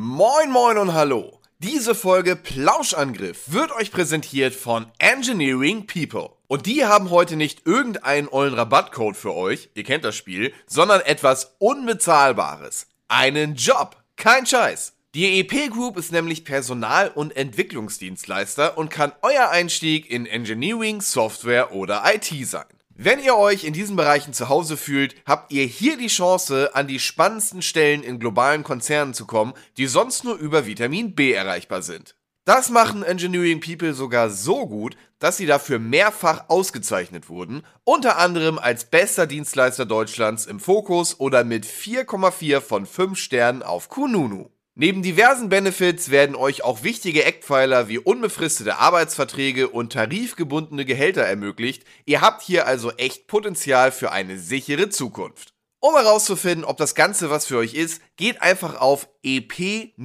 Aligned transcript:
Moin 0.00 0.52
moin 0.52 0.78
und 0.78 0.94
hallo. 0.94 1.40
Diese 1.58 1.92
Folge 1.92 2.36
Plauschangriff 2.36 3.50
wird 3.50 3.72
euch 3.72 3.90
präsentiert 3.90 4.54
von 4.54 4.86
Engineering 5.00 5.88
People. 5.88 6.30
Und 6.46 6.66
die 6.66 6.84
haben 6.84 7.10
heute 7.10 7.34
nicht 7.34 7.66
irgendeinen 7.66 8.28
ollen 8.28 8.54
Rabattcode 8.54 9.16
für 9.16 9.34
euch, 9.34 9.70
ihr 9.74 9.82
kennt 9.82 10.04
das 10.04 10.14
Spiel, 10.14 10.54
sondern 10.68 11.00
etwas 11.00 11.56
Unbezahlbares. 11.58 12.86
Einen 13.08 13.56
Job. 13.56 13.96
Kein 14.14 14.46
Scheiß. 14.46 14.92
Die 15.16 15.40
EP 15.40 15.68
Group 15.68 15.96
ist 15.96 16.12
nämlich 16.12 16.44
Personal- 16.44 17.10
und 17.12 17.36
Entwicklungsdienstleister 17.36 18.78
und 18.78 18.90
kann 18.90 19.10
euer 19.22 19.48
Einstieg 19.48 20.08
in 20.08 20.26
Engineering, 20.26 21.00
Software 21.00 21.72
oder 21.74 22.04
IT 22.06 22.32
sein. 22.46 22.66
Wenn 23.00 23.22
ihr 23.22 23.36
euch 23.36 23.62
in 23.62 23.72
diesen 23.72 23.94
Bereichen 23.94 24.32
zu 24.32 24.48
Hause 24.48 24.76
fühlt, 24.76 25.14
habt 25.24 25.52
ihr 25.52 25.64
hier 25.64 25.96
die 25.96 26.08
Chance, 26.08 26.74
an 26.74 26.88
die 26.88 26.98
spannendsten 26.98 27.62
Stellen 27.62 28.02
in 28.02 28.18
globalen 28.18 28.64
Konzernen 28.64 29.14
zu 29.14 29.24
kommen, 29.24 29.52
die 29.76 29.86
sonst 29.86 30.24
nur 30.24 30.34
über 30.34 30.66
Vitamin 30.66 31.14
B 31.14 31.30
erreichbar 31.30 31.82
sind. 31.82 32.16
Das 32.44 32.70
machen 32.70 33.04
Engineering 33.04 33.60
People 33.60 33.94
sogar 33.94 34.30
so 34.30 34.66
gut, 34.66 34.96
dass 35.20 35.36
sie 35.36 35.46
dafür 35.46 35.78
mehrfach 35.78 36.46
ausgezeichnet 36.48 37.28
wurden, 37.28 37.62
unter 37.84 38.18
anderem 38.18 38.58
als 38.58 38.86
bester 38.86 39.28
Dienstleister 39.28 39.86
Deutschlands 39.86 40.46
im 40.46 40.58
Fokus 40.58 41.20
oder 41.20 41.44
mit 41.44 41.66
4,4 41.66 42.60
von 42.60 42.84
5 42.84 43.16
Sternen 43.16 43.62
auf 43.62 43.88
Kununu. 43.90 44.50
Neben 44.80 45.02
diversen 45.02 45.48
Benefits 45.48 46.08
werden 46.08 46.36
euch 46.36 46.62
auch 46.62 46.84
wichtige 46.84 47.24
Eckpfeiler 47.24 47.88
wie 47.88 47.98
unbefristete 47.98 48.78
Arbeitsverträge 48.78 49.70
und 49.70 49.92
tarifgebundene 49.92 50.84
Gehälter 50.84 51.22
ermöglicht. 51.22 51.82
Ihr 52.06 52.20
habt 52.20 52.42
hier 52.42 52.68
also 52.68 52.92
echt 52.92 53.26
Potenzial 53.26 53.90
für 53.90 54.12
eine 54.12 54.38
sichere 54.38 54.88
Zukunft. 54.88 55.52
Um 55.80 55.96
herauszufinden, 55.96 56.64
ob 56.64 56.76
das 56.76 56.94
Ganze 56.94 57.28
was 57.28 57.46
für 57.46 57.56
euch 57.58 57.74
ist, 57.74 58.00
geht 58.16 58.40
einfach 58.40 58.80
auf 58.80 59.08
ep-group.de 59.24 59.96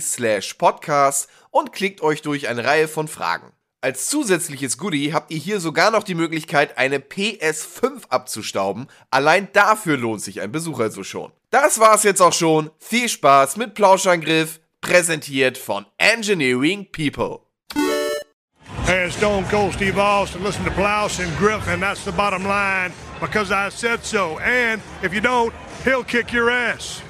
slash 0.00 0.54
podcast 0.54 1.28
und 1.50 1.74
klickt 1.74 2.00
euch 2.00 2.22
durch 2.22 2.48
eine 2.48 2.64
Reihe 2.64 2.88
von 2.88 3.08
Fragen. 3.08 3.52
Als 3.82 4.08
zusätzliches 4.08 4.78
Goodie 4.78 5.12
habt 5.12 5.30
ihr 5.30 5.38
hier 5.38 5.60
sogar 5.60 5.90
noch 5.90 6.02
die 6.02 6.14
Möglichkeit, 6.14 6.78
eine 6.78 7.00
PS5 7.00 8.08
abzustauben. 8.08 8.86
Allein 9.10 9.48
dafür 9.52 9.98
lohnt 9.98 10.22
sich 10.22 10.40
ein 10.40 10.50
Besuch 10.50 10.80
also 10.80 11.04
schon. 11.04 11.30
Das 11.50 11.78
war's 11.78 12.02
jetzt 12.02 12.20
auch 12.20 12.32
schon. 12.32 12.70
Viel 12.78 13.08
Spaß 13.08 13.56
mit 13.56 13.74
Plauschangriff, 13.74 14.60
präsentiert 14.80 15.56
von 15.56 15.86
Engineering 15.98 16.86
People. 16.90 17.40
Hey, 18.84 19.06
it's 19.06 19.16
Stone 19.16 19.46
Cold 19.48 19.74
Steve 19.74 19.96
Austin. 20.00 20.42
Listen 20.42 20.64
to 20.64 20.70
Plouse 20.72 21.20
and 21.20 21.36
Griff, 21.38 21.68
and 21.68 21.82
that's 21.82 22.04
the 22.04 22.12
bottom 22.12 22.44
line 22.44 22.92
because 23.20 23.52
I 23.52 23.68
said 23.68 24.04
so. 24.04 24.38
And 24.38 24.80
if 25.02 25.14
you 25.14 25.20
don't, 25.20 25.52
he'll 25.84 26.04
kick 26.04 26.32
your 26.32 26.50
ass. 26.50 27.02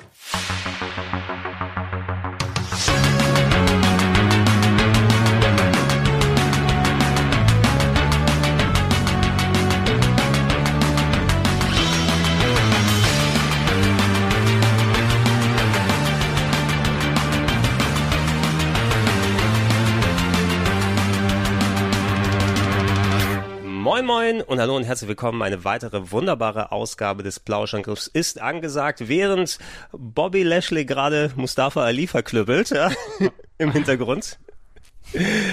Moin 23.86 24.04
Moin 24.04 24.42
und 24.42 24.58
hallo 24.58 24.74
und 24.74 24.82
herzlich 24.82 25.06
willkommen. 25.06 25.40
Eine 25.42 25.62
weitere 25.62 26.10
wunderbare 26.10 26.72
Ausgabe 26.72 27.22
des 27.22 27.38
Plauschangriffs 27.38 28.08
ist 28.08 28.42
angesagt, 28.42 29.06
während 29.06 29.60
Bobby 29.92 30.42
Lashley 30.42 30.84
gerade 30.84 31.30
Mustafa 31.36 31.84
Ali 31.84 32.08
verklüppelt 32.08 32.70
ja, 32.70 32.90
im 33.58 33.70
Hintergrund. 33.70 34.40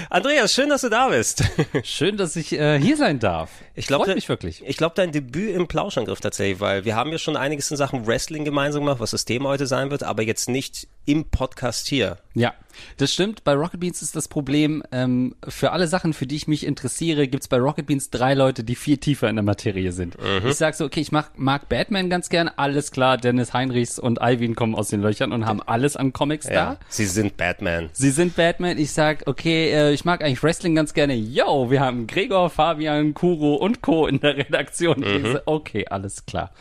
Andreas, 0.09 0.51
schön, 0.51 0.69
dass 0.69 0.81
du 0.81 0.89
da 0.89 1.09
bist. 1.09 1.43
Schön, 1.83 2.17
dass 2.17 2.35
ich 2.35 2.53
äh, 2.53 2.79
hier 2.79 2.97
sein 2.97 3.19
darf. 3.19 3.51
Ich 3.75 3.85
glaube, 3.85 4.05
Freut 4.05 4.16
mich 4.16 4.27
wirklich. 4.27 4.63
Ich 4.66 4.77
glaube, 4.77 4.95
dein 4.95 5.11
Debüt 5.11 5.55
im 5.55 5.67
Plauschangriff 5.67 6.19
tatsächlich, 6.19 6.59
weil 6.59 6.85
wir 6.85 6.95
haben 6.95 7.11
ja 7.11 7.19
schon 7.19 7.38
einiges 7.38 7.69
in 7.69 7.77
Sachen 7.77 8.07
Wrestling 8.07 8.45
gemeinsam 8.45 8.83
gemacht, 8.83 8.99
was 8.99 9.11
das 9.11 9.25
Thema 9.25 9.49
heute 9.49 9.67
sein 9.67 9.91
wird, 9.91 10.01
aber 10.01 10.23
jetzt 10.23 10.49
nicht 10.49 10.88
im 11.06 11.25
Podcast 11.25 11.88
hier. 11.88 12.18
Ja, 12.36 12.53
das 12.97 13.14
stimmt. 13.14 13.44
Bei 13.44 13.53
Rocket 13.53 13.80
Beans 13.80 14.02
ist 14.02 14.16
das 14.16 14.28
Problem, 14.28 14.81
ähm, 14.91 15.36
für 15.47 15.72
alle 15.72 15.88
Sachen, 15.88 16.14
für 16.14 16.25
die 16.25 16.36
ich 16.36 16.47
mich 16.47 16.66
interessiere, 16.66 17.28
gibt's 17.28 17.47
bei 17.47 17.58
Rocket 17.58 17.86
Beans 17.86 18.09
drei 18.09 18.34
Leute, 18.34 18.64
die 18.64 18.75
viel 18.75 18.97
tiefer 18.97 19.30
in 19.30 19.36
der 19.36 19.44
Materie 19.44 19.91
sind. 19.91 20.18
Mhm. 20.19 20.47
Ich 20.47 20.56
sag 20.56 20.74
so, 20.74 20.86
okay, 20.86 21.02
ich 21.02 21.12
mag, 21.12 21.38
mag 21.38 21.69
Batman 21.69 22.09
ganz 22.09 22.30
gern, 22.30 22.50
alles 22.56 22.91
klar, 22.91 23.18
Dennis 23.18 23.53
Heinrichs 23.53 24.00
und 24.00 24.19
Ivan 24.22 24.56
kommen 24.56 24.74
aus 24.74 24.88
den 24.88 25.02
Löchern 25.02 25.31
und 25.31 25.46
haben 25.46 25.62
alles 25.62 25.96
an 25.96 26.14
Comics 26.14 26.47
da. 26.47 26.78
Sie 26.90 27.06
sind 27.06 27.38
Batman. 27.38 27.90
Sie 27.94 28.09
sind 28.09 28.35
Batman. 28.35 28.78
Ich 28.80 28.91
sag, 28.91 29.28
okay, 29.28 29.70
äh, 29.70 29.94
ich 29.94 30.06
mag 30.06 30.24
eigentlich 30.24 30.41
Wrestling 30.41 30.74
ganz 30.74 30.94
gerne. 30.96 31.14
Yo, 31.14 31.70
wir 31.70 31.81
haben 31.81 32.08
Gregor, 32.08 32.50
Fabian, 32.50 33.14
Kuro 33.14 33.56
und 33.56 33.81
Co. 33.81 34.08
in 34.08 34.20
der 34.20 34.38
Redaktion. 34.38 35.02
Mhm. 35.02 35.34
So, 35.34 35.40
Okay, 35.46 35.85
alles 35.88 36.25
klar. 36.25 36.52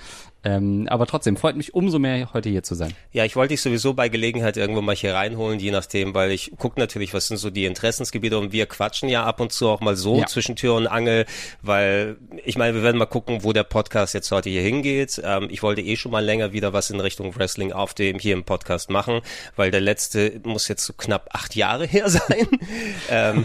Ähm, 0.44 0.86
aber 0.90 1.06
trotzdem, 1.06 1.36
freut 1.36 1.56
mich 1.56 1.72
umso 1.74 1.98
mehr, 1.98 2.32
heute 2.34 2.48
hier 2.48 2.62
zu 2.62 2.74
sein. 2.74 2.92
Ja, 3.12 3.24
ich 3.24 3.36
wollte 3.36 3.54
dich 3.54 3.60
sowieso 3.62 3.94
bei 3.94 4.08
Gelegenheit 4.08 4.56
irgendwo 4.56 4.80
mal 4.82 4.94
hier 4.96 5.14
reinholen, 5.14 5.60
je 5.60 5.70
nachdem, 5.70 6.14
weil 6.14 6.32
ich 6.32 6.52
gucke 6.58 6.80
natürlich, 6.80 7.14
was 7.14 7.28
sind 7.28 7.36
so 7.36 7.50
die 7.50 7.64
Interessensgebiete 7.64 8.38
und 8.38 8.52
wir 8.52 8.66
quatschen 8.66 9.08
ja 9.08 9.24
ab 9.24 9.40
und 9.40 9.52
zu 9.52 9.68
auch 9.68 9.80
mal 9.80 9.94
so 9.96 10.18
Ja. 10.18 10.26
zwischen 10.26 10.56
Tür 10.56 10.74
und 10.74 10.86
Angel, 10.88 11.26
weil 11.62 12.16
ich 12.44 12.58
meine, 12.58 12.74
wir 12.74 12.82
werden 12.82 12.96
mal 12.98 13.06
gucken, 13.06 13.44
wo 13.44 13.52
der 13.52 13.62
Podcast 13.64 14.14
jetzt 14.14 14.30
heute 14.32 14.50
hier 14.50 14.62
hingeht. 14.62 15.20
Ähm, 15.24 15.48
ich 15.50 15.62
wollte 15.62 15.80
eh 15.80 15.96
schon 15.96 16.10
mal 16.12 16.24
länger 16.24 16.52
wieder 16.52 16.72
was 16.72 16.90
in 16.90 16.98
Richtung 17.00 17.36
Wrestling 17.36 17.72
auf 17.72 17.94
dem 17.94 18.18
hier 18.18 18.34
im 18.34 18.44
Podcast 18.44 18.90
machen, 18.90 19.20
weil 19.56 19.70
der 19.70 19.80
letzte 19.80 20.40
muss 20.44 20.66
jetzt 20.68 20.84
so 20.84 20.92
knapp 20.92 21.28
acht 21.32 21.54
Jahre 21.54 21.86
her 21.86 22.08
sein. 22.10 22.48
ähm, 23.10 23.44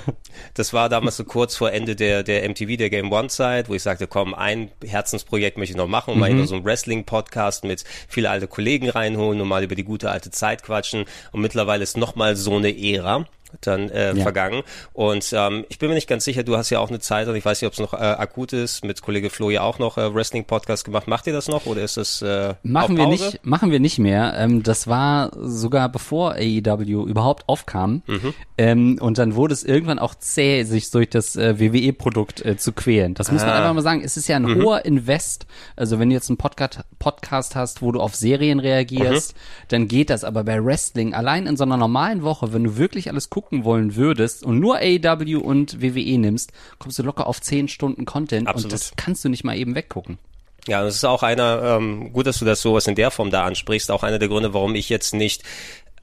das 0.53 0.73
war 0.73 0.89
damals 0.89 1.17
so 1.17 1.23
kurz 1.25 1.55
vor 1.55 1.71
Ende 1.71 1.95
der, 1.95 2.23
der 2.23 2.47
MTV, 2.49 2.77
der 2.77 2.89
Game 2.89 3.11
One 3.11 3.27
Zeit, 3.29 3.69
wo 3.69 3.73
ich 3.73 3.83
sagte, 3.83 4.07
komm, 4.07 4.33
ein 4.33 4.71
Herzensprojekt 4.85 5.57
möchte 5.57 5.71
ich 5.73 5.77
noch 5.77 5.87
machen, 5.87 6.17
mal 6.17 6.29
in 6.29 6.45
so 6.47 6.55
einen 6.55 6.63
Wrestling-Podcast 6.87 7.65
mit 7.65 7.83
viele 8.07 8.29
alte 8.29 8.47
Kollegen 8.47 8.89
reinholen 8.89 9.41
und 9.41 9.47
mal 9.47 9.63
über 9.63 9.75
die 9.75 9.83
gute 9.83 10.09
alte 10.09 10.31
Zeit 10.31 10.63
quatschen. 10.63 11.05
Und 11.31 11.41
mittlerweile 11.41 11.83
ist 11.83 11.97
noch 11.97 12.15
mal 12.15 12.35
so 12.35 12.55
eine 12.55 12.75
Ära 12.77 13.25
dann 13.61 13.89
äh, 13.89 14.13
Ja. 14.13 14.23
vergangen. 14.23 14.63
Und 14.93 15.31
ähm, 15.33 15.65
ich 15.69 15.79
bin 15.79 15.89
mir 15.89 15.95
nicht 15.95 16.07
ganz 16.09 16.25
sicher, 16.25 16.43
du 16.43 16.57
hast 16.57 16.69
ja 16.69 16.79
auch 16.79 16.89
eine 16.89 16.99
Zeit, 16.99 17.27
und 17.27 17.35
ich 17.35 17.45
weiß 17.45 17.61
nicht, 17.61 17.67
ob 17.67 17.73
es 17.73 17.79
noch 17.79 17.93
äh, 17.93 17.97
akut 17.97 18.53
ist, 18.53 18.83
mit 18.83 19.01
Kollege 19.01 19.29
Flo 19.29 19.49
ja 19.49 19.61
auch 19.61 19.79
noch 19.79 19.97
äh, 19.97 20.13
Wrestling-Podcast 20.13 20.85
gemacht. 20.85 21.07
Macht 21.07 21.27
ihr 21.27 21.33
das 21.33 21.47
noch 21.47 21.65
oder 21.65 21.81
ist 21.81 21.97
das 21.97 22.21
äh, 22.21 22.53
Machen 22.63 22.97
wir 22.97 23.07
nicht, 23.07 23.45
machen 23.45 23.71
wir 23.71 23.79
nicht 23.79 23.99
mehr. 23.99 24.33
Ähm, 24.37 24.63
das 24.63 24.87
war 24.87 25.31
sogar 25.39 25.89
bevor 25.89 26.33
AEW 26.33 27.05
überhaupt 27.07 27.47
aufkam. 27.47 28.01
Mhm. 28.07 28.33
Ähm, 28.57 28.97
und 28.99 29.17
dann 29.17 29.35
wurde 29.35 29.53
es 29.53 29.63
irgendwann 29.63 29.99
auch 29.99 30.15
zäh, 30.15 30.63
sich 30.63 30.89
durch 30.91 31.09
das 31.09 31.35
äh, 31.35 31.59
WWE-Produkt 31.59 32.43
äh, 32.45 32.57
zu 32.57 32.71
quälen. 32.73 33.13
Das 33.13 33.31
muss 33.31 33.41
man 33.41 33.51
Ah. 33.51 33.57
einfach 33.59 33.73
mal 33.73 33.81
sagen. 33.81 34.01
Es 34.03 34.17
ist 34.17 34.27
ja 34.27 34.35
ein 34.35 34.43
Mhm. 34.43 34.63
hoher 34.63 34.85
Invest. 34.85 35.45
Also 35.75 35.99
wenn 35.99 36.09
du 36.09 36.15
jetzt 36.15 36.29
einen 36.29 36.37
Podcast, 36.37 36.79
Podcast 36.99 37.55
hast, 37.55 37.81
wo 37.81 37.91
du 37.91 37.99
auf 37.99 38.15
Serien 38.15 38.59
reagierst, 38.59 39.33
Mhm. 39.33 39.37
dann 39.69 39.87
geht 39.87 40.09
das. 40.09 40.23
Aber 40.23 40.43
bei 40.43 40.63
Wrestling, 40.63 41.13
allein 41.13 41.45
in 41.47 41.55
so 41.57 41.63
einer 41.63 41.77
normalen 41.77 42.23
Woche, 42.23 42.53
wenn 42.53 42.63
du 42.63 42.77
wirklich 42.77 43.09
alles 43.09 43.29
gucken 43.47 43.63
wollen 43.63 43.95
würdest 43.95 44.43
und 44.43 44.59
nur 44.59 44.77
AEW 44.77 45.39
und 45.39 45.81
WWE 45.81 46.17
nimmst, 46.17 46.51
kommst 46.79 46.99
du 46.99 47.03
locker 47.03 47.27
auf 47.27 47.39
10 47.39 47.69
Stunden 47.69 48.05
Content 48.05 48.47
Absolut. 48.47 48.65
und 48.65 48.73
das 48.73 48.91
kannst 48.97 49.23
du 49.23 49.29
nicht 49.29 49.45
mal 49.45 49.57
eben 49.57 49.73
weggucken. 49.73 50.17
Ja, 50.67 50.83
das 50.83 50.95
ist 50.95 51.05
auch 51.05 51.23
einer, 51.23 51.77
ähm, 51.77 52.11
gut, 52.11 52.27
dass 52.27 52.39
du 52.39 52.45
das 52.45 52.61
sowas 52.61 52.87
in 52.87 52.95
der 52.95 53.09
Form 53.09 53.31
da 53.31 53.45
ansprichst, 53.45 53.89
auch 53.89 54.03
einer 54.03 54.19
der 54.19 54.27
Gründe, 54.27 54.53
warum 54.53 54.75
ich 54.75 54.89
jetzt 54.89 55.13
nicht 55.13 55.43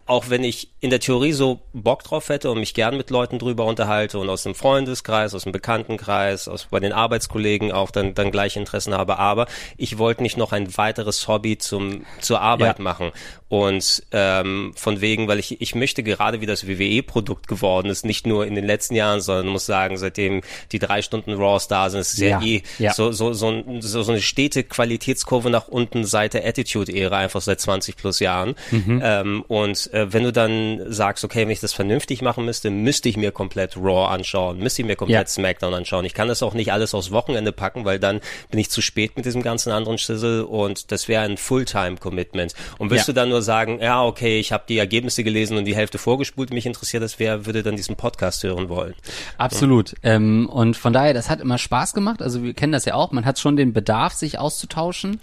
auch 0.06 0.28
wenn 0.28 0.44
ich 0.44 0.68
in 0.80 0.90
der 0.90 1.00
Theorie 1.00 1.32
so 1.32 1.62
Bock 1.72 2.04
drauf 2.04 2.28
hätte 2.28 2.50
und 2.50 2.58
mich 2.60 2.74
gern 2.74 2.96
mit 2.96 3.08
Leuten 3.08 3.38
drüber 3.38 3.64
unterhalte 3.64 4.18
und 4.18 4.28
aus 4.28 4.42
dem 4.42 4.54
Freundeskreis, 4.54 5.34
aus 5.34 5.44
dem 5.44 5.52
Bekanntenkreis, 5.52 6.46
aus 6.46 6.66
bei 6.70 6.78
den 6.80 6.92
Arbeitskollegen 6.92 7.72
auch 7.72 7.90
dann, 7.90 8.14
dann 8.14 8.30
gleiche 8.30 8.58
Interessen 8.58 8.92
habe, 8.92 9.18
aber 9.18 9.46
ich 9.78 9.96
wollte 9.96 10.22
nicht 10.22 10.36
noch 10.36 10.52
ein 10.52 10.76
weiteres 10.76 11.26
Hobby 11.26 11.56
zum, 11.56 12.04
zur 12.20 12.40
Arbeit 12.42 12.78
Ja. 12.78 12.84
machen. 12.84 13.12
Und 13.48 14.02
ähm, 14.10 14.72
von 14.74 15.00
wegen, 15.00 15.28
weil 15.28 15.38
ich, 15.38 15.60
ich 15.60 15.74
möchte 15.74 16.02
gerade 16.02 16.40
wie 16.40 16.46
das 16.46 16.66
WWE-Produkt 16.66 17.46
geworden 17.46 17.88
ist, 17.88 18.04
nicht 18.04 18.26
nur 18.26 18.46
in 18.46 18.54
den 18.54 18.64
letzten 18.64 18.94
Jahren, 18.96 19.20
sondern 19.20 19.46
muss 19.48 19.66
sagen, 19.66 19.96
seitdem 19.96 20.40
die 20.72 20.78
drei 20.78 21.02
Stunden 21.02 21.32
Raws 21.34 21.68
da 21.68 21.88
sind, 21.90 22.00
ist 22.00 22.14
es 22.14 22.20
ja, 22.20 22.40
Ja, 22.40 22.42
eh 22.42 22.62
ja. 22.78 22.92
so, 22.94 23.12
so, 23.12 23.32
so, 23.32 23.48
ein- 23.50 23.80
so, 23.82 24.02
so 24.02 24.12
eine 24.12 24.22
stete 24.22 24.64
Qualitätskurve 24.64 25.50
nach 25.50 25.68
unten 25.68 26.04
seit 26.04 26.34
der 26.34 26.46
Attitude-Ära, 26.46 27.18
einfach 27.18 27.42
seit 27.42 27.60
20 27.60 27.96
plus 27.96 28.18
Jahren. 28.18 28.54
Mhm. 28.70 29.00
Ähm, 29.04 29.42
und 29.46 29.92
äh, 29.92 30.12
wenn 30.12 30.24
du 30.24 30.32
dann 30.32 30.80
sagst, 30.92 31.22
okay, 31.22 31.42
wenn 31.42 31.50
ich 31.50 31.60
das 31.60 31.74
vernünftig 31.74 32.22
machen 32.22 32.44
müsste, 32.46 32.70
müsste 32.70 33.08
ich 33.08 33.16
mir 33.16 33.30
komplett 33.30 33.76
Raw 33.76 34.08
anschauen, 34.12 34.58
müsste 34.58 34.82
ich 34.82 34.88
mir 34.88 34.96
komplett 34.96 35.28
Ja. 35.28 35.32
SmackDown 35.32 35.74
anschauen. 35.74 36.04
Ich 36.06 36.14
kann 36.14 36.28
das 36.28 36.42
auch 36.42 36.54
nicht 36.54 36.72
alles 36.72 36.94
aufs 36.94 37.10
Wochenende 37.12 37.52
packen, 37.52 37.84
weil 37.84 37.98
dann 38.00 38.20
bin 38.50 38.58
ich 38.58 38.70
zu 38.70 38.80
spät 38.80 39.16
mit 39.16 39.26
diesem 39.26 39.42
ganzen 39.42 39.70
anderen 39.70 39.98
Schissel 39.98 40.42
und 40.42 40.90
das 40.90 41.06
wäre 41.08 41.22
ein 41.22 41.36
Fulltime-Commitment. 41.36 42.54
Und 42.78 42.90
willst 42.90 43.06
du 43.06 43.12
dann 43.12 43.28
nur 43.28 43.42
sagen, 43.44 43.78
ja, 43.80 44.02
okay, 44.02 44.40
ich 44.40 44.50
habe 44.52 44.64
die 44.68 44.78
Ergebnisse 44.78 45.22
gelesen 45.22 45.56
und 45.56 45.64
die 45.64 45.76
Hälfte 45.76 45.98
vorgespult, 45.98 46.52
mich 46.52 46.66
interessiert 46.66 47.02
das, 47.02 47.18
wer 47.20 47.46
würde 47.46 47.62
dann 47.62 47.76
diesen 47.76 47.96
Podcast 47.96 48.42
hören 48.42 48.68
wollen? 48.68 48.94
Absolut. 49.38 49.94
Ähm, 50.02 50.48
und 50.48 50.76
von 50.76 50.92
daher, 50.92 51.14
das 51.14 51.30
hat 51.30 51.40
immer 51.40 51.58
Spaß 51.58 51.94
gemacht. 51.94 52.22
Also 52.22 52.42
wir 52.42 52.54
kennen 52.54 52.72
das 52.72 52.84
ja 52.84 52.94
auch. 52.94 53.12
Man 53.12 53.24
hat 53.24 53.38
schon 53.38 53.56
den 53.56 53.72
Bedarf, 53.72 54.14
sich 54.14 54.38
auszutauschen. 54.38 55.20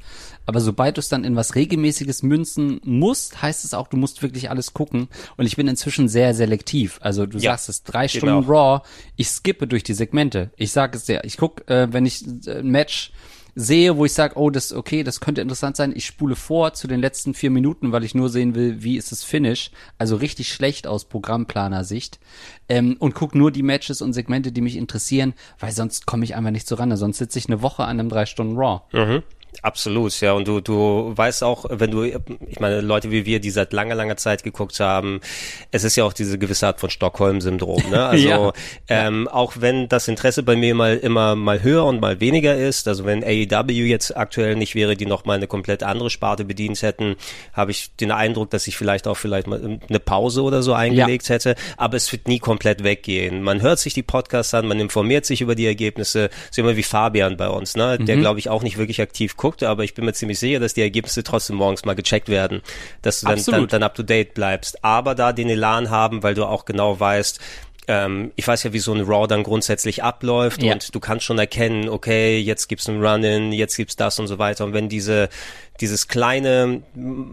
Aber 0.48 0.60
sobald 0.60 0.98
du 0.98 1.00
es 1.00 1.08
dann 1.08 1.24
in 1.24 1.36
was 1.36 1.56
Regelmäßiges 1.56 2.24
münzen 2.24 2.82
musst, 2.84 3.42
heißt 3.42 3.64
es 3.64 3.74
auch, 3.74 3.88
du 3.88 3.98
musst 3.98 4.24
wirklich 4.24 4.50
alles 4.50 4.74
gucken. 4.74 5.08
Und 5.38 5.46
ich 5.46 5.56
bin 5.56 5.68
inzwischen 5.68 6.10
sehr 6.10 6.34
selektiv. 6.34 6.98
Also 7.02 7.26
du 7.26 7.38
Ja, 7.38 7.52
sagst 7.52 7.70
es, 7.70 7.84
drei 7.84 8.08
Stunden 8.08 8.46
auch. 8.46 8.50
Raw, 8.50 8.82
ich 9.16 9.30
skippe 9.30 9.68
durch 9.68 9.84
die 9.84 9.94
Segmente. 9.94 10.52
Ich 10.58 10.72
sage 10.72 10.98
es 10.98 11.06
dir, 11.06 11.24
ich 11.26 11.38
guck, 11.38 11.70
äh, 11.70 11.94
wenn 11.94 12.06
ich 12.06 12.26
äh, 12.48 12.60
ein 12.60 12.70
Match 12.70 13.12
sehe, 13.56 13.98
wo 13.98 14.06
ich 14.06 14.14
sage, 14.14 14.38
oh, 14.38 14.50
das 14.50 14.74
okay, 14.74 15.04
das 15.04 15.20
könnte 15.20 15.42
interessant 15.42 15.76
sein, 15.76 15.94
ich 15.96 16.06
spule 16.06 16.36
vor 16.36 16.74
zu 16.74 16.88
den 16.88 17.00
letzten 17.00 17.34
vier 17.34 17.50
Minuten, 17.50 17.92
weil 17.92 18.04
ich 18.04 18.16
nur 18.16 18.30
sehen 18.30 18.56
will, 18.56 18.84
wie 18.84 18.98
ist 18.98 19.12
das 19.12 19.24
Finish. 19.24 19.72
Also 19.98 20.16
richtig 20.16 20.54
schlecht 20.54 20.88
aus 20.88 21.06
Programmplaner-Sicht. 21.06 22.20
Ähm, 22.70 22.96
und 23.00 23.16
guck 23.16 23.36
nur 23.36 23.52
die 23.52 23.64
Matches 23.64 24.02
und 24.02 24.14
Segmente, 24.14 24.52
die 24.52 24.62
mich 24.62 24.78
interessieren, 24.78 25.34
weil 25.60 25.72
sonst 25.72 26.06
komme 26.06 26.24
ich 26.24 26.36
einfach 26.36 26.52
nicht 26.52 26.68
so 26.68 26.76
ran. 26.76 26.96
Sonst 26.96 27.18
sitze 27.18 27.40
ich 27.40 27.48
eine 27.48 27.62
Woche 27.62 27.84
an 27.84 28.00
einem 28.00 28.10
drei 28.10 28.26
Stunden 28.26 28.58
Raw. 28.58 28.82
Mhm. 28.92 29.24
Absolut, 29.64 30.20
ja. 30.22 30.34
Und 30.34 30.48
du, 30.48 30.60
du 30.62 31.14
weißt 31.16 31.44
auch, 31.44 31.66
wenn 31.70 31.92
du, 31.92 32.04
ich 32.04 32.60
meine, 32.60 32.82
Leute 32.82 33.12
wie 33.12 33.26
wir, 33.26 33.40
die 33.40 33.52
seit 33.52 33.74
langer, 33.74 33.96
langer 33.96 34.18
Zeit 34.18 34.44
geguckt 34.44 34.80
haben, 34.80 35.20
es 35.72 35.84
ist 35.84 35.96
ja 35.98 36.04
auch 36.04 36.14
diese 36.14 36.40
gewisse 36.40 36.68
Art 36.68 36.80
von 36.80 36.90
Stockholm-Syndrom, 36.90 37.84
ne? 37.90 38.06
Also, 38.12 38.28
Ja. 38.28 38.54
ähm, 38.88 39.28
auch 39.28 39.54
wenn 39.60 39.88
das 39.88 40.08
Interesse 40.08 40.44
bei 40.44 40.56
mir 40.56 40.74
mal 40.74 40.98
immer 40.98 41.36
mal 41.36 41.62
höher 41.64 41.86
und 41.86 42.02
mal 42.02 42.20
weniger 42.20 42.56
ist, 42.56 42.88
also 42.88 43.06
wenn 43.06 43.24
AEW 43.24 43.72
jetzt 43.86 44.16
aktuell 44.18 44.56
nicht 44.56 44.74
wäre, 44.76 44.96
die 44.96 45.06
noch 45.06 45.26
mal 45.26 45.36
eine 45.36 45.48
komplett 45.48 45.84
andere 45.84 46.10
Sparte 46.10 46.44
bedient 46.46 46.82
hätten, 46.82 47.16
habe 47.54 47.72
ich 47.72 47.96
den 47.98 48.12
Eindruck, 48.12 48.50
dass 48.50 48.68
ich 48.68 48.78
vielleicht 48.78 49.08
auch 49.08 49.16
vielleicht 49.18 49.48
mal 49.48 49.80
eine 49.88 50.00
Pause 50.00 50.42
oder 50.44 50.64
so 50.64 50.74
eingelegt 50.74 51.30
hätte. 51.30 51.56
Aber 51.78 51.98
es 51.98 52.12
wird 52.12 52.28
nie 52.28 52.40
komplett 52.40 52.84
weggehen. 52.84 53.44
Man 53.44 53.62
hört 53.62 53.80
sich 53.80 53.94
die 53.94 54.04
Podcasts 54.04 54.54
an, 54.54 54.68
man 54.68 54.80
informiert 54.80 55.26
sich 55.26 55.42
über 55.42 55.56
die 55.56 55.66
Ergebnisse. 55.68 56.30
So 56.50 56.62
immer 56.62 56.76
wie 56.78 56.84
Fabian 56.84 57.38
bei 57.38 57.50
uns, 57.50 57.76
ne? 57.76 57.98
Der 58.00 58.16
glaube 58.18 58.40
ich 58.40 58.50
auch 58.50 58.64
nicht 58.64 58.78
wirklich 58.78 59.02
aktiv 59.02 59.36
guckt, 59.42 59.64
aber 59.64 59.84
ich 59.84 59.96
bin 59.96 60.06
mir 60.06 60.14
ziemlich 60.14 60.38
sicher, 60.38 60.60
dass 60.60 60.76
die 60.76 60.82
Ergebnisse 60.82 61.24
trotzdem 61.24 61.56
morgens 61.56 61.84
mal 61.84 61.96
gecheckt 61.96 62.30
werden, 62.30 62.62
dass 63.02 63.22
du 63.22 63.28
dann, 63.28 63.44
dann, 63.44 63.68
dann 63.68 63.84
up 63.84 63.96
to 63.96 64.04
date 64.04 64.36
bleibst. 64.36 64.86
Aber 64.86 65.16
da 65.16 65.34
den 65.34 65.50
Elan 65.50 65.90
haben, 65.90 66.22
weil 66.22 66.36
du 66.36 66.46
auch 66.46 66.64
genau 66.66 67.00
weißt, 67.00 67.40
ähm, 67.88 68.32
ich 68.36 68.48
weiß 68.48 68.62
ja, 68.64 68.74
wie 68.74 68.80
so 68.80 68.94
ein 68.94 69.02
Raw 69.02 69.28
dann 69.28 69.42
grundsätzlich 69.42 70.04
abläuft 70.04 70.62
Ja. 70.62 70.74
und 70.74 70.94
du 70.94 71.00
kannst 71.00 71.26
schon 71.26 71.40
erkennen, 71.40 71.90
okay, 71.90 72.38
jetzt 72.38 72.68
gibt's 72.68 72.88
ein 72.88 73.04
Run-In, 73.04 73.52
jetzt 73.52 73.76
gibt's 73.76 73.96
das 73.96 74.20
und 74.20 74.28
so 74.28 74.38
weiter. 74.38 74.64
Und 74.64 74.74
wenn 74.74 74.88
diese 74.88 75.30
dieses 75.82 76.08
kleine 76.08 76.84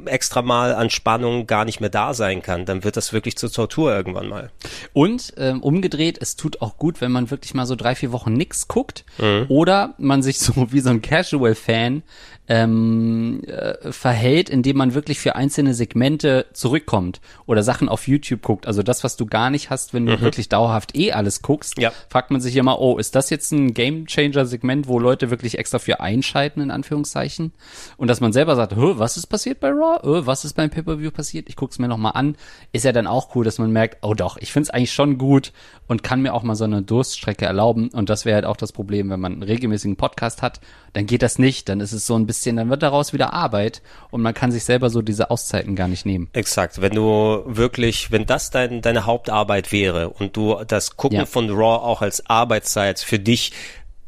extra 0.06 0.42
Mal 0.42 0.74
an 0.74 0.90
Spannung 0.90 1.46
gar 1.46 1.64
nicht 1.64 1.80
mehr 1.80 1.90
da 1.90 2.14
sein 2.14 2.42
kann, 2.42 2.64
dann 2.64 2.82
wird 2.84 2.96
das 2.96 3.12
wirklich 3.12 3.36
zur 3.36 3.52
Tortur 3.52 3.94
irgendwann 3.94 4.28
mal. 4.28 4.50
Und 4.92 5.34
ähm, 5.36 5.62
umgedreht, 5.62 6.18
es 6.20 6.36
tut 6.36 6.60
auch 6.62 6.76
gut, 6.78 7.00
wenn 7.00 7.12
man 7.12 7.30
wirklich 7.30 7.54
mal 7.54 7.66
so 7.66 7.76
drei, 7.76 7.94
vier 7.94 8.12
Wochen 8.12 8.32
nix 8.32 8.66
guckt 8.68 9.04
oder 9.48 9.94
man 9.98 10.22
sich 10.22 10.38
so 10.40 10.52
wie 10.72 10.80
so 10.80 10.90
ein 10.90 11.02
Casual-Fan 11.02 12.02
ähm, 12.50 13.42
äh, 13.46 13.92
verhält, 13.92 14.48
indem 14.48 14.78
man 14.78 14.94
wirklich 14.94 15.18
für 15.20 15.36
einzelne 15.36 15.74
Segmente 15.74 16.46
zurückkommt 16.54 17.20
oder 17.46 17.62
Sachen 17.62 17.88
auf 17.90 18.08
YouTube 18.08 18.40
guckt. 18.42 18.66
Also 18.66 18.82
das, 18.82 19.04
was 19.04 19.16
du 19.16 19.26
gar 19.26 19.50
nicht 19.50 19.68
hast, 19.68 19.92
wenn 19.92 20.06
du 20.06 20.20
wirklich 20.22 20.48
dauerhaft 20.48 20.96
eh 20.96 21.12
alles 21.12 21.42
guckst, 21.42 21.78
Ja. 21.78 21.92
fragt 22.08 22.30
man 22.30 22.40
sich 22.40 22.56
immer, 22.56 22.80
oh, 22.80 22.96
ist 22.96 23.14
das 23.14 23.28
jetzt 23.28 23.52
ein 23.52 23.74
Game-Changer-Segment, 23.74 24.88
wo 24.88 24.98
Leute 24.98 25.30
wirklich 25.30 25.58
extra 25.58 25.78
für 25.78 26.00
einschalten, 26.00 26.62
in 26.62 26.70
Anführungszeichen? 26.70 27.52
Und 27.98 28.08
dass 28.08 28.20
man 28.20 28.32
selber 28.38 28.54
sagt, 28.54 28.76
"Hö, 28.76 28.94
was 28.98 29.16
ist 29.16 29.26
passiert 29.26 29.58
bei 29.58 29.68
Raw? 29.70 29.98
Hö, 30.04 30.22
was 30.24 30.44
ist 30.44 30.54
beim 30.54 30.70
Pay-Per-View 30.70 31.10
passiert? 31.10 31.48
Ich 31.48 31.56
guck's 31.56 31.80
mir 31.80 31.88
nochmal 31.88 32.12
an. 32.14 32.36
Ist 32.70 32.84
ja 32.84 32.92
dann 32.92 33.08
auch 33.08 33.34
cool, 33.34 33.44
dass 33.44 33.58
man 33.58 33.72
merkt, 33.72 33.98
oh 34.02 34.14
doch, 34.14 34.36
ich 34.36 34.52
find's 34.52 34.70
eigentlich 34.70 34.92
schon 34.92 35.18
gut 35.18 35.52
und 35.88 36.02
kann 36.04 36.22
mir 36.22 36.34
auch 36.34 36.44
mal 36.44 36.54
so 36.54 36.64
eine 36.64 36.82
Durststrecke 36.82 37.46
erlauben. 37.46 37.88
Und 37.92 38.10
das 38.10 38.24
wäre 38.24 38.36
halt 38.36 38.44
auch 38.44 38.56
das 38.56 38.70
Problem, 38.70 39.10
wenn 39.10 39.18
man 39.18 39.32
einen 39.32 39.42
regelmäßigen 39.42 39.96
Podcast 39.96 40.40
hat, 40.42 40.60
dann 40.92 41.06
geht 41.06 41.22
das 41.22 41.38
nicht. 41.40 41.68
Dann 41.68 41.80
ist 41.80 41.92
es 41.92 42.06
so 42.06 42.14
ein 42.14 42.26
bisschen, 42.26 42.54
dann 42.56 42.70
wird 42.70 42.82
daraus 42.84 43.12
wieder 43.12 43.32
Arbeit 43.32 43.82
und 44.10 44.22
man 44.22 44.34
kann 44.34 44.52
sich 44.52 44.64
selber 44.64 44.88
so 44.90 45.02
diese 45.02 45.30
Auszeiten 45.32 45.74
gar 45.74 45.88
nicht 45.88 46.06
nehmen. 46.06 46.28
Exakt. 46.32 46.80
Wenn 46.80 46.94
du 46.94 47.42
wirklich, 47.46 48.12
wenn 48.12 48.24
das 48.26 48.50
dein, 48.50 48.82
deine 48.82 49.04
Hauptarbeit 49.06 49.72
wäre 49.72 50.10
und 50.10 50.36
du 50.36 50.56
das 50.66 50.96
Gucken 50.96 51.18
Ja. 51.18 51.26
von 51.26 51.50
Raw 51.50 51.84
auch 51.84 52.02
als 52.02 52.24
Arbeitszeit 52.30 53.00
für 53.00 53.18
dich 53.18 53.52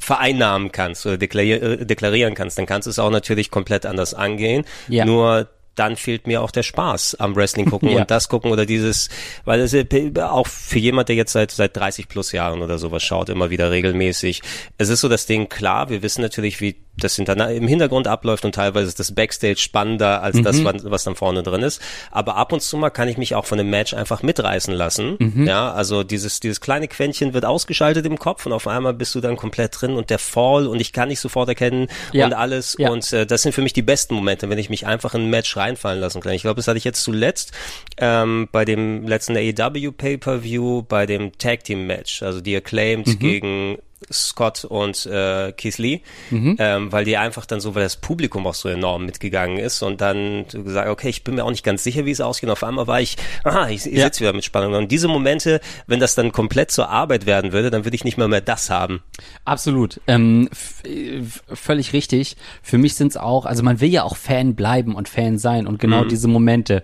vereinnahmen 0.01 0.73
kannst 0.73 1.07
oder 1.07 1.15
äh, 1.23 1.85
deklarieren 1.85 2.35
kannst, 2.35 2.59
dann 2.59 2.67
kannst 2.67 2.87
du 2.87 2.91
es 2.91 2.99
auch 2.99 3.11
natürlich 3.11 3.51
komplett 3.51 3.87
anders 3.87 4.15
angehen. 4.15 4.65
Ja. 4.89 5.05
Nur 5.05 5.49
dann 5.77 5.97
fehlt 5.97 6.27
mir 6.27 6.43
auch 6.43 6.51
der 6.51 6.63
Spaß 6.63 7.17
am 7.21 7.37
Wrestling 7.37 7.67
gucken 7.67 7.89
Ja. 7.91 8.01
und 8.01 8.11
das 8.11 8.29
gucken 8.29 8.51
oder 8.51 8.67
dieses, 8.67 9.09
weil 9.45 9.61
es 9.61 9.73
äh, 9.73 9.87
auch 10.21 10.47
für 10.47 10.79
jemand, 10.79 11.09
der 11.09 11.17
jetzt 11.17 11.33
seit 11.33 11.51
seit 11.53 11.77
30 11.77 12.09
plus 12.09 12.33
Jahren 12.33 12.63
oder 12.63 12.79
sowas 12.79 13.03
schaut, 13.03 13.29
immer 13.29 13.51
wieder 13.51 13.71
regelmäßig. 13.71 14.43
Es 14.79 14.89
ist 14.89 15.01
so 15.01 15.09
das 15.09 15.27
Ding 15.27 15.49
klar, 15.49 15.91
wir 15.91 16.03
wissen 16.03 16.23
natürlich, 16.23 16.61
wie 16.61 16.77
das 17.01 17.17
hinter, 17.17 17.51
im 17.51 17.67
Hintergrund 17.67 18.07
abläuft 18.07 18.45
und 18.45 18.55
teilweise 18.55 18.89
ist 18.89 19.01
das 19.01 19.15
Backstage 19.15 19.59
spannender 19.59 20.23
als 20.23 20.41
das, 20.43 20.63
was, 20.65 21.05
dann 21.05 21.17
vorne 21.17 21.43
drin 21.43 21.63
ist. 21.63 21.81
Aber 22.11 22.37
ab 22.37 22.53
und 22.53 22.61
zu 22.63 22.77
mal 22.77 22.91
kann 22.91 23.09
ich 23.09 23.17
mich 23.17 23.35
auch 23.35 23.47
von 23.47 23.59
dem 23.59 23.71
Match 23.71 23.95
einfach 23.95 24.23
mitreißen 24.23 24.75
lassen. 24.75 25.45
Ja, 25.47 25.73
also 25.73 26.03
dieses, 26.03 26.41
dieses 26.41 26.61
kleine 26.61 26.89
Quäntchen 26.89 27.35
wird 27.35 27.45
ausgeschaltet 27.45 28.07
im 28.07 28.19
Kopf 28.19 28.47
und 28.47 28.53
auf 28.53 28.67
einmal 28.67 28.95
bist 28.95 29.15
du 29.15 29.21
dann 29.21 29.37
komplett 29.37 29.81
drin 29.81 29.93
und 29.95 30.11
der 30.11 30.19
Fall 30.19 30.67
und 30.67 30.81
ich 30.81 30.93
kann 30.93 31.09
nicht 31.09 31.21
sofort 31.21 31.49
erkennen 31.49 31.89
Ja. 32.13 32.27
und 32.27 32.33
alles. 32.35 32.77
Ja. 32.79 32.91
Und 32.91 33.13
äh, 33.13 33.27
das 33.27 33.43
sind 33.43 33.53
für 33.53 33.63
mich 33.63 33.73
die 33.73 33.83
besten 33.83 34.15
Momente, 34.15 34.49
wenn 34.51 34.59
ich 34.59 34.71
mich 34.71 34.87
einfach 34.87 35.15
in 35.15 35.23
ein 35.23 35.31
Match 35.31 35.57
reinfallen 35.57 36.01
lassen 36.01 36.21
kann. 36.21 36.33
Ich 36.33 36.43
glaube, 36.43 36.57
das 36.57 36.69
hatte 36.69 36.79
ich 36.79 36.85
jetzt 36.85 37.03
zuletzt 37.03 37.53
ähm, 37.99 38.49
bei 38.53 38.65
dem 38.65 39.07
letzten 39.07 39.37
AEW 39.37 39.93
Pay-Per-View, 39.93 40.83
bei 40.83 41.07
dem 41.07 41.37
Tag 41.39 41.65
Team 41.65 41.87
Match, 41.87 42.23
also 42.23 42.41
die 42.41 42.57
Acclaimed 42.57 43.19
gegen 43.21 43.79
Scott 44.11 44.65
und 44.65 45.05
äh, 45.07 45.53
Keith 45.53 45.79
Lee, 45.79 46.01
ähm, 46.33 46.91
weil 46.91 47.05
die 47.05 47.17
einfach 47.17 47.45
dann 47.47 47.61
so, 47.61 47.75
weil 47.75 47.83
das 47.83 47.97
Publikum 47.97 48.47
auch 48.47 48.55
so 48.55 48.69
enorm 48.69 49.05
mitgegangen 49.05 49.59
ist 49.59 49.83
und 49.83 50.01
dann 50.01 50.47
gesagt, 50.49 50.89
okay, 50.89 51.09
ich 51.11 51.23
bin 51.23 51.35
mir 51.35 51.45
auch 51.45 51.51
nicht 51.51 51.65
ganz 51.65 51.85
sicher, 51.85 52.07
wie 52.07 52.11
es 52.11 52.21
ausgeht. 52.21 52.49
Und 52.49 52.53
auf 52.53 52.65
einmal 52.65 52.87
war 52.87 53.01
ich, 53.01 53.17
aha, 53.45 53.69
ich, 53.69 53.87
ich 53.87 53.93
Ja. 53.99 54.05
sitze 54.07 54.21
wieder 54.21 54.33
mit 54.33 54.45
Spannung. 54.45 54.73
Und 54.75 54.91
diese 54.91 55.07
Momente, 55.09 55.61
wenn 55.87 56.01
das 56.01 56.15
dann 56.15 56.33
komplett 56.33 56.71
zur 56.71 56.89
Arbeit 56.89 57.27
werden 57.27 57.53
würde, 57.53 57.71
dann 57.71 57.85
würde 57.85 57.95
ich 57.95 58.05
nicht 58.05 58.17
mehr 58.17 58.29
mehr 58.29 58.41
das 58.41 58.71
haben. 58.71 59.03
Absolut. 59.45 60.01
Ähm, 60.07 60.49
äh, 60.85 61.21
völlig 61.55 61.93
richtig. 61.93 62.37
Für 62.63 62.79
mich 62.79 62.95
sind's 62.95 63.17
auch, 63.17 63.45
also 63.45 63.63
man 63.63 63.81
will 63.81 63.91
ja 63.91 64.03
auch 64.05 64.17
Fan 64.17 64.55
bleiben 64.55 64.95
und 64.95 65.09
Fan 65.09 65.39
sein 65.39 65.67
und 65.67 65.79
genau 65.79 66.05
diese 66.05 66.27
Momente. 66.29 66.83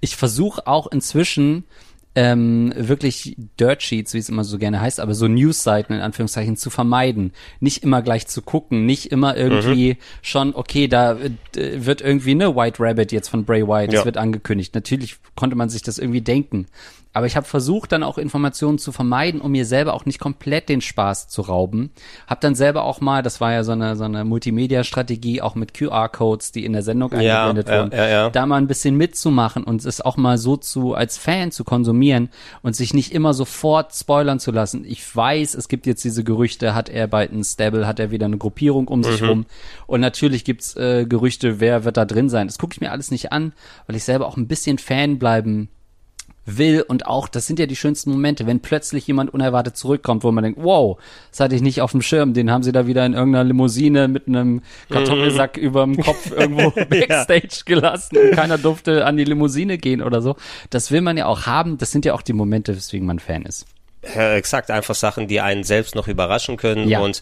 Ich 0.00 0.16
versuche 0.16 0.66
auch 0.66 0.88
inzwischen 0.88 1.64
ähm, 2.16 2.72
wirklich 2.74 3.36
Dirt 3.60 3.82
Sheets, 3.82 4.14
wie 4.14 4.18
es 4.18 4.30
immer 4.30 4.42
so 4.42 4.56
gerne 4.58 4.80
heißt, 4.80 5.00
aber 5.00 5.14
so 5.14 5.28
Newsseiten 5.28 5.94
in 5.94 6.00
Anführungszeichen 6.00 6.56
zu 6.56 6.70
vermeiden. 6.70 7.32
Nicht 7.60 7.82
immer 7.84 8.00
gleich 8.00 8.26
zu 8.26 8.40
gucken, 8.40 8.86
nicht 8.86 9.12
immer 9.12 9.36
irgendwie 9.36 9.98
schon, 10.22 10.54
okay, 10.54 10.88
da 10.88 11.12
äh, 11.18 11.30
wird 11.54 12.00
irgendwie 12.00 12.30
eine 12.30 12.56
White 12.56 12.82
Rabbit 12.82 13.12
jetzt 13.12 13.28
von 13.28 13.44
Bray 13.44 13.68
Wyatt, 13.68 13.88
das 13.88 14.00
Ja. 14.00 14.04
wird 14.06 14.16
angekündigt. 14.16 14.74
Natürlich 14.74 15.16
konnte 15.36 15.56
man 15.56 15.68
sich 15.68 15.82
das 15.82 15.98
irgendwie 15.98 16.22
denken. 16.22 16.66
Aber 17.16 17.24
ich 17.24 17.34
habe 17.34 17.46
versucht, 17.46 17.92
dann 17.92 18.02
auch 18.02 18.18
Informationen 18.18 18.76
zu 18.76 18.92
vermeiden, 18.92 19.40
um 19.40 19.50
mir 19.50 19.64
selber 19.64 19.94
auch 19.94 20.04
nicht 20.04 20.18
komplett 20.18 20.68
den 20.68 20.82
Spaß 20.82 21.28
zu 21.28 21.40
rauben. 21.40 21.90
Hab 22.26 22.42
dann 22.42 22.54
selber 22.54 22.84
auch 22.84 23.00
mal, 23.00 23.22
das 23.22 23.40
war 23.40 23.54
ja 23.54 23.64
so 23.64 23.72
eine, 23.72 23.96
so 23.96 24.04
eine 24.04 24.22
Multimedia-Strategie, 24.26 25.40
auch 25.40 25.54
mit 25.54 25.72
QR-Codes, 25.72 26.52
die 26.52 26.66
in 26.66 26.74
der 26.74 26.82
Sendung 26.82 27.12
Ja, 27.12 27.46
eingeblendet 27.46 27.68
ja, 27.70 27.78
wurden, 27.78 27.96
ja, 27.96 28.06
ja. 28.06 28.28
da 28.28 28.44
mal 28.44 28.58
ein 28.58 28.66
bisschen 28.66 28.98
mitzumachen 28.98 29.64
und 29.64 29.82
es 29.82 30.02
auch 30.02 30.18
mal 30.18 30.36
so 30.36 30.58
zu, 30.58 30.92
als 30.92 31.16
Fan 31.16 31.52
zu 31.52 31.64
konsumieren 31.64 32.28
und 32.60 32.76
sich 32.76 32.92
nicht 32.92 33.14
immer 33.14 33.32
sofort 33.32 33.94
spoilern 33.94 34.38
zu 34.38 34.50
lassen. 34.50 34.84
Ich 34.84 35.16
weiß, 35.16 35.54
es 35.54 35.68
gibt 35.68 35.86
jetzt 35.86 36.04
diese 36.04 36.22
Gerüchte, 36.22 36.74
hat 36.74 36.90
er 36.90 37.06
bald 37.06 37.32
ein 37.32 37.44
Stable, 37.44 37.86
hat 37.86 37.98
er 37.98 38.10
wieder 38.10 38.26
eine 38.26 38.36
Gruppierung 38.36 38.88
um 38.88 39.02
sich 39.02 39.22
rum 39.22 39.46
und 39.86 40.02
natürlich 40.02 40.44
gibt's 40.44 40.76
äh, 40.76 41.06
Gerüchte, 41.06 41.60
wer 41.60 41.86
wird 41.86 41.96
da 41.96 42.04
drin 42.04 42.28
sein. 42.28 42.46
Das 42.46 42.58
gucke 42.58 42.74
ich 42.74 42.82
mir 42.82 42.92
alles 42.92 43.10
nicht 43.10 43.32
an, 43.32 43.54
weil 43.86 43.96
ich 43.96 44.04
selber 44.04 44.26
auch 44.26 44.36
ein 44.36 44.48
bisschen 44.48 44.76
Fan 44.76 45.18
bleiben 45.18 45.70
will 46.46 46.82
und 46.86 47.06
auch, 47.06 47.28
das 47.28 47.46
sind 47.46 47.58
ja 47.58 47.66
die 47.66 47.76
schönsten 47.76 48.10
Momente, 48.10 48.46
wenn 48.46 48.60
plötzlich 48.60 49.06
jemand 49.06 49.34
unerwartet 49.34 49.76
zurückkommt, 49.76 50.24
wo 50.24 50.30
man 50.32 50.44
denkt, 50.44 50.60
wow, 50.62 50.98
das 51.30 51.40
hatte 51.40 51.56
ich 51.56 51.62
nicht 51.62 51.82
auf 51.82 51.90
dem 51.90 52.02
Schirm, 52.02 52.32
den 52.32 52.50
haben 52.50 52.62
sie 52.62 52.72
da 52.72 52.86
wieder 52.86 53.04
in 53.04 53.14
irgendeiner 53.14 53.44
Limousine 53.44 54.08
mit 54.08 54.28
einem 54.28 54.62
Kartoffelsack 54.88 55.56
überm 55.56 55.96
Kopf 55.96 56.30
irgendwo 56.36 56.70
Backstage 56.70 57.62
gelassen 57.66 58.16
und 58.16 58.30
keiner 58.32 58.58
durfte 58.58 59.04
an 59.04 59.16
die 59.16 59.24
Limousine 59.24 59.76
gehen 59.76 60.02
oder 60.02 60.22
so. 60.22 60.36
Das 60.70 60.90
will 60.90 61.00
man 61.00 61.16
ja 61.16 61.26
auch 61.26 61.46
haben, 61.46 61.78
das 61.78 61.90
sind 61.90 62.04
ja 62.04 62.14
auch 62.14 62.22
die 62.22 62.32
Momente, 62.32 62.76
weswegen 62.76 63.06
man 63.06 63.18
Fan 63.18 63.42
ist. 63.42 63.66
Ja, 64.14 64.34
exakt, 64.34 64.70
einfach 64.70 64.94
Sachen, 64.94 65.26
die 65.26 65.40
einen 65.40 65.64
selbst 65.64 65.94
noch 65.94 66.06
überraschen 66.06 66.56
können. 66.56 66.88
Ja. 66.88 67.00
Und 67.00 67.20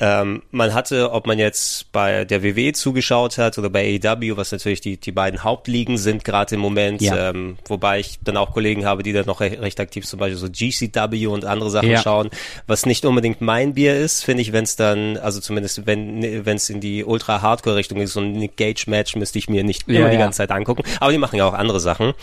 ähm, 0.00 0.42
man 0.50 0.74
hatte, 0.74 1.12
ob 1.12 1.26
man 1.26 1.38
jetzt 1.38 1.90
bei 1.92 2.24
der 2.24 2.42
WWE 2.42 2.72
zugeschaut 2.72 3.38
hat 3.38 3.58
oder 3.58 3.70
bei 3.70 3.98
AEW, 4.02 4.36
was 4.36 4.50
natürlich 4.52 4.80
die, 4.80 4.96
die 4.98 5.12
beiden 5.12 5.44
Hauptligen 5.44 5.98
sind 5.98 6.24
gerade 6.24 6.54
im 6.56 6.60
Moment, 6.60 7.00
Ja. 7.00 7.30
ähm, 7.30 7.56
wobei 7.66 8.00
ich 8.00 8.18
dann 8.24 8.36
auch 8.36 8.52
Kollegen 8.52 8.84
habe, 8.84 9.02
die 9.02 9.12
dann 9.12 9.26
noch 9.26 9.40
re 9.40 9.56
recht 9.60 9.78
aktiv 9.80 10.04
zum 10.06 10.18
Beispiel 10.18 10.36
so 10.38 10.48
GCW 10.50 11.26
und 11.28 11.44
andere 11.44 11.70
Sachen 11.70 11.90
Ja. 11.90 12.02
schauen, 12.02 12.30
was 12.66 12.86
nicht 12.86 13.04
unbedingt 13.04 13.40
mein 13.40 13.74
Bier 13.74 13.96
ist, 13.96 14.24
finde 14.24 14.42
ich, 14.42 14.52
wenn 14.52 14.64
es 14.64 14.76
dann, 14.76 15.16
also 15.16 15.40
zumindest 15.40 15.86
wenn 15.86 16.44
wenn 16.44 16.56
es 16.56 16.68
in 16.70 16.80
die 16.80 17.04
Ultra-Hardcore-Richtung 17.04 18.00
ist, 18.00 18.14
so 18.14 18.20
ein 18.20 18.32
Nick 18.32 18.56
Gage-Match 18.56 19.14
müsste 19.16 19.38
ich 19.38 19.48
mir 19.48 19.62
nicht 19.64 19.88
Ja, 19.88 20.00
immer 20.00 20.10
die 20.10 20.16
ganze 20.18 20.38
Zeit 20.38 20.50
angucken, 20.50 20.82
aber 21.00 21.12
die 21.12 21.18
machen 21.18 21.36
ja 21.36 21.46
auch 21.46 21.54
andere 21.54 21.78
Sachen. 21.80 22.14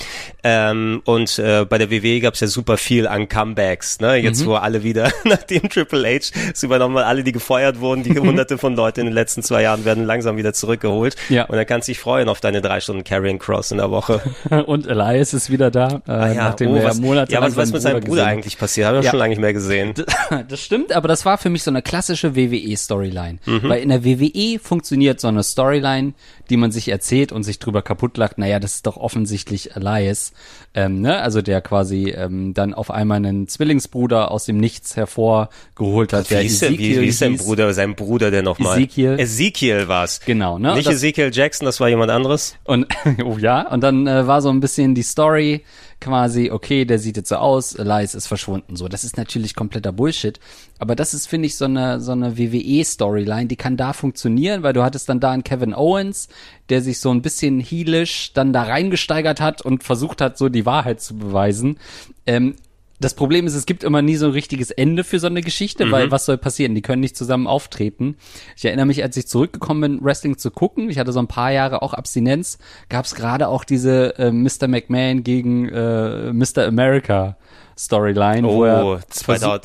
Ähm, 0.43 1.01
und 1.05 1.39
äh, 1.39 1.65
bei 1.65 1.77
der 1.77 1.89
WWE 1.91 2.19
gab 2.19 2.33
es 2.33 2.39
ja 2.41 2.47
super 2.47 2.77
viel 2.77 3.07
an 3.07 3.29
Comebacks, 3.29 3.99
ne? 3.99 4.15
Jetzt 4.15 4.45
wo 4.45 4.55
alle 4.55 4.83
wieder, 4.83 5.11
nachdem 5.23 5.69
Triple 5.69 6.05
H 6.07 6.31
es 6.53 6.63
übernommen 6.63 6.97
hat, 6.97 7.05
alle, 7.05 7.23
die 7.23 7.31
gefeuert 7.31 7.60
gefeuert 7.61 7.79
wurden, 7.79 8.03
die 8.03 8.17
hunderte 8.19 8.57
von 8.57 8.75
Leuten 8.75 9.01
in 9.01 9.05
den 9.07 9.13
letzten 9.13 9.43
zwei 9.43 9.61
Jahren 9.61 9.85
werden 9.85 10.05
langsam 10.05 10.37
wieder 10.37 10.53
zurückgeholt. 10.53 11.15
Ja. 11.29 11.45
Und 11.45 11.55
dann 11.55 11.65
kannst 11.65 11.87
du 11.87 11.91
dich 11.91 11.99
freuen 11.99 12.27
auf 12.29 12.39
deine 12.41 12.61
drei 12.61 12.79
Stunden 12.79 13.03
Carrying 13.03 13.39
Cross 13.39 13.71
in 13.71 13.77
der 13.77 13.91
Woche. 13.91 14.21
Und 14.65 14.87
Elias 14.87 15.33
ist 15.33 15.49
wieder 15.51 15.69
da, 15.69 16.01
äh, 16.07 16.11
Ah 16.11 16.27
ja, 16.27 16.33
nachdem 16.49 16.71
oh, 16.71 16.83
was, 16.83 16.99
monatelang 16.99 17.43
ja, 17.43 17.47
was, 17.47 17.55
was 17.55 17.71
mit 17.71 17.81
seinem 17.81 18.01
Bruder 18.01 18.25
eigentlich 18.25 18.57
passiert? 18.57 18.87
Haben 18.87 18.95
wir 18.95 19.03
Ja. 19.03 19.11
schon 19.11 19.19
lange 19.19 19.31
nicht 19.31 19.41
mehr 19.41 19.53
gesehen. 19.53 19.93
Das 20.47 20.61
stimmt, 20.61 20.93
aber 20.93 21.07
das 21.07 21.25
war 21.25 21.37
für 21.37 21.49
mich 21.49 21.63
so 21.63 21.71
eine 21.71 21.81
klassische 21.81 22.35
WWE-Storyline. 22.35 23.39
Mhm. 23.45 23.61
Weil 23.63 23.81
in 23.81 23.89
der 23.89 24.05
WWE 24.05 24.59
funktioniert 24.59 25.19
so 25.19 25.27
eine 25.27 25.43
Storyline, 25.43 26.13
die 26.49 26.57
man 26.57 26.71
sich 26.71 26.87
erzählt 26.89 27.31
und 27.31 27.43
sich 27.43 27.59
drüber 27.59 27.81
kaputt 27.81 28.17
lacht, 28.17 28.37
naja, 28.37 28.59
das 28.59 28.75
ist 28.75 28.87
doch 28.87 28.97
offensichtlich 28.97 29.75
Elias. 29.75 30.31
Ähm, 30.73 31.01
ne? 31.01 31.21
Also 31.21 31.41
der 31.41 31.61
quasi 31.61 32.11
ähm, 32.11 32.53
dann 32.53 32.73
auf 32.73 32.91
einmal 32.91 33.17
einen 33.17 33.47
Zwillingsbruder 33.47 34.31
aus 34.31 34.45
dem 34.45 34.57
Nichts 34.57 34.95
hervorgeholt 34.95 36.13
hat, 36.13 36.29
Wie 36.29 36.33
der 36.35 36.43
hieß, 36.43 36.59
der, 36.59 36.69
wie, 36.71 36.77
wie 36.77 36.85
hieß 37.05 37.19
hieß. 37.19 37.19
Bruder, 37.51 37.73
sein 37.73 37.95
Bruder 37.95 38.31
denn 38.31 38.45
nochmal? 38.45 38.77
Ezekiel. 38.77 39.19
Ezekiel 39.19 39.87
war's. 39.87 40.21
Genau, 40.25 40.57
ne? 40.57 40.73
Nicht 40.75 40.87
das- 40.87 40.95
Ezekiel 40.95 41.31
Jackson, 41.33 41.65
das 41.65 41.79
war 41.79 41.89
jemand 41.89 42.11
anderes. 42.11 42.55
Und 42.63 42.87
oh 43.25 43.37
ja, 43.37 43.67
und 43.67 43.81
dann 43.81 44.07
äh, 44.07 44.25
war 44.27 44.41
so 44.41 44.49
ein 44.49 44.59
bisschen 44.59 44.95
die 44.95 45.03
Story 45.03 45.63
quasi, 45.99 46.49
okay, 46.49 46.83
der 46.85 46.97
sieht 46.97 47.15
jetzt 47.17 47.29
so 47.29 47.35
aus, 47.35 47.75
Elias 47.75 48.15
ist 48.15 48.27
verschwunden. 48.27 48.75
So, 48.75 48.87
das 48.87 49.03
ist 49.03 49.17
natürlich 49.17 49.53
kompletter 49.55 49.91
Bullshit. 49.91 50.39
Aber 50.79 50.95
das 50.95 51.13
ist, 51.13 51.27
finde 51.27 51.45
ich, 51.45 51.55
so 51.57 51.65
eine, 51.65 51.99
so 52.01 52.11
eine 52.11 52.37
WWE-Storyline, 52.37 53.45
die 53.45 53.55
kann 53.55 53.77
da 53.77 53.93
funktionieren, 53.93 54.63
weil 54.63 54.73
du 54.73 54.83
hattest 54.83 55.09
dann 55.09 55.19
da 55.19 55.31
einen 55.31 55.43
Kevin 55.43 55.75
Owens, 55.75 56.27
der 56.69 56.81
sich 56.81 56.99
so 56.99 57.11
ein 57.11 57.21
bisschen 57.21 57.59
heelisch 57.59 58.33
dann 58.33 58.51
da 58.51 58.63
reingesteigert 58.63 59.39
hat 59.41 59.61
und 59.61 59.83
versucht 59.83 60.21
hat, 60.21 60.37
so 60.37 60.49
die 60.49 60.65
Wahrheit 60.65 61.01
zu 61.01 61.15
beweisen. 61.15 61.77
Ähm, 62.25 62.55
das 63.01 63.15
Problem 63.15 63.47
ist, 63.47 63.55
es 63.55 63.65
gibt 63.65 63.83
immer 63.83 64.03
nie 64.03 64.15
so 64.15 64.27
ein 64.27 64.31
richtiges 64.31 64.69
Ende 64.69 65.03
für 65.03 65.19
so 65.19 65.25
eine 65.25 65.41
Geschichte, 65.41 65.91
weil 65.91 66.11
was 66.11 66.25
soll 66.25 66.37
passieren? 66.37 66.75
Die 66.75 66.83
können 66.83 66.99
nicht 66.99 67.17
zusammen 67.17 67.47
auftreten. 67.47 68.15
Ich 68.55 68.63
erinnere 68.63 68.85
mich, 68.85 69.01
als 69.01 69.17
ich 69.17 69.27
zurückgekommen 69.27 69.81
bin, 69.81 70.05
Wrestling 70.05 70.37
zu 70.37 70.51
gucken, 70.51 70.89
ich 70.89 70.99
hatte 70.99 71.11
so 71.11 71.19
ein 71.19 71.27
paar 71.27 71.51
Jahre 71.51 71.81
auch 71.81 71.95
Abstinenz, 71.95 72.59
gab 72.89 73.05
es 73.05 73.15
gerade 73.15 73.47
auch 73.47 73.63
diese 73.63 74.17
äh, 74.19 74.31
Mr. 74.31 74.67
McMahon 74.67 75.23
gegen 75.23 75.67
äh, 75.69 76.31
Mr. 76.31 76.67
America 76.67 77.37
Storyline, 77.77 78.47
wo 78.47 78.61
Oh, 78.61 78.65
er 78.65 78.99
2-2, 79.11 79.59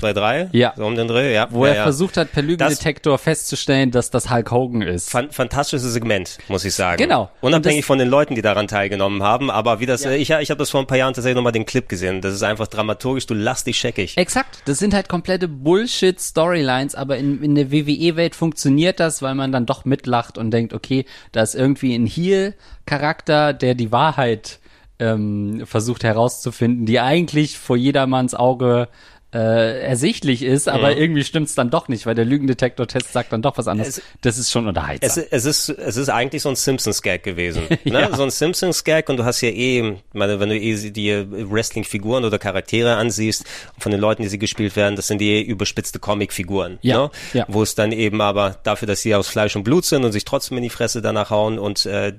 2-3? 0.00 0.48
Ja. 0.52 0.74
So 0.76 0.84
um 0.84 0.94
den 0.94 1.08
Dreh, 1.08 1.32
ja. 1.34 1.48
wo 1.50 1.64
ja, 1.64 1.72
er 1.72 1.76
ja. 1.78 1.82
versucht 1.84 2.16
hat, 2.16 2.32
per 2.32 2.42
Lügendetektor 2.42 3.18
festzustellen, 3.18 3.90
dass 3.90 4.10
das 4.10 4.30
Hulk 4.30 4.50
Hogan 4.50 4.82
ist. 4.82 5.10
Fan 5.10 5.30
fantastisches 5.30 5.92
Segment, 5.92 6.38
muss 6.48 6.64
ich 6.64 6.74
sagen. 6.74 6.98
Genau. 6.98 7.30
Unabhängig 7.40 7.84
von 7.84 7.98
den 7.98 8.08
Leuten, 8.08 8.34
die 8.34 8.42
daran 8.42 8.68
teilgenommen 8.68 9.22
haben, 9.22 9.50
aber 9.50 9.80
wie 9.80 9.86
das, 9.86 10.04
Ja. 10.04 10.10
äh, 10.10 10.16
ich, 10.16 10.30
ich 10.30 10.50
habe 10.50 10.58
das 10.58 10.70
vor 10.70 10.80
ein 10.80 10.86
paar 10.86 10.98
Jahren 10.98 11.14
tatsächlich 11.14 11.36
nochmal 11.36 11.52
den 11.52 11.66
Clip 11.66 11.88
gesehen. 11.88 12.20
Das 12.20 12.34
ist 12.34 12.42
einfach 12.42 12.66
dramaturgisch, 12.66 13.26
du 13.26 13.34
lachst 13.34 13.66
dich 13.66 13.78
scheckig. 13.78 14.16
Exakt. 14.16 14.62
Das 14.66 14.78
sind 14.78 14.92
halt 14.94 15.08
komplette 15.08 15.48
Bullshit-Storylines, 15.48 16.94
aber 16.94 17.16
in, 17.16 17.42
in 17.42 17.54
der 17.54 17.70
WWE-Welt 17.72 18.34
funktioniert 18.34 19.00
das, 19.00 19.22
weil 19.22 19.34
man 19.34 19.52
dann 19.52 19.66
doch 19.66 19.84
mitlacht 19.84 20.38
und 20.38 20.50
denkt, 20.50 20.72
okay, 20.72 21.04
da 21.32 21.42
ist 21.42 21.54
irgendwie 21.54 21.94
ein 21.94 22.06
Heel-Charakter, 22.06 23.52
der 23.52 23.74
die 23.74 23.92
Wahrheit 23.92 24.58
ähm, 24.98 25.62
versucht 25.66 26.04
herauszufinden, 26.04 26.86
die 26.86 27.00
eigentlich 27.00 27.58
vor 27.58 27.76
jedermanns 27.76 28.34
Auge 28.34 28.88
äh, 29.36 29.82
ersichtlich 29.82 30.42
ist, 30.42 30.68
aber 30.68 30.96
irgendwie 30.96 31.22
stimmt's 31.24 31.54
dann 31.54 31.68
doch 31.70 31.88
nicht, 31.88 32.06
weil 32.06 32.14
der 32.14 32.24
Lügendetektor-Test 32.24 33.12
sagt 33.12 33.32
dann 33.32 33.42
doch 33.42 33.58
was 33.58 33.68
anderes. 33.68 33.98
Es- 33.98 34.02
das 34.22 34.38
ist 34.38 34.50
schon 34.50 34.66
unterhaltsam. 34.66 35.24
Es, 35.30 35.44
es 35.44 35.44
ist 35.44 35.68
es 35.78 35.96
ist 35.96 36.08
eigentlich 36.08 36.42
so 36.42 36.48
ein 36.48 36.56
Simpsons-Gag 36.56 37.22
gewesen. 37.22 37.64
Ne? 37.84 38.00
Ja. 38.00 38.16
So 38.16 38.22
ein 38.22 38.30
Simpsons-Gag 38.30 39.08
und 39.08 39.18
du 39.18 39.24
hast 39.24 39.40
ja 39.42 39.48
eh, 39.50 39.96
meine, 40.12 40.40
wenn 40.40 40.48
du 40.48 40.56
eh 40.58 40.90
dir 40.90 41.26
Wrestling-Figuren 41.30 42.24
oder 42.24 42.38
Charaktere 42.38 42.96
ansiehst, 42.96 43.44
von 43.78 43.92
den 43.92 44.00
Leuten, 44.00 44.22
die 44.22 44.28
sie 44.28 44.38
gespielt 44.38 44.74
werden, 44.76 44.96
das 44.96 45.06
sind 45.08 45.20
die 45.20 45.42
überspitzte 45.42 45.98
Comic-Figuren. 45.98 46.78
Ja, 46.82 46.96
Ne? 47.04 47.10
ja. 47.34 47.44
Wo 47.48 47.62
es 47.62 47.74
dann 47.74 47.92
eben 47.92 48.20
aber 48.20 48.58
dafür, 48.62 48.88
dass 48.88 49.02
sie 49.02 49.14
aus 49.14 49.28
Fleisch 49.28 49.54
und 49.56 49.64
Blut 49.64 49.84
sind 49.84 50.04
und 50.04 50.12
sich 50.12 50.24
trotzdem 50.24 50.56
in 50.56 50.62
die 50.62 50.70
Fresse 50.70 51.02
danach 51.02 51.30
hauen 51.30 51.58
und 51.58 51.84
äh, 51.86 52.14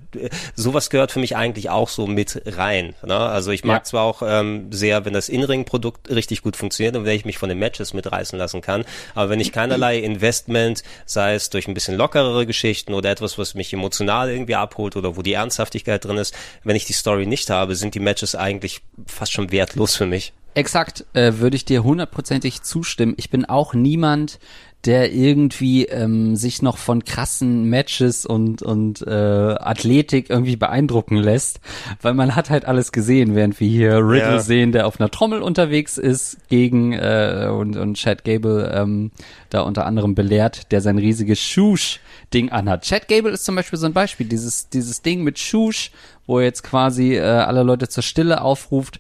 sowas 0.56 0.90
gehört 0.90 1.12
für 1.12 1.20
mich 1.20 1.36
eigentlich 1.36 1.70
auch 1.70 1.90
so 1.90 2.06
mit 2.08 2.42
rein. 2.46 2.94
Ne? 3.06 3.16
Also 3.18 3.52
ich 3.52 3.64
mag 3.64 3.78
Ja. 3.82 3.84
zwar 3.84 4.04
auch 4.04 4.22
ähm, 4.26 4.72
sehr, 4.72 5.06
wenn 5.06 5.14
das 5.14 5.30
In-Ring-Produkt 5.30 6.10
richtig 6.10 6.42
gut 6.42 6.56
funktioniert 6.56 6.96
und 6.96 7.06
wenn 7.08 7.16
ich 7.16 7.26
mich 7.26 7.40
von 7.40 7.50
den 7.50 7.58
Matches 7.58 7.94
mitreißen 7.94 8.38
lassen 8.38 8.62
kann, 8.62 8.86
aber 9.16 9.30
wenn 9.30 9.40
ich 9.40 9.52
keinerlei 9.52 9.98
Investment, 9.98 10.84
sei 11.06 11.34
es 11.34 11.50
durch 11.50 11.68
ein 11.68 11.74
bisschen 11.74 11.98
lockerere 11.98 12.46
Geschichten 12.46 12.94
oder 12.94 13.10
etwas, 13.10 13.38
was 13.38 13.56
mich 13.56 13.74
emotional 13.74 14.30
irgendwie 14.30 14.56
abholt 14.56 14.96
oder 14.96 15.18
wo 15.18 15.24
die 15.24 15.34
Ernsthaftigkeit 15.34 16.06
drin 16.06 16.18
ist, 16.18 16.36
wenn 16.64 16.76
ich 16.76 16.86
die 16.86 16.94
Story 16.94 17.26
nicht 17.26 17.50
habe, 17.50 17.76
sind 17.76 17.96
die 17.96 18.00
Matches 18.00 18.36
eigentlich 18.36 18.82
fast 19.08 19.32
schon 19.32 19.52
wertlos 19.52 19.96
für 19.96 20.06
mich. 20.06 20.34
Exakt, 20.58 21.06
äh, 21.14 21.34
würde 21.38 21.56
ich 21.56 21.66
dir 21.66 21.84
hundertprozentig 21.84 22.64
zustimmen. 22.64 23.14
Ich 23.18 23.30
bin 23.30 23.46
auch 23.46 23.76
niemand, 23.76 24.40
der 24.88 25.14
irgendwie 25.14 25.86
ähm, 25.86 26.36
sich 26.36 26.62
noch 26.64 26.78
von 26.78 27.04
krassen 27.06 27.66
Matches 27.66 28.26
und 28.26 28.64
und 28.64 29.06
äh, 29.06 29.12
Athletik 29.12 30.30
irgendwie 30.30 30.56
beeindrucken 30.56 31.18
lässt, 31.18 31.60
weil 32.02 32.14
man 32.16 32.36
hat 32.36 32.50
halt 32.50 32.66
alles 32.66 32.92
gesehen, 32.92 33.36
während 33.36 33.60
wir 33.60 33.68
hier 33.68 33.98
Riddle 33.98 34.36
Ja. 34.36 34.40
sehen, 34.40 34.72
der 34.72 34.88
auf 34.88 35.00
einer 35.00 35.12
Trommel 35.12 35.42
unterwegs 35.42 35.98
ist 35.98 36.38
gegen 36.50 36.94
äh, 36.94 37.50
und 37.52 37.78
und 37.78 37.96
Chad 37.96 38.24
Gable 38.24 38.72
ähm, 38.74 39.12
da 39.50 39.62
unter 39.62 39.86
anderem 39.86 40.16
belehrt, 40.16 40.72
der 40.72 40.82
sein 40.82 40.98
riesiges 40.98 41.40
Schusch 41.40 42.00
Ding 42.34 42.50
anhat. 42.50 42.84
Chad 42.84 43.08
Gable 43.08 43.32
ist 43.32 43.46
zum 43.46 43.56
Beispiel 43.56 43.78
so 43.78 43.86
ein 43.86 43.94
Beispiel, 43.94 44.26
dieses 44.28 44.70
dieses 44.70 45.02
Ding 45.02 45.24
mit 45.24 45.38
Schusch, 45.38 45.92
wo 46.26 46.40
er 46.40 46.46
jetzt 46.46 46.64
quasi 46.64 47.16
äh, 47.16 47.22
alle 47.22 47.64
Leute 47.64 47.88
zur 47.90 48.02
Stille 48.04 48.42
aufruft 48.42 49.00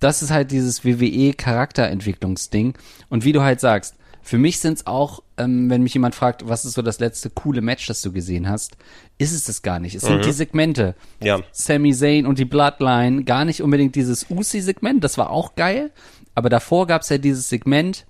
das 0.00 0.22
ist 0.22 0.30
halt 0.30 0.52
dieses 0.52 0.84
WWE 0.84 1.32
Charakterentwicklungsding. 1.34 2.74
Und 3.08 3.24
wie 3.24 3.32
du 3.32 3.42
halt 3.42 3.58
sagst, 3.58 3.96
für 4.28 4.36
mich 4.36 4.58
sind 4.58 4.74
es 4.74 4.86
auch, 4.86 5.22
ähm, 5.38 5.70
wenn 5.70 5.82
mich 5.82 5.94
jemand 5.94 6.14
fragt, 6.14 6.46
was 6.46 6.66
ist 6.66 6.74
so 6.74 6.82
das 6.82 7.00
letzte 7.00 7.30
coole 7.30 7.62
Match, 7.62 7.86
das 7.86 8.02
du 8.02 8.12
gesehen 8.12 8.46
hast, 8.46 8.76
ist 9.16 9.32
es 9.32 9.44
das 9.44 9.62
gar 9.62 9.80
nicht. 9.80 9.94
Es 9.94 10.02
sind 10.02 10.22
die 10.22 10.32
Segmente. 10.32 10.96
Ja. 11.22 11.40
Sami 11.50 11.94
Zayn 11.94 12.26
und 12.26 12.38
die 12.38 12.44
Bloodline, 12.44 13.24
gar 13.24 13.46
nicht 13.46 13.62
unbedingt 13.62 13.94
dieses 13.94 14.26
Usi-Segment, 14.28 15.02
das 15.02 15.16
war 15.16 15.30
auch 15.30 15.54
geil. 15.54 15.92
Aber 16.34 16.50
davor 16.50 16.86
gab 16.86 17.00
es 17.00 17.08
ja 17.08 17.16
dieses 17.16 17.48
Segment, 17.48 18.04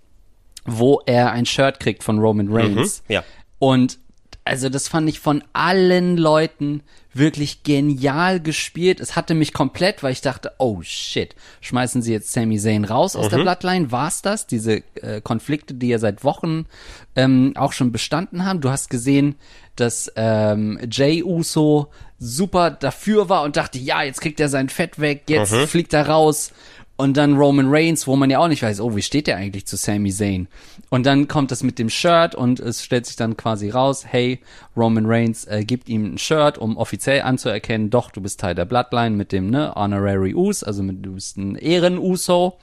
wo 0.64 1.00
er 1.06 1.30
ein 1.30 1.46
Shirt 1.46 1.78
kriegt 1.78 2.02
von 2.02 2.18
Roman 2.18 2.48
Reigns. 2.50 3.04
ja. 3.06 3.22
Und 3.60 4.00
also 4.48 4.70
das 4.70 4.88
fand 4.88 5.08
ich 5.08 5.20
von 5.20 5.44
allen 5.52 6.16
Leuten 6.16 6.82
wirklich 7.12 7.62
genial 7.64 8.40
gespielt. 8.40 9.00
Es 9.00 9.14
hatte 9.14 9.34
mich 9.34 9.52
komplett, 9.52 10.02
weil 10.02 10.12
ich 10.12 10.22
dachte, 10.22 10.52
oh 10.58 10.80
shit, 10.82 11.34
schmeißen 11.60 12.00
sie 12.00 12.12
jetzt 12.12 12.32
Sami 12.32 12.58
Zayn 12.58 12.84
raus 12.84 13.14
aus 13.14 13.28
der 13.28 13.38
Bloodline? 13.38 13.92
War's 13.92 14.22
das? 14.22 14.46
Diese 14.46 14.82
äh, 15.02 15.20
Konflikte, 15.20 15.74
die 15.74 15.88
ja 15.88 15.98
seit 15.98 16.24
Wochen 16.24 16.66
ähm, 17.14 17.52
auch 17.56 17.72
schon 17.72 17.92
bestanden 17.92 18.44
haben. 18.44 18.60
Du 18.60 18.70
hast 18.70 18.88
gesehen, 18.88 19.34
dass 19.76 20.10
ähm, 20.16 20.78
Jay 20.90 21.22
Uso 21.22 21.88
super 22.18 22.70
dafür 22.70 23.28
war 23.28 23.42
und 23.42 23.56
dachte, 23.56 23.78
ja, 23.78 24.02
jetzt 24.02 24.20
kriegt 24.20 24.40
er 24.40 24.48
sein 24.48 24.68
Fett 24.68 24.98
weg, 24.98 25.24
jetzt 25.28 25.54
fliegt 25.54 25.92
er 25.92 26.08
raus. 26.08 26.52
Und 27.00 27.16
dann 27.16 27.36
Roman 27.36 27.68
Reigns, 27.68 28.08
wo 28.08 28.16
man 28.16 28.28
ja 28.28 28.40
auch 28.40 28.48
nicht 28.48 28.64
weiß, 28.64 28.80
oh, 28.80 28.96
wie 28.96 29.02
steht 29.02 29.28
der 29.28 29.36
eigentlich 29.36 29.66
zu 29.66 29.76
Sami 29.76 30.10
Zayn? 30.10 30.48
Und 30.90 31.06
dann 31.06 31.28
kommt 31.28 31.52
es 31.52 31.62
mit 31.62 31.78
dem 31.78 31.90
Shirt 31.90 32.34
und 32.34 32.58
es 32.58 32.82
stellt 32.82 33.06
sich 33.06 33.14
dann 33.14 33.36
quasi 33.36 33.70
raus, 33.70 34.04
hey, 34.04 34.40
Roman 34.76 35.06
Reigns 35.06 35.44
äh, 35.44 35.62
gibt 35.64 35.88
ihm 35.88 36.14
ein 36.14 36.18
Shirt, 36.18 36.58
um 36.58 36.76
offiziell 36.76 37.22
anzuerkennen, 37.22 37.90
doch, 37.90 38.10
du 38.10 38.20
bist 38.20 38.40
Teil 38.40 38.56
der 38.56 38.64
Bloodline 38.64 39.14
mit 39.14 39.30
dem, 39.30 39.48
ne, 39.48 39.72
Honorary 39.76 40.34
Us, 40.34 40.64
also 40.64 40.82
mit, 40.82 41.06
du 41.06 41.14
bist 41.14 41.36
ein 41.36 41.54
Ehren-Uso. 41.54 42.58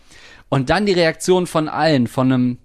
Und 0.49 0.69
dann 0.69 0.85
die 0.85 0.91
Reaktion 0.91 1.47
von 1.47 1.69
allen, 1.69 2.07
von 2.07 2.29
einem 2.29 2.57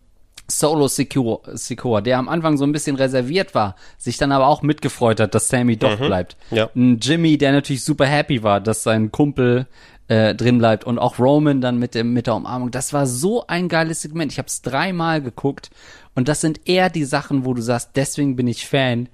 Solo 0.48 0.88
Secure, 0.88 2.02
der 2.02 2.18
am 2.18 2.28
Anfang 2.28 2.56
so 2.56 2.64
ein 2.64 2.72
bisschen 2.72 2.96
reserviert 2.96 3.54
war, 3.54 3.76
sich 3.96 4.18
dann 4.18 4.32
aber 4.32 4.48
auch 4.48 4.62
mitgefreut 4.62 5.20
hat, 5.20 5.36
dass 5.36 5.48
Sammy 5.48 5.76
doch 5.76 5.96
bleibt. 5.98 6.36
Ja. 6.50 6.68
Ein 6.74 6.98
Jimmy, 6.98 7.38
der 7.38 7.52
natürlich 7.52 7.84
super 7.84 8.06
happy 8.06 8.42
war, 8.42 8.60
dass 8.60 8.82
sein 8.82 9.12
Kumpel 9.12 9.68
äh, 10.10 10.34
drin 10.34 10.58
bleibt 10.58 10.82
und 10.82 10.98
auch 10.98 11.20
Roman 11.20 11.60
dann 11.60 11.78
mit 11.78 11.94
dem 11.94 12.12
mit 12.12 12.26
der 12.26 12.34
Umarmung. 12.34 12.72
Das 12.72 12.92
war 12.92 13.06
so 13.06 13.46
ein 13.46 13.68
geiles 13.68 14.02
Segment. 14.02 14.32
Ich 14.32 14.38
habe 14.38 14.48
es 14.48 14.60
dreimal 14.60 15.22
geguckt 15.22 15.70
und 16.16 16.26
das 16.26 16.40
sind 16.40 16.68
eher 16.68 16.90
die 16.90 17.04
Sachen, 17.04 17.44
wo 17.44 17.54
du 17.54 17.62
sagst, 17.62 17.90
deswegen 17.94 18.34
bin 18.34 18.48
ich 18.48 18.66
Fan. 18.66 19.08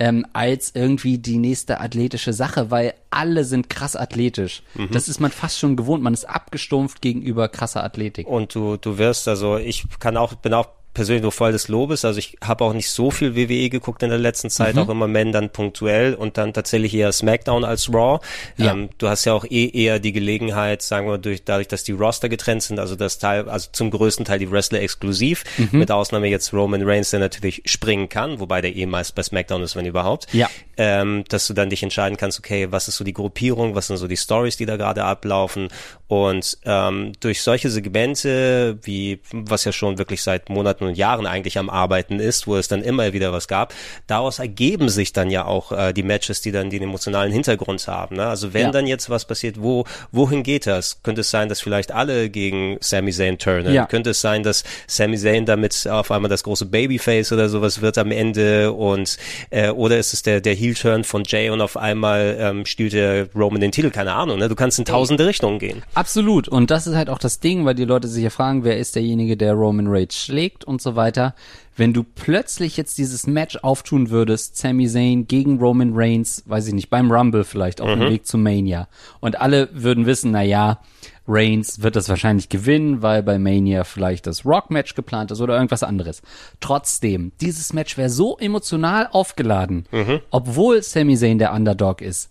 Ähm, 0.00 0.24
als 0.32 0.76
irgendwie 0.76 1.18
die 1.18 1.38
nächste 1.38 1.80
athletische 1.80 2.32
Sache, 2.32 2.70
weil 2.70 2.94
alle 3.10 3.42
sind 3.42 3.68
krass 3.68 3.96
athletisch. 3.96 4.62
Das 4.92 5.08
ist 5.08 5.18
man 5.18 5.32
fast 5.32 5.58
schon 5.58 5.74
gewohnt. 5.74 6.04
Man 6.04 6.14
ist 6.14 6.24
abgestumpft 6.24 7.02
gegenüber 7.02 7.48
krasser 7.48 7.82
Athletik. 7.82 8.28
Und 8.28 8.54
du, 8.54 8.76
du 8.76 8.96
wirst, 8.96 9.26
also 9.26 9.56
ich 9.56 9.86
kann 9.98 10.16
auch, 10.16 10.34
bin 10.34 10.54
auch 10.54 10.68
persönlich 10.94 11.22
nur 11.22 11.32
voll 11.32 11.52
des 11.52 11.68
Lobes. 11.68 12.04
Also 12.04 12.18
ich 12.18 12.36
habe 12.42 12.64
auch 12.64 12.72
nicht 12.72 12.90
so 12.90 13.10
viel 13.10 13.36
WWE 13.36 13.68
geguckt 13.68 14.02
in 14.02 14.08
der 14.08 14.18
letzten 14.18 14.50
Zeit, 14.50 14.74
Mhm. 14.74 14.80
auch 14.82 14.88
immer 14.88 15.06
Men 15.06 15.30
dann 15.32 15.50
punktuell 15.50 16.14
und 16.14 16.36
dann 16.38 16.52
tatsächlich 16.52 16.92
eher 16.94 17.12
SmackDown 17.12 17.64
als 17.64 17.92
Raw. 17.92 18.18
Ja. 18.56 18.72
Ähm, 18.72 18.88
du 18.98 19.08
hast 19.08 19.24
ja 19.24 19.32
auch 19.32 19.44
eh 19.44 19.68
eher 19.68 20.00
die 20.00 20.12
Gelegenheit, 20.12 20.82
sagen 20.82 21.06
wir, 21.08 21.18
durch, 21.18 21.44
dadurch, 21.44 21.68
dass 21.68 21.84
die 21.84 21.92
Roster 21.92 22.28
getrennt 22.28 22.62
sind, 22.64 22.78
also 22.80 22.96
das 22.96 23.18
Teil, 23.18 23.48
also 23.48 23.68
zum 23.72 23.90
größten 23.90 24.24
Teil 24.24 24.38
die 24.40 24.50
Wrestler 24.50 24.80
exklusiv, 24.80 25.44
Mhm. 25.56 25.78
mit 25.78 25.90
Ausnahme 25.90 26.26
jetzt 26.28 26.52
Roman 26.52 26.82
Reigns, 26.82 27.10
der 27.10 27.20
natürlich 27.20 27.62
springen 27.66 28.08
kann, 28.08 28.40
wobei 28.40 28.60
der 28.60 28.74
eh 28.74 28.86
meist 28.86 29.14
bei 29.14 29.22
SmackDown 29.22 29.62
ist, 29.62 29.76
wenn 29.76 29.86
überhaupt. 29.86 30.26
Ja. 30.32 30.48
Ähm, 30.78 31.24
dass 31.28 31.46
du 31.48 31.54
dann 31.54 31.70
dich 31.70 31.82
entscheiden 31.82 32.16
kannst, 32.16 32.38
okay, 32.38 32.68
was 32.70 32.88
ist 32.88 32.96
so 32.96 33.04
die 33.04 33.12
Gruppierung, 33.12 33.74
was 33.74 33.88
sind 33.88 33.96
so 33.96 34.06
die 34.06 34.16
Stories, 34.16 34.56
die 34.56 34.64
da 34.64 34.76
gerade 34.76 35.04
ablaufen 35.04 35.68
und 36.06 36.56
ähm, 36.64 37.12
durch 37.20 37.42
solche 37.42 37.68
Segmente, 37.68 38.78
wie 38.82 39.20
was 39.32 39.64
ja 39.64 39.72
schon 39.72 39.98
wirklich 39.98 40.22
seit 40.22 40.48
Monaten 40.48 40.84
schon 40.86 40.94
Jahren 40.94 41.26
eigentlich 41.26 41.58
am 41.58 41.68
Arbeiten 41.68 42.20
ist, 42.20 42.46
wo 42.46 42.56
es 42.56 42.68
dann 42.68 42.82
immer 42.82 43.12
wieder 43.12 43.32
was 43.32 43.48
gab. 43.48 43.74
Daraus 44.06 44.38
ergeben 44.38 44.88
sich 44.88 45.12
dann 45.12 45.30
ja 45.30 45.44
auch 45.44 45.72
äh, 45.72 45.92
die 45.92 46.02
Matches, 46.02 46.40
die 46.40 46.52
dann 46.52 46.70
den 46.70 46.82
emotionalen 46.82 47.32
Hintergrund 47.32 47.86
haben. 47.88 48.16
Ne? 48.16 48.26
Also 48.26 48.54
wenn 48.54 48.62
Ja. 48.66 48.70
dann 48.70 48.86
jetzt 48.86 49.10
was 49.10 49.24
passiert, 49.26 49.60
wo 49.60 49.84
wohin 50.12 50.42
geht 50.42 50.66
das? 50.66 51.02
Könnte 51.02 51.20
es 51.22 51.30
sein, 51.30 51.48
dass 51.48 51.60
vielleicht 51.60 51.92
alle 51.92 52.30
gegen 52.30 52.78
Sami 52.80 53.12
Zayn 53.12 53.36
turnen? 53.38 53.74
Ja. 53.74 53.86
Könnte 53.86 54.10
es 54.10 54.20
sein, 54.20 54.42
dass 54.42 54.64
Sami 54.86 55.18
Zayn 55.18 55.44
damit 55.44 55.86
auf 55.88 56.10
einmal 56.10 56.28
das 56.30 56.42
große 56.44 56.66
Babyface 56.66 57.32
oder 57.32 57.48
sowas 57.48 57.80
wird 57.82 57.98
am 57.98 58.10
Ende 58.12 58.72
und 58.72 59.18
äh, 59.50 59.70
oder 59.70 59.98
ist 59.98 60.14
es 60.14 60.22
der 60.22 60.40
der 60.40 60.54
Heel 60.54 60.67
Turn 60.74 61.04
von 61.04 61.24
Jay 61.26 61.50
und 61.50 61.60
auf 61.60 61.76
einmal 61.76 62.36
ähm, 62.38 62.66
stiehlt 62.66 62.92
der 62.92 63.32
Roman 63.34 63.60
den 63.60 63.72
Titel? 63.72 63.90
Keine 63.90 64.12
Ahnung. 64.12 64.38
Ne? 64.38 64.48
Du 64.48 64.54
kannst 64.54 64.78
in 64.78 64.84
tausende 64.84 65.26
Richtungen 65.26 65.58
gehen. 65.58 65.82
Absolut. 65.94 66.48
Und 66.48 66.70
das 66.70 66.86
ist 66.86 66.94
halt 66.94 67.10
auch 67.10 67.18
das 67.18 67.40
Ding, 67.40 67.64
weil 67.64 67.74
die 67.74 67.84
Leute 67.84 68.08
sich 68.08 68.24
ja 68.24 68.30
fragen, 68.30 68.64
wer 68.64 68.78
ist 68.78 68.96
derjenige, 68.96 69.36
der 69.36 69.54
Roman 69.54 69.86
Reigns 69.88 70.16
schlägt 70.16 70.64
und 70.64 70.82
so 70.82 70.96
weiter. 70.96 71.34
Wenn 71.76 71.92
du 71.92 72.02
plötzlich 72.02 72.76
jetzt 72.76 72.98
dieses 72.98 73.26
Match 73.26 73.56
auftun 73.62 74.10
würdest, 74.10 74.56
Sami 74.56 74.88
Zayn 74.88 75.28
gegen 75.28 75.58
Roman 75.58 75.92
Reigns, 75.94 76.42
weiß 76.46 76.66
ich 76.66 76.74
nicht, 76.74 76.90
beim 76.90 77.10
Rumble 77.12 77.44
vielleicht 77.44 77.80
auf 77.80 77.88
dem 77.88 78.10
Weg 78.10 78.26
zu 78.26 78.36
Mania. 78.36 78.88
Und 79.20 79.40
alle 79.40 79.68
würden 79.72 80.04
wissen, 80.04 80.32
na 80.32 80.42
ja, 80.42 80.80
Reigns 81.28 81.82
wird 81.82 81.94
das 81.94 82.08
wahrscheinlich 82.08 82.48
gewinnen, 82.48 83.02
weil 83.02 83.22
bei 83.22 83.38
Mania 83.38 83.84
vielleicht 83.84 84.26
das 84.26 84.44
Rock-Match 84.44 84.94
geplant 84.94 85.30
ist 85.30 85.40
oder 85.40 85.54
irgendwas 85.54 85.82
anderes. 85.82 86.22
Trotzdem, 86.60 87.32
dieses 87.40 87.72
Match 87.72 87.98
wäre 87.98 88.08
so 88.08 88.38
emotional 88.38 89.08
aufgeladen, 89.12 89.84
obwohl 90.30 90.82
Sami 90.82 91.16
Zayn 91.16 91.38
der 91.38 91.52
Underdog 91.52 92.00
ist 92.00 92.30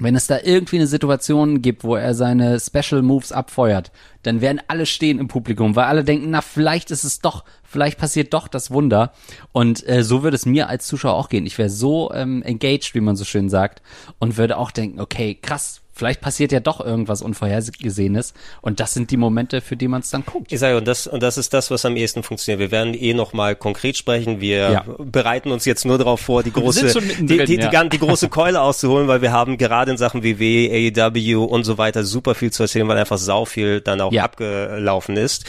wenn 0.00 0.16
es 0.16 0.26
da 0.26 0.38
irgendwie 0.42 0.76
eine 0.76 0.86
Situation 0.86 1.62
gibt, 1.62 1.84
wo 1.84 1.94
er 1.94 2.14
seine 2.14 2.58
Special 2.58 3.02
Moves 3.02 3.32
abfeuert, 3.32 3.92
dann 4.22 4.40
werden 4.40 4.60
alle 4.66 4.86
stehen 4.86 5.18
im 5.18 5.28
Publikum, 5.28 5.76
weil 5.76 5.84
alle 5.84 6.04
denken, 6.04 6.30
na, 6.30 6.40
vielleicht 6.40 6.90
ist 6.90 7.04
es 7.04 7.20
doch, 7.20 7.44
vielleicht 7.62 7.98
passiert 7.98 8.32
doch 8.32 8.48
das 8.48 8.70
Wunder. 8.70 9.12
Und 9.52 9.86
äh, 9.86 10.02
so 10.02 10.22
würde 10.22 10.36
es 10.36 10.46
mir 10.46 10.68
als 10.68 10.86
Zuschauer 10.86 11.14
auch 11.14 11.28
gehen. 11.28 11.46
Ich 11.46 11.58
wäre 11.58 11.70
so 11.70 12.12
ähm, 12.14 12.42
engaged, 12.42 12.94
wie 12.94 13.00
man 13.00 13.16
so 13.16 13.24
schön 13.24 13.50
sagt, 13.50 13.82
und 14.18 14.38
würde 14.38 14.56
auch 14.56 14.70
denken, 14.70 15.00
okay, 15.00 15.34
krass, 15.34 15.79
vielleicht 16.00 16.20
passiert 16.22 16.50
ja 16.50 16.60
doch 16.60 16.80
irgendwas 16.84 17.22
Unvorhergesehenes. 17.22 18.32
Und 18.62 18.80
das 18.80 18.94
sind 18.94 19.10
die 19.10 19.16
Momente, 19.16 19.60
für 19.60 19.76
die 19.76 19.86
man 19.86 20.00
es 20.00 20.10
dann 20.10 20.24
guckt. 20.24 20.50
Ich 20.50 20.58
sage, 20.58 20.76
und 20.78 20.88
das, 20.88 21.06
und 21.06 21.22
das 21.22 21.36
ist 21.38 21.52
das, 21.54 21.70
was 21.70 21.84
am 21.84 21.94
ehesten 21.96 22.22
funktioniert. 22.22 22.58
Wir 22.58 22.70
werden 22.70 22.94
eh 22.94 23.12
noch 23.14 23.32
mal 23.34 23.54
konkret 23.54 23.96
sprechen. 23.98 24.40
Wir 24.40 24.70
Ja. 24.70 24.84
bereiten 24.98 25.52
uns 25.52 25.66
jetzt 25.66 25.84
nur 25.84 25.98
darauf 25.98 26.20
vor, 26.20 26.42
die 26.42 26.52
große, 26.52 26.86
die, 27.20 27.26
die, 27.26 27.44
die, 27.44 27.54
ja. 27.56 27.84
die 27.84 27.98
große 27.98 28.28
Keule 28.30 28.60
auszuholen, 28.62 29.06
weil 29.08 29.20
wir 29.22 29.30
haben 29.32 29.58
gerade 29.58 29.90
in 29.92 29.96
Sachen 29.98 30.24
WWE, 30.24 30.70
AEW 30.96 31.44
und 31.44 31.64
so 31.64 31.76
weiter 31.78 32.02
super 32.04 32.34
viel 32.34 32.50
zu 32.50 32.62
erzählen, 32.62 32.88
weil 32.88 32.96
einfach 32.96 33.18
sau 33.18 33.44
viel 33.44 33.80
dann 33.82 34.00
auch 34.00 34.12
Ja. 34.12 34.24
abgelaufen 34.24 35.16
ist. 35.18 35.44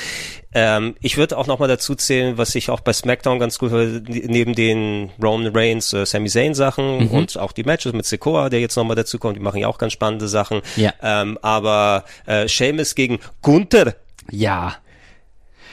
Ähm, 0.54 0.96
ich 1.00 1.16
würde 1.16 1.38
auch 1.38 1.48
noch 1.48 1.60
mal 1.60 1.70
dazu 1.70 1.96
zählen, 1.96 2.38
was 2.38 2.54
ich 2.56 2.70
auch 2.70 2.82
bei 2.82 2.92
SmackDown 2.92 3.40
ganz 3.40 3.58
gut 3.58 3.70
finde, 3.72 4.04
neben 4.12 4.54
den 4.54 5.10
Roman 5.24 5.56
Reigns, 5.56 5.94
äh, 5.94 6.06
Sami 6.06 6.28
Zayn 6.28 6.54
Sachen 6.56 7.06
Mhm. 7.06 7.12
und 7.12 7.38
auch 7.40 7.54
die 7.54 7.64
Matches 7.64 7.94
mit 7.94 8.06
Sekoa, 8.06 8.50
der 8.50 8.60
jetzt 8.60 8.76
noch 8.76 8.84
mal 8.84 8.96
dazu 8.96 9.18
kommt, 9.18 9.38
die 9.38 9.40
machen 9.42 9.62
ja 9.62 9.70
auch 9.70 9.78
ganz 9.78 9.94
spannende 9.94 10.28
Sachen. 10.28 10.41
Ja. 10.76 10.94
Ähm, 11.02 11.38
aber 11.42 12.06
äh, 12.26 12.48
Sheamus 12.48 12.96
gegen 12.96 13.20
Gunther, 13.42 13.96
Ja, 14.32 14.76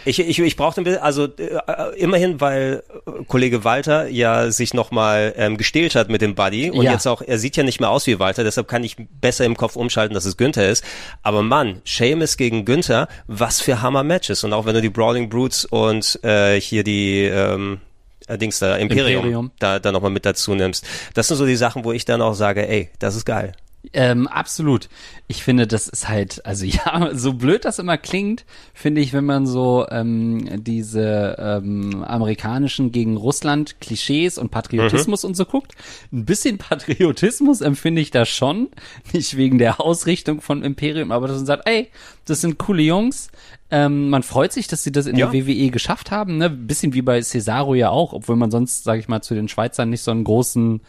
ich, 0.04 0.20
ich, 0.20 0.38
ich 0.38 0.56
brauchte 0.56 0.80
ein 0.80 0.84
bisschen, 0.84 1.02
also 1.02 1.24
äh, 1.26 1.98
immerhin, 1.98 2.40
weil 2.40 2.82
äh, 3.06 3.24
Kollege 3.26 3.64
Walter 3.64 4.08
ja 4.08 4.50
sich 4.50 4.72
nochmal 4.72 5.34
ähm, 5.36 5.58
gestählt 5.58 5.94
hat 5.96 6.08
mit 6.08 6.22
dem 6.22 6.34
Buddy 6.34 6.70
und 6.70 6.82
Ja. 6.82 6.92
jetzt 6.92 7.06
auch, 7.06 7.20
er 7.20 7.36
sieht 7.38 7.56
ja 7.56 7.62
nicht 7.62 7.78
mehr 7.80 7.90
aus 7.90 8.06
wie 8.06 8.18
Walter, 8.18 8.42
deshalb 8.42 8.68
kann 8.68 8.84
ich 8.84 8.96
besser 9.20 9.44
im 9.44 9.56
Kopf 9.56 9.76
umschalten, 9.76 10.14
dass 10.14 10.24
es 10.24 10.36
Günther 10.38 10.68
ist. 10.68 10.82
Aber 11.22 11.42
Mann, 11.42 11.82
Seamus 11.84 12.36
gegen 12.38 12.64
Günther, 12.64 13.08
was 13.26 13.60
für 13.60 13.82
Hammer-Matches. 13.82 14.44
Und 14.44 14.52
auch 14.54 14.64
wenn 14.64 14.74
du 14.74 14.80
die 14.80 14.88
Brawling 14.88 15.28
Brutes 15.28 15.64
und 15.66 16.18
äh, 16.24 16.58
hier 16.58 16.84
die 16.84 17.24
ähm, 17.24 17.80
äh, 18.28 18.38
Dings 18.38 18.60
da, 18.60 18.76
Imperium, 18.76 19.24
Imperium. 19.24 19.50
da, 19.58 19.78
da 19.78 19.92
nochmal 19.92 20.12
mit 20.12 20.24
dazu 20.24 20.54
nimmst. 20.54 20.86
Das 21.14 21.28
sind 21.28 21.36
so 21.36 21.44
die 21.44 21.56
Sachen, 21.56 21.84
wo 21.84 21.92
ich 21.92 22.06
dann 22.06 22.22
auch 22.22 22.34
sage, 22.34 22.66
ey, 22.66 22.88
das 22.98 23.14
ist 23.14 23.26
geil. 23.26 23.52
Ähm, 23.92 24.26
absolut. 24.26 24.88
Ich 25.28 25.42
finde, 25.42 25.66
das 25.66 25.88
ist 25.88 26.08
halt, 26.08 26.44
also 26.44 26.64
ja, 26.66 27.10
so 27.14 27.32
blöd 27.34 27.64
das 27.64 27.78
immer 27.78 27.96
klingt, 27.96 28.44
finde 28.74 29.00
ich, 29.00 29.12
wenn 29.12 29.24
man 29.24 29.46
so 29.46 29.86
ähm, 29.90 30.62
diese 30.64 31.36
ähm, 31.38 32.02
amerikanischen 32.04 32.92
gegen 32.92 33.16
Russland 33.16 33.80
Klischees 33.80 34.36
und 34.36 34.50
Patriotismus 34.50 35.24
und 35.24 35.36
so 35.36 35.44
guckt. 35.44 35.72
Ein 36.12 36.24
bisschen 36.24 36.58
Patriotismus 36.58 37.60
empfinde 37.60 38.02
ich 38.02 38.10
da 38.10 38.24
schon, 38.26 38.68
nicht 39.12 39.36
wegen 39.36 39.58
der 39.58 39.80
Ausrichtung 39.80 40.40
von 40.40 40.62
Imperium, 40.62 41.12
aber 41.12 41.28
dass 41.28 41.36
man 41.38 41.46
sagt, 41.46 41.68
ey, 41.68 41.88
das 42.24 42.40
sind 42.40 42.58
coole 42.58 42.82
Jungs. 42.82 43.30
Ähm, 43.70 44.10
man 44.10 44.22
freut 44.22 44.52
sich, 44.52 44.66
dass 44.66 44.82
sie 44.82 44.92
das 44.92 45.06
in 45.06 45.16
Ja. 45.16 45.26
der 45.30 45.46
WWE 45.46 45.70
geschafft 45.70 46.10
haben, 46.10 46.36
ne? 46.38 46.48
Bisschen 46.50 46.94
wie 46.94 47.02
bei 47.02 47.20
Cesaro 47.22 47.74
ja 47.74 47.90
auch, 47.90 48.12
obwohl 48.12 48.36
man 48.36 48.50
sonst, 48.50 48.82
sage 48.84 49.00
ich 49.00 49.08
mal, 49.08 49.22
zu 49.22 49.34
den 49.34 49.48
Schweizern 49.48 49.90
nicht 49.90 50.02
so 50.02 50.10
einen 50.10 50.24
großen 50.24 50.80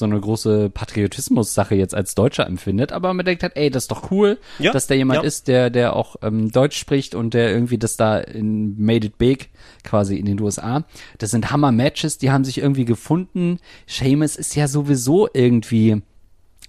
so 0.00 0.04
eine 0.06 0.20
große 0.20 0.70
Patriotismus-Sache 0.70 1.76
jetzt 1.76 1.94
als 1.94 2.16
Deutscher 2.16 2.46
empfindet, 2.46 2.90
aber 2.92 3.14
man 3.14 3.24
denkt 3.24 3.44
halt, 3.44 3.52
ey, 3.56 3.70
das 3.70 3.84
ist 3.84 3.90
doch 3.92 4.10
cool, 4.10 4.38
Ja, 4.58 4.72
dass 4.72 4.88
da 4.88 4.94
jemand 4.94 5.20
ja. 5.20 5.26
ist, 5.26 5.46
der, 5.46 5.70
der 5.70 5.94
auch 5.94 6.16
ähm, 6.22 6.50
Deutsch 6.50 6.76
spricht 6.76 7.14
und 7.14 7.34
der 7.34 7.52
irgendwie 7.52 7.78
das 7.78 7.96
da 7.96 8.18
in 8.18 8.82
Made 8.82 9.06
It 9.06 9.18
Big, 9.18 9.50
quasi 9.84 10.16
in 10.16 10.26
den 10.26 10.40
USA. 10.40 10.84
Das 11.18 11.30
sind 11.30 11.50
Hammer-Matches, 11.50 12.18
die 12.18 12.30
haben 12.30 12.44
sich 12.44 12.58
irgendwie 12.58 12.84
gefunden. 12.84 13.60
Seamus 13.86 14.34
ist 14.34 14.56
ja 14.56 14.66
sowieso 14.66 15.28
irgendwie, 15.32 16.02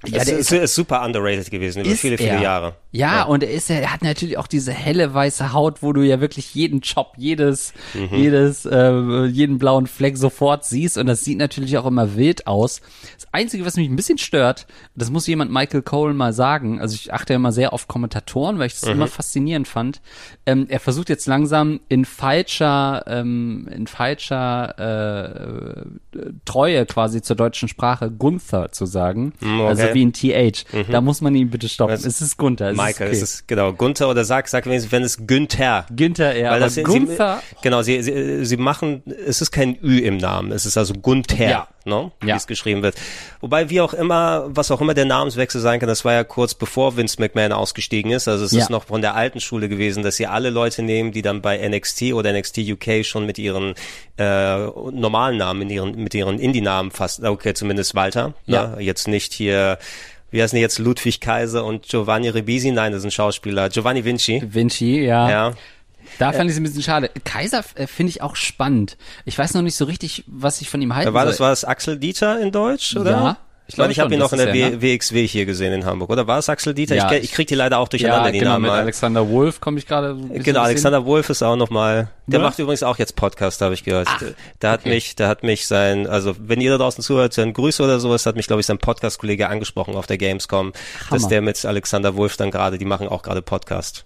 ja, 0.06 0.20
es 0.20 0.26
der 0.26 0.38
ist, 0.38 0.52
ist 0.52 0.76
super 0.76 1.04
underrated 1.04 1.50
gewesen 1.50 1.84
über 1.84 1.96
viele, 1.96 2.18
viele 2.18 2.30
er. 2.30 2.42
Jahre. 2.42 2.76
Ja, 2.94 3.24
und 3.24 3.42
er 3.44 3.52
ist 3.52 3.70
ja, 3.70 3.78
er 3.78 3.94
hat 3.94 4.02
natürlich 4.04 4.38
auch 4.38 4.48
diese 4.48 4.74
helle 4.74 5.14
weiße 5.14 5.54
Haut, 5.54 5.82
wo 5.82 5.94
du 5.94 6.02
ja 6.02 6.20
wirklich 6.20 6.54
jeden 6.54 6.82
Job, 6.82 7.14
jedes, 7.18 7.74
Mhm. 7.94 8.10
jedes, 8.16 8.66
äh, 8.66 9.26
jeden 9.26 9.58
blauen 9.60 9.88
Fleck 9.88 10.18
sofort 10.18 10.66
siehst 10.66 10.98
und 10.98 11.06
das 11.08 11.24
sieht 11.24 11.38
natürlich 11.38 11.78
auch 11.78 11.86
immer 11.86 12.16
wild 12.18 12.48
aus. 12.48 12.82
Das 13.16 13.28
Einzige, 13.34 13.66
was 13.66 13.78
mich 13.78 13.90
ein 13.90 13.96
bisschen 13.96 14.18
stört, 14.18 14.68
das 14.94 15.10
muss 15.10 15.26
jemand 15.28 15.52
Michael 15.52 15.84
Cole 15.84 16.14
mal 16.14 16.34
sagen, 16.34 16.82
also 16.82 16.94
ich 16.96 17.14
achte 17.14 17.32
ja 17.34 17.38
immer 17.38 17.54
sehr 17.54 17.72
auf 17.72 17.88
Kommentatoren, 17.88 18.60
weil 18.60 18.68
ich 18.68 18.74
das 18.74 18.86
Mhm. 18.88 18.92
immer 18.92 19.08
faszinierend 19.08 19.70
fand. 19.70 20.02
Ähm, 20.46 20.66
er 20.68 20.82
versucht 20.82 21.08
jetzt 21.08 21.28
langsam 21.28 21.80
in 21.88 22.04
falscher, 22.04 23.04
ähm, 23.08 23.70
in 23.74 23.88
falscher 23.88 24.76
äh, 24.78 25.86
Treue 26.46 26.86
quasi 26.86 27.22
zur 27.22 27.36
deutschen 27.36 27.70
Sprache 27.70 28.12
Gunther 28.12 28.72
zu 28.72 28.86
sagen, 28.86 29.34
Mm, 29.40 29.62
also 29.62 29.84
okay. 29.84 29.94
wie 29.94 30.06
ein 30.06 30.14
TH. 30.14 30.66
Da 30.92 31.00
muss 31.02 31.22
man 31.22 31.34
ihn 31.36 31.50
bitte 31.50 31.70
stoppen. 31.70 31.92
Das- 31.94 32.06
es 32.06 32.22
ist 32.22 32.38
Gunther. 32.38 32.72
Es 32.72 32.78
Michael, 32.86 33.12
ist 33.12 33.22
es 33.22 33.34
ist 33.36 33.48
genau 33.48 33.74
Gunther 33.74 34.10
oder 34.10 34.24
sag, 34.26 34.48
sag 34.48 34.66
wenigstens, 34.66 34.92
wenn 34.92 35.04
es 35.04 35.26
Günther. 35.28 35.86
Günther, 35.96 36.36
ja. 36.38 36.52
Weil 36.52 36.60
das 36.60 36.76
Gunther, 36.82 37.42
sie, 37.50 37.56
genau, 37.62 37.82
sie, 37.82 38.02
sie, 38.04 38.46
sie 38.46 38.58
machen, 38.58 39.04
es 39.28 39.42
ist 39.42 39.52
kein 39.52 39.78
Ü 39.84 40.00
im 40.00 40.18
Namen, 40.18 40.52
es 40.52 40.66
ist 40.66 40.78
also 40.78 40.94
Gunther, 40.94 41.50
Ja. 41.50 41.68
ne, 41.86 42.12
wie 42.22 42.28
Ja. 42.30 42.36
es 42.36 42.48
geschrieben 42.48 42.82
wird. 42.84 42.96
Wobei, 43.40 43.70
wie 43.70 43.82
auch 43.82 43.94
immer, 43.94 44.46
was 44.50 44.72
auch 44.72 44.82
immer 44.82 44.94
der 44.94 45.06
Namenswechsel 45.06 45.62
sein 45.62 45.80
kann, 45.80 45.88
das 45.90 46.06
war 46.06 46.14
ja 46.14 46.24
kurz 46.24 46.54
bevor 46.54 46.98
Vince 46.98 47.18
McMahon 47.20 47.52
ausgestiegen 47.52 48.12
ist, 48.12 48.28
also 48.28 48.46
es 48.46 48.52
Ja. 48.52 48.60
ist 48.64 48.70
noch 48.70 48.86
von 48.86 49.02
der 49.02 49.16
alten 49.16 49.40
Schule 49.40 49.70
gewesen, 49.70 50.04
dass 50.04 50.16
sie 50.18 50.28
alle 50.28 50.50
Leute 50.50 50.84
nehmen, 50.84 51.12
die 51.12 51.22
dann 51.22 51.42
bei 51.42 51.58
NXT 51.68 52.14
oder 52.14 52.32
NXT 52.34 52.60
UK 52.60 53.04
schon 53.06 53.26
mit 53.26 53.38
ihren 53.40 53.74
äh, 54.18 54.58
normalen 54.92 55.38
Namen, 55.38 55.64
in 55.64 55.70
ihren, 55.70 55.96
mit 56.04 56.14
ihren 56.14 56.38
Indie-Namen 56.40 56.92
fast, 56.92 57.24
okay, 57.24 57.54
zumindest 57.54 57.96
Walter, 57.96 58.34
Ja. 58.46 58.68
ne? 58.76 58.82
jetzt 58.82 59.08
nicht 59.08 59.34
hier, 59.34 59.78
wie 60.32 60.42
heißen 60.42 60.56
die 60.56 60.62
jetzt, 60.62 60.80
Ludwig 60.80 61.22
Kaiser 61.22 61.66
und 61.66 61.88
Giovanni 61.88 62.30
Ribisi, 62.30 62.72
nein, 62.72 62.92
das 62.92 63.02
sind 63.02 63.14
Schauspieler, 63.14 63.70
Giovanni 63.70 64.04
Vinci, 64.04 64.42
Vinci, 64.44 65.02
ja. 65.02 65.30
ja. 65.30 65.54
Da 66.20 66.32
fand 66.34 66.50
ich 66.50 66.56
es 66.56 66.60
ein 66.60 66.64
bisschen 66.64 66.84
schade. 66.84 67.10
Kaiser 67.24 67.64
äh, 67.76 67.88
finde 67.88 68.10
ich 68.10 68.22
auch 68.22 68.36
spannend. 68.36 68.98
Ich 69.26 69.38
weiß 69.38 69.54
noch 69.54 69.62
nicht 69.62 69.76
so 69.76 69.86
richtig, 69.86 70.24
was 70.28 70.62
ich 70.62 70.70
von 70.70 70.82
ihm 70.82 70.94
halten 70.96 71.14
War 71.14 71.26
das, 71.26 71.40
war 71.40 71.52
das 71.52 71.64
Axel 71.64 71.98
Dieter 71.98 72.40
in 72.42 72.52
Deutsch, 72.52 72.96
oder? 72.98 73.12
Ja, 73.12 73.38
ich 73.72 73.74
Ich 73.74 73.76
glaube, 73.76 73.92
ich 73.92 74.00
habe 74.00 74.14
ihn 74.14 74.20
noch 74.20 74.32
in 74.34 74.38
der 74.40 74.54
er, 74.54 74.70
ne? 74.72 74.82
WXW 74.82 75.28
hier 75.28 75.46
gesehen 75.46 75.72
in 75.74 75.86
Hamburg, 75.86 76.10
oder 76.10 76.28
war 76.28 76.40
es 76.40 76.50
Axel 76.50 76.74
Dieter? 76.74 76.96
Ja, 76.96 77.12
ich, 77.14 77.24
ich 77.24 77.32
krieg 77.32 77.48
die 77.48 77.56
leider 77.56 77.80
auch 77.80 77.88
durcheinander, 77.88 78.28
ja, 78.28 78.32
die 78.32 78.40
genau, 78.40 78.52
Namen. 78.52 78.64
mit. 78.64 78.72
Alexander 78.72 79.30
Wolf 79.30 79.62
komme 79.62 79.80
ich 79.80 79.88
gerade. 79.88 80.18
Genau, 80.34 80.62
Alexander 80.62 81.06
Wolf 81.06 81.30
ist 81.30 81.42
auch 81.42 81.56
nochmal, 81.56 82.10
der 82.28 82.40
Ne? 82.40 82.46
macht 82.46 82.60
übrigens 82.60 82.84
auch 82.84 82.98
jetzt 82.98 83.16
Podcast, 83.16 83.62
habe 83.62 83.74
ich 83.74 83.84
gehört. 83.84 84.10
da 84.60 84.72
hat 84.72 84.86
mich, 84.86 85.16
da 85.16 85.28
hat 85.28 85.44
mich 85.44 85.68
sein, 85.68 86.08
also 86.08 86.36
wenn 86.38 86.60
ihr 86.60 86.72
da 86.72 86.78
draußen 86.78 87.04
zuhört, 87.04 87.34
sein 87.34 87.54
Grüße 87.54 87.82
oder 87.82 88.00
sowas, 88.00 88.26
hat 88.26 88.36
mich, 88.36 88.48
glaube 88.48 88.60
ich, 88.60 88.66
sein 88.66 88.78
Podcast-Kollege 88.78 89.48
angesprochen 89.48 89.96
auf 89.96 90.08
der 90.08 90.18
Gamescom, 90.18 90.74
dass 91.10 91.22
Hammer. 91.24 91.30
der 91.30 91.42
mit 91.42 91.64
Alexander 91.66 92.16
Wolf 92.16 92.38
dann 92.38 92.52
gerade, 92.52 92.78
die 92.78 92.86
machen 92.86 93.08
auch 93.08 93.24
gerade 93.24 93.42
Podcast. 93.42 94.06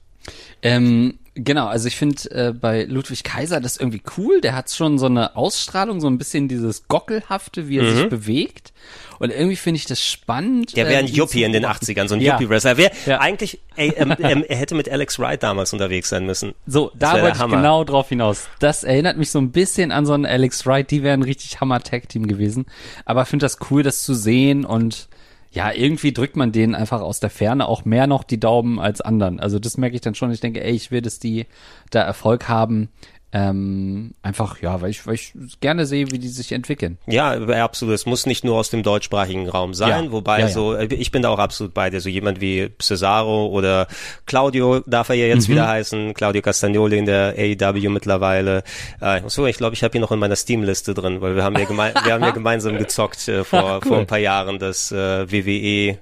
Ähm, 0.62 1.20
genau, 1.36 1.68
also 1.68 1.88
ich 1.88 1.96
finde 1.96 2.32
äh, 2.32 2.54
bei 2.54 2.84
Ludwig 2.86 3.24
Kaiser 3.24 3.60
das 3.62 3.78
irgendwie 3.78 4.02
cool. 4.18 4.42
Der 4.42 4.56
hat 4.56 4.72
schon 4.72 4.98
so 4.98 5.06
eine 5.06 5.36
Ausstrahlung, 5.36 6.02
so 6.02 6.08
ein 6.08 6.18
bisschen 6.18 6.48
dieses 6.48 6.88
Gockelhafte, 6.88 7.68
wie 7.68 7.78
er 7.78 7.94
sich 7.96 8.10
bewegt. 8.10 8.74
Und 9.20 9.32
irgendwie 9.32 9.56
finde 9.56 9.78
ich 9.78 9.86
das 9.86 10.02
spannend. 10.04 10.76
Der 10.76 10.86
wäre 10.86 10.96
äh, 10.96 10.98
ein 11.04 11.08
ihn 11.08 11.16
Yuppie 11.16 11.44
in 11.44 11.52
den 11.54 11.62
beobachten. 11.64 11.86
80ern, 11.86 12.08
so 12.08 12.16
ein 12.16 12.22
Ja. 12.22 12.34
Yuppie-Wrestler. 12.34 12.72
Er 12.72 12.78
wäre 12.78 12.92
Ja. 13.06 13.20
eigentlich, 13.20 13.60
ey, 13.76 13.94
ähm, 13.98 14.14
ähm, 14.22 14.44
er 14.48 14.58
hätte 14.58 14.76
mit 14.76 14.90
Alex 14.90 15.20
Wright 15.20 15.42
damals 15.44 15.74
unterwegs 15.74 16.10
sein 16.10 16.26
müssen. 16.26 16.54
So, 16.68 16.92
Das 16.96 17.14
da 17.14 17.22
wollte 17.22 17.38
ich 17.44 17.52
genau 17.52 17.84
drauf 17.84 18.10
hinaus. 18.10 18.48
Das 18.60 18.84
erinnert 18.84 19.18
mich 19.18 19.32
so 19.32 19.40
ein 19.40 19.52
bisschen 19.52 19.92
an 19.92 20.06
so 20.06 20.14
einen 20.14 20.26
Alex 20.26 20.66
Wright, 20.66 20.90
die 20.92 21.04
wären 21.04 21.22
richtig 21.24 21.60
Hammer-Tag-Team 21.62 22.28
gewesen. 22.28 22.66
Aber 23.06 23.24
ich 23.24 23.28
finde 23.28 23.46
das 23.46 23.58
cool, 23.70 23.84
das 23.84 24.04
zu 24.04 24.14
sehen 24.14 24.66
und 24.66 25.08
ja, 25.52 25.72
irgendwie 25.72 26.12
drückt 26.12 26.36
man 26.36 26.52
denen 26.52 26.76
einfach 26.76 27.00
aus 27.00 27.22
der 27.22 27.30
Ferne 27.30 27.70
auch 27.70 27.86
mehr 27.86 28.08
noch 28.08 28.26
die 28.26 28.42
Daumen 28.42 28.78
als 28.78 29.00
anderen. 29.00 29.40
Also 29.40 29.58
das 29.58 29.78
merke 29.78 29.96
ich 29.96 30.02
dann 30.02 30.14
schon. 30.14 30.30
Ich 30.34 30.42
denke, 30.42 30.62
ey, 30.62 30.74
ich 30.74 30.92
will, 30.92 31.02
dass 31.02 31.18
die 31.18 31.46
da 31.92 32.02
Erfolg 32.02 32.50
haben. 32.50 32.90
Ähm, 33.38 34.14
einfach, 34.22 34.62
ja, 34.62 34.80
weil 34.82 34.92
ich, 34.92 35.06
weil 35.06 35.16
ich 35.16 35.34
gerne 35.60 35.86
sehe, 35.86 36.10
wie 36.10 36.20
die 36.20 36.30
sich 36.30 36.54
entwickeln. 36.54 36.98
Ja, 37.06 37.32
absolut. 37.64 37.94
Es 37.94 38.06
muss 38.06 38.26
nicht 38.26 38.46
nur 38.46 38.56
aus 38.56 38.70
dem 38.70 38.82
deutschsprachigen 38.82 39.50
Raum 39.50 39.74
sein, 39.74 40.06
Ja. 40.06 40.12
wobei 40.14 40.40
Ja, 40.40 40.46
ja. 40.48 40.52
so, 40.54 40.74
äh, 40.74 40.86
ich 40.86 41.12
bin 41.12 41.22
da 41.22 41.28
auch 41.30 41.40
absolut 41.40 41.74
bei 41.74 41.90
dir. 41.90 42.00
So 42.00 42.08
jemand 42.08 42.40
wie 42.40 42.70
Cesaro 42.82 43.48
oder 43.48 43.88
Claudio 44.26 44.80
darf 44.88 45.10
er 45.10 45.16
ja 45.16 45.26
Mhm. 45.26 45.32
jetzt 45.34 45.50
wieder 45.50 45.68
heißen, 45.68 46.14
Claudio 46.14 46.42
Castagnoli 46.42 46.98
in 46.98 47.06
der 47.08 47.36
AEW 47.38 47.90
mittlerweile. 47.90 48.64
Äh, 49.02 49.22
so, 49.28 49.46
ich 49.46 49.58
glaube, 49.58 49.74
ich 49.76 49.84
habe 49.84 49.98
ihn 49.98 50.02
noch 50.02 50.14
in 50.14 50.20
meiner 50.20 50.38
Steam-Liste 50.38 50.94
drin, 50.94 51.20
weil 51.20 51.36
wir 51.36 51.44
haben 51.44 51.58
ja, 51.58 51.66
geme 51.66 51.92
wir 52.06 52.14
haben 52.14 52.24
ja 52.24 52.32
gemeinsam 52.32 52.78
gezockt 52.78 53.28
äh, 53.28 53.44
vor, 53.44 53.82
cool. 53.84 53.88
vor 53.90 53.98
ein 54.00 54.08
paar 54.08 54.18
Jahren 54.20 54.60
das 54.60 54.94
äh, 54.94 55.30
WWE. 55.30 55.98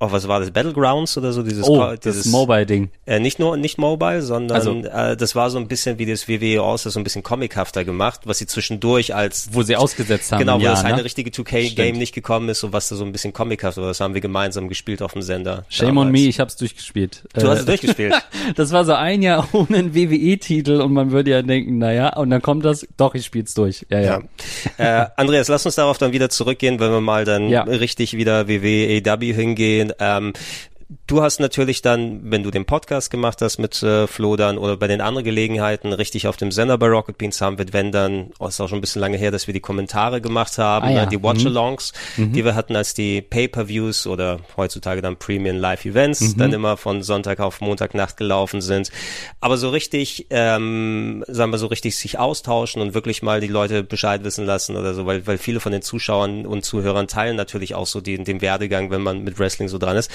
Oh, 0.00 0.10
was 0.10 0.26
war 0.28 0.40
das? 0.40 0.50
Battlegrounds 0.50 1.16
oder 1.16 1.32
so? 1.32 1.42
Dieses, 1.42 1.64
Oh, 1.66 1.78
Ko- 1.78 1.90
das 1.92 2.00
dieses 2.00 2.26
Mobile-Ding. 2.26 2.90
äh, 3.06 3.20
nicht 3.20 3.38
nur 3.38 3.56
nicht 3.56 3.78
mobile, 3.78 4.22
sondern 4.22 4.56
Also- 4.56 4.72
äh, 4.82 5.16
das 5.16 5.34
war 5.36 5.48
so 5.50 5.58
ein 5.58 5.68
bisschen 5.68 5.98
wie 5.98 6.04
das 6.04 6.26
WWE 6.28 6.60
All-Star, 6.60 6.90
so 6.92 6.98
ein 7.00 7.04
bisschen 7.04 7.22
comichafter 7.22 7.84
gemacht, 7.84 8.22
was 8.24 8.38
sie 8.38 8.46
zwischendurch 8.46 9.14
als 9.14 9.48
Wo 9.52 9.62
sie 9.62 9.76
ausgesetzt 9.76 10.32
haben. 10.32 10.40
Genau, 10.40 10.58
wo 10.58 10.64
Jahr, 10.64 10.74
das 10.74 10.84
eine 10.84 10.96
ne? 10.98 11.04
richtige 11.04 11.30
2K-Game 11.30 11.96
nicht 11.96 12.12
gekommen 12.14 12.48
ist, 12.48 12.60
so 12.60 12.72
was 12.72 12.88
da 12.88 12.96
so 12.96 13.04
ein 13.04 13.12
bisschen 13.12 13.32
comichaft 13.32 13.76
war. 13.78 13.86
Das 13.86 14.00
haben 14.00 14.14
wir 14.14 14.20
gemeinsam 14.20 14.68
gespielt 14.68 15.00
auf 15.00 15.12
dem 15.12 15.22
Sender. 15.22 15.64
Shame 15.68 15.90
on 15.90 16.06
damals. 16.08 16.12
me, 16.22 16.28
ich 16.28 16.40
hab's 16.40 16.56
durchgespielt. 16.56 17.22
Du 17.32 17.48
hast 17.48 17.58
Äh, 17.58 17.60
es 17.60 17.66
durchgespielt. 17.66 18.14
Das 18.56 18.72
war 18.72 18.84
so 18.84 18.92
ein 18.94 19.22
Jahr 19.22 19.48
ohne 19.52 19.78
einen 19.78 19.94
WWE-Titel 19.94 20.80
und 20.82 20.92
man 20.92 21.12
würde 21.12 21.30
ja 21.30 21.42
denken, 21.42 21.78
naja, 21.78 22.14
und 22.16 22.30
dann 22.30 22.42
kommt 22.42 22.64
das, 22.64 22.86
doch, 22.96 23.14
ich 23.14 23.24
spiel's 23.24 23.54
durch. 23.54 23.86
Ja, 23.88 24.00
ja. 24.00 24.20
ja. 24.78 25.02
äh, 25.04 25.06
Andreas, 25.16 25.48
lass 25.48 25.64
uns 25.64 25.76
darauf 25.76 25.98
dann 25.98 26.12
wieder 26.12 26.28
zurückgehen, 26.28 26.78
wenn 26.80 26.90
wir 26.90 27.00
mal 27.00 27.24
dann 27.24 27.48
Ja. 27.48 27.62
richtig 27.62 28.16
wieder 28.16 28.48
WWE, 28.48 29.00
AW 29.06 29.32
hingehen. 29.32 29.92
Ähm, 29.98 30.32
Du 31.06 31.20
hast 31.22 31.38
natürlich 31.38 31.82
dann, 31.82 32.20
wenn 32.30 32.42
du 32.42 32.50
den 32.50 32.64
Podcast 32.64 33.10
gemacht 33.10 33.42
hast 33.42 33.58
mit 33.58 33.82
äh, 33.82 34.06
Flo 34.06 34.36
dann 34.36 34.56
oder 34.56 34.78
bei 34.78 34.86
den 34.86 35.02
anderen 35.02 35.22
Gelegenheiten, 35.22 35.92
richtig 35.92 36.26
auf 36.28 36.38
dem 36.38 36.50
Sender 36.50 36.78
bei 36.78 36.86
Rocket 36.86 37.18
Beans 37.18 37.42
haben 37.42 37.58
wir, 37.58 37.66
wenn 37.74 37.92
dann, 37.92 38.30
oh, 38.38 38.46
ist 38.46 38.58
auch 38.58 38.70
schon 38.70 38.78
ein 38.78 38.80
bisschen 38.80 39.00
lange 39.02 39.18
her, 39.18 39.30
dass 39.30 39.46
wir 39.46 39.52
die 39.52 39.60
Kommentare 39.60 40.22
gemacht 40.22 40.56
haben, 40.56 40.86
Ah, 40.86 40.90
ja. 40.90 41.02
äh, 41.02 41.06
die 41.06 41.22
Watch-Alongs, 41.22 41.92
die 42.16 42.42
wir 42.42 42.54
hatten 42.54 42.74
als 42.74 42.94
die 42.94 43.20
Pay-Per-Views 43.20 44.06
oder 44.06 44.40
heutzutage 44.56 45.02
dann 45.02 45.16
Premium 45.18 45.58
Live-Events, 45.58 46.36
dann 46.36 46.54
immer 46.54 46.78
von 46.78 47.02
Sonntag 47.02 47.38
auf 47.38 47.60
Montagnacht 47.60 48.16
gelaufen 48.16 48.62
sind. 48.62 48.90
Aber 49.42 49.58
so 49.58 49.68
richtig, 49.68 50.28
ähm, 50.30 51.22
sagen 51.28 51.52
wir 51.52 51.58
so 51.58 51.66
richtig 51.66 51.96
sich 51.98 52.18
austauschen 52.18 52.80
und 52.80 52.94
wirklich 52.94 53.22
mal 53.22 53.42
die 53.42 53.48
Leute 53.48 53.82
Bescheid 53.84 54.24
wissen 54.24 54.46
lassen 54.46 54.74
oder 54.74 54.94
so, 54.94 55.04
weil, 55.04 55.26
weil 55.26 55.36
viele 55.36 55.60
von 55.60 55.70
den 55.72 55.82
Zuschauern 55.82 56.46
und 56.46 56.64
Zuhörern 56.64 57.08
teilen 57.08 57.36
natürlich 57.36 57.74
auch 57.74 57.86
so 57.86 58.00
den, 58.00 58.24
den 58.24 58.40
Werdegang, 58.40 58.90
wenn 58.90 59.02
man 59.02 59.22
mit 59.22 59.38
Wrestling 59.38 59.68
so 59.68 59.76
dran 59.76 59.98
ist. 59.98 60.10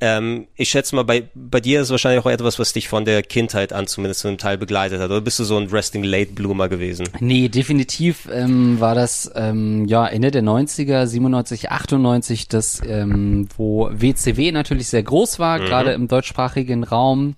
Ähm, 0.00 0.29
ich 0.56 0.70
schätze 0.70 0.94
mal, 0.96 1.04
bei, 1.04 1.24
bei 1.34 1.60
dir 1.60 1.80
ist 1.82 1.90
wahrscheinlich 1.90 2.24
auch 2.24 2.30
etwas, 2.30 2.58
was 2.58 2.72
dich 2.72 2.88
von 2.88 3.04
der 3.04 3.22
Kindheit 3.22 3.72
an 3.72 3.86
zumindest 3.86 4.20
zu 4.20 4.28
einem 4.28 4.38
Teil 4.38 4.58
begleitet 4.58 5.00
hat. 5.00 5.10
Oder 5.10 5.20
bist 5.20 5.38
du 5.38 5.44
so 5.44 5.56
ein 5.56 5.70
Wrestling-Late-Bloomer 5.70 6.68
gewesen? 6.68 7.08
Nee, 7.20 7.48
definitiv 7.48 8.28
ähm, 8.32 8.80
war 8.80 8.94
das 8.94 9.30
ähm, 9.34 9.86
ja 9.86 10.06
Ende 10.06 10.30
der 10.30 10.42
90er, 10.42 11.06
97, 11.06 11.70
98, 11.70 12.48
das, 12.48 12.80
ähm, 12.86 13.48
wo 13.56 13.88
WCW 13.92 14.52
natürlich 14.52 14.88
sehr 14.88 15.02
groß 15.02 15.38
war, 15.38 15.58
Mhm. 15.58 15.64
gerade 15.64 15.92
im 15.92 16.08
deutschsprachigen 16.08 16.84
Raum 16.84 17.34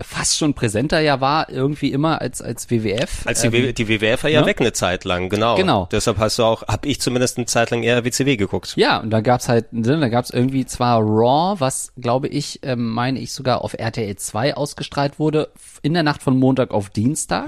fast 0.00 0.36
schon 0.38 0.54
präsenter 0.54 0.98
ja 1.00 1.20
war, 1.20 1.48
irgendwie 1.50 1.92
immer 1.92 2.20
als, 2.20 2.42
als 2.42 2.70
WWF. 2.70 3.26
Als 3.26 3.42
die, 3.42 3.46
Ähm, 3.46 3.74
die 3.74 3.88
WWF 3.88 4.24
war 4.24 4.30
ja 4.30 4.40
ne? 4.40 4.46
weg 4.46 4.60
eine 4.60 4.72
Zeit 4.72 5.04
lang, 5.04 5.28
genau. 5.28 5.54
Genau. 5.56 5.88
Deshalb 5.92 6.18
hast 6.18 6.38
du 6.38 6.42
auch, 6.42 6.62
hab 6.62 6.84
ich 6.84 7.00
zumindest 7.00 7.36
eine 7.36 7.46
Zeit 7.46 7.70
lang 7.70 7.82
eher 7.84 8.04
WCW 8.04 8.36
geguckt. 8.36 8.72
Ja, 8.76 8.98
und 8.98 9.10
da 9.10 9.20
gab's 9.20 9.48
halt, 9.48 9.72
ne, 9.72 10.00
da 10.00 10.08
gab's 10.08 10.30
irgendwie 10.30 10.66
zwar 10.66 11.00
Raw, 11.00 11.60
was 11.60 11.92
glaube 11.96 12.26
ich, 12.28 12.60
ähm, 12.62 12.90
meine 12.90 13.20
ich 13.20 13.32
sogar 13.32 13.62
auf 13.62 13.74
RTL 13.74 14.16
2 14.16 14.56
ausgestrahlt 14.56 15.18
wurde, 15.18 15.50
in 15.82 15.94
der 15.94 16.02
Nacht 16.02 16.22
von 16.22 16.36
Montag 16.38 16.72
auf 16.72 16.90
Dienstag. 16.90 17.46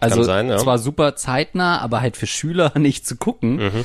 Also 0.00 0.20
Mhm. 0.20 0.24
sein, 0.24 0.48
ja. 0.48 0.56
zwar 0.58 0.78
super 0.78 1.16
zeitnah, 1.16 1.80
aber 1.80 2.00
halt 2.00 2.16
für 2.16 2.26
Schüler 2.26 2.72
nicht 2.78 3.06
zu 3.06 3.16
gucken. 3.16 3.56
Mhm. 3.56 3.84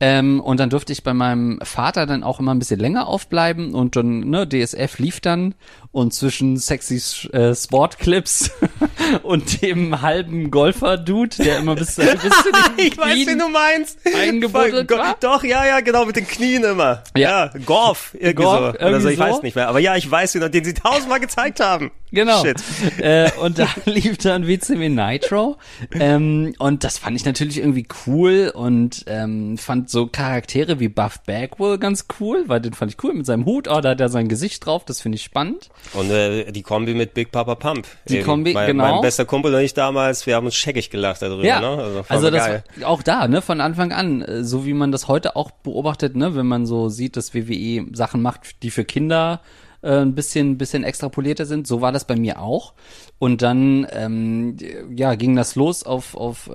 Ähm, 0.00 0.40
und 0.40 0.60
dann 0.60 0.70
durfte 0.70 0.92
ich 0.92 1.02
bei 1.02 1.12
meinem 1.12 1.58
Vater 1.64 2.06
dann 2.06 2.22
auch 2.22 2.38
immer 2.38 2.54
ein 2.54 2.60
bisschen 2.60 2.78
länger 2.78 3.08
aufbleiben 3.08 3.74
und 3.74 3.96
dann, 3.96 4.20
ne, 4.20 4.46
DSF 4.48 5.00
lief 5.00 5.20
dann 5.20 5.56
und 5.92 6.12
zwischen 6.12 6.56
sexy 6.58 7.00
äh, 7.32 7.54
Sportclips 7.54 8.50
und 9.22 9.62
dem 9.62 10.02
halben 10.02 10.50
Golfer-Dude, 10.50 11.36
der 11.42 11.58
immer 11.58 11.76
bis, 11.76 11.94
zu 11.94 12.02
den 12.02 12.18
Knien 12.90 13.42
meinst. 13.52 13.98
eingebuddelt 14.14 14.90
war. 14.90 15.16
Doch, 15.20 15.44
ja, 15.44 15.66
ja, 15.66 15.80
genau, 15.80 16.04
mit 16.04 16.16
den 16.16 16.26
Knien 16.26 16.64
immer. 16.64 17.02
Ja. 17.16 17.28
Ja, 17.28 17.50
Golf, 17.64 18.14
irgendwie 18.14 18.34
Golf, 18.34 18.74
so. 18.74 18.80
Irgendwie 18.80 19.00
so, 19.02 19.08
ich 19.08 19.16
so. 19.16 19.22
weiß 19.22 19.42
nicht 19.42 19.56
mehr. 19.56 19.68
Aber 19.68 19.80
ja, 19.80 19.96
ich 19.96 20.10
weiß 20.10 20.34
wieder, 20.34 20.48
den 20.48 20.64
sie 20.64 20.74
tausendmal 20.74 21.20
gezeigt 21.20 21.60
haben. 21.60 21.90
Genau. 22.10 22.42
Shit. 22.42 22.56
Äh, 22.98 23.30
und 23.40 23.58
da 23.58 23.68
lief 23.84 24.18
dann 24.18 24.46
WCW 24.46 24.88
Nitro. 24.88 25.56
Ähm, 25.92 26.54
und 26.58 26.84
das 26.84 26.98
fand 26.98 27.16
ich 27.16 27.24
natürlich 27.24 27.58
irgendwie 27.58 27.86
cool 28.06 28.50
und 28.54 29.04
ähm, 29.06 29.58
fand 29.58 29.90
so 29.90 30.06
Charaktere 30.06 30.80
wie 30.80 30.88
Buff 30.88 31.20
Bagwell 31.26 31.78
ganz 31.78 32.06
cool, 32.18 32.44
weil 32.46 32.60
den 32.60 32.72
fand 32.72 32.92
ich 32.92 33.02
cool 33.04 33.14
mit 33.14 33.26
seinem 33.26 33.44
Hut. 33.44 33.68
Oh, 33.68 33.80
da 33.80 33.90
hat 33.90 34.00
er 34.00 34.08
sein 34.08 34.28
Gesicht 34.28 34.64
drauf, 34.64 34.84
das 34.84 35.00
finde 35.00 35.16
ich 35.16 35.22
spannend. 35.22 35.68
Und 35.94 36.10
äh, 36.10 36.50
die 36.52 36.62
Kombi 36.62 36.94
mit 36.94 37.14
Big 37.14 37.32
Papa 37.32 37.54
Pump. 37.54 37.86
Die 38.08 38.20
Kombi, 38.22 38.52
mein, 38.52 38.66
genau. 38.66 38.84
Mein 38.94 39.00
bester 39.00 39.24
Kumpel 39.24 39.54
und 39.54 39.60
ich 39.60 39.74
damals, 39.74 40.26
wir 40.26 40.34
haben 40.36 40.44
uns 40.46 40.54
scheckig 40.54 40.90
gelacht 40.90 41.22
darüber. 41.22 41.44
Ja, 41.44 41.60
Ne? 41.60 41.68
also, 41.78 42.02
voll 42.04 42.30
das 42.30 42.46
geil. 42.46 42.64
auch 42.84 43.02
da, 43.02 43.26
ne, 43.28 43.40
von 43.42 43.60
Anfang 43.60 43.92
an, 43.92 44.22
äh, 44.22 44.44
so 44.44 44.66
wie 44.66 44.74
man 44.74 44.92
das 44.92 45.08
heute 45.08 45.36
auch 45.36 45.50
beobachtet, 45.50 46.14
ne, 46.16 46.34
wenn 46.36 46.46
man 46.46 46.66
so 46.66 46.88
sieht, 46.88 47.16
dass 47.16 47.34
WWE 47.34 47.86
Sachen 47.94 48.20
macht, 48.22 48.62
die 48.62 48.70
für 48.70 48.84
Kinder 48.84 49.40
äh, 49.82 50.00
ein 50.00 50.14
bisschen, 50.14 50.58
bisschen 50.58 50.84
extrapolierter 50.84 51.46
sind, 51.46 51.66
so 51.66 51.80
war 51.80 51.92
das 51.92 52.04
bei 52.04 52.16
mir 52.16 52.40
auch. 52.40 52.74
Und 53.18 53.42
dann, 53.42 53.86
ähm, 53.90 54.56
ja, 54.94 55.14
ging 55.14 55.36
das 55.36 55.56
los 55.56 55.82
auf, 55.82 56.16
auf, 56.16 56.48
äh, 56.48 56.52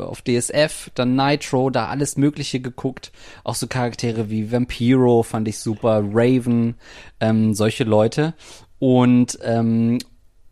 auf 0.00 0.22
DSF, 0.22 0.90
dann 0.94 1.16
Nitro, 1.16 1.70
da 1.70 1.86
alles 1.86 2.16
Mögliche 2.16 2.60
geguckt. 2.60 3.12
Auch 3.44 3.54
so 3.54 3.66
Charaktere 3.66 4.30
wie 4.30 4.52
Vampiro 4.52 5.22
fand 5.22 5.48
ich 5.48 5.58
super, 5.58 6.02
Raven, 6.12 6.74
ähm, 7.20 7.54
solche 7.54 7.84
Leute. 7.84 8.34
Und, 8.78 9.38
ähm, 9.42 9.98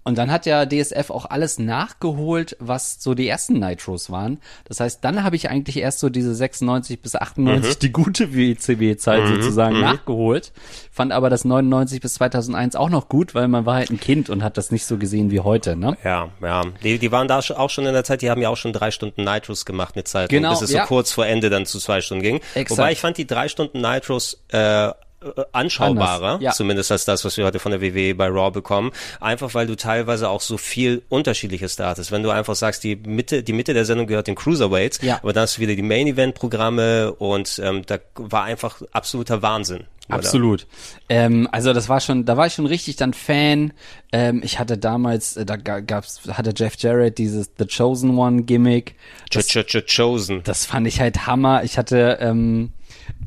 und 0.05 0.19
dann 0.19 0.31
hat 0.31 0.45
ja 0.45 0.67
DSF 0.67 1.11
auch 1.11 1.25
alles 1.31 1.59
nachgeholt, 1.59 2.57
was 2.61 3.03
so 3.03 3.15
die 3.15 3.27
ersten 3.27 3.59
Nitros 3.59 4.11
waren. 4.11 4.39
Das 4.67 4.81
heißt, 4.81 5.03
dann 5.03 5.25
habe 5.25 5.37
ich 5.37 5.51
eigentlich 5.51 5.79
erst 5.79 6.01
so 6.01 6.11
diese 6.11 6.35
96 6.35 7.01
bis 7.01 7.17
98 7.17 7.79
die 7.79 7.91
gute 7.93 8.35
WCW-Zeit 8.35 9.27
sozusagen 9.27 9.81
nachgeholt. 9.81 10.53
Fand 10.93 11.13
aber 11.13 11.31
das 11.31 11.45
99 11.45 12.01
bis 12.01 12.15
2001 12.15 12.77
auch 12.77 12.91
noch 12.91 13.09
gut, 13.09 13.35
weil 13.35 13.49
man 13.49 13.65
war 13.67 13.77
halt 13.77 13.91
ein 13.91 13.99
Kind 13.99 14.29
und 14.31 14.43
hat 14.45 14.59
das 14.59 14.71
nicht 14.71 14.85
so 14.85 14.99
gesehen 14.99 15.31
wie 15.31 15.41
heute, 15.41 15.75
ne? 15.75 15.97
Ja, 16.05 16.29
ja. 16.43 16.63
Die, 16.83 16.99
die 16.99 17.11
waren 17.11 17.27
da 17.27 17.39
auch 17.39 17.71
schon 17.71 17.87
in 17.87 17.95
der 17.95 18.05
Zeit, 18.05 18.23
die 18.23 18.31
haben 18.31 18.43
ja 18.43 18.51
auch 18.51 18.57
schon 18.57 18.73
drei 18.73 18.91
Stunden 18.91 19.25
Nitros 19.25 19.65
gemacht 19.65 19.95
eine 19.95 20.05
Zeit, 20.05 20.29
Genau, 20.29 20.51
bis 20.51 20.63
es 20.63 20.73
ja. 20.73 20.83
so 20.83 20.89
kurz 20.89 21.13
vor 21.13 21.27
Ende 21.27 21.51
dann 21.51 21.65
zu 21.65 21.79
zwei 21.79 22.01
Stunden 22.03 22.23
ging. 22.23 22.41
Exakt. 22.55 22.71
Wobei 22.71 22.93
ich 22.93 23.01
fand 23.01 23.17
die 23.17 23.27
drei 23.27 23.49
Stunden 23.49 23.81
Nitros 23.81 24.45
äh, 24.49 24.91
äh, 25.37 25.43
anschaubarer, 25.53 26.25
Anders, 26.35 26.43
ja. 26.43 26.53
zumindest 26.53 26.93
als 26.93 27.05
das, 27.05 27.25
was 27.25 27.37
wir 27.37 27.45
heute 27.45 27.59
von 27.59 27.73
der 27.73 27.81
WWE 27.81 28.15
bei 28.15 28.27
Raw 28.29 28.51
bekommen, 28.51 28.91
einfach 29.21 29.55
weil 29.55 29.67
du 29.67 29.77
teilweise 29.77 30.29
auch 30.29 30.41
so 30.41 30.57
viel 30.57 31.03
unterschiedliches 31.09 31.77
da 31.77 31.89
hattest. 31.91 32.13
Wenn 32.13 32.23
du 32.23 32.31
einfach 32.31 32.55
sagst, 32.55 32.85
die 32.85 32.97
Mitte, 32.97 33.43
die 33.43 33.53
Mitte 33.53 33.75
der 33.75 33.85
Sendung 33.85 34.07
gehört 34.07 34.27
den 34.27 34.35
Cruiserweights, 34.35 35.01
Ja. 35.03 35.19
aber 35.23 35.33
dann 35.33 35.43
hast 35.43 35.57
du 35.57 35.61
wieder 35.63 35.75
die 35.75 35.83
Main 35.83 36.07
Event 36.07 36.35
Programme 36.35 37.13
und 37.15 37.61
ähm, 37.63 37.83
da 37.87 37.99
war 38.17 38.45
einfach 38.45 38.83
absoluter 38.93 39.43
Wahnsinn. 39.43 39.85
Absolut. 40.11 40.67
Ähm, 41.09 41.49
also 41.51 41.73
das 41.73 41.89
war 41.89 41.99
schon, 41.99 42.27
da 42.27 42.37
war 42.37 42.47
ich 42.47 42.53
schon 42.53 42.67
richtig 42.67 42.97
dann 42.97 43.15
Fan. 43.15 43.73
Ähm, 44.13 44.43
ich 44.45 44.59
hatte 44.59 44.77
damals, 44.77 45.39
äh, 45.39 45.47
da 45.47 45.57
ga- 45.57 45.81
gab's, 45.81 46.21
hatte 46.31 46.53
Jeff 46.55 46.75
Jarrett 46.77 47.17
dieses 47.17 47.51
The 47.59 47.65
Chosen 47.67 48.19
One 48.19 48.43
Gimmick. 48.43 48.97
Das, 49.31 49.47
Ch 49.49 49.57
-ch 49.57 49.65
-ch 49.67 49.97
Chosen. 49.97 50.43
das 50.45 50.67
fand 50.67 50.87
ich 50.87 51.01
halt 51.01 51.27
Hammer. 51.27 51.65
Ich 51.65 51.79
hatte, 51.79 52.19
ähm, 52.21 52.73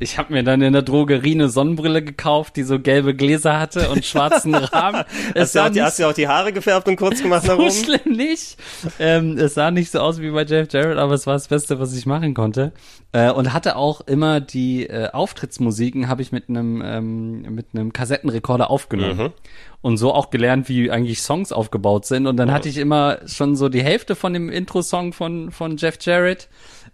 ich 0.00 0.18
habe 0.18 0.32
mir 0.32 0.44
dann 0.44 0.62
in 0.62 0.72
der 0.72 0.82
Drogerie 0.82 1.32
eine 1.32 1.48
Sonnenbrille 1.48 2.02
gekauft, 2.02 2.56
die 2.56 2.62
so 2.62 2.78
gelbe 2.78 3.14
Gläser 3.14 3.58
hatte 3.58 3.90
und 3.90 4.04
schwarzen 4.04 4.54
Rahmen. 4.54 5.04
Hast 5.36 5.54
du, 5.54 5.60
auch 5.60 5.70
hast 5.70 5.98
du 5.98 6.08
auch 6.08 6.12
die 6.12 6.28
Haare 6.28 6.52
gefärbt 6.52 6.88
und 6.88 6.96
kurz 6.96 7.22
gemacht 7.22 7.44
so 7.44 7.54
oben? 7.54 7.70
schlimm 7.70 8.16
nicht. 8.16 8.56
Ähm, 8.98 9.36
es 9.38 9.54
sah 9.54 9.70
nicht 9.70 9.90
so 9.90 10.00
aus 10.00 10.20
wie 10.20 10.30
bei 10.30 10.44
Jeff 10.44 10.72
Jarrett, 10.72 10.98
aber 10.98 11.14
es 11.14 11.26
war 11.26 11.34
das 11.34 11.48
Beste, 11.48 11.80
was 11.80 11.96
ich 11.96 12.06
machen 12.06 12.34
konnte. 12.34 12.72
Äh, 13.12 13.30
und 13.30 13.52
hatte 13.52 13.76
auch 13.76 14.00
immer 14.02 14.40
die 14.40 14.86
äh, 14.86 15.10
Auftrittsmusiken 15.10 16.08
habe 16.08 16.22
ich 16.22 16.30
mit 16.30 16.48
einem 16.48 16.82
ähm, 16.84 17.42
mit 17.54 17.68
einem 17.72 17.92
Kassettenrekorder 17.92 18.70
aufgenommen. 18.70 19.32
Und 19.80 19.96
so 19.96 20.12
auch 20.12 20.30
gelernt, 20.30 20.68
wie 20.68 20.90
eigentlich 20.90 21.22
Songs 21.22 21.52
aufgebaut 21.52 22.04
sind. 22.04 22.26
Und 22.26 22.36
dann 22.36 22.50
hatte 22.50 22.68
ich 22.68 22.78
immer 22.78 23.18
schon 23.26 23.54
so 23.54 23.68
die 23.68 23.82
Hälfte 23.82 24.16
von 24.16 24.32
dem 24.32 24.48
Intro-Song 24.48 25.12
von, 25.12 25.52
von 25.52 25.76
Jeff 25.76 25.98
Jarrett. 26.00 26.48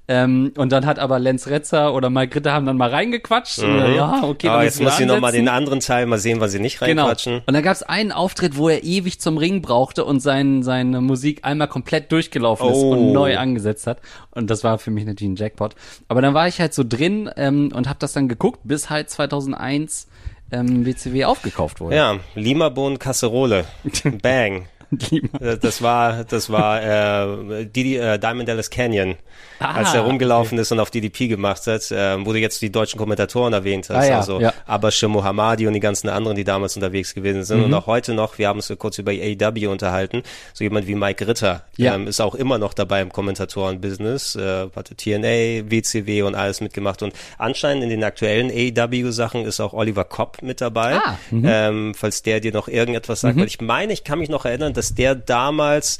Ähm, 0.07 0.53
und 0.59 0.71
dann 0.71 0.85
hat 0.85 0.99
aber 0.99 1.19
Lenz 1.19 1.47
Retzer 1.47 1.95
oder 1.95 2.11
Mike 2.11 2.37
Ritter 2.37 2.53
haben 2.53 2.67
dann 2.67 2.77
mal 2.77 2.91
reingequatscht. 2.91 3.61
Und, 3.61 3.79
äh, 3.79 3.97
ja, 3.97 4.23
okay, 4.23 4.49
Aber 4.49 4.59
dann 4.59 4.67
jetzt 4.67 4.81
muss 4.83 5.01
ich 5.01 5.07
noch 5.07 5.19
mal 5.19 5.29
ansetzen. 5.29 5.47
den 5.47 5.49
anderen 5.49 5.81
Teil 5.81 6.05
mal 6.05 6.19
sehen, 6.19 6.41
was 6.41 6.53
sie 6.53 6.59
nicht 6.59 6.79
Genau. 6.79 7.05
reinquatschen. 7.05 7.41
Und 7.47 7.55
da 7.55 7.63
gab 7.63 7.73
es 7.73 7.83
einen 7.83 8.13
Auftritt, 8.13 8.59
wo 8.59 8.69
er 8.69 8.85
ewig 8.85 9.19
zum 9.21 9.39
Ring 9.39 9.63
brauchte 9.63 10.05
und 10.05 10.21
sein, 10.21 10.63
seine 10.63 11.01
Musik 11.01 11.41
einmal 11.47 11.69
komplett 11.69 12.13
durchgelaufen 12.13 12.69
ist 12.69 12.77
Oh. 12.77 12.91
und 12.93 13.13
neu 13.13 13.39
angesetzt 13.39 13.87
hat. 13.87 13.99
Und 14.33 14.51
das 14.51 14.63
war 14.63 14.79
für 14.79 14.91
mich 14.91 15.07
natürlich 15.07 15.33
ein 15.33 15.37
Jackpot. 15.37 15.75
Aber 16.09 16.21
dann 16.21 16.35
war 16.35 16.49
ich 16.49 16.61
halt 16.61 16.75
so 16.75 16.85
drin 16.87 17.31
ähm, 17.39 17.71
und 17.75 17.89
habe 17.89 17.99
das 17.99 18.13
dann 18.13 18.29
geguckt, 18.29 18.61
bis 18.65 18.91
halt 18.91 19.09
2001 19.09 20.09
ähm, 20.53 20.85
WCW 20.85 21.25
aufgekauft 21.25 21.81
wurde. 21.81 21.97
Ja, 21.97 22.17
Limabohnen 22.35 22.99
Kasserole. 22.99 23.65
Bang. 24.23 24.67
Das 25.61 25.83
war, 25.83 26.23
das 26.25 26.51
war 26.51 26.81
äh, 27.61 27.65
Didi, 27.67 27.97
äh, 27.97 28.17
Diamond 28.19 28.49
Dallas 28.49 28.71
Canyon, 28.71 29.17
ah, 29.65 29.75
als 29.75 29.95
er 29.95 30.03
rumgelaufen 30.03 30.59
okay. 30.59 30.63
ist 30.63 30.73
und 30.73 30.81
auf 30.81 30.91
DDP 30.91 31.29
gemacht 31.29 31.67
hat, 31.67 31.91
äh, 31.91 32.25
wo 32.25 32.33
du 32.33 32.39
jetzt 32.39 32.61
die 32.63 32.71
deutschen 32.71 32.99
Kommentatoren 32.99 33.53
erwähnt 33.53 33.89
hast, 33.91 33.97
ah, 33.97 34.09
ja, 34.09 34.17
also 34.19 34.41
ja. 34.41 34.53
Abash 34.67 35.03
Mohammadi 35.03 35.67
und 35.67 35.73
die 35.73 35.81
ganzen 35.81 36.09
anderen, 36.09 36.37
die 36.37 36.45
damals 36.45 36.77
unterwegs 36.77 37.15
gewesen 37.15 37.45
sind 37.45 37.59
mhm. 37.59 37.65
und 37.65 37.75
auch 37.75 37.87
heute 37.87 38.15
noch, 38.15 38.39
wir 38.39 38.49
haben 38.49 38.59
uns 38.59 38.73
kurz 38.79 38.99
über 38.99 39.13
AW 39.13 39.67
unterhalten, 39.67 40.23
so 40.53 40.65
jemand 40.65 40.87
wie 40.87 40.95
Mike 40.95 41.27
Ritter 41.27 41.63
ja. 41.77 41.95
ähm, 41.95 42.07
ist 42.07 42.21
auch 42.21 42.35
immer 42.35 42.59
noch 42.59 42.75
dabei 42.75 43.01
im 43.01 43.13
Kommentatoren-Business, 43.13 44.37
äh, 44.37 44.69
hatte 44.75 44.95
TNA, 44.95 45.71
WCW 45.71 46.23
und 46.23 46.35
alles 46.35 46.61
mitgemacht 46.61 47.03
und 47.03 47.15
anscheinend 47.39 47.85
in 47.85 47.91
den 47.91 48.05
aktuellen 48.05 48.51
AW-Sachen 48.51 49.45
ist 49.45 49.61
auch 49.61 49.73
Oliver 49.73 50.05
Kopp 50.05 50.43
mit 50.43 50.61
dabei, 50.61 50.97
ah, 50.97 51.19
mhm. 51.31 51.45
ähm, 51.47 51.95
falls 51.95 52.23
der 52.23 52.41
dir 52.41 52.53
noch 52.53 52.69
irgendetwas 52.69 53.23
sagt, 53.23 53.37
mhm. 53.37 53.41
weil 53.41 53.49
ich 53.49 53.61
meine, 53.61 53.93
ich 53.93 54.05
kann 54.05 54.19
mich 54.19 54.29
noch 54.29 54.45
erinnern, 54.45 54.73
dass 54.73 54.95
der 54.95 55.15
damals 55.15 55.99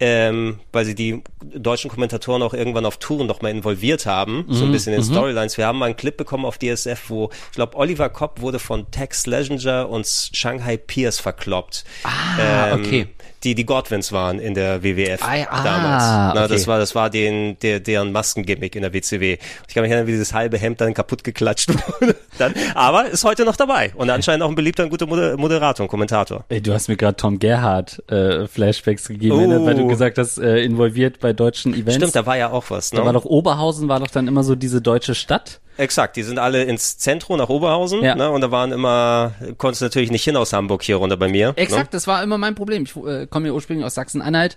ähm, 0.00 0.58
weil 0.72 0.84
sie 0.84 0.94
die 0.94 1.22
deutschen 1.40 1.90
Kommentatoren 1.90 2.42
auch 2.42 2.54
irgendwann 2.54 2.84
auf 2.84 2.98
Touren 2.98 3.26
noch 3.26 3.42
mal 3.42 3.50
involviert 3.50 4.06
haben, 4.06 4.44
mhm, 4.46 4.52
so 4.52 4.64
ein 4.64 4.68
mhm, 4.68 4.72
bisschen 4.72 4.94
in 4.94 5.00
mhm. 5.00 5.04
Storylines. 5.04 5.56
Wir 5.56 5.66
haben 5.66 5.78
mal 5.78 5.86
einen 5.86 5.96
Clip 5.96 6.16
bekommen 6.16 6.44
auf 6.44 6.58
DSF, 6.58 7.08
wo 7.08 7.30
ich 7.50 7.56
glaube 7.56 7.76
Oliver 7.76 8.08
Kopp 8.08 8.40
wurde 8.40 8.58
von 8.58 8.90
Tex 8.90 9.26
Leginger 9.26 9.88
und 9.88 10.06
Shanghai 10.06 10.76
Pierce 10.76 11.20
verkloppt. 11.20 11.84
Ah, 12.02 12.72
ähm, 12.72 12.80
okay 12.80 13.08
die 13.44 13.54
die 13.54 13.66
Godwins 13.66 14.12
waren 14.12 14.38
in 14.38 14.54
der 14.54 14.82
WWF 14.82 15.22
ah, 15.22 15.46
ah, 15.48 15.62
damals. 15.62 16.04
Na, 16.34 16.44
okay. 16.44 16.54
Das 16.54 16.66
war 16.66 16.78
das 16.78 16.94
war 16.94 17.10
den 17.10 17.58
der 17.60 17.80
deren 17.80 18.12
Maskengimmick 18.12 18.74
in 18.74 18.82
der 18.82 18.92
WCW. 18.92 19.38
Ich 19.68 19.74
kann 19.74 19.82
mich 19.82 19.90
erinnern, 19.90 20.06
wie 20.06 20.12
dieses 20.12 20.32
halbe 20.32 20.58
Hemd 20.58 20.80
dann 20.80 20.94
kaputt 20.94 21.24
geklatscht 21.24 21.70
wurde. 22.00 22.16
dann, 22.38 22.54
aber 22.74 23.06
ist 23.06 23.24
heute 23.24 23.44
noch 23.44 23.56
dabei 23.56 23.92
und 23.96 24.10
anscheinend 24.10 24.42
auch 24.42 24.48
ein 24.48 24.54
beliebter 24.54 24.84
und 24.84 24.90
guter 24.90 25.06
Moderator 25.36 25.84
und 25.84 25.88
Kommentator. 25.88 26.44
Ey, 26.48 26.60
du 26.60 26.72
hast 26.72 26.88
mir 26.88 26.96
gerade 26.96 27.16
Tom 27.16 27.38
Gerhardt 27.38 28.02
äh, 28.10 28.46
Flashbacks 28.46 29.08
gegeben, 29.08 29.52
oh. 29.52 29.66
weil 29.66 29.74
du 29.74 29.86
gesagt 29.86 30.18
hast, 30.18 30.38
äh, 30.38 30.62
involviert 30.64 31.20
bei 31.20 31.32
deutschen 31.32 31.74
Events. 31.74 31.96
Stimmt, 31.96 32.16
da 32.16 32.26
war 32.26 32.36
ja 32.36 32.50
auch 32.50 32.70
was. 32.70 32.92
Ne? 32.92 33.00
Da 33.00 33.06
war 33.06 33.12
doch 33.12 33.24
Oberhausen 33.24 33.88
war 33.88 34.00
doch 34.00 34.08
dann 34.08 34.28
immer 34.28 34.42
so 34.42 34.54
diese 34.54 34.80
deutsche 34.80 35.14
Stadt. 35.14 35.60
Exakt, 35.76 36.16
die 36.16 36.22
sind 36.22 36.38
alle 36.38 36.62
ins 36.62 36.98
Zentrum 36.98 37.36
nach 37.38 37.48
Oberhausen 37.48 38.02
ja. 38.02 38.14
ne, 38.14 38.30
und 38.30 38.40
da 38.42 38.52
waren 38.52 38.70
immer, 38.70 39.32
konntest 39.58 39.82
natürlich 39.82 40.12
nicht 40.12 40.22
hin 40.22 40.36
aus 40.36 40.52
Hamburg 40.52 40.84
hier 40.84 40.96
runter 40.96 41.16
bei 41.16 41.28
mir. 41.28 41.52
Exakt, 41.56 41.86
ne? 41.86 41.88
das 41.92 42.06
war 42.06 42.22
immer 42.22 42.38
mein 42.38 42.54
Problem. 42.54 42.84
Ich 42.84 42.94
äh, 42.96 43.26
komme 43.34 43.48
ja 43.48 43.52
ursprünglich 43.52 43.84
aus 43.84 43.94
Sachsen-Anhalt 43.94 44.56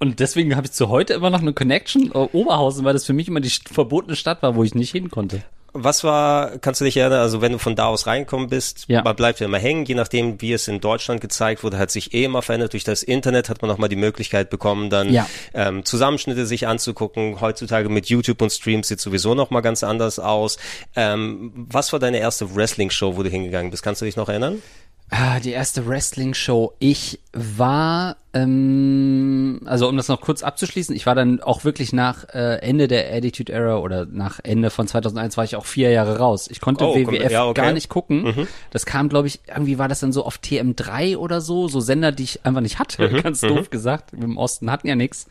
und 0.00 0.18
deswegen 0.20 0.56
habe 0.56 0.66
ich 0.66 0.72
zu 0.72 0.88
heute 0.88 1.14
immer 1.14 1.30
noch 1.30 1.40
eine 1.40 1.52
Connection 1.52 2.10
äh, 2.12 2.18
Oberhausen, 2.18 2.84
weil 2.84 2.92
das 2.92 3.06
für 3.06 3.12
mich 3.12 3.28
immer 3.28 3.40
die 3.40 3.48
verbotene 3.50 4.16
Stadt 4.16 4.42
war, 4.42 4.56
wo 4.56 4.64
ich 4.64 4.74
nicht 4.74 4.90
hin 4.90 5.10
konnte. 5.10 5.42
Was 5.76 6.04
war, 6.04 6.58
kannst 6.58 6.80
du 6.80 6.84
dich 6.84 6.96
erinnern, 6.96 7.20
also 7.20 7.40
wenn 7.40 7.50
du 7.50 7.58
von 7.58 7.74
da 7.74 7.86
aus 7.86 8.06
reinkommen 8.06 8.48
bist, 8.48 8.84
ja. 8.86 9.02
man 9.02 9.16
bleibt 9.16 9.40
ja 9.40 9.46
immer 9.46 9.58
hängen, 9.58 9.84
je 9.86 9.94
nachdem, 9.94 10.40
wie 10.40 10.52
es 10.52 10.68
in 10.68 10.80
Deutschland 10.80 11.20
gezeigt 11.20 11.64
wurde, 11.64 11.78
hat 11.78 11.90
sich 11.90 12.14
eh 12.14 12.24
immer 12.24 12.42
verändert. 12.42 12.74
Durch 12.74 12.84
das 12.84 13.02
Internet 13.02 13.48
hat 13.48 13.60
man 13.60 13.68
nochmal 13.68 13.88
die 13.88 13.96
Möglichkeit 13.96 14.50
bekommen, 14.50 14.88
dann 14.88 15.12
ja. 15.12 15.26
ähm, 15.52 15.84
Zusammenschnitte 15.84 16.46
sich 16.46 16.68
anzugucken. 16.68 17.40
Heutzutage 17.40 17.88
mit 17.88 18.06
YouTube 18.06 18.40
und 18.42 18.50
Streams 18.50 18.88
sieht 18.88 19.00
sowieso 19.00 19.34
nochmal 19.34 19.62
ganz 19.62 19.82
anders 19.82 20.18
aus. 20.18 20.58
Ähm, 20.94 21.52
was 21.54 21.92
war 21.92 21.98
deine 21.98 22.18
erste 22.18 22.54
Wrestling-Show, 22.54 23.16
wo 23.16 23.22
du 23.24 23.28
hingegangen 23.30 23.70
bist? 23.72 23.82
Kannst 23.82 24.00
du 24.00 24.04
dich 24.04 24.16
noch 24.16 24.28
erinnern? 24.28 24.62
Ah, 25.16 25.38
die 25.38 25.52
erste 25.52 25.86
Wrestling-Show. 25.86 26.72
Ich 26.80 27.20
war, 27.32 28.16
ähm, 28.34 29.60
also 29.64 29.88
um 29.88 29.96
das 29.96 30.08
noch 30.08 30.20
kurz 30.20 30.42
abzuschließen, 30.42 30.94
ich 30.94 31.06
war 31.06 31.14
dann 31.14 31.40
auch 31.40 31.64
wirklich 31.64 31.92
nach 31.92 32.28
äh, 32.34 32.58
Ende 32.58 32.88
der 32.88 33.14
Attitude 33.14 33.52
Era 33.52 33.78
oder 33.78 34.06
nach 34.06 34.40
Ende 34.42 34.70
von 34.70 34.88
2001 34.88 35.36
war 35.36 35.44
ich 35.44 35.54
auch 35.54 35.64
vier 35.64 35.90
Jahre 35.90 36.18
raus. 36.18 36.48
Ich 36.50 36.60
konnte 36.60 36.84
oh, 36.84 36.96
WWF 36.96 37.30
ja, 37.30 37.46
okay. 37.46 37.60
gar 37.60 37.72
nicht 37.72 37.88
gucken. 37.88 38.24
Mhm. 38.24 38.48
Das 38.70 38.86
kam, 38.86 39.08
glaube 39.08 39.28
ich, 39.28 39.40
irgendwie 39.46 39.78
war 39.78 39.86
das 39.86 40.00
dann 40.00 40.12
so 40.12 40.24
auf 40.24 40.38
TM3 40.38 41.16
oder 41.16 41.40
so, 41.40 41.68
so 41.68 41.78
Sender, 41.78 42.10
die 42.10 42.24
ich 42.24 42.44
einfach 42.44 42.60
nicht 42.60 42.80
hatte, 42.80 43.08
mhm. 43.08 43.22
ganz 43.22 43.40
doof 43.40 43.66
mhm. 43.66 43.70
gesagt. 43.70 44.12
Wir 44.12 44.24
im 44.24 44.36
Osten 44.36 44.68
hatten 44.68 44.88
ja 44.88 44.96
nichts 44.96 45.28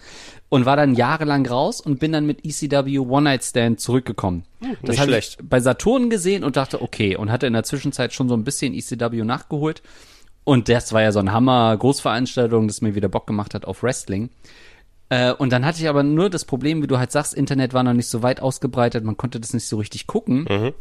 und 0.48 0.66
war 0.66 0.78
dann 0.78 0.96
jahrelang 0.96 1.46
raus 1.46 1.82
und 1.82 2.00
bin 2.00 2.14
dann 2.14 2.26
mit 2.26 2.46
ECW 2.46 3.00
One 3.00 3.24
Night 3.24 3.44
Stand 3.44 3.82
zurückgekommen. 3.82 4.46
Hm, 4.62 4.78
das 4.84 4.98
habe 4.98 5.18
ich 5.18 5.38
bei 5.44 5.60
Saturn 5.60 6.10
gesehen 6.10 6.46
und 6.46 6.56
dachte, 6.56 6.82
okay, 6.82 7.18
und 7.18 7.32
hatte 7.32 7.48
in 7.48 7.54
der 7.54 7.64
Zwischenzeit 7.64 8.14
schon 8.14 8.30
so 8.30 8.36
ein 8.36 8.46
bisschen 8.46 8.74
ECW 8.74 9.24
nachgeholt. 9.24 9.82
Und 10.44 10.70
das 10.70 10.92
war 10.94 11.02
ja 11.02 11.12
so 11.12 11.20
ein 11.20 11.32
Hammer 11.32 11.76
Großveranstaltung, 11.78 12.68
das 12.68 12.82
mir 12.82 12.96
wieder 12.96 13.10
Bock 13.10 13.28
gemacht 13.28 13.54
hat 13.54 13.66
auf 13.66 13.84
Wrestling. 13.84 14.30
Äh, 15.10 15.34
und 15.34 15.52
dann 15.52 15.66
hatte 15.66 15.80
ich 15.80 15.88
aber 15.88 16.04
nur 16.04 16.30
das 16.30 16.46
Problem, 16.46 16.82
wie 16.82 16.88
du 16.88 16.98
halt 16.98 17.12
sagst, 17.12 17.34
Internet 17.34 17.74
war 17.74 17.84
noch 17.84 17.94
nicht 17.94 18.10
so 18.10 18.24
weit 18.24 18.42
ausgebreitet, 18.42 19.04
man 19.04 19.18
konnte 19.18 19.40
das 19.40 19.54
nicht 19.54 19.68
so 19.68 19.78
richtig 19.78 20.08
gucken. 20.08 20.46
Mhm. 20.50 20.74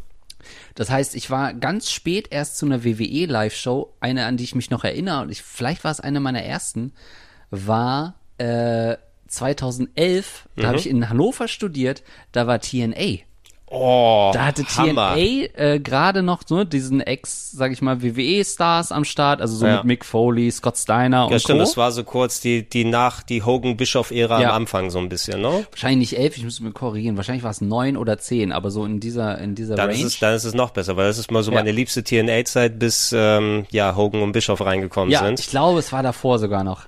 Das 0.75 0.89
heißt, 0.89 1.15
ich 1.15 1.29
war 1.29 1.53
ganz 1.53 1.91
spät 1.91 2.27
erst 2.31 2.57
zu 2.57 2.65
einer 2.65 2.83
WWE 2.83 3.25
Live-Show, 3.25 3.93
eine, 4.01 4.25
an 4.25 4.37
die 4.37 4.43
ich 4.43 4.55
mich 4.55 4.69
noch 4.69 4.83
erinnere, 4.83 5.21
und 5.21 5.29
ich, 5.29 5.41
vielleicht 5.41 5.83
war 5.83 5.91
es 5.91 5.99
eine 5.99 6.19
meiner 6.19 6.41
ersten, 6.41 6.93
war 7.49 8.15
äh, 8.39 8.97
2011, 9.27 10.49
mhm. 10.55 10.61
da 10.61 10.67
habe 10.67 10.77
ich 10.77 10.89
in 10.89 11.09
Hannover 11.09 11.47
studiert, 11.47 12.03
da 12.31 12.47
war 12.47 12.59
TNA. 12.59 13.19
Oh, 13.75 14.29
da 14.35 14.45
hatte 14.45 14.63
Hammer. 14.77 15.15
TNA 15.15 15.47
äh, 15.55 15.79
gerade 15.79 16.21
noch 16.21 16.43
so 16.45 16.63
diesen 16.63 17.01
Ex, 17.01 17.49
sag 17.51 17.71
ich 17.71 17.81
mal, 17.81 18.03
WWE-Stars 18.03 18.91
am 18.91 19.03
Start, 19.03 19.41
also 19.41 19.55
so 19.55 19.65
ja. 19.65 19.77
mit 19.77 19.85
Mick 19.85 20.05
Foley, 20.05 20.51
Scott 20.51 20.77
Steiner 20.77 21.25
und 21.25 21.31
Ja, 21.31 21.39
stimmt, 21.39 21.57
Co. 21.57 21.65
das 21.65 21.75
war 21.75 21.91
so 21.91 22.03
kurz 22.03 22.39
die, 22.39 22.69
die 22.69 22.85
nach, 22.85 23.23
die 23.23 23.41
Hogan-Bischof-Ära 23.41 24.41
ja. 24.41 24.49
am 24.49 24.55
Anfang 24.55 24.91
so 24.91 24.99
ein 24.99 25.09
bisschen, 25.09 25.41
ne? 25.41 25.65
Wahrscheinlich 25.71 26.11
nicht 26.11 26.19
elf, 26.19 26.37
ich 26.37 26.43
muss 26.43 26.59
mir 26.59 26.71
korrigieren, 26.71 27.17
wahrscheinlich 27.17 27.43
war 27.43 27.49
es 27.49 27.61
neun 27.61 27.97
oder 27.97 28.19
zehn, 28.19 28.51
aber 28.51 28.69
so 28.69 28.85
in 28.85 28.99
dieser, 28.99 29.39
in 29.39 29.55
dieser 29.55 29.75
dann 29.75 29.89
Range. 29.89 29.99
Ist 29.99 30.05
es, 30.05 30.19
dann 30.19 30.35
ist 30.35 30.43
es 30.43 30.53
noch 30.53 30.69
besser, 30.69 30.95
weil 30.95 31.07
das 31.07 31.17
ist 31.17 31.31
mal 31.31 31.41
so 31.41 31.51
ja. 31.51 31.57
meine 31.57 31.71
liebste 31.71 32.03
TNA-Zeit, 32.03 32.77
bis, 32.77 33.11
ähm, 33.17 33.65
ja, 33.71 33.95
Hogan 33.95 34.21
und 34.21 34.33
Bischof 34.33 34.61
reingekommen 34.61 35.09
ja, 35.09 35.25
sind. 35.25 35.39
ich 35.39 35.49
glaube, 35.49 35.79
es 35.79 35.91
war 35.91 36.03
davor 36.03 36.37
sogar 36.37 36.63
noch. 36.63 36.85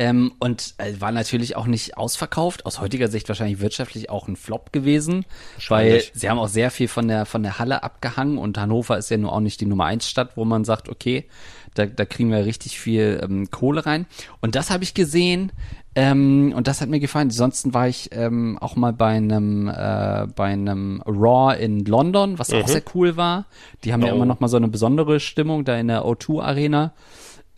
Ähm, 0.00 0.32
und 0.38 0.74
äh, 0.78 1.00
war 1.00 1.10
natürlich 1.10 1.56
auch 1.56 1.66
nicht 1.66 1.96
ausverkauft, 1.96 2.66
aus 2.66 2.80
heutiger 2.80 3.08
Sicht 3.08 3.28
wahrscheinlich 3.28 3.60
wirtschaftlich 3.60 4.10
auch 4.10 4.28
ein 4.28 4.36
Flop 4.36 4.72
gewesen, 4.72 5.24
weil 5.68 6.04
sie 6.12 6.30
haben 6.30 6.38
auch 6.38 6.48
sehr 6.48 6.70
viel 6.70 6.86
von 6.86 7.08
der, 7.08 7.26
von 7.26 7.42
der 7.42 7.58
Halle 7.58 7.82
abgehangen 7.82 8.38
und 8.38 8.56
Hannover 8.58 8.96
ist 8.96 9.10
ja 9.10 9.16
nur 9.16 9.32
auch 9.32 9.40
nicht 9.40 9.60
die 9.60 9.66
Nummer 9.66 9.86
eins 9.86 10.08
Stadt, 10.08 10.36
wo 10.36 10.44
man 10.44 10.64
sagt, 10.64 10.88
okay, 10.88 11.26
da, 11.74 11.86
da 11.86 12.04
kriegen 12.04 12.30
wir 12.30 12.44
richtig 12.44 12.78
viel 12.78 13.20
ähm, 13.22 13.50
Kohle 13.50 13.86
rein. 13.86 14.06
Und 14.40 14.54
das 14.54 14.70
habe 14.70 14.84
ich 14.84 14.94
gesehen 14.94 15.52
ähm, 15.94 16.52
und 16.54 16.68
das 16.68 16.80
hat 16.80 16.88
mir 16.88 17.00
gefallen. 17.00 17.28
Ansonsten 17.28 17.74
war 17.74 17.88
ich 17.88 18.10
ähm, 18.12 18.56
auch 18.60 18.76
mal 18.76 18.92
bei 18.92 19.16
einem 19.16 19.66
äh, 19.68 20.28
bei 20.34 20.44
einem 20.44 21.02
Raw 21.06 21.56
in 21.56 21.84
London, 21.84 22.38
was 22.38 22.50
mhm. 22.50 22.62
auch 22.62 22.68
sehr 22.68 22.82
cool 22.94 23.16
war. 23.16 23.46
Die 23.82 23.92
haben 23.92 24.04
oh. 24.04 24.06
ja 24.06 24.12
immer 24.12 24.26
noch 24.26 24.38
mal 24.38 24.46
so 24.46 24.56
eine 24.56 24.68
besondere 24.68 25.18
Stimmung 25.18 25.64
da 25.64 25.76
in 25.76 25.88
der 25.88 26.04
O2 26.04 26.40
Arena. 26.40 26.92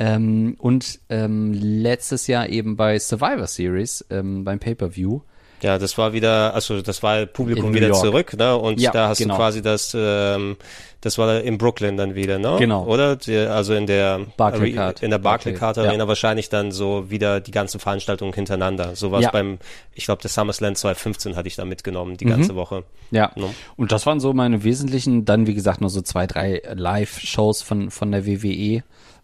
Ähm, 0.00 0.56
und 0.58 0.98
ähm, 1.10 1.52
letztes 1.52 2.26
Jahr 2.26 2.48
eben 2.48 2.74
bei 2.74 2.98
Survivor 2.98 3.46
Series 3.46 4.02
ähm, 4.08 4.44
beim 4.44 4.58
Pay-per-View. 4.58 5.20
Ja, 5.60 5.78
das 5.78 5.98
war 5.98 6.14
wieder, 6.14 6.54
also 6.54 6.80
das 6.80 7.02
war 7.02 7.26
Publikum 7.26 7.74
wieder 7.74 7.92
zurück, 7.92 8.34
ne? 8.34 8.56
Und 8.56 8.80
ja, 8.80 8.92
da 8.92 9.08
hast 9.08 9.18
genau. 9.18 9.34
du 9.34 9.38
quasi 9.40 9.60
das, 9.60 9.94
ähm, 9.94 10.56
das 11.02 11.18
war 11.18 11.42
in 11.42 11.58
Brooklyn 11.58 11.98
dann 11.98 12.14
wieder, 12.14 12.38
ne? 12.38 12.56
Genau. 12.58 12.86
Oder? 12.86 13.18
Also 13.50 13.74
in 13.74 13.86
der 13.86 14.20
Barclaycard. 14.38 15.02
in 15.02 15.10
der 15.10 15.18
Barclaycard 15.18 15.76
Arena 15.76 16.04
ja. 16.04 16.08
wahrscheinlich 16.08 16.48
dann 16.48 16.72
so 16.72 17.10
wieder 17.10 17.40
die 17.40 17.50
ganzen 17.50 17.78
Veranstaltungen 17.78 18.32
hintereinander. 18.32 18.96
So 18.96 19.12
war 19.12 19.18
es 19.18 19.26
ja. 19.26 19.30
beim, 19.32 19.58
ich 19.94 20.06
glaube, 20.06 20.22
der 20.22 20.30
SummerSlam 20.30 20.76
2015 20.76 21.36
hatte 21.36 21.48
ich 21.48 21.56
da 21.56 21.66
mitgenommen, 21.66 22.16
die 22.16 22.24
mhm. 22.24 22.30
ganze 22.30 22.54
Woche. 22.54 22.84
Ja. 23.10 23.30
No? 23.36 23.52
Und 23.76 23.92
das 23.92 24.06
waren 24.06 24.18
so 24.18 24.32
meine 24.32 24.64
wesentlichen, 24.64 25.26
dann 25.26 25.46
wie 25.46 25.54
gesagt 25.54 25.82
nur 25.82 25.90
so 25.90 26.00
zwei, 26.00 26.26
drei 26.26 26.62
Live-Shows 26.72 27.60
von, 27.60 27.90
von 27.90 28.12
der 28.12 28.24
WWE. 28.24 28.82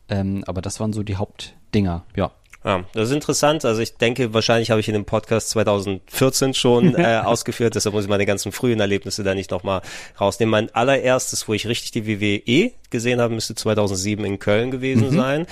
Ähm, 0.09 0.45
aber 0.47 0.63
das 0.63 0.81
waren 0.81 0.93
so 0.93 1.03
die 1.03 1.17
Hauptdinger, 1.17 2.05
ja. 2.15 2.31
Ja, 2.65 2.85
das 2.95 3.11
ist 3.11 3.15
interessant. 3.15 3.65
Also 3.65 3.81
ich 3.81 3.95
denke, 3.95 4.35
wahrscheinlich 4.35 4.73
habe 4.73 4.81
ich 4.81 4.89
in 4.89 4.95
dem 4.95 5.05
Podcast 5.05 5.51
2014 5.51 6.53
schon 6.53 6.95
äh, 6.97 7.23
ausgeführt, 7.25 7.77
deshalb 7.77 7.95
muss 7.95 8.05
ich 8.05 8.11
meine 8.11 8.27
ganzen 8.27 8.51
frühen 8.51 8.81
Erlebnisse 8.81 9.23
da 9.23 9.37
nicht 9.37 9.53
nochmal 9.53 9.83
rausnehmen. 10.21 10.51
Mein 10.51 10.75
allererstes, 10.75 11.47
wo 11.47 11.55
ich 11.55 11.69
richtig 11.69 11.93
die 11.93 12.09
WWE 12.09 12.73
gesehen 12.97 13.21
habe, 13.21 13.35
müsste 13.35 13.55
2007 13.55 14.25
in 14.25 14.39
Köln 14.39 14.71
gewesen 14.71 15.11
mhm. 15.11 15.17
sein 15.17 15.47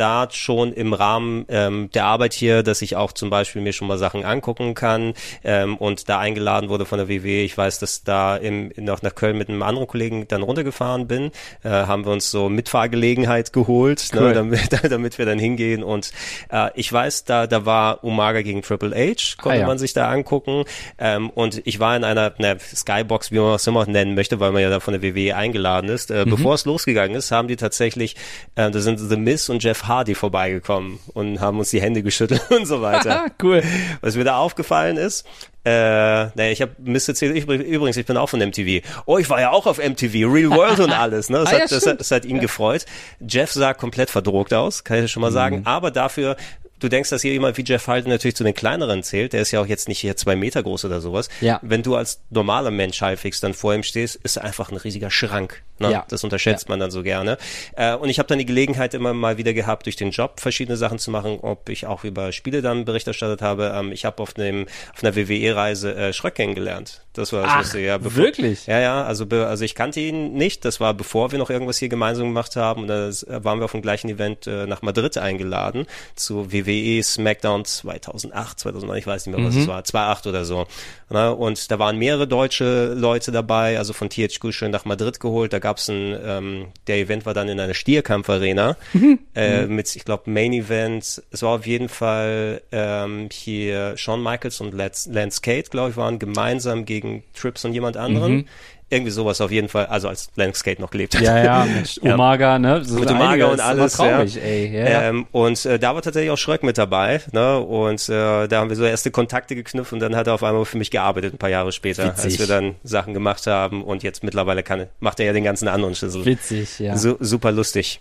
da 0.00 0.28
schon 0.30 0.72
im 0.72 0.94
Rahmen 0.94 1.44
ähm, 1.50 1.90
der 1.92 2.06
Arbeit 2.06 2.32
hier, 2.32 2.62
dass 2.62 2.80
ich 2.80 2.96
auch 2.96 3.12
zum 3.12 3.28
Beispiel 3.28 3.60
mir 3.60 3.74
schon 3.74 3.86
mal 3.86 3.98
Sachen 3.98 4.24
angucken 4.24 4.72
kann 4.72 5.12
ähm, 5.44 5.76
und 5.76 6.08
da 6.08 6.18
eingeladen 6.18 6.70
wurde 6.70 6.86
von 6.86 6.98
der 6.98 7.08
WW. 7.08 7.44
Ich 7.44 7.56
weiß, 7.56 7.80
dass 7.80 8.02
da 8.02 8.36
im, 8.36 8.72
noch 8.76 9.02
nach 9.02 9.14
Köln 9.14 9.36
mit 9.36 9.50
einem 9.50 9.62
anderen 9.62 9.86
Kollegen 9.86 10.26
dann 10.26 10.42
runtergefahren 10.42 11.06
bin, 11.06 11.32
äh, 11.64 11.68
haben 11.68 12.06
wir 12.06 12.12
uns 12.12 12.30
so 12.30 12.48
Mitfahrgelegenheit 12.48 13.52
geholt, 13.52 14.08
ne, 14.14 14.20
cool. 14.20 14.28
ne, 14.28 14.34
damit, 14.34 14.70
damit 14.90 15.18
wir 15.18 15.26
dann 15.26 15.38
hingehen 15.38 15.82
und 15.82 16.12
äh, 16.50 16.70
ich 16.76 16.90
weiß, 16.90 17.24
da, 17.24 17.46
da 17.46 17.66
war 17.66 18.02
Umaga 18.02 18.40
gegen 18.40 18.62
Triple 18.62 18.94
H, 18.96 19.36
konnte 19.36 19.58
ah, 19.58 19.60
ja. 19.60 19.66
man 19.66 19.76
sich 19.76 19.92
da 19.92 20.08
angucken 20.08 20.64
ähm, 20.98 21.28
und 21.28 21.60
ich 21.66 21.78
war 21.78 21.94
in 21.94 22.04
einer 22.04 22.32
ne, 22.38 22.56
Skybox, 22.58 23.32
wie 23.32 23.38
man 23.38 23.56
es 23.56 23.66
immer 23.66 23.84
nennen 23.84 24.14
möchte, 24.14 24.40
weil 24.40 24.52
man 24.52 24.62
ja 24.62 24.70
da 24.70 24.80
von 24.80 24.98
der 24.98 25.02
WWE 25.02 25.36
eingeladen 25.36 25.90
ist. 25.90 26.10
Äh, 26.10 26.24
mhm. 26.24 26.30
Bevor 26.30 26.54
es 26.54 26.64
losgegangen 26.90 27.16
ist, 27.16 27.30
haben 27.30 27.48
die 27.48 27.56
tatsächlich, 27.56 28.16
äh, 28.54 28.70
da 28.70 28.80
sind 28.80 28.98
The 28.98 29.16
Miss 29.16 29.48
und 29.48 29.62
Jeff 29.62 29.84
Hardy 29.84 30.14
vorbeigekommen 30.14 30.98
und 31.14 31.40
haben 31.40 31.58
uns 31.58 31.70
die 31.70 31.80
Hände 31.80 32.02
geschüttelt 32.02 32.42
und 32.50 32.66
so 32.66 32.82
weiter. 32.82 33.26
cool. 33.42 33.62
Was 34.00 34.16
mir 34.16 34.24
da 34.24 34.36
aufgefallen 34.36 34.96
ist, 34.96 35.26
äh, 35.62 35.70
naja, 35.70 36.50
ich 36.50 36.62
habe 36.62 36.72
Mr. 36.78 37.14
C, 37.14 37.30
ich, 37.32 37.46
übrigens, 37.46 37.96
ich 37.96 38.06
bin 38.06 38.16
auch 38.16 38.28
von 38.28 38.40
MTV. 38.40 38.82
Oh, 39.04 39.18
ich 39.18 39.28
war 39.28 39.40
ja 39.40 39.50
auch 39.50 39.66
auf 39.66 39.76
MTV, 39.76 40.14
Real 40.26 40.50
World 40.50 40.80
und 40.80 40.90
alles. 40.90 41.28
Ne? 41.28 41.38
Das, 41.38 41.48
ah, 41.48 41.52
hat, 41.52 41.58
ja, 41.58 41.66
das, 41.76 41.86
hat, 41.86 42.00
das 42.00 42.10
hat 42.10 42.24
ihn 42.24 42.36
ja. 42.36 42.42
gefreut. 42.42 42.86
Jeff 43.20 43.52
sah 43.52 43.74
komplett 43.74 44.10
verdruckt 44.10 44.54
aus, 44.54 44.84
kann 44.84 45.04
ich 45.04 45.10
schon 45.10 45.20
mal 45.20 45.32
sagen. 45.32 45.60
Mhm. 45.60 45.66
Aber 45.66 45.90
dafür 45.90 46.36
du 46.80 46.88
denkst, 46.88 47.10
dass 47.10 47.22
hier 47.22 47.32
jemand 47.32 47.56
wie 47.56 47.62
Jeff 47.62 47.86
Hardy 47.86 48.08
natürlich 48.08 48.34
zu 48.34 48.44
den 48.44 48.54
kleineren 48.54 49.02
zählt, 49.02 49.32
der 49.32 49.42
ist 49.42 49.50
ja 49.52 49.60
auch 49.60 49.66
jetzt 49.66 49.88
nicht 49.88 50.00
hier 50.00 50.16
zwei 50.16 50.34
Meter 50.34 50.62
groß 50.62 50.84
oder 50.86 51.00
sowas. 51.00 51.28
Ja. 51.40 51.60
Wenn 51.62 51.82
du 51.82 51.94
als 51.94 52.22
normaler 52.30 52.70
Mensch 52.70 53.00
halbwegs 53.00 53.40
dann 53.40 53.54
vor 53.54 53.74
ihm 53.74 53.82
stehst, 53.82 54.16
ist 54.16 54.36
er 54.36 54.44
einfach 54.44 54.70
ein 54.70 54.76
riesiger 54.76 55.10
Schrank. 55.10 55.62
Ne? 55.78 55.92
Ja. 55.92 56.04
Das 56.08 56.24
unterschätzt 56.24 56.68
man 56.68 56.80
dann 56.80 56.90
so 56.90 57.02
gerne. 57.02 57.38
Äh, 57.74 57.94
und 57.94 58.08
ich 58.08 58.18
habe 58.18 58.26
dann 58.26 58.38
die 58.38 58.46
Gelegenheit 58.46 58.94
immer 58.94 59.14
mal 59.14 59.38
wieder 59.38 59.54
gehabt, 59.54 59.86
durch 59.86 59.96
den 59.96 60.10
Job 60.10 60.40
verschiedene 60.40 60.76
Sachen 60.76 60.98
zu 60.98 61.10
machen, 61.10 61.38
ob 61.40 61.68
ich 61.68 61.86
auch 61.86 62.04
über 62.04 62.32
Spiele 62.32 62.60
dann 62.60 62.84
Bericht 62.84 63.06
erstattet 63.06 63.40
habe. 63.40 63.72
Ähm, 63.74 63.92
ich 63.92 64.04
habe 64.04 64.22
auf 64.22 64.34
dem 64.34 64.66
auf 64.94 65.02
einer 65.02 65.16
WWE-Reise 65.16 65.94
äh, 65.94 66.12
Schröck 66.12 66.34
kennengelernt. 66.34 67.02
Das 67.12 67.32
war 67.32 67.42
das 67.42 67.50
Ach, 67.52 67.58
Lustige, 67.58 67.86
ja. 67.86 67.98
Bevor, 67.98 68.22
wirklich? 68.24 68.66
Ja, 68.66 68.78
ja. 68.78 69.04
Also, 69.04 69.24
also 69.28 69.64
ich 69.64 69.74
kannte 69.74 70.00
ihn 70.00 70.34
nicht. 70.34 70.64
Das 70.64 70.80
war 70.80 70.94
bevor 70.94 71.32
wir 71.32 71.38
noch 71.38 71.50
irgendwas 71.50 71.78
hier 71.78 71.88
gemeinsam 71.88 72.26
gemacht 72.26 72.56
haben. 72.56 72.82
Und 72.82 72.88
da 72.88 73.10
waren 73.44 73.58
wir 73.58 73.64
auf 73.64 73.72
dem 73.72 73.82
gleichen 73.82 74.08
Event 74.08 74.46
äh, 74.46 74.66
nach 74.66 74.82
Madrid 74.82 75.16
eingeladen 75.18 75.86
zu 76.14 76.52
WWE 76.52 76.69
SmackDown 77.02 77.64
2008, 77.64 78.60
2009, 78.60 78.98
ich 78.98 79.06
weiß 79.06 79.26
nicht 79.26 79.36
mehr, 79.36 79.46
was 79.46 79.56
es 79.56 79.66
war, 79.66 79.84
2008 79.84 80.26
oder 80.26 80.44
so. 80.44 80.66
Na, 81.08 81.30
und 81.30 81.70
da 81.70 81.78
waren 81.78 81.96
mehrere 81.96 82.28
deutsche 82.28 82.94
Leute 82.94 83.32
dabei, 83.32 83.78
also 83.78 83.92
von 83.92 84.10
THQ 84.10 84.52
schön 84.52 84.70
nach 84.70 84.84
Madrid 84.84 85.20
geholt. 85.20 85.52
Da 85.52 85.58
gab's 85.58 85.88
ein, 85.88 86.16
ähm, 86.24 86.66
der 86.86 86.98
Event 86.98 87.26
war 87.26 87.34
dann 87.34 87.48
in 87.48 87.58
einer 87.58 87.74
Stierkampfarena 87.74 88.76
äh, 89.34 89.66
mit, 89.66 89.94
ich 89.96 90.04
glaube, 90.04 90.30
Main 90.30 90.52
Event. 90.52 91.22
Es 91.30 91.42
war 91.42 91.56
auf 91.56 91.66
jeden 91.66 91.88
Fall 91.88 92.62
ähm, 92.72 93.28
hier 93.32 93.96
Shawn 93.96 94.22
Michaels 94.22 94.60
und 94.60 94.72
Lance, 94.74 95.40
Cade, 95.40 95.64
glaube 95.70 95.90
ich, 95.90 95.96
waren 95.96 96.18
gemeinsam 96.18 96.84
gegen 96.84 97.24
Trips 97.34 97.64
und 97.64 97.72
jemand 97.72 97.96
anderen. 97.96 98.48
Irgendwie 98.92 99.12
sowas 99.12 99.40
auf 99.40 99.52
jeden 99.52 99.68
Fall, 99.68 99.86
also 99.86 100.08
als 100.08 100.30
Lance 100.34 100.64
Cade 100.64 100.80
noch 100.80 100.90
gelebt 100.90 101.14
hat. 101.14 101.22
Ja, 101.22 101.42
ja, 101.42 101.64
mit 101.64 101.96
Ja. 102.02 102.14
Umaga, 102.14 102.58
ne? 102.58 102.84
So 102.84 102.98
Mit 102.98 103.10
Umaga 103.10 103.46
und 103.46 103.60
alles, 103.60 103.92
traurig, 103.92 104.34
ja. 104.34 104.42
ey. 104.42 104.72
Ja, 104.76 104.88
ja. 104.90 105.02
Ähm, 105.08 105.26
und 105.30 105.64
äh, 105.64 105.78
da 105.78 105.94
war 105.94 106.02
tatsächlich 106.02 106.30
auch 106.32 106.36
Schröck 106.38 106.64
mit 106.64 106.76
dabei, 106.76 107.20
ne? 107.32 107.60
Und 107.60 108.08
äh, 108.08 108.48
da 108.48 108.60
haben 108.60 108.68
wir 108.68 108.76
so 108.76 108.84
erste 108.84 109.12
Kontakte 109.12 109.54
geknüpft 109.54 109.92
und 109.92 110.00
dann 110.00 110.16
hat 110.16 110.26
er 110.26 110.34
auf 110.34 110.42
einmal 110.42 110.64
für 110.64 110.76
mich 110.76 110.90
gearbeitet, 110.90 111.34
ein 111.34 111.38
paar 111.38 111.50
Jahre 111.50 111.70
später, 111.70 112.02
als 112.04 112.24
Witzig. 112.24 112.40
wir 112.40 112.46
dann 112.48 112.74
Sachen 112.82 113.14
gemacht 113.14 113.46
haben 113.46 113.84
und 113.84 114.02
jetzt 114.02 114.24
mittlerweile 114.24 114.64
kann, 114.64 114.86
macht 114.98 115.20
er 115.20 115.26
ja 115.26 115.32
den 115.32 115.44
ganzen 115.44 115.68
anderen 115.68 115.94
Schlüssel. 115.94 116.24
Witzig, 116.24 116.80
ja. 116.80 116.96
Su 116.96 117.16
super 117.20 117.52
lustig. 117.52 118.00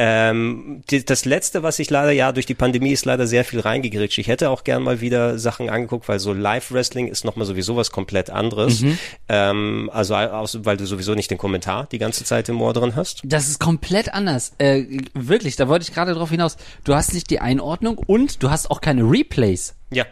Ähm, 0.00 0.82
die, 0.90 1.04
das 1.04 1.24
letzte, 1.24 1.64
was 1.64 1.80
ich 1.80 1.90
leider, 1.90 2.12
ja, 2.12 2.30
durch 2.30 2.46
die 2.46 2.54
Pandemie 2.54 2.92
ist 2.92 3.04
leider 3.04 3.26
sehr 3.26 3.44
viel 3.44 3.58
reingegritscht. 3.58 4.18
Ich 4.18 4.28
hätte 4.28 4.50
auch 4.50 4.62
gern 4.62 4.84
mal 4.84 5.00
wieder 5.00 5.38
Sachen 5.40 5.68
angeguckt, 5.68 6.08
weil 6.08 6.20
so 6.20 6.32
Live-Wrestling 6.32 7.08
ist 7.08 7.24
nochmal 7.24 7.46
sowieso 7.46 7.76
was 7.76 7.90
komplett 7.90 8.30
anderes. 8.30 8.80
Mhm. 8.80 8.98
Ähm, 9.28 9.90
also, 9.92 10.14
weil 10.14 10.76
du 10.76 10.86
sowieso 10.86 11.14
nicht 11.14 11.30
den 11.30 11.38
Kommentar 11.38 11.88
die 11.90 11.98
ganze 11.98 12.24
Zeit 12.24 12.48
im 12.48 12.60
Ohr 12.62 12.72
drin 12.72 12.94
hast. 12.94 13.22
Das 13.24 13.48
ist 13.48 13.58
komplett 13.58 14.14
anders. 14.14 14.52
Äh, 14.58 14.84
wirklich, 15.14 15.56
da 15.56 15.66
wollte 15.66 15.82
ich 15.82 15.92
gerade 15.92 16.14
drauf 16.14 16.30
hinaus. 16.30 16.56
Du 16.84 16.94
hast 16.94 17.12
nicht 17.12 17.28
die 17.30 17.40
Einordnung 17.40 17.98
und 17.98 18.42
du 18.42 18.50
hast 18.50 18.70
auch 18.70 18.80
keine 18.80 19.02
Replays. 19.02 19.74
Ja. 19.90 20.04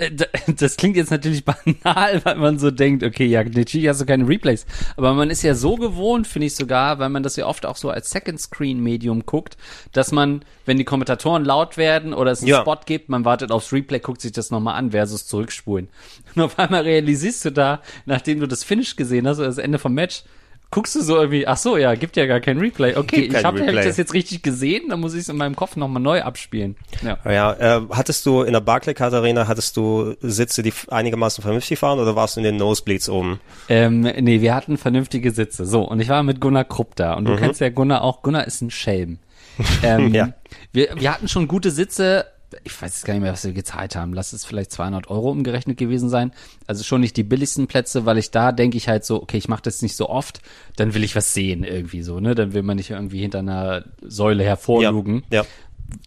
Äh, 0.00 0.10
Das 0.58 0.76
klingt 0.76 0.96
jetzt 0.96 1.10
natürlich 1.10 1.44
banal, 1.84 2.24
weil 2.24 2.36
man 2.36 2.58
so 2.58 2.70
denkt, 2.70 3.04
okay, 3.04 3.26
ja, 3.26 3.44
natürlich 3.44 3.88
hast 3.88 4.00
du 4.00 4.06
keine 4.06 4.26
Replays. 4.26 4.66
Aber 4.96 5.14
man 5.14 5.30
ist 5.30 5.42
ja 5.42 5.54
so 5.54 5.76
gewohnt, 5.76 6.26
finde 6.26 6.46
ich 6.46 6.54
sogar, 6.56 6.98
weil 6.98 7.08
man 7.08 7.22
das 7.22 7.36
ja 7.36 7.46
oft 7.46 7.66
auch 7.66 7.76
so 7.76 7.90
als 7.90 8.10
Second-Screen-Medium 8.10 9.26
guckt, 9.26 9.56
dass 9.92 10.10
man, 10.12 10.42
wenn 10.66 10.78
die 10.78 10.84
Kommentatoren 10.84 11.44
laut 11.44 11.76
werden 11.76 12.12
oder 12.14 12.32
es 12.32 12.40
einen 12.40 12.48
Ja. 12.48 12.62
Spot 12.62 12.78
gibt, 12.84 13.08
man 13.08 13.24
wartet 13.24 13.52
aufs 13.52 13.72
Replay, 13.72 14.00
guckt 14.00 14.20
sich 14.20 14.32
das 14.32 14.50
nochmal 14.50 14.76
an 14.76 14.90
versus 14.90 15.26
zurückspulen. 15.26 15.88
Und 16.34 16.42
auf 16.42 16.58
einmal 16.58 16.82
realisierst 16.82 17.44
du 17.44 17.50
da, 17.52 17.82
nachdem 18.06 18.40
du 18.40 18.48
das 18.48 18.64
Finish 18.64 18.96
gesehen 18.96 19.26
hast 19.28 19.38
oder 19.38 19.48
das 19.48 19.58
Ende 19.58 19.78
vom 19.78 19.94
Match, 19.94 20.24
guckst 20.70 20.94
du 20.94 21.02
so 21.02 21.16
irgendwie, 21.16 21.46
ach 21.46 21.56
so, 21.56 21.76
ja, 21.76 21.94
gibt 21.94 22.16
ja 22.16 22.26
gar 22.26 22.40
kein 22.40 22.58
Replay. 22.58 22.96
Okay, 22.96 23.22
Gibt 23.22 23.34
ich 23.36 23.44
habe 23.44 23.60
hab 23.60 23.68
ich 23.74 23.84
das 23.84 23.96
jetzt 23.96 24.14
richtig 24.14 24.42
gesehen, 24.42 24.88
dann 24.88 25.00
muss 25.00 25.14
ich 25.14 25.20
es 25.20 25.28
in 25.28 25.36
meinem 25.36 25.56
Kopf 25.56 25.76
nochmal 25.76 26.02
neu 26.02 26.22
abspielen. 26.22 26.76
Ja. 27.02 27.18
Ja, 27.24 27.52
äh, 27.78 27.80
hattest 27.90 28.24
du 28.26 28.42
in 28.42 28.52
der 28.52 28.60
Barclaycard 28.60 29.12
Arena, 29.12 29.48
hattest 29.48 29.76
du 29.76 30.14
Sitze, 30.20 30.62
die 30.62 30.72
einigermaßen 30.88 31.42
vernünftig 31.42 31.80
waren 31.82 31.98
oder 31.98 32.14
warst 32.14 32.36
du 32.36 32.40
in 32.40 32.44
den 32.44 32.56
Nosebleeds 32.56 33.08
oben? 33.08 33.40
Ähm, 33.68 34.00
nee, 34.00 34.40
wir 34.40 34.54
hatten 34.54 34.78
vernünftige 34.78 35.32
Sitze. 35.32 35.66
So, 35.66 35.82
und 35.82 36.00
ich 36.00 36.08
war 36.08 36.22
mit 36.22 36.40
Gunnar 36.40 36.64
Krupp 36.64 36.94
da. 36.96 37.14
Und 37.14 37.24
du 37.24 37.36
kennst 37.36 37.60
ja 37.60 37.70
Gunnar 37.70 38.02
auch. 38.02 38.22
Gunnar 38.22 38.46
ist 38.46 38.60
ein 38.62 38.70
Schelm. 38.70 39.18
Ähm, 39.82 40.14
Ja. 40.14 40.32
wir, 40.72 40.88
wir 40.96 41.12
hatten 41.12 41.28
schon 41.28 41.46
gute 41.48 41.70
Sitze. 41.70 42.24
Ich 42.64 42.72
weiß 42.80 42.94
jetzt 42.94 43.04
gar 43.04 43.14
nicht 43.14 43.22
mehr, 43.22 43.32
was 43.32 43.44
wir 43.44 43.52
gezahlt 43.52 43.94
haben. 43.96 44.12
Lass 44.12 44.32
es 44.32 44.44
vielleicht 44.44 44.72
200 44.72 45.08
Euro 45.10 45.30
umgerechnet 45.30 45.76
gewesen 45.78 46.08
sein. 46.08 46.32
Also 46.66 46.82
schon 46.84 47.00
nicht 47.00 47.16
die 47.16 47.22
billigsten 47.22 47.66
Plätze, 47.66 48.06
weil 48.06 48.18
ich 48.18 48.30
da 48.30 48.52
denke 48.52 48.76
ich 48.76 48.88
halt 48.88 49.04
so, 49.04 49.22
okay, 49.22 49.36
ich 49.36 49.48
mache 49.48 49.62
das 49.62 49.82
nicht 49.82 49.96
so 49.96 50.08
oft, 50.08 50.40
dann 50.76 50.94
will 50.94 51.04
ich 51.04 51.14
was 51.16 51.32
sehen 51.34 51.64
irgendwie 51.64 52.02
so, 52.02 52.20
ne? 52.20 52.34
Dann 52.34 52.52
will 52.52 52.62
man 52.62 52.76
nicht 52.76 52.90
irgendwie 52.90 53.20
hinter 53.20 53.40
einer 53.40 53.84
Säule 54.02 54.44
hervorlugen. 54.44 55.22
Ja. 55.30 55.44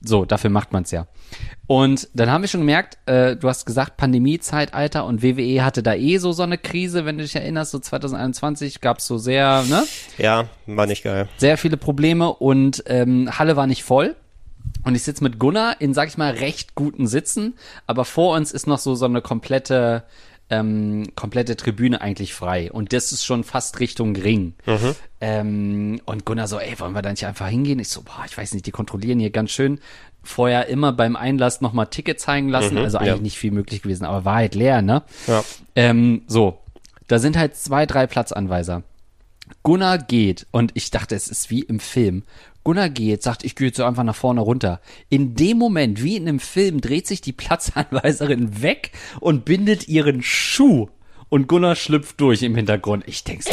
So, 0.01 0.23
dafür 0.23 0.49
macht 0.49 0.71
man's 0.71 0.91
ja. 0.91 1.07
Und 1.67 2.07
dann 2.13 2.31
haben 2.31 2.41
wir 2.41 2.47
schon 2.47 2.61
gemerkt, 2.61 2.97
äh, 3.05 3.35
du 3.35 3.49
hast 3.49 3.65
gesagt, 3.65 3.97
Pandemie-Zeitalter 3.97 5.05
und 5.05 5.21
WWE 5.23 5.65
hatte 5.65 5.83
da 5.83 5.93
eh 5.93 6.17
so 6.19 6.31
so 6.31 6.43
eine 6.43 6.57
Krise, 6.57 7.03
wenn 7.05 7.17
du 7.17 7.23
dich 7.23 7.35
erinnerst, 7.35 7.71
so 7.71 7.79
2021 7.79 8.79
gab's 8.79 9.05
so 9.07 9.17
sehr, 9.17 9.63
ne, 9.63 9.83
Ja, 10.17 10.47
war 10.67 10.85
nicht 10.87 11.03
geil. 11.03 11.27
sehr 11.37 11.57
viele 11.57 11.75
Probleme 11.75 12.33
und 12.33 12.83
ähm, 12.87 13.29
Halle 13.37 13.55
war 13.57 13.67
nicht 13.67 13.83
voll. 13.83 14.15
Und 14.83 14.95
ich 14.95 15.03
sitze 15.03 15.23
mit 15.23 15.39
Gunnar 15.39 15.79
in, 15.79 15.93
sag 15.93 16.09
ich 16.09 16.17
mal, 16.17 16.31
recht 16.33 16.75
guten 16.75 17.07
Sitzen, 17.07 17.55
aber 17.87 18.05
vor 18.05 18.35
uns 18.35 18.51
ist 18.51 18.67
noch 18.67 18.79
so 18.79 18.95
so 18.95 19.05
eine 19.05 19.21
komplette 19.21 20.03
ähm, 20.49 21.07
komplette 21.15 21.55
Tribüne 21.55 22.01
eigentlich 22.01 22.33
frei 22.33 22.71
und 22.71 22.93
das 22.93 23.11
ist 23.11 23.25
schon 23.25 23.43
fast 23.43 23.79
Richtung 23.79 24.15
Ring. 24.15 24.53
Ähm, 25.21 26.01
und 26.05 26.25
Gunnar 26.25 26.47
so, 26.47 26.59
ey, 26.59 26.79
wollen 26.79 26.93
wir 26.93 27.01
da 27.01 27.09
nicht 27.11 27.25
einfach 27.25 27.47
hingehen? 27.47 27.79
Ich 27.79 27.89
so, 27.89 28.01
boah, 28.01 28.23
ich 28.25 28.37
weiß 28.37 28.53
nicht, 28.53 28.65
die 28.65 28.71
kontrollieren 28.71 29.19
hier 29.19 29.29
ganz 29.29 29.51
schön. 29.51 29.79
Vorher 30.21 30.67
immer 30.67 30.93
beim 30.93 31.15
Einlass 31.15 31.61
nochmal 31.61 31.87
Ticket 31.87 32.19
zeigen 32.19 32.49
lassen, 32.49 32.77
also 32.77 32.97
eigentlich 32.97 33.15
ja. 33.15 33.21
nicht 33.21 33.37
viel 33.37 33.51
möglich 33.51 33.81
gewesen, 33.81 34.05
aber 34.05 34.25
war 34.25 34.35
halt 34.35 34.55
leer, 34.55 34.81
ne? 34.81 35.03
Ja. 35.27 35.43
Ähm, 35.75 36.23
so, 36.27 36.59
da 37.07 37.19
sind 37.19 37.37
halt 37.37 37.55
zwei, 37.55 37.85
drei 37.85 38.07
Platzanweiser. 38.07 38.83
Gunnar 39.63 39.97
geht 39.97 40.47
und 40.51 40.71
ich 40.75 40.91
dachte, 40.91 41.15
es 41.15 41.27
ist 41.27 41.49
wie 41.49 41.61
im 41.61 41.79
Film. 41.79 42.23
Gunnar 42.63 42.89
geht, 42.89 43.23
sagt, 43.23 43.43
ich 43.43 43.55
gehe 43.55 43.67
jetzt 43.67 43.77
so 43.77 43.83
einfach 43.83 44.03
nach 44.03 44.15
vorne 44.15 44.41
runter. 44.41 44.79
In 45.09 45.35
dem 45.35 45.57
Moment, 45.57 46.01
wie 46.03 46.15
in 46.15 46.27
einem 46.27 46.39
Film, 46.39 46.81
dreht 46.81 47.07
sich 47.07 47.21
die 47.21 47.33
Platzanweiserin 47.33 48.61
weg 48.61 48.91
und 49.19 49.45
bindet 49.45 49.87
ihren 49.87 50.21
Schuh. 50.21 50.87
Und 51.29 51.47
Gunnar 51.47 51.75
schlüpft 51.75 52.21
durch 52.21 52.43
im 52.43 52.53
Hintergrund. 52.53 53.05
Ich 53.07 53.23
denke, 53.23 53.43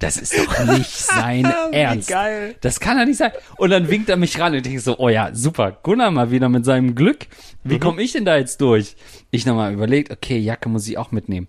das, 0.00 0.16
ist 0.16 0.36
doch 0.36 0.64
nicht 0.66 0.90
sein 0.90 1.44
Ernst. 1.70 2.08
geil. 2.08 2.56
Das 2.60 2.80
kann 2.80 2.98
doch 2.98 3.04
nicht 3.04 3.18
sein. 3.18 3.30
Und 3.56 3.70
dann 3.70 3.88
winkt 3.88 4.08
er 4.08 4.16
mich 4.16 4.40
ran 4.40 4.50
und 4.50 4.58
ich 4.58 4.62
denke 4.64 4.80
so, 4.80 4.98
oh 4.98 5.08
ja, 5.08 5.32
super, 5.32 5.70
Gunnar 5.70 6.10
mal 6.10 6.32
wieder 6.32 6.48
mit 6.48 6.64
seinem 6.64 6.96
Glück. 6.96 7.28
Wie 7.62 7.78
komme 7.78 8.02
ich 8.02 8.12
denn 8.12 8.24
da 8.24 8.36
jetzt 8.36 8.60
durch? 8.60 8.96
Ich 9.30 9.46
nochmal 9.46 9.72
überlegt, 9.72 10.10
okay, 10.10 10.38
Jacke 10.38 10.68
muss 10.68 10.88
ich 10.88 10.98
auch 10.98 11.12
mitnehmen. 11.12 11.46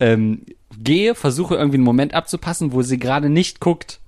Ähm, 0.00 0.46
gehe, 0.82 1.14
versuche 1.14 1.56
irgendwie 1.56 1.76
einen 1.76 1.84
Moment 1.84 2.14
abzupassen, 2.14 2.72
wo 2.72 2.80
sie 2.80 2.98
gerade 2.98 3.28
nicht 3.28 3.60
guckt. 3.60 4.00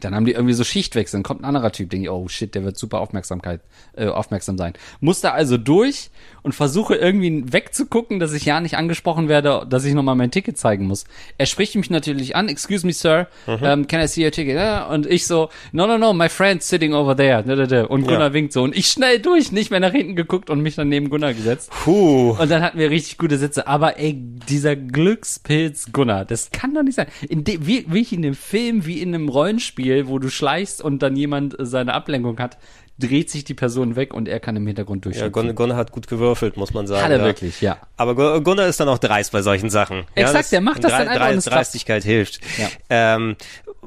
Dann 0.00 0.14
haben 0.14 0.26
die 0.26 0.32
irgendwie 0.32 0.54
so 0.54 0.64
Schichtwechsel, 0.64 1.18
dann 1.18 1.22
kommt 1.22 1.40
ein 1.40 1.44
anderer 1.46 1.72
Typ, 1.72 1.88
denke 1.90 2.04
ich, 2.04 2.10
oh 2.10 2.28
shit, 2.28 2.54
der 2.54 2.64
wird 2.64 2.76
super 2.76 3.00
Aufmerksamkeit, 3.00 3.60
äh, 3.96 4.06
aufmerksam 4.06 4.58
sein. 4.58 4.74
Muss 5.00 5.20
da 5.22 5.30
also 5.30 5.56
durch 5.56 6.10
und 6.42 6.54
versuche 6.54 6.94
irgendwie 6.94 7.44
wegzugucken, 7.52 8.18
dass 8.20 8.32
ich 8.34 8.44
ja 8.44 8.60
nicht 8.60 8.76
angesprochen 8.76 9.28
werde, 9.28 9.66
dass 9.68 9.84
ich 9.84 9.94
nochmal 9.94 10.14
mein 10.14 10.30
Ticket 10.30 10.58
zeigen 10.58 10.86
muss. 10.86 11.04
Er 11.38 11.46
spricht 11.46 11.74
mich 11.76 11.88
natürlich 11.88 12.36
an, 12.36 12.48
excuse 12.48 12.84
me, 12.86 12.92
sir, 12.92 13.28
um, 13.46 13.86
can 13.86 14.00
I 14.02 14.06
see 14.08 14.24
your 14.24 14.30
ticket? 14.30 14.58
Und 14.90 15.06
ich 15.06 15.26
so, 15.26 15.48
no, 15.72 15.86
no, 15.86 15.96
no, 15.96 16.12
my 16.12 16.28
friend's 16.28 16.68
sitting 16.68 16.92
over 16.92 17.16
there. 17.16 17.88
Und 17.88 18.02
Gunnar 18.02 18.28
Ja. 18.28 18.32
winkt 18.34 18.52
so 18.52 18.62
und 18.62 18.76
ich 18.76 18.88
schnell 18.88 19.20
durch, 19.20 19.52
nicht 19.52 19.70
mehr 19.70 19.80
nach 19.80 19.92
hinten 19.92 20.16
geguckt 20.16 20.50
und 20.50 20.60
mich 20.60 20.74
dann 20.74 20.88
neben 20.88 21.08
Gunnar 21.08 21.32
gesetzt. 21.32 21.70
Puh. 21.84 22.32
Und 22.38 22.50
dann 22.50 22.62
hatten 22.62 22.78
wir 22.78 22.90
richtig 22.90 23.16
gute 23.16 23.38
Sitze. 23.38 23.66
Aber 23.66 23.98
ey, 23.98 24.14
dieser 24.48 24.76
Glückspilz 24.76 25.92
Gunnar, 25.92 26.24
das 26.24 26.50
kann 26.50 26.74
doch 26.74 26.82
nicht 26.82 26.96
sein. 26.96 27.06
In 27.28 27.44
de, 27.44 27.58
wie, 27.62 27.86
wie 27.88 28.02
in 28.14 28.24
einem 28.24 28.34
Film, 28.34 28.84
wie 28.84 29.00
in 29.00 29.14
einem 29.14 29.28
Rollenspiel, 29.28 29.83
wo 30.06 30.18
du 30.18 30.28
schleichst 30.28 30.82
und 30.82 31.02
dann 31.02 31.16
jemand 31.16 31.58
äh, 31.58 31.66
seine 31.66 31.94
Ablenkung 31.94 32.38
hat, 32.38 32.58
dreht 32.98 33.28
sich 33.28 33.42
die 33.44 33.54
Person 33.54 33.96
weg 33.96 34.14
und 34.14 34.28
er 34.28 34.38
kann 34.38 34.54
im 34.54 34.66
Hintergrund 34.66 35.04
Ja, 35.04 35.10
durchschauen. 35.10 35.32
Gunnar, 35.32 35.54
Gunnar 35.54 35.76
hat 35.76 35.90
gut 35.92 36.06
gewürfelt, 36.06 36.56
muss 36.56 36.72
man 36.74 36.86
sagen. 36.86 37.02
Hat 37.04 37.10
er 37.10 37.18
ja. 37.18 37.24
wirklich, 37.24 37.60
ja. 37.60 37.78
Aber 37.96 38.14
Gu- 38.14 38.40
Gunnar 38.42 38.66
ist 38.68 38.78
dann 38.78 38.88
auch 38.88 38.98
dreist 38.98 39.32
bei 39.32 39.42
solchen 39.42 39.68
Sachen. 39.70 40.04
Exakt, 40.14 40.52
der 40.52 40.60
macht 40.60 40.84
das 40.84 40.92
dann 40.92 41.08
einfach. 41.08 41.52
Dreistigkeit 41.52 42.04
hilft. 42.04 42.40
Ja. 42.56 42.68
Ähm, 42.90 43.36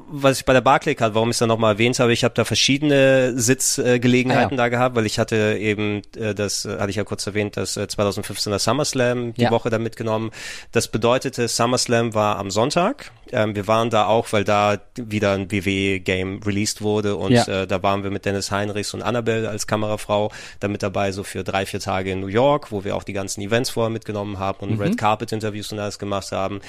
was 0.10 0.40
ich 0.40 0.46
bei 0.46 0.54
der 0.54 0.62
Barclaycard, 0.62 1.14
warum 1.16 1.30
ich 1.30 1.36
es 1.36 1.40
dann 1.40 1.50
nochmal 1.50 1.74
erwähnt 1.74 2.00
habe, 2.00 2.14
ich 2.14 2.24
habe 2.24 2.34
da 2.34 2.46
verschiedene 2.46 3.38
Sitzgelegenheiten 3.40 4.58
Ah, 4.58 4.64
ja. 4.64 4.64
da 4.66 4.70
gehabt, 4.70 4.96
weil 4.96 5.06
ich 5.06 5.20
hatte 5.20 5.58
eben, 5.60 6.02
äh, 6.16 6.34
das 6.34 6.66
äh, 6.66 6.78
hatte 6.80 6.90
ich 6.90 6.96
ja 6.96 7.04
kurz 7.04 7.26
erwähnt, 7.28 7.58
das 7.58 7.78
äh, 7.78 7.82
2015er 7.90 8.60
SummerSlam 8.60 9.34
die 9.34 9.42
Ja. 9.44 9.52
Woche 9.52 9.70
da 9.70 9.80
mitgenommen. 9.80 10.32
Das 10.72 10.88
bedeutete, 10.88 11.48
SummerSlam 11.48 12.14
war 12.14 12.38
am 12.38 12.52
Sonntag. 12.52 13.12
Ähm, 13.32 13.56
wir 13.56 13.68
waren 13.68 13.90
da 13.90 14.06
auch, 14.06 14.32
weil 14.32 14.44
da 14.46 14.78
wieder 14.96 15.34
ein 15.34 15.52
WWE-Game 15.52 16.42
released 16.46 16.82
wurde 16.82 17.16
und 17.18 17.32
Ja. 17.34 17.46
äh, 17.64 17.68
da 17.68 17.84
waren 17.84 18.04
wir 18.04 18.12
mit 18.12 18.26
Dennis 18.26 18.52
Heinrichs 18.52 18.94
und 18.94 19.02
Annabelle 19.02 19.50
als 19.50 19.68
Kamerafrau 19.68 20.32
da 20.60 20.68
mit 20.68 20.84
dabei, 20.84 21.12
so 21.12 21.24
für 21.24 21.44
drei, 21.44 21.66
vier 21.66 21.80
Tage 21.82 22.12
in 22.12 22.22
New 22.22 22.28
York, 22.28 22.72
wo 22.72 22.84
wir 22.84 22.96
auch 22.96 23.04
die 23.04 23.14
ganzen 23.14 23.42
Events 23.42 23.70
vorher 23.72 23.90
mitgenommen 23.90 24.40
haben 24.40 24.60
und 24.70 24.80
Red 24.80 24.98
Carpet 24.98 25.32
Interviews 25.32 25.72
und 25.72 25.80
alles 25.80 26.00
gemacht 26.00 26.32
haben. 26.32 26.62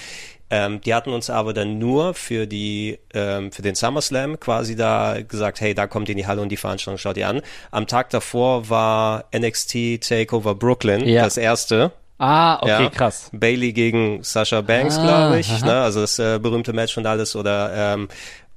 Ähm, 0.50 0.80
die 0.80 0.94
hatten 0.94 1.12
uns 1.12 1.28
aber 1.28 1.52
dann 1.52 1.78
nur 1.78 2.14
für 2.14 2.46
die 2.46 2.98
ähm, 3.12 3.52
für 3.52 3.60
den 3.62 3.74
SummerSlam 3.74 4.40
quasi 4.40 4.76
da 4.76 5.16
gesagt, 5.20 5.60
hey, 5.60 5.74
da 5.74 5.86
kommt 5.86 6.08
in 6.08 6.16
die 6.16 6.26
Halle 6.26 6.40
und 6.40 6.48
die 6.48 6.56
Veranstaltung 6.56 6.98
schaut 6.98 7.16
ihr 7.18 7.28
an. 7.28 7.42
Am 7.70 7.86
Tag 7.86 8.10
davor 8.10 8.70
war 8.70 9.24
NXT 9.36 10.00
Takeover 10.00 10.54
Brooklyn 10.54 11.06
Ja. 11.06 11.24
das 11.24 11.36
erste. 11.36 11.92
Ah, 12.20 12.56
okay, 12.62 12.84
Ja. 12.84 12.88
krass. 12.90 13.30
Bailey 13.32 13.72
gegen 13.72 14.24
Sasha 14.24 14.60
Banks, 14.62 14.98
Ah, 14.98 15.02
glaube 15.04 15.38
ich. 15.40 15.62
Ne? 15.62 15.72
Also 15.82 16.00
das 16.00 16.18
äh, 16.18 16.38
berühmte 16.42 16.72
Match 16.72 16.96
und 16.98 17.06
alles. 17.06 17.36
Oder 17.36 17.94
ähm, 17.94 18.08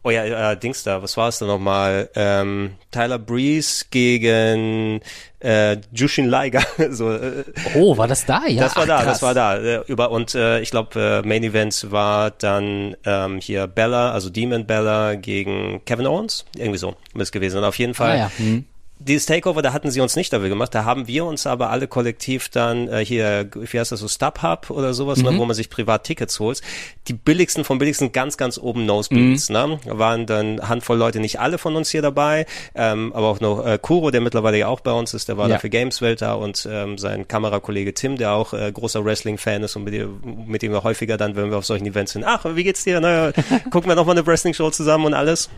oh 0.04 0.10
ja, 0.10 0.52
äh, 0.52 0.58
Dings 0.58 0.84
da, 0.84 1.02
was 1.02 1.16
war 1.18 1.30
es 1.30 1.40
da 1.40 1.46
nochmal? 1.46 2.10
Ähm, 2.16 2.76
Tyler 2.92 3.20
Breeze 3.20 3.86
gegen 3.90 5.02
äh, 5.40 5.78
Jushin 5.94 6.28
Liger. 6.30 6.64
so, 6.92 7.12
äh, 7.12 7.44
Oh, 7.76 7.98
war 7.98 8.08
das 8.08 8.26
da? 8.26 8.44
Ja, 8.48 8.64
das 8.64 8.76
war 8.76 8.84
ach, 8.84 8.88
da, 8.88 8.96
krass. 8.98 9.06
das 9.06 9.22
war 9.22 9.34
da. 9.34 9.58
Äh, 9.58 9.84
über 9.88 10.12
und 10.12 10.36
äh, 10.36 10.60
ich 10.62 10.72
glaube, 10.72 11.22
äh, 11.24 11.28
Main 11.28 11.44
Event 11.44 11.92
war 11.92 12.32
dann 12.32 12.96
ähm, 13.06 13.40
hier 13.40 13.68
Bella, 13.68 14.12
also 14.12 14.30
Demon 14.30 14.66
Bella 14.66 15.16
gegen 15.16 15.84
Kevin 15.86 16.08
Owens. 16.08 16.46
Irgendwie 16.56 16.78
so 16.78 16.96
ist 17.16 17.32
gewesen. 17.32 17.58
Und 17.60 17.64
auf 17.64 17.78
jeden 17.78 17.94
Fall 17.94 18.12
Ah, 18.12 18.16
ja. 18.18 18.32
Hm. 18.38 18.66
Dieses 19.04 19.26
Takeover, 19.26 19.62
da 19.62 19.74
hatten 19.74 19.90
sie 19.92 20.00
uns 20.02 20.16
nicht 20.16 20.32
dafür 20.32 20.50
gemacht, 20.50 20.74
da 20.76 20.86
haben 20.86 21.08
wir 21.08 21.26
uns 21.26 21.48
aber 21.48 21.70
alle 21.70 21.88
kollektiv 21.88 22.50
dann 22.50 22.88
äh, 22.88 23.04
hier, 23.04 23.50
wie 23.54 23.80
heißt 23.80 23.92
das 23.92 24.00
so, 24.00 24.08
StubHub 24.08 24.70
oder 24.70 24.94
sowas, 24.94 25.22
ne, 25.24 25.38
wo 25.38 25.46
man 25.46 25.56
sich 25.56 25.70
privat 25.70 26.04
Tickets 26.04 26.40
holt. 26.40 26.62
Die 27.08 27.14
billigsten 27.14 27.64
vom 27.64 27.80
billigsten 27.80 28.12
ganz, 28.12 28.38
ganz 28.38 28.58
oben 28.58 28.86
Nosebleeds, 28.86 29.50
ne? 29.50 29.80
Da 29.86 29.98
waren 29.98 30.26
dann 30.26 30.68
Handvoll 30.68 30.98
Leute, 30.98 31.20
nicht 31.20 31.40
alle 31.40 31.58
von 31.58 31.76
uns 31.76 31.90
hier 31.90 32.02
dabei, 32.02 32.46
ähm, 32.76 33.12
aber 33.14 33.28
auch 33.28 33.40
noch 33.40 33.66
äh, 33.66 33.80
Kuro, 33.82 34.12
der 34.12 34.22
mittlerweile 34.22 34.58
ja 34.60 34.68
auch 34.68 34.82
bei 34.82 34.92
uns 34.92 35.14
ist, 35.14 35.28
der 35.28 35.38
war 35.38 35.48
Ja. 35.50 35.56
da 35.56 35.60
für 35.60 35.70
Gameswelt 35.70 36.22
da 36.22 36.34
und 36.34 36.68
ähm, 36.72 36.98
sein 36.98 37.28
Kamerakollege 37.28 37.94
Tim, 37.94 38.18
der 38.18 38.34
auch 38.34 38.54
äh, 38.54 38.72
großer 38.72 39.04
Wrestling-Fan 39.04 39.64
ist 39.64 39.76
und 39.76 39.84
mit, 39.84 39.94
dem- 39.94 40.22
mit 40.46 40.62
dem 40.62 40.72
wir 40.72 40.84
häufiger 40.84 41.18
dann, 41.18 41.36
wenn 41.36 41.50
wir 41.50 41.58
auf 41.58 41.66
solchen 41.66 41.88
Events 41.88 42.12
sind, 42.14 42.24
ach, 42.24 42.46
wie 42.56 42.64
geht's 42.64 42.84
dir? 42.84 43.02
Na, 43.02 43.32
gucken 43.72 43.90
wir 43.90 43.96
noch 43.96 44.06
mal 44.06 44.12
eine 44.12 44.26
Wrestling-Show 44.26 44.70
zusammen 44.72 45.06
und 45.06 45.14
alles 45.14 45.50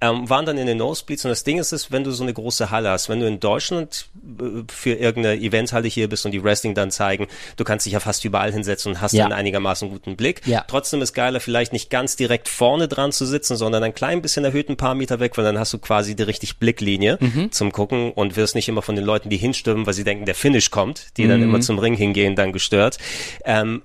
ähm, 0.00 0.28
waren 0.28 0.46
dann 0.46 0.58
in 0.58 0.66
den 0.66 0.78
Nosebleeds 0.78 1.24
und 1.24 1.30
das 1.30 1.44
Ding 1.44 1.58
ist 1.58 1.72
es, 1.72 1.90
wenn 1.92 2.04
du 2.04 2.10
so 2.10 2.22
eine 2.22 2.32
große 2.32 2.70
Halle 2.70 2.90
hast, 2.90 3.08
wenn 3.08 3.20
du 3.20 3.26
in 3.26 3.40
Deutschland 3.40 4.06
äh, 4.40 4.62
für 4.72 4.92
irgendeine 4.94 5.40
Eventhalle 5.40 5.88
hier 5.88 6.08
bist 6.08 6.24
und 6.26 6.32
die 6.32 6.42
Wrestling 6.42 6.74
dann 6.74 6.90
zeigen, 6.90 7.26
du 7.56 7.64
kannst 7.64 7.86
dich 7.86 7.92
ja 7.92 8.00
fast 8.00 8.24
überall 8.24 8.52
hinsetzen 8.52 8.92
und 8.92 9.00
hast 9.00 9.12
Ja. 9.12 9.24
dann 9.24 9.32
einigermaßen 9.32 9.88
guten 9.90 10.16
Blick. 10.16 10.42
Ja. 10.46 10.64
Trotzdem 10.68 11.02
ist 11.02 11.12
geiler, 11.12 11.40
vielleicht 11.40 11.72
nicht 11.72 11.90
ganz 11.90 12.16
direkt 12.16 12.48
vorne 12.48 12.88
dran 12.88 13.12
zu 13.12 13.26
sitzen, 13.26 13.56
sondern 13.56 13.82
ein 13.82 13.94
klein 13.94 14.22
bisschen 14.22 14.44
erhöht 14.44 14.68
ein 14.68 14.76
paar 14.76 14.94
Meter 14.94 15.20
weg, 15.20 15.36
weil 15.36 15.44
dann 15.44 15.58
hast 15.58 15.72
du 15.72 15.78
quasi 15.78 16.14
die 16.16 16.22
richtig 16.22 16.58
Blicklinie 16.58 17.18
Mhm. 17.20 17.52
zum 17.52 17.72
Gucken 17.72 18.12
und 18.12 18.36
wirst 18.36 18.54
nicht 18.54 18.68
immer 18.68 18.82
von 18.82 18.96
den 18.96 19.04
Leuten, 19.04 19.30
die 19.30 19.36
hinstürmen, 19.36 19.86
weil 19.86 19.94
sie 19.94 20.04
denken, 20.04 20.24
der 20.26 20.34
Finish 20.34 20.70
kommt, 20.70 21.16
die 21.16 21.24
Mhm. 21.24 21.28
dann 21.28 21.42
immer 21.42 21.60
zum 21.60 21.78
Ring 21.78 21.94
hingehen, 21.94 22.36
dann 22.36 22.52
gestört. 22.52 22.98
Ähm, 23.44 23.82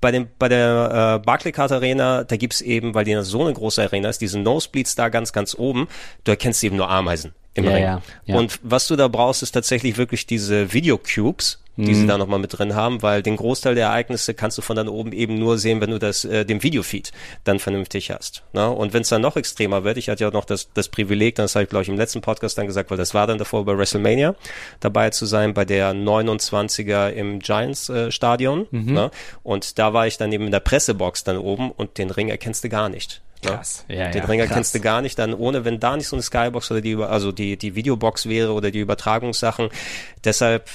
bei 0.00 0.10
dem 0.10 0.28
bei 0.38 0.48
der 0.48 1.20
äh, 1.20 1.24
Barclaycard 1.24 1.72
Arena, 1.72 2.24
da 2.24 2.36
gibt's 2.36 2.60
eben, 2.60 2.94
weil 2.94 3.04
die 3.04 3.16
so 3.22 3.42
eine 3.42 3.52
große 3.52 3.82
Arena 3.82 4.08
ist, 4.08 4.20
diese 4.20 4.38
Nosebleeds 4.38 4.94
da 4.94 5.08
ganz 5.08 5.32
ganz 5.32 5.54
oben, 5.54 5.88
du 6.24 6.32
erkennst 6.32 6.62
eben 6.64 6.76
nur 6.76 6.88
Ameisen 6.90 7.32
im 7.58 7.64
Ja, 7.64 7.70
Ring. 7.72 7.82
ja, 7.84 8.02
ja. 8.26 8.36
Und 8.36 8.58
was 8.62 8.86
du 8.86 8.96
da 8.96 9.08
brauchst, 9.08 9.42
ist 9.42 9.52
tatsächlich 9.52 9.96
wirklich 9.98 10.26
diese 10.26 10.72
Videocubes, 10.72 11.62
die 11.76 11.82
Mhm. 11.92 11.94
sie 11.94 12.06
da 12.08 12.18
nochmal 12.18 12.40
mit 12.40 12.58
drin 12.58 12.74
haben, 12.74 13.02
weil 13.02 13.22
den 13.22 13.36
Großteil 13.36 13.76
der 13.76 13.86
Ereignisse 13.86 14.34
kannst 14.34 14.58
du 14.58 14.62
von 14.62 14.74
dann 14.74 14.88
oben 14.88 15.12
eben 15.12 15.36
nur 15.38 15.58
sehen, 15.58 15.80
wenn 15.80 15.90
du 15.90 16.00
das 16.00 16.24
äh, 16.24 16.44
den 16.44 16.64
Videofeed 16.64 17.12
dann 17.44 17.60
vernünftig 17.60 18.10
hast. 18.10 18.42
Ne? 18.52 18.68
Und 18.68 18.92
wenn 18.94 19.02
es 19.02 19.10
dann 19.10 19.22
noch 19.22 19.36
extremer 19.36 19.84
wird, 19.84 19.96
ich 19.96 20.08
hatte 20.08 20.24
ja 20.24 20.28
auch 20.28 20.32
noch 20.32 20.44
das, 20.44 20.70
das 20.74 20.88
Privileg, 20.88 21.36
das 21.36 21.54
habe 21.54 21.62
ich 21.62 21.68
glaube 21.70 21.84
ich 21.84 21.88
im 21.88 21.96
letzten 21.96 22.20
Podcast 22.20 22.58
dann 22.58 22.66
gesagt, 22.66 22.90
weil 22.90 22.98
das 22.98 23.14
war 23.14 23.28
dann 23.28 23.38
davor 23.38 23.64
bei 23.64 23.78
WrestleMania 23.78 24.34
dabei 24.80 25.10
zu 25.10 25.24
sein, 25.24 25.54
bei 25.54 25.64
der 25.64 25.94
29er 25.94 27.10
im 27.10 27.38
Giants 27.38 27.88
äh, 27.88 28.10
Stadion. 28.10 28.66
Mhm. 28.72 28.92
Ne? 28.94 29.10
Und 29.44 29.78
da 29.78 29.92
war 29.92 30.06
ich 30.08 30.16
dann 30.18 30.32
eben 30.32 30.46
in 30.46 30.50
der 30.52 30.60
Pressebox 30.60 31.22
dann 31.22 31.38
oben 31.38 31.70
und 31.70 31.98
den 31.98 32.10
Ring 32.10 32.28
erkennst 32.28 32.64
du 32.64 32.68
gar 32.68 32.88
nicht. 32.88 33.22
Krass. 33.42 33.84
Ja, 33.88 34.10
den 34.10 34.22
ja, 34.22 34.28
Ring 34.28 34.40
krass. 34.40 34.48
erkennst 34.48 34.74
du 34.74 34.80
gar 34.80 35.00
nicht, 35.00 35.18
dann 35.18 35.34
ohne, 35.34 35.64
wenn 35.64 35.80
da 35.80 35.96
nicht 35.96 36.08
so 36.08 36.16
eine 36.16 36.22
Skybox 36.22 36.70
oder 36.70 36.80
die, 36.80 36.96
also 36.96 37.32
die, 37.32 37.56
die 37.56 37.74
Videobox 37.74 38.28
wäre 38.28 38.52
oder 38.52 38.70
die 38.70 38.80
Übertragungssachen. 38.80 39.68
Deshalb 40.24 40.68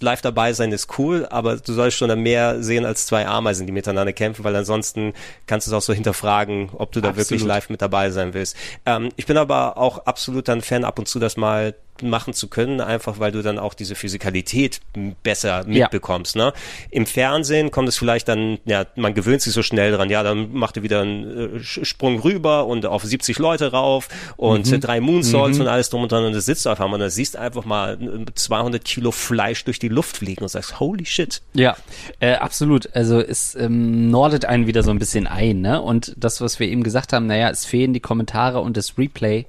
live 0.00 0.20
dabei 0.20 0.52
sein 0.52 0.70
ist 0.72 0.98
cool, 0.98 1.26
aber 1.30 1.56
du 1.56 1.72
sollst 1.72 1.96
schon 1.96 2.08
dann 2.08 2.20
mehr 2.20 2.62
sehen 2.62 2.84
als 2.84 3.06
zwei 3.06 3.26
Ameisen, 3.26 3.66
die 3.66 3.72
miteinander 3.72 4.12
kämpfen, 4.12 4.44
weil 4.44 4.54
ansonsten 4.54 5.14
kannst 5.46 5.66
du 5.66 5.70
es 5.70 5.74
auch 5.74 5.82
so 5.82 5.92
hinterfragen, 5.92 6.70
ob 6.74 6.92
du 6.92 7.00
da 7.00 7.08
Absolut. 7.08 7.30
wirklich 7.30 7.46
live 7.46 7.70
mit 7.70 7.80
dabei 7.80 8.10
sein 8.10 8.34
willst. 8.34 8.56
Ähm, 8.84 9.08
ich 9.16 9.26
bin 9.26 9.36
aber 9.36 9.78
auch 9.78 9.98
absolut 10.06 10.48
ein 10.50 10.60
Fan, 10.60 10.84
ab 10.84 10.98
und 10.98 11.08
zu 11.08 11.18
das 11.18 11.36
mal 11.36 11.74
machen 12.02 12.32
zu 12.34 12.48
können, 12.48 12.80
einfach 12.80 13.18
weil 13.20 13.32
du 13.32 13.42
dann 13.42 13.58
auch 13.58 13.74
diese 13.74 13.94
Physikalität 13.94 14.80
besser 15.22 15.64
Ja. 15.68 15.82
mitbekommst. 15.84 16.36
Ne? 16.36 16.52
Im 16.90 17.06
Fernsehen 17.06 17.70
kommt 17.70 17.88
es 17.88 17.96
vielleicht 17.98 18.28
dann, 18.28 18.58
ja, 18.64 18.84
man 18.96 19.14
gewöhnt 19.14 19.42
sich 19.42 19.52
so 19.52 19.62
schnell 19.62 19.92
dran, 19.92 20.10
ja, 20.10 20.22
dann 20.22 20.52
macht 20.52 20.76
er 20.76 20.82
wieder 20.82 21.00
einen 21.02 21.56
äh, 21.56 21.60
Sprung 21.62 22.20
rüber 22.20 22.66
und 22.66 22.86
auf 22.86 23.04
70 23.04 23.38
Leute 23.38 23.72
rauf 23.72 24.08
und 24.36 24.66
Mhm. 24.66 24.74
äh, 24.74 24.78
drei 24.78 25.00
Moonsaults 25.00 25.58
und 25.60 25.66
alles 25.68 25.90
drum 25.90 26.02
und 26.02 26.12
dran 26.12 26.24
und 26.24 26.32
du 26.32 26.40
sitzt 26.40 26.66
auf 26.68 26.80
einmal 26.80 26.94
und 26.94 27.00
da 27.00 27.10
siehst 27.10 27.34
du 27.34 27.38
einfach 27.40 27.64
mal 27.64 27.98
äh, 28.00 28.24
200 28.34 28.84
Kilo 28.84 29.10
Fleisch 29.10 29.64
durch 29.64 29.78
die 29.78 29.88
Luft 29.88 30.18
fliegen 30.18 30.42
und 30.42 30.48
sagst, 30.48 30.80
holy 30.80 31.04
shit. 31.06 31.42
Ja, 31.54 31.76
äh, 32.20 32.34
absolut. 32.34 32.88
Also 32.94 33.20
es 33.20 33.54
ähm, 33.54 34.10
nordet 34.10 34.44
einen 34.44 34.66
wieder 34.66 34.82
so 34.82 34.90
ein 34.90 34.98
bisschen 34.98 35.26
ein, 35.26 35.60
ne? 35.60 35.80
Und 35.82 36.14
das, 36.16 36.40
was 36.40 36.60
wir 36.60 36.68
eben 36.68 36.82
gesagt 36.82 37.12
haben, 37.12 37.26
naja, 37.26 37.50
es 37.50 37.64
fehlen 37.64 37.92
die 37.92 38.00
Kommentare 38.00 38.60
und 38.60 38.76
das 38.76 38.98
Replay. 38.98 39.46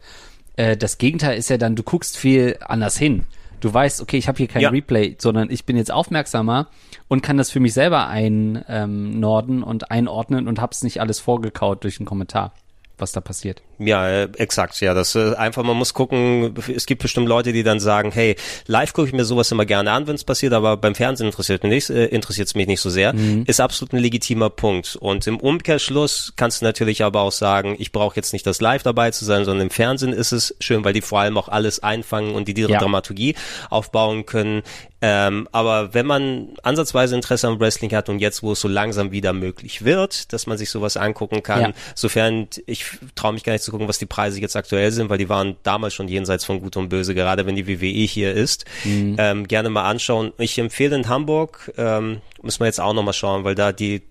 Äh, 0.60 0.76
das 0.76 0.98
Gegenteil 0.98 1.38
ist 1.38 1.50
ja 1.50 1.58
dann, 1.58 1.78
du 1.78 1.84
guckst 1.84 2.18
viel 2.18 2.58
anders 2.60 2.98
hin. 2.98 3.24
Du 3.62 3.74
weißt, 3.74 4.02
okay, 4.02 4.18
ich 4.18 4.28
habe 4.28 4.38
hier 4.38 4.48
kein 4.48 4.62
Ja. 4.62 4.70
Replay, 4.70 5.16
sondern 5.18 5.50
ich 5.50 5.66
bin 5.66 5.78
jetzt 5.78 5.92
aufmerksamer 5.92 6.68
und 7.08 7.22
kann 7.22 7.38
das 7.38 7.50
für 7.50 7.62
mich 7.62 7.74
selber 7.74 8.08
einnorden 8.08 8.66
ähm, 8.68 9.20
norden 9.20 9.64
und 9.64 9.90
einordnen 9.90 10.48
und 10.48 10.60
hab's 10.60 10.84
nicht 10.84 11.00
alles 11.00 11.20
vorgekaut 11.20 11.84
durch 11.84 12.00
einen 12.00 12.06
Kommentar, 12.06 12.54
was 12.98 13.14
da 13.14 13.22
passiert. 13.22 13.62
Ja, 13.80 14.08
äh, 14.10 14.28
exakt, 14.38 14.80
ja. 14.82 14.94
Das 14.94 15.16
äh, 15.16 15.34
einfach, 15.36 15.64
man 15.64 15.78
muss 15.78 15.94
gucken, 15.94 16.54
es 16.76 16.86
gibt 16.86 17.02
bestimmt 17.02 17.28
Leute, 17.28 17.54
die 17.54 17.64
dann 17.64 17.80
sagen, 17.80 18.12
hey, 18.12 18.36
live 18.68 18.92
gucke 18.94 19.08
ich 19.08 19.14
mir 19.14 19.24
sowas 19.26 19.52
immer 19.52 19.66
gerne 19.66 19.92
an, 19.92 20.06
wenn 20.06 20.16
es 20.16 20.24
passiert, 20.26 20.52
aber 20.54 20.76
beim 20.78 20.96
Fernsehen 20.96 21.28
interessiert 21.28 21.64
mich 21.64 21.72
nicht, 21.72 21.90
äh, 21.90 22.06
interessiert's 22.08 22.56
mich 22.56 22.68
nicht 22.68 22.82
so 22.82 22.90
sehr. 22.90 23.14
Ist 23.46 23.62
absolut 23.62 23.94
ein 23.94 24.00
legitimer 24.00 24.50
Punkt. 24.50 24.96
Und 24.98 25.26
im 25.28 25.40
Umkehrschluss 25.40 26.34
kannst 26.36 26.62
du 26.62 26.66
natürlich 26.66 27.04
aber 27.04 27.22
auch 27.22 27.32
sagen, 27.32 27.76
ich 27.80 27.92
brauche 27.92 28.16
jetzt 28.18 28.34
nicht 28.34 28.46
das 28.46 28.60
live 28.62 28.84
dabei 28.84 29.12
zu 29.12 29.24
sein, 29.26 29.46
sondern 29.46 29.68
im 29.68 29.70
Fernsehen 29.72 30.12
ist 30.14 30.32
es 30.32 30.56
schön, 30.60 30.84
weil 30.84 30.94
die 30.94 31.02
vor 31.02 31.20
allem 31.22 31.38
auch 31.38 31.48
alles 31.48 31.82
einfangen 31.82 32.36
und 32.36 32.48
die, 32.48 32.54
die 32.54 32.64
Ja. 32.64 32.80
Dramaturgie 32.80 33.36
aufbauen 33.70 34.26
können. 34.26 34.62
Ähm, 35.02 35.48
aber 35.54 35.94
wenn 35.94 36.06
man 36.06 36.50
ansatzweise 36.62 37.16
Interesse 37.16 37.48
am 37.48 37.60
Wrestling 37.60 37.94
hat 37.94 38.10
und 38.10 38.20
jetzt, 38.20 38.44
wo 38.44 38.52
es 38.52 38.60
so 38.60 38.68
langsam 38.68 39.12
wieder 39.14 39.32
möglich 39.32 39.86
wird, 39.86 40.34
dass 40.34 40.46
man 40.46 40.58
sich 40.58 40.70
sowas 40.70 40.98
angucken 40.98 41.42
kann, 41.42 41.62
Ja. 41.62 41.72
sofern 41.96 42.48
ich 42.66 42.84
traue 43.16 43.32
mich 43.32 43.44
gar 43.46 43.54
nicht 43.54 43.64
zu 43.64 43.69
gucken, 43.70 43.88
was 43.88 43.98
die 43.98 44.06
Preise 44.06 44.40
jetzt 44.40 44.56
aktuell 44.56 44.92
sind, 44.92 45.10
weil 45.10 45.18
die 45.18 45.30
waren 45.30 45.56
damals 45.64 45.94
schon 45.94 46.08
jenseits 46.08 46.46
von 46.46 46.60
Gut 46.62 46.78
und 46.78 46.90
Böse, 46.90 47.14
gerade 47.16 47.46
wenn 47.46 47.56
die 47.56 47.68
WWE 47.68 48.06
hier 48.06 48.34
ist. 48.34 48.66
Ähm, 49.18 49.48
gerne 49.48 49.70
mal 49.70 49.84
anschauen. 49.90 50.34
Ich 50.38 50.58
empfehle 50.58 50.96
in 50.96 51.08
Hamburg, 51.08 51.72
ähm, 51.78 52.22
müssen 52.42 52.62
wir 52.62 52.66
jetzt 52.68 52.82
auch 52.82 52.94
nochmal 52.94 53.14
schauen, 53.14 53.44
weil 53.44 53.56
da 53.56 53.72
die 53.72 54.02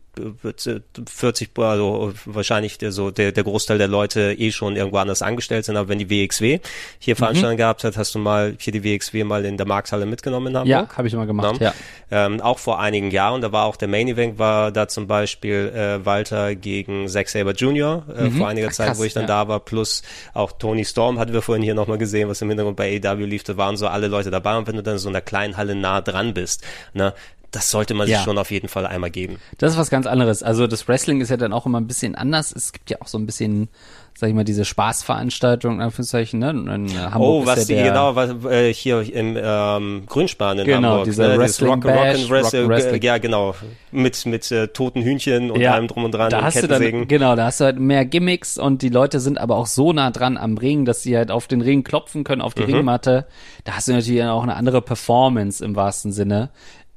40, 1.06 1.50
also 1.56 2.12
wahrscheinlich 2.24 2.78
der, 2.78 2.92
so 2.92 3.10
der, 3.10 3.32
der 3.32 3.44
Großteil 3.44 3.78
der 3.78 3.88
Leute 3.88 4.34
eh 4.38 4.50
schon 4.50 4.76
irgendwo 4.76 4.98
anders 4.98 5.22
angestellt 5.22 5.64
sind, 5.64 5.76
aber 5.76 5.88
wenn 5.88 5.98
die 5.98 6.10
WXW 6.10 6.60
hier 6.98 7.16
Veranstaltungen 7.16 7.56
gehabt 7.56 7.84
hat, 7.84 7.96
hast 7.96 8.14
du 8.14 8.18
mal 8.18 8.54
hier 8.58 8.72
die 8.72 8.84
WXW 8.84 9.24
mal 9.24 9.44
in 9.44 9.56
der 9.56 9.66
Markthalle 9.66 10.06
mitgenommen 10.06 10.48
in 10.48 10.56
Hamburg? 10.56 10.90
Ja, 10.90 10.96
habe 10.96 11.08
ich 11.08 11.14
mal 11.14 11.26
gemacht, 11.26 11.60
Ne? 11.60 11.66
ja. 11.66 11.74
Ähm, 12.10 12.40
auch 12.40 12.58
vor 12.58 12.80
einigen 12.80 13.10
Jahren, 13.10 13.40
da 13.42 13.52
war 13.52 13.64
auch 13.66 13.76
der 13.76 13.88
Main 13.88 14.08
Event, 14.08 14.38
war 14.38 14.72
da 14.72 14.88
zum 14.88 15.06
Beispiel 15.06 15.72
äh, 15.74 16.04
Walter 16.04 16.54
gegen 16.54 17.08
Zack 17.08 17.28
Saber 17.28 17.52
Jr. 17.52 18.04
Äh, 18.16 18.30
vor 18.30 18.48
einiger 18.48 18.68
Ach, 18.68 18.72
Zeit, 18.72 18.88
krass, 18.88 18.98
wo 18.98 19.04
ich 19.04 19.12
dann 19.12 19.24
ja. 19.24 19.28
da 19.28 19.48
war, 19.48 19.60
plus 19.60 20.02
auch 20.34 20.52
Tony 20.52 20.84
Storm 20.84 21.18
hatten 21.18 21.32
wir 21.32 21.42
vorhin 21.42 21.62
hier 21.62 21.74
nochmal 21.74 21.98
gesehen, 21.98 22.28
was 22.28 22.40
im 22.42 22.48
Hintergrund 22.48 22.76
bei 22.76 23.00
AW 23.04 23.24
lief, 23.24 23.44
da 23.44 23.56
waren 23.56 23.76
so 23.76 23.86
alle 23.88 24.08
Leute 24.08 24.30
dabei 24.30 24.56
und 24.56 24.66
wenn 24.66 24.76
du 24.76 24.82
dann 24.82 24.98
so 24.98 25.08
in 25.08 25.14
einer 25.14 25.22
kleinen 25.22 25.56
Halle 25.56 25.74
nah 25.74 26.00
dran 26.00 26.34
bist, 26.34 26.64
ne, 26.94 27.14
das 27.51 27.70
sollte 27.70 27.94
man 27.94 28.07
sich 28.07 28.16
Ja. 28.16 28.22
schon 28.24 28.36
auf 28.38 28.51
jeden 28.51 28.68
Fall 28.68 28.86
einmal 28.86 29.11
geben. 29.11 29.38
Das 29.59 29.72
ist 29.72 29.78
was 29.78 29.90
ganz 29.90 30.07
anderes. 30.07 30.42
Also 30.42 30.66
das 30.66 30.86
Wrestling 30.88 31.20
ist 31.20 31.30
ja 31.30 31.36
dann 31.36 31.53
auch 31.53 31.66
immer 31.66 31.80
ein 31.80 31.86
bisschen 31.86 32.14
anders. 32.14 32.53
Es 32.53 32.72
gibt 32.72 32.90
ja 32.90 32.99
auch 33.01 33.07
so 33.09 33.16
ein 33.18 33.24
bisschen, 33.26 33.68
sag 34.14 34.28
ich 34.28 34.34
mal, 34.34 34.44
diese 34.44 34.64
Spaßveranstaltung, 34.64 35.76
in 35.76 35.80
Anführungszeichen, 35.80 36.40
ne? 36.40 36.51
In 36.51 37.12
Hamburg 37.12 37.20
Oh, 37.20 37.40
ist 37.42 37.46
was 37.46 37.68
ja 37.68 37.76
die, 37.76 37.82
genau, 37.88 38.14
was 38.16 38.30
äh, 38.51 38.72
hier 38.74 39.01
im 39.14 39.38
ähm, 39.40 40.03
Grünspan 40.07 40.59
in 40.59 40.64
Genau, 40.66 40.88
Hamburg. 40.90 41.05
dieser 41.05 41.28
ne, 41.28 41.38
Wrestling 41.38 41.68
Rock, 41.70 41.84
Rock 41.84 41.94
Bash, 41.94 42.18
and 42.20 42.30
Wrestling, 42.30 42.62
Rock 42.62 42.70
Wrestling. 42.70 43.03
ja 43.03 43.18
genau, 43.18 43.55
mit 43.92 44.26
mit 44.26 44.51
äh, 44.53 44.68
toten 44.68 45.03
Hühnchen 45.03 45.51
und 45.51 45.61
ja, 45.61 45.72
allem 45.74 45.86
drum 45.88 46.05
und 46.05 46.12
dran 46.12 46.30
da 46.30 46.38
und 46.38 46.44
hast 46.44 46.57
du 46.57 46.61
Kettensägen. 46.62 47.01
dann, 47.03 47.09
genau, 47.09 47.36
da 47.36 47.46
hast 47.46 47.61
du 47.61 47.64
halt 47.64 47.78
mehr 47.78 48.05
Gimmicks 48.05 48.59
und 48.59 48.82
die 48.82 48.88
Leute 48.90 49.20
sind 49.20 49.38
aber 49.38 49.57
auch 49.57 49.66
so 49.66 49.92
nah 49.92 50.11
dran 50.11 50.36
am 50.36 50.59
Ring, 50.59 50.84
dass 50.84 51.03
sie 51.03 51.16
halt 51.16 51.30
auf 51.30 51.46
den 51.46 51.61
Ring 51.61 51.84
klopfen 51.84 52.24
können, 52.24 52.42
auf 52.42 52.55
die 52.55 52.62
Mhm. 52.66 52.74
Ringmatte. 52.74 53.26
Da 53.64 53.72
hast 53.76 53.88
du 53.88 53.92
natürlich 53.92 54.22
auch 54.24 54.42
eine 54.42 54.57
andere 54.57 54.82
Performance 54.82 55.64
im 55.64 55.76
wahrsten 55.76 56.12
Sinne. 56.12 56.51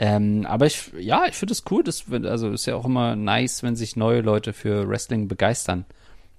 Ähm, 0.04 0.48
aber 0.48 0.66
ich, 0.66 0.92
ja, 1.00 1.26
ich 1.28 1.36
finde 1.36 1.52
es 1.52 1.64
cool, 1.70 1.84
das, 1.84 2.10
wird- 2.10 2.26
also 2.26 2.50
ist 2.50 2.66
ja 2.66 2.76
auch 2.76 2.86
immer 2.86 3.16
nice, 3.16 3.62
wenn 3.62 3.76
sich 3.76 3.96
neue 3.96 4.22
Leute 4.22 4.52
für 4.52 4.90
Wrestling 4.90 5.28
begeistern. 5.28 5.86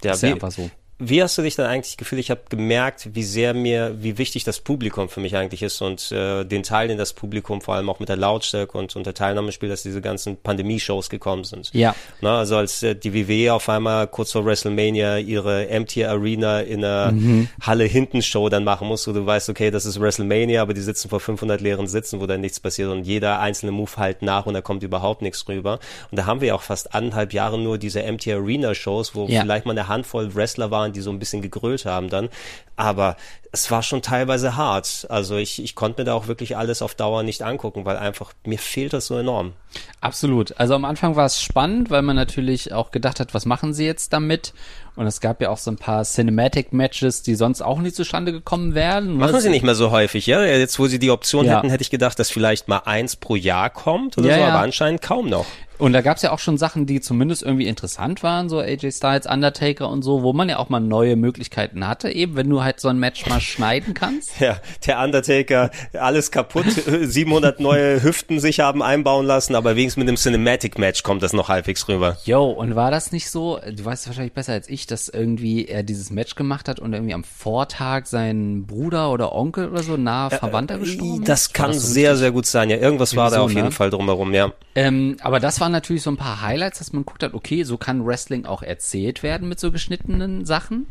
Ja, 0.02 0.12
ist 0.14 0.22
ja 0.22 0.30
wie- 0.30 0.32
einfach 0.34 0.50
so. 0.50 0.68
Wie 1.04 1.22
hast 1.22 1.36
du 1.36 1.42
dich 1.42 1.56
dann 1.56 1.66
eigentlich 1.66 1.96
gefühlt? 1.96 2.20
Ich 2.20 2.30
habe 2.30 2.42
gemerkt, 2.48 3.08
wie 3.14 3.24
sehr 3.24 3.54
mir, 3.54 3.96
wie 3.98 4.18
wichtig 4.18 4.44
das 4.44 4.60
Publikum 4.60 5.08
für 5.08 5.20
mich 5.20 5.36
eigentlich 5.36 5.62
ist 5.62 5.82
und 5.82 6.12
äh, 6.12 6.44
den 6.44 6.62
Teil, 6.62 6.88
den 6.88 6.98
das 6.98 7.12
Publikum 7.12 7.60
vor 7.60 7.74
allem 7.74 7.90
auch 7.90 7.98
mit 7.98 8.08
der 8.08 8.16
Lautstärke 8.16 8.78
und, 8.78 8.94
und 8.94 9.04
der 9.04 9.14
Teilnahme 9.14 9.50
spielt, 9.50 9.72
dass 9.72 9.82
diese 9.82 10.00
ganzen 10.00 10.36
Pandemie-Shows 10.36 11.10
gekommen 11.10 11.42
sind. 11.44 11.70
Ja. 11.72 11.94
Na, 12.20 12.38
also 12.38 12.56
als 12.56 12.82
äh, 12.82 12.94
die 12.94 13.14
WWE 13.14 13.52
auf 13.52 13.68
einmal 13.68 14.06
kurz 14.06 14.32
vor 14.32 14.44
WrestleMania 14.44 15.18
ihre 15.18 15.68
Empty 15.68 16.04
Arena 16.04 16.60
in 16.60 16.84
einer 16.84 17.12
mhm. 17.12 17.48
Halle 17.60 17.84
hinten 17.84 18.22
Show 18.22 18.48
dann 18.48 18.62
machen 18.62 18.86
muss, 18.86 19.06
wo 19.08 19.12
du 19.12 19.26
weißt, 19.26 19.50
okay, 19.50 19.72
das 19.72 19.86
ist 19.86 20.00
WrestleMania, 20.00 20.62
aber 20.62 20.72
die 20.72 20.80
sitzen 20.80 21.08
vor 21.08 21.18
500 21.18 21.60
leeren 21.60 21.88
Sitzen, 21.88 22.20
wo 22.20 22.26
dann 22.26 22.40
nichts 22.40 22.60
passiert 22.60 22.90
und 22.90 23.04
jeder 23.04 23.40
einzelne 23.40 23.72
Move 23.72 23.90
halt 23.96 24.22
nach 24.22 24.46
und 24.46 24.54
da 24.54 24.60
kommt 24.60 24.84
überhaupt 24.84 25.22
nichts 25.22 25.48
rüber. 25.48 25.80
Und 26.10 26.18
da 26.18 26.26
haben 26.26 26.40
wir 26.40 26.54
auch 26.54 26.62
fast 26.62 26.94
anderthalb 26.94 27.32
Jahre 27.32 27.58
nur 27.58 27.78
diese 27.78 28.02
Empty 28.02 28.32
Arena 28.32 28.74
Shows, 28.74 29.14
wo 29.14 29.26
ja. 29.26 29.42
vielleicht 29.42 29.66
mal 29.66 29.72
eine 29.72 29.88
Handvoll 29.88 30.34
Wrestler 30.34 30.70
waren, 30.70 30.91
die 30.92 31.00
so 31.00 31.10
ein 31.10 31.18
bisschen 31.18 31.42
gegrölt 31.42 31.84
haben 31.84 32.08
dann. 32.08 32.28
Aber 32.76 33.16
es 33.52 33.70
war 33.70 33.82
schon 33.82 34.02
teilweise 34.02 34.56
hart. 34.56 35.06
Also 35.10 35.36
ich, 35.36 35.62
ich 35.62 35.74
konnte 35.74 36.00
mir 36.00 36.06
da 36.06 36.14
auch 36.14 36.26
wirklich 36.26 36.56
alles 36.56 36.82
auf 36.82 36.94
Dauer 36.94 37.22
nicht 37.22 37.42
angucken, 37.42 37.84
weil 37.84 37.96
einfach 37.96 38.32
mir 38.44 38.58
fehlt 38.58 38.92
das 38.92 39.06
so 39.06 39.18
enorm. 39.18 39.52
Absolut. 40.00 40.58
Also 40.58 40.74
am 40.74 40.84
Anfang 40.84 41.16
war 41.16 41.26
es 41.26 41.42
spannend, 41.42 41.90
weil 41.90 42.02
man 42.02 42.16
natürlich 42.16 42.72
auch 42.72 42.90
gedacht 42.90 43.20
hat, 43.20 43.34
was 43.34 43.46
machen 43.46 43.74
sie 43.74 43.84
jetzt 43.84 44.12
damit? 44.12 44.54
Und 44.94 45.06
es 45.06 45.20
gab 45.20 45.40
ja 45.40 45.48
auch 45.48 45.58
so 45.58 45.70
ein 45.70 45.76
paar 45.76 46.04
Cinematic 46.04 46.72
Matches, 46.72 47.22
die 47.22 47.34
sonst 47.34 47.62
auch 47.62 47.80
nicht 47.80 47.96
zustande 47.96 48.30
gekommen 48.30 48.74
wären. 48.74 49.16
Machen 49.16 49.40
sie 49.40 49.48
nicht 49.48 49.64
mehr 49.64 49.74
so 49.74 49.90
häufig, 49.90 50.26
ja? 50.26 50.44
Jetzt, 50.44 50.78
wo 50.78 50.86
sie 50.86 50.98
die 50.98 51.10
Option 51.10 51.46
ja. 51.46 51.56
hätten, 51.56 51.70
hätte 51.70 51.82
ich 51.82 51.90
gedacht, 51.90 52.18
dass 52.18 52.30
vielleicht 52.30 52.68
mal 52.68 52.82
eins 52.84 53.16
pro 53.16 53.34
Jahr 53.34 53.70
kommt 53.70 54.18
oder 54.18 54.28
ja, 54.28 54.36
so, 54.36 54.42
aber 54.42 54.60
anscheinend 54.60 55.00
kaum 55.00 55.30
noch. 55.30 55.46
Und 55.82 55.94
da 55.94 56.00
gab 56.00 56.16
es 56.16 56.22
ja 56.22 56.30
auch 56.30 56.38
schon 56.38 56.58
Sachen, 56.58 56.86
die 56.86 57.00
zumindest 57.00 57.42
irgendwie 57.42 57.66
interessant 57.66 58.22
waren, 58.22 58.48
so 58.48 58.60
AJ 58.60 58.92
Styles, 58.92 59.26
Undertaker 59.26 59.88
und 59.88 60.02
so, 60.02 60.22
wo 60.22 60.32
man 60.32 60.48
ja 60.48 60.58
auch 60.58 60.68
mal 60.68 60.78
neue 60.78 61.16
Möglichkeiten 61.16 61.88
hatte, 61.88 62.08
eben 62.08 62.36
wenn 62.36 62.48
du 62.48 62.62
halt 62.62 62.78
so 62.78 62.86
ein 62.86 62.98
Match 62.98 63.26
mal 63.26 63.40
schneiden 63.40 63.92
kannst. 63.92 64.38
Ja, 64.38 64.58
der 64.86 65.00
Undertaker, 65.00 65.72
alles 65.94 66.30
kaputt, 66.30 66.66
700 66.70 67.58
neue 67.58 68.00
Hüften 68.00 68.38
sich 68.38 68.60
haben 68.60 68.80
einbauen 68.80 69.26
lassen, 69.26 69.56
aber 69.56 69.74
wenigstens 69.74 69.96
mit 69.96 70.06
einem 70.06 70.18
Cinematic 70.18 70.78
Match 70.78 71.02
kommt 71.02 71.20
das 71.24 71.32
noch 71.32 71.48
halbwegs 71.48 71.88
rüber. 71.88 72.16
Yo, 72.24 72.44
und 72.44 72.76
war 72.76 72.92
das 72.92 73.10
nicht 73.10 73.28
so, 73.28 73.58
du 73.68 73.84
weißt 73.84 74.06
wahrscheinlich 74.06 74.34
besser 74.34 74.52
als 74.52 74.68
ich, 74.68 74.81
dass 74.86 75.08
irgendwie 75.08 75.66
er 75.66 75.82
dieses 75.82 76.10
Match 76.10 76.34
gemacht 76.34 76.68
hat 76.68 76.80
und 76.80 76.92
irgendwie 76.92 77.14
am 77.14 77.24
Vortag 77.24 78.06
sein 78.06 78.66
Bruder 78.66 79.10
oder 79.10 79.32
Onkel 79.34 79.68
oder 79.68 79.82
so 79.82 79.96
nahe 79.96 80.30
Verwandter 80.30 80.76
äh, 80.76 80.80
gestorben 80.80 81.24
Das 81.24 81.52
kann 81.52 81.72
das 81.72 81.82
so 81.82 81.92
sehr, 81.92 82.16
sehr 82.16 82.32
gut 82.32 82.46
sein, 82.46 82.70
ja. 82.70 82.76
Irgendwas 82.76 83.16
war 83.16 83.30
da 83.30 83.40
auf 83.40 83.52
jeden 83.52 83.66
ne? 83.66 83.72
Fall 83.72 83.90
drumherum, 83.90 84.34
ja. 84.34 84.52
Ähm, 84.74 85.16
aber 85.20 85.40
das 85.40 85.60
war 85.60 85.68
natürlich 85.68 86.02
so 86.02 86.10
ein 86.10 86.16
paar 86.16 86.42
Highlights, 86.42 86.78
dass 86.78 86.92
man 86.92 87.04
guckt 87.04 87.22
hat, 87.22 87.34
okay, 87.34 87.62
so 87.64 87.76
kann 87.76 88.06
Wrestling 88.06 88.46
auch 88.46 88.62
erzählt 88.62 89.22
werden 89.22 89.48
mit 89.48 89.60
so 89.60 89.70
geschnittenen 89.70 90.44
Sachen. 90.44 90.86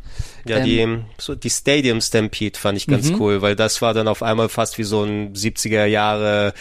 Ja, 0.45 0.57
ähm, 0.57 0.63
die, 0.65 1.21
so 1.21 1.35
die 1.35 1.49
Stadium 1.49 2.01
Stampede 2.01 2.57
fand 2.57 2.77
ich 2.77 2.87
ganz 2.87 3.09
mhm. 3.09 3.21
cool, 3.21 3.41
weil 3.41 3.55
das 3.55 3.81
war 3.81 3.93
dann 3.93 4.07
auf 4.07 4.23
einmal 4.23 4.49
fast 4.49 4.77
wie 4.77 4.83
so 4.83 5.03
ein 5.03 5.33
70er 5.33 5.85
Jahre 5.85 6.53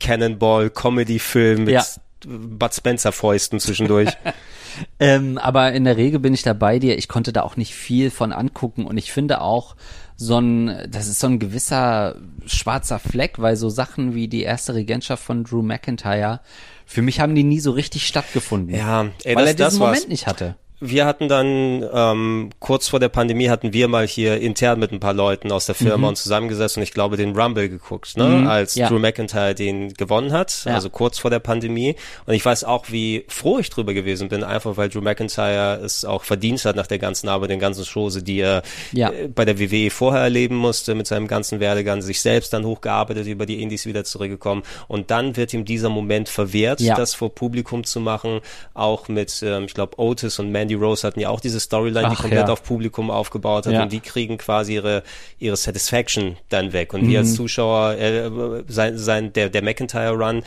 Cannonball 0.00 0.70
Comedy 0.70 1.18
Film 1.18 1.64
mit 1.64 1.74
ja. 1.74 1.84
Bud 2.26 2.74
Spencer 2.74 3.12
Fäusten 3.12 3.60
zwischendurch. 3.60 4.10
ähm, 5.00 5.38
aber 5.38 5.72
in 5.72 5.84
der 5.84 5.96
Regel 5.96 6.20
bin 6.20 6.34
ich 6.34 6.42
da 6.42 6.52
bei 6.52 6.78
dir. 6.78 6.98
Ich 6.98 7.08
konnte 7.08 7.32
da 7.32 7.42
auch 7.42 7.56
nicht 7.56 7.74
viel 7.74 8.10
von 8.10 8.32
angucken 8.32 8.86
und 8.86 8.96
ich 8.96 9.12
finde 9.12 9.40
auch, 9.40 9.76
so 10.20 10.38
ein, 10.38 10.88
das 10.90 11.06
ist 11.06 11.20
so 11.20 11.28
ein 11.28 11.38
gewisser 11.38 12.16
schwarzer 12.44 12.98
Fleck, 12.98 13.38
weil 13.38 13.54
so 13.54 13.68
Sachen 13.68 14.16
wie 14.16 14.26
die 14.26 14.42
erste 14.42 14.74
Regentschaft 14.74 15.22
von 15.22 15.44
Drew 15.44 15.62
McIntyre 15.62 16.40
für 16.86 17.02
mich 17.02 17.20
haben 17.20 17.34
die 17.34 17.44
nie 17.44 17.60
so 17.60 17.72
richtig 17.72 18.06
stattgefunden. 18.06 18.74
Ja, 18.74 19.08
ey, 19.22 19.36
weil 19.36 19.44
das, 19.44 19.60
er 19.60 19.66
diesen 19.66 19.78
Moment 19.78 20.08
nicht 20.08 20.26
hatte 20.26 20.56
wir 20.80 21.06
hatten 21.06 21.28
dann 21.28 21.84
ähm, 21.92 22.50
kurz 22.60 22.88
vor 22.88 23.00
der 23.00 23.08
Pandemie 23.08 23.48
hatten 23.48 23.72
wir 23.72 23.88
mal 23.88 24.06
hier 24.06 24.40
intern 24.40 24.78
mit 24.78 24.92
ein 24.92 25.00
paar 25.00 25.12
Leuten 25.12 25.50
aus 25.50 25.66
der 25.66 25.74
Firma 25.74 25.98
mhm. 25.98 26.04
und 26.04 26.16
zusammengesessen 26.16 26.80
und 26.80 26.84
ich 26.84 26.92
glaube 26.92 27.16
den 27.16 27.36
Rumble 27.36 27.68
geguckt, 27.68 28.16
ne, 28.16 28.24
mhm, 28.24 28.46
als 28.46 28.76
ja. 28.76 28.88
Drew 28.88 29.00
McIntyre 29.00 29.54
den 29.54 29.94
gewonnen 29.94 30.32
hat, 30.32 30.64
ja. 30.64 30.74
also 30.74 30.88
kurz 30.88 31.18
vor 31.18 31.30
der 31.30 31.40
Pandemie. 31.40 31.96
Und 32.26 32.34
ich 32.34 32.44
weiß 32.44 32.62
auch, 32.62 32.86
wie 32.90 33.24
froh 33.28 33.58
ich 33.58 33.70
drüber 33.70 33.92
gewesen 33.92 34.28
bin, 34.28 34.44
einfach 34.44 34.76
weil 34.76 34.88
Drew 34.88 35.00
McIntyre 35.00 35.80
es 35.82 36.04
auch 36.04 36.22
verdient 36.22 36.64
hat 36.64 36.76
nach 36.76 36.86
der 36.86 36.98
ganzen 36.98 37.28
Arbeit, 37.28 37.50
den 37.50 37.58
ganzen 37.58 37.84
Chose, 37.84 38.22
die 38.22 38.38
er 38.38 38.62
ja. 38.92 39.10
äh, 39.10 39.26
bei 39.28 39.44
der 39.44 39.58
WWE 39.58 39.90
vorher 39.90 40.22
erleben 40.22 40.56
musste, 40.56 40.94
mit 40.94 41.08
seinem 41.08 41.26
ganzen 41.26 41.58
Werdegang, 41.58 42.02
sich 42.02 42.20
selbst 42.20 42.52
dann 42.52 42.64
hochgearbeitet, 42.64 43.26
über 43.26 43.46
die 43.46 43.62
Indies 43.62 43.84
wieder 43.84 44.04
zurückgekommen. 44.04 44.62
Und 44.86 45.10
dann 45.10 45.36
wird 45.36 45.52
ihm 45.54 45.64
dieser 45.64 45.88
Moment 45.88 46.28
verwehrt, 46.28 46.80
das 46.80 47.14
vor 47.14 47.34
Publikum 47.34 47.82
zu 47.82 48.00
machen, 48.00 48.40
auch 48.74 49.08
mit, 49.08 49.42
ähm, 49.42 49.64
ich 49.64 49.74
glaube, 49.74 49.98
Otis 49.98 50.38
und 50.38 50.52
Man 50.52 50.67
Mandy 50.68 50.74
Rose 50.74 51.06
hatten 51.06 51.20
ja 51.20 51.30
auch 51.30 51.40
diese 51.40 51.60
Storyline, 51.60 52.06
Ach, 52.06 52.10
die 52.10 52.16
komplett 52.16 52.46
ja. 52.46 52.52
auf 52.52 52.62
Publikum 52.62 53.10
aufgebaut 53.10 53.66
hat 53.66 53.72
ja. 53.72 53.82
und 53.82 53.92
die 53.92 54.00
kriegen 54.00 54.36
quasi 54.36 54.74
ihre 54.74 55.02
ihre 55.38 55.56
Satisfaction 55.56 56.36
dann 56.48 56.72
weg 56.72 56.92
und 56.92 57.04
mhm. 57.04 57.08
wir 57.08 57.18
als 57.20 57.34
Zuschauer 57.34 57.94
äh, 57.94 58.30
sein, 58.68 58.98
sein 58.98 59.32
der 59.32 59.48
der 59.48 59.62
McIntyre 59.62 60.12
Run 60.12 60.42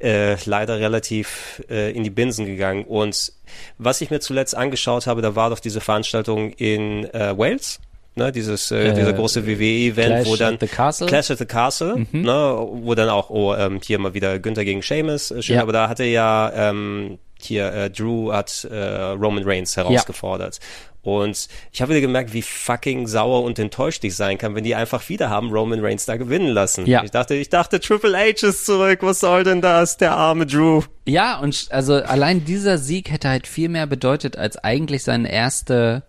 äh, 0.00 0.36
leider 0.46 0.80
relativ 0.80 1.62
äh, 1.68 1.92
in 1.92 2.04
die 2.04 2.10
Binsen 2.10 2.46
gegangen 2.46 2.84
und 2.84 3.32
was 3.78 4.00
ich 4.00 4.10
mir 4.10 4.20
zuletzt 4.20 4.56
angeschaut 4.56 5.06
habe, 5.06 5.22
da 5.22 5.36
war 5.36 5.50
doch 5.50 5.60
diese 5.60 5.80
Veranstaltung 5.80 6.52
in 6.52 7.04
äh, 7.12 7.36
Wales 7.36 7.80
ne, 8.16 8.32
dieses 8.32 8.70
äh, 8.70 8.88
äh, 8.88 8.94
dieser 8.94 9.12
große 9.12 9.46
WWE-Event, 9.46 10.26
wo 10.26 10.36
dann 10.36 10.56
the 10.58 10.66
Castle. 10.66 11.06
Clash 11.06 11.30
at 11.30 11.38
the 11.38 11.44
Castle, 11.44 12.06
mhm. 12.10 12.22
ne, 12.22 12.66
wo 12.70 12.94
dann 12.94 13.08
auch 13.08 13.30
oh, 13.30 13.54
ähm, 13.54 13.80
hier 13.84 13.98
mal 13.98 14.14
wieder 14.14 14.38
Günther 14.38 14.64
gegen 14.64 14.82
Sheamus, 14.82 15.30
äh, 15.30 15.42
schön, 15.42 15.56
ja. 15.56 15.62
aber 15.62 15.72
da 15.72 15.88
hatte 15.88 16.04
ja 16.04 16.50
ähm, 16.54 17.18
hier 17.46 17.72
äh, 17.72 17.90
Drew 17.90 18.32
hat 18.32 18.64
äh, 18.64 18.76
Roman 18.76 19.44
Reigns 19.44 19.76
herausgefordert. 19.76 20.56
Ja. 20.56 20.62
Und 21.06 21.46
ich 21.70 21.80
habe 21.80 21.90
wieder 21.90 22.00
gemerkt, 22.00 22.32
wie 22.32 22.42
fucking 22.42 23.06
sauer 23.06 23.44
und 23.44 23.60
enttäuscht 23.60 24.02
ich 24.02 24.16
sein 24.16 24.38
kann, 24.38 24.56
wenn 24.56 24.64
die 24.64 24.74
einfach 24.74 25.08
wieder 25.08 25.30
haben 25.30 25.52
Roman 25.52 25.78
Reigns 25.78 26.04
da 26.04 26.16
gewinnen 26.16 26.48
lassen. 26.48 26.84
Ja. 26.84 27.04
Ich 27.04 27.12
dachte, 27.12 27.34
ich 27.34 27.48
dachte, 27.48 27.78
Triple 27.78 28.18
H 28.18 28.44
ist 28.44 28.66
zurück. 28.66 28.98
Was 29.02 29.20
soll 29.20 29.44
denn 29.44 29.60
das? 29.60 29.98
Der 29.98 30.16
arme 30.16 30.46
Drew. 30.46 30.82
Ja, 31.06 31.38
und 31.38 31.68
also 31.70 31.94
allein 31.94 32.44
dieser 32.44 32.78
Sieg 32.78 33.12
hätte 33.12 33.28
halt 33.28 33.46
viel 33.46 33.68
mehr 33.68 33.86
bedeutet 33.86 34.36
als 34.36 34.56
eigentlich 34.56 35.04
seine 35.04 35.30
erste 35.30 36.02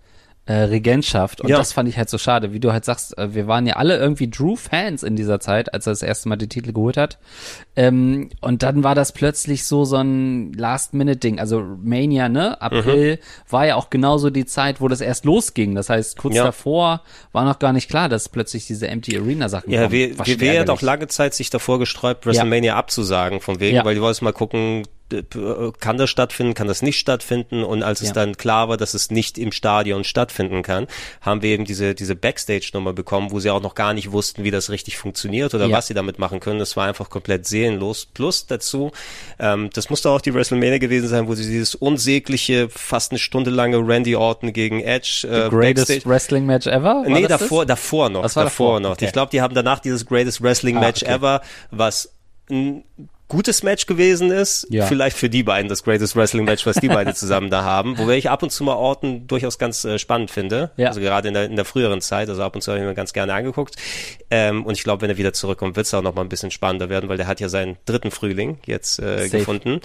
äh, 0.48 0.54
Regentschaft. 0.54 1.42
Und 1.42 1.50
ja. 1.50 1.58
das 1.58 1.74
fand 1.74 1.90
ich 1.90 1.98
halt 1.98 2.10
so 2.10 2.18
schade, 2.18 2.54
wie 2.54 2.62
du 2.62 2.72
halt 2.72 2.86
sagst, 2.86 3.18
äh, 3.18 3.36
wir 3.36 3.48
waren 3.48 3.68
ja 3.68 3.76
alle 3.76 3.98
irgendwie 3.98 4.30
Drew-Fans 4.30 5.04
in 5.04 5.18
dieser 5.18 5.42
Zeit, 5.42 5.74
als 5.74 5.88
er 5.88 5.92
das 5.92 6.02
erste 6.02 6.30
Mal 6.30 6.38
den 6.38 6.48
Titel 6.48 6.72
geholt 6.72 6.96
hat. 6.96 7.20
Ähm, 7.76 8.30
und 8.40 8.64
dann 8.64 8.84
war 8.84 8.96
das 8.96 9.12
plötzlich 9.12 9.66
so 9.66 9.84
so 9.84 9.98
ein 9.98 10.54
Last-Minute-Ding. 10.54 11.40
Also 11.40 11.62
Mania, 11.84 12.30
ne? 12.30 12.62
April 12.62 13.16
mhm. 13.16 13.52
war 13.52 13.68
ja 13.68 13.76
auch 13.76 13.90
genauso 13.90 14.30
die 14.30 14.46
Zeit, 14.46 14.80
wo 14.80 14.88
das 14.88 15.02
erst 15.02 15.26
losging. 15.26 15.76
Das 15.76 15.90
heißt, 15.90 16.18
kurz 16.18 16.36
ja. 16.36 16.46
davor 16.46 17.02
war 17.34 17.44
noch 17.44 17.60
gar 17.60 17.74
nicht 17.74 17.90
klar, 17.90 18.08
dass 18.08 18.30
plötzlich 18.30 18.66
diese 18.68 18.88
Empty 18.88 19.18
Arena-Sachen 19.18 19.70
Ja, 19.70 19.82
kommen. 19.84 19.92
wir, 19.92 20.18
wir 20.18 20.60
hat 20.62 20.70
auch 20.70 20.82
lange 20.82 21.08
Zeit 21.08 21.34
sich 21.34 21.50
davor 21.50 21.78
gesträubt, 21.78 22.26
WrestleMania 22.26 22.74
ja. 22.74 22.78
abzusagen, 22.78 23.42
von 23.42 23.60
wegen, 23.60 23.84
weil 23.84 23.96
die 23.96 24.02
wollten 24.02 24.24
mal 24.24 24.32
gucken, 24.32 24.84
kann 25.80 25.98
das 25.98 26.10
stattfinden, 26.10 26.54
kann 26.54 26.68
das 26.68 26.82
nicht 26.82 27.00
stattfinden 27.00 27.64
und 27.64 27.84
als 27.84 28.02
ja. 28.02 28.08
es 28.08 28.14
dann 28.14 28.38
klar 28.38 28.70
war, 28.70 28.78
dass 28.78 28.94
es 28.94 29.12
nicht 29.12 29.38
im 29.38 29.52
Stadion 29.52 30.04
stattfinden 30.04 30.64
kann, 30.64 30.88
haben 31.22 31.42
wir 31.42 31.52
eben 31.52 31.66
diese 31.66 31.96
diese 31.96 32.16
Backstage-Nummer 32.16 32.94
bekommen, 32.94 33.32
wo 33.32 33.40
sie 33.40 33.50
auch 33.50 33.62
noch 33.62 33.76
gar 33.76 33.94
nicht 33.94 34.12
wussten, 34.12 34.44
wie 34.44 34.52
das 34.52 34.70
richtig 34.70 34.98
funktioniert 34.98 35.54
oder 35.54 35.68
ja. 35.68 35.78
was 35.78 35.88
sie 35.88 35.94
damit 35.94 36.20
machen 36.20 36.40
können. 36.40 36.60
Das 36.60 36.76
war 36.76 36.88
einfach 36.88 37.10
komplett 37.10 37.46
seelenlos. 37.46 38.06
Plus 38.06 38.48
dazu, 38.48 38.92
ähm, 39.40 39.70
das 39.74 39.90
musste 39.90 40.10
auch 40.10 40.22
die 40.22 40.34
WrestleMania 40.34 40.78
gewesen 40.78 41.08
sein, 41.08 41.28
wo 41.28 41.36
sie 41.36 41.44
dieses 41.44 41.76
unsägliche, 41.76 42.70
fast 42.70 43.12
eine 43.12 43.20
Stunde 43.20 43.50
lange 43.50 43.78
Randy 43.78 44.16
Orton 44.16 44.54
gegen 44.54 44.82
Edge 44.82 45.28
äh, 45.30 45.44
The 45.44 45.50
greatest 45.50 45.88
Backstage. 45.88 46.06
Wrestling 46.06 46.46
Match 46.46 46.68
ever? 46.68 47.04
War 47.04 47.10
nee, 47.10 47.28
davor, 47.28 47.66
das? 47.66 47.80
davor 47.80 48.10
noch, 48.10 48.24
davor, 48.24 48.44
davor, 48.44 48.80
noch. 48.80 48.92
Okay. 48.92 49.06
Ich 49.06 49.14
glaube, 49.14 49.32
die 49.32 49.42
haben 49.42 49.56
danach 49.56 49.80
dieses 49.80 50.06
Greatest 50.06 50.42
Wrestling 50.42 50.78
ah, 50.78 50.82
Match 50.82 51.04
ah, 51.04 51.08
okay. 51.08 51.16
ever, 51.16 51.42
was 51.72 52.14
gutes 53.28 53.62
Match 53.62 53.88
gewesen 53.88 54.32
ist. 54.32 54.68
Ja. 54.70 54.86
Vielleicht 54.86 55.18
für 55.18 55.30
die 55.30 55.44
beiden 55.44 55.68
das 55.68 55.84
Greatest 55.84 56.16
Wrestling 56.16 56.46
Match, 56.46 56.66
was 56.66 56.78
die 56.78 56.88
beiden 56.88 57.14
zusammen 57.16 57.50
da 57.50 57.64
haben. 57.64 57.98
Wobei 57.98 58.18
ich 58.18 58.30
ab 58.30 58.42
und 58.42 58.52
zu 58.52 58.64
mal 58.64 58.76
Orten 58.76 59.28
durchaus 59.28 59.58
ganz 59.58 59.84
äh, 59.84 60.00
spannend 60.00 60.32
finde. 60.32 60.72
Ja. 60.78 60.88
Also 60.88 61.02
gerade 61.02 61.28
in 61.28 61.34
der, 61.34 61.46
in 61.46 61.56
der 61.56 61.66
früheren 61.66 62.00
Zeit. 62.02 62.30
Also 62.30 62.42
ab 62.42 62.56
und 62.56 62.62
zu 62.62 62.72
habe 62.72 62.80
ich 62.80 62.88
mir 62.88 62.94
ganz 62.94 63.12
gerne 63.12 63.34
angeguckt. 63.34 63.76
Ähm, 64.32 64.66
und 64.66 64.78
ich 64.78 64.84
glaube, 64.84 65.02
wenn 65.02 65.10
er 65.10 65.18
wieder 65.18 65.34
zurückkommt, 65.34 65.76
wird 65.76 65.88
es 65.88 65.94
auch 65.94 66.02
noch 66.02 66.16
mal 66.16 66.22
ein 66.22 66.30
bisschen 66.30 66.52
spannender 66.52 66.90
werden, 66.90 67.10
weil 67.10 67.18
der 67.18 67.28
hat 67.28 67.40
ja 67.42 67.50
seinen 67.50 67.78
dritten 67.86 68.12
Frühling 68.12 68.60
jetzt 68.66 69.00
äh, 69.00 69.28
gefunden. 69.28 69.82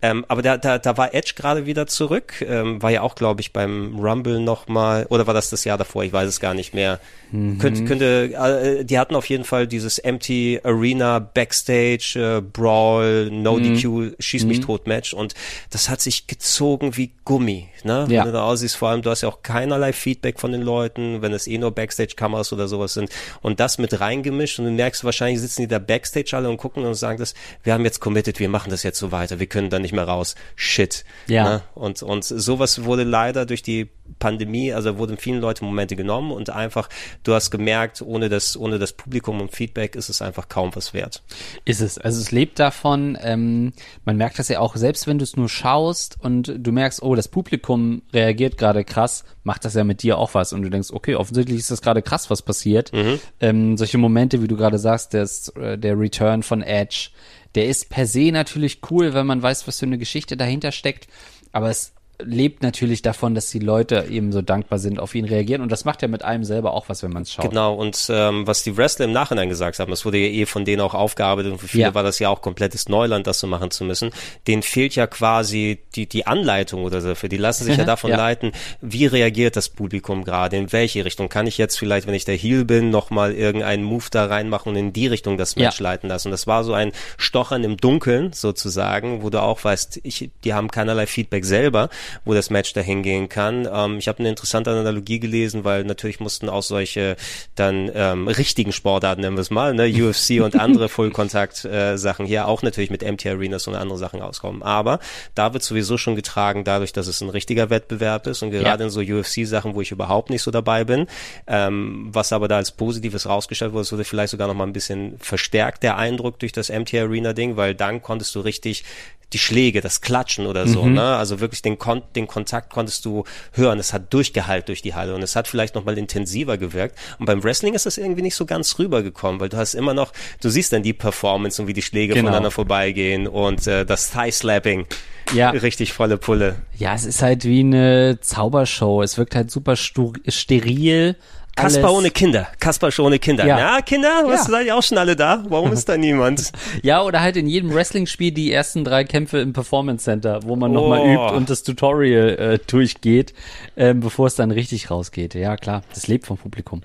Ähm, 0.00 0.24
aber 0.28 0.40
da, 0.40 0.56
da, 0.56 0.78
da 0.78 0.96
war 0.96 1.14
Edge 1.14 1.32
gerade 1.36 1.66
wieder 1.66 1.86
zurück. 1.86 2.40
Ähm, 2.40 2.82
war 2.82 2.90
ja 2.90 3.02
auch, 3.02 3.14
glaube 3.14 3.42
ich, 3.42 3.52
beim 3.52 3.98
Rumble 3.98 4.40
noch 4.40 4.68
mal. 4.68 5.06
Oder 5.10 5.26
war 5.26 5.34
das 5.34 5.50
das 5.50 5.64
Jahr 5.64 5.76
davor? 5.76 6.04
Ich 6.04 6.12
weiß 6.12 6.28
es 6.28 6.40
gar 6.40 6.54
nicht 6.54 6.72
mehr. 6.72 6.98
Mhm. 7.30 7.58
Könnte, 7.58 7.84
könnte, 7.84 8.32
äh, 8.80 8.84
die 8.84 8.98
hatten 8.98 9.14
auf 9.14 9.26
jeden 9.28 9.44
Fall 9.44 9.66
dieses 9.66 9.98
Empty 9.98 10.60
Arena 10.62 11.18
Backstage 11.18 12.38
äh, 12.38 12.40
Brawl 12.40 12.85
No 13.30 13.56
mhm. 13.56 13.74
DQ 13.74 14.16
Schieß 14.18 14.44
mich 14.44 14.60
mhm. 14.60 14.64
tot 14.64 14.86
Match 14.86 15.14
und 15.14 15.34
das 15.70 15.88
hat 15.88 16.00
sich 16.00 16.26
gezogen 16.26 16.96
wie 16.96 17.12
Gummi, 17.24 17.68
ne? 17.84 18.06
Ja. 18.08 18.20
Wenn 18.20 18.26
du 18.26 18.32
da 18.32 18.44
aussiehst, 18.44 18.76
vor 18.76 18.88
allem 18.88 19.02
du 19.02 19.10
hast 19.10 19.22
ja 19.22 19.28
auch 19.28 19.42
keinerlei 19.42 19.92
Feedback 19.92 20.40
von 20.40 20.52
den 20.52 20.62
Leuten, 20.62 21.22
wenn 21.22 21.32
es 21.32 21.46
eh 21.46 21.58
nur 21.58 21.72
Backstage 21.72 22.14
Kameras 22.16 22.52
oder 22.52 22.68
sowas 22.68 22.94
sind 22.94 23.10
und 23.42 23.60
das 23.60 23.78
mit 23.78 24.00
reingemischt 24.00 24.58
und 24.58 24.66
du 24.66 24.70
merkst 24.70 25.04
wahrscheinlich 25.04 25.40
sitzen 25.40 25.62
die 25.62 25.68
da 25.68 25.78
Backstage 25.78 26.36
alle 26.36 26.48
und 26.48 26.56
gucken 26.56 26.84
und 26.84 26.94
sagen 26.94 27.18
das, 27.18 27.34
wir 27.62 27.72
haben 27.72 27.84
jetzt 27.84 28.00
committed, 28.00 28.38
wir 28.38 28.48
machen 28.48 28.70
das 28.70 28.82
jetzt 28.82 28.98
so 28.98 29.12
weiter, 29.12 29.38
wir 29.40 29.46
können 29.46 29.70
da 29.70 29.78
nicht 29.78 29.92
mehr 29.92 30.04
raus. 30.04 30.34
Shit. 30.54 31.04
Ja. 31.26 31.44
Ne? 31.44 31.62
Und 31.74 32.02
und 32.02 32.24
sowas 32.24 32.84
wurde 32.84 33.04
leider 33.04 33.46
durch 33.46 33.62
die 33.62 33.88
Pandemie, 34.18 34.72
also 34.72 34.98
wurden 34.98 35.16
vielen 35.16 35.40
Leute 35.40 35.64
Momente 35.64 35.96
genommen 35.96 36.30
und 36.30 36.50
einfach, 36.50 36.88
du 37.22 37.34
hast 37.34 37.50
gemerkt, 37.50 38.02
ohne 38.02 38.28
das, 38.28 38.56
ohne 38.56 38.78
das 38.78 38.92
Publikum 38.92 39.40
und 39.40 39.52
Feedback 39.52 39.94
ist 39.96 40.08
es 40.08 40.22
einfach 40.22 40.48
kaum 40.48 40.74
was 40.74 40.94
wert. 40.94 41.22
Ist 41.64 41.80
es. 41.80 41.98
Also 41.98 42.20
es 42.20 42.30
lebt 42.30 42.58
davon, 42.58 43.18
ähm, 43.20 43.72
man 44.04 44.16
merkt 44.16 44.38
das 44.38 44.48
ja 44.48 44.60
auch, 44.60 44.76
selbst 44.76 45.06
wenn 45.06 45.18
du 45.18 45.24
es 45.24 45.36
nur 45.36 45.48
schaust 45.48 46.16
und 46.20 46.52
du 46.56 46.72
merkst, 46.72 47.02
oh, 47.02 47.14
das 47.14 47.28
Publikum 47.28 48.02
reagiert 48.12 48.58
gerade 48.58 48.84
krass, 48.84 49.24
macht 49.44 49.64
das 49.64 49.74
ja 49.74 49.84
mit 49.84 50.02
dir 50.02 50.18
auch 50.18 50.34
was 50.34 50.52
und 50.52 50.62
du 50.62 50.70
denkst, 50.70 50.90
okay, 50.92 51.14
offensichtlich 51.14 51.58
ist 51.58 51.70
das 51.70 51.82
gerade 51.82 52.02
krass, 52.02 52.30
was 52.30 52.42
passiert. 52.42 52.92
Mhm. 52.92 53.20
Ähm, 53.40 53.76
solche 53.76 53.98
Momente, 53.98 54.42
wie 54.42 54.48
du 54.48 54.56
gerade 54.56 54.78
sagst, 54.78 55.14
äh, 55.14 55.78
der 55.78 55.98
Return 55.98 56.42
von 56.42 56.62
Edge, 56.62 57.10
der 57.54 57.66
ist 57.66 57.88
per 57.88 58.06
se 58.06 58.30
natürlich 58.32 58.80
cool, 58.90 59.14
wenn 59.14 59.26
man 59.26 59.42
weiß, 59.42 59.66
was 59.66 59.80
für 59.80 59.86
eine 59.86 59.98
Geschichte 59.98 60.36
dahinter 60.36 60.72
steckt, 60.72 61.08
aber 61.52 61.70
es 61.70 61.95
lebt 62.22 62.62
natürlich 62.62 63.02
davon, 63.02 63.34
dass 63.34 63.50
die 63.50 63.58
Leute 63.58 64.06
eben 64.08 64.32
so 64.32 64.42
dankbar 64.42 64.78
sind, 64.78 64.98
auf 64.98 65.14
ihn 65.14 65.24
reagieren. 65.24 65.62
Und 65.62 65.70
das 65.70 65.84
macht 65.84 66.02
ja 66.02 66.08
mit 66.08 66.24
einem 66.24 66.44
selber 66.44 66.72
auch 66.72 66.88
was, 66.88 67.02
wenn 67.02 67.12
man 67.12 67.22
es 67.22 67.32
schaut. 67.32 67.48
Genau, 67.48 67.74
und 67.74 68.06
ähm, 68.10 68.46
was 68.46 68.62
die 68.62 68.76
Wrestler 68.76 69.04
im 69.04 69.12
Nachhinein 69.12 69.48
gesagt 69.48 69.78
haben, 69.78 69.90
das 69.90 70.04
wurde 70.04 70.18
ja 70.18 70.28
eh 70.28 70.46
von 70.46 70.64
denen 70.64 70.80
auch 70.80 70.94
aufgearbeitet 70.94 71.52
und 71.52 71.58
für 71.58 71.68
viele 71.68 71.84
ja. 71.84 71.94
war 71.94 72.02
das 72.02 72.18
ja 72.18 72.28
auch 72.28 72.40
komplettes 72.40 72.88
Neuland, 72.88 73.26
das 73.26 73.40
so 73.40 73.46
machen 73.46 73.70
zu 73.70 73.84
müssen. 73.84 74.10
Denen 74.46 74.62
fehlt 74.62 74.94
ja 74.94 75.06
quasi 75.06 75.78
die, 75.94 76.06
die 76.06 76.26
Anleitung 76.26 76.84
oder 76.84 77.00
so. 77.00 77.14
Für 77.14 77.28
die 77.28 77.36
lassen 77.36 77.64
sich 77.64 77.76
ja 77.76 77.84
davon 77.84 78.10
ja. 78.10 78.16
leiten, 78.16 78.52
wie 78.80 79.06
reagiert 79.06 79.56
das 79.56 79.68
Publikum 79.68 80.24
gerade, 80.24 80.56
in 80.56 80.72
welche 80.72 81.04
Richtung. 81.04 81.28
Kann 81.28 81.46
ich 81.46 81.58
jetzt 81.58 81.78
vielleicht, 81.78 82.06
wenn 82.06 82.14
ich 82.14 82.24
der 82.24 82.36
Heel 82.36 82.64
bin, 82.64 82.90
nochmal 82.90 83.32
irgendeinen 83.32 83.84
Move 83.84 84.06
da 84.10 84.26
reinmachen 84.26 84.70
und 84.70 84.76
in 84.76 84.92
die 84.92 85.06
Richtung 85.06 85.36
das 85.36 85.56
Match 85.56 85.80
ja. 85.80 85.84
leiten 85.84 86.08
lassen. 86.08 86.28
Und 86.28 86.32
das 86.32 86.46
war 86.46 86.64
so 86.64 86.72
ein 86.72 86.92
Stochern 87.18 87.62
im 87.64 87.76
Dunkeln 87.76 88.32
sozusagen, 88.32 89.22
wo 89.22 89.30
du 89.30 89.42
auch 89.42 89.62
weißt, 89.62 90.00
ich, 90.02 90.30
die 90.44 90.54
haben 90.54 90.70
keinerlei 90.70 91.06
Feedback 91.06 91.44
selber 91.44 91.90
wo 92.24 92.34
das 92.34 92.50
Match 92.50 92.72
dahin 92.72 93.02
gehen 93.02 93.28
kann. 93.28 93.68
Ähm, 93.72 93.98
ich 93.98 94.08
habe 94.08 94.18
eine 94.20 94.28
interessante 94.28 94.70
Analogie 94.70 95.20
gelesen, 95.20 95.64
weil 95.64 95.84
natürlich 95.84 96.20
mussten 96.20 96.48
auch 96.48 96.62
solche 96.62 97.16
dann 97.54 97.90
ähm, 97.94 98.28
richtigen 98.28 98.72
Sportarten, 98.72 99.22
nennen 99.22 99.36
wir 99.36 99.42
es 99.42 99.50
mal, 99.50 99.74
ne, 99.74 99.86
UFC 100.02 100.42
und 100.42 100.58
andere 100.58 100.88
Full-Kontakt-Sachen 100.88 102.26
äh, 102.26 102.28
hier 102.28 102.48
auch 102.48 102.62
natürlich 102.62 102.90
mit 102.90 103.02
MT 103.02 103.26
Arenas 103.26 103.66
und 103.66 103.74
andere 103.74 103.98
Sachen 103.98 104.20
rauskommen. 104.20 104.62
Aber 104.62 104.98
da 105.34 105.52
wird 105.52 105.62
sowieso 105.62 105.98
schon 105.98 106.16
getragen, 106.16 106.64
dadurch, 106.64 106.92
dass 106.92 107.06
es 107.06 107.20
ein 107.20 107.30
richtiger 107.30 107.70
Wettbewerb 107.70 108.26
ist 108.26 108.42
und 108.42 108.50
gerade 108.50 108.82
ja. 108.82 108.86
in 108.86 108.90
so 108.90 109.00
UFC-Sachen, 109.00 109.74
wo 109.74 109.80
ich 109.80 109.90
überhaupt 109.90 110.30
nicht 110.30 110.42
so 110.42 110.50
dabei 110.50 110.84
bin, 110.84 111.06
ähm, 111.46 112.08
was 112.10 112.32
aber 112.32 112.48
da 112.48 112.56
als 112.56 112.72
Positives 112.72 113.26
rausgestellt 113.26 113.72
wurde, 113.72 113.82
es 113.82 113.92
wurde 113.92 114.04
vielleicht 114.04 114.30
sogar 114.30 114.48
noch 114.48 114.54
mal 114.54 114.66
ein 114.66 114.72
bisschen 114.72 115.18
verstärkt, 115.18 115.82
der 115.82 115.96
Eindruck 115.96 116.38
durch 116.38 116.52
das 116.52 116.68
MT 116.68 116.94
Arena-Ding, 116.94 117.56
weil 117.56 117.74
dann 117.74 118.02
konntest 118.02 118.34
du 118.34 118.40
richtig 118.40 118.84
die 119.32 119.38
Schläge, 119.38 119.80
das 119.80 120.00
Klatschen 120.00 120.46
oder 120.46 120.68
so, 120.68 120.84
mhm. 120.84 120.94
ne? 120.94 121.16
Also 121.16 121.40
wirklich 121.40 121.60
den, 121.60 121.78
Kon 121.78 121.95
den 122.14 122.26
Kontakt 122.26 122.70
konntest 122.70 123.04
du 123.04 123.24
hören. 123.52 123.78
Es 123.78 123.92
hat 123.92 124.12
durchgeheilt 124.12 124.68
durch 124.68 124.82
die 124.82 124.94
Halle 124.94 125.14
und 125.14 125.22
es 125.22 125.36
hat 125.36 125.48
vielleicht 125.48 125.74
nochmal 125.74 125.98
intensiver 125.98 126.58
gewirkt. 126.58 126.98
Und 127.18 127.26
beim 127.26 127.42
Wrestling 127.42 127.74
ist 127.74 127.86
das 127.86 127.98
irgendwie 127.98 128.22
nicht 128.22 128.34
so 128.34 128.46
ganz 128.46 128.78
rübergekommen, 128.78 129.40
weil 129.40 129.48
du 129.48 129.56
hast 129.56 129.74
immer 129.74 129.94
noch, 129.94 130.12
du 130.40 130.48
siehst 130.48 130.72
dann 130.72 130.82
die 130.82 130.92
Performance 130.92 131.60
und 131.60 131.68
wie 131.68 131.72
die 131.72 131.82
Schläge 131.82 132.14
genau. 132.14 132.26
voneinander 132.26 132.50
vorbeigehen 132.50 133.26
und 133.26 133.66
äh, 133.66 133.84
das 133.84 134.10
Thigh-Slapping. 134.10 134.86
Ja. 135.34 135.50
Richtig 135.50 135.92
volle 135.92 136.18
Pulle. 136.18 136.56
Ja, 136.76 136.94
es 136.94 137.04
ist 137.04 137.20
halt 137.20 137.44
wie 137.44 137.60
eine 137.60 138.18
Zaubershow. 138.20 139.02
Es 139.02 139.18
wirkt 139.18 139.34
halt 139.34 139.50
super 139.50 139.74
steril, 139.76 141.16
Kasper 141.56 141.92
ohne 141.92 142.10
Kinder. 142.10 142.48
Kasper 142.60 142.90
schon 142.90 143.06
ohne 143.06 143.18
Kinder. 143.18 143.46
Ja, 143.46 143.58
ja 143.58 143.80
Kinder, 143.80 144.24
was 144.26 144.46
ja. 144.46 144.52
seid 144.52 144.66
ihr 144.66 144.76
auch 144.76 144.82
schon 144.82 144.98
alle 144.98 145.16
da? 145.16 145.42
Warum 145.48 145.72
ist 145.72 145.88
da 145.88 145.96
niemand? 145.96 146.52
ja, 146.82 147.02
oder 147.02 147.20
halt 147.20 147.36
in 147.36 147.46
jedem 147.46 147.74
Wrestling-Spiel 147.74 148.30
die 148.30 148.52
ersten 148.52 148.84
drei 148.84 149.04
Kämpfe 149.04 149.38
im 149.38 149.52
Performance 149.52 150.04
Center, 150.04 150.40
wo 150.44 150.54
man 150.54 150.70
oh. 150.72 150.74
nochmal 150.74 151.06
übt 151.06 151.34
und 151.34 151.50
das 151.50 151.62
Tutorial 151.62 152.28
äh, 152.28 152.58
durchgeht, 152.66 153.32
ähm, 153.76 154.00
bevor 154.00 154.26
es 154.26 154.34
dann 154.34 154.50
richtig 154.50 154.90
rausgeht. 154.90 155.34
Ja, 155.34 155.56
klar, 155.56 155.82
das 155.94 156.06
lebt 156.06 156.26
vom 156.26 156.36
Publikum. 156.36 156.82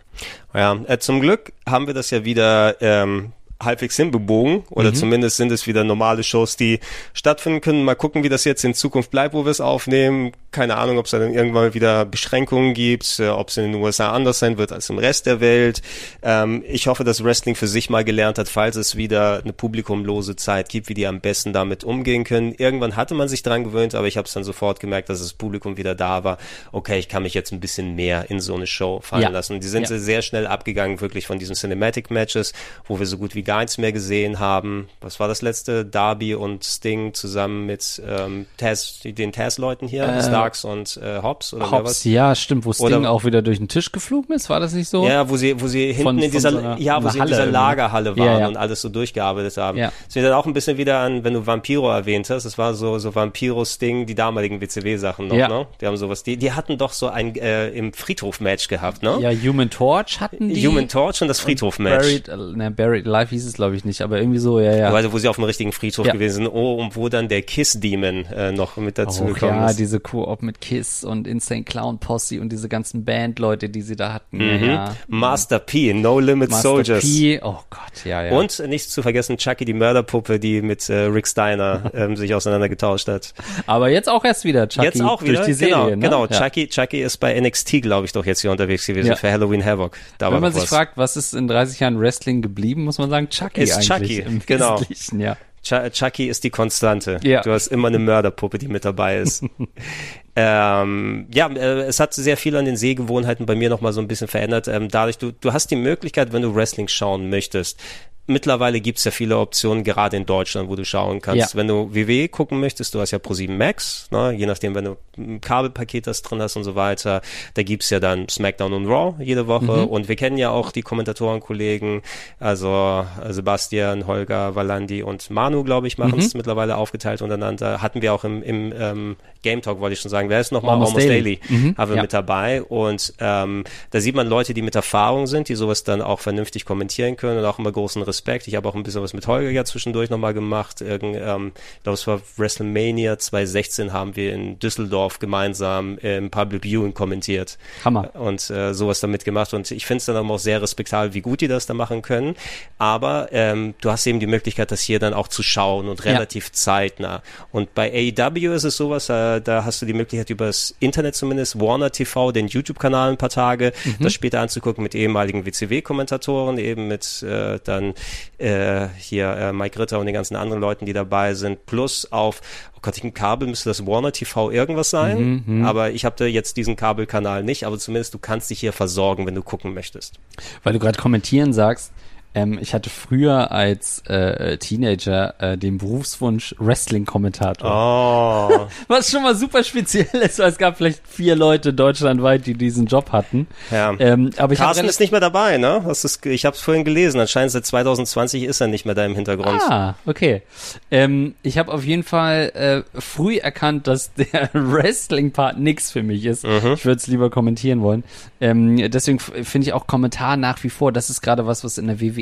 Ja, 0.54 0.80
äh, 0.88 0.98
zum 1.00 1.20
Glück 1.20 1.52
haben 1.68 1.88
wir 1.88 1.94
das 1.94 2.10
ja 2.10 2.24
wieder 2.24 2.82
ähm, 2.82 3.34
halbwegs 3.62 3.96
hinbebogen 3.96 4.64
oder 4.70 4.90
mhm. 4.90 4.96
zumindest 4.96 5.38
sind 5.38 5.52
es 5.52 5.68
wieder 5.68 5.84
normale 5.84 6.24
Shows, 6.24 6.56
die 6.56 6.80
stattfinden 7.14 7.62
können. 7.62 7.84
Mal 7.84 7.96
gucken, 7.96 8.24
wie 8.24 8.30
das 8.30 8.44
jetzt 8.46 8.64
in 8.64 8.74
Zukunft 8.74 9.12
bleibt, 9.12 9.34
wo 9.34 9.46
wir 9.46 9.52
es 9.52 9.62
aufnehmen. 9.62 10.32
Keine 10.52 10.78
Ahnung, 10.78 10.98
ob 10.98 11.06
es 11.06 11.12
dann 11.12 11.34
irgendwann 11.34 11.74
wieder 11.74 12.06
Beschränkungen 12.06 12.74
gibt, 12.74 13.20
äh, 13.20 13.30
ob 13.30 13.50
es 13.50 13.58
in 13.58 13.72
den 13.72 13.82
USA 13.82 14.12
anders 14.12 14.40
sein 14.40 14.58
wird 14.58 14.72
als 14.72 14.90
im 14.90 14.98
Rest 14.98 15.26
der 15.26 15.40
Welt. 15.40 15.82
Ähm, 16.22 16.64
ich 16.68 16.88
hoffe, 16.88 17.04
dass 17.04 17.24
Wrestling 17.24 17.56
für 17.56 17.68
sich 17.68 17.90
mal 17.90 18.04
gelernt 18.04 18.38
hat, 18.38 18.50
falls 18.50 18.76
es 18.76 18.96
wieder 18.96 19.42
eine 19.44 19.54
publikumlose 19.54 20.36
Zeit 20.36 20.70
gibt, 20.70 20.90
wie 20.90 20.94
die 20.94 21.08
am 21.08 21.22
besten 21.22 21.54
damit 21.54 21.84
umgehen 21.84 22.24
können. 22.24 22.54
Irgendwann 22.54 22.96
hatte 22.96 23.14
man 23.14 23.28
sich 23.28 23.44
dran 23.44 23.64
gewöhnt, 23.64 23.96
aber 23.96 24.08
ich 24.08 24.18
habe 24.18 24.28
es 24.28 24.34
dann 24.34 24.44
sofort 24.44 24.80
gemerkt, 24.80 25.10
dass 25.10 25.20
das 25.20 25.34
Publikum 25.34 25.78
wieder 25.78 25.96
da 25.96 26.24
war. 26.24 26.38
Okay, 26.72 27.00
ich 27.00 27.08
kann 27.08 27.24
mich 27.24 27.34
jetzt 27.34 27.52
ein 27.52 27.60
bisschen 27.60 27.96
mehr 27.96 28.30
in 28.30 28.40
so 28.40 28.56
eine 28.56 28.68
Show 28.68 29.00
fallen 29.02 29.24
ja. 29.24 29.30
lassen. 29.30 29.60
Die 29.60 29.68
sind 29.68 29.90
ja. 29.90 29.98
sehr 29.98 30.22
schnell 30.22 30.48
abgegangen, 30.48 31.00
wirklich 31.02 31.28
von 31.28 31.40
diesen 31.40 31.56
Cinematic 31.56 32.12
Matches, 32.12 32.54
wo 32.86 33.00
wir 33.00 33.06
so 33.06 33.18
gut 33.18 33.36
wie 33.36 33.44
gar 33.44 33.60
nichts 33.60 33.78
mehr 33.78 33.92
gesehen 33.92 34.40
haben. 34.40 34.90
Was 35.00 35.20
war 35.20 35.28
das 35.28 35.42
letzte? 35.42 35.86
Darby 35.86 36.36
und 36.36 36.64
Sting 36.64 37.14
zusammen 37.14 37.66
mit 37.66 38.02
ähm, 38.06 38.46
Taz, 38.58 39.00
den 39.04 39.32
Taz-Leuten 39.32 39.88
hier, 39.88 40.04
äh, 40.04 40.22
Starks 40.42 40.66
und 40.66 40.98
äh, 40.98 41.22
Hobbs 41.22 41.54
oder 41.54 41.72
Hobbs, 41.72 41.90
was? 41.90 42.04
ja, 42.04 42.36
stimmt, 42.36 42.66
wo 42.66 42.74
Sting 42.74 42.86
oder, 42.88 43.12
auch 43.12 43.24
wieder 43.24 43.42
durch 43.42 43.58
den 43.58 43.68
Tisch 43.68 43.92
geflogen 43.92 44.36
ist, 44.36 44.50
war 44.50 44.60
das 44.60 44.74
nicht 44.74 44.90
so? 44.90 45.08
Ja, 45.08 45.30
wo 45.30 45.38
sie, 45.38 45.60
wo 45.62 45.68
sie 45.68 45.88
hinten 45.88 46.04
von, 46.04 46.20
in 46.20 46.32
dieser, 46.32 46.52
so 46.52 46.60
ja, 46.78 47.04
wo 47.04 47.10
sie 47.10 47.20
in 47.20 47.28
dieser 47.28 47.46
Lagerhalle 47.46 48.18
waren 48.18 48.26
ja, 48.26 48.40
ja. 48.40 48.48
und 48.48 48.58
alles 48.58 48.82
so 48.82 48.90
durchgearbeitet 48.90 49.58
haben. 49.58 49.78
Ja. 49.78 49.92
Das 50.06 50.16
wird 50.16 50.26
dann 50.26 50.34
auch 50.34 50.46
ein 50.46 50.54
bisschen 50.54 50.78
wieder 50.78 51.00
an, 51.00 51.24
wenn 51.24 51.34
du 51.34 51.46
Vampiro 51.46 51.90
erwähnt 51.90 52.30
hast, 52.30 52.46
das 52.46 52.58
war 52.58 52.74
so, 52.74 53.00
so 53.00 53.14
Vampiro, 53.16 53.66
Sting, 53.66 54.06
die 54.06 54.16
damaligen 54.16 54.62
WCW-Sachen 54.62 55.28
noch, 55.28 55.36
ja. 55.36 55.48
ne? 55.48 55.68
Die 55.80 55.88
haben 55.88 55.98
sowas, 55.98 56.24
die, 56.24 56.38
die 56.38 56.52
hatten 56.52 56.78
doch 56.78 56.94
so 56.94 57.08
ein, 57.08 57.36
äh, 57.36 57.70
im 57.70 57.94
Friedhof-Match 57.94 58.68
gehabt, 58.68 59.04
ne? 59.04 59.18
Ja, 59.20 59.32
Human 59.32 59.70
Torch 59.70 60.20
hatten 60.20 60.50
die. 60.50 60.68
Human 60.68 60.88
Torch 60.88 61.22
und 61.22 61.28
das 61.28 61.40
Friedhof-Match. 61.40 62.02
Buried, 62.04 62.28
äh, 62.28 62.38
ne, 62.38 62.72
Buried 62.72 63.08
Alive 63.08 63.30
hieß 63.30 63.46
es, 63.46 63.54
glaube 63.54 63.76
ich, 63.76 63.86
nicht, 63.86 64.02
aber 64.02 64.20
irgendwie 64.20 64.40
so, 64.40 64.60
ja, 64.60 64.76
ja. 64.76 64.92
Also, 64.92 65.14
wo 65.14 65.18
sie 65.18 65.28
auf 65.28 65.38
dem 65.38 65.46
richtigen 65.46 65.72
Friedhof 65.72 66.08
gewesen 66.08 66.44
sind. 66.44 66.48
Oh, 66.48 66.76
und 66.76 66.96
wo 66.96 67.10
dann 67.10 67.28
der 67.28 67.42
Kiss-Demon 67.42 68.26
äh, 68.26 68.52
noch 68.52 68.78
mit 68.78 68.98
dazu 68.98 69.24
oh, 69.24 69.28
gekommen 69.28 69.56
ja, 69.56 69.66
ist. 69.66 69.74
Ja, 69.74 69.78
diese 69.78 70.00
Koop 70.32 70.44
mit 70.44 70.62
Kiss 70.62 71.04
und 71.04 71.28
Insane 71.28 71.64
Clown 71.64 72.00
Posse 72.00 72.40
und 72.40 72.52
diese 72.52 72.70
ganzen 72.70 73.04
Bandleute, 73.04 73.68
die 73.70 73.82
sie 73.82 73.98
da 73.98 74.14
hatten. 74.14 74.38
Mhm. 74.38 74.64
Ja. 74.64 74.96
Master 75.10 75.60
P, 75.60 75.94
No 75.94 76.20
Limit 76.20 76.52
Master 76.52 76.70
Soldiers. 76.70 77.04
P, 77.04 77.42
oh 77.44 77.60
Gott, 77.70 78.06
ja, 78.06 78.24
ja. 78.24 78.32
Und 78.32 78.60
nicht 78.68 78.90
zu 78.90 79.02
vergessen 79.02 79.38
Chucky, 79.38 79.66
die 79.66 79.74
Mörderpuppe, 79.74 80.40
die 80.40 80.62
mit 80.62 80.88
äh, 80.90 81.02
Rick 81.04 81.28
Steiner 81.28 81.92
ähm, 81.94 82.16
sich 82.16 82.34
auseinandergetauscht 82.34 83.10
hat. 83.10 83.34
Aber 83.68 83.90
jetzt 83.90 84.08
auch 84.08 84.24
erst 84.24 84.46
wieder, 84.46 84.70
Chucky. 84.70 84.86
Jetzt 84.86 85.02
auch 85.02 85.22
wieder, 85.22 85.34
durch 85.34 85.48
die 85.48 85.54
Serie, 85.54 85.74
genau, 85.74 85.90
ne? 85.90 85.98
genau. 85.98 86.28
Chucky, 86.28 86.70
Chucky 86.70 87.02
ist 87.02 87.18
bei 87.18 87.38
NXT, 87.38 87.82
glaube 87.82 88.06
ich, 88.06 88.14
doch 88.14 88.26
jetzt 88.26 88.40
hier 88.40 88.52
unterwegs 88.52 88.86
gewesen 88.86 89.18
für 89.18 89.30
Halloween 89.30 89.66
Havoc. 89.66 89.98
Da 90.18 90.32
Wenn 90.32 90.40
man 90.40 90.54
sich 90.54 90.64
was. 90.64 90.70
fragt, 90.70 90.98
was 90.98 91.18
ist 91.18 91.34
in 91.34 91.50
30 91.50 91.82
Jahren 91.82 92.00
Wrestling 92.00 92.42
geblieben, 92.42 92.86
muss 92.86 92.98
man 92.98 93.10
sagen, 93.10 93.30
Chucky 93.30 93.64
ist 93.64 93.92
eigentlich. 93.92 94.24
Chucky, 94.24 94.40
genau. 94.46 94.82
Ja. 95.18 95.36
Chucky 95.64 96.28
ist 96.28 96.44
die 96.44 96.50
Konstante. 96.50 97.20
Ja. 97.24 97.42
Du 97.42 97.52
hast 97.52 97.68
immer 97.68 97.88
eine 97.88 98.00
Mörderpuppe, 98.00 98.58
die 98.58 98.68
mit 98.68 98.84
dabei 98.84 99.18
ist. 99.18 99.44
ähm, 100.36 101.28
ja, 101.34 101.48
äh, 101.48 101.82
es 101.82 102.00
hat 102.00 102.14
sehr 102.14 102.38
viel 102.38 102.56
an 102.56 102.66
den 102.66 102.78
Sehgewohnheiten 102.78 103.46
bei 103.46 103.56
mir 103.56 103.70
nochmal 103.70 103.94
so 103.94 104.02
ein 104.02 104.08
bisschen 104.08 104.28
verändert. 104.28 104.68
Ähm, 104.68 104.90
dadurch, 104.90 105.18
du, 105.18 105.32
du 105.32 105.54
hast 105.54 105.70
die 105.72 105.76
Möglichkeit, 105.76 106.34
wenn 106.34 106.42
du 106.42 106.56
Wrestling 106.56 106.88
schauen 106.88 107.30
möchtest, 107.30 107.80
mittlerweile 108.28 108.82
gibt's 108.82 109.04
ja 109.04 109.12
viele 109.12 109.38
Optionen, 109.38 109.84
gerade 109.84 110.18
in 110.18 110.26
Deutschland, 110.26 110.70
wo 110.70 110.76
du 110.76 110.86
schauen 110.86 111.22
kannst. 111.22 111.54
Ja. 111.54 111.60
Wenn 111.60 111.68
du 111.68 111.94
WWE 111.94 112.28
gucken 112.30 112.60
möchtest, 112.60 112.94
du 112.94 113.00
hast 113.00 113.12
ja 113.12 113.18
Pro7 113.18 113.52
Max, 113.52 114.08
ne? 114.12 114.32
je 114.32 114.46
nachdem, 114.46 114.76
wenn 114.76 114.86
du 114.86 114.98
ein 115.18 115.42
Kabelpaket 115.42 116.08
das 116.08 116.22
drin 116.22 116.42
hast 116.42 116.56
und 116.56 116.64
so 116.64 116.76
weiter, 116.76 117.22
da 117.54 117.64
gibt's 117.64 117.90
ja 117.90 118.00
dann 118.00 118.30
SmackDown 118.30 118.74
und 118.74 118.88
Raw 118.88 119.16
jede 119.24 119.48
Woche 119.48 119.66
mhm. 119.66 119.88
und 119.88 120.08
wir 120.08 120.16
kennen 120.16 120.38
ja 120.38 120.52
auch 120.52 120.72
die 120.72 120.82
Kommentatorenkollegen, 120.82 122.02
also 122.40 123.06
Sebastian, 123.30 124.08
Holger, 124.08 124.56
Valandi 124.56 125.04
und 125.04 125.30
Manu, 125.30 125.64
glaube 125.64 125.88
ich, 125.88 125.98
machen 125.98 126.20
es 126.20 126.34
mhm. 126.34 126.40
mittlerweile 126.40 126.78
aufgeteilt 126.78 127.22
untereinander. 127.22 127.82
Hatten 127.82 128.02
wir 128.02 128.14
auch 128.14 128.24
im, 128.24 128.42
im 128.44 128.74
ähm, 128.78 129.16
Game 129.42 129.62
Talk, 129.62 129.80
wollte 129.80 129.94
ich 129.94 130.00
schon 130.00 130.12
sagen, 130.12 130.30
wer 130.30 130.40
ist 130.40 130.52
nochmal? 130.52 130.74
Almost, 130.74 130.96
Almost 130.96 131.10
Daily, 131.10 131.38
Daily. 131.38 131.62
Mhm. 131.62 131.78
haben 131.78 131.90
wir 131.92 131.96
ja. 131.98 132.02
mit 132.04 132.14
dabei 132.14 132.62
und 132.64 133.14
ähm, 133.20 133.64
da 133.90 134.00
sieht 134.00 134.16
man 134.16 134.28
Leute, 134.28 134.54
die 134.54 134.62
mit 134.62 134.76
Erfahrung 134.76 135.28
sind, 135.28 135.50
die 135.50 135.56
sowas 135.56 135.84
dann 135.84 136.02
auch 136.02 136.20
vernünftig 136.20 136.66
kommentieren 136.66 137.18
können 137.18 137.40
und 137.40 137.46
auch 137.46 137.60
immer 137.60 137.72
großen 137.72 138.02
Respekt. 138.12 138.48
Ich 138.48 138.56
habe 138.56 138.68
auch 138.68 138.76
ein 138.76 138.84
bisschen 138.84 139.02
was 139.02 139.14
mit 139.14 139.26
Holger 139.26 139.50
ja 139.50 139.64
zwischendurch 139.64 140.10
nochmal 140.10 140.34
gemacht. 140.34 140.82
Irgend, 140.82 141.16
ähm, 141.16 141.54
ich 141.78 141.84
glaube, 141.84 141.94
es 141.96 142.08
war 142.08 142.22
WrestleMania 142.36 143.18
2016 143.18 143.94
haben 143.94 144.16
wir 144.18 144.34
in 144.34 144.60
Düsseldorf 144.60 145.20
gemeinsam 145.20 145.98
im 146.00 146.30
Public 146.30 146.64
Viewing 146.64 146.94
kommentiert. 146.94 147.58
Hammer. 147.86 148.14
Und 148.16 148.50
äh, 148.50 148.74
sowas 148.74 149.00
damit 149.00 149.24
gemacht. 149.24 149.54
Und 149.54 149.72
ich 149.72 149.86
finde 149.86 150.00
es 150.00 150.06
dann 150.06 150.18
auch 150.18 150.40
sehr 150.40 150.62
respektabel, 150.62 151.14
wie 151.14 151.22
gut 151.22 151.40
die 151.42 151.48
das 151.48 151.66
da 151.66 151.74
machen 151.74 152.02
können. 152.02 152.36
Aber 152.78 153.30
ähm, 153.32 153.76
du 153.82 153.90
hast 153.90 154.06
eben 154.08 154.20
die 154.20 154.28
Möglichkeit, 154.28 154.72
das 154.72 154.82
hier 154.82 155.00
dann 155.00 155.14
auch 155.14 155.28
zu 155.28 155.44
schauen 155.44 155.88
und 155.88 156.04
relativ 156.06 156.48
ja. 156.48 156.54
zeitnah. 156.54 157.24
Und 157.52 157.74
bei 157.74 157.92
AEW 157.92 158.54
ist 158.54 158.66
es 158.66 158.76
sowas, 158.78 159.10
äh, 159.10 159.40
da 159.42 159.64
hast 159.66 159.82
du 159.82 159.86
die 159.86 159.94
Möglichkeit 159.94 160.30
über 160.30 160.48
das 160.48 160.76
Internet 160.80 161.16
zumindest, 161.16 161.60
Warner 161.60 161.92
TV, 161.92 162.32
den 162.32 162.48
YouTube-Kanal 162.48 163.12
ein 163.12 163.18
paar 163.18 163.30
Tage, 163.30 163.74
mhm. 163.86 163.98
das 164.02 164.14
später 164.14 164.42
anzugucken 164.42 164.84
mit 164.84 164.96
ehemaligen 164.96 165.46
WCW-Kommentatoren, 165.46 166.58
eben 166.58 166.88
mit 166.88 167.24
äh, 167.24 167.60
dann 167.64 167.94
äh, 168.38 168.88
hier 168.98 169.30
äh, 169.36 169.54
Mike 169.54 169.80
Ritter 169.80 170.00
und 170.00 170.06
den 170.06 170.14
ganzen 170.14 170.36
anderen 170.36 170.62
Leuten, 170.62 170.86
die 170.86 170.94
dabei 170.94 171.34
sind, 171.34 171.66
plus 171.66 172.12
auf 172.12 172.42
oh 172.76 172.80
Gott, 172.82 172.98
im 173.04 173.14
Kabel 173.14 173.48
müsste 173.48 173.70
das 173.70 173.86
Warner 173.86 174.12
TV 174.12 174.52
irgendwas 174.52 174.90
sein, 174.90 175.44
Mhm, 175.46 175.66
aber 175.66 175.92
ich 175.92 176.06
habe 176.06 176.16
da 176.18 176.26
jetzt 176.26 176.58
diesen 176.58 176.76
Kabelkanal 176.76 177.44
nicht, 177.44 177.66
aber 177.66 177.78
zumindest 177.78 178.14
du 178.14 178.18
kannst 178.20 178.50
dich 178.50 178.60
hier 178.60 178.74
versorgen, 178.74 179.26
wenn 179.28 179.36
du 179.36 179.44
gucken 179.44 179.74
möchtest. 179.74 180.20
Weil 180.64 180.74
du 180.74 180.80
gerade 180.80 181.00
kommentieren 181.00 181.54
sagst, 181.54 181.92
ähm, 182.34 182.58
ich 182.62 182.74
hatte 182.74 182.90
früher 182.90 183.52
als 183.52 184.00
äh, 184.08 184.58
Teenager 184.58 185.36
äh, 185.40 185.58
den 185.58 185.78
Berufswunsch 185.78 186.56
Wrestling-Kommentator. 186.60 187.70
Oh, 187.70 188.68
Was 188.88 189.12
schon 189.12 189.24
mal 189.24 189.36
super 189.36 189.64
speziell 189.64 190.08
ist, 190.14 190.40
weil 190.40 190.50
es 190.50 190.58
gab 190.58 190.78
vielleicht 190.78 191.06
vier 191.08 191.36
Leute 191.36 191.74
deutschlandweit, 191.74 192.46
die 192.46 192.54
diesen 192.54 192.86
Job 192.86 193.12
hatten. 193.12 193.48
ja. 193.70 193.94
Ähm, 194.00 194.30
aber 194.38 194.54
ich 194.54 194.60
rela- 194.60 194.84
ist 194.86 195.00
nicht 195.00 195.12
mehr 195.12 195.20
dabei, 195.20 195.58
ne? 195.58 195.82
Das 195.86 196.04
ist, 196.06 196.26
ich 196.26 196.46
habe 196.46 196.56
es 196.56 196.62
vorhin 196.62 196.86
gelesen. 196.86 197.20
Anscheinend 197.20 197.52
seit 197.52 197.66
2020 197.66 198.44
ist 198.44 198.62
er 198.62 198.68
nicht 198.68 198.86
mehr 198.86 198.96
da 198.96 199.06
im 199.06 199.16
Hintergrund. 199.16 199.62
Ah, 199.70 199.96
okay. 200.06 200.42
Ähm, 200.90 201.36
ich 201.44 201.58
habe 201.58 201.72
auf 201.74 201.84
jeden 201.84 202.04
Fall 202.04 202.52
äh, 202.96 203.00
früh 203.00 203.38
erkannt, 203.38 203.88
dass 203.88 204.14
der 204.14 204.50
Wrestling-Part 204.54 205.60
nix 205.60 205.92
für 205.92 206.04
mich 206.04 206.26
ist. 206.26 206.44
Ich 206.46 206.86
würde 206.86 206.98
es 206.98 207.08
lieber 207.08 207.30
kommentieren 207.30 207.82
wollen. 207.82 208.04
Ähm, 208.40 208.90
deswegen 208.92 209.20
finde 209.20 209.68
ich 209.68 209.74
auch 209.74 209.88
Kommentar 209.88 210.38
nach 210.38 210.64
wie 210.64 210.70
vor, 210.70 210.92
das 210.92 211.10
ist 211.10 211.22
gerade 211.22 211.46
was, 211.46 211.64
was 211.64 211.78
in 211.78 211.88
der 211.88 212.00
WWE 212.02 212.21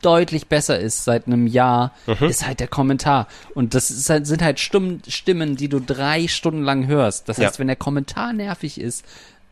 deutlich 0.00 0.48
besser 0.48 0.78
ist 0.80 1.04
seit 1.04 1.26
einem 1.26 1.46
Jahr, 1.46 1.92
ist 2.20 2.44
halt 2.46 2.58
der 2.60 2.66
Kommentar. 2.68 3.28
Und 3.54 3.74
das 3.74 3.90
ist 3.90 4.10
halt, 4.10 4.26
sind 4.26 4.42
halt 4.42 4.58
Stimmen, 4.58 5.00
Stimmen, 5.06 5.54
die 5.56 5.68
du 5.68 5.78
drei 5.78 6.26
Stunden 6.26 6.62
lang 6.62 6.86
hörst. 6.88 7.28
Das 7.28 7.38
heißt, 7.38 7.54
Ja. 7.56 7.58
wenn 7.60 7.68
der 7.68 7.76
Kommentar 7.76 8.32
nervig 8.32 8.80
ist, 8.80 9.04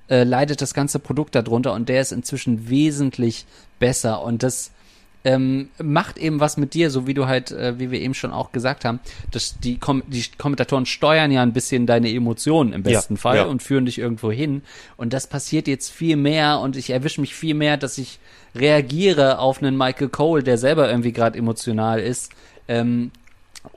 äh, 0.09 0.25
leidet 0.25 0.61
das 0.61 0.75
ganze 0.75 0.99
Produkt 0.99 1.37
darunter 1.37 1.73
und 1.73 1.89
der 1.89 2.01
ist 2.01 2.11
inzwischen 2.11 2.69
wesentlich 2.69 3.47
besser 3.79 4.23
und 4.23 4.43
das 4.43 4.73
ähm, 5.25 5.69
macht 5.83 6.19
eben 6.19 6.41
was 6.41 6.57
mit 6.57 6.75
dir, 6.75 6.91
so 6.91 7.07
wie 7.07 7.15
du 7.15 7.27
halt, 7.27 7.51
äh, 7.51 7.79
wie 7.79 7.91
wir 7.91 8.01
eben 8.01 8.15
schon 8.15 8.33
auch 8.33 8.53
gesagt 8.53 8.85
haben, 8.85 9.01
dass 9.31 9.59
die, 9.59 9.79
Kom 9.79 10.03
die 10.07 10.25
Kommentatoren 10.39 10.87
steuern 10.87 11.31
ja 11.31 11.43
ein 11.43 11.53
bisschen 11.53 11.87
deine 11.87 12.13
Emotionen 12.13 12.73
im 12.73 12.83
besten 12.83 13.17
Fall 13.17 13.37
ja. 13.37 13.45
und 13.45 13.63
führen 13.63 13.85
dich 13.85 13.99
irgendwo 13.99 14.33
hin. 14.33 14.63
Und 14.97 15.13
das 15.13 15.27
passiert 15.27 15.69
jetzt 15.69 15.91
viel 15.91 16.17
mehr 16.17 16.61
und 16.61 16.77
ich 16.77 16.91
erwische 16.91 17.21
mich 17.21 17.35
viel 17.35 17.55
mehr, 17.55 17.77
dass 17.77 17.99
ich 17.99 18.19
reagiere 18.55 19.39
auf 19.39 19.63
einen 19.63 19.77
Michael 19.77 20.09
Cole, 20.09 20.43
der 20.43 20.59
selber 20.59 20.89
irgendwie 20.89 21.13
gerade 21.13 21.39
emotional 21.39 22.01
ist. 22.01 22.33
Ähm, 22.67 23.11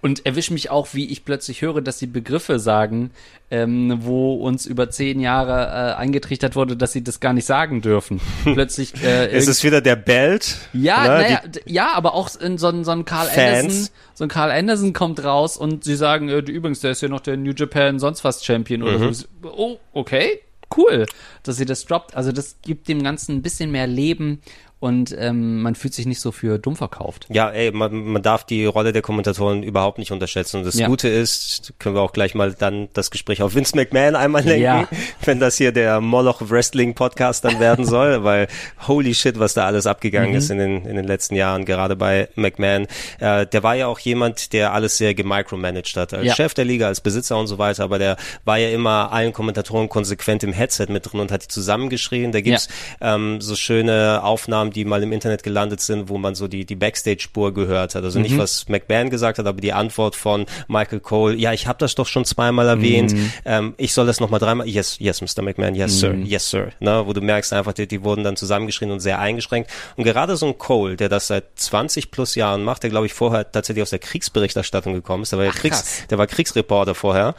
und 0.01 0.25
erwische 0.25 0.53
mich 0.53 0.69
auch, 0.69 0.89
wie 0.93 1.09
ich 1.11 1.25
plötzlich 1.25 1.61
höre, 1.61 1.81
dass 1.81 1.99
sie 1.99 2.07
Begriffe 2.07 2.57
sagen, 2.59 3.11
ähm, 3.51 3.97
wo 4.01 4.35
uns 4.35 4.65
über 4.65 4.89
zehn 4.89 5.19
Jahre 5.19 5.93
äh, 5.93 5.95
eingetrichtert 5.99 6.55
wurde, 6.55 6.77
dass 6.77 6.93
sie 6.93 7.03
das 7.03 7.19
gar 7.19 7.33
nicht 7.33 7.45
sagen 7.45 7.81
dürfen. 7.81 8.21
plötzlich 8.43 8.93
äh, 9.03 9.35
Ist 9.37 9.47
es 9.47 9.63
wieder 9.63 9.81
der 9.81 9.95
Belt? 9.97 10.57
ja, 10.73 11.05
naja, 11.07 11.41
ja, 11.65 11.91
aber 11.93 12.13
auch 12.13 12.33
in 12.39 12.57
so 12.57 12.67
ein, 12.67 12.83
so 12.85 12.91
ein 12.91 13.03
Carl 13.05 13.27
Fans. 13.27 13.59
Anderson, 13.65 13.89
so 14.13 14.23
ein 14.25 14.29
Carl 14.29 14.51
Anderson 14.51 14.93
kommt 14.93 15.23
raus 15.23 15.57
und 15.57 15.83
sie 15.83 15.95
sagen, 15.95 16.29
äh, 16.29 16.37
übrigens, 16.39 16.79
der 16.79 16.91
ist 16.91 17.01
ja 17.01 17.09
noch 17.09 17.21
der 17.21 17.35
New 17.37 17.53
Japan 17.55 17.99
sonst 17.99 18.23
was 18.23 18.43
Champion 18.45 18.83
oder 18.83 18.99
Mhm. 18.99 19.13
so. 19.13 19.25
Oh, 19.43 19.77
okay, 19.93 20.39
cool, 20.77 21.05
dass 21.43 21.57
sie 21.57 21.65
das 21.65 21.85
droppt. 21.85 22.15
Also 22.15 22.31
das 22.31 22.55
gibt 22.61 22.87
dem 22.87 23.03
Ganzen 23.03 23.35
ein 23.35 23.41
bisschen 23.41 23.71
mehr 23.71 23.87
Leben 23.87 24.41
und 24.83 25.15
ähm, 25.17 25.61
man 25.61 25.75
fühlt 25.75 25.93
sich 25.93 26.05
nicht 26.05 26.19
so 26.19 26.33
für 26.33 26.57
dumm 26.59 26.75
verkauft. 26.75 27.25
Ja, 27.29 27.49
ey, 27.49 27.71
man, 27.71 27.93
man 28.03 28.21
darf 28.21 28.43
die 28.45 28.65
Rolle 28.65 28.91
der 28.91 29.01
Kommentatoren 29.01 29.63
überhaupt 29.63 29.97
nicht 29.97 30.11
unterschätzen. 30.11 30.57
Und 30.57 30.65
das 30.65 30.75
Ja. 30.75 30.87
Gute 30.87 31.07
ist, 31.07 31.73
können 31.79 31.95
wir 31.95 32.01
auch 32.01 32.11
gleich 32.11 32.35
mal 32.35 32.53
dann 32.53 32.89
das 32.91 33.09
Gespräch 33.09 33.41
auf 33.41 33.55
Vince 33.55 33.77
McMahon 33.77 34.15
einmal 34.17 34.43
lenken, 34.43 34.61
Ja. 34.63 34.87
wenn 35.23 35.39
das 35.39 35.55
hier 35.55 35.71
der 35.71 36.01
Moloch 36.01 36.41
Wrestling 36.49 36.95
Podcast 36.95 37.45
dann 37.45 37.61
werden 37.61 37.85
soll, 37.85 38.23
weil 38.25 38.47
holy 38.85 39.15
shit, 39.15 39.39
was 39.39 39.53
da 39.53 39.65
alles 39.65 39.87
abgegangen 39.87 40.31
Mhm. 40.31 40.35
ist 40.37 40.51
in 40.51 40.57
den, 40.57 40.85
in 40.85 40.97
den 40.97 41.05
letzten 41.07 41.35
Jahren, 41.35 41.63
gerade 41.63 41.95
bei 41.95 42.27
McMahon. 42.35 42.87
Äh, 43.19 43.47
der 43.47 43.63
war 43.63 43.75
ja 43.75 43.87
auch 43.87 43.99
jemand, 43.99 44.51
der 44.51 44.73
alles 44.73 44.97
sehr 44.97 45.13
gemicromanaged 45.15 45.95
hat, 45.95 46.13
als 46.13 46.25
Ja. 46.25 46.35
Chef 46.35 46.53
der 46.55 46.65
Liga, 46.65 46.87
als 46.87 46.99
Besitzer 46.99 47.37
und 47.39 47.47
so 47.47 47.57
weiter, 47.57 47.85
aber 47.85 47.99
der 47.99 48.17
war 48.43 48.57
ja 48.57 48.67
immer 48.67 49.13
allen 49.13 49.31
Kommentatoren 49.31 49.87
konsequent 49.87 50.43
im 50.43 50.51
Headset 50.51 50.87
mit 50.89 51.09
drin 51.09 51.21
und 51.21 51.31
hat 51.31 51.43
die 51.43 51.47
zusammengeschrien. 51.47 52.33
Da 52.33 52.41
gibt's 52.41 52.67
ähm, 52.99 53.39
so 53.39 53.55
schöne 53.55 54.21
Aufnahmen, 54.23 54.72
die 54.73 54.83
mal 54.85 55.01
im 55.03 55.11
Internet 55.13 55.43
gelandet 55.43 55.79
sind, 55.79 56.09
wo 56.09 56.17
man 56.17 56.35
so 56.35 56.47
die, 56.49 56.65
die 56.65 56.75
Backstage-Spur 56.75 57.53
gehört 57.53 57.95
hat. 57.95 58.03
Also 58.03 58.19
Mhm. 58.19 58.23
nicht, 58.23 58.37
was 58.37 58.67
McMahon 58.67 59.09
gesagt 59.09 59.39
hat, 59.39 59.45
aber 59.45 59.61
die 59.61 59.71
Antwort 59.73 60.15
von 60.15 60.45
Michael 60.67 60.99
Cole, 60.99 61.35
ja, 61.35 61.53
ich 61.53 61.67
habe 61.67 61.79
das 61.79 61.95
doch 61.95 62.07
schon 62.07 62.25
zweimal 62.25 62.67
erwähnt, 62.67 63.13
Mhm. 63.13 63.31
ähm, 63.45 63.73
ich 63.77 63.93
soll 63.93 64.05
das 64.05 64.19
nochmal 64.19 64.39
dreimal, 64.39 64.67
yes, 64.67 64.97
yes, 64.99 65.21
Mr. 65.21 65.41
McMahon, 65.43 65.75
yes, 65.75 65.99
sir, 65.99 66.13
yes, 66.15 66.49
sir. 66.49 66.71
Ne, 66.79 67.03
wo 67.05 67.13
du 67.13 67.21
merkst 67.21 67.53
einfach, 67.53 67.73
die, 67.73 67.87
die 67.87 68.03
wurden 68.03 68.23
dann 68.23 68.35
zusammengeschrien 68.35 68.91
und 68.91 68.99
sehr 68.99 69.19
eingeschränkt. 69.19 69.69
Und 69.95 70.03
gerade 70.03 70.35
so 70.35 70.47
ein 70.47 70.57
Cole, 70.57 70.97
der 70.97 71.09
das 71.09 71.27
seit 71.27 71.45
20 71.55 72.11
plus 72.11 72.35
Jahren 72.35 72.63
macht, 72.63 72.83
der 72.83 72.89
glaube 72.89 73.05
ich 73.05 73.13
vorher 73.13 73.49
tatsächlich 73.51 73.83
aus 73.83 73.91
der 73.91 73.99
Kriegsberichterstattung 73.99 74.93
gekommen 74.93 75.23
ist, 75.23 75.31
der 75.31 75.39
war, 75.39 75.45
ja 75.45 75.51
Kriegs, 75.51 76.07
der 76.09 76.17
war 76.17 76.27
Kriegsreporter 76.27 76.95
vorher. 76.95 77.35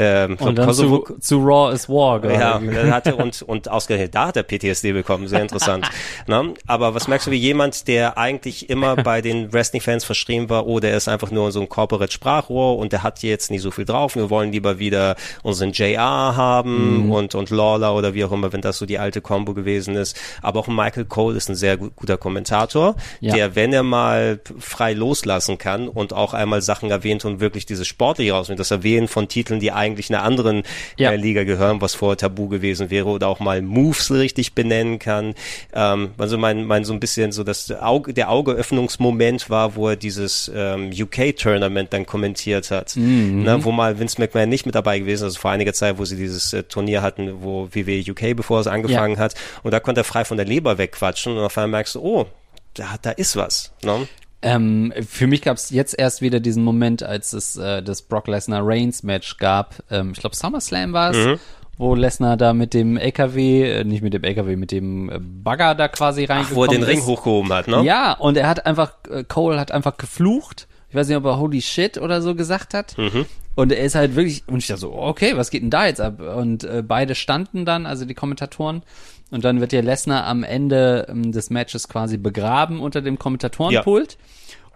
Ähm, 0.00 0.36
Und 0.38 0.56
dann 0.58 0.68
Kosovo- 0.68 1.04
zu, 1.06 1.18
zu 1.18 1.38
Raw 1.44 1.74
is 1.74 1.88
War 1.88 2.24
ja, 2.30 2.60
hatte 2.92 3.16
und, 3.16 3.42
und 3.42 3.68
ausgerechnet 3.68 4.14
da 4.14 4.28
hat 4.28 4.36
er 4.36 4.44
PTSD 4.44 4.92
bekommen, 4.92 5.26
sehr 5.26 5.42
interessant. 5.42 5.88
ne? 6.28 6.54
Aber 6.68 6.94
was 6.94 7.08
merkst 7.08 7.26
du, 7.26 7.30
wie 7.32 7.36
jemand, 7.36 7.88
der 7.88 8.16
eigentlich 8.16 8.70
immer 8.70 8.94
bei 8.94 9.20
den 9.22 9.52
Wrestling-Fans 9.52 10.04
verschrien 10.04 10.48
war, 10.48 10.66
oh, 10.68 10.78
der 10.78 10.96
ist 10.96 11.08
einfach 11.08 11.32
nur 11.32 11.50
so 11.50 11.60
ein 11.60 11.68
Corporate-Sprachrohr 11.68 12.78
und 12.78 12.92
der 12.92 13.02
hat 13.02 13.22
jetzt 13.24 13.50
nicht 13.50 13.62
so 13.62 13.70
viel 13.72 13.84
drauf, 13.84 14.14
wir 14.14 14.30
wollen 14.30 14.52
lieber 14.52 14.78
wieder 14.78 15.16
unseren 15.42 15.72
JR 15.72 15.98
haben 16.36 17.06
Mhm. 17.06 17.10
und, 17.12 17.34
und 17.34 17.50
Lawler 17.50 17.94
oder 17.96 18.14
wie 18.14 18.24
auch 18.24 18.30
immer, 18.32 18.52
wenn 18.52 18.60
das 18.60 18.78
so 18.78 18.86
die 18.86 18.98
alte 19.00 19.20
Combo 19.20 19.52
gewesen 19.54 19.96
ist. 19.96 20.16
Aber 20.42 20.60
auch 20.60 20.68
Michael 20.68 21.06
Cole 21.06 21.36
ist 21.36 21.48
ein 21.48 21.54
sehr 21.56 21.76
gu- 21.76 21.90
guter 21.96 22.16
Kommentator, 22.18 22.94
Ja. 23.20 23.34
der, 23.34 23.56
wenn 23.56 23.72
er 23.72 23.82
mal 23.82 24.38
frei 24.60 24.92
loslassen 24.92 25.58
kann 25.58 25.88
und 25.88 26.12
auch 26.12 26.34
einmal 26.34 26.62
Sachen 26.62 26.90
erwähnt 26.90 27.24
und 27.24 27.40
wirklich 27.40 27.66
dieses 27.66 27.88
Sportliche 27.88 28.32
rausnimmt, 28.32 28.60
das 28.60 28.70
Erwähnen 28.70 29.08
von 29.08 29.26
Titeln, 29.28 29.58
die 29.60 29.72
eigentlich 29.72 29.87
einer 30.10 30.22
anderen 30.22 30.62
Ja. 30.96 31.12
äh, 31.12 31.16
Liga 31.16 31.44
gehören, 31.44 31.80
was 31.80 31.94
vorher 31.94 32.16
tabu 32.16 32.48
gewesen 32.48 32.90
wäre, 32.90 33.06
oder 33.06 33.28
auch 33.28 33.40
mal 33.40 33.62
Moves 33.62 34.10
richtig 34.10 34.54
benennen 34.54 34.98
kann. 34.98 35.34
Ähm, 35.72 36.10
also 36.18 36.38
mein, 36.38 36.64
mein 36.64 36.84
so 36.84 36.92
ein 36.92 37.00
bisschen 37.00 37.32
so 37.32 37.44
das 37.44 37.70
Auge, 37.70 38.12
der 38.14 38.30
Augeöffnungsmoment 38.30 39.50
war, 39.50 39.76
wo 39.76 39.88
er 39.88 39.96
dieses 39.96 40.50
ähm, 40.54 40.90
UK-Tournament 40.92 41.92
dann 41.92 42.06
kommentiert 42.06 42.70
hat, 42.70 42.94
ne, 42.96 43.64
wo 43.64 43.72
mal 43.72 43.98
Vince 43.98 44.20
McMahon 44.20 44.48
nicht 44.48 44.66
mit 44.66 44.74
dabei 44.74 44.98
gewesen 44.98 45.22
ist, 45.22 45.22
also 45.24 45.40
vor 45.40 45.50
einiger 45.50 45.72
Zeit, 45.72 45.98
wo 45.98 46.04
sie 46.04 46.16
dieses 46.16 46.52
äh, 46.52 46.62
Turnier 46.62 47.02
hatten, 47.02 47.42
wo 47.42 47.68
WWE 47.72 48.02
UK, 48.10 48.36
bevor 48.36 48.60
es 48.60 48.66
angefangen 48.66 49.18
hat, 49.18 49.34
und 49.62 49.72
da 49.72 49.80
konnte 49.80 50.00
er 50.02 50.04
frei 50.04 50.24
von 50.24 50.36
der 50.36 50.46
Leber 50.46 50.78
wegquatschen 50.78 51.36
und 51.36 51.44
auf 51.44 51.56
einmal 51.58 51.78
merkst 51.78 51.94
du, 51.96 52.00
oh, 52.00 52.26
da, 52.74 52.96
da 53.00 53.10
ist 53.10 53.36
was. 53.36 53.72
Ne? 53.82 54.06
Ähm, 54.40 54.92
für 55.06 55.26
mich 55.26 55.42
gab 55.42 55.56
es 55.56 55.70
jetzt 55.70 55.98
erst 55.98 56.22
wieder 56.22 56.38
diesen 56.40 56.62
Moment, 56.62 57.02
als 57.02 57.32
es 57.32 57.56
äh, 57.56 57.82
das 57.82 58.02
Brock 58.02 58.28
Lesnar 58.28 58.60
Reigns 58.64 59.02
Match 59.02 59.36
gab. 59.38 59.82
Ähm, 59.90 60.12
ich 60.12 60.20
glaube 60.20 60.36
SummerSlam 60.36 60.92
war 60.92 61.10
es, 61.10 61.16
Mhm. 61.16 61.38
wo 61.76 61.94
Lesnar 61.96 62.36
da 62.36 62.52
mit 62.52 62.72
dem 62.72 62.96
LKW, 62.96 63.64
äh, 63.80 63.84
nicht 63.84 64.02
mit 64.02 64.14
dem 64.14 64.22
LKW, 64.22 64.54
mit 64.56 64.70
dem 64.70 65.10
äh, 65.10 65.18
Bagger 65.20 65.74
da 65.74 65.88
quasi 65.88 66.24
reingekommen 66.24 66.56
Wo 66.56 66.64
er 66.64 66.70
den 66.70 66.82
ist. 66.82 66.88
Ring 66.88 67.02
hochgehoben 67.04 67.52
hat, 67.52 67.66
ne? 67.66 67.82
Ja, 67.82 68.12
und 68.12 68.36
er 68.36 68.48
hat 68.48 68.64
einfach, 68.64 68.92
äh, 69.10 69.24
Cole 69.24 69.58
hat 69.58 69.72
einfach 69.72 69.96
geflucht. 69.96 70.68
Ich 70.90 70.94
weiß 70.94 71.08
nicht, 71.08 71.16
ob 71.16 71.24
er 71.24 71.38
Holy 71.38 71.60
Shit 71.60 71.98
oder 71.98 72.22
so 72.22 72.34
gesagt 72.36 72.74
hat. 72.74 72.96
Mhm. 72.96 73.26
Und 73.56 73.72
er 73.72 73.84
ist 73.84 73.96
halt 73.96 74.14
wirklich, 74.14 74.44
und 74.46 74.58
ich 74.58 74.68
dachte 74.68 74.82
so, 74.82 74.92
okay, 74.94 75.36
was 75.36 75.50
geht 75.50 75.62
denn 75.62 75.70
da 75.70 75.86
jetzt 75.86 76.00
ab? 76.00 76.20
Und 76.20 76.62
äh, 76.62 76.82
beide 76.86 77.16
standen 77.16 77.64
dann, 77.64 77.86
also 77.86 78.04
die 78.04 78.14
Kommentatoren. 78.14 78.82
Und 79.30 79.44
dann 79.44 79.60
wird 79.60 79.72
ja 79.72 79.80
Lesnar 79.80 80.24
am 80.24 80.42
Ende 80.42 81.06
ähm, 81.08 81.32
des 81.32 81.50
Matches 81.50 81.88
quasi 81.88 82.16
begraben 82.16 82.80
unter 82.80 83.02
dem 83.02 83.18
Kommentatorenpult. 83.18 84.16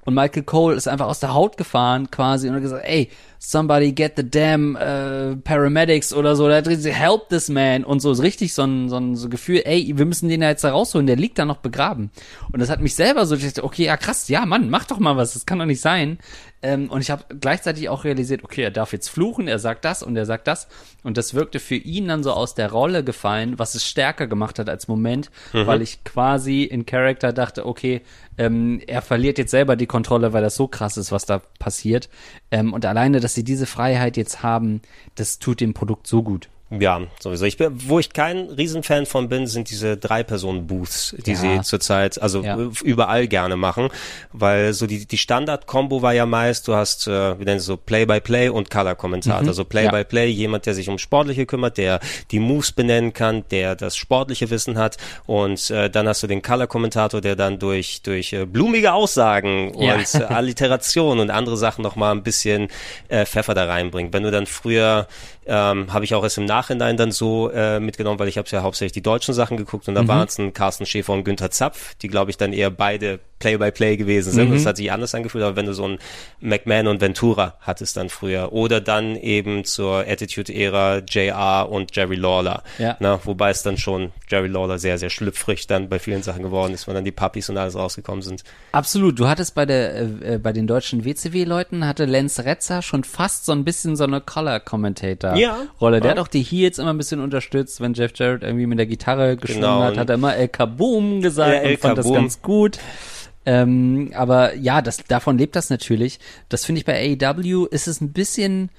Und 0.05 0.14
Michael 0.14 0.42
Cole 0.42 0.74
ist 0.74 0.88
einfach 0.88 1.07
aus 1.07 1.20
der 1.20 1.32
Haut 1.32 1.57
gefahren 1.57 2.11
quasi 2.11 2.48
und 2.48 2.57
hat 2.57 2.62
gesagt, 2.62 2.84
ey, 2.84 3.09
somebody 3.38 3.92
get 3.92 4.14
the 4.16 4.28
damn 4.28 4.74
äh, 4.74 5.36
paramedics 5.36 6.12
oder 6.12 6.34
so. 6.34 6.48
Da 6.48 6.57
hat 6.57 6.64
gesagt, 6.64 6.96
help 6.96 7.28
this 7.28 7.48
man 7.48 7.84
und 7.84 8.00
so 8.00 8.11
ist 8.11 8.20
richtig 8.20 8.53
so 8.53 8.64
ein, 8.64 8.88
so 8.88 8.96
ein 8.96 9.14
so 9.14 9.28
Gefühl, 9.28 9.62
ey, 9.64 9.92
wir 9.96 10.05
müssen 10.05 10.28
den 10.28 10.42
ja 10.42 10.48
jetzt 10.48 10.64
da 10.64 10.72
rausholen, 10.72 11.07
der 11.07 11.14
liegt 11.14 11.38
da 11.38 11.44
noch 11.44 11.59
begraben. 11.59 12.11
Und 12.50 12.59
das 12.59 12.68
hat 12.68 12.80
mich 12.80 12.96
selber 12.96 13.26
so, 13.26 13.36
ich 13.36 13.44
dachte, 13.44 13.62
okay, 13.62 13.84
ja 13.84 13.96
krass, 13.96 14.28
ja 14.28 14.44
Mann, 14.44 14.70
mach 14.70 14.86
doch 14.86 14.98
mal 14.98 15.16
was, 15.16 15.34
das 15.34 15.46
kann 15.46 15.61
doch 15.61 15.66
nicht 15.66 15.80
sein. 15.80 16.18
Ähm, 16.62 16.90
und 16.90 17.00
ich 17.00 17.10
habe 17.10 17.24
gleichzeitig 17.40 17.88
auch 17.88 18.04
realisiert, 18.04 18.44
okay, 18.44 18.62
er 18.62 18.70
darf 18.70 18.92
jetzt 18.92 19.08
fluchen, 19.08 19.48
er 19.48 19.58
sagt 19.58 19.84
das 19.84 20.02
und 20.02 20.16
er 20.16 20.26
sagt 20.26 20.46
das. 20.46 20.68
Und 21.02 21.16
das 21.16 21.34
wirkte 21.34 21.58
für 21.58 21.74
ihn 21.74 22.08
dann 22.08 22.22
so 22.22 22.32
aus 22.32 22.54
der 22.54 22.70
Rolle 22.70 23.02
gefallen, 23.02 23.58
was 23.58 23.74
es 23.74 23.86
stärker 23.86 24.26
gemacht 24.26 24.58
hat 24.58 24.68
als 24.68 24.86
Moment, 24.88 25.30
weil 25.66 25.82
ich 25.82 26.04
quasi 26.04 26.62
in 26.62 26.86
Character 26.86 27.32
dachte, 27.32 27.66
okay, 27.66 28.02
ähm, 28.38 28.80
er 28.86 29.02
verliert 29.02 29.38
jetzt 29.38 29.50
selber 29.50 29.76
die 29.76 29.86
Kontrolle, 29.86 30.32
weil 30.32 30.42
das 30.42 30.54
so 30.54 30.68
krass 30.68 30.96
ist, 30.96 31.12
was 31.12 31.26
da 31.26 31.40
passiert. 31.58 32.08
Ähm, 32.50 32.72
und 32.72 32.86
alleine, 32.86 33.20
dass 33.20 33.34
sie 33.34 33.44
diese 33.44 33.66
Freiheit 33.66 34.16
jetzt 34.16 34.42
haben, 34.42 34.80
das 35.16 35.38
tut 35.38 35.60
dem 35.60 35.74
Produkt 35.74 36.06
so 36.06 36.22
gut. 36.22 36.48
Ja, 36.80 37.02
sowieso. 37.20 37.44
Ich 37.44 37.58
bin, 37.58 37.70
wo 37.88 37.98
ich 37.98 38.12
kein 38.14 38.48
Riesenfan 38.48 39.04
von 39.04 39.28
bin, 39.28 39.46
sind 39.46 39.68
diese 39.68 39.96
Drei-Personen-Booths, 39.98 41.14
die 41.26 41.32
Ja. 41.32 41.36
sie 41.36 41.60
zurzeit, 41.62 42.20
also 42.22 42.42
Ja. 42.42 42.56
überall 42.82 43.28
gerne 43.28 43.56
machen, 43.56 43.88
weil 44.32 44.72
so 44.72 44.86
die, 44.86 45.06
die 45.06 45.18
Standard-Kombo 45.18 46.00
war 46.02 46.14
ja 46.14 46.24
meist, 46.24 46.68
du 46.68 46.74
hast, 46.74 47.06
äh, 47.08 47.38
wie 47.38 47.44
nennen 47.44 47.60
sie 47.60 47.66
so, 47.66 47.76
Play-by-Play 47.76 48.48
und 48.48 48.70
Color-Kommentator. 48.70 49.46
Also 49.48 49.64
Play-by-Play, 49.64 50.28
jemand, 50.30 50.64
der 50.66 50.72
sich 50.74 50.88
um 50.88 50.96
Sportliche 50.98 51.44
kümmert, 51.46 51.76
der 51.78 52.00
die 52.30 52.38
Moves 52.38 52.72
benennen 52.72 53.12
kann, 53.12 53.44
der 53.50 53.74
das 53.76 53.94
sportliche 53.96 54.48
Wissen 54.50 54.78
hat 54.78 54.96
und 55.26 55.70
äh, 55.70 55.90
dann 55.90 56.08
hast 56.08 56.22
du 56.22 56.26
den 56.26 56.40
Color-Kommentator, 56.42 57.20
der 57.20 57.36
dann 57.36 57.58
durch, 57.58 58.00
durch 58.02 58.32
äh, 58.32 58.46
blumige 58.46 58.94
Aussagen 58.94 59.72
Ja. 59.78 59.94
und 59.96 60.14
äh, 60.14 60.22
Alliteration 60.24 61.20
und 61.20 61.30
andere 61.30 61.56
Sachen 61.56 61.82
nochmal 61.82 62.12
ein 62.14 62.22
bisschen 62.22 62.68
äh, 63.08 63.26
Pfeffer 63.26 63.54
da 63.54 63.66
reinbringt. 63.66 64.12
Wenn 64.14 64.22
du 64.22 64.30
dann 64.30 64.46
früher, 64.46 65.06
ähm, 65.47 65.93
habe 65.93 66.05
ich 66.05 66.14
auch 66.14 66.22
erst 66.22 66.38
im 66.38 66.45
Nachhinein 66.45 66.97
dann 66.97 67.12
so 67.12 67.51
äh, 67.51 67.80
mitgenommen, 67.80 68.18
weil 68.18 68.28
ich 68.28 68.38
habe 68.38 68.49
ja 68.51 68.62
hauptsächlich 68.62 68.93
die 68.93 69.03
deutschen 69.03 69.34
Sachen 69.34 69.57
geguckt 69.57 69.88
und 69.88 69.95
da 69.95 70.07
waren 70.07 70.28
es 70.28 70.38
ein 70.38 70.53
Carsten 70.53 70.86
Schäfer 70.86 71.12
und 71.12 71.24
Günther 71.24 71.51
Zapf, 71.51 71.95
die 71.97 72.09
glaube 72.09 72.30
ich 72.30 72.36
dann 72.36 72.53
eher 72.53 72.70
beide 72.70 73.20
Play-by-Play 73.43 73.97
gewesen 73.97 74.32
sind. 74.32 74.55
Das 74.55 74.66
hat 74.66 74.76
sich 74.76 74.93
anders 74.93 75.14
angefühlt, 75.16 75.43
aber 75.43 75.57
wenn 75.57 75.66
du 75.66 75.74
so 75.74 75.86
ein 75.86 75.99
McMahon 76.40 76.86
und 76.86 77.01
Ventura 77.01 77.57
hattest 77.61 77.97
dann 77.97 78.09
früher 78.09 78.53
oder 78.53 78.80
dann 78.80 79.16
eben 79.16 79.64
zur 79.64 80.07
Attitude-Ära 80.07 80.99
JR 81.09 81.68
und 81.68 81.95
Jerry 81.95 82.14
Lawler. 82.14 82.62
Ja. 82.78 82.97
Na, 83.01 83.18
wobei 83.24 83.51
es 83.51 83.64
dann 83.64 83.76
schon 83.78 84.12
Jerry 84.30 84.47
Lawler 84.47 84.78
sehr, 84.78 84.97
sehr 84.97 85.11
schlüpfrig 85.11 85.66
dann 85.66 85.88
bei 85.88 85.99
vielen 85.99 86.22
Sachen 86.22 86.45
geworden 86.45 86.72
ist, 86.72 86.86
wenn 86.86 86.95
dann 86.95 87.05
die 87.05 87.11
Puppies 87.11 87.51
und 87.51 87.59
alles 87.59 87.74
rausgekommen 87.74 88.22
sind. 88.22 88.45
Absolut. 88.70 89.18
Du 89.18 89.26
hattest 89.26 89.57
bei 89.57 89.66
der 89.66 89.97
äh, 89.97 90.34
äh, 90.34 90.38
bei 90.38 90.53
den 90.53 90.66
deutschen 90.66 91.05
WCW-Leuten 91.05 91.86
hatte 91.86 92.05
Lance 92.05 92.45
Retzer 92.45 92.82
schon 92.82 93.03
fast 93.05 93.45
so 93.45 93.53
ein 93.53 93.64
bisschen 93.64 93.97
so 93.97 94.05
eine 94.05 94.20
Ja. 95.36 95.56
Der 95.80 95.98
Ja. 95.98 96.10
hat 96.10 96.18
auch 96.18 96.28
die 96.28 96.42
Heels 96.42 96.78
immer 96.78 96.92
ein 96.92 96.98
bisschen 96.98 97.20
unterstützt, 97.20 97.80
wenn 97.80 97.94
Jeff 97.94 98.12
Jarrett 98.14 98.42
irgendwie 98.42 98.66
mit 98.66 98.78
der 98.78 98.86
Gitarre 98.86 99.36
geschwungen 99.36 99.62
Genau. 99.62 99.82
hat, 99.82 99.96
hat 99.98 100.08
er 100.08 100.14
immer 100.16 100.34
El 100.36 100.48
Kaboom 100.48 101.20
gesagt 101.22 101.52
Ja, 101.52 101.60
El 101.60 101.72
und 101.72 101.80
fand 101.80 101.98
das 101.98 102.06
Kaboom. 102.06 102.20
ganz 102.22 102.42
gut. 102.42 102.78
Ähm, 103.44 104.12
aber 104.14 104.54
ja, 104.54 104.82
das, 104.82 104.98
davon 105.08 105.36
lebt 105.38 105.56
das 105.56 105.68
natürlich. 105.68 106.20
Das 106.48 106.64
finde 106.64 106.78
ich 106.80 106.84
bei 106.84 107.16
AEW 107.20 107.66
ist 107.66 107.88
es 107.88 108.00
ein 108.00 108.12
bisschen 108.12 108.70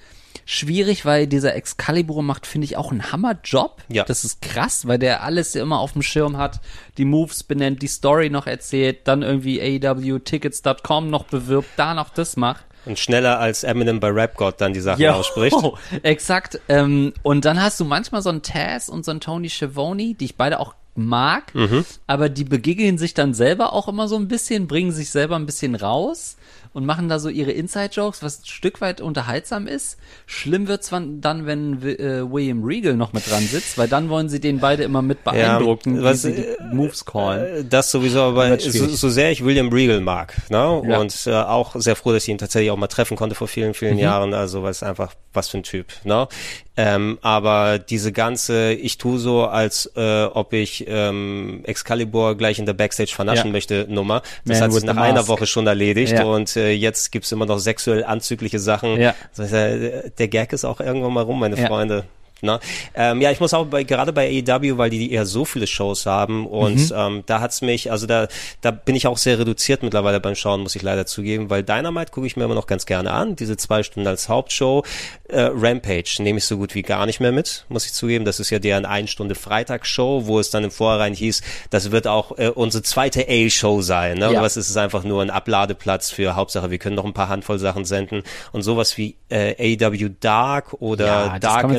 schwierig, 0.45 1.05
weil 1.05 1.27
dieser 1.27 1.53
Excalibur 1.55 2.23
macht, 2.23 2.47
finde 2.47 2.65
ich, 2.65 2.75
auch 2.77 2.91
einen 2.91 3.11
Hammerjob. 3.11 3.81
Ja. 3.89 4.03
Das 4.03 4.23
ist 4.25 4.41
krass, 4.41 4.87
weil 4.87 4.97
der 4.99 5.23
alles 5.23 5.55
immer 5.55 5.79
auf 5.79 5.93
dem 5.93 6.01
Schirm 6.01 6.37
hat, 6.37 6.59
die 6.97 7.05
Moves 7.05 7.43
benennt, 7.43 7.81
die 7.81 7.87
Story 7.87 8.29
noch 8.29 8.47
erzählt, 8.47 9.01
dann 9.07 9.21
irgendwie 9.21 9.61
AEW 9.61 10.19
Tickets.com 10.19 11.09
noch 11.09 11.25
bewirbt, 11.25 11.69
da 11.77 11.93
noch 11.93 12.09
das 12.09 12.35
macht. 12.37 12.65
Und 12.85 12.99
schneller 12.99 13.39
als 13.39 13.63
Eminem 13.63 13.99
bei 13.99 14.09
Rap 14.09 14.35
God 14.35 14.55
dann 14.59 14.73
die 14.73 14.81
Sachen 14.81 15.05
ausspricht. 15.07 15.55
Exakt. 16.03 16.59
Ähm, 16.67 17.13
und 17.23 17.45
dann 17.45 17.61
hast 17.61 17.79
du 17.79 17.85
manchmal 17.85 18.21
so 18.21 18.29
einen 18.29 18.41
Taz 18.41 18.89
und 18.89 19.05
so 19.05 19.11
einen 19.11 19.21
Tony 19.21 19.49
Schiavone, 19.49 20.15
die 20.15 20.25
ich 20.25 20.35
beide 20.35 20.59
auch 20.59 20.75
mag, 20.95 21.55
Mhm. 21.55 21.85
aber 22.05 22.29
die 22.29 22.43
begegnen 22.43 22.97
sich 22.99 23.13
dann 23.15 23.33
selber 23.33 23.73
auch 23.73 23.87
immer 23.87 24.07
so 24.07 24.15
ein 24.15 24.27
bisschen, 24.27 24.67
bringen 24.67 24.91
sich 24.91 25.09
selber 25.09 25.35
ein 25.37 25.47
bisschen 25.47 25.73
raus 25.75 26.35
und 26.73 26.85
machen 26.85 27.07
da 27.09 27.19
so 27.19 27.29
ihre 27.29 27.51
Inside-Jokes, 27.51 28.23
was 28.23 28.39
ein 28.41 28.45
Stück 28.45 28.81
weit 28.81 28.99
unterhaltsam 28.99 29.67
ist. 29.67 29.97
Schlimm 30.25 30.67
wird's 30.67 30.89
dann, 30.89 31.21
dann, 31.21 31.45
wenn 31.45 31.81
äh, 31.83 32.29
William 32.31 32.63
Regal 32.63 32.95
noch 32.95 33.13
mit 33.13 33.29
dran 33.29 33.43
sitzt, 33.43 33.77
weil 33.77 33.87
dann 33.87 34.09
wollen 34.09 34.27
sie 34.29 34.39
den 34.39 34.59
beide 34.59 34.83
immer 34.83 35.01
mit 35.01 35.23
beeindrucken, 35.23 35.99
wie 35.99 36.03
was, 36.03 36.23
sie 36.23 36.33
die 36.33 36.75
Moves 36.75 37.05
callen. 37.05 37.43
Äh, 37.59 37.63
Das 37.69 37.91
sowieso, 37.91 38.21
aber 38.21 38.59
so, 38.59 38.87
so 38.87 39.09
sehr 39.09 39.31
ich 39.31 39.43
William 39.45 39.69
Regal 39.69 39.99
mag, 40.01 40.33
ne? 40.49 40.81
Ja. 40.87 40.97
Und 40.99 41.27
äh, 41.27 41.33
auch 41.33 41.75
sehr 41.75 41.95
froh, 41.95 42.11
dass 42.11 42.23
ich 42.23 42.29
ihn 42.29 42.37
tatsächlich 42.37 42.71
auch 42.71 42.77
mal 42.77 42.87
treffen 42.87 43.15
konnte 43.17 43.35
vor 43.35 43.47
vielen, 43.47 43.69
Mhm. 43.69 43.73
vielen 43.75 43.97
Jahren. 43.99 44.33
Also 44.33 44.63
weil 44.63 44.71
es 44.71 44.83
einfach 44.83 45.13
was 45.33 45.49
für 45.49 45.57
ein 45.57 45.63
Typ, 45.63 45.87
ne? 46.03 46.27
Ähm, 46.75 47.19
aber 47.21 47.77
diese 47.79 48.11
ganze, 48.11 48.73
ich 48.73 48.97
tu 48.97 49.17
so, 49.19 49.45
als 49.45 49.91
äh, 49.95 50.23
ob 50.25 50.53
ich 50.53 50.85
ähm, 50.87 51.61
Excalibur 51.65 52.35
gleich 52.35 52.57
in 52.57 52.65
der 52.65 52.73
Backstage 52.73 53.11
vernaschen 53.13 53.47
Ja. 53.47 53.51
möchte, 53.51 53.85
Nummer. 53.89 54.21
Das 54.45 54.57
Man 54.59 54.61
hat 54.65 54.73
sich 54.73 54.83
nach 54.83 54.97
einer. 54.97 55.27
Woche 55.27 55.45
schon 55.45 55.67
erledigt 55.67 56.13
Ja. 56.13 56.23
und 56.25 56.55
äh, 56.63 56.71
jetzt 56.71 57.11
gibt's 57.11 57.31
immer 57.31 57.45
noch 57.45 57.59
sexuell 57.59 58.03
anzügliche 58.03 58.59
Sachen. 58.59 58.99
Ja. 58.99 59.13
Äh, 59.37 60.09
der 60.17 60.27
Gag 60.27 60.53
ist 60.53 60.65
auch 60.65 60.79
irgendwann 60.79 61.13
mal 61.13 61.23
rum, 61.23 61.39
meine 61.39 61.55
Ja. 61.59 61.67
Freunde. 61.67 62.05
Ne? 62.43 62.59
Ähm, 62.95 63.21
ja, 63.21 63.31
ich 63.31 63.39
muss 63.39 63.53
auch 63.53 63.65
bei, 63.65 63.83
gerade 63.83 64.13
bei 64.13 64.27
AEW, 64.47 64.77
weil 64.77 64.89
die 64.89 65.11
eher 65.11 65.25
so 65.25 65.45
viele 65.45 65.67
Shows 65.67 66.05
haben 66.05 66.45
und 66.47 66.75
Mhm. 66.75 66.95
ähm, 66.95 67.23
da 67.25 67.39
hat's 67.39 67.61
mich, 67.61 67.91
also 67.91 68.05
da, 68.07 68.27
da 68.61 68.71
bin 68.71 68.95
ich 68.95 69.07
auch 69.07 69.17
sehr 69.17 69.39
reduziert 69.39 69.83
mittlerweile 69.83 70.19
beim 70.19 70.35
Schauen, 70.35 70.61
muss 70.61 70.75
ich 70.75 70.81
leider 70.81 71.05
zugeben, 71.05 71.49
weil 71.49 71.63
Dynamite 71.63 72.11
gucke 72.11 72.27
ich 72.27 72.35
mir 72.37 72.43
immer 72.45 72.55
noch 72.55 72.67
ganz 72.67 72.85
gerne 72.85 73.11
an, 73.13 73.35
diese 73.35 73.57
zwei 73.57 73.83
Stunden 73.83 74.07
als 74.07 74.29
Hauptshow. 74.29 74.83
Äh, 75.29 75.49
Rampage 75.53 76.17
nehme 76.19 76.37
ich 76.37 76.45
so 76.45 76.57
gut 76.57 76.75
wie 76.75 76.81
gar 76.83 77.05
nicht 77.05 77.19
mehr 77.19 77.31
mit, 77.31 77.65
muss 77.69 77.85
ich 77.85 77.93
zugeben. 77.93 78.25
Das 78.25 78.39
ist 78.39 78.49
ja 78.49 78.59
deren 78.59 78.85
ein 78.85 79.07
Stunde 79.07 79.35
Freitagsshow, 79.35 80.25
wo 80.25 80.39
es 80.39 80.49
dann 80.49 80.63
im 80.63 80.71
Vorhinein 80.71 81.13
hieß, 81.13 81.41
das 81.69 81.91
wird 81.91 82.07
auch 82.07 82.37
äh, 82.37 82.49
unsere 82.49 82.83
zweite 82.83 83.25
A-Show 83.27 83.81
sein. 83.81 84.17
Ne? 84.17 84.33
Ja. 84.33 84.41
Was 84.41 84.57
ist 84.57 84.69
es 84.69 84.77
einfach 84.77 85.03
nur 85.03 85.21
ein 85.21 85.29
Abladeplatz 85.29 86.11
für 86.11 86.35
Hauptsache, 86.35 86.69
wir 86.71 86.77
können 86.77 86.95
noch 86.95 87.05
ein 87.05 87.13
paar 87.13 87.29
Handvoll 87.29 87.57
Sachen 87.59 87.85
senden 87.85 88.23
und 88.51 88.61
sowas 88.63 88.97
wie 88.97 89.15
äh, 89.29 89.77
AEW 89.79 90.09
Dark 90.19 90.73
oder 90.79 91.05
Ja, 91.05 91.39
Dark 91.39 91.61
kann 91.61 91.71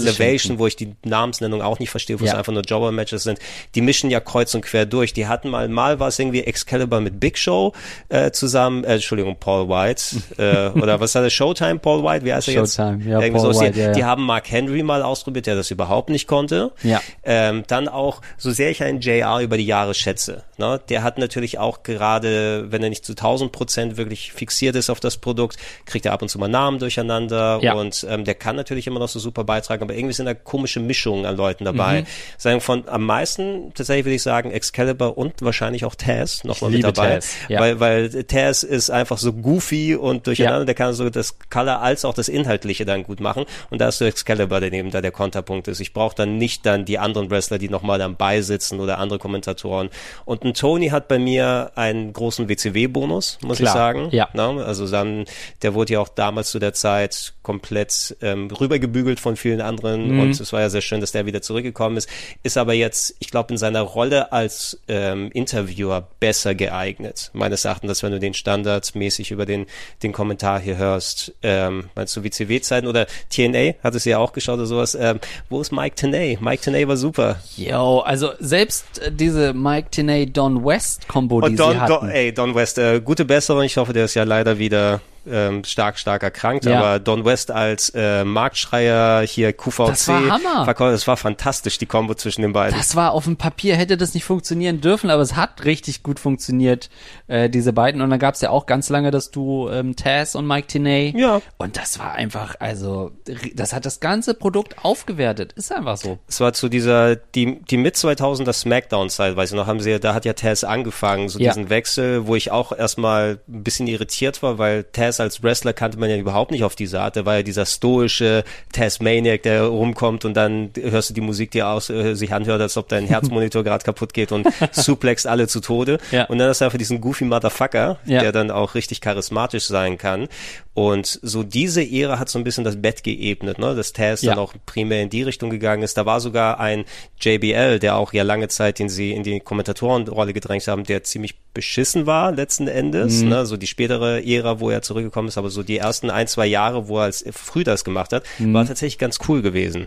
Elevation, 0.55 0.59
wo 0.59 0.67
ich 0.67 0.77
die 0.77 0.95
Namensnennung 1.05 1.63
auch 1.63 1.79
nicht 1.79 1.91
verstehe, 1.91 2.21
wo 2.21 2.25
es 2.25 2.31
Ja. 2.33 2.39
einfach 2.39 2.53
nur 2.53 2.63
Jobber-Matches 2.63 3.23
sind, 3.23 3.39
die 3.75 3.81
mischen 3.81 4.11
ja 4.11 4.21
kreuz 4.21 4.55
und 4.55 4.63
quer 4.63 4.87
durch. 4.87 5.13
Die 5.13 5.27
hatten 5.27 5.49
mal, 5.51 5.69
mal 5.69 6.01
war 6.01 6.09
es 6.09 6.19
irgendwie 6.19 6.43
Excalibur 6.45 7.01
mit 7.01 7.21
Big 7.21 7.39
Show 7.39 7.73
äh, 8.09 8.31
zusammen, 8.31 8.85
äh, 8.85 8.95
Entschuldigung, 8.95 9.37
Paul 9.39 9.69
White, 9.69 10.03
äh, 10.39 10.79
oder 10.79 11.01
was 11.01 11.15
hat 11.15 11.23
er, 11.25 11.31
Showtime 11.31 11.79
Paul 11.79 12.03
White, 12.05 12.25
wie 12.25 12.33
heißt 12.33 12.49
er 12.49 12.55
jetzt? 12.55 12.77
Showtime, 12.77 13.05
ja, 13.05 13.21
Irgendwie 13.21 13.31
Paul 13.33 13.41
sowas. 13.55 13.61
White, 13.61 13.73
die, 13.75 13.81
ja, 13.81 13.87
ja. 13.87 13.93
die 13.93 14.05
haben 14.05 14.25
Mark 14.25 14.51
Henry 14.51 14.83
mal 14.83 15.03
ausprobiert, 15.03 15.47
der 15.47 15.57
das 15.57 15.71
überhaupt 15.71 16.11
nicht 16.11 16.27
konnte. 16.27 16.73
Ja. 16.83 17.01
Ähm, 17.25 17.65
dann 17.67 17.89
auch, 17.89 18.21
so 18.39 18.51
sehr 18.51 18.71
ich 18.71 18.83
einen 18.83 19.01
JR 19.01 19.41
über 19.41 19.57
die 19.57 19.67
Jahre 19.67 19.95
schätze, 19.95 20.45
ne, 20.59 20.81
der 20.89 21.03
hat 21.03 21.19
natürlich 21.19 21.59
auch 21.59 21.83
gerade, 21.83 22.71
wenn 22.71 22.83
er 22.83 22.89
nicht 22.89 23.05
zu 23.05 23.13
1000 23.13 23.53
Prozent 23.53 23.97
wirklich 23.97 24.33
fixiert 24.33 24.77
ist 24.77 24.91
auf 24.91 25.01
das 25.01 25.17
Produkt, 25.17 25.57
kriegt 25.87 26.07
er 26.07 26.13
ab 26.13 26.23
und 26.23 26.29
zu 26.29 26.39
mal 26.39 26.49
Namen 26.49 26.79
durcheinander 26.79 27.59
Ja. 27.63 27.75
und 27.75 28.07
ähm, 28.09 28.25
der 28.25 28.35
kann 28.35 28.57
natürlich 28.57 28.87
immer 28.87 29.01
noch 29.01 29.09
so 29.09 29.19
super 29.19 29.45
beitragen, 29.45 29.83
aber 29.83 29.95
irgendwie 29.95 30.15
sind 30.15 30.27
da 30.27 30.34
komische 30.35 30.81
Mischungen 30.81 31.27
an 31.27 31.37
Leuten 31.37 31.65
dabei. 31.65 32.05
Sagen 32.39 32.61
von 32.61 32.89
am 32.89 33.05
meisten, 33.07 33.73
tatsächlich 33.75 34.05
würde 34.07 34.15
ich 34.17 34.23
sagen, 34.23 34.51
Excalibur 34.51 35.17
und 35.19 35.35
wahrscheinlich 35.43 35.85
auch 35.85 35.95
Taz 35.95 36.45
nochmal 36.45 36.71
mit 36.71 36.85
dabei. 36.85 37.15
Taz, 37.15 37.35
ja. 37.49 37.61
Weil, 37.61 37.81
weil 37.81 38.25
Taz 38.25 38.63
ist 38.63 38.91
einfach 38.91 39.19
so 39.19 39.33
goofy 39.33 39.95
und 39.95 40.27
durcheinander, 40.27 40.61
Ja. 40.61 40.65
der 40.65 40.75
kann 40.75 40.93
so 40.95 41.11
das 41.11 41.37
Color 41.51 41.81
als 41.81 42.05
auch 42.05 42.15
das 42.15 42.29
Inhaltliche 42.29 42.85
dann 42.85 43.03
gut 43.03 43.21
machen. 43.21 43.45
Und 43.71 43.81
da 43.81 43.89
ist 43.89 43.99
so 43.99 44.05
Excalibur, 44.05 44.61
der 44.61 44.73
eben 44.73 44.91
da 44.91 45.01
der 45.01 45.13
Konterpunkt 45.13 45.69
ist. 45.69 45.81
Ich 45.81 45.93
brauche 45.93 46.15
dann 46.15 46.39
nicht 46.39 46.65
dann 46.67 46.85
die 46.85 46.99
anderen 46.99 47.31
Wrestler, 47.31 47.59
die 47.59 47.69
nochmal 47.69 47.99
dann 47.99 48.17
beisitzen 48.17 48.81
oder 48.81 48.99
andere 48.99 49.19
Kommentatoren. 49.19 49.91
Und 50.25 50.45
ein 50.45 50.55
Tony 50.55 50.89
hat 50.89 51.09
bei 51.09 51.19
mir 51.19 51.73
einen 51.75 52.13
großen 52.13 52.49
WCW-Bonus, 52.49 53.39
muss 53.43 53.59
Klar, 53.59 53.69
ich 53.69 53.73
sagen. 53.75 54.09
ja. 54.13 54.29
Ne? 54.35 54.65
Also 54.65 54.89
dann, 54.89 55.25
der 55.63 55.75
wurde 55.75 55.95
ja 55.95 56.01
auch 56.01 56.09
damals 56.09 56.51
zu 56.51 56.59
der 56.59 56.73
Zeit 56.75 57.35
komplett 57.43 58.17
ähm, 58.23 58.49
rübergebügelt 58.51 59.21
von 59.21 59.37
vielen 59.37 59.61
anderen 59.61 59.85
Mhm. 60.15 60.21
Und 60.25 60.41
es 60.41 60.53
war 60.53 60.61
ja 60.61 60.69
sehr 60.69 60.81
schön, 60.81 61.01
dass 61.01 61.13
der 61.13 61.27
wieder 61.27 61.43
zurückgekommen 61.43 61.97
ist. 61.97 62.09
Ist 62.43 62.57
aber 62.57 62.75
jetzt, 62.75 63.15
ich 63.19 63.31
glaube, 63.31 63.53
in 63.53 63.59
seiner 63.59 63.83
Rolle 63.83 64.33
als 64.33 64.79
ähm, 64.89 65.31
Interviewer 65.33 66.09
besser 66.21 66.55
geeignet, 66.55 67.31
meines 67.33 67.65
Erachtens, 67.65 67.89
dass 67.89 68.03
wenn 68.03 68.13
du 68.13 68.21
den 68.21 68.35
standardmäßig 68.35 69.31
über 69.31 69.47
den, 69.47 69.67
den 70.03 70.13
Kommentar 70.13 70.61
hier 70.61 70.77
hörst, 70.77 71.33
ähm, 71.43 71.91
meinst 71.95 72.17
du 72.17 72.25
WCW-Zeiten 72.25 72.87
oder 72.87 73.07
TNA, 73.31 73.75
hat 73.83 73.95
es 73.95 74.05
ja 74.05 74.19
auch 74.19 74.33
geschaut 74.33 74.59
oder 74.59 74.67
sowas, 74.67 74.95
ähm, 74.95 75.21
wo 75.49 75.61
ist 75.61 75.73
Mike 75.73 75.97
Tenay? 75.97 76.39
Mike 76.41 76.63
Tenay 76.63 76.87
war 76.89 76.97
super. 76.97 77.41
Yo, 77.57 78.01
also 78.01 78.33
selbst 78.39 78.99
äh, 79.01 79.13
diese 79.13 79.53
Mike 79.53 79.91
Tenay 79.91 80.27
Don 80.27 80.65
West 80.65 81.09
Combo, 81.09 81.41
die 81.41 81.57
Don, 81.57 81.73
sie 81.73 81.81
hatten. 81.81 81.93
Don, 81.93 82.09
ey, 82.11 82.33
Don 82.33 82.55
West, 82.55 82.79
äh, 82.79 83.01
gute 83.01 83.25
Besserung. 83.25 83.63
Ich 83.63 83.77
hoffe, 83.77 83.93
der 83.93 84.07
ist 84.07 84.15
ja 84.15 84.25
leider 84.25 84.59
wieder 84.59 85.01
ähm, 85.27 85.65
stark, 85.65 85.99
stark 85.99 86.23
erkrankt. 86.23 86.65
Ja. 86.65 86.79
Aber 86.79 86.99
Don 86.99 87.25
West 87.25 87.51
als 87.51 87.91
äh, 87.95 88.25
Marktschreier 88.25 89.23
hier 89.23 89.53
QVC. 89.53 89.87
Das 89.89 90.09
war 90.09 90.29
Hammer. 90.29 90.65
Verkäufer, 90.65 90.93
das 90.93 91.07
war 91.07 91.17
fantastisch, 91.17 91.79
die 91.79 91.87
Kombo 91.87 92.15
zwischen 92.15 92.43
den 92.43 92.53
beiden. 92.53 92.77
Das 92.77 92.97
war 92.97 93.13
auf 93.13 93.25
dem 93.25 93.37
Papier, 93.37 93.77
hätte 93.77 93.97
das 93.97 94.15
nicht 94.15 94.25
funktionieren 94.25 94.81
dürfen, 94.81 95.11
aber 95.11 95.23
es 95.23 95.37
hat 95.37 95.65
richtig 95.65 96.03
gut 96.03 96.21
funktioniert, 96.21 96.91
äh, 97.27 97.49
diese 97.51 97.73
beiden. 97.73 98.01
Und 98.01 98.11
dann 98.11 98.19
gab's 98.19 98.41
ja 98.41 98.51
auch 98.51 98.67
ganz 98.67 98.89
lange 98.91 99.11
das 99.11 99.31
Duo 99.31 99.71
ähm, 99.71 99.97
Taz 99.97 100.35
und 100.35 100.47
Mike 100.47 100.69
Tenay. 100.69 101.13
Ja. 101.17 101.41
Und 101.59 101.77
das 101.77 101.99
war 101.99 102.13
einfach, 102.13 102.57
also, 102.61 103.13
das 103.55 103.73
hat 103.73 103.87
das 103.87 104.01
ganze 104.01 104.35
Produkt 104.35 104.85
aufgewertet. 104.85 105.53
Ist 105.55 105.73
einfach 105.73 105.97
so. 105.97 106.19
Es 106.29 106.41
war 106.41 106.53
zu 106.53 106.69
dieser, 106.69 107.17
die, 107.17 107.61
die 107.63 107.77
mit 107.77 107.97
2000er 107.97 108.53
Smackdown-Zeit, 108.53 109.37
weiß 109.37 109.51
ich 109.51 109.57
noch, 109.57 109.67
haben 109.67 109.81
sie, 109.81 109.99
da 110.01 110.15
hat 110.15 110.25
ja 110.25 110.33
Taz 110.35 110.65
angefangen, 110.65 111.29
so 111.29 111.39
Ja. 111.39 111.53
diesen 111.53 111.71
Wechsel, 111.71 112.27
wo 112.27 112.35
ich 112.37 112.51
auch 112.51 112.73
erstmal 112.73 113.39
ein 113.49 113.63
bisschen 113.63 113.87
irritiert 113.87 114.43
war, 114.43 114.59
weil 114.59 114.85
Taz 114.85 115.14
als 115.21 115.43
Wrestler 115.43 115.73
kannte 115.73 115.99
man 115.99 116.11
ja 116.11 116.17
überhaupt 116.17 116.51
nicht 116.51 116.65
auf 116.65 116.75
diese 116.77 117.01
Art. 117.01 117.17
Der 117.17 117.27
war 117.27 117.37
ja 117.37 117.43
dieser 117.43 117.67
stoische 117.67 118.45
Taz-Maniac, 118.73 119.43
der 119.43 119.65
rumkommt 119.65 120.25
und 120.25 120.35
dann 120.35 120.71
hörst 120.81 121.11
du 121.11 121.15
die 121.15 121.21
Musik, 121.21 121.51
die 121.51 121.63
aus, 121.63 121.91
äh, 121.91 122.15
sich 122.15 122.33
anhört, 122.33 122.61
als 122.61 122.77
ob 122.77 122.89
dein 122.89 123.07
Herzmonitor 123.07 123.63
gerade 123.65 123.85
kaputt 123.85 124.15
geht 124.15 124.33
und 124.33 124.47
suplext 124.73 125.27
alle 125.27 125.49
zu 125.49 125.61
Tode. 125.61 125.99
Ja. 126.11 126.25
Und 126.25 126.39
dann 126.39 126.49
hast 126.49 126.61
du 126.61 126.65
einfach 126.67 126.79
diesen 126.79 127.01
goofy 127.01 127.25
Motherfucker, 127.25 127.99
Ja. 128.07 128.21
der 128.21 128.33
dann 128.33 128.51
auch 128.51 128.75
richtig 128.75 129.01
charismatisch 129.01 129.65
sein 129.67 129.99
kann. 129.99 130.29
Und 130.75 131.21
so 131.23 131.45
diese 131.45 131.83
Ära 131.89 132.19
hat 132.19 132.29
so 132.29 132.37
ein 132.39 132.43
bisschen 132.45 132.65
das 132.65 132.83
Bett 132.83 133.05
geebnet, 133.05 133.61
ne? 133.61 133.77
dass 133.77 133.93
Taz 133.93 134.23
Ja. 134.23 134.33
dann 134.35 134.41
auch 134.41 134.55
primär 134.67 135.03
in 135.03 135.09
die 135.09 135.23
Richtung 135.23 135.49
gegangen 135.51 135.85
ist. 135.85 135.97
Da 135.97 136.05
war 136.05 136.21
sogar 136.21 136.59
ein 136.59 136.85
JBL, 137.21 137.79
der 137.79 137.97
auch 137.97 138.13
ja 138.13 138.25
lange 138.25 138.49
Zeit, 138.49 138.81
den 138.81 138.89
sie 138.89 139.13
in 139.13 139.23
die 139.23 139.39
Kommentatorenrolle 139.39 140.33
gedrängt 140.33 140.67
haben, 140.67 140.83
der 140.83 141.05
ziemlich 141.05 141.37
beschissen 141.55 142.07
war 142.07 142.33
letzten 142.33 142.67
Endes. 142.67 143.23
Mhm. 143.23 143.29
Ne? 143.29 143.47
So 143.47 143.57
die 143.57 143.69
spätere 143.69 144.27
Ära, 144.27 144.59
wo 144.59 144.69
er 144.71 144.83
zurückgekommen 144.83 145.29
ist, 145.29 145.39
aber 145.39 145.49
so 145.51 145.63
die 145.63 145.79
ersten 145.79 146.11
ein, 146.11 146.27
zwei 146.27 146.47
Jahre, 146.47 146.89
wo 146.89 146.99
er 146.99 147.05
als 147.05 147.25
früh 147.31 147.63
das 147.63 147.85
gemacht 147.85 148.13
hat, 148.13 148.25
Mhm. 148.41 148.53
war 148.55 148.67
tatsächlich 148.67 148.99
ganz 148.99 149.19
cool 149.29 149.43
gewesen. 149.43 149.87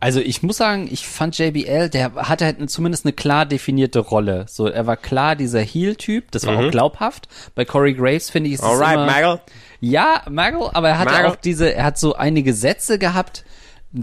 Also 0.00 0.18
ich 0.18 0.42
muss 0.42 0.56
sagen, 0.56 0.88
ich 0.90 1.06
fand 1.06 1.38
JBL, 1.38 1.88
der 1.90 2.12
hatte 2.16 2.44
halt 2.44 2.68
zumindest 2.70 3.04
eine 3.04 3.12
klar 3.12 3.46
definierte 3.46 4.00
Rolle. 4.00 4.46
So, 4.48 4.66
er 4.66 4.86
war 4.88 4.96
klar 4.96 5.36
dieser 5.36 5.60
Heel-Typ, 5.60 6.32
das 6.32 6.44
war 6.44 6.58
auch 6.58 6.70
glaubhaft. 6.72 7.28
Bei 7.54 7.64
Corey 7.64 7.94
Graves 7.94 8.30
finde 8.30 8.48
ich, 8.48 8.54
ist 8.54 8.60
es 8.62 8.66
Mhm. 8.66 8.72
Alright, 8.72 8.94
immer, 8.94 9.06
Magel. 9.06 9.40
Ja, 9.84 10.22
Magel, 10.30 10.62
aber 10.72 10.88
er 10.88 10.98
hatte 10.98 11.12
Magel. 11.12 11.30
auch 11.30 11.36
diese, 11.36 11.74
er 11.74 11.84
hat 11.84 11.98
so 11.98 12.14
einige 12.14 12.54
Sätze 12.54 12.98
gehabt, 12.98 13.44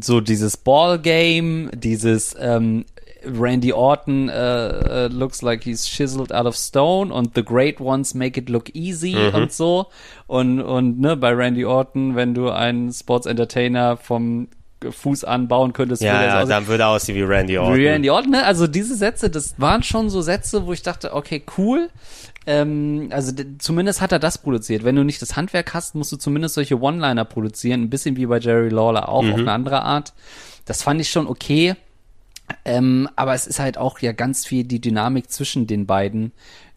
so 0.02 0.22
dieses 0.22 0.58
Ballgame, 0.58 1.70
dieses 1.74 2.36
ähm, 2.40 2.86
Randy 3.26 3.74
Orton 3.74 4.30
äh, 4.30 5.06
äh, 5.06 5.08
looks 5.08 5.42
like 5.42 5.64
he's 5.64 5.86
chiseled 5.88 6.32
out 6.34 6.46
of 6.46 6.56
stone 6.56 7.14
und 7.14 7.36
the 7.36 7.44
great 7.44 7.80
ones 7.80 8.14
make 8.14 8.40
it 8.40 8.50
look 8.50 8.74
easy 8.76 9.16
Mhm. 9.16 9.36
und 9.36 9.52
so 9.54 9.88
und 10.28 10.60
und 10.62 11.00
ne 11.00 11.16
bei 11.18 11.32
Randy 11.34 11.66
Orton, 11.66 12.16
wenn 12.16 12.34
du 12.34 12.50
einen 12.50 12.92
Sports 12.94 13.26
Entertainer 13.28 13.98
vom 13.98 14.48
Fuß 14.90 15.26
anbauen 15.26 15.74
könntest, 15.74 16.02
würde 16.02 16.14
Ja, 16.16 16.22
er 16.24 16.40
ja, 16.40 16.46
dann 16.46 16.66
würde 16.66 16.84
er 16.84 16.90
aussehen 16.90 17.16
wie 17.16 17.22
Randy 17.22 17.58
Orton. 17.60 17.76
Randy 17.86 18.10
Orton, 18.10 18.32
ne? 18.32 18.44
Also 18.44 18.66
diese 18.66 18.96
Sätze, 18.96 19.30
das 19.30 19.54
waren 19.60 19.84
schon 19.84 20.10
so 20.10 20.22
Sätze, 20.22 20.66
wo 20.66 20.74
ich 20.74 20.82
dachte, 20.82 21.14
okay, 21.14 21.44
cool. 21.60 21.90
Ähm, 22.48 23.10
also 23.12 23.32
zumindest 23.60 24.02
hat 24.02 24.12
er 24.12 24.20
das 24.20 24.40
produziert. 24.40 24.84
Wenn 24.84 24.96
du 24.96 25.04
nicht 25.04 25.22
das 25.22 25.36
Handwerk 25.36 25.74
hast, 25.74 25.96
musst 25.96 26.12
du 26.12 26.18
zumindest 26.18 26.56
solche 26.56 26.80
One-Liner 26.80 27.26
produzieren. 27.26 27.84
Ein 27.84 27.90
bisschen 27.90 28.18
wie 28.18 28.26
bei 28.26 28.40
Jerry 28.40 28.70
Lawler 28.70 29.10
auch, 29.10 29.24
auf 29.24 29.40
eine 29.40 29.52
andere 29.52 29.84
Art. 29.84 30.14
Das 30.66 30.84
fand 30.84 31.02
ich 31.02 31.10
schon 31.10 31.28
okay. 31.28 31.76
Ähm, 32.66 33.10
aber 33.16 33.34
es 33.34 33.48
ist 33.48 33.60
halt 33.60 33.78
auch 33.78 34.00
ja 34.00 34.12
ganz 34.12 34.46
viel 34.46 34.64
die 34.64 34.82
Dynamik 34.82 35.30
zwischen 35.30 35.68
den 35.68 35.86
beiden. 35.86 36.32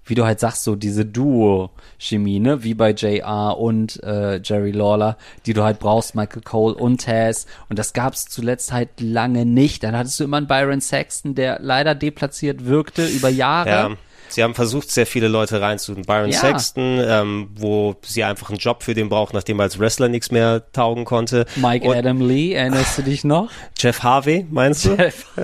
Wie 0.07 0.15
du 0.15 0.27
halt 0.27 0.39
sagst, 0.39 0.65
so 0.65 0.77
diese 0.77 1.07
Duo-Chemie, 1.07 2.39
ne? 2.39 2.63
Wie 2.63 2.75
bei 2.75 2.91
JR 2.91 3.57
und 3.59 4.03
äh, 4.03 4.39
Jerry 4.43 4.71
Lawler, 4.71 5.17
die 5.47 5.55
du 5.55 5.63
halt 5.63 5.79
brauchst, 5.79 6.15
Michael 6.15 6.43
Cole 6.43 6.75
und 6.75 7.01
Taz. 7.01 7.47
Und 7.71 7.79
das 7.79 7.95
gab's 7.95 8.27
zuletzt 8.27 8.71
halt 8.71 9.01
lange 9.01 9.47
nicht. 9.47 9.83
Dann 9.83 9.97
hattest 9.97 10.21
du 10.21 10.25
immer 10.25 10.37
einen 10.37 10.47
Byron 10.47 10.83
Saxton, 10.83 11.35
der 11.35 11.59
leider 11.63 11.95
deplatziert 11.95 12.67
wirkte 12.67 13.07
über 13.07 13.31
Jahre. 13.31 13.71
Ja. 13.71 13.97
Sie 14.29 14.43
haben 14.43 14.55
versucht, 14.55 14.91
sehr 14.91 15.07
viele 15.07 15.29
Leute 15.29 15.61
reinzutun. 15.61 16.03
Byron 16.03 16.31
Ja. 16.31 16.39
Sexton, 16.41 17.01
ähm, 17.07 17.51
wo 17.57 17.95
sie 18.03 18.25
einfach 18.25 18.49
einen 18.51 18.59
Job 18.59 18.83
für 18.83 18.95
den 18.95 19.09
braucht, 19.09 19.35
nachdem 19.35 19.61
er 19.61 19.65
als 19.65 19.79
Wrestler 19.79 20.09
nichts 20.09 20.31
mehr 20.31 20.63
taugen 20.73 21.05
konnte. 21.05 21.47
Mike 21.57 21.89
Und 21.89 21.97
Adam 21.97 22.21
Lee, 22.27 22.53
erinnerst 22.53 22.99
du 22.99 23.03
dich 23.03 23.25
noch? 23.25 23.51
Jeff 23.79 24.03
Harvey, 24.03 24.47
meinst 24.51 24.87
du? 24.87 24.97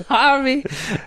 Harvey. 0.09 0.63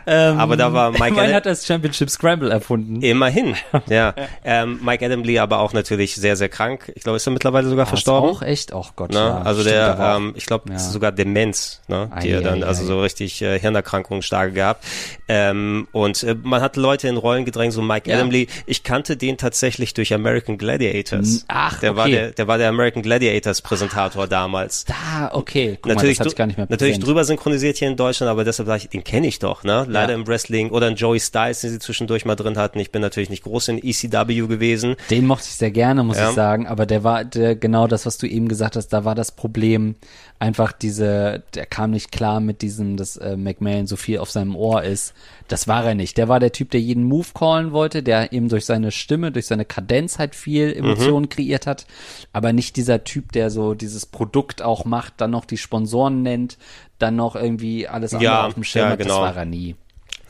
Ähm, 0.07 0.39
Aber 0.39 0.57
da 0.57 0.73
war 0.73 0.91
Mike 0.99 1.21
Adam- 1.21 1.35
hat 1.35 1.47
das 1.47 1.67
Championship 1.67 2.11
Scramble 2.11 2.51
erfunden. 2.51 3.03
Immerhin, 3.03 3.55
ja. 3.89 4.15
Ähm, 4.45 4.81
Mike 4.83 5.05
Adam 5.05 5.23
Lee 5.23 5.39
aber 5.39 5.59
auch 5.59 5.73
natürlich 5.73 6.15
sehr, 6.15 6.37
sehr 6.37 6.49
krank. 6.49 6.91
Ich 6.95 7.03
glaube, 7.03 7.17
ist 7.17 7.27
er 7.27 7.33
mittlerweile 7.33 7.69
sogar 7.69 7.87
verstorben. 7.87 8.31
Auch 8.31 8.43
echt, 8.43 8.73
oh 8.73 8.87
Gott. 8.97 9.11
Ne? 9.13 9.19
ja, 9.19 9.43
also 9.43 9.63
der, 9.65 9.99
ähm, 10.17 10.33
ich 10.37 10.47
glaube, 10.47 10.71
Ja. 10.73 10.79
sogar 10.79 11.13
Demenz, 11.13 11.81
ne? 11.89 12.11
die 12.23 12.31
er 12.31 12.41
dann, 12.41 12.63
also 12.63 12.85
so 12.85 13.01
richtig 13.01 13.43
äh, 13.43 13.59
Hirnerkrankungen 13.59 14.23
stark 14.23 14.55
gehabt. 14.55 14.85
Ähm, 15.29 15.89
und 15.93 16.23
äh, 16.23 16.35
man 16.43 16.61
hat 16.63 16.77
Leute 16.77 17.09
in 17.09 17.17
Rollen 17.17 17.45
gedrängt, 17.45 17.73
so 17.75 17.83
Mike 17.83 18.09
Ja. 18.11 18.17
Adam 18.17 18.31
Lee. 18.31 18.47
Ich 18.67 18.83
kannte 18.83 19.17
den 19.17 19.37
tatsächlich 19.37 19.93
durch 19.95 20.15
American 20.15 20.57
Gladiators. 20.59 21.45
Ach, 21.49 21.79
der 21.81 21.97
war 21.97 22.05
okay. 22.07 22.13
der, 22.15 22.31
der 22.33 22.49
war 22.49 22.59
der 22.59 22.69
American 22.69 23.03
Gladiators 23.03 23.63
Präsentator 23.63 24.27
damals. 24.27 24.85
Da, 24.87 25.31
okay. 25.33 25.79
Guck 25.83 25.93
natürlich, 25.95 26.19
mal, 26.19 26.25
das 26.25 26.35
gar 26.37 26.47
nicht 26.47 26.57
mehr 26.57 26.67
natürlich 26.69 26.95
präsent. 26.95 27.07
drüber 27.07 27.25
synchronisiert 27.25 27.77
hier 27.77 27.89
in 27.89 27.97
Deutschland, 27.97 28.31
aber 28.31 28.45
deshalb 28.45 28.67
sage 28.67 28.83
ich, 28.85 28.89
den 28.89 29.05
kenne 29.05 29.27
ich 29.27 29.39
doch, 29.39 29.65
ne? 29.65 29.85
Leider 29.89 30.13
Ja. 30.13 30.19
im 30.19 30.27
Wrestling 30.27 30.71
oder 30.71 30.87
ein 30.87 30.95
Joey 30.97 31.21
Styles, 31.21 31.61
den 31.61 31.71
sie 31.71 31.79
zwischendurch 31.79 32.25
mal 32.25 32.37
drin 32.37 32.57
hatten. 32.59 32.79
Ich 32.79 32.91
bin 32.93 33.03
natürlich 33.03 33.31
nicht 33.31 33.43
groß 33.45 33.69
in 33.69 33.79
ECW 33.79 34.47
gewesen. 34.47 34.97
Den 35.11 35.27
mochte 35.27 35.47
ich 35.49 35.55
sehr 35.57 35.71
gerne, 35.71 36.03
muss 36.05 36.17
Ja. 36.19 36.29
ich 36.31 36.35
sagen, 36.35 36.67
aber 36.67 36.87
der 36.87 37.05
war 37.05 37.25
der, 37.25 37.57
genau 37.57 37.87
das, 37.87 38.07
was 38.07 38.19
du 38.19 38.27
eben 38.27 38.49
gesagt 38.49 38.77
hast, 38.77 38.89
da 38.89 39.05
war 39.05 39.15
das 39.15 39.33
Problem 39.33 39.97
einfach 40.45 40.73
diese, 40.73 41.43
der 41.55 41.65
kam 41.65 41.91
nicht 41.91 42.13
klar 42.13 42.39
mit 42.41 42.61
diesem, 42.61 42.99
dass 42.99 43.17
äh, 43.17 43.35
McMahon 43.37 43.87
so 43.87 43.97
viel 43.97 44.19
auf 44.19 44.31
seinem 44.31 44.57
Ohr 44.57 44.83
ist. 44.83 45.15
Das 45.49 45.67
war 45.69 45.85
er 45.87 45.95
nicht. 45.95 46.19
Der 46.19 46.29
war 46.29 46.39
der 46.39 46.53
Typ, 46.53 46.71
der 46.71 46.81
jeden 46.81 47.05
Move 47.05 47.29
callen 47.35 47.73
wollte, 47.73 48.03
der 48.03 48.33
eben 48.33 48.51
durch 48.51 48.67
seine 48.67 48.91
Stimme, 48.91 49.33
durch 49.33 49.47
seine 49.47 49.65
Kadenz 49.65 50.19
halt 50.19 50.35
viel 50.35 50.69
Mhm. 50.69 50.85
Emotionen 50.85 51.29
kreiert 51.31 51.67
hat, 51.67 51.87
aber 52.35 52.53
nicht 52.53 52.77
dieser 52.77 53.05
Typ, 53.05 53.33
der 53.33 53.51
so 53.51 53.73
dieses 53.75 54.05
Produkt 54.05 54.61
auch 54.61 54.85
macht, 54.85 55.15
dann 55.17 55.31
noch 55.31 55.47
die 55.47 55.57
Sponsoren 55.57 56.23
nennt, 56.23 56.59
dann 56.99 57.17
noch 57.17 57.37
irgendwie 57.37 57.89
alles 57.89 58.13
andere 58.13 58.25
Ja, 58.25 58.47
auf 58.47 58.55
dem 58.55 58.65
Schirm 58.65 58.85
ja, 58.87 58.91
hat. 58.93 59.01
Das 59.01 59.07
genau. 59.07 59.21
war 59.21 59.35
er 59.35 59.45
nie. 59.47 59.77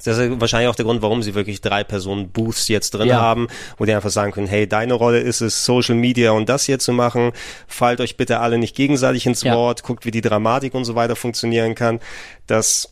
Das 0.05 0.19
ist 0.19 0.41
wahrscheinlich 0.41 0.69
auch 0.69 0.75
der 0.75 0.85
Grund, 0.85 1.03
warum 1.03 1.23
sie 1.23 1.35
wirklich 1.35 1.61
drei 1.61 1.83
Personen 1.85 2.29
Booths 2.31 2.69
jetzt 2.69 2.95
drin 2.95 3.09
Ja. 3.09 3.21
haben, 3.21 3.49
wo 3.79 3.85
die 3.85 3.93
einfach 3.93 4.11
sagen 4.11 4.33
können, 4.33 4.47
hey, 4.47 4.67
deine 4.69 4.95
Rolle 4.95 5.21
ist 5.21 5.41
es, 5.41 5.65
Social 5.65 5.95
Media 5.95 6.31
und 6.33 6.49
das 6.49 6.65
hier 6.65 6.79
zu 6.79 6.93
machen. 6.93 7.33
Fallt 7.67 8.01
euch 8.01 8.17
bitte 8.17 8.41
alle 8.41 8.59
nicht 8.59 8.77
gegenseitig 8.77 9.27
ins 9.27 9.43
Ja. 9.43 9.55
Wort, 9.55 9.83
guckt, 9.83 10.05
wie 10.05 10.11
die 10.11 10.21
Dramatik 10.21 10.75
und 10.75 10.85
so 10.85 10.95
weiter 10.95 11.17
funktionieren 11.17 11.75
kann. 11.75 12.01
Das 12.47 12.91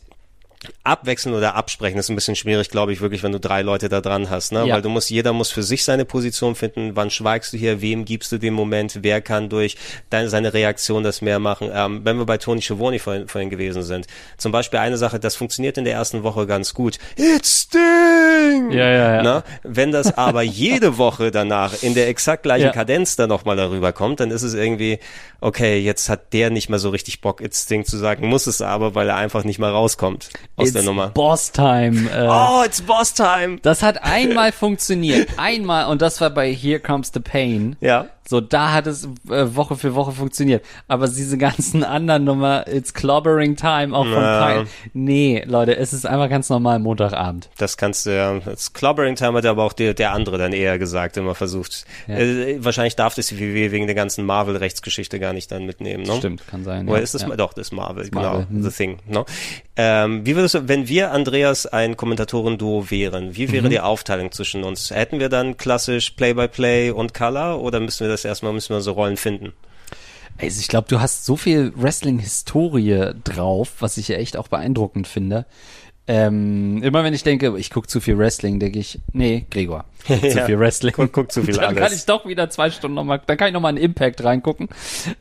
Abwechseln 0.85 1.33
oder 1.33 1.55
Absprechen 1.55 1.97
ist 1.97 2.09
ein 2.09 2.15
bisschen 2.15 2.35
schwierig, 2.35 2.69
glaube 2.69 2.91
ich, 2.91 2.99
wirklich, 2.99 3.23
wenn 3.23 3.31
du 3.31 3.39
drei 3.39 3.61
Leute 3.61 3.87
da 3.87 4.01
dran 4.01 4.29
hast, 4.29 4.51
ne? 4.51 4.65
Ja. 4.67 4.75
Weil 4.75 4.81
du 4.81 4.89
musst, 4.89 5.09
jeder 5.09 5.31
muss 5.31 5.49
für 5.49 5.63
sich 5.63 5.85
seine 5.85 6.03
Position 6.03 6.55
finden. 6.55 6.95
Wann 6.95 7.09
schweigst 7.09 7.53
du 7.53 7.57
hier? 7.57 7.81
Wem 7.81 8.03
gibst 8.03 8.33
du 8.33 8.37
den 8.37 8.53
Moment? 8.53 8.99
Wer 9.01 9.21
kann 9.21 9.47
durch 9.47 9.77
deine, 10.09 10.29
seine 10.29 10.53
Reaktion 10.53 11.03
das 11.03 11.21
mehr 11.21 11.39
machen? 11.39 11.69
Ähm, 11.73 12.01
wenn 12.03 12.17
wir 12.17 12.25
bei 12.25 12.37
Tony 12.37 12.61
Schiavone 12.61 12.99
vorhin, 12.99 13.29
vorhin 13.29 13.49
gewesen 13.49 13.83
sind. 13.83 14.07
Zum 14.37 14.51
Beispiel 14.51 14.79
eine 14.79 14.97
Sache, 14.97 15.21
das 15.21 15.37
funktioniert 15.37 15.77
in 15.77 15.85
der 15.85 15.93
ersten 15.93 16.23
Woche 16.23 16.45
ganz 16.47 16.73
gut. 16.73 16.99
It's 17.15 17.61
Sting! 17.61 18.71
Ja, 18.71 18.89
ja, 18.89 19.15
ja. 19.15 19.23
Ne? 19.23 19.43
Wenn 19.63 19.93
das 19.93 20.17
aber 20.17 20.41
jede 20.43 20.97
Woche 20.97 21.31
danach 21.31 21.81
in 21.81 21.93
der 21.93 22.09
exakt 22.09 22.43
gleichen 22.43 22.65
Ja. 22.65 22.71
Kadenz 22.71 23.15
dann 23.15 23.29
nochmal 23.29 23.55
darüber 23.55 23.93
kommt, 23.93 24.19
dann 24.19 24.31
ist 24.31 24.43
es 24.43 24.53
irgendwie, 24.53 24.99
okay, 25.39 25.79
jetzt 25.79 26.09
hat 26.09 26.33
der 26.33 26.49
nicht 26.49 26.69
mehr 26.69 26.79
so 26.79 26.89
richtig 26.89 27.21
Bock, 27.21 27.39
It's 27.39 27.63
Sting 27.63 27.85
zu 27.85 27.97
sagen, 27.97 28.27
muss 28.27 28.47
es 28.47 28.61
aber, 28.61 28.95
weil 28.95 29.07
er 29.07 29.15
einfach 29.15 29.45
nicht 29.45 29.59
mal 29.59 29.71
rauskommt 29.71 30.29
aus 30.57 30.72
der 30.73 30.83
Nummer. 30.83 31.07
Boss 31.09 31.51
Time. 31.51 32.09
Äh, 32.09 32.27
Oh, 32.29 32.63
it's 32.65 32.81
Boss 32.81 33.13
Time! 33.13 33.57
Das 33.61 33.83
hat 33.83 34.03
einmal 34.03 34.51
funktioniert. 34.53 35.29
Einmal, 35.37 35.87
und 35.87 36.01
das 36.01 36.19
war 36.21 36.29
bei 36.29 36.53
Here 36.53 36.79
Comes 36.79 37.11
the 37.13 37.19
Pain. 37.19 37.75
Ja. 37.79 38.07
So, 38.27 38.39
da 38.41 38.71
hat 38.71 38.87
es 38.87 39.05
äh, 39.29 39.55
Woche 39.55 39.75
für 39.75 39.95
Woche 39.95 40.11
funktioniert. 40.13 40.63
Aber 40.87 41.07
diese 41.07 41.37
ganzen 41.37 41.83
anderen 41.83 42.23
Nummer, 42.23 42.65
It's 42.67 42.93
Clobbering 42.93 43.55
Time, 43.55 43.95
auch 43.95 44.05
von 44.05 44.13
Ja. 44.13 44.47
Pine. 44.47 44.67
Nee, 44.93 45.43
Leute, 45.45 45.75
es 45.75 45.93
ist 45.93 46.05
einfach 46.05 46.29
ganz 46.29 46.49
normal 46.49 46.79
Montagabend. 46.79 47.49
Das 47.57 47.77
kannst 47.77 48.05
du 48.05 48.15
ja, 48.15 48.39
das 48.39 48.73
Clobbering 48.73 49.15
Time 49.15 49.33
hat 49.37 49.45
aber 49.45 49.63
auch 49.63 49.73
der, 49.73 49.93
der 49.93 50.13
andere 50.13 50.37
dann 50.37 50.53
eher 50.53 50.79
gesagt, 50.79 51.17
immer 51.17 51.35
versucht. 51.35 51.85
Ja. 52.07 52.15
Äh, 52.15 52.63
wahrscheinlich 52.63 52.95
darf 52.95 53.15
das 53.15 53.27
die 53.27 53.39
WWE 53.39 53.71
wegen 53.71 53.87
der 53.87 53.95
ganzen 53.95 54.25
Marvel-Rechtsgeschichte 54.25 55.19
gar 55.19 55.33
nicht 55.33 55.51
dann 55.51 55.65
mitnehmen, 55.65 56.03
ne? 56.03 56.15
Stimmt, 56.17 56.47
kann 56.47 56.63
sein. 56.63 56.87
Oder 56.87 56.97
ja. 56.99 57.03
ist 57.03 57.13
das, 57.13 57.23
ja. 57.23 57.35
doch, 57.35 57.53
das 57.53 57.67
ist 57.67 57.73
Marvel, 57.73 58.07
Marvel, 58.11 58.45
genau, 58.45 58.49
hm. 58.49 58.63
The 58.63 58.69
Thing, 58.69 58.97
ne? 59.07 59.25
Ähm, 59.75 60.25
wie 60.25 60.35
würdest 60.35 60.55
du, 60.55 60.67
wenn 60.67 60.87
wir, 60.87 61.11
Andreas, 61.11 61.65
ein 61.65 61.97
Kommentatoren-Duo 61.97 62.89
wären, 62.91 63.35
wie 63.35 63.47
Mhm. 63.47 63.51
wäre 63.51 63.69
die 63.69 63.79
Aufteilung 63.79 64.31
zwischen 64.31 64.63
uns? 64.63 64.91
Hätten 64.91 65.19
wir 65.19 65.29
dann 65.29 65.57
klassisch 65.57 66.11
Play-by-Play 66.11 66.91
und 66.91 67.13
Color 67.13 67.59
oder 67.59 67.79
müssen 67.79 68.01
wir 68.05 68.09
das 68.13 68.25
erstmal, 68.25 68.53
müssen 68.53 68.73
wir 68.73 68.81
so 68.81 68.93
Rollen 68.93 69.17
finden? 69.17 69.53
Also 70.37 70.59
ich 70.59 70.67
glaube, 70.67 70.87
du 70.89 70.99
hast 70.99 71.25
so 71.25 71.35
viel 71.35 71.73
Wrestling-Historie 71.75 73.13
drauf, 73.23 73.73
was 73.79 73.97
ich 73.97 74.07
ja 74.07 74.17
echt 74.17 74.35
auch 74.37 74.47
beeindruckend 74.47 75.07
finde. 75.07 75.45
Ähm, 76.05 76.83
immer 76.83 77.03
wenn 77.05 77.13
ich 77.13 77.23
denke, 77.23 77.53
ich 77.57 77.69
gucke 77.69 77.87
zu 77.87 78.01
viel 78.01 78.17
Wrestling, 78.17 78.59
denke 78.59 78.77
ich, 78.77 78.99
nee, 79.13 79.45
Gregor, 79.49 79.85
zu 80.05 80.13
Ja, 80.27 80.45
viel 80.45 80.59
Wrestling. 80.59 80.91
guck- 80.93 81.13
guck 81.13 81.31
zu 81.31 81.43
viel 81.43 81.53
Dann 81.55 81.75
kann 81.75 81.83
alles. 81.85 81.99
ich 81.99 82.05
doch 82.05 82.25
wieder 82.27 82.49
zwei 82.49 82.69
Stunden 82.71 82.95
nochmal, 82.95 83.21
dann 83.25 83.37
kann 83.37 83.47
ich 83.47 83.53
nochmal 83.53 83.69
einen 83.69 83.77
Impact 83.77 84.21
reingucken. 84.21 84.67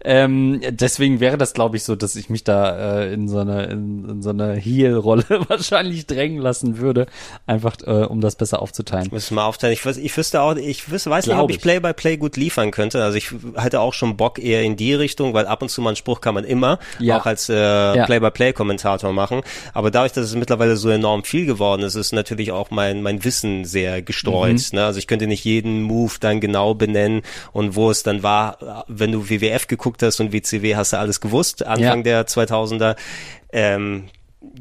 Ähm, 0.05 0.61
deswegen 0.71 1.21
wäre 1.21 1.39
das, 1.39 1.55
glaube 1.55 1.77
ich, 1.77 1.85
so, 1.85 1.95
dass 1.95 2.17
ich 2.17 2.31
mich 2.31 2.43
da 2.43 3.03
äh, 3.03 3.13
in 3.15 3.29
so 3.29 3.39
eine, 3.39 3.65
in, 3.67 4.09
in 4.09 4.23
so 4.23 4.31
eine 4.31 4.55
Heel-Rolle 4.55 5.25
wahrscheinlich 5.49 6.07
drängen 6.09 6.39
lassen 6.39 6.79
würde, 6.79 7.07
einfach 7.47 7.77
äh, 7.87 8.05
um 8.05 8.21
das 8.21 8.35
besser 8.35 8.61
aufzuteilen. 8.61 9.09
Müssen 9.13 9.37
wir 9.37 9.45
aufteilen. 9.45 9.75
Ich, 9.75 9.87
ich 9.87 10.17
wüsste 10.17 10.41
auch, 10.41 10.57
ich 10.57 10.91
wüsste, 10.91 11.11
weiß 11.11 11.27
nicht, 11.27 11.35
Glaub 11.37 11.45
ob 11.45 11.51
ich. 11.51 11.61
Play-by-Play 11.61 12.17
gut 12.17 12.37
liefern 12.37 12.73
könnte. 12.73 13.05
Also 13.05 13.17
ich 13.19 13.31
hatte 13.55 13.79
auch 13.79 13.95
schon 13.95 14.17
Bock 14.17 14.41
eher 14.41 14.63
in 14.65 14.75
die 14.75 14.95
Richtung, 14.95 15.33
weil 15.33 15.47
ab 15.47 15.63
und 15.63 15.69
zu 15.69 15.81
mal 15.81 15.91
einen 15.91 15.97
Spruch 15.97 16.21
kann 16.21 16.35
man 16.35 16.43
immer 16.43 16.81
Ja. 16.99 17.21
auch 17.21 17.27
als 17.27 17.49
äh, 17.49 18.05
Play-by-Play-Kommentator 18.05 19.13
machen. 19.13 19.43
Aber 19.75 19.93
dadurch, 19.93 20.11
dass 20.13 20.25
es 20.27 20.35
mittlerweile 20.35 20.72
so 20.77 20.89
enorm 20.91 21.25
viel 21.25 21.47
geworden 21.47 21.83
ist, 21.83 21.95
ist 21.95 22.13
natürlich 22.13 22.53
auch 22.53 22.71
mein, 22.71 23.03
mein 23.03 23.25
Wissen 23.25 23.65
sehr 23.65 24.03
gestreut. 24.03 24.55
Mhm. 24.73 24.79
Ne? 24.79 24.85
Also 24.85 24.99
ich 24.99 25.07
könnte 25.07 25.27
nicht 25.27 25.45
jeden 25.45 25.83
Move 25.83 26.15
dann 26.21 26.41
genau 26.41 26.75
benennen 26.75 27.23
und 27.53 27.77
wo 27.77 27.91
es 27.91 28.03
dann 28.03 28.23
war, 28.23 28.85
wenn 28.89 29.13
du 29.13 29.29
WWF 29.29 29.67
geguckt 29.67 30.03
hast 30.03 30.21
und 30.21 30.33
WCW, 30.33 30.77
hast 30.77 30.93
du 30.93 30.99
alles 30.99 31.21
gewusst, 31.21 31.65
Anfang 31.67 31.99
Ja. 31.99 32.03
der 32.03 32.27
2000er. 32.27 32.97
Ähm, 33.53 34.05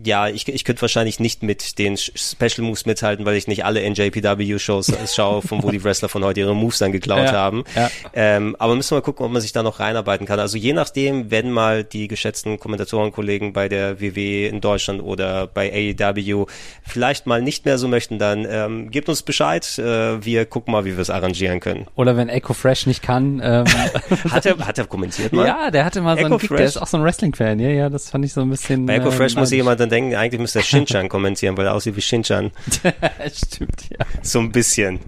ja, 0.03 0.27
ich, 0.27 0.47
ich 0.47 0.63
könnte 0.63 0.81
wahrscheinlich 0.81 1.19
nicht 1.19 1.43
mit 1.43 1.77
den 1.77 1.97
Special 1.97 2.61
Moves 2.65 2.85
mithalten, 2.85 3.25
weil 3.25 3.35
ich 3.35 3.47
nicht 3.47 3.65
alle 3.65 3.81
NJPW-Shows 3.87 4.91
schaue, 5.13 5.41
von 5.41 5.61
wo 5.63 5.69
die 5.69 5.83
Wrestler 5.83 6.09
von 6.09 6.23
heute 6.23 6.39
ihre 6.39 6.55
Moves 6.55 6.79
dann 6.79 6.91
geklaut 6.91 7.25
Ja, 7.25 7.31
haben. 7.33 7.63
ja. 7.75 7.89
Ähm, 8.13 8.55
aber 8.59 8.75
müssen 8.75 8.91
wir 8.91 8.97
mal 8.97 9.01
gucken, 9.01 9.25
ob 9.25 9.31
man 9.31 9.41
sich 9.41 9.51
da 9.51 9.63
noch 9.63 9.79
reinarbeiten 9.79 10.25
kann. 10.25 10.39
Also 10.39 10.57
je 10.57 10.73
nachdem, 10.73 11.29
wenn 11.31 11.51
mal 11.51 11.83
die 11.83 12.07
geschätzten 12.07 12.59
Kommentatorenkollegen 12.59 13.53
bei 13.53 13.69
der 13.69 14.01
WWE 14.01 14.47
in 14.47 14.61
Deutschland 14.61 15.03
oder 15.03 15.47
bei 15.47 15.71
AEW 15.99 16.45
vielleicht 16.83 17.27
mal 17.27 17.41
nicht 17.41 17.65
mehr 17.65 17.77
so 17.77 17.87
möchten, 17.87 18.17
dann 18.19 18.47
ähm, 18.49 18.91
gebt 18.91 19.09
uns 19.09 19.21
Bescheid. 19.23 19.65
Äh, 19.77 20.23
wir 20.23 20.45
gucken 20.45 20.71
mal, 20.71 20.85
wie 20.85 20.95
wir 20.95 21.01
es 21.01 21.09
arrangieren 21.09 21.59
können. 21.59 21.87
Oder 21.95 22.17
wenn 22.17 22.29
Echo 22.29 22.53
Fresh 22.53 22.87
nicht 22.87 23.01
kann. 23.01 23.41
Ähm, 23.43 23.65
Hat 24.31 24.45
er, 24.45 24.57
hat 24.59 24.77
er 24.77 24.85
kommentiert 24.85 25.33
mal? 25.33 25.45
ja, 25.47 25.71
der 25.71 25.85
hatte 25.85 26.01
mal 26.01 26.17
so 26.17 26.25
einen 26.25 26.39
Fresh? 26.39 26.57
der 26.57 26.65
ist 26.65 26.77
auch 26.77 26.87
so 26.87 26.97
ein 26.97 27.03
Wrestling-Fan. 27.03 27.59
Ja, 27.59 27.69
ja, 27.69 27.89
das 27.89 28.09
fand 28.09 28.25
ich 28.25 28.33
so 28.33 28.41
ein 28.41 28.49
bisschen. 28.49 28.85
Bei 28.85 28.95
Echo 28.95 29.09
äh, 29.09 29.11
Fresh 29.11 29.35
muss 29.35 29.51
neidisch. 29.51 29.65
Jemand 29.71 29.79
dann 29.79 29.89
denken, 29.89 30.15
eigentlich 30.15 30.41
müsste 30.41 30.59
er 30.59 30.63
Shinchan 30.63 31.09
kommentieren, 31.09 31.57
weil 31.57 31.65
er 31.65 31.73
aussieht 31.73 31.95
wie 31.95 32.01
Shinchan. 32.01 32.51
Stimmt, 33.33 33.89
ja. 33.89 34.05
So 34.21 34.39
ein 34.39 34.51
bisschen. 34.51 34.99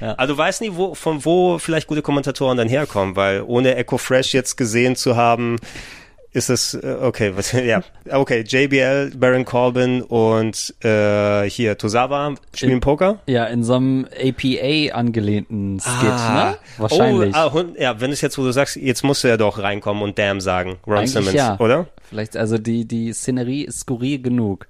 Also 0.00 0.34
du 0.34 0.38
weißt 0.38 0.60
nie, 0.60 0.70
wo, 0.74 0.94
von 0.94 1.24
wo 1.24 1.58
vielleicht 1.58 1.86
gute 1.86 2.02
Kommentatoren 2.02 2.56
dann 2.56 2.68
herkommen, 2.68 3.16
weil 3.16 3.42
ohne 3.42 3.76
Echo 3.76 3.98
Fresh 3.98 4.34
jetzt 4.34 4.56
gesehen 4.56 4.96
zu 4.96 5.16
haben, 5.16 5.58
ist 6.34 6.50
es, 6.50 6.74
äh, 6.74 6.96
okay, 7.00 7.32
was, 7.34 7.52
ja, 7.52 7.82
okay, 8.10 8.44
JBL, 8.46 9.12
Baron 9.16 9.44
Corbin 9.44 10.02
und 10.02 10.74
äh, 10.84 11.48
hier 11.48 11.78
Tosawa 11.78 12.34
spielen 12.52 12.80
Poker. 12.80 13.20
Ja, 13.26 13.44
in 13.46 13.62
so 13.62 13.74
einem 13.74 14.06
APA 14.06 14.94
angelehnten 14.94 15.80
Skit, 15.80 16.10
ne? 16.10 16.56
Wahrscheinlich. 16.76 17.34
Oh, 17.34 17.38
ah, 17.38 17.52
hun- 17.52 17.76
ja, 17.78 18.00
wenn 18.00 18.10
es 18.10 18.20
jetzt, 18.20 18.36
wo 18.36 18.42
du 18.42 18.50
sagst, 18.52 18.76
jetzt 18.76 19.04
musst 19.04 19.24
du 19.24 19.28
ja 19.28 19.36
doch 19.36 19.58
reinkommen 19.58 20.02
und 20.02 20.18
Damn 20.18 20.40
sagen, 20.40 20.76
Ron 20.86 20.98
Eigentlich 20.98 21.12
Simmons, 21.12 21.34
ja. 21.34 21.58
oder? 21.60 21.86
Vielleicht, 22.10 22.36
also 22.36 22.58
die, 22.58 22.84
die 22.84 23.12
Szenerie 23.12 23.62
ist 23.62 23.80
skurril 23.80 24.20
genug. 24.20 24.66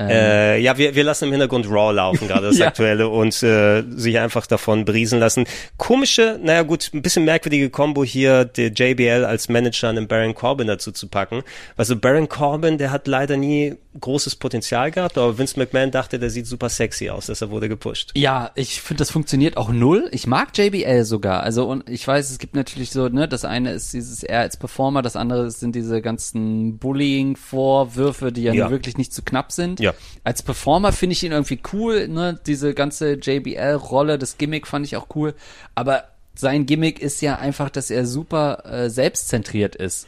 Äh, 0.00 0.60
ja, 0.60 0.78
wir, 0.78 0.94
wir 0.94 1.02
lassen 1.04 1.24
im 1.24 1.30
Hintergrund 1.32 1.68
Raw 1.68 1.92
laufen, 1.92 2.28
gerade 2.28 2.46
das 2.48 2.58
Ja. 2.58 2.68
aktuelle, 2.68 3.08
und 3.08 3.42
äh, 3.42 3.82
sich 3.88 4.18
einfach 4.18 4.46
davon 4.46 4.84
briesen 4.84 5.18
lassen. 5.18 5.44
Komische, 5.76 6.38
naja 6.42 6.62
gut, 6.62 6.90
ein 6.94 7.02
bisschen 7.02 7.24
merkwürdige 7.24 7.68
Combo 7.70 8.04
hier, 8.04 8.44
der 8.44 8.68
JBL 8.68 9.24
als 9.24 9.48
Manager 9.48 9.88
einen 9.88 10.06
Baron 10.06 10.34
Corbin 10.34 10.68
dazu 10.68 10.92
zu 10.92 11.08
packen. 11.08 11.42
Also 11.76 11.96
Baron 11.96 12.28
Corbin, 12.28 12.78
der 12.78 12.92
hat 12.92 13.06
leider 13.08 13.36
nie 13.36 13.74
großes 14.00 14.36
Potenzial 14.36 14.90
gehabt, 14.90 15.18
aber 15.18 15.38
Vince 15.38 15.58
McMahon 15.58 15.90
dachte, 15.90 16.18
der 16.18 16.30
sieht 16.30 16.46
super 16.46 16.68
sexy 16.68 17.10
aus, 17.10 17.26
deshalb 17.26 17.50
wurde 17.50 17.68
gepusht. 17.68 18.12
Ja, 18.16 18.50
ich 18.54 18.80
finde, 18.80 18.98
das 19.00 19.10
funktioniert 19.10 19.56
auch 19.56 19.70
null. 19.70 20.08
Ich 20.12 20.26
mag 20.26 20.56
JBL 20.56 21.04
sogar. 21.04 21.42
Also, 21.42 21.66
und 21.68 21.88
ich 21.88 22.06
weiß, 22.06 22.30
es 22.30 22.38
gibt 22.38 22.54
natürlich 22.54 22.90
so, 22.90 23.08
ne, 23.08 23.28
das 23.28 23.44
eine 23.44 23.72
ist 23.72 23.92
dieses 23.92 24.22
er 24.22 24.40
als 24.40 24.56
Performer, 24.56 25.02
das 25.02 25.16
andere 25.16 25.50
sind 25.50 25.74
diese 25.74 26.00
ganzen 26.02 26.78
Bullying-Vorwürfe, 26.78 28.32
die 28.32 28.42
ja, 28.42 28.52
Ja. 28.52 28.70
wirklich 28.70 28.96
nicht 28.98 29.12
zu 29.12 29.22
knapp 29.22 29.52
sind. 29.52 29.80
Ja. 29.80 29.94
Als 30.24 30.42
Performer 30.42 30.92
finde 30.92 31.12
ich 31.14 31.22
ihn 31.22 31.32
irgendwie 31.32 31.60
cool, 31.72 32.08
ne, 32.08 32.38
diese 32.46 32.74
ganze 32.74 33.12
JBL-Rolle, 33.14 34.18
das 34.18 34.38
Gimmick 34.38 34.66
fand 34.66 34.86
ich 34.86 34.96
auch 34.96 35.06
cool. 35.14 35.34
Aber 35.74 36.04
sein 36.34 36.66
Gimmick 36.66 37.00
ist 37.00 37.20
ja 37.20 37.36
einfach, 37.36 37.68
dass 37.70 37.90
er 37.90 38.06
super 38.06 38.64
äh, 38.64 38.90
selbstzentriert 38.90 39.74
ist. 39.76 40.06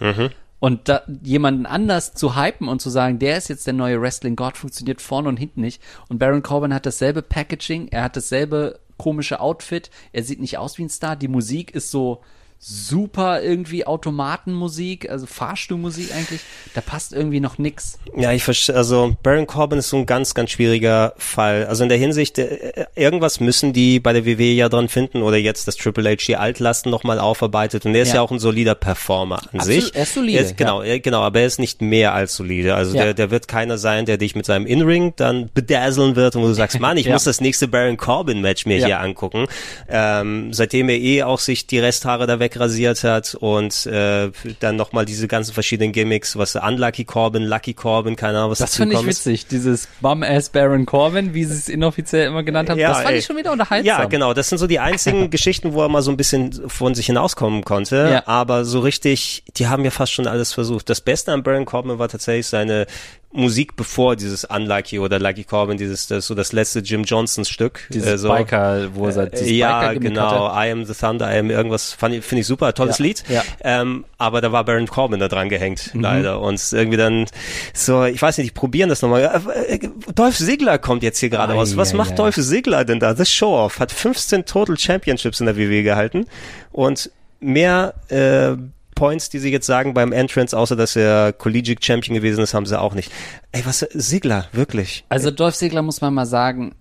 Und 0.61 0.88
da, 0.88 1.02
jemanden 1.22 1.66
anders 1.66 2.14
zu 2.14 2.36
hypen 2.36 2.68
und 2.68 2.80
zu 2.80 2.90
sagen, 2.90 3.18
der 3.18 3.38
ist 3.38 3.48
jetzt 3.48 3.66
der 3.66 3.74
neue 3.74 4.00
Wrestling-Gott, 4.00 4.58
funktioniert 4.58 5.00
vorne 5.00 5.28
und 5.28 5.38
hinten 5.38 5.62
nicht. 5.62 5.82
Und 6.08 6.18
Baron 6.18 6.42
Corbin 6.42 6.74
hat 6.74 6.86
dasselbe 6.86 7.22
Packaging, 7.22 7.88
er 7.88 8.04
hat 8.04 8.16
dasselbe 8.16 8.78
komische 8.98 9.40
Outfit, 9.40 9.90
er 10.12 10.22
sieht 10.22 10.40
nicht 10.40 10.58
aus 10.58 10.76
wie 10.76 10.84
ein 10.84 10.90
Star, 10.90 11.16
die 11.16 11.28
Musik 11.28 11.74
ist 11.74 11.90
so 11.90 12.20
super 12.62 13.42
irgendwie 13.42 13.86
Automatenmusik, 13.86 15.08
also 15.11 15.24
Fahrstuhlmusik 15.24 16.14
eigentlich, 16.14 16.40
da 16.74 16.82
passt 16.82 17.14
irgendwie 17.14 17.40
noch 17.40 17.56
nix. 17.56 17.98
Ja, 18.14 18.32
ich 18.32 18.44
verstehe, 18.44 18.76
also 18.76 19.16
Baron 19.22 19.46
Corbin 19.46 19.78
ist 19.78 19.88
so 19.88 19.96
ein 19.96 20.04
ganz, 20.04 20.34
ganz 20.34 20.50
schwieriger 20.50 21.14
Fall. 21.16 21.66
Also 21.66 21.84
in 21.84 21.88
der 21.88 21.96
Hinsicht, 21.96 22.38
äh, 22.38 22.84
irgendwas 22.94 23.40
müssen 23.40 23.72
die 23.72 23.98
bei 23.98 24.12
der 24.12 24.26
WWE 24.26 24.42
ja 24.52 24.68
dran 24.68 24.88
finden 24.90 25.22
oder 25.22 25.38
jetzt 25.38 25.68
das 25.68 25.76
Triple 25.76 26.11
H 26.11 26.16
die 26.26 26.36
Altlasten 26.36 26.90
nochmal 26.90 27.18
aufarbeitet 27.18 27.86
und 27.86 27.94
er 27.94 28.02
ist 28.02 28.08
ja. 28.11 28.16
Ja. 28.16 28.20
auch 28.22 28.30
ein 28.30 28.38
solider 28.38 28.74
Performer 28.74 29.40
an 29.52 29.61
Absolut, 29.61 29.82
sich. 29.84 29.94
er 29.94 30.02
ist 30.02 30.14
solide, 30.14 30.38
Er 30.44 30.52
genau, 30.52 30.82
er, 30.82 31.00
genau, 31.00 31.22
aber 31.22 31.40
er 31.40 31.46
ist 31.46 31.61
nicht 31.61 31.80
mehr 31.80 32.12
als 32.12 32.36
solide. 32.36 32.74
Also 32.74 32.94
Ja. 32.94 33.04
der, 33.04 33.14
der 33.14 33.30
wird 33.30 33.48
keiner 33.48 33.78
sein, 33.78 34.04
der 34.04 34.18
dich 34.18 34.34
mit 34.36 34.44
seinem 34.44 34.66
In-Ring 34.66 35.14
dann 35.16 35.48
bedazzlen 35.54 36.14
wird 36.14 36.36
und 36.36 36.42
wo 36.42 36.46
du 36.48 36.52
sagst, 36.54 36.78
Mann, 36.80 36.98
ich 36.98 37.06
Ja. 37.06 37.14
muss 37.14 37.24
das 37.24 37.40
nächste 37.40 37.68
Baron 37.68 37.96
Corbin 37.96 38.42
Match 38.42 38.66
mir 38.66 38.76
Ja. 38.76 38.86
hier 38.86 39.00
angucken. 39.00 39.46
Ähm, 39.88 40.52
seitdem 40.52 40.90
er 40.90 40.98
eh 40.98 41.22
auch 41.22 41.38
sich 41.38 41.66
die 41.66 41.78
Resthaare 41.78 42.26
da 42.26 42.38
wegrasiert 42.51 43.05
hat 43.05 43.34
und 43.34 43.86
äh, 43.86 44.30
dann 44.59 44.76
nochmal 44.76 45.05
diese 45.05 45.28
ganzen 45.28 45.55
verschiedenen 45.55 45.92
Gimmicks, 45.92 46.36
was 46.36 46.57
Unlucky 46.57 47.05
Corbin, 47.05 47.44
Lucky 47.44 47.74
Corbin, 47.74 48.16
keine 48.16 48.38
Ahnung, 48.38 48.51
was 48.51 48.59
Das 48.59 48.76
finde 48.76 48.96
ich 48.96 49.07
witzig, 49.07 49.46
dieses 49.46 49.88
Bum-Ass 50.01 50.51
Baron 50.51 50.86
Corbin, 50.86 51.32
wie 51.34 51.44
sie 51.44 51.55
es 51.55 51.68
inoffiziell 51.68 52.26
immer 52.26 52.42
genannt 52.42 52.70
haben, 52.70 52.78
Ja, 52.78 52.88
das 52.88 52.98
fand 52.98 53.11
ey. 53.11 53.18
ich 53.18 53.24
schon 53.24 53.36
wieder 53.36 53.53
unterhaltsam. 53.53 53.86
Ja, 53.86 54.05
genau. 54.07 54.34
Das 54.34 54.48
sind 54.48 54.59
so 54.59 54.66
die 54.66 54.80
einzigen 54.80 55.30
Geschichten, 55.30 55.72
wo 55.72 55.82
er 55.82 55.88
mal 55.88 56.03
so 56.03 56.11
ein 56.11 56.16
bisschen 56.16 56.68
von 56.68 56.94
sich 56.94 57.07
hinauskommen 57.07 57.64
konnte. 57.64 58.09
Ja. 58.12 58.26
Aber 58.26 58.64
so 58.64 58.80
richtig, 58.80 59.44
die 59.57 59.68
haben 59.68 59.84
ja 59.84 59.90
fast 59.90 60.12
schon 60.12 60.26
alles 60.26 60.53
versucht. 60.53 60.90
Das 60.90 61.01
Beste 61.01 61.32
an 61.32 61.42
Baron 61.42 61.64
Corbin 61.64 61.98
war 61.98 62.09
tatsächlich 62.09 62.46
seine 62.46 62.86
Musik 63.33 63.76
bevor 63.76 64.16
dieses 64.16 64.45
Unlucky 64.45 64.99
oder 64.99 65.20
Lucky 65.20 65.45
Corbin, 65.45 65.76
dieses 65.78 66.09
das, 66.09 66.26
so 66.26 66.35
das 66.35 66.53
letzte 66.53 66.81
Jim 66.81 67.05
Johnsons 67.05 67.49
Stück. 67.49 67.87
Dieses 67.91 68.09
äh, 68.09 68.18
so. 68.18 68.28
Biker, 68.28 68.89
wo 68.95 69.07
er 69.07 69.26
dieses 69.26 69.47
Äh, 69.47 69.53
ja, 69.53 69.93
genau. 69.93 70.49
hatte. 70.53 70.68
I 70.68 70.72
am 70.72 70.85
the 70.85 70.95
Thunder, 70.95 71.33
I 71.33 71.39
am 71.39 71.49
irgendwas, 71.49 71.93
ich- 71.93 72.24
finde 72.24 72.41
ich 72.41 72.47
super, 72.47 72.74
tolles 72.74 72.99
Ja, 72.99 73.05
Lied. 73.05 73.22
ja. 73.28 73.43
Ähm, 73.62 74.05
aber 74.18 74.41
da 74.41 74.51
war 74.51 74.64
Baron 74.64 74.89
Corbin 74.89 75.20
da 75.20 75.28
dran 75.28 75.49
gehängt, 75.49 75.95
Mhm. 75.95 76.01
leider. 76.01 76.41
Und 76.41 76.61
irgendwie 76.72 76.97
dann 76.99 77.26
so, 77.72 78.05
ich 78.05 78.20
weiß 78.20 78.39
nicht, 78.39 78.51
die 78.51 78.55
probieren 78.55 78.89
das 78.89 79.01
nochmal. 79.01 79.22
Äh, 79.68 79.74
äh, 79.76 79.89
Dolph 80.14 80.37
Ziggler 80.37 80.78
kommt 80.78 81.05
jetzt 81.05 81.20
hier 81.20 81.31
gerade 81.31 81.53
raus. 81.53 81.76
Was 81.76 81.93
ei, 81.95 81.97
macht 81.99 82.12
ei. 82.12 82.16
Dolph 82.16 82.35
Ziggler 82.35 82.85
denn 82.85 82.99
da? 82.99 83.14
Das 83.14 83.31
Show-Off 83.33 83.78
hat 83.78 83.93
15 83.93 84.45
Total 84.45 84.76
Championships 84.76 85.39
in 85.39 85.47
der 85.47 85.57
WWE 85.57 85.85
gehalten 85.85 86.26
und 86.72 87.11
mehr 87.39 87.95
äh, 88.09 88.57
Points, 89.01 89.30
die 89.30 89.38
sie 89.38 89.51
jetzt 89.51 89.64
sagen 89.64 89.94
beim 89.94 90.12
Entrance, 90.12 90.57
außer 90.57 90.76
dass 90.76 90.94
er 90.94 91.32
Collegiate 91.32 91.82
Champion 91.82 92.14
gewesen 92.14 92.42
ist, 92.42 92.53
haben 92.53 92.66
sie 92.66 92.78
auch 92.78 92.92
nicht. 92.92 93.11
Ey, 93.51 93.62
was, 93.64 93.78
Ziggler, 93.96 94.46
wirklich. 94.53 95.05
Also 95.09 95.30
Dolph 95.30 95.57
Ziggler 95.57 95.80
muss 95.80 96.03
man 96.03 96.12
mal 96.12 96.26
sagen, 96.26 96.74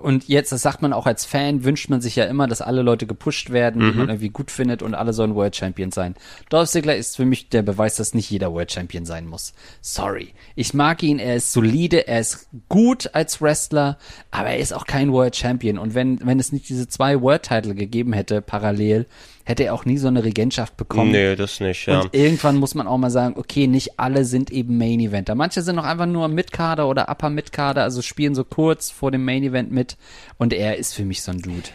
und 0.00 0.26
jetzt, 0.26 0.52
das 0.52 0.62
sagt 0.62 0.80
man 0.80 0.94
auch 0.94 1.06
als 1.06 1.26
Fan, 1.26 1.64
wünscht 1.64 1.90
man 1.90 2.00
sich 2.00 2.16
ja 2.16 2.24
immer, 2.24 2.46
dass 2.46 2.62
alle 2.62 2.80
Leute 2.80 3.06
gepusht 3.06 3.50
werden, 3.50 3.80
die 3.80 3.96
man 3.96 4.08
irgendwie 4.08 4.30
gut 4.30 4.50
findet 4.50 4.82
und 4.82 4.94
alle 4.94 5.12
sollen 5.12 5.34
World 5.34 5.54
Champion 5.54 5.92
sein. 5.92 6.14
Dolph 6.48 6.70
Ziggler 6.70 6.96
ist 6.96 7.16
für 7.16 7.26
mich 7.26 7.50
der 7.50 7.62
Beweis, 7.62 7.96
dass 7.96 8.14
nicht 8.14 8.30
jeder 8.30 8.52
World 8.52 8.72
Champion 8.72 9.04
sein 9.04 9.26
muss. 9.26 9.52
Sorry. 9.82 10.32
Ich 10.56 10.74
mag 10.74 11.02
ihn, 11.02 11.18
er 11.18 11.36
ist 11.36 11.52
solide, 11.52 12.08
er 12.08 12.20
ist 12.20 12.48
gut 12.68 13.10
als 13.14 13.40
Wrestler, 13.40 13.98
aber 14.30 14.48
er 14.48 14.58
ist 14.58 14.72
auch 14.72 14.86
kein 14.86 15.12
World 15.12 15.36
Champion. 15.36 15.78
Und 15.78 15.94
wenn, 15.94 16.26
wenn 16.26 16.40
es 16.40 16.52
nicht 16.52 16.68
diese 16.70 16.88
zwei 16.88 17.20
World 17.20 17.42
Title 17.44 17.74
gegeben 17.74 18.14
hätte, 18.14 18.40
parallel, 18.40 19.06
hätte 19.44 19.64
er 19.64 19.74
auch 19.74 19.84
nie 19.84 19.98
so 19.98 20.08
eine 20.08 20.24
Regentschaft 20.24 20.76
bekommen. 20.76 21.12
Nee, 21.12 21.36
das 21.36 21.60
nicht, 21.60 21.86
ja. 21.86 22.00
Und 22.00 22.14
irgendwann 22.14 22.56
muss 22.56 22.74
man 22.74 22.86
auch 22.86 22.98
mal 22.98 23.10
sagen, 23.10 23.34
okay, 23.36 23.66
nicht 23.66 23.98
alle 23.98 24.24
sind 24.24 24.50
eben 24.50 24.78
Main 24.78 25.00
Eventer. 25.00 25.34
Manche 25.34 25.62
sind 25.62 25.76
noch 25.76 25.84
einfach 25.84 26.06
nur 26.06 26.28
Mid-Kader 26.28 26.88
oder 26.88 27.08
Upper 27.08 27.30
Mid-Kader, 27.30 27.82
also 27.82 28.02
spielen 28.02 28.34
so 28.34 28.44
kurz 28.44 28.90
vor 28.90 29.10
dem 29.10 29.24
Main 29.24 29.42
Event 29.42 29.70
mit. 29.70 29.96
Und 30.38 30.52
er 30.52 30.76
ist 30.76 30.94
für 30.94 31.04
mich 31.04 31.22
so 31.22 31.32
ein 31.32 31.40
Dude. 31.40 31.68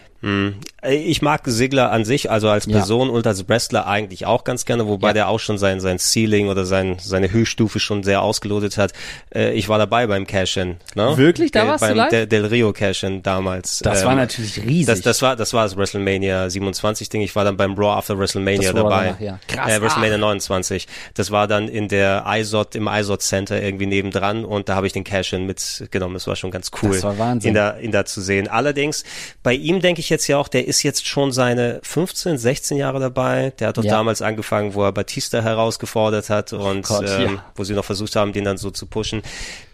Ich 0.82 1.22
mag 1.22 1.42
Sigler 1.46 1.92
an 1.92 2.06
sich, 2.06 2.30
also 2.32 2.50
als 2.50 2.66
Ja. 2.66 2.74
Person 2.78 3.10
und 3.10 3.26
als 3.28 3.48
Wrestler 3.48 3.88
eigentlich 3.88 4.26
auch 4.26 4.44
ganz 4.44 4.66
gerne, 4.66 4.88
wobei 4.88 5.10
Ja. 5.10 5.14
der 5.14 5.28
auch 5.30 5.40
schon 5.40 5.58
sein, 5.58 5.80
sein 5.80 5.98
Ceiling 6.00 6.48
oder 6.50 6.66
sein, 6.66 6.98
seine 7.00 7.32
Höchststufe 7.32 7.80
schon 7.80 8.04
sehr 8.04 8.22
ausgelotet 8.22 8.78
hat. 8.78 8.92
Äh, 9.34 9.54
Ich 9.54 9.68
war 9.70 9.78
dabei 9.78 10.08
beim 10.08 10.26
Cash-In. 10.28 10.78
Ne? 10.96 11.18
Wirklich? 11.18 11.52
Da 11.52 11.62
Der- 11.62 11.70
warst 11.72 11.84
du 11.84 11.88
beim 11.90 11.98
live? 11.98 12.10
Del, 12.10 12.28
Del 12.28 12.46
Rio 12.46 12.72
Cash-In 12.74 13.24
damals. 13.24 13.80
Das 13.80 14.02
Ähm, 14.02 14.08
war 14.08 14.16
natürlich 14.16 14.58
riesig. 14.64 14.86
Das, 14.88 15.02
das 15.02 15.22
war, 15.22 15.36
das 15.36 15.54
war 15.54 15.64
das 15.64 15.76
WrestleMania 15.78 16.50
27 16.50 17.10
Ding. 17.10 17.22
Ich 17.22 17.36
war 17.36 17.44
dann 17.46 17.58
beim 17.58 17.74
Raw 17.76 17.98
After 17.98 18.18
WrestleMania 18.18 18.72
Raw 18.72 18.78
dabei. 18.84 19.04
danach, 19.06 19.20
ja. 19.20 19.40
Krass. 19.48 19.72
Äh, 19.72 19.82
WrestleMania 19.82 20.16
Ah. 20.16 20.20
29. 20.20 20.88
Das 21.14 21.32
war 21.32 21.48
dann 21.48 21.68
in 21.68 21.88
der 21.88 22.26
ISOT, 22.28 22.76
im 22.76 22.88
ISOT 22.88 23.22
Center 23.22 23.62
irgendwie 23.62 23.86
nebendran 23.86 24.44
und 24.46 24.70
da 24.70 24.76
habe 24.76 24.88
ich 24.88 24.94
den 24.94 25.04
Cash-In 25.04 25.46
mitgenommen. 25.46 26.14
Das 26.14 26.28
war 26.28 26.36
schon 26.36 26.52
ganz 26.52 26.72
cool. 26.82 26.92
Das 26.92 27.04
war 27.04 27.18
Wahnsinn. 27.18 27.50
In 27.50 27.56
da, 27.56 27.78
ihn 27.80 27.92
da 27.92 28.06
zu 28.06 28.22
sehen. 28.22 28.48
Allerdings, 28.48 29.04
bei 29.44 29.54
ihm 29.54 29.80
denke 29.82 30.00
ich 30.02 30.09
jetzt 30.10 30.28
ja 30.28 30.38
auch, 30.38 30.48
der 30.48 30.68
ist 30.68 30.84
jetzt 30.84 31.08
schon 31.08 31.32
seine 31.32 31.80
15, 31.84 32.38
16 32.38 32.78
Jahre 32.78 33.00
dabei. 33.00 33.54
Der 33.60 33.70
hat 33.70 33.78
doch 33.78 33.84
Ja. 33.84 33.92
damals 33.94 34.22
angefangen, 34.22 34.74
wo 34.74 34.84
er 34.84 34.92
Batista 34.92 35.42
herausgefordert 35.42 36.30
hat 36.30 36.54
und 36.54 36.86
Gott, 36.86 37.06
ähm, 37.08 37.36
ja. 37.36 37.46
wo 37.56 37.64
sie 37.64 37.74
noch 37.74 37.86
versucht 37.86 38.16
haben, 38.16 38.34
den 38.34 38.44
dann 38.44 38.58
so 38.58 38.72
zu 38.72 38.86
pushen. 38.86 39.22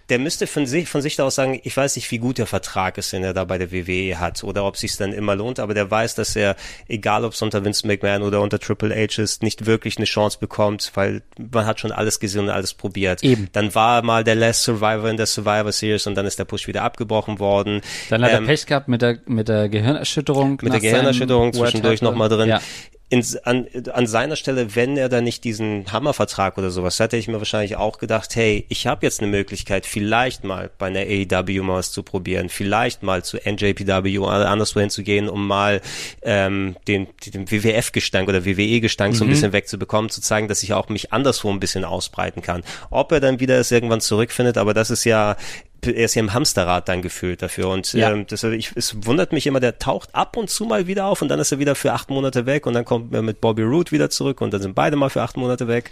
Der 0.09 0.19
müsste 0.19 0.45
von 0.45 0.65
sich, 0.67 0.87
von 0.87 1.01
sich 1.01 1.19
aus 1.19 1.35
sagen, 1.35 1.59
ich 1.63 1.75
weiß 1.75 1.95
nicht, 1.95 2.11
wie 2.11 2.19
gut 2.19 2.37
der 2.37 2.45
Vertrag 2.45 2.97
ist, 2.99 3.11
den 3.11 3.23
er 3.23 3.33
da 3.33 3.43
bei 3.43 3.57
der 3.57 3.71
WWE 3.71 4.19
hat 4.19 4.43
oder 4.43 4.63
ob 4.65 4.77
sich 4.77 4.95
dann 4.97 5.11
immer 5.13 5.35
lohnt, 5.35 5.59
aber 5.59 5.73
der 5.73 5.89
weiß, 5.89 6.13
dass 6.15 6.35
er, 6.35 6.55
egal 6.87 7.25
ob 7.25 7.33
es 7.33 7.41
unter 7.41 7.65
Vince 7.65 7.87
McMahon 7.87 8.21
oder 8.21 8.41
unter 8.41 8.59
Triple 8.59 8.93
H 8.95 9.21
ist, 9.21 9.41
nicht 9.41 9.65
wirklich 9.65 9.97
eine 9.97 10.05
Chance 10.05 10.37
bekommt, 10.39 10.91
weil 10.93 11.23
man 11.51 11.65
hat 11.65 11.79
schon 11.79 11.91
alles 11.91 12.19
gesehen 12.19 12.41
und 12.45 12.49
alles 12.49 12.73
probiert. 12.75 13.23
Eben. 13.23 13.49
Dann 13.53 13.73
war 13.73 13.97
er 13.99 14.01
mal 14.03 14.23
der 14.23 14.36
Last 14.36 14.63
Survivor 14.63 15.09
in 15.09 15.17
der 15.17 15.25
Survivor 15.25 15.71
Series 15.71 16.05
und 16.05 16.15
dann 16.15 16.25
ist 16.27 16.37
der 16.37 16.45
Push 16.45 16.67
wieder 16.67 16.83
abgebrochen 16.83 17.39
worden. 17.39 17.82
Dann 18.09 18.23
hat 18.23 18.32
Ähm, 18.32 18.43
er 18.43 18.47
Pech 18.47 18.65
gehabt 18.67 18.87
mit 18.87 19.01
der, 19.01 19.17
mit 19.25 19.47
der 19.47 19.69
Gehirnerschütterung. 19.69 20.59
mit 20.61 20.71
der 20.71 20.79
Gehirnerschütterung 20.82 21.53
zwischendurch 21.53 22.01
nochmal 22.01 22.29
drin. 22.29 22.49
Ja. 22.49 22.61
In, 23.07 23.23
an, 23.43 23.67
an 23.93 24.07
seiner 24.07 24.36
Stelle, 24.36 24.75
wenn 24.75 24.97
er 24.97 25.09
da 25.09 25.21
nicht 25.21 25.43
diesen 25.43 25.91
Hammervertrag 25.91 26.57
oder 26.57 26.71
sowas 26.71 26.99
hat, 26.99 27.11
hätte 27.11 27.17
ich 27.17 27.27
mir 27.27 27.37
wahrscheinlich 27.37 27.75
auch 27.75 27.99
gedacht, 27.99 28.36
hey, 28.36 28.65
ich 28.67 28.87
habe 28.87 29.05
jetzt 29.05 29.21
eine 29.21 29.29
Möglichkeit, 29.29 29.86
vielleicht 29.86 30.43
mal 30.43 30.71
bei 30.79 30.87
einer 30.87 31.01
AEW 31.01 31.61
mal 31.61 31.75
was 31.75 31.91
zu 31.91 32.01
probieren, 32.01 32.49
vielleicht 32.49 33.03
mal 33.03 33.23
zu 33.23 33.37
NJPW 33.37 34.17
oder 34.17 34.49
anderswo 34.49 34.79
hinzugehen, 34.79 35.29
um 35.29 35.45
mal 35.45 35.82
ähm, 36.23 36.77
den, 36.87 37.07
den 37.27 37.49
WWF-Gestank 37.51 38.27
oder 38.27 38.43
WWE-Gestank 38.43 39.13
mhm. 39.13 39.17
so 39.17 39.23
ein 39.23 39.27
mhm. 39.27 39.32
bisschen 39.33 39.53
wegzubekommen, 39.53 40.09
zu 40.09 40.21
zeigen, 40.21 40.47
dass 40.47 40.63
ich 40.63 40.73
auch 40.73 40.89
mich 40.89 41.13
anderswo 41.13 41.51
ein 41.51 41.59
bisschen 41.59 41.86
ausbreiten 41.86 42.41
kann. 42.41 42.63
Ob 42.89 43.11
er 43.11 43.19
dann 43.19 43.39
wieder 43.39 43.59
es 43.59 43.69
irgendwann 43.69 44.01
zurückfindet, 44.01 44.57
aber 44.57 44.73
das 44.73 44.89
ist 44.89 45.03
ja 45.03 45.37
er 45.91 46.05
ist 46.05 46.16
ja 46.16 46.21
im 46.21 46.33
Hamsterrad 46.33 46.87
dann 46.87 47.01
gefühlt 47.01 47.41
dafür. 47.41 47.70
Und 47.70 47.93
ja. 47.93 48.12
ähm, 48.12 48.25
das, 48.28 48.43
ich, 48.43 48.71
es 48.75 49.05
wundert 49.05 49.33
mich 49.33 49.47
immer, 49.47 49.59
der 49.59 49.79
taucht 49.79 50.13
ab 50.13 50.37
und 50.37 50.49
zu 50.49 50.66
mal 50.66 50.87
wieder 50.87 51.05
auf 51.05 51.21
und 51.21 51.29
dann 51.29 51.39
ist 51.39 51.51
er 51.51 51.59
wieder 51.59 51.75
für 51.75 51.93
acht 51.93 52.09
Monate 52.09 52.45
weg 52.45 52.66
und 52.66 52.74
dann 52.74 52.86
kommt 52.86 53.13
er 53.13 53.21
mit 53.21 53.41
Bobby 53.41 53.63
Root 53.63 53.91
wieder 53.91 54.09
zurück 54.09 54.41
und 54.41 54.53
dann 54.53 54.62
sind 54.62 54.75
beide 54.75 54.95
mal 54.95 55.09
für 55.09 55.21
acht 55.21 55.37
Monate 55.37 55.67
weg. 55.67 55.91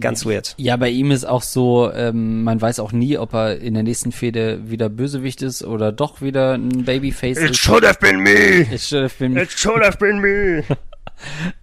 Ganz 0.00 0.26
weird. 0.26 0.54
Ja, 0.58 0.76
bei 0.76 0.90
ihm 0.90 1.10
ist 1.10 1.24
auch 1.24 1.40
so, 1.40 1.90
ähm, 1.90 2.44
man 2.44 2.60
weiß 2.60 2.78
auch 2.78 2.92
nie, 2.92 3.16
ob 3.16 3.32
er 3.32 3.58
in 3.58 3.72
der 3.72 3.82
nächsten 3.82 4.12
Fehde 4.12 4.60
wieder 4.68 4.90
Bösewicht 4.90 5.40
ist 5.40 5.64
oder 5.64 5.92
doch 5.92 6.20
wieder 6.20 6.54
ein 6.54 6.84
Babyface 6.84 7.38
It 7.38 7.44
ist. 7.44 7.50
It 7.50 7.56
should 7.56 7.86
have 7.86 7.98
been 7.98 8.18
me! 8.18 8.66
It 8.70 8.82
should 8.82 9.04
have 9.04 9.14
been 9.18 9.32
me. 9.32 9.42
It 9.42 9.52
should 9.52 9.82
have 9.82 9.96
been 9.96 10.20
me! 10.20 10.62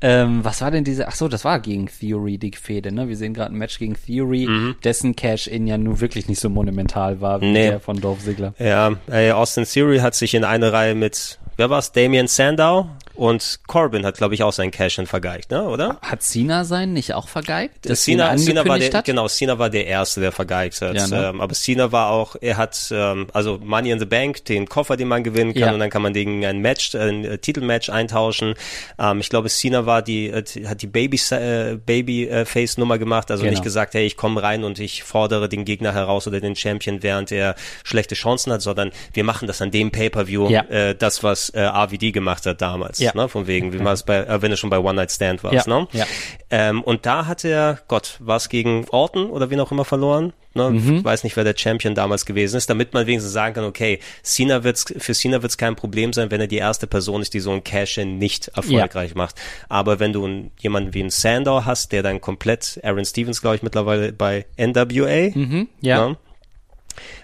ähm, 0.02 0.44
was 0.44 0.61
war 0.61 0.72
denn 0.72 0.84
diese? 0.84 1.07
Ach 1.07 1.15
so, 1.15 1.27
das 1.27 1.45
war 1.45 1.60
gegen 1.60 1.88
Theory 1.88 2.38
die 2.38 2.52
Fehde, 2.52 2.91
ne? 2.91 3.07
Wir 3.07 3.18
sehen 3.18 3.34
gerade 3.34 3.53
ein 3.53 3.57
Match 3.57 3.80
gegen 3.80 3.95
Theory, 3.95 4.48
mhm. 4.48 4.76
dessen 4.84 5.15
Cash-In 5.15 5.68
ja 5.68 5.77
nun 5.77 5.99
wirklich 6.02 6.27
nicht 6.27 6.40
so 6.40 6.49
monumental 6.49 7.22
war 7.22 7.41
wie 7.41 7.52
nee. 7.52 7.69
der 7.69 7.80
von 7.80 7.99
Dolph 7.99 8.23
Ziggler. 8.23 8.53
Ja, 8.60 8.94
äh, 9.10 9.32
Austin 9.32 9.65
Theory 9.65 9.99
hat 9.99 10.15
sich 10.15 10.34
in 10.34 10.44
eine 10.44 10.73
Reihe 10.73 10.95
mit, 10.95 11.40
wer 11.57 11.69
war's? 11.69 11.91
Damien 11.91 12.27
Sandow 12.27 12.90
und 13.15 13.60
Corbin 13.68 14.06
hat, 14.06 14.18
glaube 14.18 14.36
ich, 14.36 14.44
auch 14.44 14.52
seinen 14.52 14.72
Cash-In 14.72 15.07
vergeigt, 15.07 15.52
ne? 15.52 15.64
oder? 15.64 15.98
Hat 16.02 16.22
Cena 16.22 16.65
sein 16.65 16.94
nicht 16.94 17.14
auch 17.14 17.27
vergeigt? 17.27 17.77
Das 17.84 18.03
Cena, 18.03 18.36
Cena 18.38 18.68
war 18.68 18.77
der, 18.77 18.91
hat? 18.91 19.06
genau, 19.06 19.27
Cena 19.27 19.57
war 19.57 19.69
der 19.69 19.88
Erste, 19.88 20.19
der 20.19 20.32
vergeigt 20.32 20.82
hat. 20.82 20.95
Ja, 20.95 21.07
ne? 21.07 21.27
ähm, 21.30 21.41
aber 21.41 21.53
Cena 21.53 21.91
war 21.91 22.11
auch, 22.11 22.36
er 22.40 22.57
hat, 22.57 22.90
ähm, 22.91 23.27
also 23.34 23.60
Money 23.64 23.91
in 23.91 23.99
the 23.99 24.06
Bank, 24.06 24.44
den 24.45 24.68
Koffer, 24.68 24.98
den 24.98 25.07
man 25.07 25.23
gewinnen 25.23 25.53
kann, 25.53 25.61
ja. 25.61 25.73
und 25.73 25.80
dann 25.80 25.90
kann 25.90 26.02
man 26.02 26.14
gegen 26.14 26.45
ein 26.45 26.60
Match, 26.60 26.94
ein 26.95 27.23
äh, 27.23 27.38
Titelmatch 27.38 27.90
eintauschen. 27.90 28.56
Ähm, 28.99 29.22
ich 29.22 29.30
glaube, 29.30 29.49
Cena 29.49 29.86
war 29.86 30.02
die, 30.02 30.27
äh, 30.27 30.44
hat 30.65 30.82
die 30.82 30.88
Baby, 30.88 31.19
äh, 31.32 31.77
Babyface 31.84 32.77
Nummer 32.77 32.98
gemacht, 32.98 33.32
also 33.32 33.44
genau. 33.44 33.52
nicht 33.52 33.64
gesagt, 33.64 33.94
hey, 33.94 34.06
ich 34.06 34.18
komme 34.18 34.44
rein 34.44 34.64
und 34.65 34.80
ich 34.80 35.03
fordere 35.03 35.48
den 35.48 35.64
Gegner 35.64 35.94
heraus 35.94 36.27
oder 36.27 36.41
den 36.41 36.56
Champion, 36.56 37.02
während 37.02 37.32
er 37.32 37.56
schlechte 37.86 38.15
Chancen 38.15 38.52
hat, 38.52 38.61
sondern 38.61 38.91
wir 39.14 39.23
machen 39.23 39.48
das 39.48 39.61
an 39.61 39.72
dem 39.72 39.91
Pay-Per-View, 39.91 40.49
ja. 40.49 40.61
äh, 40.64 40.95
das, 40.95 41.23
was 41.23 41.45
äh, 41.50 41.62
RVD 41.62 42.12
gemacht 42.12 42.46
hat 42.46 42.62
damals 42.62 43.00
ja. 43.00 43.12
ne, 43.16 43.30
von 43.30 43.48
wegen, 43.48 43.74
wie 43.74 43.78
man 43.78 43.94
es 43.94 44.04
bei, 44.04 44.18
äh, 44.18 44.42
wenn 44.42 44.52
du 44.52 44.58
schon 44.58 44.70
bei 44.70 44.80
One 44.80 44.94
Night 44.94 45.12
Stand 45.12 45.44
warst, 45.44 45.68
ja. 45.68 45.80
ne? 45.80 45.88
Ja. 45.94 46.06
Ähm, 46.50 46.84
und 46.84 47.06
da 47.06 47.26
hat 47.26 47.44
er, 47.44 47.80
Gott, 47.88 48.18
war 48.20 48.38
es 48.38 48.50
gegen 48.50 48.86
Orton 48.90 49.30
oder 49.30 49.50
wen 49.50 49.60
auch 49.60 49.72
immer 49.72 49.86
verloren? 49.86 50.34
Ne? 50.56 50.70
Mhm. 50.70 51.04
weiß 51.04 51.26
nicht, 51.26 51.36
wer 51.36 51.44
der 51.44 51.56
Champion 51.58 51.96
damals 51.96 52.26
gewesen 52.26 52.56
ist, 52.56 52.70
damit 52.70 52.94
man 52.94 53.06
wenigstens 53.08 53.34
sagen 53.34 53.56
kann, 53.56 53.66
okay, 53.66 54.00
Cena 54.24 54.64
wird's, 54.64 54.86
für 54.98 55.14
Cena 55.14 55.42
wird 55.42 55.50
es 55.50 55.58
kein 55.58 55.76
Problem 55.76 56.14
sein, 56.14 56.32
wenn 56.32 56.40
er 56.40 56.48
die 56.48 56.56
erste 56.56 56.88
Person 56.88 57.22
ist, 57.22 57.34
die 57.34 57.42
so 57.42 57.52
ein 57.52 57.62
Cash-In 57.62 58.18
nicht 58.18 58.48
erfolgreich 58.50 59.12
ja. 59.12 59.18
macht. 59.18 59.36
Aber 59.68 60.00
wenn 60.00 60.14
du 60.14 60.24
einen, 60.24 60.52
jemanden 60.58 60.94
wie 60.94 61.02
einen 61.02 61.10
Sandor 61.10 61.66
hast, 61.66 61.92
der 61.92 62.04
dann 62.04 62.22
komplett, 62.22 62.80
Aaron 62.84 63.04
Stevens, 63.04 63.42
glaube 63.42 63.58
ich, 63.58 63.64
mittlerweile 63.64 64.14
bei 64.14 64.46
NWA, 64.58 65.32
mhm, 65.38 65.68
ja. 65.82 66.08
Ne? 66.08 66.18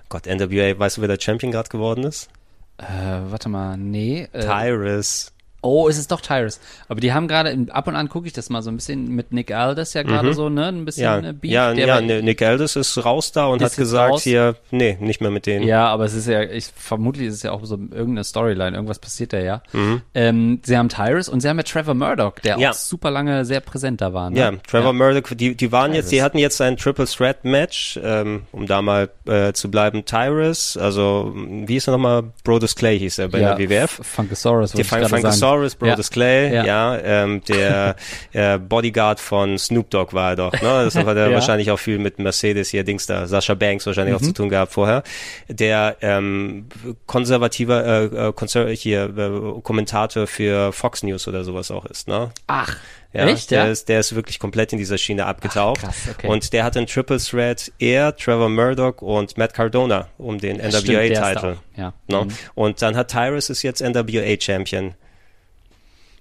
Gott, 0.09 0.25
NWA, 0.25 0.77
weißt 0.77 0.97
du, 0.97 1.01
wer 1.01 1.07
der 1.07 1.21
Champion 1.21 1.53
gerade 1.53 1.69
geworden 1.69 2.03
ist? 2.03 2.29
Äh, 2.81 3.31
warte 3.31 3.49
mal, 3.49 3.77
nee. 3.77 4.27
Äh, 4.33 4.41
Tyrus. 4.41 5.31
Oh, 5.63 5.87
ist 5.87 5.99
es 5.99 6.07
doch 6.07 6.21
Tyrus. 6.21 6.59
Aber 6.87 6.99
die 6.99 7.13
haben 7.13 7.27
gerade, 7.27 7.67
ab 7.69 7.87
und 7.87 7.95
an 7.95 8.09
gucke 8.09 8.25
ich 8.25 8.33
das 8.33 8.49
mal 8.49 8.63
so 8.63 8.71
ein 8.71 8.77
bisschen 8.77 9.15
mit 9.15 9.31
Nick 9.31 9.53
Aldis 9.53 9.93
ja 9.93 10.01
gerade 10.01 10.29
mhm. 10.29 10.33
so, 10.33 10.49
ne? 10.49 10.67
Ein 10.67 10.85
bisschen 10.85 11.03
ja, 11.03 11.17
äh, 11.19 11.33
Beef. 11.33 11.51
Ja, 11.51 11.71
ja 11.71 12.01
Nick 12.01 12.41
Aldis 12.41 12.75
ist 12.75 13.05
raus 13.05 13.31
da 13.31 13.45
und 13.45 13.61
hat 13.61 13.75
gesagt 13.75 14.13
raus. 14.13 14.23
hier, 14.23 14.55
nee, 14.71 14.97
nicht 14.99 15.21
mehr 15.21 15.29
mit 15.29 15.45
denen. 15.45 15.67
Ja, 15.67 15.87
aber 15.87 16.05
es 16.05 16.15
ist 16.15 16.27
ja, 16.27 16.41
ich 16.41 16.67
vermutlich 16.75 17.27
ist 17.27 17.35
es 17.35 17.43
ja 17.43 17.51
auch 17.51 17.63
so 17.63 17.75
irgendeine 17.75 18.23
Storyline, 18.23 18.75
irgendwas 18.75 18.97
passiert 18.97 19.33
da 19.33 19.39
ja. 19.39 19.61
Mhm. 19.71 20.01
Ähm, 20.15 20.59
sie 20.63 20.77
haben 20.77 20.89
Tyrus 20.89 21.29
und 21.29 21.41
sie 21.41 21.49
haben 21.49 21.57
ja 21.57 21.63
Trevor 21.63 21.93
Murdoch, 21.93 22.39
der 22.39 22.57
ja. 22.57 22.71
auch 22.71 22.73
super 22.73 23.11
lange 23.11 23.45
sehr 23.45 23.59
präsent 23.59 24.01
da 24.01 24.13
war. 24.13 24.31
Ne? 24.31 24.39
Ja, 24.39 24.51
Trevor 24.67 24.93
ja. 24.93 24.93
Murdoch, 24.93 25.29
die, 25.35 25.55
die 25.55 25.71
waren 25.71 25.91
Tyrus. 25.91 25.97
jetzt, 25.97 26.11
die 26.11 26.23
hatten 26.23 26.39
jetzt 26.39 26.59
ein 26.61 26.75
Triple 26.75 27.05
Threat 27.05 27.45
Match, 27.45 27.99
ähm, 28.03 28.43
um 28.51 28.65
da 28.65 28.81
mal 28.81 29.09
äh, 29.25 29.53
zu 29.53 29.69
bleiben. 29.69 30.05
Tyrus, 30.05 30.75
also 30.75 31.33
wie 31.35 31.75
ist 31.75 31.87
er 31.87 31.91
nochmal? 31.91 32.23
Brodus 32.43 32.75
Clay 32.75 32.97
hieß 32.97 33.19
er 33.19 33.27
bei 33.27 33.39
ja, 33.39 33.53
der 33.53 33.69
WWF. 33.69 34.01
Funkasaurus. 34.01 34.71
Die 34.71 34.83
Funkasaurus, 35.51 35.75
Brodus 35.75 36.09
Clay 36.09 36.21
Clay, 36.21 36.55
ja, 36.55 36.65
ja 36.65 36.97
ähm, 36.99 37.41
der 37.47 37.95
äh, 38.33 38.57
Bodyguard 38.57 39.19
von 39.19 39.57
Snoop 39.57 39.89
Dogg 39.89 40.13
war 40.13 40.31
er 40.31 40.35
doch. 40.35 40.53
Ne? 40.53 40.61
Das 40.61 40.95
hat 40.95 41.07
er 41.07 41.29
ja. 41.29 41.33
wahrscheinlich 41.33 41.71
auch 41.71 41.79
viel 41.79 41.99
mit 41.99 42.19
Mercedes 42.19 42.69
hier, 42.69 42.83
Dings 42.83 43.05
da, 43.05 43.27
Sascha 43.27 43.53
Banks 43.53 43.85
wahrscheinlich 43.85 44.13
mhm. 44.13 44.21
auch 44.21 44.25
zu 44.25 44.33
tun 44.33 44.49
gehabt 44.49 44.73
vorher. 44.73 45.03
Der 45.47 45.97
ähm, 46.01 46.67
konservativer 47.05 47.85
äh, 48.13 48.27
äh, 48.29 48.75
hier 48.75 49.17
äh, 49.17 49.61
Kommentator 49.61 50.27
für 50.27 50.71
Fox 50.71 51.03
News 51.03 51.27
oder 51.27 51.43
sowas 51.43 51.71
auch 51.71 51.85
ist. 51.85 52.07
Ne? 52.07 52.31
Ach. 52.47 52.77
Ja, 53.13 53.27
Echt, 53.27 53.51
der, 53.51 53.65
ja? 53.65 53.71
Ist, 53.71 53.89
der 53.89 53.99
ist 53.99 54.15
wirklich 54.15 54.39
komplett 54.39 54.71
in 54.71 54.79
dieser 54.79 54.97
Schiene 54.97 55.25
abgetaucht. 55.25 55.81
Ach, 55.81 55.87
krass, 55.87 56.07
okay. 56.11 56.27
Und 56.27 56.53
der 56.53 56.63
hat 56.63 56.77
einen 56.77 56.87
Triple 56.87 57.17
Threat, 57.17 57.69
er, 57.77 58.15
Trevor 58.15 58.47
Murdoch 58.47 59.01
und 59.01 59.37
Matt 59.37 59.53
Cardona 59.53 60.07
um 60.17 60.37
den 60.37 60.57
NWA-Titel. 60.61 61.57
Ja. 61.75 61.93
No? 62.07 62.23
Mhm. 62.23 62.31
Und 62.55 62.81
dann 62.81 62.95
hat 62.95 63.11
Tyrus 63.11 63.49
ist 63.49 63.63
jetzt 63.63 63.81
NWA-Champion. 63.81 64.95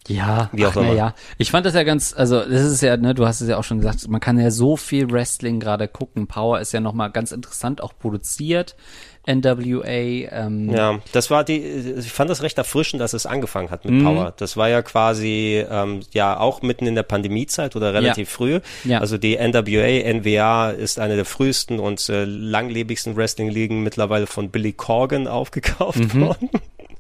Ja, 0.09 0.49
wie 0.53 0.67
auch 0.67 0.73
ach, 0.73 0.77
immer. 0.77 0.95
Ja, 0.95 1.15
ich 1.39 1.51
fand 1.51 1.67
das 1.67 1.75
ja 1.75 1.83
ganz, 1.83 2.15
also 2.17 2.41
das 2.41 2.63
ist 2.63 2.81
ja, 2.81 2.97
ne, 2.97 3.15
du 3.15 3.27
hast 3.27 3.41
es 3.41 3.49
ja 3.49 3.59
auch 3.59 3.65
schon 3.65 3.79
gesagt, 3.79 4.09
man 4.09 4.21
kann 4.21 4.39
ja 4.39 4.51
so 4.51 4.77
viel 4.77 5.11
Wrestling 5.11 5.61
gerade 5.61 5.89
gucken. 5.89 6.27
Power 6.27 6.61
ist 6.61 6.73
ja 6.73 6.81
nochmal 6.81 7.11
ganz 7.11 7.33
interessant 7.33 7.83
auch 7.83 7.93
produziert. 7.99 8.77
NWA. 9.27 9.85
Ähm. 9.85 10.71
Ja, 10.71 10.99
das 11.13 11.31
war 11.31 11.45
die, 11.45 11.59
ich 11.59 12.11
fand 12.11 12.31
das 12.31 12.43
recht 12.43 12.57
erfrischend, 12.59 13.01
dass 13.01 13.13
es 13.13 13.27
angefangen 13.27 13.71
hat 13.71 13.85
mit 13.85 13.95
mhm. 13.95 14.05
Power. 14.05 14.35
Das 14.37 14.57
war 14.57 14.69
ja 14.69 14.83
quasi 14.83 15.65
ähm, 15.69 16.01
ja 16.13 16.39
auch 16.39 16.63
mitten 16.63 16.87
in 16.87 16.95
der 16.95 17.03
Pandemiezeit 17.03 17.77
oder 17.77 17.93
relativ 17.93 18.29
ja. 18.29 18.35
früh. 18.35 18.61
Ja. 18.85 19.01
Also 19.01 19.19
die 19.19 19.37
NWA, 19.37 20.13
NWA 20.15 20.71
ist 20.71 20.99
eine 20.99 21.17
der 21.17 21.27
frühesten 21.27 21.79
und 21.79 22.09
äh, 22.09 22.25
langlebigsten 22.25 23.17
Wrestling-Ligen 23.17 23.83
mittlerweile 23.83 24.27
von 24.27 24.51
Billy 24.51 24.73
Corgan 24.73 25.27
aufgekauft 25.27 26.15
mhm. 26.15 26.21
worden. 26.23 26.51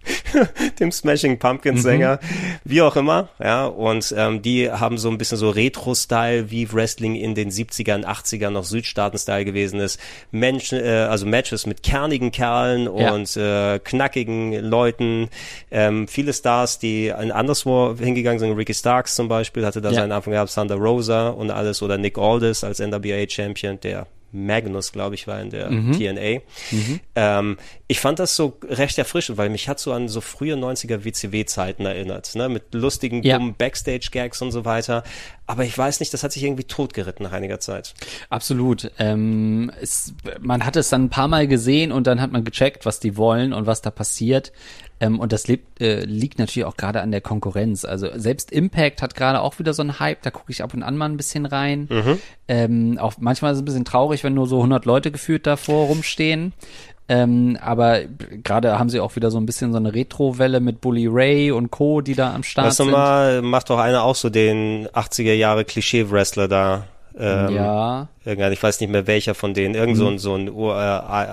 dem 0.81 0.93
Smashing 0.93 1.39
Pumpkins 1.39 1.82
Sänger, 1.82 2.20
mhm. 2.22 2.27
wie 2.64 2.82
auch 2.82 2.97
immer, 2.97 3.28
ja, 3.39 3.66
und 3.66 4.14
ähm, 4.16 4.43
die 4.43 4.70
haben 4.70 4.98
so 4.98 5.10
ein 5.10 5.18
bisschen 5.18 5.39
so 5.39 5.51
Retro-Style, 5.51 6.51
wie 6.51 6.72
Wrestling 6.72 7.16
in 7.16 7.35
den 7.35 7.51
70ern, 7.51 8.05
80ern 8.05 8.51
noch 8.51 8.64
Südstaaten-Style 8.64 9.44
gewesen 9.44 9.81
ist. 9.81 10.01
Menschen, 10.31 10.81
äh, 10.81 11.06
also 11.09 11.27
Matches 11.27 11.66
mit 11.66 11.82
kernigen 11.82 12.32
Kerlen 12.32 12.85
ja. 12.97 13.12
und 13.12 13.36
äh, 13.36 13.78
knackigen 13.78 14.52
Leuten, 14.52 15.28
ähm, 15.70 16.09
viele 16.09 16.32
Stars, 16.32 16.78
die 16.78 17.12
anderswo 17.12 17.94
hingegangen 17.98 18.39
sind, 18.39 18.56
Ricky 18.56 18.74
Starks 18.74 19.14
zum 19.14 19.28
Beispiel, 19.28 19.66
hatte 19.66 19.81
da 19.81 19.90
ja. 19.90 19.97
seinen 19.97 20.12
Anfang 20.12 20.32
gehabt, 20.32 20.55
Thunder 20.55 20.77
Rosa 20.77 21.28
und 21.28 21.51
alles, 21.51 21.82
oder 21.82 21.98
Nick 21.98 22.18
Aldis 22.18 22.64
als 22.64 22.81
NWA-Champion, 22.81 23.81
der 23.81 24.06
Magnus, 24.32 24.93
glaube 24.93 25.15
ich, 25.15 25.27
war 25.27 25.40
in 25.40 25.51
der 25.51 25.70
mhm. 25.70 25.93
TNA. 25.93 26.40
Mhm. 26.70 27.01
Ähm, 27.15 27.57
ich 27.89 28.01
fand 28.01 28.19
das 28.19 28.36
so 28.36 28.59
recht 28.69 28.98
erfrischend, 28.98 29.39
weil 29.39 29.48
mich 29.48 29.69
hat 29.69 29.81
so 29.81 29.93
an 29.93 30.09
so 30.09 30.20
frühe 30.20 30.55
90er 30.55 31.05
WCW-Zeiten 31.05 31.85
erinnert, 31.85 32.35
ne? 32.35 32.48
mit 32.48 32.73
lustigen, 32.73 33.23
ja. 33.23 33.39
dummen 33.39 33.55
Backstage-Gags 33.57 34.40
und 34.43 34.52
so 34.52 34.65
weiter. 34.65 35.02
Aber 35.47 35.65
ich 35.65 35.77
weiß 35.77 36.01
nicht, 36.01 36.15
das 36.15 36.23
hat 36.23 36.32
sich 36.32 36.44
irgendwie 36.44 36.65
totgeritten 36.65 37.24
nach 37.24 37.32
einiger 37.32 37.59
Zeit. 37.59 37.94
Absolut. 38.28 38.93
Ähm, 38.98 39.73
es, 39.81 40.15
man 40.40 40.65
hat 40.65 40.77
es 40.77 40.90
dann 40.90 41.05
ein 41.05 41.11
paar 41.11 41.28
Mal 41.28 41.48
gesehen 41.48 41.90
und 41.90 42.07
dann 42.07 42.20
hat 42.20 42.31
man 42.31 42.44
gecheckt, 42.44 42.86
was 42.86 43.01
die 43.01 43.16
wollen 43.16 43.52
und 43.52 43.66
was 43.66 43.82
da 43.82 43.90
passiert. 43.90 44.52
Ähm, 45.01 45.18
und 45.18 45.32
das 45.32 45.48
lebt, 45.48 45.81
äh, 45.81 46.05
liegt 46.05 46.39
natürlich 46.39 46.66
auch 46.66 46.77
gerade 46.77 47.01
an 47.01 47.10
der 47.10 47.22
Konkurrenz. 47.22 47.86
Also 47.86 48.09
selbst 48.14 48.52
Impact 48.52 49.01
hat 49.01 49.14
gerade 49.14 49.40
auch 49.40 49.59
wieder 49.59 49.72
so 49.72 49.82
einen 49.82 49.98
Hype, 49.98 50.22
da 50.22 50.31
gucke 50.31 50.52
ich 50.52 50.62
ab 50.62 50.74
und 50.74 50.82
an 50.82 50.97
mal 50.97 51.09
ein 51.09 51.16
bisschen 51.16 51.47
rein. 51.47 51.89
Mhm. 51.90 52.18
Ähm, 52.48 52.98
auch 52.98 53.14
manchmal 53.18 53.52
ist 53.52 53.59
es 53.59 53.62
ein 53.62 53.64
bisschen 53.64 53.85
traurig, 53.86 54.22
wenn 54.22 54.35
nur 54.35 54.47
so 54.47 54.56
100 54.56 54.85
Leute 54.85 55.10
gefühlt 55.10 55.47
davor 55.47 55.86
rumstehen. 55.86 56.52
Ähm, 57.09 57.59
aber 57.60 58.02
gerade 58.05 58.78
haben 58.78 58.89
sie 58.89 59.01
auch 59.01 59.16
wieder 59.16 59.32
so 59.32 59.39
ein 59.39 59.47
bisschen 59.47 59.72
so 59.72 59.78
eine 59.78 59.94
Retro-Welle 59.94 60.60
mit 60.60 60.81
Bully 60.81 61.09
Ray 61.09 61.51
und 61.51 61.70
Co., 61.72 62.02
die 62.02 62.14
da 62.14 62.35
am 62.35 62.44
Start 62.44 62.68
weißt 62.68 62.77
sind. 62.77 62.86
Du 62.86 62.93
mal, 62.93 63.43
macht 63.43 63.70
doch 63.70 63.78
einer 63.78 64.05
auch 64.05 64.14
so 64.14 64.31
den 64.31 64.86
80er 64.89 65.32
Jahre 65.32 65.64
Klischee-Wrestler 65.64 66.47
da 66.47 66.85
Ähm, 67.18 67.54
ja. 67.54 68.08
Ich 68.24 68.62
weiß 68.62 68.80
nicht 68.80 68.90
mehr 68.90 69.06
welcher 69.06 69.34
von 69.34 69.54
denen, 69.54 69.74
irgend 69.74 69.96
so 69.96 70.06
ein, 70.06 70.18
so 70.18 70.34
ein 70.34 70.50
Ur, 70.50 70.76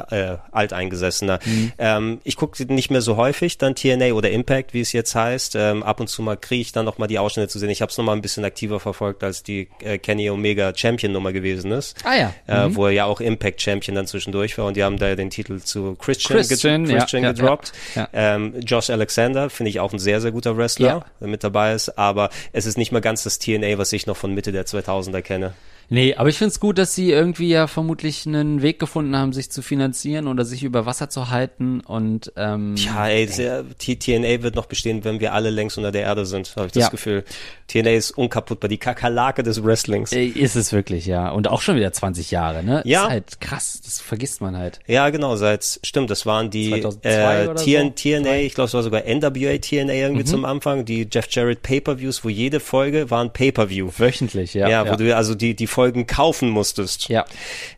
äh, 0.09 0.15
äh, 0.15 0.37
alteingesessener. 0.51 1.39
Ähm, 1.77 2.19
ich 2.23 2.37
gucke 2.37 2.63
nicht 2.73 2.89
mehr 2.91 3.01
so 3.01 3.17
häufig 3.17 3.57
dann 3.57 3.75
TNA 3.75 4.13
oder 4.13 4.31
Impact, 4.31 4.73
wie 4.73 4.79
es 4.81 4.93
jetzt 4.93 5.13
heißt. 5.13 5.55
Ähm, 5.55 5.83
ab 5.83 5.99
und 5.99 6.07
zu 6.07 6.21
mal 6.21 6.37
kriege 6.37 6.61
ich 6.61 6.71
dann 6.71 6.85
noch 6.85 6.97
mal 6.97 7.07
die 7.07 7.19
Ausschnitte 7.19 7.49
zu 7.49 7.59
sehen. 7.59 7.69
Ich 7.69 7.81
habe 7.81 7.91
es 7.91 7.97
noch 7.97 8.05
mal 8.05 8.13
ein 8.13 8.21
bisschen 8.21 8.45
aktiver 8.45 8.79
verfolgt, 8.79 9.23
als 9.23 9.43
die 9.43 9.67
äh, 9.83 9.97
Kenny 9.97 10.29
Omega 10.29 10.73
Champion 10.75 11.11
Nummer 11.11 11.33
gewesen 11.33 11.71
ist. 11.71 11.97
Ah 12.05 12.15
ja. 12.15 12.33
Äh, 12.47 12.75
wo 12.75 12.85
er 12.85 12.91
ja 12.93 13.05
auch 13.05 13.19
Impact 13.19 13.61
Champion 13.61 13.95
dann 13.95 14.07
zwischendurch 14.07 14.57
war 14.57 14.65
und 14.65 14.77
die 14.77 14.83
haben 14.83 14.97
da 14.97 15.13
den 15.15 15.29
Titel 15.29 15.59
zu 15.59 15.95
Christian, 15.99 16.37
Christian, 16.39 16.85
ge 16.85 16.93
ja, 16.93 16.99
Christian 17.01 17.23
ja, 17.23 17.31
gedroppt. 17.33 17.73
ja, 17.95 18.07
Ähm, 18.13 18.53
Josh 18.61 18.89
Alexander 18.89 19.49
finde 19.49 19.69
ich 19.71 19.79
auch 19.81 19.91
ein 19.91 19.99
sehr, 19.99 20.21
sehr 20.21 20.31
guter 20.31 20.57
Wrestler, 20.57 20.87
Ja. 20.87 21.05
der 21.19 21.27
mit 21.27 21.43
dabei 21.43 21.73
ist, 21.73 21.97
aber 21.97 22.29
es 22.53 22.65
ist 22.65 22.77
nicht 22.77 22.91
mehr 22.93 23.01
ganz 23.01 23.23
das 23.23 23.39
TNA, 23.39 23.77
was 23.77 23.91
ich 23.93 24.07
noch 24.07 24.15
von 24.17 24.33
Mitte 24.33 24.51
der 24.51 24.65
2000er 24.65 25.21
kenne. 25.21 25.53
Nee, 25.89 26.15
aber 26.15 26.27
ich 26.29 26.37
find's 26.37 26.59
gut, 26.59 26.77
dass 26.77 26.93
sie 26.95 27.11
irgendwie 27.11 27.47
ja 27.49 27.67
vermutlich 27.67 28.25
einen 28.25 28.61
Weg 28.61 28.77
gefunden 28.79 29.15
haben, 29.15 29.31
sich 29.31 29.49
zu 29.49 29.61
finanzieren 29.61 30.27
oder 30.27 30.43
sich 30.43 30.63
über 30.63 30.85
Wasser 30.85 31.09
zu 31.09 31.29
halten 31.29 31.79
und 31.79 32.33
ähm, 32.35 32.75
Ja, 32.77 33.07
ey, 33.07 33.25
sehr, 33.27 33.63
TNA 33.79 34.43
wird 34.43 34.55
noch 34.55 34.65
bestehen, 34.65 35.05
wenn 35.05 35.19
wir 35.21 35.33
alle 35.33 35.49
längst 35.49 35.77
unter 35.77 35.91
der 35.93 36.01
Erde 36.01 36.25
sind, 36.25 36.53
habe 36.57 36.67
ich 36.67 36.73
das 36.73 36.83
Ja. 36.83 36.89
Gefühl. 36.89 37.23
TNA 37.67 37.91
ist 37.91 38.11
unkaputtbar, 38.11 38.67
die 38.69 38.77
Kakerlake 38.77 39.43
des 39.43 39.63
Wrestlings. 39.63 40.11
äh, 40.11 40.25
ist 40.25 40.55
es 40.55 40.73
wirklich, 40.73 41.05
ja. 41.05 41.29
Und 41.29 41.47
auch 41.47 41.61
schon 41.61 41.75
wieder 41.77 41.91
20 41.93 42.31
Jahre, 42.31 42.63
ne? 42.63 42.81
Ja. 42.85 43.03
Ist 43.05 43.09
halt 43.09 43.41
krass, 43.41 43.81
das 43.83 44.01
vergisst 44.01 44.41
man 44.41 44.57
halt. 44.57 44.79
Ja, 44.87 45.09
genau, 45.09 45.35
seit, 45.37 45.79
stimmt, 45.83 46.09
das 46.09 46.25
waren 46.25 46.49
die 46.49 46.69
2002 46.69 47.09
äh, 47.43 47.55
TN, 47.55 47.87
so? 47.87 47.93
TNA, 47.95 48.35
ich 48.39 48.53
glaube, 48.55 48.67
es 48.67 48.73
war 48.73 48.83
sogar 48.83 49.03
NWA 49.05 49.57
TNA 49.57 49.93
irgendwie 49.93 50.23
Mhm. 50.23 50.25
zum 50.27 50.45
Anfang, 50.45 50.85
die 50.85 51.07
Jeff 51.11 51.27
Jarrett 51.29 51.61
Pay-Per-Views, 51.61 52.23
wo 52.25 52.29
jede 52.29 52.59
Folge 52.59 53.09
war 53.09 53.23
ein 53.23 53.31
Pay-Per-View. 53.31 53.89
Wöchentlich, 53.97 54.53
ja. 54.53 54.67
Ja, 54.69 54.89
wo 54.91 54.95
du 54.95 55.15
also 55.15 55.35
die, 55.35 55.55
die 55.55 55.67
Folgen 55.77 56.07
kaufen 56.07 56.49
musstest. 56.49 57.07
Ja. 57.07 57.23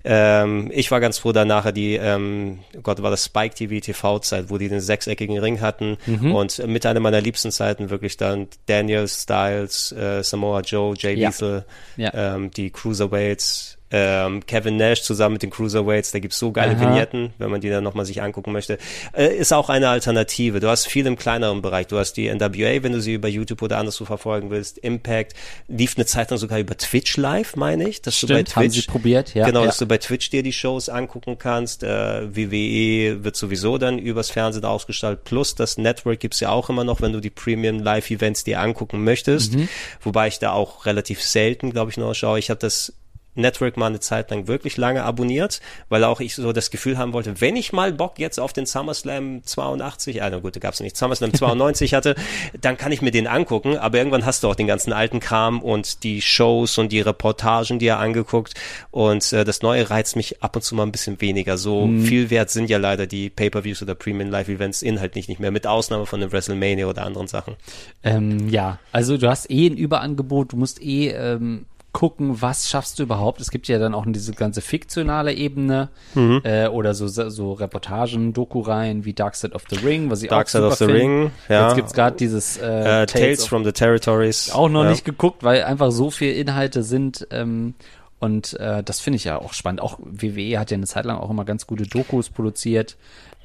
Ähm, 0.06 0.72
ich 0.74 0.90
war 0.90 1.02
ganz 1.02 1.18
froh, 1.18 1.34
da 1.34 1.44
nachher 1.44 1.74
die, 1.74 1.96
ähm, 1.96 2.60
Gott, 2.82 3.02
war 3.02 3.12
das 3.12 3.26
Spike 3.26 3.56
TV 3.56 3.82
TV-Zeit, 3.82 4.46
wo 4.50 4.58
die 4.58 4.70
den 4.70 4.80
sechseckigen 4.80 5.38
Ring 5.38 5.60
hatten 5.60 5.98
Mhm. 6.06 6.34
und 6.34 6.66
mit 6.66 6.86
einer 6.86 7.02
meiner 7.02 7.20
liebsten 7.20 7.52
Zeiten 7.52 7.90
wirklich 7.90 8.16
dann 8.16 8.48
Daniel 8.68 9.06
Styles, 9.10 9.92
äh, 9.92 10.24
Samoa 10.24 10.62
Joe, 10.62 10.94
Jay 10.98 11.16
Ja. 11.16 11.28
Lethal, 11.28 11.66
Ja. 11.98 12.12
ähm, 12.36 12.52
die 12.52 12.70
Cruiserweights, 12.70 13.79
ähm, 13.92 14.46
Kevin 14.46 14.78
Nash 14.78 15.02
zusammen 15.02 15.34
mit 15.34 15.44
den 15.44 15.50
Cruiserweights, 15.50 16.12
da 16.12 16.20
gibt's 16.20 16.38
so 16.38 16.52
geile 16.52 16.76
Aha. 16.76 16.82
Vignetten, 16.82 17.34
wenn 17.38 17.50
man 17.50 17.62
die 17.62 17.70
dann 17.70 17.84
nochmal 17.84 18.06
sich 18.06 18.22
angucken 18.22 18.52
möchte. 18.52 18.78
Äh, 19.14 19.36
ist 19.36 19.52
auch 19.52 19.70
eine 19.70 19.90
Alternative. 19.90 20.60
Du 20.60 20.68
hast 20.68 20.88
viel 20.88 21.06
im 21.08 21.16
kleineren 21.16 21.62
Bereich. 21.62 21.88
Du 21.88 21.98
hast 21.98 22.14
die 22.14 22.28
NWA, 22.34 22.84
wenn 22.84 22.92
du 22.92 23.02
sie 23.02 23.14
über 23.14 23.28
YouTube 23.28 23.62
oder 23.62 23.78
anderswo 23.78 24.06
verfolgen 24.06 24.52
willst. 24.52 24.78
Impact 24.78 25.34
lief 25.68 25.96
eine 25.98 26.06
Zeit 26.06 26.30
lang 26.30 26.38
sogar 26.38 26.60
über 26.60 26.78
Twitch 26.78 27.18
live, 27.18 27.56
meine 27.56 27.90
ich. 27.90 28.02
Dass 28.02 28.20
du 28.20 28.28
bei 28.28 28.36
Stimmt, 28.36 28.56
haben 28.56 28.64
Twitch 28.70 28.86
sie 28.86 28.92
probiert, 28.92 29.34
ja. 29.34 29.46
Genau, 29.46 29.62
ja. 29.62 29.68
dass 29.68 29.78
du 29.78 29.88
bei 29.88 29.98
Twitch 29.98 30.30
dir 30.30 30.44
die 30.44 30.54
Shows 30.54 30.90
angucken 30.90 31.38
kannst. 31.40 31.84
Äh, 31.84 31.88
WWE 32.36 33.24
wird 33.24 33.36
sowieso 33.36 33.78
dann 33.78 33.98
übers 33.98 34.30
Fernsehen 34.30 34.66
ausgestrahlt. 34.66 35.24
Plus 35.24 35.56
das 35.56 35.78
Network 35.78 36.20
gibt's 36.20 36.40
ja 36.40 36.50
auch 36.50 36.70
immer 36.70 36.84
noch, 36.84 37.02
wenn 37.02 37.14
du 37.14 37.20
die 37.20 37.30
Premium 37.32 37.80
Live 37.80 38.12
Events 38.12 38.44
dir 38.44 38.60
angucken 38.60 39.04
möchtest. 39.04 39.56
Mhm. 39.56 39.68
Wobei 40.02 40.28
ich 40.28 40.38
da 40.38 40.52
auch 40.52 40.86
relativ 40.86 41.24
selten, 41.24 41.72
glaube 41.72 41.92
ich, 41.92 41.98
noch 41.98 42.14
schaue. 42.14 42.40
Ich 42.40 42.50
habe 42.50 42.60
das 42.60 42.94
Network 43.36 43.78
mal 43.78 43.88
eine 43.88 44.00
Zeit 44.00 44.32
lang 44.32 44.48
wirklich 44.48 44.78
lange 44.78 45.04
abonniert, 45.04 45.62
weil 45.90 46.04
auch 46.04 46.20
ich 46.20 46.36
so 46.36 46.52
das 46.52 46.72
Gefühl 46.72 46.98
haben 46.98 47.14
wollte, 47.14 47.42
wenn 47.42 47.56
ich 47.56 47.74
mal 47.74 47.94
Bock 47.94 48.20
jetzt 48.20 48.40
auf 48.40 48.54
den 48.54 48.66
SummerSlam 48.66 49.44
82, 49.44 50.22
ah, 50.22 50.30
na 50.30 50.40
gut, 50.40 50.56
da 50.56 50.60
gab's 50.60 50.80
nicht, 50.80 50.98
SummerSlam 50.98 51.34
92 51.34 51.94
hatte, 51.94 52.16
dann 52.60 52.78
kann 52.78 52.92
ich 52.92 53.02
mir 53.02 53.12
den 53.12 53.28
angucken, 53.28 53.78
aber 53.78 53.98
irgendwann 53.98 54.26
hast 54.26 54.44
du 54.44 54.50
auch 54.50 54.56
den 54.56 54.68
ganzen 54.68 54.94
alten 54.94 55.20
Kram 55.20 55.62
und 55.62 56.04
die 56.04 56.22
Shows 56.22 56.78
und 56.78 56.92
die 56.92 57.02
Reportagen 57.02 57.80
dir 57.80 57.98
angeguckt 58.00 58.54
und 58.92 59.32
äh, 59.34 59.44
das 59.44 59.62
Neue 59.62 59.90
reizt 59.90 60.16
mich 60.16 60.44
ab 60.44 60.56
und 60.56 60.62
zu 60.62 60.76
mal 60.76 60.84
ein 60.84 60.92
bisschen 60.92 61.22
weniger. 61.22 61.58
So 61.58 61.90
viel 62.04 62.30
wert 62.30 62.50
sind 62.50 62.70
ja 62.70 62.78
leider 62.78 63.08
die 63.08 63.30
Pay-Per-Views 63.30 63.82
oder 63.82 63.96
Premium 63.96 64.30
Live 64.30 64.50
Events 64.50 64.82
inhaltlich 64.82 65.28
nicht 65.28 65.40
mehr, 65.40 65.52
mit 65.52 65.68
Ausnahme 65.68 66.06
von 66.06 66.20
den 66.20 66.32
WrestleMania 66.32 66.88
oder 66.88 67.06
anderen 67.06 67.28
Sachen. 67.28 67.56
Ähm, 68.04 68.50
ja, 68.50 68.80
also 68.92 69.18
du 69.18 69.30
hast 69.30 69.50
eh 69.50 69.68
ein 69.68 69.78
Überangebot, 69.78 70.54
du 70.54 70.58
musst 70.58 70.82
eh 70.82 71.10
ähm, 71.10 71.66
gucken, 71.92 72.42
was 72.42 72.70
schaffst 72.70 73.00
du 73.00 73.04
überhaupt. 73.04 73.42
Es 73.42 73.50
gibt 73.50 73.68
ja 73.68 73.80
dann 73.80 73.94
auch 73.96 74.06
diese 74.08 74.34
ganze 74.34 74.62
fiktionale 74.62 75.34
Ebene 75.34 75.90
Mhm. 76.14 76.42
äh, 76.44 76.68
oder 76.68 76.94
so, 76.94 77.08
so 77.08 77.54
Reportagen, 77.54 78.32
Doku-Reihen 78.34 79.06
wie 79.06 79.14
Dark 79.14 79.36
Side 79.36 79.54
of 79.54 79.64
the 79.70 79.78
Ring, 79.78 80.10
was 80.12 80.22
ich 80.22 80.30
Dark 80.30 80.46
auch 80.48 80.50
Side 80.50 80.66
of 80.68 80.76
the 80.76 80.86
find. 80.86 80.98
Ring, 80.98 81.32
ja. 81.50 81.68
Jetzt 81.68 81.76
gibt's 81.76 81.94
gerade 81.94 82.16
dieses 82.16 82.58
äh, 82.58 83.02
Äh, 83.04 83.06
Tales 83.08 83.46
from 83.46 83.64
the 83.64 83.72
Territories. 83.72 84.52
auch 84.52 84.70
noch 84.70 84.84
ja. 84.84 84.92
nicht 84.92 85.04
geguckt, 85.06 85.44
weil 85.44 85.64
einfach 85.64 85.92
so 85.92 86.12
viel 86.12 86.34
Inhalte 86.34 86.84
sind. 86.84 87.28
Ähm, 87.32 87.74
und 88.20 88.54
äh, 88.60 88.84
das 88.84 89.00
finde 89.00 89.18
ich 89.18 89.24
ja 89.24 89.38
auch 89.40 89.54
spannend. 89.54 89.82
Auch 89.82 89.98
WWE 90.00 90.60
hat 90.60 90.72
ja 90.72 90.76
eine 90.78 90.86
Zeit 90.86 91.06
lang 91.06 91.18
auch 91.18 91.30
immer 91.30 91.46
ganz 91.46 91.66
gute 91.68 91.84
Dokus 91.84 92.30
produziert. 92.30 92.98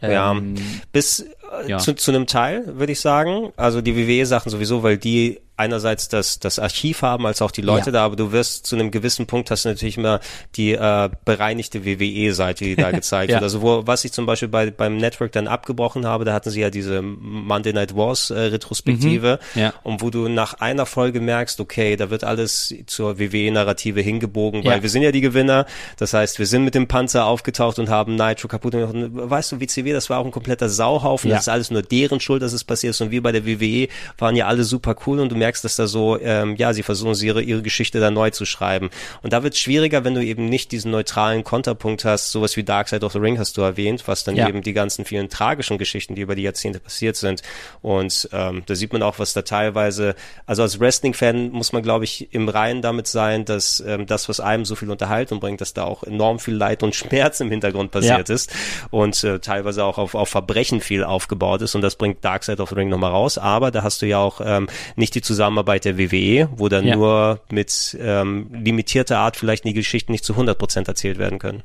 Ja, 0.03 0.33
Ähm, 0.33 0.57
bis 0.93 1.21
äh, 1.21 1.27
ja. 1.67 1.79
zu, 1.79 1.95
zu 1.95 2.11
einem 2.11 2.27
Teil, 2.27 2.65
würde 2.79 2.93
ich 2.93 3.01
sagen. 3.01 3.53
Also 3.57 3.81
die 3.81 3.97
WWE-Sachen 3.97 4.51
sowieso, 4.51 4.83
weil 4.83 4.99
die 4.99 5.41
einerseits 5.57 6.09
das, 6.09 6.41
das 6.41 6.59
Archiv 6.59 7.03
haben, 7.03 7.27
als 7.27 7.41
auch 7.41 7.53
die 7.53 7.61
Leute 7.61 7.87
Ja. 7.91 7.93
da, 7.93 8.05
aber 8.07 8.17
du 8.17 8.33
wirst 8.33 8.67
zu 8.67 8.75
einem 8.75 8.91
gewissen 8.91 9.27
Punkt 9.29 9.53
hast 9.53 9.65
du 9.65 9.69
natürlich 9.69 9.97
immer 9.97 10.19
die 10.57 10.73
äh, 10.73 11.09
bereinigte 11.25 11.85
WWE-Seite, 11.85 12.65
die 12.65 12.75
da 12.75 12.91
gezeigt 12.91 13.31
Ja. 13.31 13.37
wird. 13.37 13.45
Also 13.45 13.63
wo, 13.63 13.87
was 13.87 14.05
ich 14.05 14.11
zum 14.13 14.27
Beispiel 14.27 14.49
bei, 14.49 14.73
beim 14.73 14.97
Network 14.97 15.31
dann 15.31 15.47
abgebrochen 15.47 16.07
habe, 16.07 16.25
da 16.25 16.33
hatten 16.33 16.51
sie 16.51 16.61
ja 16.61 16.71
diese 16.71 17.03
Monday 17.03 17.73
Night 17.73 17.95
Wars 17.95 18.31
äh, 18.31 18.35
Retrospektive 18.41 19.39
Mhm. 19.55 19.61
Ja. 19.61 19.75
und 19.85 20.03
wo 20.03 20.11
du 20.11 20.27
nach 20.29 20.55
einer 20.55 20.87
Folge 20.87 21.21
merkst, 21.21 21.61
okay, 21.61 21.95
da 21.95 22.11
wird 22.11 22.25
alles 22.25 22.75
zur 22.87 23.21
WWE-Narrative 23.21 24.01
hingebogen, 24.01 24.65
weil 24.65 24.83
wir 24.83 24.91
sind 24.91 25.03
ja 25.03 25.13
die 25.13 25.21
Gewinner. 25.21 25.67
Das 25.99 26.15
heißt, 26.15 26.41
wir 26.41 26.47
sind 26.47 26.65
mit 26.65 26.75
dem 26.75 26.89
Panzer 26.89 27.27
aufgetaucht 27.27 27.79
und 27.79 27.89
haben 27.89 28.17
Nitro 28.17 28.49
kaputt 28.49 28.73
gemacht. 28.73 28.93
Und 28.95 29.31
Weißt 29.31 29.53
du, 29.53 29.61
WCW, 29.61 29.93
das 29.93 30.11
war 30.11 30.19
auch 30.19 30.25
ein 30.25 30.33
kompletter 30.33 30.69
Sauhaufen. 30.69 31.31
Ja. 31.35 31.39
Das 31.39 31.47
ist 31.47 31.49
alles 31.53 31.71
nur 31.71 31.83
deren 31.83 32.21
Schuld, 32.21 32.43
dass 32.43 32.53
es 32.53 32.65
passiert 32.65 32.91
ist. 32.93 33.01
Und 33.01 33.11
wir 33.11 33.23
bei 33.23 33.33
der 33.33 33.47
WWE 33.47 33.89
waren 34.19 34.37
ja 34.37 34.47
alle 34.47 34.65
super 34.65 34.95
cool 35.07 35.21
und 35.21 35.31
du 35.31 35.37
merkst, 35.37 35.65
dass 35.65 35.77
da 35.77 35.87
so, 35.87 36.19
ähm, 36.21 36.57
ja, 36.57 36.73
sie 36.73 36.83
versuchen 36.83 37.15
ihre, 37.23 37.43
ihre 37.43 37.63
Geschichte 37.63 38.01
da 38.01 38.11
neu 38.11 38.31
zu 38.31 38.45
schreiben. 38.45 38.91
Und 39.23 39.33
da 39.33 39.43
wird 39.43 39.55
es 39.55 39.61
schwieriger, 39.61 40.05
wenn 40.05 40.15
du 40.15 40.25
eben 40.25 40.47
nicht 40.49 40.73
diesen 40.73 40.91
neutralen 40.91 41.45
Konterpunkt 41.45 42.05
hast, 42.05 42.31
sowas 42.33 42.57
wie 42.57 42.65
Dark 42.65 42.89
Side 42.89 43.05
of 43.05 43.13
the 43.13 43.19
Ring 43.19 43.39
hast 43.39 43.57
du 43.57 43.63
erwähnt, 43.63 44.03
was 44.07 44.25
dann 44.25 44.37
Ja. 44.37 44.49
eben 44.49 44.63
die 44.63 44.73
ganzen 44.73 45.05
vielen 45.05 45.29
tragischen 45.29 45.79
Geschichten, 45.79 46.15
die 46.15 46.23
über 46.23 46.35
die 46.35 46.43
Jahrzehnte 46.43 46.81
passiert 46.81 47.17
sind. 47.17 47.43
Und 47.83 48.29
ähm, 48.33 48.63
da 48.67 48.75
sieht 48.75 48.93
man 48.93 49.03
auch, 49.03 49.19
was 49.19 49.33
da 49.33 49.43
teilweise, 49.43 50.15
also 50.47 50.63
als 50.63 50.81
Wrestling-Fan 50.81 51.51
muss 51.51 51.73
man, 51.73 51.83
glaube 51.83 52.05
ich, 52.05 52.33
im 52.33 52.49
Reinen 52.49 52.83
damit 52.83 53.07
sein, 53.07 53.45
dass 53.45 53.81
ähm, 53.87 54.07
das, 54.07 54.29
was 54.29 54.41
einem 54.41 54.65
so 54.65 54.75
viel 54.75 54.91
Unterhaltung 54.91 55.41
bringt, 55.41 55.61
dass 55.61 55.75
da 55.75 55.85
auch 55.85 56.03
enorm 56.05 56.39
viel 56.39 56.55
Leid 56.55 56.83
und 56.83 56.95
Schmerz 56.95 57.41
im 57.41 57.51
Hintergrund 57.51 57.91
passiert 57.91 58.29
Ja. 58.29 58.35
ist 58.35 58.53
und 58.91 59.23
äh, 59.25 59.39
teilweise 59.41 59.85
auch 59.85 59.99
auf, 59.99 60.15
auf 60.15 60.29
Verbrechen 60.29 60.81
viel 60.81 61.05
aufgebaut 61.25 61.63
ist. 61.63 61.75
Und 61.75 61.81
das 61.83 61.97
bringt 61.97 62.25
Dark 62.25 62.45
Side 62.45 62.61
of 62.63 62.69
the 62.69 62.75
Ring 62.75 62.89
nochmal 62.89 63.11
raus. 63.11 63.39
Aber 63.39 63.71
da 63.71 63.83
hast 63.83 64.03
du 64.03 64.07
ja 64.07 64.19
auch 64.19 64.41
ähm, 64.45 64.69
nicht 64.97 65.15
die 65.15 65.23
Zusammenarbeit 65.23 65.85
der 65.85 65.99
WWE, 65.99 66.49
wo 66.57 66.69
dann 66.69 66.87
Ja. 66.87 66.97
nur 66.97 67.41
mit 67.51 67.97
ähm, 68.01 68.49
limitierter 68.53 69.19
Art 69.19 69.37
vielleicht 69.37 69.65
die 69.65 69.73
Geschichten 69.73 70.13
nicht 70.13 70.25
zu 70.25 70.35
100% 70.35 70.87
erzählt 70.87 71.19
werden 71.19 71.39
können. 71.39 71.63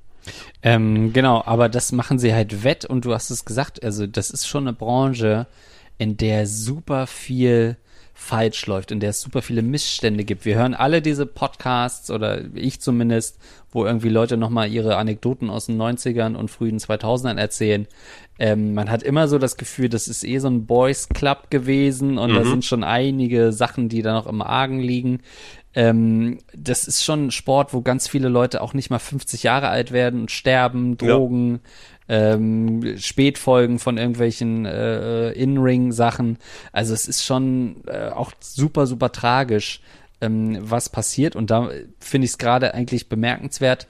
Ähm, 0.64 1.12
genau, 1.14 1.44
aber 1.46 1.70
das 1.70 1.92
machen 1.92 2.20
sie 2.20 2.34
halt 2.34 2.64
wett 2.64 2.86
und 2.86 3.06
du 3.06 3.14
hast 3.14 3.30
es 3.32 3.46
gesagt, 3.46 3.84
also 3.84 4.06
das 4.06 4.30
ist 4.32 4.48
schon 4.48 4.68
eine 4.68 4.74
Branche, 4.74 5.48
in 5.98 6.18
der 6.18 6.46
super 6.46 7.08
viel 7.08 7.78
falsch 8.14 8.66
läuft, 8.68 8.92
in 8.92 9.00
der 9.00 9.12
es 9.12 9.22
super 9.22 9.42
viele 9.42 9.62
Missstände 9.62 10.26
gibt. 10.26 10.44
Wir 10.46 10.56
hören 10.56 10.74
alle 10.74 11.02
diese 11.02 11.26
Podcasts 11.26 12.12
oder 12.12 12.42
ich 12.54 12.82
zumindest, 12.82 13.40
wo 13.72 13.86
irgendwie 13.86 14.10
Leute 14.10 14.36
nochmal 14.36 14.70
ihre 14.70 14.98
Anekdoten 14.98 15.50
aus 15.50 15.68
den 15.68 15.82
90ern 15.82 16.36
und 16.36 16.52
frühen 16.52 16.80
2000ern 16.80 17.38
erzählen. 17.38 17.88
Ähm, 18.40 18.74
man 18.74 18.90
hat 18.90 19.04
immer 19.04 19.28
so 19.28 19.38
das 19.38 19.58
Gefühl, 19.58 19.90
das 19.90 20.08
ist 20.08 20.24
eh 20.24 20.40
so 20.40 20.48
ein 20.48 20.66
Boys 20.66 21.10
Club 21.10 21.50
gewesen 21.50 22.18
und 22.18 22.34
da 22.34 22.46
sind 22.46 22.64
schon 22.64 22.84
einige 22.86 23.52
Sachen, 23.52 23.90
die 23.90 24.02
da 24.02 24.14
noch 24.14 24.28
im 24.28 24.42
Argen 24.42 24.80
liegen. 24.80 25.20
Ähm, 25.76 26.40
das 26.56 26.88
ist 26.88 27.04
schon 27.04 27.28
ein 27.28 27.32
Sport, 27.32 27.74
wo 27.74 27.82
ganz 27.82 28.08
viele 28.08 28.30
Leute 28.30 28.62
auch 28.62 28.74
nicht 28.74 28.90
mal 28.90 29.00
50 29.00 29.44
Jahre 29.44 29.68
alt 29.68 29.92
werden 29.92 30.22
und 30.22 30.32
sterben, 30.32 30.98
Ja. 31.02 31.08
Drogen, 31.10 31.60
ähm, 32.08 32.96
Spätfolgen 32.98 33.78
von 33.78 33.98
irgendwelchen 33.98 34.66
äh, 34.66 35.32
In-Ring-Sachen. 35.32 36.38
Also 36.72 36.94
es 36.94 37.08
ist 37.08 37.24
schon 37.24 37.84
äh, 37.88 38.10
auch 38.10 38.32
super, 38.40 38.88
super 38.88 39.12
tragisch, 39.12 39.82
ähm, 40.22 40.58
was 40.62 40.90
passiert. 40.90 41.36
Und 41.36 41.52
da 41.52 41.70
finde 42.00 42.26
ich 42.26 42.32
es 42.32 42.38
gerade 42.38 42.74
eigentlich 42.74 43.10
bemerkenswert, 43.10 43.86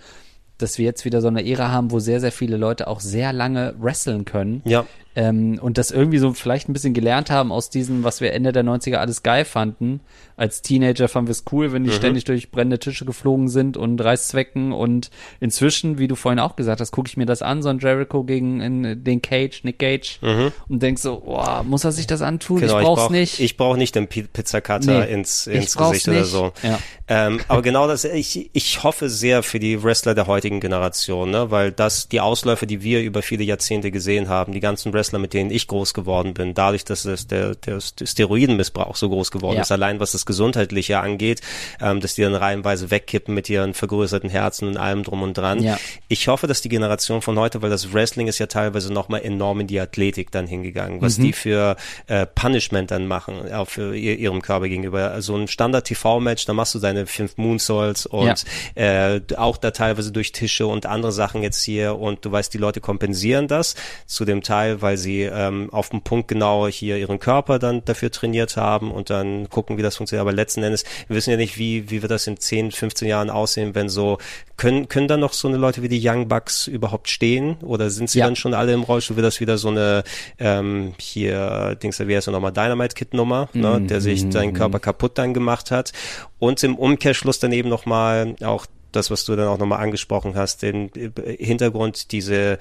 dass 0.62 0.78
wir 0.78 0.86
jetzt 0.86 1.06
wieder 1.06 1.22
so 1.22 1.28
eine 1.28 1.46
Ära 1.46 1.72
haben, 1.72 1.92
wo 1.92 2.00
sehr, 2.00 2.20
sehr 2.20 2.32
viele 2.32 2.58
Leute 2.58 2.88
auch 2.88 3.00
sehr 3.00 3.34
lange 3.34 3.74
wresteln 3.80 4.26
können. 4.26 4.62
Ja. 4.66 4.86
Ähm, 5.20 5.60
und 5.62 5.78
das 5.78 5.92
irgendwie 5.92 6.18
so 6.18 6.32
vielleicht 6.34 6.70
ein 6.70 6.74
bisschen 6.74 6.94
gelernt 6.94 7.30
haben 7.30 7.52
aus 7.52 7.70
diesem, 7.70 8.06
was 8.06 8.22
wir 8.22 8.32
Ende 8.32 8.54
der 8.54 8.64
90er 8.64 8.96
alles 8.96 9.22
geil 9.22 9.44
fanden. 9.44 10.00
Als 10.38 10.62
Teenager 10.62 11.10
fanden 11.10 11.28
wir 11.28 11.32
es 11.34 11.44
cool, 11.52 11.74
wenn 11.74 11.84
die 11.84 11.90
Mhm. 11.90 11.96
ständig 11.96 12.24
durch 12.24 12.52
brennende 12.52 12.80
Tische 12.80 13.04
geflogen 13.04 13.50
sind 13.50 13.76
und 13.76 14.00
Reißzwecken. 14.00 14.72
Und 14.72 15.10
inzwischen, 15.42 15.98
wie 15.98 16.08
du 16.08 16.16
vorhin 16.16 16.40
auch 16.40 16.56
gesagt 16.56 16.80
hast, 16.80 16.92
gucke 16.92 17.10
ich 17.10 17.18
mir 17.18 17.26
das 17.26 17.42
an, 17.42 17.62
so 17.62 17.68
ein 17.68 17.80
Jericho 17.80 18.24
gegen 18.24 18.62
in, 18.62 19.04
den 19.04 19.22
Cage, 19.22 19.64
Nick 19.66 19.80
Cage, 19.80 20.20
und 20.22 20.82
denk 20.82 21.00
so, 21.00 21.20
boah, 21.20 21.64
muss 21.68 21.84
er 21.84 21.92
sich 21.92 22.08
das 22.08 22.22
antun? 22.22 22.64
ich 22.64 22.70
brauch's 22.72 23.02
brauch, 23.02 23.10
nicht. 23.10 23.40
Mhm. 23.40 23.46
Ich 23.46 23.58
brauche 23.58 23.78
nicht 23.78 23.96
den 23.96 24.08
Pi- 24.08 24.24
Pizzacutter 24.32 25.06
Nee, 25.06 25.12
ins, 25.14 25.48
ich 25.48 25.56
ins 25.56 25.76
Gesicht 25.76 26.08
oder 26.08 26.20
nicht. 26.20 26.30
so. 26.30 26.52
Ja. 26.64 26.80
Ähm, 27.10 27.40
aber 27.48 27.62
genau 27.64 27.88
das, 27.88 28.06
ich, 28.06 28.52
ich 28.54 28.84
hoffe 28.84 29.10
sehr 29.10 29.42
für 29.44 29.60
die 29.60 29.84
Wrestler 29.84 30.14
der 30.16 30.28
heutigen 30.28 30.60
Generation, 30.62 31.32
ne? 31.32 31.50
weil 31.52 31.72
das 31.72 32.08
die 32.08 32.22
Ausläufe, 32.22 32.68
die 32.68 32.84
wir 32.84 33.02
über 33.02 33.22
viele 33.24 33.44
Jahrzehnte 33.44 33.90
gesehen 33.92 34.30
haben, 34.30 34.54
die 34.54 34.60
ganzen 34.60 34.94
Wrestler, 34.94 35.09
mit 35.18 35.34
denen 35.34 35.50
ich 35.50 35.68
groß 35.68 35.96
geworden 35.96 36.36
bin, 36.36 36.54
dadurch, 36.54 36.86
dass 36.86 37.06
es 37.06 37.26
der, 37.26 37.56
der 37.56 37.80
Steroidenmissbrauch 37.80 38.96
so 38.96 39.10
groß 39.10 39.32
geworden 39.32 39.56
Ja. 39.56 39.62
ist, 39.62 39.72
allein 39.72 40.00
was 40.00 40.12
das 40.12 40.26
Gesundheitliche 40.26 41.00
angeht, 41.00 41.42
ähm, 41.82 42.00
dass 42.02 42.16
die 42.16 42.22
dann 42.22 42.36
reihenweise 42.36 42.92
wegkippen 42.92 43.34
mit 43.34 43.50
ihren 43.50 43.74
vergrößerten 43.74 44.30
Herzen 44.30 44.68
und 44.68 44.78
allem 44.78 45.04
drum 45.04 45.24
und 45.24 45.38
dran. 45.38 45.64
Ja. 45.64 45.78
Ich 46.10 46.28
hoffe, 46.28 46.48
dass 46.48 46.62
die 46.62 46.70
Generation 46.70 47.22
von 47.22 47.40
heute, 47.40 47.62
weil 47.62 47.70
das 47.70 47.94
Wrestling 47.94 48.28
ist 48.28 48.40
ja 48.40 48.48
teilweise 48.48 48.92
nochmal 48.94 49.22
enorm 49.24 49.62
in 49.62 49.68
die 49.68 49.80
Athletik 49.80 50.32
dann 50.32 50.46
hingegangen, 50.48 51.02
was 51.02 51.18
Mhm. 51.18 51.24
die 51.24 51.34
für 51.34 51.76
äh, 52.08 52.26
Punishment 52.26 52.92
dann 52.92 53.08
machen, 53.08 53.52
auch 53.54 53.68
für 53.70 53.96
ihr, 53.96 54.18
ihrem 54.20 54.42
Körper 54.42 54.68
gegenüber. 54.68 55.22
So 55.22 55.36
ein 55.36 55.48
Standard-TV-Match, 55.48 56.46
da 56.46 56.54
machst 56.54 56.76
du 56.76 56.80
deine 56.80 57.08
fünf 57.08 57.38
Moonsaults 57.38 58.06
und 58.06 58.44
äh, 58.76 59.22
auch 59.38 59.58
da 59.58 59.72
teilweise 59.72 60.12
durch 60.12 60.32
Tische 60.32 60.68
und 60.68 60.86
andere 60.86 61.12
Sachen 61.12 61.42
jetzt 61.44 61.64
hier 61.64 61.98
und 61.98 62.26
du 62.26 62.32
weißt, 62.32 62.54
die 62.54 62.58
Leute 62.58 62.82
kompensieren 62.82 63.48
das 63.48 63.76
zu 64.06 64.26
dem 64.26 64.44
Teil, 64.44 64.82
weil 64.82 64.98
sie 65.00 65.24
ähm, 65.24 65.70
auf 65.72 65.90
dem 65.90 66.02
Punkt 66.02 66.28
genau 66.28 66.68
hier 66.68 66.98
ihren 66.98 67.18
Körper 67.20 67.58
dann 67.58 67.84
dafür 67.86 68.12
trainiert 68.12 68.58
haben 68.58 68.92
und 68.92 69.10
dann 69.10 69.50
gucken, 69.50 69.78
wie 69.78 69.82
das 69.82 69.96
funktioniert. 69.98 70.22
Aber 70.22 70.32
letzten 70.34 70.62
Endes, 70.62 70.84
wir 71.08 71.16
wissen 71.16 71.32
ja 71.32 71.38
nicht, 71.38 71.58
wie, 71.58 71.90
wie 71.90 72.02
wird 72.04 72.12
das 72.12 72.28
in 72.28 72.38
10, 72.38 72.72
15 72.72 73.08
Jahren 73.08 73.30
aussehen, 73.32 73.74
wenn 73.74 73.90
so, 73.90 74.18
können, 74.58 74.88
können 74.90 75.08
dann 75.08 75.22
noch 75.22 75.34
so 75.34 75.48
eine 75.48 75.58
Leute 75.58 75.82
wie 75.82 75.90
die 75.90 76.02
Young 76.08 76.28
Bucks 76.28 76.68
überhaupt 76.68 77.10
stehen 77.10 77.56
oder 77.62 77.90
sind 77.90 78.10
sie 78.10 78.20
Ja. 78.20 78.26
dann 78.26 78.36
schon 78.36 78.54
alle 78.54 78.74
im 78.74 78.84
Rollstuhl? 78.84 79.16
Wird 79.16 79.26
das 79.26 79.40
wieder 79.40 79.58
so 79.58 79.70
eine, 79.70 80.04
ähm, 80.38 80.94
hier, 81.00 81.76
Dings, 81.82 82.00
wie 82.00 82.16
heißt 82.16 82.28
er 82.28 82.32
nochmal, 82.32 82.52
Dynamite 82.54 82.94
Kid 82.96 83.14
Nummer, 83.14 83.50
ne, 83.54 83.82
der 83.82 84.02
sich 84.02 84.26
seinen 84.30 84.54
Körper 84.54 84.80
kaputt 84.80 85.18
dann 85.18 85.34
gemacht 85.34 85.72
hat 85.72 85.94
und 86.38 86.62
im 86.64 86.76
Umkehrschluss 86.76 87.40
dann 87.40 87.52
eben 87.54 87.70
nochmal 87.70 88.36
auch 88.44 88.66
das, 88.92 89.12
was 89.12 89.24
du 89.24 89.36
dann 89.36 89.48
auch 89.48 89.60
nochmal 89.60 89.84
angesprochen 89.84 90.34
hast, 90.36 90.64
den 90.64 90.90
äh, 90.96 91.12
Hintergrund, 91.38 92.12
diese 92.12 92.58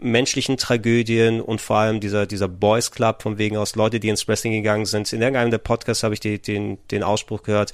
menschlichen 0.00 0.56
Tragödien 0.56 1.40
und 1.40 1.60
vor 1.60 1.76
allem 1.76 2.00
dieser, 2.00 2.26
dieser 2.26 2.48
Boys 2.48 2.90
Club 2.90 3.22
von 3.22 3.38
wegen 3.38 3.56
aus 3.56 3.76
Leute, 3.76 4.00
die 4.00 4.08
ins 4.08 4.26
Wrestling 4.28 4.52
gegangen 4.52 4.86
sind. 4.86 5.12
In 5.12 5.20
irgendeinem 5.20 5.50
der 5.50 5.58
Podcasts 5.58 6.02
habe 6.02 6.14
ich 6.14 6.20
die, 6.20 6.40
den, 6.40 6.78
den 6.90 7.02
Ausspruch 7.02 7.42
gehört, 7.42 7.72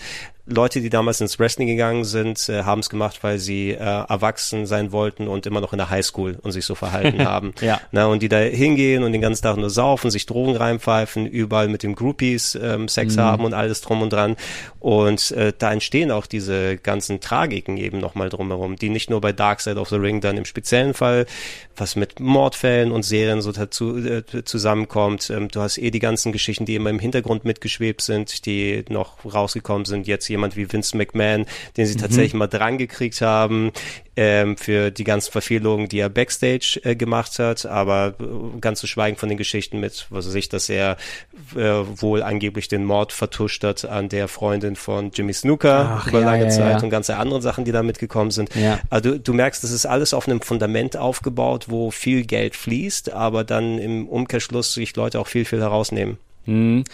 Leute, 0.49 0.81
die 0.81 0.91
damals 0.91 1.21
ins 1.21 1.41
Wrestling 1.41 1.67
gegangen 1.67 2.05
sind, 2.05 2.49
äh, 2.49 2.63
haben 2.63 2.79
es 2.79 2.89
gemacht, 2.89 3.19
weil 3.23 3.41
sie 3.41 3.73
äh, 3.73 3.79
erwachsen 3.79 4.67
sein 4.67 4.93
wollten 4.93 5.27
und 5.27 5.45
immer 5.45 5.61
noch 5.61 5.73
in 5.73 5.79
der 5.79 5.91
Highschool 5.91 6.39
und 6.41 6.53
sich 6.53 6.65
so 6.65 6.77
verhalten 6.77 7.25
haben. 7.25 7.53
Ja. 7.61 7.81
Na, 7.91 8.07
und 8.07 8.23
die 8.23 8.29
da 8.29 8.39
hingehen 8.39 9.03
und 9.03 9.11
den 9.11 9.21
ganzen 9.21 9.43
Tag 9.43 9.57
nur 9.57 9.71
saufen, 9.71 10.11
sich 10.13 10.25
Drogen 10.25 10.55
reinpfeifen, 10.57 11.27
überall 11.27 11.67
mit 11.67 11.83
den 11.83 11.97
Groupies 11.97 12.57
ähm, 12.63 12.87
Sex 12.87 13.19
haben 13.19 13.45
und 13.45 13.55
alles 13.55 13.81
drum 13.81 14.03
und 14.03 14.13
dran. 14.13 14.37
Und 14.79 15.33
äh, 15.33 15.53
da 15.57 15.73
entstehen 15.73 16.13
auch 16.13 16.27
diese 16.27 16.77
ganzen 16.77 17.21
Tragiken 17.21 17.77
eben 17.77 17.99
nochmal 17.99 18.29
drumherum, 18.29 18.77
die 18.77 18.89
nicht 18.89 19.11
nur 19.11 19.21
bei 19.21 19.33
Dark 19.33 19.61
Side 19.61 19.81
of 19.81 19.89
the 19.89 19.97
Ring 19.97 20.21
dann 20.21 20.37
im 20.37 20.45
speziellen 20.45 20.95
Fall, 20.95 21.27
was 21.75 21.97
mit 21.97 22.16
Mordfällen 22.19 22.93
und 22.93 23.03
Serien 23.03 23.41
so 23.41 23.53
dazu 23.53 23.97
äh, 23.99 24.45
zusammenkommt. 24.45 25.31
Ähm, 25.31 25.49
du 25.49 25.61
hast 25.61 25.79
eh 25.79 25.91
die 25.91 25.99
ganzen 25.99 26.33
Geschichten, 26.33 26.65
die 26.65 26.75
immer 26.75 26.91
im 26.91 26.99
Hintergrund 26.99 27.45
mitgeschwebt 27.45 28.01
sind, 28.01 28.47
die 28.47 28.85
noch 28.89 29.25
rausgekommen 29.25 29.85
sind. 29.85 30.07
Jetzt 30.07 30.29
jemand 30.29 30.57
wie 30.57 30.73
Vince 30.73 30.97
McMahon, 30.97 31.47
den 31.77 31.87
sie 31.87 31.97
tatsächlich 31.97 32.35
mal 32.35 32.47
dran 32.47 32.79
gekriegt 32.79 33.21
haben 33.21 33.73
ähm, 34.17 34.57
für 34.57 34.91
die 34.91 35.05
ganzen 35.05 35.31
Verfehlungen, 35.31 35.89
die 35.89 35.99
er 35.99 36.09
backstage 36.09 36.81
äh, 36.83 36.97
gemacht 36.97 37.39
hat, 37.39 37.67
aber 37.67 38.15
äh, 38.19 38.61
ganz 38.61 38.81
zu 38.81 38.87
schweigen 38.87 39.17
von 39.17 39.29
den 39.29 39.39
Geschichten 39.39 39.79
mit, 39.79 40.07
was 40.11 40.27
weiß 40.27 40.35
ich, 40.35 40.49
dass 40.49 40.69
er 40.69 40.97
äh, 41.55 41.61
wohl 41.61 42.23
angeblich 42.23 42.69
den 42.69 42.85
Mord 42.85 43.13
vertuscht 43.13 43.63
hat 43.63 43.85
an 43.85 44.09
der 44.09 44.29
Freundin 44.29 44.77
von 44.77 45.11
Jimmy 45.13 45.35
Snooker 45.35 45.99
Ach, 46.01 46.07
über 46.07 46.21
ja, 46.21 46.27
lange 46.27 46.45
ja, 46.45 46.51
Zeit 46.51 46.79
ja. 46.79 46.83
und 46.83 46.91
ganze 46.91 47.17
andere 47.17 47.43
Sachen, 47.43 47.65
die 47.65 47.73
da 47.73 47.83
mitgekommen 47.83 48.31
sind. 48.31 48.51
Also 48.91 49.11
du, 49.11 49.21
du 49.21 49.35
merkst, 49.35 49.63
das 49.63 49.71
ist 49.71 49.87
alles 49.87 50.15
auf 50.15 50.29
einem 50.29 50.41
Fundament 50.41 50.97
aufgebaut, 50.97 51.67
wo 51.69 51.91
viel 51.91 52.25
Geld 52.25 52.57
fließt, 52.57 53.13
aber 53.13 53.45
dann 53.45 53.79
im 53.79 54.09
Umkehrschluss 54.09 54.73
sich 54.73 54.97
Leute 54.97 55.21
auch 55.21 55.27
viel, 55.27 55.45
viel 55.45 55.61
herausnehmen. 55.61 56.19
Mhm. 56.47 56.85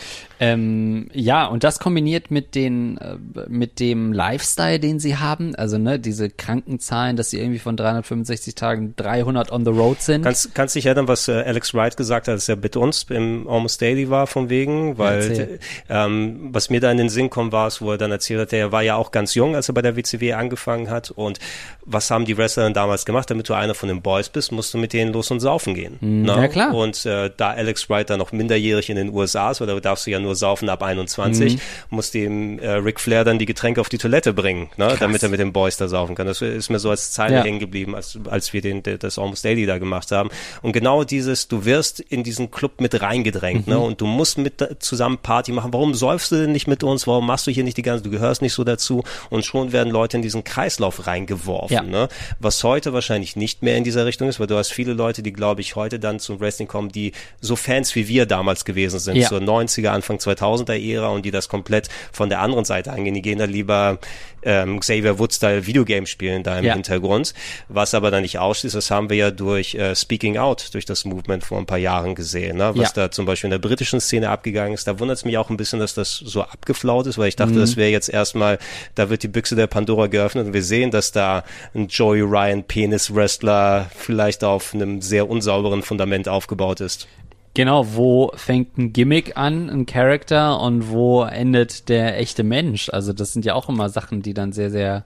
Ähm, 0.41 1.09
ja, 1.13 1.47
und 1.47 1.63
das 1.63 1.79
kombiniert 1.79 2.31
mit 2.31 2.55
den, 2.55 2.99
äh, 2.99 3.17
mit 3.49 3.79
dem 3.79 4.13
Lifestyle, 4.13 4.81
den 4.81 4.99
sie 4.99 5.17
haben, 5.17 5.55
also 5.55 5.79
ne, 5.79 6.01
diese 6.01 6.31
Krankenzahlen, 6.31 7.17
dass 7.17 7.31
sie 7.31 7.39
irgendwie 7.39 7.61
von 7.61 7.77
365 7.77 8.55
Tagen 8.55 8.95
300 8.97 9.53
on 9.53 9.65
the 9.65 9.71
road 9.71 10.03
sind. 10.03 10.23
Kannst, 10.23 10.55
kannst 10.55 10.75
dich 10.75 10.87
erinnern, 10.87 11.07
was 11.07 11.29
äh, 11.29 11.45
Alex 11.47 11.75
Wright 11.75 11.97
gesagt 11.97 12.27
hat, 12.27 12.33
als 12.33 12.49
er 12.49 12.57
mit 12.57 12.77
uns 12.77 13.05
im 13.05 13.47
Almost 13.49 13.81
Daily 13.81 14.11
war, 14.11 14.27
von 14.27 14.51
wegen, 14.51 14.99
weil 14.99 15.61
ähm, 15.89 16.49
was 16.51 16.71
mir 16.71 16.81
da 16.81 16.91
in 16.91 16.99
den 16.99 17.09
Sinn 17.09 17.31
kommt, 17.31 17.53
war 17.53 17.69
es, 17.69 17.81
wo 17.81 17.93
er 17.93 17.99
dann 17.99 18.11
erzählt 18.11 18.41
hat, 18.41 18.53
er 18.53 18.73
war 18.73 18.83
ja 18.83 18.97
auch 18.97 19.13
ganz 19.13 19.35
jung, 19.35 19.55
als 19.55 19.69
er 19.69 19.75
bei 19.75 19.83
der 19.83 19.97
WCW 19.97 20.33
angefangen 20.33 20.91
hat 20.91 21.11
und 21.11 21.39
was 21.85 22.11
haben 22.11 22.25
die 22.25 22.37
Wrestler 22.37 22.65
dann 22.65 22.75
damals 22.75 23.05
gemacht, 23.05 23.31
damit 23.31 23.49
du 23.49 23.55
einer 23.55 23.75
von 23.75 23.89
den 23.89 24.03
Boys 24.03 24.29
bist, 24.29 24.53
musst 24.53 24.73
du 24.75 24.79
mit 24.79 24.93
denen 24.93 25.13
los 25.13 25.31
und 25.31 25.41
saufen 25.41 25.75
gehen. 25.75 25.99
ne? 26.01 26.33
ja, 26.33 26.49
klar. 26.49 26.75
Und 26.75 27.05
äh, 27.07 27.31
da 27.37 27.51
Alex 27.51 27.89
Wright 27.91 28.09
dann 28.11 28.19
noch 28.19 28.33
minderjährig 28.33 28.91
in 28.91 28.97
den 28.97 29.13
USA 29.13 29.42
ist, 29.51 29.61
weil 29.61 29.67
da 29.67 29.79
darfst 29.81 30.07
du 30.07 30.11
ja 30.11 30.19
nur 30.21 30.35
saufen 30.37 30.69
ab 30.69 30.83
21, 30.83 31.59
musste 31.91 32.19
ihm 32.19 32.59
äh, 32.59 32.69
Ric 32.73 33.01
Flair 33.01 33.25
dann 33.25 33.39
die 33.39 33.47
Getränke 33.47 33.81
auf 33.81 33.89
die 33.89 33.99
Toilette 33.99 34.33
bringen, 34.33 34.71
ne? 34.77 34.97
damit 35.01 35.23
er 35.23 35.29
mit 35.29 35.41
den 35.41 35.53
Boys 35.53 35.77
da 35.77 35.89
saufen 35.89 36.15
kann. 36.15 36.27
Das 36.27 36.41
ist 36.43 36.71
mir 36.71 36.79
so 36.79 36.91
als 36.91 37.13
Zeile 37.13 37.37
Ja. 37.37 37.43
hängen 37.43 37.59
geblieben, 37.59 37.95
als, 37.95 38.19
als 38.31 38.53
wir 38.53 38.61
den, 38.63 38.83
das 38.83 39.19
Almost 39.19 39.45
Daily 39.45 39.67
da 39.67 39.79
gemacht 39.79 40.11
haben. 40.13 40.31
Und 40.63 40.73
genau 40.73 41.05
dieses, 41.05 41.49
du 41.49 41.65
wirst 41.65 42.01
in 42.01 42.23
diesen 42.23 42.51
Club 42.51 42.81
mit 42.81 43.01
reingedrängt, 43.01 43.67
Mhm. 43.67 43.73
ne? 43.73 43.79
Und 43.79 44.01
du 44.01 44.07
musst 44.07 44.39
mit 44.39 44.55
zusammen 44.81 45.19
Party 45.19 45.53
machen. 45.53 45.73
Warum 45.73 45.95
säufst 45.95 46.33
du 46.33 46.37
denn 46.37 46.53
nicht 46.53 46.67
mit 46.69 46.83
uns? 46.85 47.07
Warum 47.07 47.27
machst 47.27 47.47
du 47.47 47.51
hier 47.51 47.65
nicht 47.65 47.77
die 47.77 47.83
ganze, 47.83 48.05
du 48.05 48.11
gehörst 48.11 48.43
nicht 48.43 48.53
so 48.55 48.65
dazu? 48.65 49.03
Und 49.31 49.45
schon 49.45 49.73
werden 49.73 49.91
Leute 49.93 50.17
in 50.17 50.23
diesen 50.23 50.45
Kreislauf 50.45 51.07
reingeworfen, 51.07 51.75
Ja. 51.75 51.83
ne? 51.83 52.09
Was 52.39 52.63
heute 52.65 52.93
wahrscheinlich 52.93 53.37
nicht 53.37 53.63
mehr 53.63 53.77
in 53.77 53.85
dieser 53.85 54.07
Richtung 54.07 54.29
ist, 54.29 54.41
weil 54.41 54.47
du 54.47 54.57
hast 54.57 54.73
viele 54.73 54.93
Leute, 54.93 55.23
die, 55.23 55.33
glaube 55.33 55.61
ich, 55.61 55.77
heute 55.77 55.99
dann 55.99 56.19
zum 56.19 56.41
Wrestling 56.41 56.69
kommen, 56.69 56.91
die 56.91 57.13
so 57.41 57.57
Fans 57.57 57.95
wie 57.95 58.09
wir 58.09 58.27
damals 58.27 58.65
gewesen 58.65 58.99
sind, 58.99 59.17
Ja. 59.17 59.29
Zur 59.33 59.41
90er, 59.41 59.89
Anfang 59.89 60.19
2000er 60.19 60.79
Ära 60.79 61.09
und 61.09 61.25
die 61.25 61.31
das 61.31 61.49
komplett 61.49 61.89
von 62.13 62.29
der 62.29 62.41
anderen 62.41 62.65
Seite 62.67 62.93
angehen. 62.93 63.15
Die 63.15 63.23
gehen 63.23 63.39
da 63.39 63.47
lieber 63.47 63.99
ähm, 64.45 64.81
Xavier 64.81 65.19
Woods-Style 65.19 65.67
Videogame 65.67 66.07
spielen 66.07 66.43
da 66.43 66.59
im 66.59 66.65
Ja. 66.65 66.75
Hintergrund. 66.75 67.33
Was 67.69 67.95
aber 67.95 68.11
dann 68.11 68.23
nicht 68.23 68.39
ausschließt, 68.39 68.75
das 68.75 68.91
haben 68.91 69.09
wir 69.09 69.17
ja 69.17 69.31
durch 69.31 69.75
äh, 69.77 69.95
Speaking 69.95 70.37
Out, 70.37 70.71
durch 70.75 70.85
das 70.85 71.05
Movement 71.05 71.45
vor 71.45 71.59
ein 71.59 71.65
paar 71.67 71.79
Jahren 71.79 72.15
gesehen, 72.15 72.59
ne? 72.59 72.73
was 72.75 72.89
Ja. 72.89 73.07
da 73.07 73.11
zum 73.11 73.25
Beispiel 73.25 73.47
in 73.49 73.53
der 73.53 73.59
britischen 73.67 74.01
Szene 74.01 74.29
abgegangen 74.31 74.75
ist. 74.75 74.87
Da 74.87 74.99
wundert 74.99 75.17
es 75.19 75.25
mich 75.25 75.39
auch 75.39 75.49
ein 75.49 75.57
bisschen, 75.57 75.79
dass 75.79 75.95
das 75.95 76.17
so 76.17 76.43
abgeflaut 76.43 77.07
ist, 77.07 77.17
weil 77.19 77.29
ich 77.29 77.37
dachte, 77.37 77.55
das 77.55 77.77
wäre 77.77 77.91
jetzt 77.91 78.09
erstmal, 78.11 78.59
da 78.97 79.09
wird 79.09 79.23
die 79.23 79.29
Büchse 79.29 79.55
der 79.57 79.69
Pandora 79.69 80.09
geöffnet 80.09 80.47
und 80.49 80.53
wir 80.53 80.63
sehen, 80.65 80.91
dass 80.91 81.13
da 81.13 81.45
ein 81.75 81.87
Joey 81.87 82.21
Ryan 82.23 82.65
Penis-Wrestler 82.65 83.91
vielleicht 83.97 84.45
auf 84.45 84.75
einem 84.75 85.01
sehr 85.03 85.31
unsauberen 85.31 85.83
Fundament 85.83 86.29
aufgebaut 86.29 86.81
ist. 86.81 87.07
Genau, 87.55 87.95
wo 87.95 88.33
fängt 88.35 88.79
ein 88.79 88.93
Gimmick 88.95 89.37
an, 89.37 89.69
ein 89.69 89.85
Charakter 89.85 90.59
und 90.61 90.89
wo 90.89 91.23
endet 91.23 91.91
der 91.91 92.19
echte 92.19 92.45
Mensch? 92.45 92.89
Also 92.89 93.13
das 93.13 93.35
sind 93.35 93.45
ja 93.45 93.55
auch 93.55 93.69
immer 93.69 93.91
Sachen, 93.91 94.23
die 94.23 94.33
dann 94.33 94.53
sehr, 94.53 94.71
sehr 94.71 95.05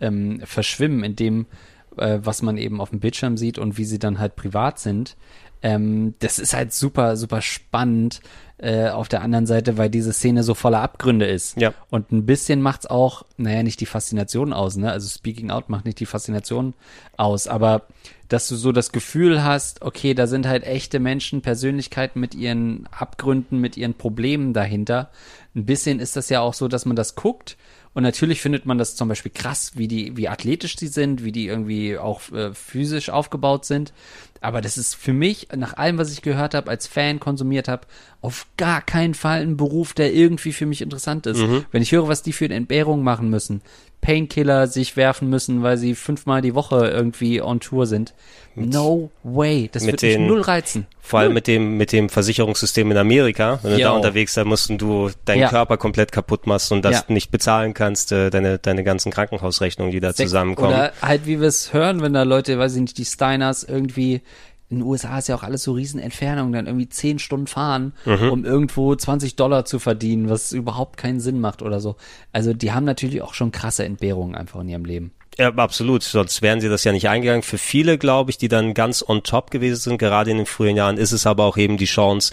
ähm, 0.00 0.40
verschwimmen 0.44 1.04
in 1.04 1.14
dem, 1.14 1.46
äh, 1.96 2.18
was 2.20 2.42
man 2.42 2.56
eben 2.56 2.80
auf 2.80 2.90
dem 2.90 2.98
Bildschirm 2.98 3.36
sieht 3.36 3.58
und 3.58 3.78
wie 3.78 3.84
sie 3.84 4.00
dann 4.00 4.18
halt 4.18 4.34
privat 4.34 4.80
sind. 4.80 5.16
Ähm, 5.62 6.14
das 6.18 6.40
ist 6.40 6.52
halt 6.52 6.72
super, 6.72 7.16
super 7.16 7.40
spannend 7.40 8.20
äh, 8.58 8.88
auf 8.88 9.08
der 9.08 9.22
anderen 9.22 9.46
Seite, 9.46 9.78
weil 9.78 9.90
diese 9.90 10.12
Szene 10.12 10.42
so 10.42 10.54
voller 10.54 10.80
Abgründe 10.80 11.26
ist. 11.26 11.60
Ja. 11.60 11.74
Und 11.90 12.12
ein 12.12 12.24
bisschen 12.24 12.62
macht's 12.62 12.86
auch, 12.86 13.24
naja, 13.36 13.62
nicht 13.62 13.80
die 13.80 13.86
Faszination 13.86 14.52
aus, 14.52 14.76
ne? 14.76 14.90
Also 14.90 15.08
Speaking 15.08 15.50
Out 15.50 15.68
macht 15.68 15.84
nicht 15.84 15.98
die 15.98 16.06
Faszination 16.06 16.74
aus, 17.16 17.48
aber 17.48 17.82
dass 18.28 18.48
du 18.48 18.56
so 18.56 18.72
das 18.72 18.92
Gefühl 18.92 19.44
hast, 19.44 19.82
okay, 19.82 20.14
da 20.14 20.26
sind 20.26 20.46
halt 20.46 20.64
echte 20.64 20.98
Menschen, 20.98 21.42
Persönlichkeiten 21.42 22.20
mit 22.20 22.34
ihren 22.34 22.86
Abgründen, 22.90 23.60
mit 23.60 23.76
ihren 23.76 23.94
Problemen 23.94 24.52
dahinter. 24.52 25.10
Ein 25.54 25.66
bisschen 25.66 26.00
ist 26.00 26.16
das 26.16 26.28
ja 26.30 26.40
auch 26.40 26.54
so, 26.54 26.68
dass 26.68 26.86
man 26.86 26.96
das 26.96 27.16
guckt 27.16 27.56
und 27.94 28.02
natürlich 28.02 28.40
findet 28.40 28.66
man 28.66 28.76
das 28.78 28.96
zum 28.96 29.08
Beispiel 29.08 29.32
krass, 29.32 29.72
wie 29.76 29.88
die, 29.88 30.16
wie 30.16 30.28
athletisch 30.28 30.76
die 30.76 30.88
sind, 30.88 31.24
wie 31.24 31.32
die 31.32 31.46
irgendwie 31.46 31.96
auch 31.96 32.20
äh, 32.32 32.52
physisch 32.52 33.08
aufgebaut 33.10 33.64
sind. 33.64 33.92
Aber 34.40 34.60
das 34.60 34.76
ist 34.76 34.94
für 34.94 35.14
mich 35.14 35.48
nach 35.56 35.76
allem, 35.78 35.96
was 35.96 36.12
ich 36.12 36.20
gehört 36.20 36.52
habe, 36.52 36.70
als 36.70 36.86
Fan 36.86 37.18
konsumiert 37.18 37.66
habe, 37.66 37.86
auf 38.20 38.46
gar 38.58 38.82
keinen 38.82 39.14
Fall 39.14 39.40
ein 39.40 39.56
Beruf, 39.56 39.94
der 39.94 40.12
irgendwie 40.12 40.52
für 40.52 40.66
mich 40.66 40.82
interessant 40.82 41.26
ist. 41.26 41.38
Mhm. 41.38 41.64
Wenn 41.72 41.80
ich 41.82 41.92
höre, 41.92 42.08
was 42.08 42.22
die 42.22 42.34
für 42.34 42.44
eine 42.44 42.54
Entbehrung 42.54 43.02
machen 43.02 43.30
müssen, 43.30 43.62
Painkiller 44.02 44.66
sich 44.66 44.98
werfen 44.98 45.30
müssen, 45.30 45.62
weil 45.62 45.78
sie 45.78 45.94
fünfmal 45.94 46.42
die 46.42 46.54
Woche 46.54 46.88
irgendwie 46.88 47.40
on 47.40 47.60
Tour 47.60 47.86
sind. 47.86 48.12
No 48.54 49.10
way. 49.22 49.70
Das 49.72 49.82
mit 49.82 49.92
wird 49.92 50.02
mich 50.02 50.12
den- 50.16 50.26
null 50.26 50.42
reizen. 50.42 50.86
Vor 51.00 51.20
allem 51.20 51.32
mit 51.32 51.46
dem, 51.46 51.76
mit 51.78 51.90
dem 51.92 52.08
Versicherungssystem 52.08 52.90
in 52.90 52.96
Amerika. 52.98 53.58
Wenn 53.62 53.72
du 53.72 53.78
da 53.78 53.90
Jo. 53.90 53.96
unterwegs 53.96 54.34
sein 54.34 54.46
musst 54.46 54.70
und 54.70 54.78
du 54.78 55.10
deinen 55.24 55.40
Ja. 55.40 55.48
Körper 55.48 55.76
komplett 55.78 56.12
kaputt 56.12 56.46
machst 56.46 56.70
und 56.70 56.84
das 56.84 56.92
Ja. 56.96 57.04
nicht 57.08 57.30
bezahlen 57.30 57.72
kannst, 57.74 57.83
äh, 58.12 58.30
deine, 58.30 58.58
deine 58.58 58.84
ganzen 58.84 59.12
Krankenhausrechnungen, 59.12 59.92
die 59.92 60.00
da 60.00 60.08
Sechs- 60.12 60.30
zusammenkommen. 60.30 60.68
Oder 60.68 60.92
halt, 61.02 61.26
wie 61.26 61.40
wir 61.40 61.48
es 61.48 61.72
hören, 61.72 62.00
wenn 62.02 62.12
da 62.12 62.22
Leute, 62.24 62.58
weiß 62.58 62.74
ich 62.74 62.80
nicht, 62.80 62.98
die 62.98 63.04
Steiners 63.04 63.62
irgendwie 63.64 64.22
in 64.70 64.78
den 64.78 64.86
USA 64.88 65.18
ist 65.18 65.28
ja 65.28 65.36
auch 65.36 65.42
alles 65.42 65.62
so 65.62 65.72
riesen 65.72 66.00
Entfernungen, 66.00 66.52
dann 66.52 66.66
irgendwie 66.66 66.88
zehn 66.88 67.18
Stunden 67.18 67.46
fahren, 67.46 67.92
Mhm. 68.06 68.30
um 68.30 68.44
irgendwo 68.44 68.94
20 68.96 69.36
Dollar 69.36 69.66
zu 69.66 69.78
verdienen, 69.78 70.30
was 70.30 70.52
überhaupt 70.52 70.96
keinen 70.96 71.20
Sinn 71.20 71.38
macht 71.40 71.60
oder 71.62 71.80
so. 71.80 71.96
Also 72.32 72.54
die 72.54 72.72
haben 72.72 72.84
natürlich 72.84 73.20
auch 73.22 73.34
schon 73.34 73.52
krasse 73.52 73.84
Entbehrungen 73.84 74.34
einfach 74.34 74.60
in 74.60 74.68
ihrem 74.70 74.84
Leben. 74.86 75.12
Ja, 75.38 75.48
absolut. 75.54 76.02
Sonst 76.04 76.42
wären 76.42 76.60
sie 76.60 76.68
das 76.68 76.84
ja 76.84 76.92
nicht 76.92 77.08
eingegangen. 77.08 77.42
Für 77.42 77.58
viele, 77.58 77.98
glaube 77.98 78.30
ich, 78.30 78.38
die 78.38 78.46
dann 78.48 78.72
ganz 78.72 79.04
on 79.06 79.22
top 79.24 79.50
gewesen 79.50 79.76
sind, 79.80 79.98
gerade 79.98 80.30
in 80.30 80.36
den 80.38 80.46
frühen 80.46 80.76
Jahren, 80.76 80.96
ist 80.96 81.10
es 81.12 81.26
aber 81.26 81.44
auch 81.44 81.56
eben 81.56 81.76
die 81.76 81.86
Chance, 81.86 82.32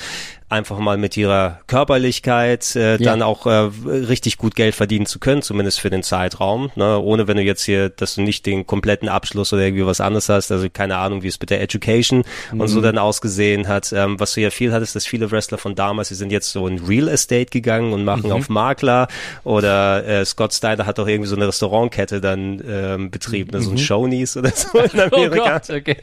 einfach 0.51 0.77
mal 0.79 0.97
mit 0.97 1.15
ihrer 1.17 1.59
Körperlichkeit 1.67 2.75
äh, 2.75 2.91
Ja. 2.97 3.11
dann 3.11 3.21
auch 3.21 3.45
äh, 3.45 3.69
richtig 3.85 4.37
gut 4.37 4.55
Geld 4.55 4.75
verdienen 4.75 5.05
zu 5.05 5.19
können, 5.19 5.41
zumindest 5.41 5.79
für 5.79 5.89
den 5.89 6.03
Zeitraum. 6.03 6.71
Ne? 6.75 6.99
Ohne 6.99 7.27
wenn 7.27 7.37
du 7.37 7.43
jetzt 7.43 7.63
hier, 7.63 7.89
dass 7.89 8.15
du 8.15 8.21
nicht 8.21 8.45
den 8.45 8.65
kompletten 8.67 9.09
Abschluss 9.09 9.53
oder 9.53 9.63
irgendwie 9.63 9.85
was 9.85 10.01
anderes 10.01 10.29
hast, 10.29 10.51
also 10.51 10.67
keine 10.71 10.97
Ahnung, 10.97 11.23
wie 11.23 11.27
es 11.27 11.39
mit 11.39 11.49
der 11.49 11.61
Education 11.61 12.23
und 12.51 12.67
so 12.67 12.81
dann 12.81 12.97
ausgesehen 12.97 13.67
hat. 13.67 13.93
Ähm, 13.93 14.19
was 14.19 14.33
du 14.33 14.41
ja 14.41 14.49
viel 14.49 14.73
hattest, 14.73 14.95
dass 14.95 15.05
viele 15.05 15.31
Wrestler 15.31 15.57
von 15.57 15.75
damals, 15.75 16.09
die 16.09 16.15
sind 16.15 16.31
jetzt 16.31 16.51
so 16.51 16.67
in 16.67 16.79
Real 16.79 17.07
Estate 17.07 17.45
gegangen 17.45 17.93
und 17.93 18.03
machen 18.03 18.31
auf 18.31 18.49
Makler 18.49 19.07
oder 19.43 20.05
äh, 20.05 20.25
Scott 20.25 20.53
Steiner 20.53 20.85
hat 20.85 20.99
auch 20.99 21.07
irgendwie 21.07 21.29
so 21.29 21.35
eine 21.35 21.47
Restaurantkette 21.47 22.21
dann 22.21 22.61
ähm, 22.67 23.11
betrieben, 23.11 23.51
ne? 23.51 23.61
so 23.61 23.71
ein 23.71 23.77
Shoney's 23.77 24.35
oder 24.37 24.51
so 24.51 24.77
in 24.93 24.99
Amerika. 24.99 25.61
Oh 25.69 25.73
okay. 25.73 25.97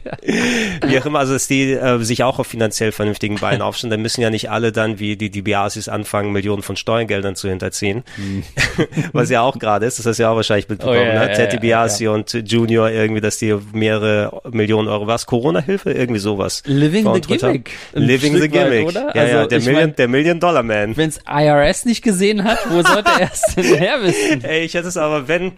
Wie 0.85 0.99
auch 0.99 1.05
immer, 1.05 1.19
also 1.19 1.33
dass 1.33 1.47
die 1.47 1.71
äh, 1.73 1.99
sich 2.03 2.23
auch 2.23 2.39
auf 2.39 2.47
finanziell 2.47 2.91
vernünftigen 2.91 3.35
Beinen 3.35 3.61
aufstellen, 3.63 3.91
dann 3.91 4.01
müssen 4.01 4.21
ja 4.21 4.29
nicht 4.29 4.38
alle 4.47 4.71
dann 4.71 4.99
wie 4.99 5.17
die 5.17 5.29
DiBiasis 5.29 5.89
anfangen, 5.89 6.31
Millionen 6.31 6.61
von 6.61 6.77
Steuergeldern 6.77 7.35
zu 7.35 7.49
hinterziehen. 7.49 8.03
Was 9.11 9.29
ja 9.29 9.41
auch 9.41 9.59
gerade 9.59 9.85
ist, 9.85 9.99
das 9.99 10.05
hast 10.05 10.17
du 10.19 10.23
ja 10.23 10.31
auch 10.31 10.35
wahrscheinlich 10.37 10.69
mitbekommen, 10.69 10.97
Oh, 10.99 11.03
ja, 11.03 11.13
ne? 11.25 11.27
ja, 11.29 11.35
Ted 11.35 11.51
ja, 11.53 11.59
DiBiase 11.59 12.11
und 12.11 12.31
Junior 12.49 12.89
irgendwie, 12.89 13.19
dass 13.21 13.37
die 13.39 13.55
mehrere 13.73 14.41
Millionen 14.51 14.87
Euro, 14.87 15.07
was? 15.07 15.25
Corona-Hilfe? 15.25 15.91
Irgendwie 15.91 16.19
sowas. 16.19 16.63
Living 16.65 17.03
the 17.03 17.09
haben. 17.09 17.21
Gimmick. 17.21 17.71
Ein 17.95 18.01
Living 18.03 18.33
the 18.33 18.39
Stück 18.39 18.53
weit, 18.55 18.63
Gimmick. 18.69 18.87
oder? 18.87 19.15
Ja, 19.15 19.25
ja, 19.25 19.35
Also, 19.37 19.49
der 19.49 19.57
ich 19.57 19.65
Million, 19.65 19.83
mein- 19.87 19.95
der 19.95 20.07
Million 20.07 20.39
Dollar 20.39 20.63
Man. 20.63 20.95
Wenn's 20.95 21.19
IRS 21.29 21.85
nicht 21.85 22.03
gesehen 22.03 22.43
hat, 22.43 22.59
wo 22.69 22.81
sollte 22.81 23.09
er 23.19 23.29
es 23.33 23.41
denn 23.55 23.63
her 23.77 23.97
wissen? 24.01 24.43
Ey, 24.43 24.61
ich 24.63 24.73
hätte 24.75 24.87
es 24.87 24.97
aber, 24.97 25.27
wenn, 25.27 25.53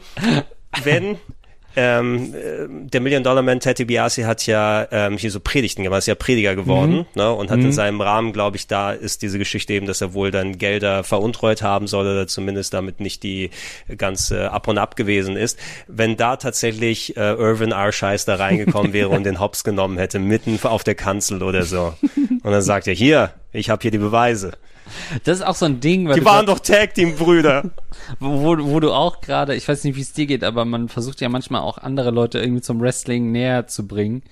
wenn, 0.84 1.18
ähm, 1.76 2.34
äh, 2.34 2.68
der 2.90 3.02
Million 3.02 3.24
Dollar 3.24 3.42
Man 3.42 3.60
Ted 3.60 3.80
DiBiase 3.80 4.26
hat 4.26 4.46
ja 4.48 4.88
ähm, 4.92 5.18
hier 5.18 5.32
so 5.32 5.40
Predigten 5.40 5.84
gemacht, 5.84 6.00
ist 6.00 6.08
ja 6.08 6.16
Prediger 6.16 6.56
geworden 6.56 7.06
ne, 7.16 7.32
und 7.32 7.50
hat 7.50 7.60
in 7.60 7.72
seinem 7.72 8.02
Rahmen, 8.02 8.34
glaube 8.34 8.58
ich, 8.58 8.68
da 8.68 8.92
ist 8.92 9.22
diese 9.22 9.38
Geschichte 9.38 9.74
eben, 9.74 9.86
dass 9.86 10.02
er 10.02 10.14
wohl 10.14 10.32
dann 10.32 10.58
Gelder 10.58 11.04
veruntreut 11.04 11.62
haben 11.62 11.88
soll 11.88 12.06
oder 12.06 12.28
zumindest 12.28 12.74
damit 12.74 13.00
nicht 13.00 13.24
die 13.24 13.52
ganz 13.98 14.32
äh, 14.32 14.46
ab 14.46 14.68
und 14.68 14.78
ab 14.78 14.96
gewesen 14.96 15.38
ist. 15.38 15.58
Wenn 15.88 16.18
da 16.18 16.36
tatsächlich 16.36 17.16
äh, 17.18 17.34
Irvin 17.34 17.72
R. 17.72 17.92
Scheiß 17.92 18.26
da 18.26 18.36
reingekommen 18.36 18.94
wäre 18.94 19.10
und 19.10 19.24
den 19.24 19.40
Hops 19.40 19.64
genommen 19.64 19.98
hätte, 19.98 20.20
mitten 20.20 20.60
auf 20.64 20.84
der 20.84 20.96
Kanzel 20.96 21.44
oder 21.44 21.64
so. 21.64 21.94
Und 22.44 22.52
dann 22.52 22.62
sagt 22.62 22.88
er, 22.88 22.94
hier, 22.94 23.32
ich 23.52 23.70
habe 23.70 23.82
hier 23.82 23.92
die 23.92 23.98
Beweise. 23.98 24.52
Das 25.24 25.38
ist 25.40 25.44
auch 25.46 25.56
so 25.56 25.66
ein 25.66 25.80
Ding, 25.80 26.08
weil 26.08 26.16
Die 26.20 26.26
waren 26.26 26.46
grad- 26.46 26.58
doch 26.58 26.60
Tag-Team-Brüder. 26.60 27.70
wo, 28.20 28.42
wo, 28.42 28.58
wo 28.72 28.80
du 28.80 28.92
auch 28.92 29.22
gerade, 29.22 29.56
ich 29.56 29.68
weiß 29.68 29.84
nicht, 29.84 29.96
wie 29.96 30.02
es 30.02 30.14
dir 30.14 30.26
geht, 30.26 30.44
aber 30.44 30.66
man 30.66 30.90
versucht 30.90 31.22
ja 31.22 31.30
manchmal 31.30 31.62
auch 31.62 31.78
andere 31.78 32.12
Leute 32.12 32.40
irgendwie 32.40 32.62
zum 32.62 32.82
Wrestling 32.82 33.32
näher 33.32 33.68
zu 33.68 33.88
bringen, 33.88 34.24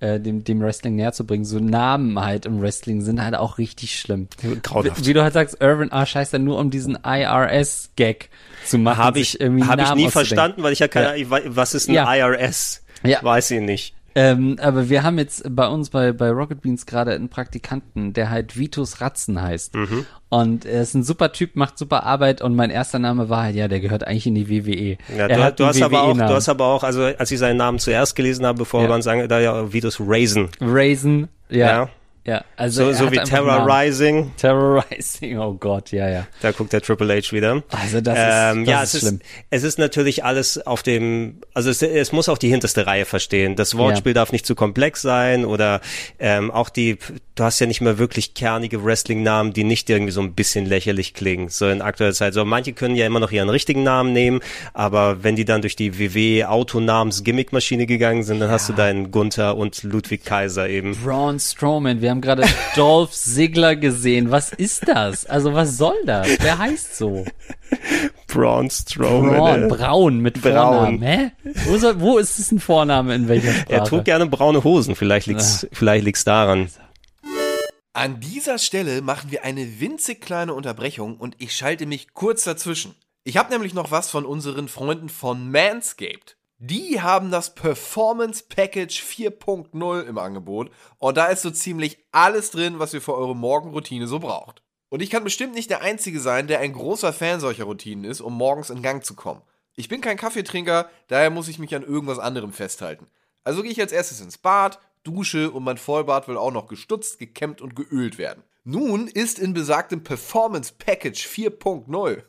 äh, 0.00 0.20
dem, 0.20 0.44
dem 0.44 0.60
Wrestling 0.60 0.94
näher 0.96 1.12
zu 1.12 1.26
bringen. 1.26 1.44
So 1.44 1.58
Namen 1.58 2.18
halt 2.20 2.46
im 2.46 2.60
Wrestling 2.60 3.00
sind 3.02 3.22
halt 3.22 3.34
auch 3.34 3.58
richtig 3.58 3.98
schlimm. 3.98 4.28
Grauenhaft. 4.62 5.02
Wie, 5.02 5.06
wie 5.06 5.12
du 5.14 5.22
halt 5.22 5.34
sagst, 5.34 5.56
Irvin 5.60 5.90
R. 5.90 6.06
Scheiße, 6.06 6.38
nur 6.38 6.58
um 6.58 6.70
diesen 6.70 6.98
IRS-Gag 7.04 8.28
zu 8.66 8.78
machen. 8.78 9.02
Habe 9.02 9.20
ich, 9.20 9.40
irgendwie 9.40 9.64
hab 9.64 9.80
ich 9.80 9.94
nie 9.94 10.10
verstanden, 10.10 10.62
weil 10.62 10.72
ich 10.72 10.78
ja 10.80 10.88
keine 10.88 11.16
Ja. 11.18 11.26
was 11.46 11.74
ist 11.74 11.88
ein 11.88 11.94
Ja. 11.94 12.12
IRS? 12.14 12.82
Ja. 13.04 13.22
Weiß 13.22 13.50
ich 13.50 13.60
nicht. 13.60 13.94
Ähm, 14.18 14.56
aber 14.62 14.88
wir 14.88 15.02
haben 15.02 15.18
jetzt 15.18 15.44
bei 15.54 15.68
uns 15.68 15.90
bei, 15.90 16.10
bei 16.12 16.30
Rocket 16.30 16.62
Beans 16.62 16.86
gerade 16.86 17.12
einen 17.12 17.28
Praktikanten, 17.28 18.14
der 18.14 18.30
halt 18.30 18.58
Vitus 18.58 19.02
Ratzen 19.02 19.42
heißt. 19.42 19.74
Mhm. 19.74 20.06
Und 20.30 20.64
er 20.64 20.80
ist 20.80 20.94
ein 20.94 21.02
super 21.02 21.32
Typ, 21.32 21.54
macht 21.54 21.76
super 21.76 22.04
Arbeit 22.04 22.40
und 22.40 22.56
mein 22.56 22.70
erster 22.70 22.98
Name 22.98 23.28
war 23.28 23.42
halt, 23.42 23.56
ja, 23.56 23.68
der 23.68 23.78
gehört 23.80 24.06
eigentlich 24.06 24.26
in 24.26 24.34
die 24.34 24.48
WWE. 24.48 24.96
Ja, 25.14 25.26
er 25.26 25.36
du, 25.36 25.44
hat 25.44 25.60
du 25.60 25.66
hast 25.66 25.82
aber 25.82 26.02
auch, 26.02 26.16
du 26.16 26.28
hast 26.28 26.48
aber 26.48 26.64
auch, 26.64 26.82
also 26.82 27.02
als 27.02 27.30
ich 27.30 27.38
seinen 27.38 27.58
Namen 27.58 27.78
zuerst 27.78 28.16
gelesen 28.16 28.46
habe, 28.46 28.56
bevor 28.58 28.82
Ja. 28.82 28.88
man 28.88 29.02
sagen, 29.02 29.28
da 29.28 29.38
ja 29.38 29.70
Vitus 29.70 30.00
Raisin. 30.00 30.48
Raisin, 30.62 31.28
ja. 31.50 31.66
Ja. 31.66 31.88
Ja, 32.26 32.44
also 32.56 32.86
So, 32.86 33.04
so 33.04 33.12
wie. 33.12 33.16
Terrorizing. 33.18 34.32
Terrorizing, 34.36 35.38
oh 35.38 35.54
Gott, 35.54 35.92
ja, 35.92 36.08
ja. 36.08 36.26
Da 36.42 36.50
guckt 36.50 36.72
der 36.72 36.80
Triple 36.82 37.14
H 37.14 37.32
wieder. 37.32 37.62
Also 37.70 38.00
das 38.00 38.18
ist, 38.18 38.24
ähm, 38.28 38.64
das 38.64 38.72
ja, 38.72 38.82
ist 38.82 38.94
es 38.94 39.00
schlimm. 39.02 39.14
ist, 39.16 39.22
es 39.50 39.62
ist 39.62 39.78
natürlich 39.78 40.24
alles 40.24 40.58
auf 40.66 40.82
dem, 40.82 41.40
also 41.54 41.70
es, 41.70 41.82
es 41.82 42.10
muss 42.12 42.28
auch 42.28 42.38
die 42.38 42.48
hinterste 42.48 42.86
Reihe 42.86 43.04
verstehen. 43.04 43.54
Das 43.54 43.76
Wortspiel 43.76 44.12
darf 44.12 44.32
nicht 44.32 44.44
zu 44.44 44.54
komplex 44.56 45.02
sein 45.02 45.44
oder 45.44 45.80
ähm, 46.18 46.50
auch 46.50 46.68
die, 46.68 46.98
du 47.36 47.44
hast 47.44 47.60
ja 47.60 47.66
nicht 47.66 47.80
mehr 47.80 47.98
wirklich 47.98 48.34
kernige 48.34 48.84
Wrestling-Namen, 48.84 49.52
die 49.52 49.62
nicht 49.64 49.88
irgendwie 49.88 50.12
so 50.12 50.20
ein 50.20 50.34
bisschen 50.34 50.66
lächerlich 50.66 51.14
klingen, 51.14 51.48
so 51.48 51.68
in 51.68 51.80
aktueller 51.80 52.12
Zeit. 52.12 52.34
So 52.34 52.44
manche 52.44 52.72
können 52.72 52.96
ja 52.96 53.06
immer 53.06 53.20
noch 53.20 53.30
ihren 53.30 53.48
richtigen 53.50 53.84
Namen 53.84 54.12
nehmen, 54.12 54.40
aber 54.74 55.22
wenn 55.22 55.36
die 55.36 55.44
dann 55.44 55.60
durch 55.60 55.76
die 55.76 55.98
WW 55.98 56.44
Autonamens 56.44 57.22
Gimmickmaschine 57.22 57.86
gegangen 57.86 58.24
sind, 58.24 58.40
dann 58.40 58.50
hast 58.50 58.68
du 58.68 58.72
deinen 58.72 59.12
Gunther 59.12 59.56
und 59.56 59.84
Ludwig 59.84 60.24
Kaiser 60.24 60.68
eben. 60.68 60.96
Braun 60.96 61.38
Strowman, 61.38 62.00
wir 62.00 62.10
haben 62.10 62.15
gerade 62.20 62.44
Dolph 62.76 63.12
Ziggler 63.12 63.76
gesehen. 63.76 64.30
Was 64.30 64.52
ist 64.52 64.88
das? 64.88 65.26
Also 65.26 65.54
was 65.54 65.76
soll 65.76 65.96
das? 66.04 66.28
Wer 66.40 66.58
heißt 66.58 66.96
so? 66.96 67.24
Braun 68.26 68.70
Strowman. 68.70 69.34
Braun, 69.34 69.62
äh. 69.62 69.68
Braun 69.68 70.18
mit 70.18 70.42
Braun. 70.42 70.52
Vornamen. 71.00 71.02
Hä? 71.02 71.32
Wo, 71.66 71.78
soll, 71.78 72.00
wo 72.00 72.18
ist 72.18 72.38
es 72.38 72.52
ein 72.52 72.60
Vorname 72.60 73.14
in 73.14 73.28
welcher 73.28 73.52
Sprache? 73.52 73.72
Er 73.72 73.84
trug 73.84 74.04
gerne 74.04 74.26
braune 74.26 74.62
Hosen, 74.64 74.94
vielleicht 74.94 75.26
liegt's, 75.26 75.66
vielleicht 75.72 76.04
liegt's 76.04 76.24
daran. 76.24 76.68
An 77.92 78.20
dieser 78.20 78.58
Stelle 78.58 79.00
machen 79.00 79.30
wir 79.30 79.44
eine 79.44 79.80
winzig 79.80 80.20
kleine 80.20 80.52
Unterbrechung 80.52 81.16
und 81.16 81.34
ich 81.38 81.56
schalte 81.56 81.86
mich 81.86 82.12
kurz 82.12 82.44
dazwischen. 82.44 82.94
Ich 83.24 83.38
habe 83.38 83.50
nämlich 83.50 83.72
noch 83.74 83.90
was 83.90 84.10
von 84.10 84.26
unseren 84.26 84.68
Freunden 84.68 85.08
von 85.08 85.50
Manscaped. 85.50 86.36
Die 86.58 87.02
haben 87.02 87.30
das 87.30 87.54
Performance 87.54 88.44
Package 88.48 89.02
4.0 89.02 90.02
im 90.04 90.16
Angebot 90.16 90.70
und 90.98 91.18
da 91.18 91.26
ist 91.26 91.42
so 91.42 91.50
ziemlich 91.50 91.98
alles 92.12 92.50
drin, 92.50 92.78
was 92.78 92.94
ihr 92.94 93.02
für 93.02 93.14
eure 93.14 93.36
Morgenroutine 93.36 94.06
so 94.06 94.20
braucht. 94.20 94.62
Und 94.88 95.02
ich 95.02 95.10
kann 95.10 95.22
bestimmt 95.22 95.54
nicht 95.54 95.68
der 95.68 95.82
Einzige 95.82 96.18
sein, 96.18 96.46
der 96.46 96.60
ein 96.60 96.72
großer 96.72 97.12
Fan 97.12 97.40
solcher 97.40 97.64
Routinen 97.64 98.04
ist, 98.04 98.22
um 98.22 98.32
morgens 98.32 98.70
in 98.70 98.80
Gang 98.80 99.04
zu 99.04 99.14
kommen. 99.14 99.42
Ich 99.74 99.90
bin 99.90 100.00
kein 100.00 100.16
Kaffeetrinker, 100.16 100.88
daher 101.08 101.28
muss 101.28 101.48
ich 101.48 101.58
mich 101.58 101.74
an 101.74 101.82
irgendwas 101.82 102.18
anderem 102.18 102.52
festhalten. 102.52 103.06
Also 103.44 103.60
gehe 103.60 103.72
ich 103.72 103.80
als 103.82 103.92
erstes 103.92 104.22
ins 104.22 104.38
Bad, 104.38 104.78
dusche 105.02 105.50
und 105.50 105.62
mein 105.62 105.76
Vollbart 105.76 106.26
will 106.26 106.38
auch 106.38 106.52
noch 106.52 106.68
gestutzt, 106.68 107.18
gekämmt 107.18 107.60
und 107.60 107.76
geölt 107.76 108.16
werden. 108.16 108.42
Nun 108.64 109.08
ist 109.08 109.38
in 109.38 109.52
besagtem 109.52 110.02
Performance 110.02 110.72
Package 110.78 111.26
4.0 111.26 112.22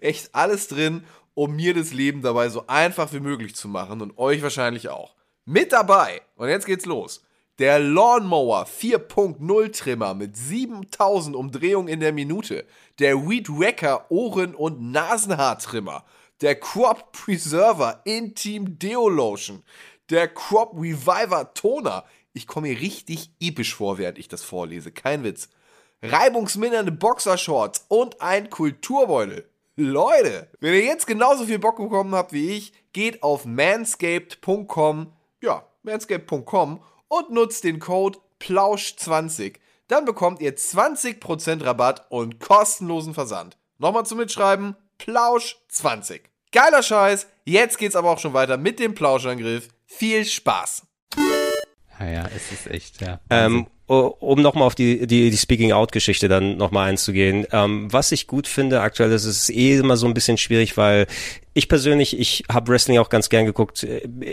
echt 0.00 0.34
alles 0.36 0.68
drin, 0.68 1.04
um 1.36 1.54
mir 1.54 1.74
das 1.74 1.92
Leben 1.92 2.22
dabei 2.22 2.48
so 2.48 2.66
einfach 2.66 3.12
wie 3.12 3.20
möglich 3.20 3.54
zu 3.54 3.68
machen 3.68 4.00
und 4.00 4.16
euch 4.16 4.42
wahrscheinlich 4.42 4.88
auch. 4.88 5.14
Mit 5.44 5.70
dabei, 5.70 6.22
und 6.34 6.48
jetzt 6.48 6.66
geht's 6.66 6.86
los, 6.86 7.22
der 7.58 7.78
Lawnmower 7.78 8.66
4.0 8.66 9.72
Trimmer 9.72 10.14
mit 10.14 10.34
7000 10.36 11.36
Umdrehungen 11.36 11.88
in 11.88 12.00
der 12.00 12.14
Minute, 12.14 12.64
der 12.98 13.28
Weed 13.28 13.50
Wacker 13.50 14.10
Ohren- 14.10 14.54
und 14.54 14.90
Nasenhaartrimmer, 14.90 16.04
der 16.40 16.58
Crop 16.58 17.12
Preserver 17.12 18.00
Intim 18.04 18.78
Deo 18.78 19.08
Lotion, 19.08 19.62
der 20.08 20.28
Crop 20.28 20.72
Reviver 20.74 21.52
Toner. 21.52 22.04
Ich 22.32 22.46
komme 22.46 22.68
mir 22.68 22.80
richtig 22.80 23.30
episch 23.40 23.74
vor, 23.74 23.98
während 23.98 24.18
ich 24.18 24.28
das 24.28 24.42
vorlese, 24.42 24.90
kein 24.90 25.22
Witz. 25.22 25.50
Reibungsmindernde 26.02 26.92
Boxershorts 26.92 27.84
und 27.88 28.22
ein 28.22 28.48
Kulturbeutel. 28.48 29.46
Leute, 29.78 30.48
wenn 30.58 30.72
ihr 30.72 30.84
jetzt 30.84 31.06
genauso 31.06 31.44
viel 31.44 31.58
Bock 31.58 31.76
bekommen 31.76 32.14
habt 32.14 32.32
wie 32.32 32.52
ich, 32.52 32.72
geht 32.94 33.22
auf 33.22 33.44
manscaped.com, 33.44 35.12
ja, 35.42 35.66
manscaped.com 35.82 36.82
und 37.08 37.30
nutzt 37.30 37.62
den 37.62 37.78
Code 37.78 38.18
PLAUSCH20. 38.40 39.56
Dann 39.88 40.06
bekommt 40.06 40.40
ihr 40.40 40.56
20% 40.56 41.62
Rabatt 41.62 42.06
und 42.08 42.40
kostenlosen 42.40 43.12
Versand. 43.12 43.58
Nochmal 43.76 44.06
zum 44.06 44.16
Mitschreiben, 44.16 44.76
PLAUSCH20. 44.98 46.22
Geiler 46.52 46.82
Scheiß, 46.82 47.26
jetzt 47.44 47.76
geht's 47.76 47.96
aber 47.96 48.10
auch 48.10 48.18
schon 48.18 48.32
weiter 48.32 48.56
mit 48.56 48.80
dem 48.80 48.94
Plauschangriff. 48.94 49.68
Viel 49.84 50.24
Spaß! 50.24 50.86
Ja, 52.00 52.06
ja, 52.06 52.30
es 52.34 52.50
ist 52.50 52.66
echt, 52.66 53.02
ja. 53.02 53.20
Ähm, 53.28 53.66
um 53.86 54.42
nochmal 54.42 54.66
auf 54.66 54.74
die, 54.74 55.06
die, 55.06 55.30
die 55.30 55.36
Speaking-Out-Geschichte 55.36 56.28
dann 56.28 56.56
nochmal 56.56 56.88
einzugehen. 56.88 57.46
Ähm, 57.52 57.92
was 57.92 58.12
ich 58.12 58.26
gut 58.26 58.48
finde 58.48 58.80
aktuell, 58.80 59.12
ist 59.12 59.24
es 59.24 59.48
eh 59.48 59.76
immer 59.76 59.96
so 59.96 60.06
ein 60.06 60.14
bisschen 60.14 60.38
schwierig, 60.38 60.76
weil 60.76 61.06
ich 61.56 61.70
persönlich, 61.70 62.20
ich 62.20 62.44
habe 62.52 62.70
Wrestling 62.70 62.98
auch 62.98 63.08
ganz 63.08 63.30
gern 63.30 63.46
geguckt. 63.46 63.86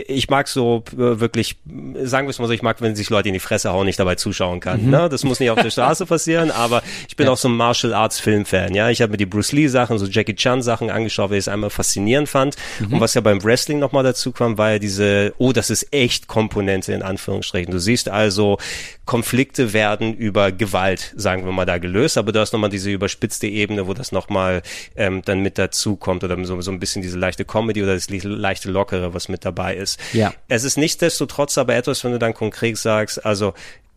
Ich 0.08 0.28
mag 0.28 0.46
so 0.46 0.84
äh, 0.92 1.20
wirklich, 1.20 1.56
sagen 2.02 2.26
wir 2.26 2.30
es 2.30 2.38
mal 2.38 2.46
so, 2.46 2.52
ich 2.52 2.60
mag, 2.60 2.82
wenn 2.82 2.94
sich 2.94 3.08
Leute 3.08 3.28
in 3.28 3.32
die 3.32 3.40
Fresse 3.40 3.72
hauen, 3.72 3.86
nicht 3.86 3.98
dabei 3.98 4.16
zuschauen 4.16 4.60
kann. 4.60 4.84
Mhm. 4.84 4.90
Ne? 4.90 5.08
Das 5.08 5.24
muss 5.24 5.40
nicht 5.40 5.48
auf 5.50 5.58
der 5.58 5.70
Straße 5.70 6.04
passieren, 6.04 6.50
aber 6.50 6.82
ich 7.08 7.16
bin 7.16 7.24
ja. 7.24 7.32
auch 7.32 7.38
so 7.38 7.48
ein 7.48 7.56
Martial 7.56 7.94
Arts 7.94 8.20
Film-Fan. 8.20 8.74
Ja, 8.74 8.90
ich 8.90 9.00
habe 9.00 9.12
mir 9.12 9.16
die 9.16 9.24
Bruce 9.24 9.52
Lee 9.52 9.68
Sachen, 9.68 9.98
so 9.98 10.04
Jackie 10.04 10.34
Chan 10.34 10.60
Sachen 10.60 10.90
angeschaut, 10.90 11.30
weil 11.30 11.38
ich 11.38 11.44
es 11.44 11.48
einmal 11.48 11.70
faszinierend 11.70 12.28
fand. 12.28 12.56
Mhm. 12.78 12.92
Und 12.92 13.00
was 13.00 13.14
ja 13.14 13.22
beim 13.22 13.42
Wrestling 13.42 13.78
nochmal 13.78 14.04
dazu 14.04 14.30
kam, 14.30 14.58
war 14.58 14.72
ja 14.72 14.78
diese, 14.78 15.32
oh, 15.38 15.52
das 15.52 15.70
ist 15.70 15.94
echt 15.94 16.28
Komponente 16.28 16.92
in 16.92 17.00
Anführungsstrichen. 17.00 17.72
Du 17.72 17.78
siehst 17.78 18.10
also, 18.10 18.58
Konflikte 19.06 19.72
werden 19.74 20.14
über 20.14 20.50
Gewalt, 20.50 21.12
sagen 21.16 21.44
wir 21.44 21.52
mal, 21.52 21.66
da 21.66 21.78
gelöst, 21.78 22.16
aber 22.16 22.32
du 22.32 22.40
hast 22.40 22.52
nochmal 22.52 22.70
diese 22.70 22.90
überspitzte 22.90 23.46
Ebene, 23.46 23.86
wo 23.86 23.92
das 23.92 24.12
nochmal 24.12 24.62
ähm, 24.96 25.20
dann 25.24 25.40
mit 25.40 25.58
dazu 25.58 25.96
kommt 25.96 26.24
oder 26.24 26.42
so, 26.44 26.60
so 26.60 26.70
ein 26.70 26.80
bisschen 26.80 27.02
diese 27.02 27.13
leichte 27.16 27.44
Comedy 27.44 27.82
oder 27.82 27.94
das 27.94 28.08
leichte 28.10 28.70
Lockere, 28.70 29.14
was 29.14 29.28
mit 29.28 29.44
dabei 29.44 29.76
ist. 29.76 29.98
Ja. 30.12 30.34
Es 30.48 30.64
ist 30.64 30.76
nichtsdestotrotz 30.76 31.58
aber 31.58 31.74
etwas, 31.74 32.04
wenn 32.04 32.12
du 32.12 32.18
dann 32.18 32.34
konkret 32.34 32.78
sagst, 32.78 33.24
also 33.24 33.54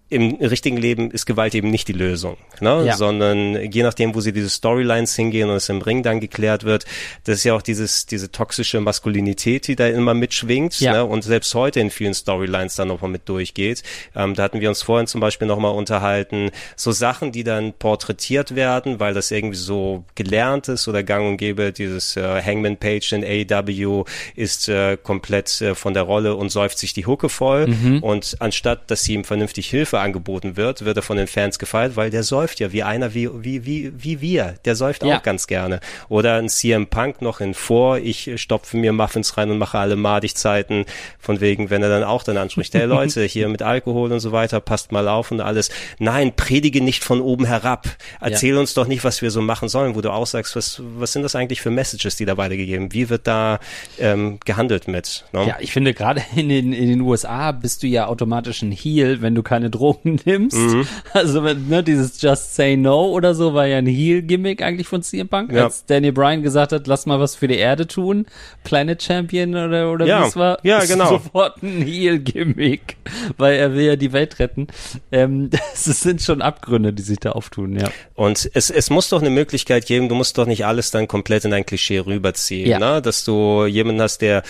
im 0.09 0.35
richtigen 0.35 0.77
Leben 0.77 1.11
ist 1.11 1.25
Gewalt 1.25 1.53
eben 1.53 1.69
nicht 1.69 1.87
die 1.89 1.93
Lösung, 1.93 2.37
ne? 2.61 2.85
Ja. 2.85 2.95
sondern 2.95 3.71
je 3.71 3.83
nachdem, 3.83 4.15
wo 4.15 4.21
sie 4.21 4.31
diese 4.31 4.49
Storylines 4.49 5.15
hingehen 5.15 5.49
und 5.49 5.57
es 5.57 5.67
im 5.67 5.81
Ring 5.81 6.01
dann 6.01 6.21
geklärt 6.21 6.63
wird, 6.63 6.85
das 7.25 7.39
ist 7.39 7.43
ja 7.43 7.53
auch 7.53 7.61
dieses, 7.61 8.05
diese 8.05 8.31
toxische 8.31 8.79
Maskulinität, 8.79 9.67
die 9.67 9.75
da 9.75 9.87
immer 9.87 10.13
mitschwingt 10.13 10.79
ja. 10.79 10.93
ne? 10.93 11.05
und 11.05 11.23
selbst 11.23 11.53
heute 11.55 11.81
in 11.81 11.89
vielen 11.89 12.13
Storylines 12.13 12.75
dann 12.75 12.87
nochmal 12.87 13.11
mit 13.11 13.27
durchgeht. 13.27 13.83
Ähm, 14.15 14.33
da 14.33 14.43
hatten 14.43 14.61
wir 14.61 14.69
uns 14.69 14.81
vorhin 14.81 15.07
zum 15.07 15.19
Beispiel 15.19 15.47
nochmal 15.47 15.73
unterhalten, 15.73 16.51
so 16.77 16.93
Sachen, 16.93 17.33
die 17.33 17.43
dann 17.43 17.73
porträtiert 17.73 18.55
werden, 18.55 19.01
weil 19.01 19.13
das 19.13 19.31
irgendwie 19.31 19.57
so 19.57 20.05
gelernt 20.15 20.69
ist 20.69 20.87
oder 20.87 21.03
gang 21.03 21.27
und 21.27 21.37
gäbe, 21.37 21.73
dieses 21.73 22.15
äh, 22.15 22.41
Hangman 22.41 22.77
Page 22.77 23.11
in 23.11 23.25
AEW 23.25 24.05
ist 24.35 24.69
äh, 24.69 24.95
komplett 24.95 25.59
äh, 25.59 25.75
von 25.75 25.93
der 25.93 26.03
Rolle 26.03 26.35
und 26.35 26.49
säuft 26.49 26.77
sich 26.77 26.93
die 26.93 27.05
Hucke 27.05 27.27
voll 27.27 27.67
mhm. 27.67 27.99
und 28.01 28.37
anstatt, 28.39 28.89
dass 28.89 29.03
sie 29.03 29.13
ihm 29.13 29.25
vernünftig 29.25 29.69
Hilfe 29.69 29.96
Hilfe 29.97 29.99
angeboten 29.99 30.57
wird, 30.57 30.85
wird 30.85 30.97
er 30.97 31.03
von 31.03 31.17
den 31.17 31.27
Fans 31.27 31.59
gefeiert, 31.59 31.95
weil 31.95 32.09
der 32.09 32.23
säuft 32.23 32.59
ja 32.59 32.71
wie 32.71 32.83
einer 32.83 33.13
wie, 33.13 33.29
wie, 33.33 33.65
wie, 33.65 33.91
wie 33.97 34.21
wir. 34.21 34.55
Der 34.65 34.75
säuft 34.75 35.03
ja. 35.03 35.17
auch 35.17 35.23
ganz 35.23 35.47
gerne. 35.47 35.79
Oder 36.09 36.35
ein 36.35 36.49
CM 36.49 36.87
Punk 36.87 37.21
noch 37.21 37.41
in 37.41 37.53
vor, 37.53 37.97
ich 37.97 38.31
stopfe 38.41 38.77
mir 38.77 38.93
Muffins 38.93 39.37
rein 39.37 39.49
und 39.51 39.57
mache 39.57 39.79
alle 39.79 39.95
Madigzeiten, 39.95 40.85
von 41.19 41.41
wegen, 41.41 41.69
wenn 41.69 41.83
er 41.83 41.89
dann 41.89 42.03
auch 42.03 42.23
dann 42.23 42.37
anspricht, 42.37 42.73
hey 42.73 42.85
Leute, 42.85 43.23
hier 43.25 43.49
mit 43.49 43.61
Alkohol 43.61 44.11
und 44.11 44.19
so 44.19 44.31
weiter, 44.31 44.59
passt 44.59 44.91
mal 44.91 45.07
auf 45.07 45.31
und 45.31 45.41
alles. 45.41 45.69
Nein, 45.99 46.33
predige 46.35 46.81
nicht 46.81 47.03
von 47.03 47.21
oben 47.21 47.45
herab. 47.45 47.87
Erzähl 48.21 48.53
ja. 48.53 48.59
uns 48.59 48.73
doch 48.73 48.87
nicht, 48.87 49.03
was 49.03 49.21
wir 49.21 49.31
so 49.31 49.41
machen 49.41 49.69
sollen, 49.69 49.95
wo 49.95 50.01
du 50.01 50.11
auch 50.11 50.27
sagst, 50.27 50.55
was, 50.55 50.81
was 50.97 51.13
sind 51.13 51.23
das 51.23 51.35
eigentlich 51.35 51.61
für 51.61 51.71
Messages, 51.71 52.15
die 52.15 52.25
da 52.25 52.37
weitergegeben? 52.37 52.93
Wie 52.93 53.09
wird 53.09 53.27
da 53.27 53.59
ähm, 53.99 54.39
gehandelt 54.45 54.87
mit? 54.87 55.25
Ne? 55.33 55.47
Ja, 55.47 55.57
ich 55.59 55.71
finde 55.71 55.93
gerade 55.93 56.23
in 56.35 56.49
den, 56.49 56.73
in 56.73 56.89
den 56.89 57.01
USA 57.01 57.51
bist 57.51 57.83
du 57.83 57.87
ja 57.87 58.07
automatisch 58.07 58.61
ein 58.61 58.71
Heal, 58.71 59.21
wenn 59.21 59.35
du 59.35 59.43
keine 59.43 59.69
Drogen 59.69 59.86
Drogen 59.87 60.19
nimmst. 60.25 60.57
Mhm. 60.57 60.87
Also 61.13 61.41
ne, 61.41 61.83
dieses 61.83 62.21
Just 62.21 62.55
Say 62.55 62.75
No 62.75 63.05
oder 63.05 63.33
so 63.33 63.53
war 63.53 63.65
ja 63.65 63.77
ein 63.77 63.87
Heal-Gimmick 63.87 64.61
eigentlich 64.61 64.87
von 64.87 65.01
CM 65.01 65.27
Punk, 65.27 65.51
ja. 65.51 65.65
als 65.65 65.85
Daniel 65.85 66.13
Bryan 66.13 66.43
gesagt 66.43 66.71
hat, 66.71 66.87
lass 66.87 67.05
mal 67.05 67.19
was 67.19 67.35
für 67.35 67.47
die 67.47 67.57
Erde 67.57 67.87
tun, 67.87 68.25
Planet 68.63 69.01
Champion 69.01 69.55
oder, 69.55 69.91
oder 69.91 70.05
ja. 70.05 70.23
wie 70.23 70.27
es 70.27 70.35
war. 70.35 70.59
Ja, 70.63 70.83
genau. 70.85 71.09
Sofort 71.09 71.61
ein 71.63 71.81
Heal-Gimmick, 71.81 72.97
weil 73.37 73.55
er 73.55 73.73
will 73.73 73.85
ja 73.85 73.95
die 73.95 74.13
Welt 74.13 74.39
retten. 74.39 74.67
Ähm, 75.11 75.49
das 75.71 76.01
sind 76.01 76.21
schon 76.21 76.41
Abgründe, 76.41 76.93
die 76.93 77.03
sich 77.03 77.19
da 77.19 77.31
auftun, 77.31 77.79
ja. 77.79 77.89
Und 78.15 78.49
es, 78.53 78.69
es 78.69 78.89
muss 78.89 79.09
doch 79.09 79.21
eine 79.21 79.29
Möglichkeit 79.29 79.85
geben, 79.85 80.09
du 80.09 80.15
musst 80.15 80.37
doch 80.37 80.45
nicht 80.45 80.65
alles 80.65 80.91
dann 80.91 81.07
komplett 81.07 81.45
in 81.45 81.53
ein 81.53 81.65
Klischee 81.65 81.99
rüberziehen, 81.99 82.69
ja. 82.69 82.79
ne? 82.79 83.01
dass 83.01 83.23
du 83.23 83.65
jemanden 83.65 84.01
hast, 84.01 84.21
der 84.21 84.43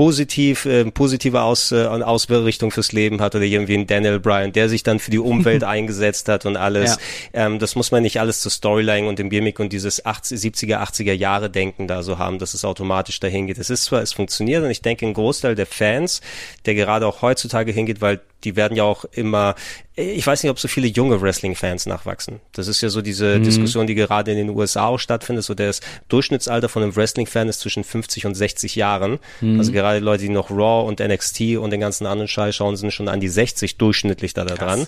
positiv, 0.00 0.64
äh, 0.64 0.90
positive 0.90 1.42
Aus, 1.42 1.72
äh, 1.72 1.84
Ausrichtung 1.84 2.70
fürs 2.70 2.92
Leben 2.92 3.20
hat 3.20 3.34
oder 3.34 3.44
irgendwie 3.44 3.74
ein 3.74 3.86
Daniel 3.86 4.18
Bryan, 4.18 4.50
der 4.50 4.70
sich 4.70 4.82
dann 4.82 4.98
für 4.98 5.10
die 5.10 5.18
Umwelt 5.18 5.62
eingesetzt 5.76 6.26
hat 6.30 6.46
und 6.46 6.56
alles. 6.56 6.96
Ja. 7.34 7.44
Ähm, 7.44 7.58
das 7.58 7.76
muss 7.76 7.90
man 7.90 8.02
nicht 8.02 8.18
alles 8.18 8.40
zur 8.40 8.50
Storyline 8.50 9.06
und 9.06 9.18
dem 9.18 9.28
Gimmick 9.28 9.60
und 9.60 9.74
dieses 9.74 10.06
80, 10.06 10.40
70er, 10.40 10.78
80er 10.78 11.12
Jahre 11.12 11.50
Denken 11.50 11.86
da 11.86 12.02
so 12.02 12.16
haben, 12.16 12.38
dass 12.38 12.54
es 12.54 12.64
automatisch 12.64 13.20
dahin 13.20 13.46
geht. 13.46 13.58
Es 13.58 13.68
ist 13.68 13.84
zwar, 13.84 14.00
es 14.00 14.14
funktioniert 14.14 14.64
und 14.64 14.70
ich 14.70 14.80
denke, 14.80 15.04
ein 15.04 15.12
Großteil 15.12 15.54
der 15.54 15.66
Fans, 15.66 16.22
der 16.64 16.74
gerade 16.74 17.06
auch 17.06 17.20
heutzutage 17.20 17.70
hingeht, 17.70 18.00
weil 18.00 18.20
die 18.44 18.56
werden 18.56 18.76
ja 18.76 18.84
auch 18.84 19.04
immer, 19.12 19.54
ich 19.96 20.26
weiß 20.26 20.42
nicht, 20.42 20.50
ob 20.50 20.58
so 20.58 20.68
viele 20.68 20.86
junge 20.86 21.20
Wrestling-Fans 21.20 21.86
nachwachsen. 21.86 22.40
Das 22.52 22.68
ist 22.68 22.80
ja 22.80 22.88
so 22.88 23.02
diese 23.02 23.38
mhm. 23.38 23.42
Diskussion, 23.42 23.86
die 23.86 23.94
gerade 23.94 24.30
in 24.30 24.38
den 24.38 24.50
USA 24.50 24.86
auch 24.86 24.98
stattfindet. 24.98 25.44
So 25.44 25.54
das 25.54 25.80
Durchschnittsalter 26.08 26.68
von 26.68 26.82
einem 26.82 26.96
Wrestling-Fan 26.96 27.48
ist 27.48 27.60
zwischen 27.60 27.84
50 27.84 28.26
und 28.26 28.34
60 28.34 28.76
Jahren. 28.76 29.18
Mhm. 29.40 29.58
Also 29.58 29.72
gerade 29.72 29.98
Leute, 29.98 30.24
die 30.24 30.28
noch 30.28 30.50
Raw 30.50 30.86
und 30.86 31.00
NXT 31.00 31.56
und 31.58 31.70
den 31.70 31.80
ganzen 31.80 32.06
anderen 32.06 32.28
Scheiß 32.28 32.56
schauen, 32.56 32.76
sind 32.76 32.92
schon 32.92 33.08
an 33.08 33.20
die 33.20 33.28
60 33.28 33.76
durchschnittlich 33.76 34.32
da, 34.32 34.44
da 34.44 34.54
dran. 34.54 34.86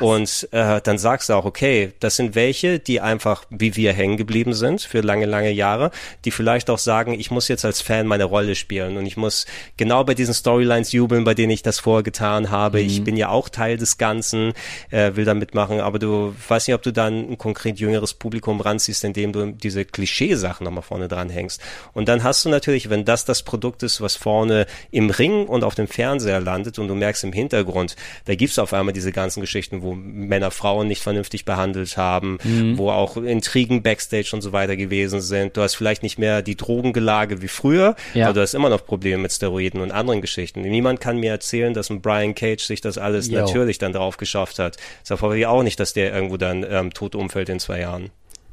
Und 0.00 0.48
äh, 0.52 0.80
dann 0.82 0.98
sagst 0.98 1.28
du 1.28 1.34
auch, 1.34 1.44
okay, 1.44 1.92
das 2.00 2.16
sind 2.16 2.34
welche, 2.34 2.78
die 2.78 3.00
einfach 3.00 3.44
wie 3.50 3.76
wir 3.76 3.92
hängen 3.92 4.16
geblieben 4.16 4.54
sind 4.54 4.82
für 4.82 5.00
lange, 5.00 5.26
lange 5.26 5.50
Jahre, 5.50 5.90
die 6.24 6.30
vielleicht 6.30 6.70
auch 6.70 6.78
sagen, 6.78 7.18
ich 7.18 7.30
muss 7.30 7.48
jetzt 7.48 7.64
als 7.64 7.80
Fan 7.80 8.06
meine 8.06 8.24
Rolle 8.24 8.54
spielen 8.54 8.96
und 8.96 9.06
ich 9.06 9.16
muss 9.16 9.46
genau 9.76 10.04
bei 10.04 10.14
diesen 10.14 10.34
Storylines 10.34 10.92
jubeln, 10.92 11.24
bei 11.24 11.34
denen 11.34 11.50
ich 11.50 11.62
das 11.62 11.80
vorher 11.80 12.02
getan 12.02 12.50
habe. 12.50 12.82
Mhm. 12.82 12.88
Ich 12.94 13.04
ich 13.04 13.06
bin 13.06 13.16
ja 13.18 13.28
auch 13.28 13.50
Teil 13.50 13.76
des 13.76 13.98
Ganzen, 13.98 14.54
äh, 14.90 15.14
will 15.14 15.26
da 15.26 15.34
mitmachen, 15.34 15.80
aber 15.80 15.98
du 15.98 16.34
weißt 16.48 16.68
nicht, 16.68 16.74
ob 16.74 16.82
du 16.82 16.92
dann 16.92 17.32
ein 17.32 17.38
konkret 17.38 17.78
jüngeres 17.78 18.14
Publikum 18.14 18.60
ranziehst, 18.60 19.04
indem 19.04 19.32
du 19.32 19.52
diese 19.52 19.84
Klischeesachen 19.84 20.64
nochmal 20.64 20.82
vorne 20.82 21.06
dran 21.06 21.28
hängst. 21.28 21.60
Und 21.92 22.08
dann 22.08 22.22
hast 22.22 22.44
du 22.44 22.48
natürlich, 22.48 22.88
wenn 22.88 23.04
das 23.04 23.26
das 23.26 23.42
Produkt 23.42 23.82
ist, 23.82 24.00
was 24.00 24.16
vorne 24.16 24.66
im 24.90 25.10
Ring 25.10 25.46
und 25.46 25.64
auf 25.64 25.74
dem 25.74 25.86
Fernseher 25.86 26.40
landet 26.40 26.78
und 26.78 26.88
du 26.88 26.94
merkst 26.94 27.24
im 27.24 27.32
Hintergrund, 27.32 27.96
da 28.24 28.34
gibt's 28.34 28.58
auf 28.58 28.72
einmal 28.72 28.94
diese 28.94 29.12
ganzen 29.12 29.42
Geschichten, 29.42 29.82
wo 29.82 29.94
Männer 29.94 30.50
Frauen 30.50 30.88
nicht 30.88 31.02
vernünftig 31.02 31.44
behandelt 31.44 31.98
haben, 31.98 32.38
mhm. 32.42 32.78
wo 32.78 32.90
auch 32.90 33.18
Intrigen 33.18 33.82
Backstage 33.82 34.30
und 34.32 34.40
so 34.40 34.52
weiter 34.52 34.76
gewesen 34.76 35.20
sind. 35.20 35.58
Du 35.58 35.60
hast 35.60 35.74
vielleicht 35.74 36.02
nicht 36.02 36.18
mehr 36.18 36.40
die 36.40 36.56
Drogengelage 36.56 37.42
wie 37.42 37.48
früher, 37.48 37.96
ja. 38.14 38.26
aber 38.26 38.34
du 38.34 38.40
hast 38.40 38.54
immer 38.54 38.70
noch 38.70 38.86
Probleme 38.86 39.22
mit 39.22 39.32
Steroiden 39.32 39.82
und 39.82 39.90
anderen 39.90 40.22
Geschichten. 40.22 40.62
Niemand 40.62 41.00
kann 41.00 41.18
mir 41.18 41.30
erzählen, 41.30 41.74
dass 41.74 41.90
ein 41.90 42.00
Brian 42.00 42.34
Cage 42.34 42.62
sich 42.62 42.80
das 42.84 42.98
alles 42.98 43.28
Yo. 43.28 43.40
natürlich 43.40 43.78
dann 43.78 43.92
drauf 43.92 44.16
geschafft 44.16 44.58
hat. 44.58 44.76
Das 45.02 45.10
erfordert 45.10 45.38
ja 45.38 45.48
auch 45.48 45.62
nicht, 45.62 45.80
dass 45.80 45.92
der 45.92 46.12
irgendwo 46.14 46.36
dann 46.36 46.64
ähm, 46.68 46.92
tot 46.92 47.14
umfällt 47.14 47.48
in 47.48 47.60
zwei 47.60 47.80
Jahren. 47.80 48.10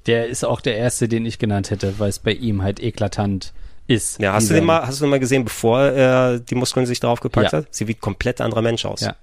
Der 0.07 0.27
ist 0.27 0.43
auch 0.43 0.61
der 0.61 0.77
erste, 0.77 1.07
den 1.07 1.25
ich 1.25 1.37
genannt 1.37 1.69
hätte, 1.69 1.99
weil 1.99 2.09
es 2.09 2.19
bei 2.19 2.31
ihm 2.31 2.63
halt 2.63 2.81
eklatant 2.81 3.53
ist. 3.87 4.19
Ja, 4.19 4.33
hast 4.33 4.49
du 4.49 4.53
den 4.53 4.65
mal, 4.65 4.85
hast 4.87 4.99
du 4.99 5.05
den 5.05 5.11
mal 5.11 5.19
gesehen, 5.19 5.43
bevor 5.43 5.81
er 5.81 6.39
die 6.39 6.55
Muskeln 6.55 6.85
sich 6.85 6.99
drauf 6.99 7.19
gepackt 7.19 7.51
ja. 7.51 7.59
hat? 7.59 7.67
Sie 7.71 7.87
wie 7.87 7.93
komplett 7.93 8.41
anderer 8.41 8.61
Mensch 8.61 8.85
aus. 8.85 9.01
Ja. 9.01 9.15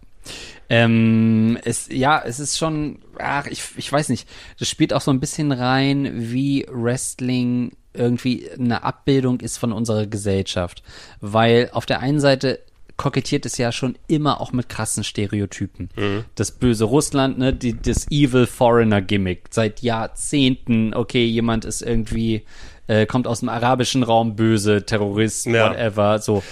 Ähm, 0.69 1.59
es, 1.65 1.89
ja, 1.91 2.23
es 2.25 2.39
ist 2.39 2.59
schon, 2.59 2.99
ach, 3.19 3.47
ich, 3.47 3.63
ich 3.77 3.91
weiß 3.91 4.11
nicht. 4.11 4.29
Das 4.59 4.69
spielt 4.69 4.93
auch 4.93 5.01
so 5.01 5.11
ein 5.11 5.21
bisschen 5.21 5.53
rein, 5.53 6.11
wie 6.15 6.67
Wrestling 6.71 7.73
irgendwie 7.95 8.49
eine 8.51 8.85
Abbildung 8.85 9.41
ist 9.41 9.59
von 9.59 9.73
unserer 9.73 10.07
Gesellschaft. 10.07 10.83
Weil 11.21 11.71
auf 11.73 11.87
der 11.87 12.01
einen 12.01 12.21
Seite 12.21 12.61
kokettiert 12.99 13.47
es 13.47 13.57
ja 13.57 13.73
schon 13.73 13.97
immer 14.09 14.41
auch 14.43 14.53
mit 14.53 14.69
krassen 14.69 15.05
Stereotypen. 15.05 15.89
Mhm. 15.97 16.25
Das 16.35 16.51
böse 16.51 16.85
Russland, 16.85 17.39
ne, 17.39 17.55
die, 17.55 17.81
das 17.81 18.11
Evil 18.11 18.47
Foreigner 18.47 19.01
Gimmick. 19.01 19.45
Seit 19.51 19.81
Jahrzehnten, 19.81 20.93
okay, 20.93 21.25
jemand 21.25 21.65
ist 21.65 21.81
irgendwie, 21.81 22.43
äh, 22.89 23.07
kommt 23.07 23.27
aus 23.27 23.41
dem 23.41 23.49
arabischen 23.49 24.03
Raum, 24.03 24.37
böse, 24.37 24.85
Terrorist, 24.85 25.47
ja. 25.47 25.71
whatever, 25.71 26.19
so. 26.19 26.43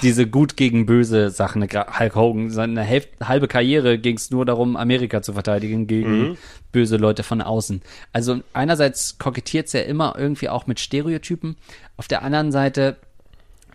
Diese 0.00 0.26
gut 0.28 0.56
gegen 0.56 0.86
böse 0.86 1.30
Sachen. 1.30 1.62
Hulk 1.62 2.14
Hogan, 2.14 2.50
seine 2.50 2.86
halbe 2.86 3.48
Karriere 3.48 3.98
ging 3.98 4.16
es 4.16 4.30
nur 4.30 4.44
darum, 4.44 4.76
Amerika 4.76 5.22
zu 5.22 5.32
verteidigen 5.32 5.86
gegen 5.88 6.18
mhm. 6.18 6.36
böse 6.70 6.98
Leute 6.98 7.22
von 7.22 7.42
außen. 7.42 7.82
Also 8.12 8.40
einerseits 8.52 9.18
kokettiert 9.18 9.66
es 9.66 9.72
ja 9.72 9.80
immer 9.80 10.14
irgendwie 10.16 10.48
auch 10.48 10.66
mit 10.66 10.78
Stereotypen. 10.78 11.56
Auf 11.96 12.06
der 12.06 12.22
anderen 12.22 12.52
Seite 12.52 12.96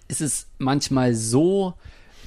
ist 0.07 0.21
es 0.21 0.47
manchmal 0.59 1.13
so 1.13 1.73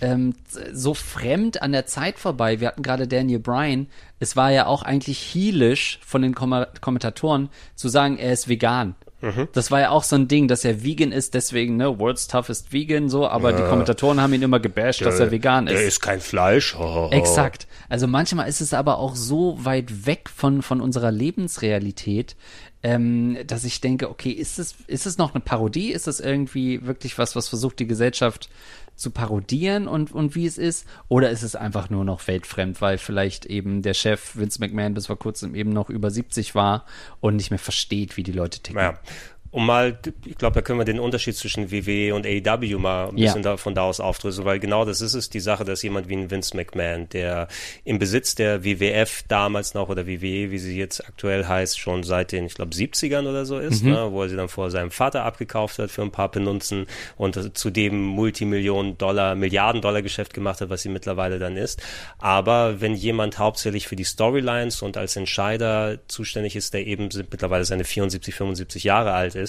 ähm, 0.00 0.34
so 0.72 0.94
fremd 0.94 1.62
an 1.62 1.72
der 1.72 1.86
Zeit 1.86 2.18
vorbei. 2.18 2.60
Wir 2.60 2.68
hatten 2.68 2.82
gerade 2.82 3.06
Daniel 3.08 3.38
Bryan. 3.38 3.88
Es 4.18 4.36
war 4.36 4.50
ja 4.50 4.66
auch 4.66 4.82
eigentlich 4.82 5.18
heelisch 5.18 5.98
von 6.04 6.22
den 6.22 6.34
Kom 6.34 6.64
Kommentatoren 6.80 7.48
zu 7.74 7.88
sagen, 7.88 8.18
er 8.18 8.32
ist 8.32 8.48
vegan. 8.48 8.94
Mhm. 9.22 9.48
Das 9.52 9.70
war 9.70 9.80
ja 9.80 9.90
auch 9.90 10.02
so 10.02 10.16
ein 10.16 10.28
Ding, 10.28 10.48
dass 10.48 10.64
er 10.64 10.82
vegan 10.82 11.12
ist, 11.12 11.34
deswegen, 11.34 11.76
ne, 11.76 11.98
World's 11.98 12.26
Toughest 12.26 12.72
Vegan, 12.72 13.10
so, 13.10 13.28
aber 13.28 13.50
ja. 13.50 13.58
die 13.58 13.62
Kommentatoren 13.64 14.20
haben 14.20 14.32
ihn 14.32 14.42
immer 14.42 14.60
gebasht, 14.60 15.00
der, 15.00 15.08
dass 15.08 15.20
er 15.20 15.30
vegan 15.30 15.66
ist. 15.66 15.74
Er 15.74 15.86
ist 15.86 16.00
kein 16.00 16.20
Fleisch. 16.20 16.74
Exakt. 17.10 17.66
Also 17.88 18.06
manchmal 18.06 18.48
ist 18.48 18.60
es 18.60 18.72
aber 18.72 18.98
auch 18.98 19.16
so 19.16 19.58
weit 19.62 20.06
weg 20.06 20.30
von, 20.34 20.62
von 20.62 20.80
unserer 20.80 21.12
Lebensrealität, 21.12 22.34
ähm, 22.82 23.38
dass 23.46 23.64
ich 23.64 23.80
denke, 23.80 24.10
okay, 24.10 24.30
ist 24.30 24.58
es, 24.58 24.76
ist 24.86 25.06
es 25.06 25.18
noch 25.18 25.34
eine 25.34 25.40
Parodie? 25.40 25.92
Ist 25.92 26.08
es 26.08 26.20
irgendwie 26.20 26.84
wirklich 26.86 27.18
was, 27.18 27.36
was 27.36 27.48
versucht, 27.48 27.78
die 27.78 27.86
Gesellschaft 27.86 28.48
zu 28.96 29.10
parodieren 29.10 29.88
und, 29.88 30.12
und 30.12 30.34
wie 30.34 30.46
es 30.46 30.58
ist? 30.58 30.86
Oder 31.08 31.30
ist 31.30 31.42
es 31.42 31.56
einfach 31.56 31.90
nur 31.90 32.04
noch 32.04 32.26
weltfremd, 32.26 32.80
weil 32.80 32.98
vielleicht 32.98 33.46
eben 33.46 33.82
der 33.82 33.94
Chef 33.94 34.36
Vince 34.36 34.60
McMahon 34.60 34.94
bis 34.94 35.06
vor 35.06 35.18
kurzem 35.18 35.54
eben 35.54 35.70
noch 35.70 35.90
über 35.90 36.10
70 36.10 36.54
war 36.54 36.84
und 37.20 37.36
nicht 37.36 37.50
mehr 37.50 37.58
versteht, 37.58 38.16
wie 38.16 38.22
die 38.22 38.32
Leute 38.32 38.60
ticken? 38.60 38.80
Ja 38.80 38.98
um 39.52 39.66
mal, 39.66 39.98
ich 40.24 40.38
glaube, 40.38 40.54
da 40.54 40.62
können 40.62 40.78
wir 40.78 40.84
den 40.84 41.00
Unterschied 41.00 41.36
zwischen 41.36 41.72
WWE 41.72 42.14
und 42.14 42.24
AEW 42.24 42.78
mal 42.78 43.08
ein 43.08 43.16
bisschen 43.16 43.42
ja. 43.42 43.50
da, 43.50 43.56
von 43.56 43.74
da 43.74 43.82
aus 43.82 43.98
aufdrüssen, 43.98 44.44
weil 44.44 44.60
genau 44.60 44.84
das 44.84 45.00
ist 45.00 45.14
es, 45.14 45.28
die 45.28 45.40
Sache, 45.40 45.64
dass 45.64 45.82
jemand 45.82 46.08
wie 46.08 46.16
ein 46.16 46.30
Vince 46.30 46.56
McMahon, 46.56 47.08
der 47.08 47.48
im 47.84 47.98
Besitz 47.98 48.36
der 48.36 48.64
WWF 48.64 49.24
damals 49.26 49.74
noch 49.74 49.88
oder 49.88 50.06
WWE, 50.06 50.52
wie 50.52 50.58
sie 50.58 50.78
jetzt 50.78 51.04
aktuell 51.04 51.46
heißt, 51.46 51.80
schon 51.80 52.04
seit 52.04 52.30
den, 52.30 52.46
ich 52.46 52.54
glaube, 52.54 52.72
70ern 52.72 53.28
oder 53.28 53.44
so 53.44 53.58
ist, 53.58 53.82
mhm. 53.82 53.90
ne, 53.90 54.12
wo 54.12 54.22
er 54.22 54.28
sie 54.28 54.36
dann 54.36 54.48
vor 54.48 54.70
seinem 54.70 54.92
Vater 54.92 55.24
abgekauft 55.24 55.80
hat 55.80 55.90
für 55.90 56.02
ein 56.02 56.12
paar 56.12 56.30
Penunzen 56.30 56.86
und 57.16 57.58
zu 57.58 57.70
dem 57.70 58.04
Multimillionen 58.04 58.98
Dollar, 58.98 59.34
Milliarden 59.34 59.82
Dollar 59.82 60.02
Geschäft 60.02 60.32
gemacht 60.32 60.60
hat, 60.60 60.70
was 60.70 60.82
sie 60.82 60.88
mittlerweile 60.88 61.40
dann 61.40 61.56
ist. 61.56 61.82
Aber 62.18 62.80
wenn 62.80 62.94
jemand 62.94 63.38
hauptsächlich 63.38 63.88
für 63.88 63.96
die 63.96 64.04
Storylines 64.04 64.82
und 64.82 64.96
als 64.96 65.16
Entscheider 65.16 65.98
zuständig 66.06 66.54
ist, 66.54 66.72
der 66.72 66.86
eben 66.86 67.08
mittlerweile 67.30 67.64
seine 67.64 67.84
74, 67.84 68.32
75 68.32 68.84
Jahre 68.84 69.12
alt 69.12 69.34
ist, 69.34 69.39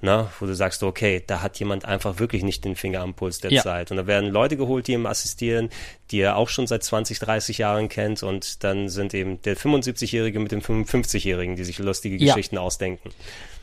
ne, 0.00 0.28
wo 0.38 0.46
du 0.46 0.54
sagst, 0.54 0.82
okay, 0.82 1.22
da 1.26 1.42
hat 1.42 1.58
jemand 1.58 1.84
einfach 1.84 2.18
wirklich 2.18 2.42
nicht 2.42 2.64
den 2.64 2.76
Finger 2.76 3.00
am 3.00 3.14
Puls 3.14 3.40
der 3.40 3.52
ja. 3.52 3.62
Zeit. 3.62 3.90
Und 3.90 3.96
da 3.96 4.06
werden 4.06 4.30
Leute 4.30 4.56
geholt, 4.56 4.86
die 4.86 4.92
ihm 4.92 5.06
assistieren, 5.06 5.70
die 6.10 6.20
er 6.20 6.36
auch 6.36 6.48
schon 6.48 6.66
seit 6.66 6.82
20, 6.82 7.18
30 7.18 7.58
Jahren 7.58 7.88
kennt 7.88 8.22
und 8.22 8.64
dann 8.64 8.88
sind 8.88 9.14
eben 9.14 9.42
der 9.42 9.56
75-Jährige 9.56 10.40
mit 10.40 10.52
dem 10.52 10.60
55-Jährigen, 10.60 11.56
die 11.56 11.64
sich 11.64 11.78
lustige 11.78 12.16
ja. 12.16 12.34
Geschichten 12.34 12.58
ausdenken. 12.58 13.10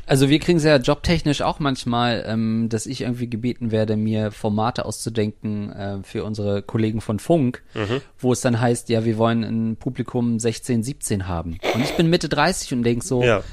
Also 0.08 0.30
wir 0.30 0.40
kriegen 0.40 0.60
es 0.60 0.64
ja 0.64 0.78
jobtechnisch 0.78 1.42
auch 1.42 1.60
manchmal, 1.60 2.24
ähm, 2.28 2.68
dass 2.70 2.86
ich 2.86 3.02
irgendwie 3.02 3.28
gebeten 3.28 3.72
werde, 3.72 3.98
mir 3.98 4.32
Formate 4.32 4.86
auszudenken 4.86 5.72
äh, 5.72 5.98
für 6.04 6.24
unsere 6.24 6.62
Kollegen 6.62 7.02
von 7.02 7.18
Funk, 7.18 7.64
mhm. 7.74 8.02
wo 8.20 8.32
es 8.32 8.42
dann 8.42 8.60
heißt, 8.60 8.90
ja, 8.90 9.04
wir 9.04 9.18
wollen 9.18 9.44
ein 9.44 9.76
Publikum 9.78 10.40
16, 10.40 10.84
17 10.84 11.28
haben. 11.28 11.58
Und 11.74 11.84
ich 11.84 11.94
bin 11.94 12.10
Mitte 12.10 12.30
30 12.30 12.74
und 12.74 12.84
denk 12.84 13.04
so, 13.04 13.24
ja 13.24 13.44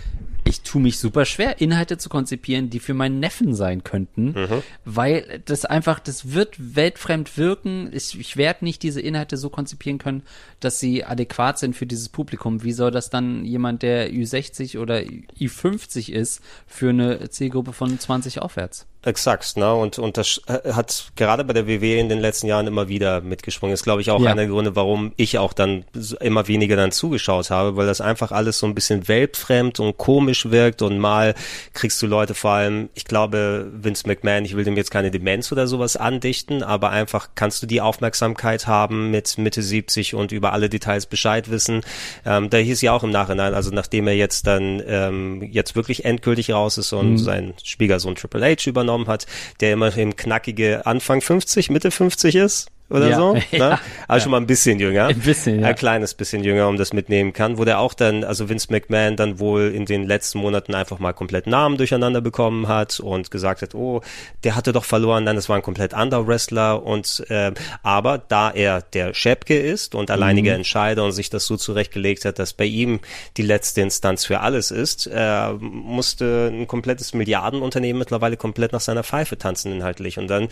ich 0.53 0.61
tue 0.61 0.83
mich 0.83 0.99
super 0.99 1.25
schwer, 1.25 1.63
Inhalte 1.63 1.97
zu 1.97 2.11
konzipieren, 2.11 2.69
die 2.69 2.79
für 2.79 2.93
meinen 2.93 3.21
Neffen 3.21 3.55
sein 3.55 3.83
könnten, 3.83 4.33
mhm. 4.33 4.63
weil 4.85 5.41
das 5.47 5.65
einfach, 5.65 5.99
das 5.99 6.33
wird 6.33 6.57
weltfremd 6.77 7.39
wirken. 7.39 7.89
Ich, 7.93 8.21
ich 8.21 8.37
werde 8.37 8.67
nicht 8.67 8.83
diese 8.83 9.01
Inhalte 9.01 9.39
so 9.39 9.49
konzipieren 9.49 9.97
können, 9.97 10.23
dass 10.65 10.79
sie 10.79 11.05
adäquat 11.05 11.59
sind 11.59 11.77
für 11.77 11.87
dieses 11.87 12.09
Publikum. 12.09 12.63
Wie 12.63 12.73
soll 12.73 12.91
das 12.91 13.11
dann 13.11 13.45
jemand, 13.45 13.83
der 13.83 14.11
Ü60 14.11 14.79
oder 14.79 14.99
Ü50 14.99 16.11
ist, 16.13 16.41
für 16.67 16.91
eine 16.91 17.31
Zielgruppe 17.31 17.73
von 17.73 17.99
20 17.99 18.41
aufwärts? 18.41 18.87
Exakt, 19.05 19.57
ne? 19.57 19.75
Und, 19.75 19.99
und 19.99 20.17
das 20.17 20.41
äh, 20.47 20.73
hat 20.75 21.11
gerade 21.17 21.43
bei 21.43 21.53
der 21.53 21.67
WW 21.67 21.99
in 21.99 22.09
den 22.09 22.21
letzten 22.21 22.47
Jahren 22.47 22.69
immer 22.69 22.87
wieder 22.87 23.21
mitgesprungen. 23.21 23.75
Ist, 23.75 23.83
glaube 23.83 24.01
ich, 24.01 24.13
auch 24.13 24.21
ja. 24.21 24.31
einer 24.31 24.43
der 24.43 24.47
Gründe, 24.47 24.77
warum 24.77 25.13
ich 25.17 25.39
auch 25.39 25.53
dann 25.53 25.85
immer 26.21 26.47
weniger 26.47 26.77
dann 26.77 26.93
zugeschaut 26.93 27.51
habe, 27.51 27.77
weil 27.77 27.87
das 27.87 28.01
einfach 28.01 28.31
alles 28.31 28.61
so 28.61 28.67
ein 28.67 28.77
bisschen 28.77 29.09
weltfremd 29.09 29.81
und 29.81 29.99
komisch 29.99 30.51
wirkt 30.51 30.83
und 30.83 30.99
mal 30.99 31.35
kriegst 31.73 32.01
du 32.01 32.07
Leute 32.07 32.35
vor 32.35 32.53
allem, 32.53 32.91
ich 32.95 33.05
glaube, 33.05 33.69
Vince 33.75 34.07
McMahon, 34.07 34.45
ich 34.45 34.55
will 34.55 34.65
dem 34.65 34.77
jetzt 34.77 34.93
keine 34.93 35.11
Demenz 35.11 35.51
oder 35.51 35.67
sowas 35.67 35.97
andichten, 35.97 36.63
aber 36.63 36.91
einfach 36.91 37.31
kannst 37.35 37.61
du 37.61 37.67
die 37.67 37.81
Aufmerksamkeit 37.81 38.69
haben 38.69 39.11
mit 39.11 39.37
Mitte 39.37 39.63
70 39.63 40.15
und 40.15 40.31
über 40.31 40.52
alle 40.53 40.69
Details 40.69 41.07
Bescheid 41.07 41.51
wissen. 41.51 41.83
Ähm, 42.25 42.51
da 42.51 42.59
hieß 42.59 42.81
ja 42.83 42.93
auch 42.93 43.03
im 43.03 43.11
Nachhinein, 43.11 43.55
also 43.55 43.71
nachdem 43.71 44.07
er 44.07 44.15
jetzt 44.15 44.47
dann 44.47 44.83
ähm, 44.87 45.43
jetzt 45.43 45.77
wirklich 45.77 46.05
endgültig 46.05 46.53
raus 46.53 46.79
ist 46.79 46.93
und 46.93 47.13
mhm. 47.13 47.19
sein 47.19 47.55
Schwiegersohn 47.63 48.15
Triple 48.15 48.45
H 48.45 48.69
übernommen 48.69 49.07
hat, 49.07 49.27
der 49.61 49.73
immerhin 49.73 50.17
knackige 50.17 50.87
Anfang 50.87 51.21
50, 51.21 51.71
Mitte 51.71 51.91
50 51.91 52.37
ist 52.37 52.69
oder 52.93 53.09
ja, 53.09 53.17
so. 53.17 53.33
Ne? 53.53 53.59
Ja, 53.59 53.81
also 54.09 54.19
ja. 54.19 54.21
schon 54.21 54.31
mal 54.31 54.39
ein 54.39 54.47
bisschen 54.47 54.79
jünger. 54.79 55.07
Ein 55.07 55.19
bisschen, 55.19 55.61
ja. 55.61 55.69
Ein 55.69 55.75
kleines 55.75 56.15
bisschen 56.15 56.45
jünger, 56.45 56.69
um 56.69 56.77
das 56.77 56.93
mitnehmen 56.93 57.33
kann. 57.33 57.59
Wo 57.59 57.65
der 57.65 57.79
auch 57.81 57.95
dann, 57.95 58.25
also 58.25 58.49
Vince 58.49 58.69
McMahon 58.71 59.17
dann 59.17 59.39
wohl 59.39 59.73
in 59.75 59.85
den 59.87 60.05
letzten 60.05 60.39
Monaten 60.39 60.75
einfach 60.75 60.99
mal 60.99 61.13
komplett 61.13 61.47
Namen 61.47 61.77
durcheinander 61.77 62.21
bekommen 62.21 62.69
hat 62.69 63.01
und 63.01 63.31
gesagt 63.31 63.63
hat, 63.63 63.75
oh, 63.75 64.03
der 64.45 64.57
hatte 64.57 64.73
doch 64.73 64.85
verloren, 64.85 65.27
dann 65.27 65.37
das 65.37 65.49
war 65.49 65.57
ein 65.57 65.63
komplett 65.63 65.95
anderer 65.95 66.27
Wrestler 66.27 66.83
und 66.83 67.25
äh, 67.29 67.53
aber 67.83 68.19
da 68.19 68.51
er 68.51 68.83
der 68.83 69.15
Schäpke 69.15 69.59
ist 69.59 69.95
und 69.95 70.11
alleiniger 70.11 70.53
mhm. 70.53 70.59
Entscheider 70.59 71.05
und 71.05 71.13
sich 71.13 71.31
das 71.31 71.47
so 71.47 71.57
zurechtgelegt 71.57 72.25
hat, 72.25 72.39
dass 72.39 72.53
bei 72.53 72.65
ihm 72.65 73.01
die 73.37 73.43
letzte 73.43 73.81
Instanz 73.81 74.25
für 74.25 74.41
alles 74.41 74.71
ist, 74.71 75.07
äh, 75.13 75.53
musste 75.53 76.51
ein 76.53 76.67
komplettes 76.67 77.15
Milliardenunternehmen 77.15 77.99
mittlerweile 77.99 78.37
komplett 78.37 78.73
nach 78.73 78.81
seiner 78.81 79.05
Pfeife 79.05 79.39
tanzen 79.39 79.73
inhaltlich 79.73 80.19
und 80.19 80.29
dann 80.29 80.49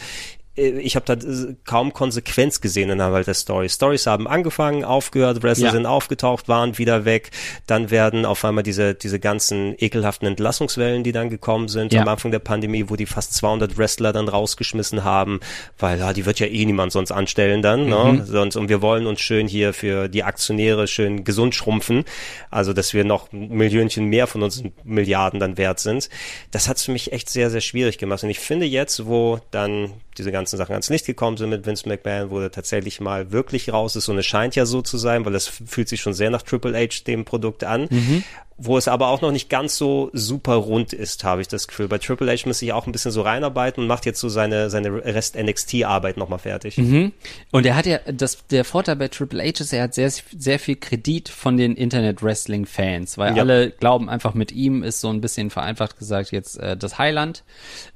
ich 0.61 0.97
habe 0.97 1.07
da 1.07 1.16
kaum 1.65 1.93
Konsequenz 1.93 2.61
gesehen 2.61 2.91
innerhalb 2.91 3.24
der 3.24 3.35
Story. 3.35 3.69
Stories 3.69 4.07
haben 4.07 4.28
angefangen, 4.28 4.85
aufgehört, 4.85 5.43
Wrestler 5.43 5.66
ja. 5.66 5.73
sind 5.73 5.87
aufgetaucht, 5.87 6.49
waren 6.49 6.77
wieder 6.78 7.05
weg. 7.05 7.31
Dann 7.66 7.91
werden 7.91 8.27
auf 8.27 8.45
einmal 8.45 8.62
diese, 8.62 8.95
diese 8.95 9.19
ganzen 9.19 9.74
ekelhaften 9.78 10.28
Entlassungswellen, 10.28 11.03
die 11.03 11.12
dann 11.12 11.31
gekommen 11.31 11.69
sind 11.69 11.93
ja. 11.93 12.03
am 12.03 12.09
Anfang 12.09 12.31
der 12.31 12.39
Pandemie, 12.41 12.85
wo 12.89 12.97
die 12.97 13.07
fast 13.07 13.35
200 13.35 13.78
Wrestler 13.78 14.12
dann 14.12 14.28
rausgeschmissen 14.28 15.05
haben, 15.05 15.41
weil 15.78 15.99
ja, 15.99 16.12
die 16.12 16.27
wird 16.27 16.41
ja 16.41 16.47
eh 16.47 16.65
niemand 16.65 16.93
sonst 16.93 17.12
anstellen 17.12 17.62
dann. 17.62 17.87
Ne? 17.87 18.05
Mhm. 18.05 18.19
Ne? 18.19 18.27
Sonst, 18.27 18.57
und 18.57 18.69
wir 18.69 18.82
wollen 18.82 19.07
uns 19.07 19.20
schön 19.20 19.49
hier 19.49 19.73
für 19.73 20.09
die 20.09 20.24
Aktionäre 20.24 20.87
schön 20.87 21.24
gesund 21.24 21.55
schrumpfen. 21.55 22.05
Also, 22.51 22.73
dass 22.73 22.93
wir 22.93 23.05
noch 23.05 23.32
Millionchen 23.32 24.07
mehr 24.07 24.27
von 24.27 24.43
unseren 24.43 24.73
Milliarden 24.85 25.41
dann 25.41 25.57
wert 25.57 25.81
sind. 25.81 26.11
Das 26.51 26.69
hat 26.69 26.77
es 26.77 26.85
für 26.85 26.93
mich 26.93 27.12
echt 27.12 27.31
sehr, 27.31 27.51
sehr 27.51 27.61
schwierig 27.61 27.99
gemacht. 27.99 28.23
Und 28.23 28.31
ich 28.31 28.41
finde 28.41 28.66
jetzt, 28.66 29.07
wo 29.07 29.41
dann 29.51 29.93
diese 30.20 30.32
ganzen 30.32 30.56
Sachen 30.56 30.72
ans 30.72 30.90
Licht 30.90 31.06
gekommen 31.06 31.36
sind 31.36 31.51
mit 31.51 31.66
Vince 31.66 31.88
McMahon, 31.88 32.30
wo 32.30 32.38
er 32.40 32.51
tatsächlich 32.51 33.01
mal 33.01 33.32
wirklich 33.32 33.72
raus 33.72 33.97
ist 33.97 34.09
und 34.09 34.18
es 34.18 34.26
scheint 34.26 34.55
ja 34.55 34.66
so 34.66 34.82
zu 34.82 34.98
sein, 34.98 35.24
weil 35.24 35.34
es 35.34 35.48
fühlt 35.48 35.88
sich 35.88 36.01
schon 36.01 36.14
sehr 36.14 36.30
nach 36.30 36.42
Triple 36.42 36.76
H 36.76 37.05
dem 37.06 37.24
Produkt 37.24 37.64
an. 37.64 37.88
Mhm 37.90 38.24
wo 38.62 38.77
es 38.77 38.89
aber 38.89 39.09
auch 39.09 39.23
noch 39.23 39.32
nicht 39.32 39.49
ganz 39.49 39.78
so 39.78 40.11
super 40.12 40.55
rund 40.55 40.93
ist, 40.93 41.24
habe 41.24 41.41
ich 41.41 41.49
das 41.49 41.66
Gefühl. 41.66 41.89
Bei 41.89 41.97
Triple 41.97 42.31
H 42.31 42.47
muss 42.47 42.59
sich 42.59 42.74
auch 42.74 42.87
ein 42.87 42.93
bisschen 42.93 43.11
so 43.11 43.23
reinarbeiten 43.23 43.82
und 43.82 43.89
macht 43.89 44.05
jetzt 44.05 44.20
so 44.20 44.28
seine, 44.28 44.69
seine 44.69 45.03
Rest 45.03 45.35
NXT-Arbeit 45.35 46.19
nochmal 46.19 46.39
fertig. 46.39 46.77
Mhm. 46.77 47.12
Und 47.53 47.65
er 47.65 47.74
hat 47.74 47.87
ja, 47.87 47.99
das, 48.12 48.47
der 48.49 48.66
Vorteil 48.66 48.97
bei 48.97 49.09
Triple 49.09 49.43
H 49.43 49.61
ist, 49.61 49.73
er 49.73 49.85
hat 49.85 49.95
sehr, 49.95 50.11
sehr 50.11 50.59
viel 50.59 50.77
Kredit 50.77 51.31
von 51.31 51.57
den 51.57 51.74
Internet-Wrestling-Fans, 51.74 53.16
weil 53.16 53.35
ja. 53.35 53.43
alle 53.43 53.70
glauben 53.70 54.11
einfach 54.11 54.35
mit 54.35 54.53
ihm 54.53 54.82
ist 54.82 55.01
so 55.01 55.09
ein 55.09 55.23
bisschen 55.23 55.49
vereinfacht 55.49 55.99
gesagt 55.99 56.31
jetzt 56.31 56.59
äh, 56.59 56.77
das 56.77 56.99
Heiland. 56.99 57.45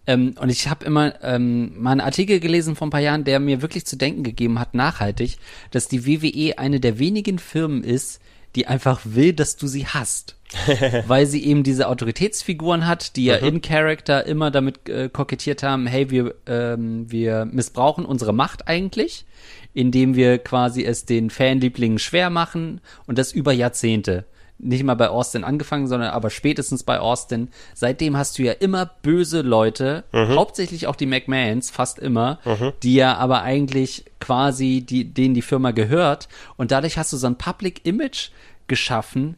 Ähm, 0.06 0.34
und 0.40 0.48
ich 0.48 0.68
habe 0.68 0.84
immer 0.86 1.14
ähm, 1.22 1.78
mal 1.80 1.92
einen 1.92 2.00
Artikel 2.00 2.40
gelesen 2.40 2.74
vor 2.74 2.86
ein 2.86 2.90
paar 2.90 3.00
Jahren, 3.00 3.24
der 3.24 3.38
mir 3.38 3.60
wirklich 3.60 3.84
zu 3.84 3.96
denken 3.96 4.22
gegeben 4.22 4.58
hat, 4.58 4.72
nachhaltig, 4.72 5.36
dass 5.72 5.88
die 5.88 6.06
WWE 6.06 6.58
eine 6.58 6.80
der 6.80 6.98
wenigen 6.98 7.38
Firmen 7.38 7.84
ist, 7.84 8.20
die 8.54 8.66
einfach 8.66 9.00
will, 9.04 9.32
dass 9.32 9.56
du 9.56 9.66
sie 9.66 9.86
hast. 9.86 10.36
weil 11.06 11.26
sie 11.26 11.44
eben 11.44 11.62
diese 11.62 11.88
Autoritätsfiguren 11.88 12.86
hat, 12.86 13.16
die 13.16 13.26
ja 13.26 13.40
mhm. 13.40 13.46
in 13.46 13.62
Character 13.62 14.26
immer 14.26 14.50
damit 14.50 14.88
äh, 14.88 15.08
kokettiert 15.08 15.62
haben, 15.62 15.86
hey, 15.86 16.10
wir, 16.10 16.34
ähm, 16.46 17.10
wir 17.10 17.44
missbrauchen 17.44 18.04
unsere 18.04 18.32
Macht 18.32 18.68
eigentlich, 18.68 19.24
indem 19.72 20.14
wir 20.14 20.38
quasi 20.38 20.84
es 20.84 21.04
den 21.04 21.30
Fanlieblingen 21.30 21.98
schwer 21.98 22.30
machen 22.30 22.80
und 23.06 23.18
das 23.18 23.32
über 23.32 23.52
Jahrzehnte. 23.52 24.24
Nicht 24.58 24.84
mal 24.84 24.94
bei 24.94 25.08
Austin 25.08 25.42
angefangen, 25.42 25.88
sondern 25.88 26.10
aber 26.10 26.30
spätestens 26.30 26.84
bei 26.84 27.00
Austin. 27.00 27.48
Seitdem 27.74 28.16
hast 28.16 28.38
du 28.38 28.44
ja 28.44 28.52
immer 28.52 28.86
böse 29.02 29.42
Leute, 29.42 30.04
mhm. 30.12 30.36
hauptsächlich 30.36 30.86
auch 30.86 30.94
die 30.94 31.06
McMahons, 31.06 31.70
fast 31.70 31.98
immer, 31.98 32.38
mhm. 32.44 32.72
die 32.82 32.94
ja 32.94 33.16
aber 33.16 33.42
eigentlich 33.42 34.04
quasi, 34.20 34.80
die, 34.80 35.12
denen 35.12 35.34
die 35.34 35.42
Firma 35.42 35.72
gehört. 35.72 36.28
Und 36.56 36.70
dadurch 36.70 36.96
hast 36.96 37.12
du 37.12 37.16
so 37.16 37.26
ein 37.26 37.36
Public 37.36 37.84
Image 37.84 38.30
geschaffen, 38.68 39.36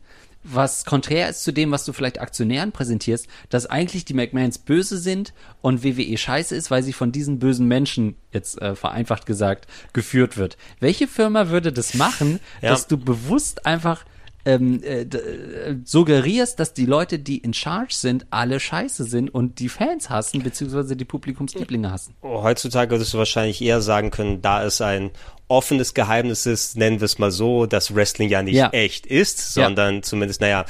was 0.49 0.85
konträr 0.85 1.29
ist 1.29 1.43
zu 1.43 1.53
dem, 1.53 1.71
was 1.71 1.85
du 1.85 1.93
vielleicht 1.93 2.21
Aktionären 2.21 2.73
präsentierst, 2.73 3.27
dass 3.49 3.67
eigentlich 3.67 4.05
die 4.05 4.15
McMahons 4.15 4.59
böse 4.59 4.99
sind 4.99 5.33
und 5.63 5.85
WWE 5.85 6.17
scheiße 6.17 6.55
ist, 6.55 6.71
weil 6.71 6.83
sie 6.83 6.93
von 6.93 7.13
diesen 7.13 7.39
bösen 7.39 7.67
Menschen, 7.67 8.17
jetzt 8.33 8.61
äh, 8.61 8.75
vereinfacht 8.75 9.27
gesagt, 9.27 9.67
geführt 9.93 10.37
wird. 10.37 10.57
Welche 10.81 11.09
Firma 11.09 11.49
würde 11.49 11.73
das 11.73 11.95
machen, 11.95 12.41
ja. 12.63 12.71
dass 12.71 12.87
du 12.87 12.97
bewusst 12.97 13.67
einfach 13.67 14.05
ähm, 14.47 14.83
äh, 14.83 15.03
äh, 15.03 15.77
suggerierst, 15.85 16.59
dass 16.59 16.73
die 16.73 16.87
Leute, 16.87 17.19
die 17.19 17.39
in 17.39 17.53
Charge 17.53 17.93
sind, 17.95 18.27
alle 18.31 18.61
scheiße 18.61 19.05
sind 19.05 19.29
und 19.29 19.59
die 19.59 19.69
Fans 19.69 20.09
hassen, 20.09 20.43
beziehungsweise 20.43 20.97
die 20.97 21.05
Publikumslieblinge 21.05 21.91
hassen. 21.91 22.15
Heutzutage 22.23 22.93
würdest 22.93 23.13
du 23.13 23.19
wahrscheinlich 23.19 23.61
eher 23.61 23.81
sagen 23.83 24.11
können, 24.11 24.41
da 24.41 24.63
ist 24.63 24.81
ein 24.81 25.11
offenes 25.49 25.95
Geheimnis 25.95 26.47
ist, 26.47 26.77
nennen 26.77 27.01
wir 27.01 27.05
es 27.05 27.19
mal 27.19 27.31
so, 27.31 27.67
dass 27.67 27.95
Wrestling 27.95 28.29
ja 28.29 28.43
nicht 28.43 28.57
ja. 28.57 28.71
echt 28.71 29.07
ist, 29.07 29.53
sondern 29.53 29.97
ja. 29.97 30.03
zumindest, 30.03 30.41
naja, 30.41 30.65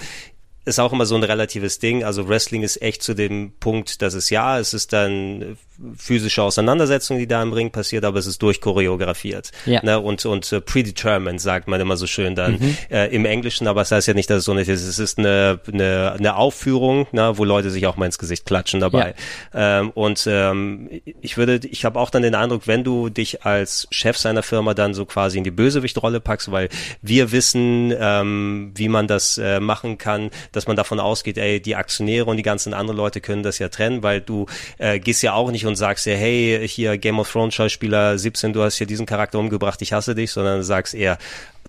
ist 0.66 0.80
auch 0.80 0.92
immer 0.92 1.06
so 1.06 1.14
ein 1.14 1.22
relatives 1.22 1.78
Ding. 1.78 2.04
Also 2.04 2.28
Wrestling 2.28 2.62
ist 2.62 2.82
echt 2.82 3.02
zu 3.02 3.14
dem 3.14 3.52
Punkt, 3.60 4.02
dass 4.02 4.14
es 4.14 4.30
ja, 4.30 4.58
es 4.58 4.74
ist 4.74 4.92
dann 4.92 5.56
physische 5.96 6.42
Auseinandersetzung, 6.42 7.18
die 7.18 7.26
da 7.26 7.42
im 7.42 7.52
Ring 7.52 7.70
passiert, 7.70 8.04
aber 8.04 8.18
es 8.18 8.26
ist 8.26 8.42
durchchoreografiert. 8.42 9.52
Ja. 9.66 9.82
Ne? 9.84 10.00
Und, 10.00 10.24
und 10.26 10.50
uh, 10.52 10.60
predetermined, 10.60 11.40
sagt 11.40 11.68
man 11.68 11.80
immer 11.80 11.96
so 11.96 12.06
schön 12.06 12.34
dann 12.34 12.54
mhm. 12.54 12.76
äh, 12.90 13.06
im 13.14 13.24
Englischen, 13.24 13.68
aber 13.68 13.82
es 13.82 13.90
das 13.90 13.98
heißt 13.98 14.08
ja 14.08 14.14
nicht, 14.14 14.28
dass 14.28 14.38
es 14.38 14.44
so 14.44 14.54
nicht 14.54 14.68
ist. 14.68 14.82
Es 14.82 14.98
ist 14.98 15.18
eine, 15.18 15.60
eine, 15.72 16.14
eine 16.18 16.36
Aufführung, 16.36 17.06
ne? 17.12 17.32
wo 17.36 17.44
Leute 17.44 17.70
sich 17.70 17.86
auch 17.86 17.96
mal 17.96 18.06
ins 18.06 18.18
Gesicht 18.18 18.44
klatschen 18.44 18.80
dabei. 18.80 19.14
Ja. 19.54 19.80
Ähm, 19.80 19.90
und 19.90 20.26
ähm, 20.28 20.90
ich 21.20 21.36
würde, 21.36 21.60
ich 21.62 21.84
habe 21.84 22.00
auch 22.00 22.10
dann 22.10 22.22
den 22.22 22.34
Eindruck, 22.34 22.66
wenn 22.66 22.82
du 22.82 23.08
dich 23.08 23.44
als 23.44 23.86
Chef 23.90 24.16
seiner 24.16 24.42
Firma 24.42 24.74
dann 24.74 24.94
so 24.94 25.04
quasi 25.04 25.38
in 25.38 25.44
die 25.44 25.50
Bösewichtrolle 25.50 26.20
packst, 26.20 26.50
weil 26.50 26.70
wir 27.02 27.32
wissen, 27.32 27.94
ähm, 27.98 28.72
wie 28.74 28.88
man 28.88 29.06
das 29.06 29.38
äh, 29.38 29.60
machen 29.60 29.98
kann, 29.98 30.30
dass 30.56 30.66
man 30.66 30.76
davon 30.76 30.98
ausgeht, 30.98 31.38
ey, 31.38 31.60
die 31.60 31.76
Aktionäre 31.76 32.24
und 32.24 32.38
die 32.38 32.42
ganzen 32.42 32.74
anderen 32.74 32.96
Leute 32.96 33.20
können 33.20 33.42
das 33.42 33.58
ja 33.58 33.68
trennen, 33.68 34.02
weil 34.02 34.20
du 34.20 34.46
äh, 34.78 34.98
gehst 34.98 35.22
ja 35.22 35.34
auch 35.34 35.50
nicht 35.50 35.66
und 35.66 35.76
sagst 35.76 36.06
ja, 36.06 36.14
hey, 36.14 36.66
hier 36.66 36.98
Game 36.98 37.18
of 37.18 37.30
Thrones 37.30 37.54
Schauspieler 37.54 38.18
17, 38.18 38.52
du 38.52 38.62
hast 38.62 38.76
hier 38.76 38.86
diesen 38.86 39.06
Charakter 39.06 39.38
umgebracht, 39.38 39.82
ich 39.82 39.92
hasse 39.92 40.14
dich, 40.14 40.32
sondern 40.32 40.62
sagst 40.62 40.94
eher, 40.94 41.18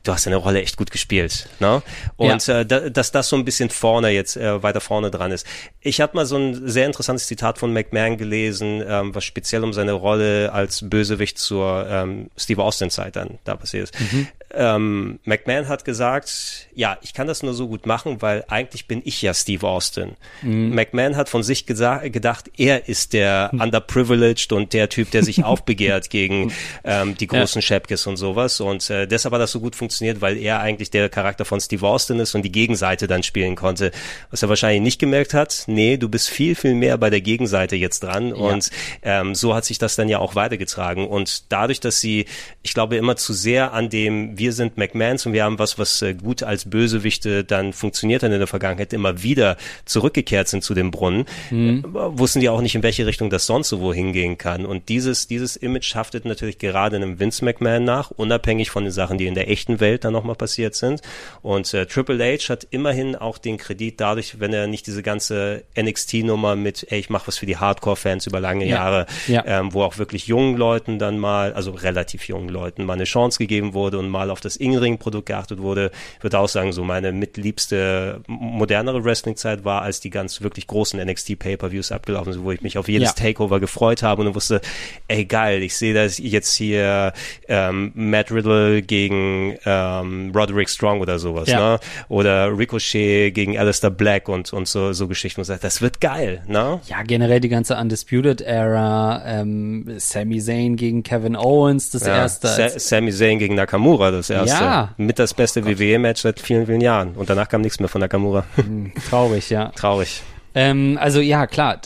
du 0.04 0.12
hast 0.12 0.26
deine 0.26 0.38
Rolle 0.38 0.62
echt 0.62 0.78
gut 0.78 0.92
gespielt. 0.92 1.50
Ne? 1.60 1.82
Und 2.16 2.48
ja. 2.48 2.60
äh, 2.60 2.66
da, 2.66 2.90
dass 2.90 3.12
das 3.12 3.30
so 3.30 3.36
ein 3.36 3.46
bisschen 3.46 3.70
vorne 3.70 4.10
jetzt 4.10 4.38
äh, 4.38 4.62
weiter 4.64 4.82
vorne 4.82 5.12
dran 5.12 5.32
ist. 5.32 5.46
Ich 5.82 6.02
habe 6.02 6.16
mal 6.16 6.26
so 6.26 6.38
ein 6.38 6.68
sehr 6.68 6.86
interessantes 6.86 7.28
Zitat 7.28 7.58
von 7.58 7.74
McMahon 7.74 8.18
gelesen, 8.18 8.84
ähm, 8.88 9.14
was 9.16 9.24
speziell 9.24 9.64
um 9.64 9.74
seine 9.74 9.94
Rolle 9.94 10.52
als 10.54 10.88
Bösewicht 10.90 11.38
zur 11.38 11.88
ähm, 11.90 12.30
Steve 12.38 12.64
Austin 12.64 12.90
Zeit 12.90 13.16
dann 13.16 13.40
da 13.44 13.56
passiert 13.56 13.90
ist. 13.90 14.00
Mhm. 14.00 14.28
Ähm, 14.54 15.20
McMahon 15.26 15.68
hat 15.68 15.84
gesagt, 15.84 16.68
ja, 16.74 16.98
ich 17.02 17.14
kann 17.14 17.28
das 17.28 17.44
nur 17.44 17.54
so 17.54 17.68
gut 17.68 17.86
machen, 17.86 18.22
weil 18.22 18.46
eigentlich 18.48 18.88
bin 18.88 19.02
ich 19.04 19.22
ja 19.22 19.34
Steve 19.34 19.68
Austin. 19.68 20.16
Mhm. 20.42 20.74
McMahon 20.74 21.18
hat 21.18 21.28
von 21.28 21.44
sich 21.44 21.66
gedacht, 21.66 22.52
er 22.58 22.88
ist 22.88 23.14
der 23.14 23.50
mhm. 23.52 23.62
underprivileged 23.62 24.54
und 24.54 24.74
der 24.74 24.90
Typ, 24.90 25.12
der 25.12 25.24
sich 25.24 25.44
aufbegehrt 25.44 26.10
gegen 26.10 26.54
ähm, 26.84 27.18
die 27.18 27.28
großen 27.28 27.60
ja. 27.60 27.66
Shepkes 27.66 28.08
und 28.08 28.18
sowas. 28.18 28.62
Und 28.62 28.90
äh, 28.90 29.06
deshalb 29.06 29.34
hat 29.34 29.42
das 29.42 29.52
so 29.52 29.60
gut 29.60 29.76
funktioniert, 29.76 29.87
weil 30.22 30.38
er 30.38 30.60
eigentlich 30.60 30.90
der 30.90 31.10
Charakter 31.10 31.46
von 31.46 31.60
Steve 31.60 31.88
Austin 31.88 32.20
ist 32.20 32.36
und 32.36 32.44
die 32.44 32.52
Gegenseite 32.52 33.08
dann 33.08 33.24
spielen 33.24 33.56
konnte. 33.56 33.92
Was 34.32 34.42
er 34.42 34.50
wahrscheinlich 34.50 34.82
nicht 34.82 35.00
gemerkt 35.00 35.34
hat, 35.34 35.64
nee, 35.68 35.98
du 35.98 36.10
bist 36.10 36.30
viel, 36.30 36.56
viel 36.56 36.74
mehr 36.74 36.98
bei 36.98 37.10
der 37.10 37.22
Gegenseite 37.22 37.76
jetzt 37.76 38.04
dran. 38.04 38.30
Ja. 38.30 38.36
Und 38.36 38.70
ähm, 39.04 39.36
so 39.36 39.56
hat 39.56 39.66
sich 39.66 39.78
das 39.78 39.96
dann 39.96 40.10
ja 40.10 40.20
auch 40.20 40.36
weitergetragen. 40.36 41.08
Und 41.08 41.52
dadurch, 41.52 41.80
dass 41.80 42.02
sie, 42.02 42.26
ich 42.64 42.74
glaube, 42.74 42.98
immer 42.98 43.16
zu 43.16 43.34
sehr 43.34 43.74
an 43.74 43.90
dem 43.90 44.38
wir 44.38 44.54
sind 44.54 44.78
McMahons 44.78 45.26
und 45.26 45.34
wir 45.34 45.44
haben 45.44 45.60
was, 45.60 45.80
was 45.80 46.02
äh, 46.02 46.14
gut 46.14 46.44
als 46.44 46.70
Bösewichte 46.70 47.44
dann 47.44 47.74
funktioniert 47.74 48.24
hat 48.24 48.32
in 48.32 48.40
der 48.40 48.48
Vergangenheit, 48.48 48.94
immer 48.94 49.24
wieder 49.24 49.58
zurückgekehrt 49.86 50.48
sind 50.48 50.64
zu 50.64 50.74
dem 50.74 50.92
Brunnen, 50.92 51.26
mhm. 51.50 51.84
Äh, 51.86 52.18
wussten 52.20 52.40
die 52.40 52.50
auch 52.50 52.62
nicht, 52.62 52.76
in 52.76 52.84
welche 52.84 53.06
Richtung 53.06 53.30
das 53.30 53.46
sonst 53.46 53.70
so 53.70 53.82
wohin 53.82 54.14
gehen 54.14 54.38
kann. 54.38 54.66
Und 54.66 54.90
dieses, 54.90 55.28
dieses 55.28 55.56
Image 55.56 55.96
haftet 55.96 56.26
natürlich 56.26 56.58
gerade 56.58 56.96
einem 56.96 57.20
Vince 57.20 57.44
McMahon 57.44 57.84
nach, 57.84 58.12
unabhängig 58.12 58.70
von 58.70 58.84
den 58.84 58.92
Sachen, 58.92 59.18
die 59.18 59.28
in 59.28 59.36
der 59.36 59.50
echten 59.50 59.77
Welt 59.80 60.04
dann 60.04 60.14
nochmal 60.14 60.36
passiert 60.36 60.76
sind. 60.76 61.02
Und 61.42 61.74
äh, 61.74 61.86
Triple 61.86 62.24
H 62.24 62.50
hat 62.50 62.68
immerhin 62.70 63.16
auch 63.16 63.38
den 63.38 63.58
Kredit 63.58 64.00
dadurch, 64.00 64.40
wenn 64.40 64.54
er 64.54 64.68
nicht 64.68 64.88
diese 64.88 65.04
ganze 65.04 65.64
NXT-Nummer 65.80 66.56
mit, 66.56 66.88
ey, 66.92 67.00
ich 67.00 67.10
mache 67.10 67.28
was 67.28 67.38
für 67.38 67.46
die 67.46 67.58
Hardcore-Fans 67.58 68.28
über 68.28 68.40
lange 68.40 68.66
ja. 68.66 68.76
Jahre, 68.76 69.06
ja. 69.28 69.44
Ähm, 69.46 69.74
wo 69.74 69.84
auch 69.84 69.98
wirklich 69.98 70.28
jungen 70.28 70.58
Leuten 70.58 71.00
dann 71.00 71.18
mal, 71.18 71.54
also 71.54 71.72
relativ 71.72 72.28
jungen 72.28 72.50
Leuten 72.50 72.86
mal 72.86 72.94
eine 72.94 73.06
Chance 73.06 73.38
gegeben 73.38 73.74
wurde 73.74 74.00
und 74.00 74.10
mal 74.10 74.30
auf 74.30 74.42
das 74.42 74.56
In-Ring-Produkt 74.56 75.28
geachtet 75.28 75.60
wurde. 75.60 75.92
Ich 76.18 76.24
würde 76.24 76.40
auch 76.40 76.50
sagen, 76.50 76.74
so 76.74 76.84
meine 76.84 77.12
mitliebste, 77.12 78.22
modernere 78.28 79.04
Wrestling-Zeit 79.04 79.66
war, 79.66 79.82
als 79.82 80.00
die 80.00 80.10
ganz 80.10 80.42
wirklich 80.42 80.68
großen 80.68 81.00
NXT-Pay-Per-Views 81.00 81.92
abgelaufen 81.92 82.34
sind, 82.34 82.44
wo 82.44 82.52
ich 82.52 82.62
mich 82.62 82.78
auf 82.78 82.88
jedes 82.88 83.10
ja. 83.10 83.14
Takeover 83.14 83.60
gefreut 83.60 84.04
habe 84.04 84.24
und 84.24 84.36
wusste, 84.36 84.62
ey 85.08 85.26
geil, 85.26 85.64
ich 85.64 85.76
sehe 85.76 85.94
das 85.94 86.18
jetzt 86.18 86.56
hier 86.56 87.14
ähm, 87.48 87.92
Matt 87.96 88.32
Riddle 88.32 88.82
gegen 88.82 89.58
ähm, 89.68 90.32
Roderick 90.34 90.70
Strong 90.70 91.02
oder 91.02 91.20
sowas, 91.20 91.50
ja. 91.50 91.74
ne? 91.74 91.80
Oder 92.08 92.58
Ricochet 92.58 93.34
gegen 93.34 93.58
Alistair 93.58 93.90
Black 93.90 94.30
und, 94.30 94.54
und 94.54 94.68
so, 94.68 94.94
so 94.94 95.08
Geschichten. 95.08 95.42
Und 95.42 95.64
das 95.64 95.82
wird 95.82 96.00
geil, 96.00 96.44
ne? 96.48 96.80
Ja, 96.88 97.04
generell 97.04 97.40
die 97.40 97.50
ganze 97.50 97.76
Undisputed-Era, 97.76 99.24
ähm, 99.26 99.86
Sami 99.98 100.40
Zayn 100.40 100.76
gegen 100.78 101.04
Kevin 101.04 101.36
Owens, 101.36 101.90
das 101.92 102.06
ja, 102.06 102.18
erste. 102.18 102.48
Sa 102.48 102.70
Sami 102.80 103.12
Zayn 103.12 103.40
gegen 103.40 103.56
Nakamura, 103.56 104.12
das 104.12 104.30
erste. 104.30 104.64
Ja. 104.64 104.94
Mit 104.98 105.20
das 105.20 105.34
beste 105.34 105.62
oh 105.62 105.68
WWE-Match 105.68 106.22
seit 106.22 106.40
vielen, 106.40 106.66
vielen 106.66 106.82
Jahren. 106.82 107.16
Und 107.16 107.30
danach 107.30 107.50
kam 107.50 107.62
nichts 107.62 107.80
mehr 107.80 107.90
von 107.90 108.02
Nakamura. 108.02 108.46
Hm, 108.56 108.94
traurig, 109.10 109.50
ja. 109.50 109.70
Traurig. 109.76 110.22
Ähm, 110.60 110.98
also 111.00 111.20
ja, 111.20 111.46
klar, 111.46 111.80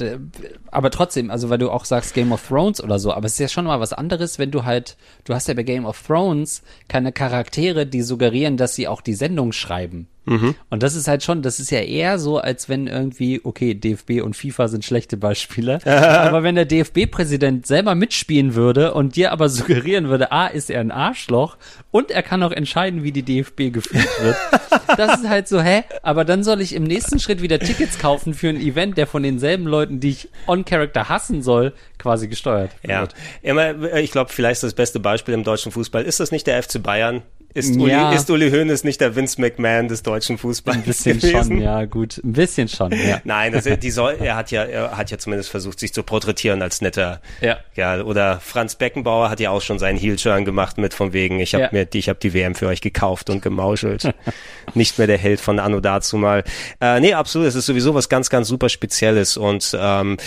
aber 0.72 0.92
trotzdem, 0.92 1.30
also 1.30 1.50
weil 1.50 1.58
du 1.58 1.70
auch 1.70 1.84
sagst 1.84 2.14
Game 2.14 2.32
of 2.32 2.48
Thrones 2.48 2.82
oder 2.82 3.00
so, 3.00 3.12
aber 3.12 3.26
es 3.26 3.34
ist 3.34 3.40
ja 3.40 3.48
schon 3.50 3.66
mal 3.66 3.82
was 3.82 3.92
anderes, 3.92 4.40
wenn 4.40 4.50
du 4.50 4.64
halt, 4.64 4.96
du 5.26 5.34
hast 5.34 5.50
ja 5.50 5.54
bei 5.56 5.64
Game 5.64 5.86
of 5.86 6.02
Thrones 6.02 6.64
keine 6.88 7.12
Charaktere, 7.12 7.86
die 7.86 8.02
suggerieren, 8.02 8.56
dass 8.56 8.76
sie 8.76 8.88
auch 8.88 9.02
die 9.02 9.14
Sendung 9.14 9.52
schreiben. 9.52 10.08
Mhm. 10.32 10.56
Und 10.70 10.82
das 10.82 10.96
ist 10.96 11.10
halt 11.10 11.24
schon, 11.24 11.42
das 11.42 11.60
ist 11.60 11.72
ja 11.72 11.82
eher 11.82 12.18
so, 12.18 12.38
als 12.38 12.70
wenn 12.70 12.88
irgendwie, 12.88 13.42
okay, 13.44 13.74
DFB 13.74 14.22
und 14.22 14.36
FIFA 14.36 14.70
sind 14.70 14.86
schlechte 14.86 15.18
Beispiele, 15.18 15.80
aber 15.86 16.42
wenn 16.44 16.56
der 16.56 16.66
DFB-Präsident 16.66 17.68
selber 17.68 17.96
mitspielen 17.96 18.56
würde 18.56 18.94
und 18.94 19.18
dir 19.18 19.34
aber 19.34 19.50
suggerieren 19.50 20.08
würde, 20.08 20.32
A, 20.32 20.48
ist 20.48 20.70
er 20.70 20.80
ein 20.80 20.92
Arschloch 20.92 21.58
und 21.92 22.12
er 22.12 22.24
kann 22.24 22.42
auch 22.44 22.54
entscheiden, 22.54 23.04
wie 23.04 23.12
die 23.12 23.24
DFB 23.24 23.74
geführt 23.74 24.08
wird. 24.22 24.38
das 24.98 25.20
ist 25.20 25.28
halt 25.28 25.50
so, 25.50 25.62
hä? 25.62 25.84
Aber 26.02 26.24
dann 26.24 26.46
soll 26.46 26.62
ich 26.62 26.74
im 26.74 26.84
nächsten 26.84 27.20
Schritt 27.20 27.42
wieder 27.42 27.60
Tickets 27.60 28.00
kaufen 28.00 28.34
für 28.34 28.48
ein 28.48 28.62
Event, 28.62 28.98
der 28.98 29.08
von 29.08 29.24
denselben 29.24 29.68
Leuten, 29.68 30.00
die 30.00 30.12
ich 30.12 30.30
on-Character 30.48 31.10
hassen 31.10 31.42
soll, 31.42 31.74
quasi 31.98 32.30
gesteuert 32.30 32.72
wird. 32.84 33.14
Ja, 33.44 33.98
ich 33.98 34.12
glaube, 34.12 34.32
vielleicht 34.32 34.64
das 34.64 34.74
beste 34.74 35.02
Beispiel 35.02 35.34
im 35.34 35.44
deutschen 35.44 35.72
Fußball. 35.72 36.04
Ist 36.04 36.22
das 36.22 36.32
nicht 36.32 36.48
der 36.48 36.62
FC 36.64 36.82
Bayern? 36.82 37.22
Ist 37.54 37.76
Uli, 37.76 37.92
ja. 37.92 38.12
ist 38.14 38.30
Uli 38.30 38.50
Hoeneß 38.50 38.84
nicht 38.84 39.02
der 39.02 39.16
Vince 39.16 39.40
McMahon 39.42 39.88
des 39.88 40.04
deutschen 40.04 40.38
Fußballs? 40.38 40.78
Ein 40.78 40.84
bisschen 40.84 41.20
gewesen? 41.20 41.52
schon, 41.58 41.62
ja, 41.62 41.86
gut. 41.86 42.22
Ein 42.24 42.34
bisschen 42.34 42.68
schon, 42.68 42.92
ja. 42.92 43.20
Nein, 43.24 43.54
also 43.54 43.76
die 43.76 43.92
soll, 43.92 44.18
er 44.20 44.36
hat 44.36 44.52
ja, 44.52 44.64
er 44.64 44.98
hat 44.98 45.12
ja 45.12 45.18
zumindest 45.18 45.50
versucht, 45.50 45.80
sich 45.80 45.94
zu 45.94 46.04
porträtieren 46.04 46.62
als 46.62 46.82
netter. 46.82 47.22
Ja. 47.42 47.58
ja 47.76 48.02
oder 48.02 48.40
Franz 48.40 48.76
Beckenbauer 48.76 49.30
hat 49.30 49.40
ja 49.40 49.50
auch 49.50 49.62
schon 49.62 49.80
seinen 49.80 49.98
Heel-Turn 49.98 50.46
gemacht 50.46 50.78
mit 50.78 50.94
von 50.94 51.14
wegen, 51.14 51.40
ich 51.40 51.54
habe 51.54 51.64
ja. 51.66 51.70
mir, 51.72 51.88
ich 51.94 52.08
habe 52.08 52.20
die 52.20 52.34
WM 52.34 52.56
für 52.56 52.68
euch 52.68 52.82
gekauft 52.82 53.30
und 53.30 53.42
gemauschelt. 53.42 54.14
nicht 54.74 54.98
mehr 54.98 55.08
der 55.08 55.18
Held 55.18 55.42
von 55.42 55.60
Anno 55.60 55.82
dazu 55.82 56.18
mal. 56.18 56.44
Äh, 56.80 57.00
nee, 57.02 57.14
absolut. 57.14 57.48
Es 57.48 57.56
ist 57.56 57.66
sowieso 57.66 57.94
was 57.94 58.08
ganz, 58.08 58.30
ganz 58.30 58.48
super 58.48 58.70
Spezielles 58.70 59.36
und 59.38 59.76
ähm, 59.78 60.18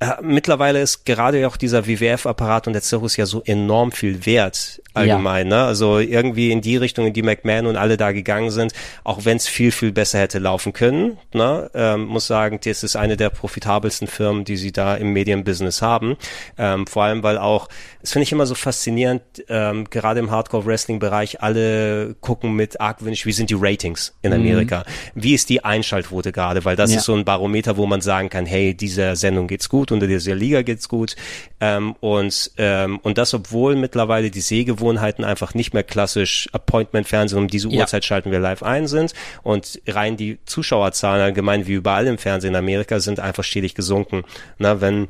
äh, 0.00 0.12
mittlerweile 0.22 0.80
ist 0.80 1.04
gerade 1.04 1.46
auch 1.48 1.56
dieser 1.56 1.86
WWF-Apparat 1.86 2.66
und 2.66 2.72
der 2.72 2.82
Zirkus 2.82 3.16
ja 3.16 3.26
so 3.26 3.42
enorm 3.44 3.92
viel 3.92 4.26
wert 4.26 4.80
allgemein. 4.94 5.50
Ja. 5.50 5.62
Ne? 5.62 5.64
Also 5.64 5.98
irgendwie 5.98 6.50
in 6.50 6.60
die 6.60 6.76
Richtung, 6.76 7.06
in 7.06 7.12
die 7.12 7.22
McMahon 7.22 7.66
und 7.66 7.76
alle 7.76 7.96
da 7.96 8.12
gegangen 8.12 8.50
sind, 8.50 8.72
auch 9.04 9.24
wenn 9.24 9.36
es 9.36 9.48
viel, 9.48 9.72
viel 9.72 9.92
besser 9.92 10.18
hätte 10.18 10.38
laufen 10.38 10.72
können. 10.72 11.18
Ne? 11.32 11.70
Ähm, 11.74 12.04
muss 12.04 12.26
sagen, 12.26 12.60
das 12.64 12.82
ist 12.82 12.96
eine 12.96 13.16
der 13.16 13.30
profitabelsten 13.30 14.08
Firmen, 14.08 14.44
die 14.44 14.56
sie 14.56 14.72
da 14.72 14.94
im 14.94 15.12
Medienbusiness 15.12 15.82
haben. 15.82 16.16
Ähm, 16.56 16.86
vor 16.86 17.04
allem, 17.04 17.22
weil 17.22 17.38
auch, 17.38 17.68
das 18.00 18.12
finde 18.12 18.24
ich 18.24 18.32
immer 18.32 18.46
so 18.46 18.54
faszinierend, 18.54 19.22
ähm, 19.48 19.88
gerade 19.90 20.20
im 20.20 20.30
Hardcore-Wrestling-Bereich, 20.30 21.42
alle 21.42 22.14
gucken 22.20 22.54
mit 22.54 22.80
argwöhnisch, 22.80 23.26
wie 23.26 23.32
sind 23.32 23.50
die 23.50 23.56
Ratings 23.58 24.16
in 24.22 24.30
mhm. 24.30 24.40
Amerika? 24.40 24.84
Mhm. 25.14 25.22
Wie 25.22 25.34
ist 25.34 25.48
die 25.50 25.64
Einschaltquote 25.64 26.32
gerade? 26.32 26.64
Weil 26.64 26.76
das 26.76 26.92
ja. 26.92 26.98
ist 26.98 27.04
so 27.04 27.14
ein 27.14 27.24
Barometer, 27.24 27.76
wo 27.76 27.86
man 27.86 28.00
sagen 28.00 28.28
kann, 28.28 28.46
hey, 28.46 28.74
dieser 28.74 29.16
Sendung 29.16 29.46
geht's 29.46 29.68
gut, 29.68 29.87
unter 29.92 30.06
dieser 30.06 30.34
Liga 30.34 30.62
geht's 30.62 30.88
gut. 30.88 31.16
Ähm, 31.60 31.94
und, 32.00 32.50
ähm, 32.56 32.98
und 33.02 33.18
das, 33.18 33.34
obwohl 33.34 33.76
mittlerweile 33.76 34.30
die 34.30 34.40
Sehgewohnheiten 34.40 35.24
einfach 35.24 35.54
nicht 35.54 35.74
mehr 35.74 35.82
klassisch 35.82 36.48
Appointment-Fernsehen 36.52 37.38
um 37.38 37.48
diese 37.48 37.68
ja. 37.68 37.80
Uhrzeit 37.80 38.04
schalten 38.04 38.30
wir 38.30 38.40
live 38.40 38.62
ein 38.62 38.86
sind 38.86 39.14
und 39.42 39.80
rein 39.86 40.16
die 40.16 40.38
Zuschauerzahlen 40.44 41.22
allgemein 41.22 41.66
wie 41.66 41.74
überall 41.74 42.06
im 42.06 42.18
Fernsehen 42.18 42.50
in 42.50 42.56
Amerika 42.56 43.00
sind 43.00 43.20
einfach 43.20 43.44
stetig 43.44 43.74
gesunken. 43.74 44.24
Na, 44.58 44.80
wenn 44.80 45.08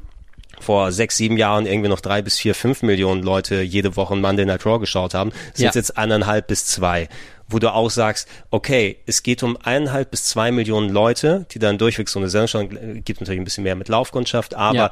vor 0.60 0.92
sechs, 0.92 1.16
sieben 1.16 1.36
Jahren 1.36 1.66
irgendwie 1.66 1.88
noch 1.88 2.00
drei 2.00 2.22
bis 2.22 2.38
vier, 2.38 2.54
fünf 2.54 2.82
Millionen 2.82 3.22
Leute 3.22 3.62
jede 3.62 3.96
Woche 3.96 4.16
Monday 4.16 4.44
Night 4.44 4.66
Raw 4.66 4.78
geschaut 4.78 5.14
haben, 5.14 5.30
sind 5.54 5.66
ja. 5.66 5.72
jetzt 5.72 5.96
eineinhalb 5.96 6.48
bis 6.48 6.66
zwei 6.66 7.08
wo 7.48 7.58
du 7.58 7.72
auch 7.72 7.90
sagst, 7.90 8.28
okay, 8.50 8.98
es 9.06 9.22
geht 9.22 9.42
um 9.42 9.56
eineinhalb 9.62 10.10
bis 10.10 10.24
zwei 10.24 10.52
Millionen 10.52 10.90
Leute, 10.90 11.46
die 11.50 11.58
dann 11.58 11.78
durchweg 11.78 12.08
so 12.08 12.18
eine 12.18 12.28
Sendung 12.28 12.48
schauen, 12.48 13.04
gibt 13.04 13.20
natürlich 13.20 13.40
ein 13.40 13.44
bisschen 13.44 13.64
mehr 13.64 13.74
mit 13.74 13.88
Laufkundschaft, 13.88 14.54
aber 14.54 14.74
ja 14.76 14.90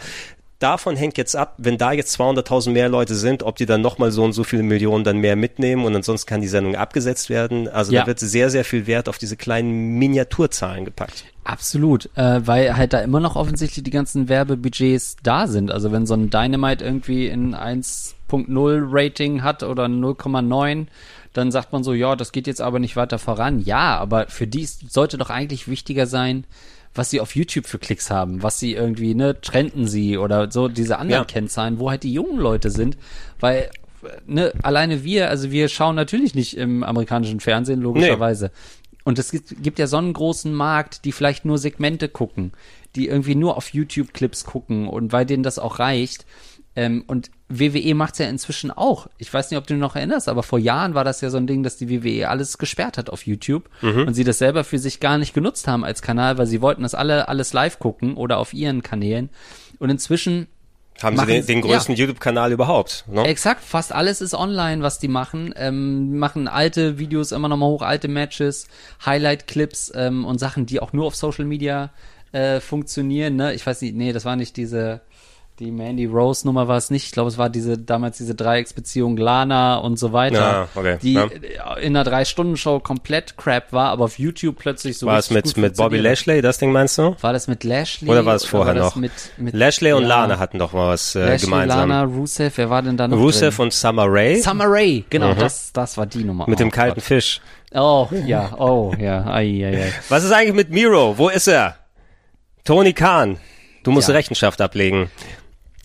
davon 0.58 0.96
hängt 0.96 1.18
jetzt 1.18 1.36
ab, 1.36 1.54
wenn 1.58 1.78
da 1.78 1.92
jetzt 1.92 2.18
200.000 2.18 2.70
mehr 2.70 2.88
Leute 2.88 3.14
sind, 3.14 3.42
ob 3.42 3.56
die 3.56 3.66
dann 3.66 3.80
nochmal 3.80 4.10
so 4.10 4.24
und 4.24 4.32
so 4.32 4.44
viele 4.44 4.62
Millionen 4.62 5.04
dann 5.04 5.18
mehr 5.18 5.36
mitnehmen 5.36 5.84
und 5.84 5.94
ansonsten 5.94 6.28
kann 6.28 6.40
die 6.40 6.48
Sendung 6.48 6.76
abgesetzt 6.76 7.28
werden. 7.28 7.68
Also 7.68 7.92
Ja. 7.92 8.02
da 8.02 8.06
wird 8.06 8.20
sehr, 8.20 8.50
sehr 8.50 8.64
viel 8.64 8.86
Wert 8.86 9.08
auf 9.08 9.18
diese 9.18 9.36
kleinen 9.36 9.98
Miniaturzahlen 9.98 10.84
gepackt. 10.84 11.24
Absolut, 11.44 12.10
äh, 12.16 12.46
weil 12.46 12.76
halt 12.76 12.92
da 12.92 13.00
immer 13.00 13.20
noch 13.20 13.36
offensichtlich 13.36 13.84
die 13.84 13.90
ganzen 13.90 14.28
Werbebudgets 14.28 15.16
da 15.22 15.46
sind. 15.46 15.70
Also 15.70 15.92
wenn 15.92 16.06
so 16.06 16.14
ein 16.14 16.30
Dynamite 16.30 16.84
irgendwie 16.84 17.28
in 17.28 17.54
1.0 17.54 18.86
Rating 18.90 19.42
hat 19.42 19.62
oder 19.62 19.84
0,9, 19.84 20.86
dann 21.36 21.52
sagt 21.52 21.72
man 21.72 21.84
so, 21.84 21.92
ja, 21.92 22.16
das 22.16 22.32
geht 22.32 22.46
jetzt 22.46 22.62
aber 22.62 22.78
nicht 22.78 22.96
weiter 22.96 23.18
voran. 23.18 23.60
Ja, 23.60 23.98
aber 23.98 24.28
für 24.28 24.46
die 24.46 24.64
sollte 24.64 25.18
doch 25.18 25.30
eigentlich 25.30 25.68
wichtiger 25.68 26.06
sein, 26.06 26.44
was 26.94 27.10
sie 27.10 27.20
auf 27.20 27.36
YouTube 27.36 27.66
für 27.66 27.78
Klicks 27.78 28.10
haben, 28.10 28.42
was 28.42 28.58
sie 28.58 28.72
irgendwie, 28.72 29.14
ne, 29.14 29.38
trenden 29.40 29.86
sie 29.86 30.16
oder 30.16 30.50
so 30.50 30.68
diese 30.68 30.98
anderen 30.98 31.22
Ja. 31.22 31.24
Kennzahlen, 31.26 31.78
wo 31.78 31.90
halt 31.90 32.04
die 32.04 32.12
jungen 32.12 32.38
Leute 32.38 32.70
sind, 32.70 32.96
weil 33.38 33.70
ne, 34.26 34.52
alleine 34.62 35.04
wir, 35.04 35.28
also 35.28 35.50
wir 35.50 35.68
schauen 35.68 35.94
natürlich 35.94 36.34
nicht 36.34 36.56
im 36.56 36.82
amerikanischen 36.82 37.40
Fernsehen, 37.40 37.82
logischerweise. 37.82 38.50
Und 39.04 39.18
es 39.18 39.30
gibt, 39.30 39.62
gibt 39.62 39.78
ja 39.78 39.86
so 39.86 39.98
einen 39.98 40.14
großen 40.14 40.52
Markt, 40.54 41.04
die 41.04 41.12
vielleicht 41.12 41.44
nur 41.44 41.58
Segmente 41.58 42.08
gucken, 42.08 42.52
die 42.96 43.08
irgendwie 43.08 43.34
nur 43.34 43.56
auf 43.56 43.74
YouTube-Clips 43.74 44.44
gucken 44.44 44.88
und 44.88 45.12
weil 45.12 45.26
denen 45.26 45.42
das 45.42 45.58
auch 45.58 45.78
reicht. 45.78 46.24
Ähm, 46.74 47.04
und 47.06 47.30
WWE 47.48 47.94
macht's 47.94 48.18
ja 48.18 48.26
inzwischen 48.28 48.70
auch. 48.72 49.06
Ich 49.18 49.32
weiß 49.32 49.50
nicht, 49.50 49.58
ob 49.58 49.66
du 49.66 49.74
dich 49.74 49.80
noch 49.80 49.94
erinnerst, 49.94 50.28
aber 50.28 50.42
vor 50.42 50.58
Jahren 50.58 50.94
war 50.94 51.04
das 51.04 51.20
ja 51.20 51.30
so 51.30 51.36
ein 51.36 51.46
Ding, 51.46 51.62
dass 51.62 51.76
die 51.76 51.88
WWE 51.90 52.28
alles 52.28 52.58
gesperrt 52.58 52.98
hat 52.98 53.08
auf 53.10 53.24
YouTube 53.26 53.68
und 53.82 54.14
sie 54.14 54.24
das 54.24 54.38
selber 54.38 54.64
für 54.64 54.78
sich 54.78 54.98
gar 54.98 55.16
nicht 55.18 55.32
genutzt 55.34 55.68
haben 55.68 55.84
als 55.84 56.02
Kanal, 56.02 56.38
weil 56.38 56.46
sie 56.46 56.60
wollten 56.60 56.82
das 56.82 56.94
alle 56.94 57.28
alles 57.28 57.52
live 57.52 57.78
gucken 57.78 58.16
oder 58.16 58.38
auf 58.38 58.52
ihren 58.52 58.82
Kanälen. 58.82 59.30
Und 59.78 59.90
inzwischen 59.90 60.48
Haben 61.02 61.14
sie 61.14 61.20
Machen 61.20 61.28
den, 61.34 61.42
sie- 61.42 61.52
den 61.52 61.60
größten 61.62 61.94
YouTube-Kanal 61.94 62.50
überhaupt. 62.52 63.04
Ne? 63.06 63.22
Exakt, 63.26 63.62
fast 63.62 63.92
alles 63.92 64.20
ist 64.20 64.34
online, 64.34 64.82
was 64.82 64.98
die 64.98 65.08
machen. 65.08 65.52
Ähm, 65.56 66.18
machen 66.18 66.48
alte 66.48 66.98
Videos 66.98 67.30
immer 67.32 67.48
noch 67.48 67.58
mal 67.58 67.66
hoch, 67.66 67.82
alte 67.82 68.08
Matches, 68.08 68.66
Highlight-Clips 69.04 69.92
ähm, 69.94 70.24
und 70.24 70.38
Sachen, 70.38 70.66
die 70.66 70.80
auch 70.80 70.92
nur 70.92 71.06
auf 71.06 71.14
Social 71.14 71.44
Media 71.44 71.90
äh, 72.32 72.60
funktionieren. 72.60 73.36
Ne? 73.36 73.54
Ich 73.54 73.64
weiß 73.66 73.82
nicht, 73.82 73.94
nee, 73.94 74.12
das 74.12 74.24
war 74.24 74.36
nicht 74.36 74.56
diese, 74.56 75.00
die 75.58 75.70
Mandy 75.70 76.04
Rose 76.04 76.46
Nummer 76.46 76.68
war 76.68 76.76
es 76.76 76.90
nicht. 76.90 77.06
Ich 77.06 77.12
glaube, 77.12 77.28
es 77.28 77.38
war 77.38 77.48
diese 77.48 77.78
damals 77.78 78.18
diese 78.18 78.34
Dreiecksbeziehung 78.34 79.16
Lana 79.16 79.76
und 79.78 79.98
so 79.98 80.12
weiter, 80.12 80.36
Ja, 80.36 80.68
okay, 80.74 80.98
die 81.00 81.14
ja. 81.14 81.74
in 81.76 81.96
einer 81.96 82.04
drei 82.04 82.24
Stunden 82.26 82.56
Show 82.56 82.78
komplett 82.80 83.36
Crap 83.38 83.72
war, 83.72 83.90
aber 83.90 84.04
auf 84.04 84.18
YouTube 84.18 84.56
plötzlich 84.58 84.98
so 84.98 85.06
War 85.06 85.18
es 85.18 85.30
mit, 85.30 85.56
mit 85.56 85.76
Bobby. 85.76 85.98
Lashley, 85.98 86.42
das 86.42 86.58
Ding 86.58 86.72
meinst 86.72 86.98
du? 86.98 87.16
War 87.20 87.32
das 87.32 87.48
mit 87.48 87.64
Lashley? 87.64 88.10
Oder 88.10 88.26
war 88.26 88.34
es 88.34 88.44
vorher 88.44 88.74
war 88.74 88.82
noch? 88.82 88.96
Mit, 88.96 89.12
mit 89.38 89.54
Lashley 89.54 89.92
und 89.94 90.02
ja, 90.02 90.08
Lana 90.08 90.38
hatten 90.38 90.58
doch 90.58 90.72
mal 90.72 90.88
was 90.88 91.14
äh, 91.14 91.20
Lashley, 91.20 91.46
gemeinsam. 91.46 91.88
Lana, 91.88 92.02
Rusev, 92.04 92.58
wer 92.58 92.68
war 92.68 92.82
denn 92.82 92.96
da 92.98 93.08
noch 93.08 93.16
Rusev 93.16 93.56
drin? 93.56 93.64
und 93.64 93.72
Summer 93.72 94.06
Rae 94.06 94.36
Summer 94.36 94.66
Rae, 94.68 95.04
genau, 95.08 95.32
das, 95.34 95.72
das 95.72 95.96
war 95.96 96.06
die 96.06 96.24
Nummer. 96.24 96.44
mit 96.48 96.58
oh, 96.58 96.62
dem 96.62 96.70
kalten 96.70 96.96
Gott. 96.96 97.04
Fisch. 97.04 97.40
Oh, 97.72 98.08
ja, 98.26 98.54
oh, 98.58 98.94
ja, 98.98 99.24
ai, 99.24 99.64
ai, 99.64 99.84
ai. 99.84 99.92
Was 100.08 100.22
ist 100.22 100.32
eigentlich 100.32 100.54
mit 100.54 100.70
Miro? 100.70 101.16
Wo 101.18 101.28
ist 101.28 101.46
er? 101.46 101.76
Tony 102.64 102.92
Khan. 102.92 103.38
Du 103.82 103.92
musst. 103.92 104.10
Rechenschaft 104.10 104.60
ablegen. 104.60 105.10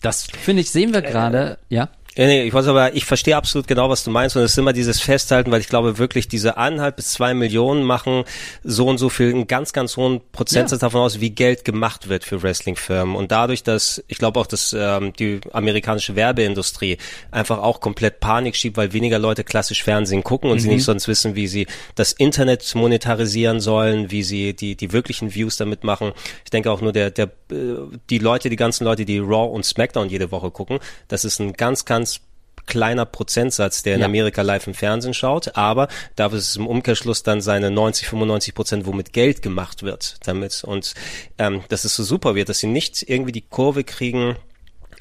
Das, 0.02 0.24
finde 0.24 0.62
ich, 0.62 0.70
sehen 0.70 0.92
wir 0.92 1.02
gerade, 1.02 1.58
ja. 1.68 1.88
Ja, 2.14 2.26
nee, 2.26 2.42
ich 2.42 2.52
weiß 2.52 2.66
aber, 2.66 2.94
ich 2.94 3.06
verstehe 3.06 3.36
absolut 3.36 3.66
genau, 3.66 3.88
was 3.88 4.04
du 4.04 4.10
meinst. 4.10 4.36
Und 4.36 4.42
es 4.42 4.52
ist 4.52 4.58
immer 4.58 4.74
dieses 4.74 5.00
Festhalten, 5.00 5.50
weil 5.50 5.60
ich 5.62 5.68
glaube 5.68 5.96
wirklich, 5.96 6.28
diese 6.28 6.58
eineinhalb 6.58 6.96
bis 6.96 7.12
zwei 7.12 7.32
Millionen 7.32 7.84
machen 7.84 8.24
so 8.62 8.86
und 8.86 8.98
so 8.98 9.08
viel, 9.08 9.30
einen 9.30 9.46
ganz, 9.46 9.72
ganz 9.72 9.96
hohen 9.96 10.20
Prozentsatz 10.30 10.82
Ja. 10.82 10.88
davon 10.88 11.00
aus, 11.00 11.20
wie 11.20 11.30
Geld 11.30 11.64
gemacht 11.64 12.10
wird 12.10 12.24
für 12.24 12.42
Wrestling-Firmen. 12.42 13.16
Und 13.16 13.32
dadurch, 13.32 13.62
dass, 13.62 14.04
ich 14.08 14.18
glaube 14.18 14.38
auch, 14.40 14.46
dass 14.46 14.76
ähm, 14.78 15.14
die 15.14 15.40
amerikanische 15.52 16.14
Werbeindustrie 16.14 16.98
einfach 17.30 17.58
auch 17.58 17.80
komplett 17.80 18.20
Panik 18.20 18.56
schiebt, 18.56 18.76
weil 18.76 18.92
weniger 18.92 19.18
Leute 19.18 19.42
klassisch 19.42 19.82
Fernsehen 19.82 20.22
gucken 20.22 20.50
und 20.50 20.58
sie 20.58 20.68
nicht 20.68 20.84
sonst 20.84 21.08
wissen, 21.08 21.34
wie 21.34 21.46
sie 21.46 21.66
das 21.94 22.12
Internet 22.12 22.74
monetarisieren 22.74 23.60
sollen, 23.60 24.10
wie 24.10 24.22
sie 24.22 24.52
die, 24.54 24.76
die 24.76 24.92
wirklichen 24.92 25.34
Views 25.34 25.56
damit 25.56 25.82
machen. 25.82 26.12
Ich 26.44 26.50
denke 26.50 26.70
auch 26.70 26.82
nur 26.82 26.92
der, 26.92 27.10
der, 27.10 27.30
äh, 27.50 27.76
die 28.10 28.18
Leute, 28.18 28.50
die 28.50 28.56
ganzen 28.56 28.84
Leute, 28.84 29.06
die 29.06 29.18
Raw 29.18 29.50
und 29.50 29.64
SmackDown 29.64 30.10
jede 30.10 30.30
Woche 30.30 30.50
gucken, 30.50 30.78
das 31.08 31.24
ist 31.24 31.40
ein 31.40 31.54
ganz, 31.54 31.86
ganz 31.86 32.01
kleiner 32.66 33.04
Prozentsatz, 33.04 33.82
der 33.82 33.94
in 33.94 34.00
Ja. 34.00 34.06
Amerika 34.06 34.42
live 34.42 34.66
im 34.66 34.74
Fernsehen 34.74 35.14
schaut, 35.14 35.56
aber 35.56 35.88
da 36.16 36.26
ist 36.26 36.48
es 36.50 36.56
im 36.56 36.66
Umkehrschluss 36.66 37.22
dann 37.22 37.40
seine 37.40 37.70
90, 37.70 38.08
95 38.08 38.54
Prozent, 38.54 38.86
womit 38.86 39.12
Geld 39.12 39.42
gemacht 39.42 39.82
wird 39.82 40.16
damit. 40.24 40.64
Und 40.64 40.94
ähm, 41.38 41.62
dass 41.68 41.84
es 41.84 41.96
so 41.96 42.04
super 42.04 42.34
wird, 42.34 42.48
dass 42.48 42.58
sie 42.58 42.66
nicht 42.66 43.02
irgendwie 43.08 43.32
die 43.32 43.42
Kurve 43.42 43.84
kriegen, 43.84 44.36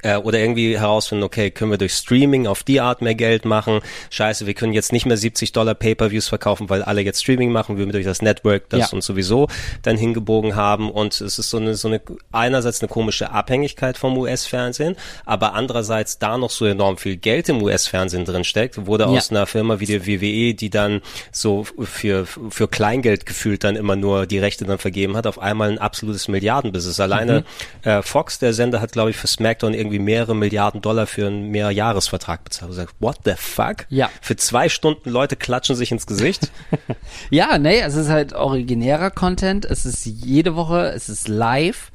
äh, 0.04 0.18
oder 0.18 0.40
irgendwie 0.40 0.78
herausfinden, 0.78 1.24
okay, 1.24 1.52
können 1.52 1.72
wir 1.72 1.78
durch 1.78 1.94
Streaming 1.94 2.48
auf 2.48 2.64
die 2.64 2.82
Art 2.82 3.02
mehr 3.02 3.16
Geld 3.16 3.46
machen? 3.46 3.82
Scheiße, 4.10 4.48
wir 4.48 4.54
können 4.54 4.74
jetzt 4.74 4.92
nicht 4.92 5.06
mehr 5.06 5.18
70 5.18 5.52
Dollar 5.52 5.76
Pay-per-Views 5.76 6.28
verkaufen, 6.28 6.70
weil 6.70 6.84
alle 6.84 7.02
jetzt 7.02 7.22
Streaming 7.22 7.52
machen, 7.52 7.78
wir 7.78 7.86
durch 7.92 8.06
das 8.06 8.22
Network 8.22 8.70
das 8.70 8.80
Ja. 8.80 8.88
uns 8.92 9.06
sowieso 9.06 9.48
dann 9.82 9.98
hingebogen 9.98 10.56
haben 10.56 10.90
und 10.90 11.20
es 11.20 11.40
ist 11.40 11.50
so 11.50 11.58
eine, 11.58 11.76
so 11.76 11.88
eine, 11.88 12.02
einerseits 12.32 12.82
eine 12.82 12.90
komische 12.90 13.32
Abhängigkeit 13.32 13.98
vom 13.98 14.18
US-Fernsehen, 14.18 14.96
aber 15.26 15.54
andererseits 15.54 16.20
da 16.20 16.38
noch 16.38 16.50
so 16.50 16.66
enorm 16.66 16.98
viel 16.98 17.18
Geld 17.18 17.50
im 17.50 17.62
US-Fernsehen 17.62 18.26
drin 18.26 18.44
steckt, 18.44 18.86
wurde 18.86 19.08
aus 19.08 19.32
einer 19.32 19.46
Firma 19.46 19.80
wie 19.80 19.86
der 19.86 20.06
WWE, 20.08 20.54
die 20.54 20.70
dann 20.70 21.02
so 21.32 21.64
für, 21.64 22.26
für 22.26 22.68
Kleingeld 22.68 23.26
gefühlt 23.26 23.64
dann 23.64 23.76
immer 23.76 23.96
nur 23.96 24.26
die 24.26 24.40
Rechte 24.40 24.66
dann 24.66 24.78
vergeben 24.78 25.18
hat, 25.18 25.28
auf 25.28 25.40
einmal 25.40 25.70
ein 25.70 25.78
absolutes 25.80 26.28
Milliardenbusiness. 26.28 27.00
Alleine 27.00 27.44
äh, 27.84 28.02
Fox, 28.02 28.40
der 28.40 28.54
Sender, 28.54 28.82
hat 28.82 28.94
glaube 28.94 29.10
ich 29.12 29.18
für 29.18 29.28
SmackDown 29.28 29.74
irgendwie 29.74 29.91
mehrere 30.00 30.36
Milliarden 30.36 30.82
Dollar 30.82 31.08
für 31.08 31.28
einen 31.28 31.50
Mehrjahresvertrag 31.50 32.44
bezahlt. 32.44 32.72
Ich 32.72 32.78
sag, 32.78 32.90
what 33.00 33.18
the 33.26 33.34
fuck? 33.38 33.86
Ja. 33.90 34.10
Für 34.22 34.36
zwei 34.36 34.70
Stunden 34.70 35.10
Leute 35.10 35.36
klatschen 35.36 35.76
sich 35.76 35.92
ins 35.92 36.06
Gesicht. 36.08 36.52
Ja, 37.30 37.58
nee, 37.58 37.80
es 37.80 37.96
ist 37.96 38.10
halt 38.10 38.34
originärer 38.34 39.12
Content, 39.12 39.66
es 39.66 39.86
ist 39.86 40.06
jede 40.06 40.56
Woche, 40.56 40.92
es 40.96 41.10
ist 41.10 41.28
live. 41.28 41.92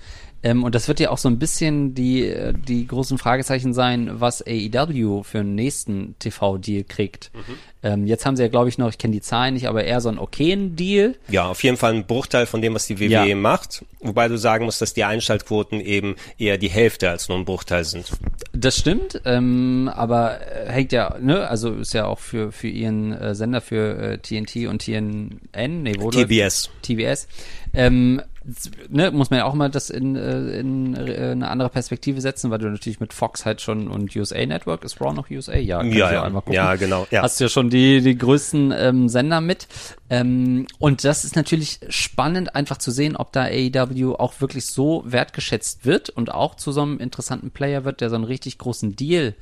Ähm, 0.47 0.62
und 0.62 0.77
das 0.77 0.86
wird 0.86 1.01
ja 1.01 1.10
auch 1.10 1.18
so 1.18 1.28
ein 1.28 1.40
bisschen 1.40 1.94
die, 1.94 2.32
die 2.68 2.86
großen 2.86 3.18
Fragezeichen 3.18 3.74
sein, 3.74 4.09
was 4.20 4.44
AEW 4.47 5.24
für 5.24 5.40
einen 5.40 5.56
nächsten 5.56 6.14
TV-Deal 6.20 6.85
kriegt. 6.85 7.32
Ähm, 7.82 8.06
jetzt 8.06 8.24
haben 8.27 8.36
sie 8.36 8.43
ja, 8.44 8.48
glaube 8.48 8.68
ich, 8.68 8.78
noch, 8.78 8.89
ich 8.89 8.98
kenne 8.98 9.12
die 9.12 9.20
Zahlen 9.20 9.55
nicht, 9.55 9.66
aber 9.66 9.82
eher 9.82 10.01
so 10.01 10.09
einen 10.09 10.18
okayen 10.18 10.77
Deal. 10.77 11.16
Ja, 11.28 11.48
auf 11.48 11.64
jeden 11.64 11.77
Fall 11.77 11.94
ein 11.94 12.06
Bruchteil 12.06 12.47
von 12.47 12.62
dem, 12.62 12.74
was 12.74 12.86
die 12.86 13.01
WWE 13.01 13.28
Ja. 13.28 13.35
macht. 13.35 13.85
Wobei 14.01 14.28
du 14.28 14.39
sagen 14.39 14.66
musst, 14.66 14.81
dass 14.81 14.94
die 14.94 15.02
Einschaltquoten 15.02 15.81
eben 15.81 16.14
eher 16.39 16.59
die 16.59 16.68
Hälfte 16.70 17.10
als 17.10 17.28
nur 17.28 17.39
ein 17.39 17.44
Bruchteil 17.44 17.82
sind. 17.85 18.12
Das 18.52 18.77
stimmt, 18.77 19.20
ähm, 19.24 19.90
aber 19.93 20.40
äh, 20.40 20.70
hängt 20.70 20.93
ja, 20.93 21.16
ne, 21.20 21.48
also 21.48 21.73
ist 21.74 21.93
ja 21.93 22.06
auch 22.06 22.20
für, 22.20 22.52
für 22.52 22.68
ihren 22.68 23.12
äh, 23.12 23.35
Sender 23.35 23.60
für 23.60 23.98
äh, 23.98 24.18
TNT 24.18 24.68
und 24.68 24.82
TNN, 24.82 25.82
nee, 25.82 25.94
wo 25.98 26.10
TBS. 26.10 26.70
TBS. 26.82 27.27
Ähm, 27.74 28.23
ne, 28.89 29.10
muss 29.10 29.31
man 29.31 29.39
ja 29.39 29.44
auch 29.44 29.55
mal 29.55 29.70
das 29.70 29.90
in, 29.90 30.16
äh, 30.16 30.59
in 30.59 30.94
äh, 30.94 31.31
eine 31.32 31.48
andere 31.48 31.68
Perspektive 31.68 32.20
setzen, 32.20 32.51
weil 32.51 32.59
du 32.59 32.68
natürlich 32.68 33.01
mit 33.01 33.12
Fox 33.12 33.44
halt 33.44 33.60
schon 33.60 33.89
und 33.89 34.14
USA 34.14 34.44
Network, 34.47 34.85
ist 34.85 35.01
Raw 35.01 35.12
noch 35.12 35.31
USA? 35.31 35.56
Ja, 35.56 35.78
kannst 35.81 35.97
Ja, 35.97 36.12
ja. 36.12 36.23
einmal 36.23 36.43
gucken. 36.43 36.55
Ja, 36.55 36.74
genau, 36.77 37.06
ja. 37.10 37.23
Hast 37.23 37.40
ja 37.40 37.48
schon 37.48 37.70
die, 37.70 38.01
die 38.01 38.16
größten 38.16 38.73
ähm, 38.77 39.09
Sender 39.09 39.40
mit. 39.40 39.66
Ähm, 40.09 40.66
und 40.78 41.05
das 41.05 41.24
ist 41.24 41.36
natürlich 41.36 41.81
spannend, 41.89 42.55
einfach 42.55 42.78
zu 42.78 42.90
sehen, 42.90 43.16
ob 43.16 43.32
da 43.32 43.44
AEW 43.44 44.14
auch 44.14 44.40
wirklich 44.40 44.66
so 44.66 45.02
wertgeschätzt 45.06 45.85
wird 45.85 46.10
und 46.10 46.32
auch 46.32 46.55
zu 46.55 46.73
so 46.73 46.82
einem 46.82 46.98
interessanten 46.98 47.51
Player 47.51 47.85
wird, 47.85 48.01
der 48.01 48.10
so 48.10 48.16
einen 48.16 48.24
richtig 48.24 48.59
großen 48.59 48.94
Deal 48.97 49.35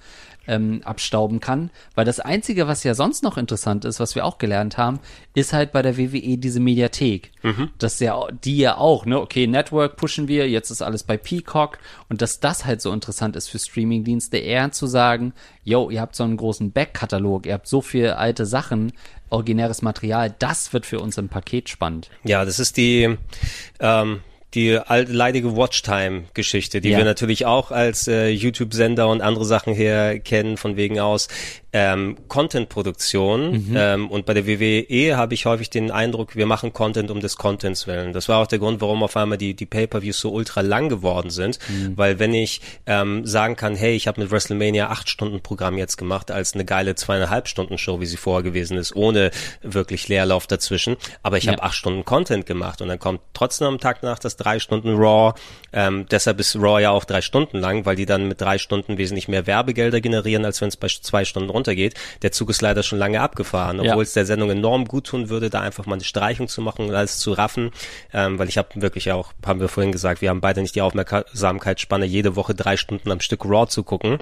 ähm, 0.46 0.82
abstauben 0.84 1.40
kann. 1.40 1.70
Weil 1.94 2.04
das 2.04 2.20
Einzige, 2.20 2.66
was 2.66 2.84
ja 2.84 2.94
sonst 2.94 3.22
noch 3.22 3.36
interessant 3.36 3.84
ist, 3.84 4.00
was 4.00 4.14
wir 4.14 4.24
auch 4.24 4.38
gelernt 4.38 4.78
haben, 4.78 5.00
ist 5.34 5.52
halt 5.52 5.72
bei 5.72 5.82
der 5.82 5.96
WWE 5.96 6.38
diese 6.38 6.60
Mediathek. 6.60 7.32
Das 7.78 8.00
ja, 8.00 8.26
die 8.44 8.58
ja 8.58 8.76
auch, 8.76 9.06
ne, 9.06 9.20
okay, 9.20 9.46
Network 9.46 9.96
pushen 9.96 10.28
wir, 10.28 10.48
jetzt 10.48 10.70
ist 10.70 10.82
alles 10.82 11.02
bei 11.02 11.16
Peacock 11.16 11.78
und 12.08 12.22
dass 12.22 12.40
das 12.40 12.64
halt 12.64 12.80
so 12.80 12.92
interessant 12.92 13.36
ist 13.36 13.48
für 13.48 13.58
Streamingdienste, 13.58 14.38
eher 14.38 14.72
zu 14.72 14.86
sagen, 14.86 15.32
yo, 15.62 15.90
ihr 15.90 16.00
habt 16.00 16.16
so 16.16 16.24
einen 16.24 16.36
großen 16.36 16.72
Backkatalog, 16.72 17.46
ihr 17.46 17.54
habt 17.54 17.66
so 17.66 17.80
viel 17.80 18.10
alte 18.10 18.46
Sachen, 18.46 18.92
originäres 19.30 19.82
Material, 19.82 20.34
das 20.38 20.72
wird 20.72 20.86
für 20.86 21.00
uns 21.00 21.18
im 21.18 21.28
Paket 21.28 21.68
spannend. 21.68 22.10
Ja, 22.24 22.44
das 22.44 22.58
ist 22.58 22.76
die, 22.76 23.16
ähm, 23.80 24.20
die 24.54 24.78
alte, 24.78 25.12
leidige 25.12 25.56
Watchtime-Geschichte, 25.56 26.80
die 26.80 26.90
Ja. 26.90 26.98
wir 26.98 27.04
natürlich 27.04 27.46
auch 27.46 27.70
als 27.70 28.08
äh, 28.08 28.28
YouTube-Sender 28.28 29.08
und 29.08 29.20
andere 29.20 29.44
Sachen 29.44 29.74
her 29.74 30.18
kennen, 30.20 30.56
von 30.56 30.76
wegen 30.76 31.00
aus 31.00 31.28
ähm, 31.76 32.16
Content-Produktion. 32.28 33.72
Ähm, 33.74 34.08
und 34.10 34.26
bei 34.26 34.32
der 34.34 34.46
WWE 34.46 35.16
habe 35.16 35.34
ich 35.34 35.44
häufig 35.44 35.70
den 35.70 35.90
Eindruck, 35.90 36.36
wir 36.36 36.46
machen 36.46 36.72
Content 36.72 37.10
um 37.10 37.18
des 37.20 37.36
Contents 37.36 37.86
willen. 37.88 38.12
Das 38.12 38.28
war 38.28 38.38
auch 38.40 38.46
der 38.46 38.60
Grund, 38.60 38.80
warum 38.80 39.02
auf 39.02 39.16
einmal 39.16 39.38
die, 39.38 39.54
die 39.54 39.66
Pay-Per-Views 39.66 40.20
so 40.20 40.30
ultra 40.32 40.60
lang 40.60 40.88
geworden 40.88 41.30
sind. 41.30 41.58
Weil 41.96 42.18
wenn 42.20 42.32
ich 42.32 42.60
ähm, 42.86 43.26
sagen 43.26 43.56
kann, 43.56 43.74
hey, 43.74 43.94
ich 43.96 44.06
habe 44.06 44.20
mit 44.20 44.30
WrestleMania 44.30 44.88
acht 44.88 45.08
Stunden 45.08 45.40
Programm 45.40 45.76
jetzt 45.76 45.96
gemacht, 45.96 46.30
als 46.30 46.54
eine 46.54 46.64
geile 46.64 46.94
zweieinhalb 46.94 47.48
Stunden 47.48 47.76
Show, 47.76 48.00
wie 48.00 48.06
sie 48.06 48.16
vorher 48.16 48.44
gewesen 48.44 48.76
ist, 48.76 48.94
ohne 48.94 49.32
wirklich 49.62 50.06
Leerlauf 50.08 50.46
dazwischen. 50.46 50.96
Aber 51.24 51.38
ich 51.38 51.44
Ja. 51.44 51.52
habe 51.52 51.62
acht 51.64 51.74
Stunden 51.74 52.04
Content 52.04 52.46
gemacht 52.46 52.80
und 52.82 52.88
dann 52.88 53.00
kommt 53.00 53.20
trotzdem 53.32 53.66
am 53.66 53.78
Tag 53.80 54.02
nach 54.04 54.20
das 54.20 54.36
drei 54.36 54.60
Stunden 54.60 54.94
Raw. 54.96 55.34
Ähm, 55.72 56.06
deshalb 56.08 56.38
ist 56.38 56.54
Raw 56.54 56.80
ja 56.80 56.92
auch 56.92 57.04
drei 57.04 57.20
Stunden 57.20 57.58
lang, 57.58 57.84
weil 57.84 57.96
die 57.96 58.06
dann 58.06 58.28
mit 58.28 58.40
drei 58.40 58.58
Stunden 58.58 58.96
wesentlich 58.96 59.26
mehr 59.26 59.48
Werbegelder 59.48 60.00
generieren, 60.00 60.44
als 60.44 60.60
wenn 60.60 60.68
es 60.68 60.76
bei 60.76 60.86
zwei 60.88 61.24
Stunden 61.24 61.50
runtergeht. 61.64 61.94
Der 62.22 62.32
Zug 62.32 62.50
ist 62.50 62.62
leider 62.62 62.82
schon 62.82 62.98
lange 62.98 63.20
abgefahren, 63.20 63.80
obwohl 63.80 63.96
ja. 63.96 64.02
es 64.02 64.12
der 64.12 64.26
Sendung 64.26 64.50
enorm 64.50 64.84
gut 64.84 65.06
tun 65.06 65.28
würde, 65.28 65.50
da 65.50 65.60
einfach 65.60 65.86
mal 65.86 65.94
eine 65.94 66.04
Streichung 66.04 66.48
zu 66.48 66.60
machen 66.60 66.86
und 66.86 66.94
alles 66.94 67.18
zu 67.18 67.32
raffen. 67.32 67.70
Ähm, 68.12 68.38
weil 68.38 68.48
ich 68.48 68.58
habe 68.58 68.68
wirklich 68.74 69.10
auch, 69.12 69.32
haben 69.44 69.60
wir 69.60 69.68
vorhin 69.68 69.92
gesagt, 69.92 70.20
wir 70.20 70.30
haben 70.30 70.40
beide 70.40 70.60
nicht 70.60 70.74
die 70.74 70.82
Aufmerksamkeitsspanne, 70.82 72.04
jede 72.04 72.36
Woche 72.36 72.54
drei 72.54 72.76
Stunden 72.76 73.10
am 73.10 73.20
Stück 73.20 73.44
Raw 73.44 73.66
zu 73.66 73.82
gucken. 73.82 74.18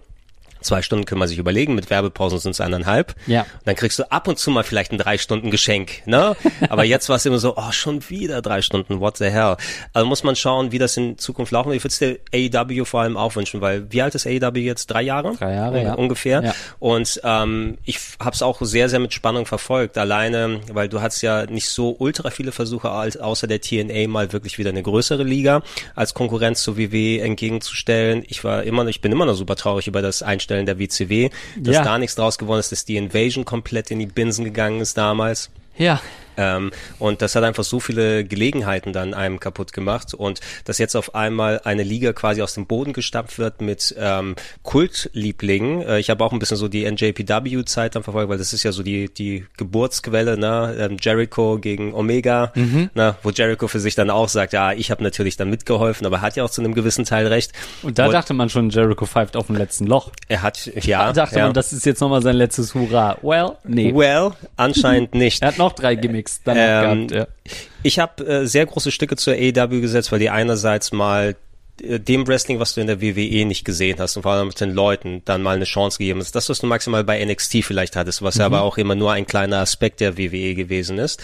Zwei 0.63 0.83
Stunden 0.83 1.05
können 1.05 1.21
wir 1.21 1.29
sich 1.29 1.39
überlegen, 1.39 1.75
mit 1.75 1.91
Werbepausen 1.91 2.39
sind 2.39 2.53
es 2.53 2.61
eineinhalb. 2.61 3.15
Ja. 3.27 3.43
Und 3.43 3.67
dann 3.67 3.77
kriegst 3.77 3.99
du 3.99 4.11
ab 4.11 4.29
und 4.29 4.39
zu 4.39 4.51
mal 4.51 4.65
vielleicht 4.65 4.93
ein 4.93 4.99
drei 4.99 5.19
Stunden 5.19 5.51
Geschenk, 5.51 6.07
ne? 6.07 6.37
Aber 6.69 6.85
jetzt 6.85 7.09
war 7.09 7.17
es 7.17 7.27
immer 7.27 7.39
so, 7.39 7.55
oh, 7.57 7.73
schon 7.73 8.09
wieder 8.09 8.43
drei 8.43 8.63
Stunden, 8.63 9.01
what 9.01 9.17
the 9.17 9.27
hell. 9.27 9.57
Also 9.93 10.07
muss 10.07 10.25
man 10.25 10.37
schauen, 10.37 10.73
wie 10.73 10.79
das 10.79 10.97
in 10.97 11.19
Zukunft 11.19 11.53
laufen 11.53 11.71
wird. 11.71 11.77
Ich 11.77 11.85
würde 11.85 12.19
es 12.33 12.51
der 12.53 12.63
AEW 12.63 12.85
vor 12.85 13.03
allem 13.03 13.17
auch 13.17 13.37
wünschen, 13.37 13.61
weil 13.61 13.91
wie 13.91 14.03
alt 14.03 14.15
ist 14.15 14.27
AEW 14.27 14.59
jetzt? 14.59 14.87
Drei 14.87 15.03
Jahre? 15.03 15.35
Drei 15.37 15.55
Jahre, 15.55 15.83
ja. 15.83 15.95
Ungefähr. 15.95 16.43
Ja. 16.43 16.55
Und 16.79 17.21
ähm, 17.25 17.79
ich 17.85 17.99
habe 18.21 18.35
es 18.35 18.43
auch 18.43 18.61
sehr, 18.61 18.89
sehr 18.89 18.99
mit 18.99 19.13
Spannung 19.13 19.47
verfolgt. 19.47 19.99
Alleine, 19.99 20.61
weil 20.73 20.89
du 20.89 21.01
hast 21.01 21.23
ja 21.23 21.47
nicht 21.47 21.69
so 21.69 21.97
ultra 21.99 22.31
viele 22.31 22.53
Versuche, 22.53 22.91
als, 22.91 23.17
außer 23.17 23.47
der 23.47 23.61
TNA 23.61 24.09
mal 24.09 24.33
wirklich 24.33 24.59
wieder 24.59 24.71
eine 24.71 24.83
größere 24.83 25.23
Liga 25.23 25.63
als 25.95 26.15
Konkurrenz 26.15 26.63
zur 26.63 26.77
WWE 26.79 27.21
entgegenzustellen. 27.21 28.25
Ich 28.29 28.45
war 28.45 28.63
immer, 28.63 28.87
ich 28.87 29.01
bin 29.01 29.13
immer 29.13 29.27
noch 29.27 29.35
super 29.35 29.57
traurig 29.57 29.87
über 29.87 30.03
das 30.03 30.23
Einstellen 30.23 30.52
der 30.67 30.79
WCW, 30.79 31.31
dass 31.57 31.77
Ja. 31.77 31.85
da 31.85 31.99
nichts 31.99 32.15
draus 32.17 32.39
geworden 32.39 32.61
ist, 32.61 32.73
dass 32.73 32.85
die 32.85 32.97
Invasion 32.97 33.45
komplett 33.45 33.91
in 33.91 33.99
die 33.99 34.07
Binsen 34.07 34.45
gegangen 34.45 34.81
ist 34.81 34.97
damals. 34.97 35.51
Ja. 35.79 36.01
Ähm, 36.37 36.71
und 36.99 37.23
das 37.23 37.35
hat 37.35 37.45
einfach 37.45 37.65
so 37.65 37.81
viele 37.81 38.25
Gelegenheiten 38.25 38.93
dann 38.93 39.15
einem 39.15 39.41
kaputt 39.41 39.73
gemacht 39.73 40.15
und 40.15 40.41
dass 40.65 40.79
jetzt 40.79 40.97
auf 40.97 41.15
einmal 41.15 41.61
eine 41.65 41.83
Liga 41.83 42.13
quasi 42.13 42.43
aus 42.43 42.55
dem 42.55 42.67
Boden 42.67 42.93
gestampft 42.93 43.39
wird 43.39 43.61
mit 43.61 43.95
ähm, 43.99 44.35
Kultlieblingen. 44.63 45.83
Äh, 45.83 45.99
ich 45.99 46.11
habe 46.11 46.25
auch 46.25 46.33
ein 46.33 46.39
bisschen 46.39 46.57
so 46.57 46.69
die 46.69 46.91
NJPW-Zeit 46.91 47.95
dann 47.95 48.03
verfolgt, 48.03 48.31
weil 48.31 48.39
das 48.39 48.53
ist 48.53 48.63
ja 48.63 48.73
so 48.73 48.83
die 48.83 49.13
die 49.13 49.47
Geburtsquelle, 49.57 50.39
ne? 50.39 50.77
Ähm, 50.79 50.97
Jericho 51.01 51.59
gegen 51.59 51.95
Omega, 51.95 52.53
ne? 52.55 53.17
wo 53.23 53.31
Jericho 53.31 53.69
für 53.69 53.81
sich 53.81 53.95
dann 53.95 54.11
auch 54.11 54.29
sagt, 54.29 54.53
ja, 54.53 54.73
ich 54.73 54.91
habe 54.91 55.03
natürlich 55.03 55.37
dann 55.37 55.51
mitgeholfen, 55.51 56.07
aber 56.07 56.17
er 56.17 56.23
hat 56.23 56.37
ja 56.37 56.45
auch 56.45 56.51
zu 56.51 56.61
einem 56.61 56.75
gewissen 56.75 57.05
Teil 57.05 57.27
recht. 57.27 57.53
Und 57.83 57.99
da 57.99 58.09
dachte 58.09 58.35
man 58.35 58.49
schon, 58.49 58.71
Jericho 58.71 59.07
pfeift 59.07 59.37
auf 59.37 59.47
dem 59.47 59.57
letzten 59.57 59.87
Loch. 59.87 60.11
er 60.29 60.43
hat 60.43 60.67
ja, 60.67 61.07
Da 61.07 61.13
dachte 61.25 61.39
ja. 61.39 61.45
man, 61.45 61.55
das 61.55 61.73
ist 61.73 61.87
jetzt 61.87 62.01
nochmal 62.01 62.23
sein 62.23 62.37
letztes 62.37 62.75
Hurra. 62.75 63.19
Well, 63.23 63.53
nee. 63.65 63.95
well, 63.95 64.33
anscheinend 64.57 65.15
nicht. 65.15 65.43
Er 65.43 65.49
hat 65.49 65.59
noch 65.59 65.73
drei 65.73 65.95
Gimmicks 65.95 66.22
danach 66.45 66.93
Ähm, 66.93 67.09
gehabt, 67.09 67.29
ja. 67.47 67.53
Ich 67.83 67.99
habe 67.99 68.27
äh, 68.27 68.47
sehr 68.47 68.67
große 68.67 68.91
Stücke 68.91 69.17
zur 69.17 69.35
AEW 69.35 69.81
gesetzt, 69.81 70.13
weil 70.13 70.19
die 70.19 70.31
einerseits 70.31 70.93
mal 70.93 71.37
äh, 71.83 71.99
dem 71.99 72.27
Wrestling, 72.27 72.59
was 72.59 72.75
du 72.75 72.81
in 72.81 72.87
der 72.87 73.01
WWE 73.01 73.45
nicht 73.45 73.65
gesehen 73.65 73.99
hast 73.99 74.17
und 74.17 74.23
vor 74.23 74.33
allem 74.33 74.49
mit 74.49 74.61
den 74.61 74.73
Leuten 74.73 75.23
dann 75.25 75.43
mal 75.43 75.57
eine 75.57 75.65
Chance 75.65 75.99
gegeben 75.99 76.21
hast. 76.21 76.35
Das, 76.35 76.49
was 76.49 76.59
du 76.59 76.67
maximal 76.67 77.05
bei 77.05 77.25
NXT 77.25 77.65
vielleicht 77.65 77.97
hattest, 77.97 78.23
was 78.23 78.37
ja 78.37 78.47
aber 78.47 78.63
auch 78.63 78.79
immer 78.79 78.95
nur 78.95 79.13
ein 79.13 79.27
kleiner 79.27 79.59
Aspekt 79.59 80.01
der 80.01 80.19
WWE 80.19 80.55
gewesen 80.55 80.99
ist. 80.99 81.23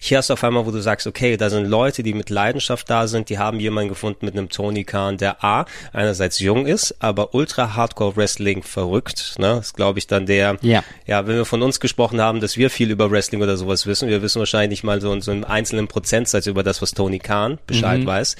Hier 0.00 0.18
hast 0.18 0.30
du 0.30 0.34
auf 0.34 0.44
einmal, 0.44 0.64
wo 0.64 0.70
du 0.70 0.80
sagst, 0.80 1.06
okay, 1.06 1.36
da 1.36 1.50
sind 1.50 1.66
Leute, 1.66 2.02
die 2.02 2.14
mit 2.14 2.30
Leidenschaft 2.30 2.88
da 2.88 3.08
sind, 3.08 3.28
die 3.30 3.38
haben 3.38 3.58
jemanden 3.58 3.88
gefunden 3.88 4.24
mit 4.26 4.36
einem 4.36 4.48
Tony 4.48 4.84
Khan, 4.84 5.16
der 5.16 5.42
A, 5.44 5.66
einerseits 5.92 6.38
jung 6.38 6.66
ist, 6.66 6.94
aber 7.00 7.34
ultra 7.34 7.74
Hardcore 7.74 8.16
Wrestling 8.16 8.62
verrückt, 8.62 9.34
ne? 9.38 9.56
Das 9.56 9.66
ist, 9.66 9.74
glaube 9.74 9.98
ich, 9.98 10.06
dann 10.06 10.26
der, 10.26 10.56
Ja. 10.62 10.84
ja, 11.06 11.26
wenn 11.26 11.34
wir 11.36 11.44
von 11.44 11.62
uns 11.62 11.80
gesprochen 11.80 12.20
haben, 12.20 12.40
dass 12.40 12.56
wir 12.56 12.70
viel 12.70 12.90
über 12.90 13.10
Wrestling 13.10 13.42
oder 13.42 13.56
sowas 13.56 13.86
wissen, 13.86 14.08
wir 14.08 14.22
wissen 14.22 14.38
wahrscheinlich 14.38 14.70
nicht 14.70 14.84
mal 14.84 15.00
so, 15.00 15.18
so 15.20 15.32
einen 15.32 15.44
einzelnen 15.44 15.88
Prozentsatz 15.88 16.46
über 16.46 16.62
das, 16.62 16.80
was 16.80 16.92
Tony 16.92 17.18
Khan 17.18 17.58
Bescheid 17.66 18.06
weiß. 18.06 18.36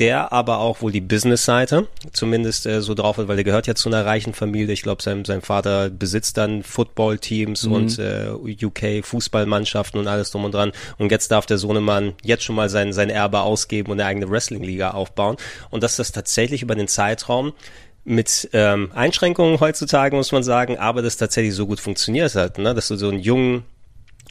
Der 0.00 0.32
aber 0.32 0.58
auch 0.58 0.80
wohl 0.80 0.90
die 0.90 1.02
Business-Seite 1.02 1.86
zumindest 2.12 2.66
äh, 2.66 2.80
so 2.80 2.94
drauf 2.94 3.18
hat, 3.18 3.28
weil 3.28 3.36
der 3.36 3.44
gehört 3.44 3.66
ja 3.66 3.74
zu 3.74 3.88
einer 3.88 4.04
reichen 4.04 4.32
Familie. 4.32 4.72
Ich 4.72 4.82
glaube, 4.82 5.02
sein, 5.02 5.24
sein 5.24 5.42
Vater 5.42 5.90
besitzt 5.90 6.38
dann 6.38 6.62
Football-Teams 6.62 7.64
und 7.66 7.98
äh, 7.98 8.30
UK-Fußballmannschaften 8.30 10.00
und 10.00 10.08
alles 10.08 10.30
drum 10.30 10.44
und 10.44 10.54
dran. 10.54 10.72
Und 10.98 11.12
jetzt 11.12 11.30
darf 11.30 11.44
der 11.46 11.58
Sohnemann 11.58 12.14
jetzt 12.22 12.44
schon 12.44 12.56
mal 12.56 12.70
sein, 12.70 12.92
sein 12.92 13.10
Erbe 13.10 13.40
ausgeben 13.40 13.92
und 13.92 14.00
eine 14.00 14.08
eigene 14.08 14.30
Wrestling-Liga 14.30 14.92
aufbauen. 14.92 15.36
Und 15.68 15.82
dass 15.82 15.96
das 15.96 16.12
tatsächlich 16.12 16.62
über 16.62 16.74
den 16.74 16.88
Zeitraum 16.88 17.52
mit 18.04 18.48
ähm, 18.54 18.90
Einschränkungen 18.94 19.60
heutzutage, 19.60 20.16
muss 20.16 20.32
man 20.32 20.42
sagen, 20.42 20.78
aber 20.78 21.02
das 21.02 21.18
tatsächlich 21.18 21.54
so 21.54 21.66
gut 21.66 21.78
funktioniert 21.78 22.34
hat, 22.34 22.58
ne? 22.58 22.74
dass 22.74 22.88
du 22.88 22.96
so 22.96 23.08
einen 23.08 23.20
jungen 23.20 23.64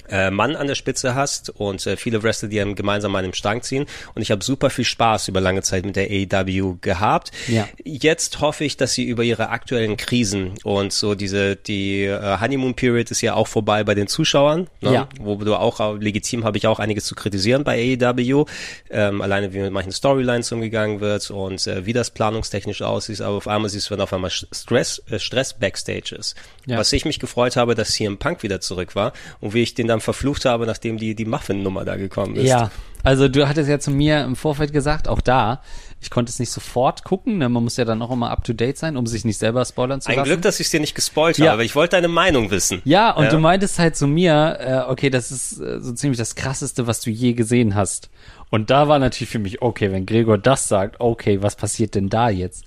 äh, 0.09 0.31
Mann 0.31 0.55
an 0.55 0.67
der 0.67 0.75
Spitze 0.75 1.15
hast 1.15 1.49
und 1.49 1.85
äh, 1.85 1.97
viele 1.97 2.23
Wrestler, 2.23 2.49
die 2.49 2.59
einem 2.59 2.75
gemeinsam 2.75 3.15
an 3.15 3.23
dem 3.23 3.33
Strang 3.33 3.61
ziehen. 3.61 3.85
Und 4.15 4.21
ich 4.21 4.31
habe 4.31 4.43
super 4.43 4.69
viel 4.69 4.85
Spaß 4.85 5.27
über 5.27 5.41
lange 5.41 5.61
Zeit 5.61 5.85
mit 5.85 5.95
der 5.95 6.07
AEW 6.09 6.77
gehabt. 6.81 7.31
Ja. 7.47 7.67
Jetzt 7.83 8.41
hoffe 8.41 8.63
ich, 8.63 8.77
dass 8.77 8.93
sie 8.93 9.03
über 9.03 9.23
ihre 9.23 9.49
aktuellen 9.49 9.97
Krisen 9.97 10.53
und 10.63 10.93
so 10.93 11.15
diese, 11.15 11.55
die 11.55 12.03
äh, 12.03 12.39
Honeymoon 12.39 12.73
Period 12.73 13.11
ist 13.11 13.21
ja 13.21 13.33
auch 13.33 13.47
vorbei 13.47 13.83
bei 13.83 13.95
den 13.95 14.07
Zuschauern, 14.07 14.67
ne? 14.81 14.93
Ja. 14.93 15.09
wo 15.19 15.35
du 15.35 15.55
auch, 15.55 15.79
äh, 15.79 15.97
legitim 15.97 16.43
habe 16.43 16.57
ich 16.57 16.67
auch 16.67 16.79
einiges 16.79 17.05
zu 17.05 17.15
kritisieren 17.15 17.63
bei 17.63 17.97
AEW, 17.99 18.45
ähm, 18.89 19.21
alleine 19.21 19.53
wie 19.53 19.59
mit 19.59 19.71
manchen 19.71 19.91
Storylines 19.91 20.51
umgegangen 20.51 20.99
wird 20.99 21.29
und 21.31 21.65
äh, 21.67 21.85
wie 21.85 21.93
das 21.93 22.11
planungstechnisch 22.11 22.81
aussieht, 22.81 23.21
aber 23.21 23.37
auf 23.37 23.47
einmal 23.47 23.69
siehst 23.69 23.89
du, 23.89 23.93
wenn 23.93 24.01
auf 24.01 24.13
einmal 24.13 24.31
Stress, 24.31 25.01
äh, 25.09 25.19
Stress 25.19 25.53
Backstage 25.53 26.15
ist. 26.17 26.35
Ja. 26.65 26.77
Was 26.77 26.93
ich 26.93 27.05
mich 27.05 27.19
gefreut 27.19 27.55
habe, 27.55 27.75
dass 27.75 27.91
CM 27.91 28.17
Punk 28.17 28.43
wieder 28.43 28.61
zurück 28.61 28.95
war 28.95 29.13
und 29.39 29.53
wie 29.53 29.63
ich 29.63 29.73
den 29.73 29.87
dann 29.87 29.98
verflucht 30.01 30.45
habe, 30.45 30.65
nachdem 30.65 30.97
die, 30.97 31.15
die 31.15 31.25
Muffin-Nummer 31.25 31.85
da 31.85 31.95
gekommen 31.95 32.35
ist. 32.35 32.47
Ja, 32.47 32.71
also 33.03 33.27
du 33.27 33.47
hattest 33.47 33.69
ja 33.69 33.79
zu 33.79 33.91
mir 33.91 34.23
im 34.23 34.35
Vorfeld 34.35 34.73
gesagt, 34.73 35.07
auch 35.07 35.21
da, 35.21 35.61
ich 36.01 36.09
konnte 36.09 36.29
es 36.29 36.39
nicht 36.39 36.51
sofort 36.51 37.03
gucken, 37.03 37.37
ne? 37.39 37.49
man 37.49 37.63
muss 37.63 37.77
ja 37.77 37.85
dann 37.85 38.01
auch 38.01 38.11
immer 38.11 38.29
up 38.31 38.43
to 38.43 38.53
date 38.53 38.77
sein, 38.77 38.95
um 38.97 39.05
sich 39.07 39.25
nicht 39.25 39.37
selber 39.37 39.63
spoilern 39.65 39.99
zu 40.01 40.09
Ein 40.09 40.17
lassen. 40.17 40.29
Glück, 40.29 40.41
dass 40.41 40.59
ich 40.59 40.67
es 40.67 40.71
dir 40.71 40.79
nicht 40.79 40.95
gespoilt 40.95 41.37
Ja. 41.37 41.45
habe, 41.47 41.53
aber 41.53 41.63
ich 41.63 41.75
wollte 41.75 41.95
deine 41.97 42.07
Meinung 42.07 42.51
wissen. 42.51 42.81
ja, 42.85 43.11
und 43.11 43.25
Ja. 43.25 43.29
du 43.31 43.39
meintest 43.39 43.79
halt 43.79 43.95
zu 43.97 44.07
mir, 44.07 44.57
äh, 44.59 44.91
okay, 44.91 45.09
das 45.09 45.31
ist 45.31 45.59
äh, 45.59 45.79
so 45.81 45.91
ziemlich 45.93 46.17
das 46.17 46.35
krasseste, 46.35 46.87
was 46.87 47.01
du 47.01 47.09
je 47.09 47.33
gesehen 47.33 47.75
hast. 47.75 48.09
Und 48.49 48.69
da 48.69 48.87
war 48.87 48.97
natürlich 48.99 49.29
für 49.29 49.39
mich, 49.39 49.61
okay, 49.61 49.91
wenn 49.91 50.05
Gregor 50.05 50.37
das 50.37 50.67
sagt, 50.67 50.99
okay, 50.99 51.41
was 51.41 51.55
passiert 51.55 51.95
denn 51.95 52.09
da 52.09 52.29
jetzt? 52.29 52.63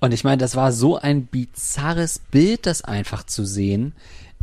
Und 0.00 0.12
ich 0.12 0.24
meine, 0.24 0.38
das 0.38 0.56
war 0.56 0.72
so 0.72 0.96
ein 0.98 1.26
bizarres 1.26 2.18
Bild, 2.18 2.66
das 2.66 2.82
einfach 2.82 3.24
zu 3.24 3.44
sehen. 3.44 3.94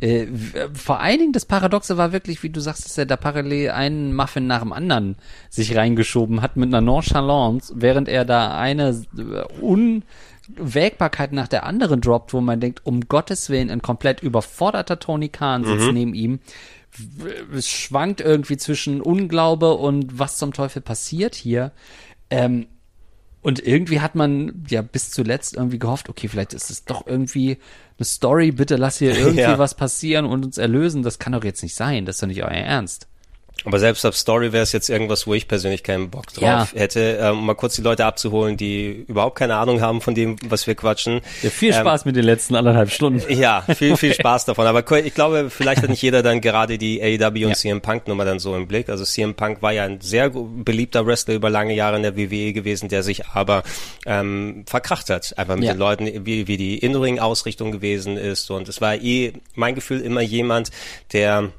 Äh, 0.02 0.26
w- 0.30 0.68
vor 0.74 1.00
allen 1.00 1.20
Dingen 1.20 1.32
das 1.32 1.46
Paradoxe 1.46 1.96
war 1.96 2.12
wirklich, 2.12 2.42
wie 2.44 2.50
du 2.50 2.60
sagst, 2.60 2.86
dass 2.86 2.98
er 2.98 3.06
da 3.06 3.16
parallel 3.18 3.70
einen 3.70 4.16
Muffin 4.16 4.48
nach 4.48 4.62
dem 4.62 4.74
anderen 4.74 5.16
sich 5.50 5.76
reingeschoben 5.78 6.42
hat 6.42 6.58
mit 6.58 6.68
einer 6.70 6.82
Nonchalance, 6.82 7.74
während 7.78 8.10
er 8.10 8.26
da 8.26 8.58
eine 8.58 8.90
äh, 9.16 9.44
Unwägbarkeit 9.62 11.34
nach 11.34 11.48
der 11.48 11.66
anderen 11.66 12.02
droppt, 12.02 12.34
wo 12.34 12.42
man 12.42 12.60
denkt, 12.60 12.82
um 12.86 13.02
Gottes 13.08 13.50
Willen, 13.50 13.70
ein 13.70 13.82
komplett 13.82 14.22
überforderter 14.24 15.00
Tony 15.00 15.30
Khan 15.30 15.64
sitzt 15.66 15.92
neben 15.94 16.14
ihm. 16.14 16.40
Es 17.56 17.70
schwankt 17.70 18.20
irgendwie 18.20 18.58
zwischen 18.58 19.02
Unglaube 19.02 19.76
und 19.76 20.20
was 20.20 20.38
zum 20.38 20.52
Teufel 20.52 20.82
passiert 20.82 21.36
hier. 21.36 21.72
Ähm, 22.30 22.68
und 23.42 23.66
irgendwie 23.66 24.00
hat 24.02 24.16
man 24.16 24.64
ja 24.70 24.82
bis 24.82 25.12
zuletzt 25.12 25.56
irgendwie 25.56 25.80
gehofft, 25.80 26.10
okay, 26.10 26.28
vielleicht 26.28 26.54
ist 26.54 26.70
es 26.70 26.86
doch 26.86 27.08
irgendwie 27.08 27.58
eine 27.98 28.06
Story, 28.06 28.52
bitte 28.52 28.76
lass 28.76 28.98
hier 29.00 29.12
irgendwie 29.18 29.40
Ja. 29.42 29.58
was 29.60 29.76
passieren 29.76 30.26
und 30.26 30.46
uns 30.46 30.58
erlösen. 30.58 31.04
Das 31.04 31.20
kann 31.20 31.34
doch 31.34 31.44
jetzt 31.44 31.64
nicht 31.64 31.76
sein, 31.76 32.06
das 32.06 32.18
ist 32.18 32.22
doch 32.24 32.28
nicht 32.28 32.44
euer 32.44 32.50
Ernst. 32.52 33.08
Aber 33.64 33.78
selbst 33.78 34.04
auf 34.08 34.18
Story 34.18 34.54
wäre 34.54 34.64
es 34.64 34.72
jetzt 34.72 34.90
irgendwas, 34.90 35.28
wo 35.28 35.36
ich 35.36 35.48
persönlich 35.48 35.84
keinen 35.84 36.10
Bock 36.10 36.26
drauf 36.34 36.42
Ja. 36.42 36.68
hätte, 36.74 37.20
ähm, 37.22 37.38
um 37.38 37.46
mal 37.46 37.54
kurz 37.54 37.76
die 37.76 37.84
Leute 37.84 38.06
abzuholen, 38.06 38.58
die 38.58 39.06
überhaupt 39.08 39.38
keine 39.38 39.54
Ahnung 39.58 39.82
haben 39.82 40.02
von 40.02 40.16
dem, 40.16 40.36
was 40.50 40.66
wir 40.66 40.74
quatschen. 40.74 41.22
Ja, 41.44 41.52
viel 41.52 41.72
Ähm, 41.72 41.82
Spaß 41.82 42.06
mit 42.06 42.16
den 42.16 42.24
letzten 42.24 42.56
anderthalb 42.56 42.90
Stunden. 42.90 43.22
Ja, 43.32 43.62
viel, 43.78 43.98
viel 43.98 44.14
Spaß 44.16 44.46
davon. 44.46 44.66
Aber 44.66 44.80
ich 45.06 45.14
glaube, 45.14 45.52
vielleicht 45.52 45.84
hat 45.84 45.92
nicht 45.92 46.02
jeder 46.02 46.24
dann 46.24 46.42
gerade 46.42 46.80
die 46.80 47.04
AEW 47.04 47.28
und 47.46 47.50
Ja. 47.50 47.54
CM 47.54 47.82
Punk 47.82 48.08
Nummer 48.08 48.26
dann 48.26 48.40
so 48.40 48.56
im 48.56 48.68
Blick. 48.68 48.90
Also 48.90 49.06
CM 49.06 49.36
Punk 49.36 49.62
war 49.62 49.72
ja 49.74 49.84
ein 49.84 50.02
sehr 50.02 50.32
beliebter 50.32 51.06
Wrestler 51.06 51.36
über 51.36 51.52
lange 51.52 51.76
Jahre 51.76 51.98
in 51.98 52.02
der 52.02 52.18
WWE 52.18 52.54
gewesen, 52.54 52.90
der 52.90 53.04
sich 53.04 53.28
aber 53.28 53.62
ähm, 54.08 54.64
verkracht 54.66 55.12
hat. 55.12 55.38
Einfach 55.38 55.56
mit 55.56 55.66
Ja. 55.66 55.74
den 55.74 55.80
Leuten, 55.80 56.26
wie, 56.26 56.48
wie 56.48 56.58
die 56.58 56.80
In-Ring-Ausrichtung 56.80 57.72
gewesen 57.72 58.18
ist. 58.18 58.50
Und 58.50 58.68
es 58.70 58.82
war 58.82 58.96
eh, 58.96 59.34
mein 59.54 59.76
Gefühl, 59.76 60.02
immer 60.02 60.22
jemand, 60.22 60.72
der 61.14 61.50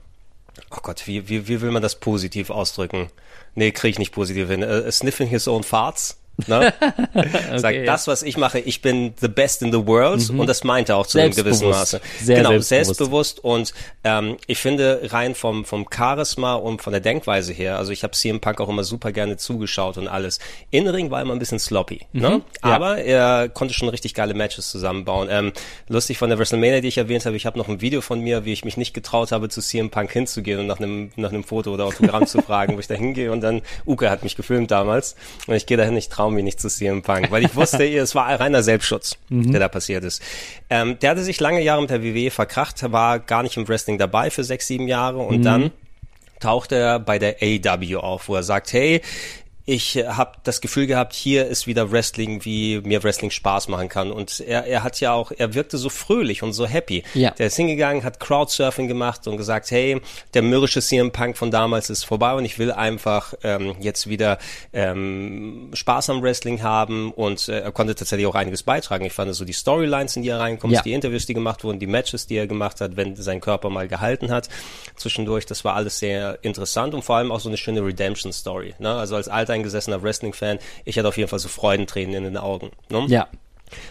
Oh 0.71 0.79
Gott, 0.83 1.07
wie, 1.07 1.29
wie, 1.29 1.49
wie 1.49 1.61
will 1.61 1.71
man 1.71 1.83
das 1.83 2.01
positiv 2.01 2.51
ausdrücken? 2.51 3.09
Nee, 3.55 3.73
kriege 3.73 3.91
ich 3.91 3.99
nicht 3.99 4.13
positiv 4.13 4.49
hin. 4.49 4.63
Äh, 4.63 4.91
sniffing 4.91 5.29
his 5.29 5.49
own 5.49 5.63
farts. 5.63 6.22
Ne? 6.47 6.73
Sagt, 7.57 7.77
ja. 7.77 7.85
das, 7.85 8.07
was 8.07 8.23
ich 8.23 8.37
mache, 8.37 8.59
ich 8.59 8.83
bin 8.83 9.15
the 9.21 9.29
best 9.29 9.63
in 9.63 9.71
the 9.71 9.87
world 9.87 10.31
und 10.31 10.47
das 10.47 10.65
meint 10.65 10.89
er 10.89 10.97
auch 10.97 11.07
zu 11.07 11.19
einem 11.19 11.33
gewissen. 11.33 11.69
Maße. 11.69 12.01
Sehr 12.21 12.37
genau, 12.37 12.51
selbstbewusst. 12.51 12.69
selbstbewusst 12.69 13.45
und 13.45 13.75
ähm, 14.05 14.37
ich 14.47 14.59
finde 14.59 15.01
rein 15.13 15.35
vom, 15.35 15.65
vom 15.65 15.87
Charisma 15.95 16.55
und 16.55 16.83
von 16.83 16.93
der 16.93 17.01
Denkweise 17.01 17.53
her, 17.53 17.79
also 17.79 17.93
ich 17.93 18.03
habe 18.03 18.13
CM 18.13 18.41
Punk 18.41 18.61
auch 18.61 18.69
immer 18.69 18.85
super 18.85 19.13
gerne 19.13 19.37
zugeschaut 19.37 19.99
und 19.99 20.09
alles. 20.09 20.39
Innenring 20.71 21.11
war 21.11 21.21
immer 21.21 21.33
ein 21.33 21.39
bisschen 21.39 21.59
sloppy, 21.59 22.01
ne? 22.13 22.31
Mhm. 22.31 22.43
ja. 22.65 22.75
aber 22.75 22.99
er 22.99 23.49
konnte 23.49 23.75
schon 23.75 23.89
richtig 23.89 24.15
geile 24.15 24.35
Matches 24.35 24.71
zusammenbauen. 24.71 25.29
Ähm, 25.31 25.53
lustig 25.89 26.19
von 26.19 26.31
der 26.31 26.39
WrestleMania, 26.39 26.81
die 26.81 26.89
ich 26.89 26.99
erwähnt 26.99 27.27
habe, 27.27 27.37
ich 27.37 27.47
habe 27.47 27.59
noch 27.59 27.69
ein 27.69 27.81
Video 27.81 28.01
von 28.01 28.21
mir, 28.21 28.45
wie 28.45 28.53
ich 28.53 28.65
mich 28.65 28.77
nicht 28.77 28.95
getraut 28.95 29.33
habe, 29.33 29.49
zu 29.49 29.61
CM 29.61 29.91
Punk 29.91 30.11
hinzugehen 30.11 30.59
und 30.59 30.67
nach 30.67 30.79
einem, 30.79 31.13
nach 31.17 31.31
einem 31.31 31.45
Foto 31.45 31.73
oder 31.73 31.85
Autogramm 31.85 32.27
zu 32.27 32.41
fragen, 32.43 32.75
wo 32.75 32.81
ich 32.81 32.89
da 32.89 32.95
hingehe 32.95 33.31
und 33.31 33.43
dann, 33.43 33.63
Uke 33.87 34.11
hat 34.11 34.23
mich 34.23 34.37
gefilmt 34.37 34.71
damals 34.71 35.15
und 35.47 35.55
ich 35.55 35.67
gehe 35.67 35.77
dahin, 35.77 35.97
ich 35.97 36.09
traue 36.09 36.22
mich 36.31 36.45
nicht 36.45 36.61
zu 36.61 36.69
CM 36.69 37.03
Punk, 37.03 37.31
weil 37.31 37.45
ich 37.45 37.55
wusste, 37.55 37.85
es 37.97 38.15
war 38.15 38.29
reiner 38.39 38.63
Selbstschutz, 38.63 39.17
der 39.29 39.61
da 39.61 39.69
passiert 39.69 40.05
ist. 40.05 40.23
Ähm, 40.71 40.99
der 41.01 41.11
hatte 41.11 41.23
sich 41.23 41.41
lange 41.41 41.63
Jahre 41.63 41.81
mit 41.81 41.91
der 41.91 42.03
WWE 42.03 42.31
verkracht, 42.31 42.91
war 42.93 43.19
gar 43.19 43.43
nicht 43.43 43.57
im 43.57 43.69
Wrestling 43.69 43.99
dabei 43.99 44.31
für 44.31 44.45
sechs, 44.45 44.67
sieben 44.67 44.89
Jahre 44.89 45.19
und 45.19 45.43
dann 45.43 45.71
taucht 46.41 46.73
er 46.73 46.99
bei 46.99 47.19
der 47.19 47.37
AW 47.41 47.97
auf, 47.97 48.29
wo 48.29 48.35
er 48.35 48.43
sagt, 48.43 48.73
hey, 48.73 49.01
ich 49.65 49.97
habe 49.97 50.33
das 50.43 50.61
Gefühl 50.61 50.87
gehabt, 50.87 51.13
hier 51.15 51.47
ist 51.47 51.67
wieder 51.67 51.93
Wrestling, 51.93 52.45
wie 52.45 52.81
mir 52.81 53.03
Wrestling 53.05 53.31
Spaß 53.31 53.69
machen 53.69 53.89
kann. 53.89 54.11
Und 54.11 54.41
er, 54.41 54.65
er 54.67 54.83
hat 54.83 54.99
ja 55.01 55.13
auch, 55.13 55.31
er 55.37 55.55
wirkte 55.55 55.79
so 55.79 55.89
fröhlich 55.89 56.43
und 56.43 56.53
so 56.53 56.67
happy. 56.67 57.05
Ja. 57.15 57.31
Der 57.31 57.47
ist 57.47 57.57
hingegangen, 57.57 58.03
hat 58.03 58.19
Crowdsurfing 58.19 58.89
gemacht 58.89 59.27
und 59.29 59.37
gesagt, 59.37 59.71
hey, 59.71 60.01
der 60.35 60.43
mürrische 60.43 60.81
CM 60.81 61.13
Punk 61.13 61.37
von 61.37 61.51
damals 61.51 61.91
ist 61.91 62.05
vorbei 62.05 62.35
und 62.35 62.45
ich 62.45 62.59
will 62.59 62.73
einfach 62.73 63.35
ähm, 63.45 63.77
jetzt 63.81 64.09
wieder 64.09 64.39
ähm, 64.73 65.71
Spaß 65.73 66.11
am 66.11 66.23
Wrestling 66.23 66.63
haben. 66.63 67.13
Und 67.13 67.49
äh, 67.49 67.61
er 67.61 67.73
konnte 67.73 67.95
tatsächlich 67.95 68.27
auch 68.27 68.35
einiges 68.35 68.63
beitragen. 68.63 69.05
Ich 69.05 69.13
fand 69.13 69.33
so 69.35 69.45
die 69.45 69.53
Storylines, 69.53 70.17
in 70.17 70.23
die 70.23 70.29
er 70.31 70.41
reinkommt, 70.41 70.73
Ja. 70.73 70.83
die 70.83 70.93
Interviews, 70.93 71.27
die 71.27 71.35
gemacht 71.35 71.63
wurden, 71.65 71.79
die 71.79 71.87
Matches, 71.87 72.27
die 72.27 72.37
er 72.37 72.47
gemacht 72.47 72.81
hat, 72.81 72.97
wenn 72.97 73.17
sein 73.17 73.41
Körper 73.41 73.71
mal 73.71 73.87
gehalten 73.89 74.31
hat 74.33 74.49
zwischendurch. 74.97 75.47
Das 75.47 75.65
war 75.65 75.75
alles 75.75 75.99
sehr 75.99 76.39
interessant 76.43 76.95
und 76.95 77.03
vor 77.03 77.17
allem 77.17 77.31
auch 77.31 77.41
so 77.41 77.49
eine 77.49 77.57
schöne 77.57 77.85
Redemption-Story. 77.85 78.75
Ne? 78.79 78.93
Also 78.93 79.17
als 79.17 79.29
alteingesessener 79.53 80.03
Wrestling-Fan, 80.03 80.59
ich 80.85 80.99
hatte 80.99 81.09
auf 81.09 81.17
jeden 81.17 81.29
Fall 81.29 81.39
so 81.39 81.49
Freudentränen 81.49 82.15
in 82.15 82.25
den 82.25 82.37
Augen. 82.37 82.71
Ne? 82.89 83.05
Ja. 83.09 83.29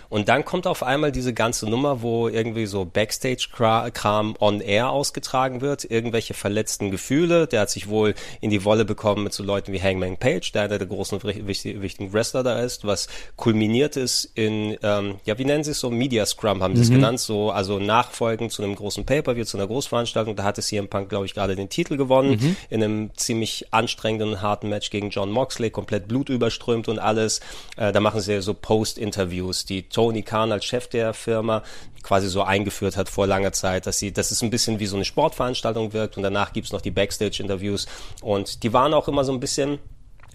Und 0.09 0.29
dann 0.29 0.45
kommt 0.45 0.67
auf 0.67 0.83
einmal 0.83 1.11
diese 1.11 1.33
ganze 1.33 1.69
Nummer, 1.69 2.01
wo 2.01 2.27
irgendwie 2.27 2.65
so 2.65 2.85
Backstage-Kram 2.85 4.35
on 4.39 4.61
Air 4.61 4.89
ausgetragen 4.89 5.61
wird, 5.61 5.89
irgendwelche 5.89 6.33
verletzten 6.33 6.91
Gefühle. 6.91 7.47
Der 7.47 7.61
hat 7.61 7.69
sich 7.69 7.87
wohl 7.87 8.13
in 8.41 8.49
die 8.49 8.63
Wolle 8.63 8.85
bekommen 8.85 9.23
mit 9.23 9.33
so 9.33 9.43
Leuten 9.43 9.73
wie 9.73 9.81
Hangman 9.81 10.17
Page, 10.17 10.51
der 10.51 10.63
einer 10.63 10.77
der 10.77 10.87
großen 10.87 11.21
wichtigen, 11.23 11.81
wichtigen 11.81 12.13
Wrestler 12.13 12.43
da 12.43 12.59
ist, 12.59 12.85
was 12.85 13.07
kulminiert 13.35 13.97
ist 13.97 14.31
in, 14.35 14.77
ähm, 14.83 15.15
ja, 15.25 15.37
wie 15.37 15.45
nennen 15.45 15.63
sie 15.63 15.71
es 15.71 15.79
so, 15.79 15.89
Media 15.89 16.25
Scrum 16.25 16.61
haben 16.61 16.75
sie 16.75 16.81
es 16.83 16.89
genannt, 16.89 17.19
so, 17.19 17.51
also 17.51 17.79
nachfolgend 17.79 18.51
zu 18.51 18.63
einem 18.63 18.75
großen 18.75 19.05
Pay-Per-View, 19.05 19.45
zu 19.45 19.57
einer 19.57 19.67
Großveranstaltung. 19.67 20.35
Da 20.35 20.43
hatte 20.43 20.61
CM 20.61 20.87
Punk, 20.87 21.09
glaube 21.09 21.25
ich, 21.25 21.33
gerade 21.33 21.55
den 21.55 21.69
Titel 21.69 21.97
gewonnen, 21.97 22.55
in 22.69 22.83
einem 22.83 23.11
ziemlich 23.15 23.73
anstrengenden, 23.73 24.41
harten 24.41 24.69
Match 24.69 24.89
gegen 24.89 25.09
John 25.09 25.31
Moxley, 25.31 25.69
komplett 25.69 26.07
blutüberströmt 26.07 26.87
und 26.87 26.99
alles. 26.99 27.39
Äh, 27.77 27.91
da 27.91 27.99
machen 27.99 28.21
sie 28.21 28.41
so 28.41 28.53
Post-Interviews, 28.53 29.65
die 29.71 29.83
Tony 29.83 30.21
Khan 30.21 30.51
als 30.51 30.65
Chef 30.65 30.87
der 30.87 31.13
Firma 31.13 31.63
quasi 32.03 32.27
so 32.27 32.41
eingeführt 32.41 32.97
hat 32.97 33.09
vor 33.09 33.27
langer 33.27 33.53
Zeit, 33.53 33.85
dass 33.85 33.99
sie, 33.99 34.11
dass 34.11 34.31
es 34.31 34.41
ein 34.41 34.49
bisschen 34.49 34.79
wie 34.79 34.87
so 34.87 34.95
eine 34.95 35.05
Sportveranstaltung 35.05 35.93
wirkt 35.93 36.17
und 36.17 36.23
danach 36.23 36.51
gibt's 36.51 36.71
noch 36.71 36.81
die 36.81 36.91
Backstage-Interviews. 36.91 37.87
Und 38.21 38.63
die 38.63 38.73
waren 38.73 38.93
auch 38.93 39.07
immer 39.07 39.23
so 39.23 39.31
ein 39.31 39.39
bisschen, 39.39 39.79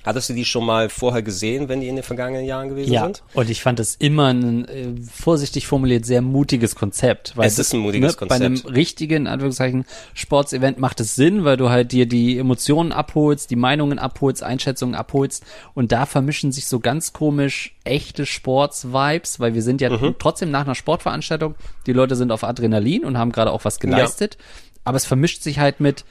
hattest 0.07 0.31
du 0.31 0.35
die 0.35 0.45
schon 0.45 0.65
mal 0.65 0.89
vorher 0.89 1.23
gesehen, 1.23 1.69
wenn 1.69 1.81
die 1.81 1.89
in 1.89 1.97
den 1.97 2.03
vergangenen 2.05 2.47
Jahren 2.47 2.69
gewesen 2.71 2.93
Ja, 2.93 3.03
sind? 3.05 3.23
und 3.35 3.51
ich 3.51 3.63
fand 3.63 3.81
es 3.81 3.97
immer 3.97 4.29
ein, 4.33 4.65
äh, 4.69 4.95
vorsichtig 5.13 5.67
formuliert, 5.67 6.07
sehr 6.07 6.23
mutiges 6.23 6.75
Konzept. 6.77 7.37
Weil 7.37 7.47
Es 7.49 7.59
ist 7.59 7.75
ein 7.75 7.81
mutiges 7.81 8.17
Bei 8.17 8.37
einem 8.37 8.55
Konzept. 8.55 8.75
richtigen, 8.75 9.17
in 9.17 9.27
Anführungszeichen, 9.27 9.85
Sportsevent 10.15 10.79
macht 10.79 11.01
es 11.01 11.15
Sinn, 11.17 11.45
weil 11.45 11.57
du 11.57 11.69
halt 11.69 11.93
dir 11.93 12.07
die 12.07 12.39
Emotionen 12.39 12.93
abholst, 12.93 13.51
die 13.51 13.57
Meinungen 13.57 13.99
abholst, 13.99 14.43
Einschätzungen 14.43 14.95
abholst 14.95 15.45
und 15.75 15.93
da 15.93 16.07
vermischen 16.07 16.53
sich 16.53 16.67
so 16.67 16.81
ganz 16.81 17.13
komisch 17.13 17.75
echte 17.85 18.25
Sports-Vibes, 18.27 19.41
weil 19.41 19.55
wir 19.55 19.63
sind 19.63 19.81
ja 19.81 19.91
Mhm. 19.91 20.15
trotzdem 20.19 20.51
nach 20.51 20.65
einer 20.65 20.75
Sportveranstaltung, 20.75 21.55
die 21.87 21.93
Leute 21.93 22.17
sind 22.17 22.31
auf 22.33 22.45
Adrenalin 22.45 23.05
und 23.05 23.19
haben 23.19 23.33
gerade 23.33 23.51
auch 23.53 23.65
was 23.65 23.81
geleistet, 23.81 24.37
aber 24.85 24.97
es 24.97 25.05
vermischt 25.05 25.43
sich 25.43 25.59
halt 25.59 25.81
mit 25.81 26.05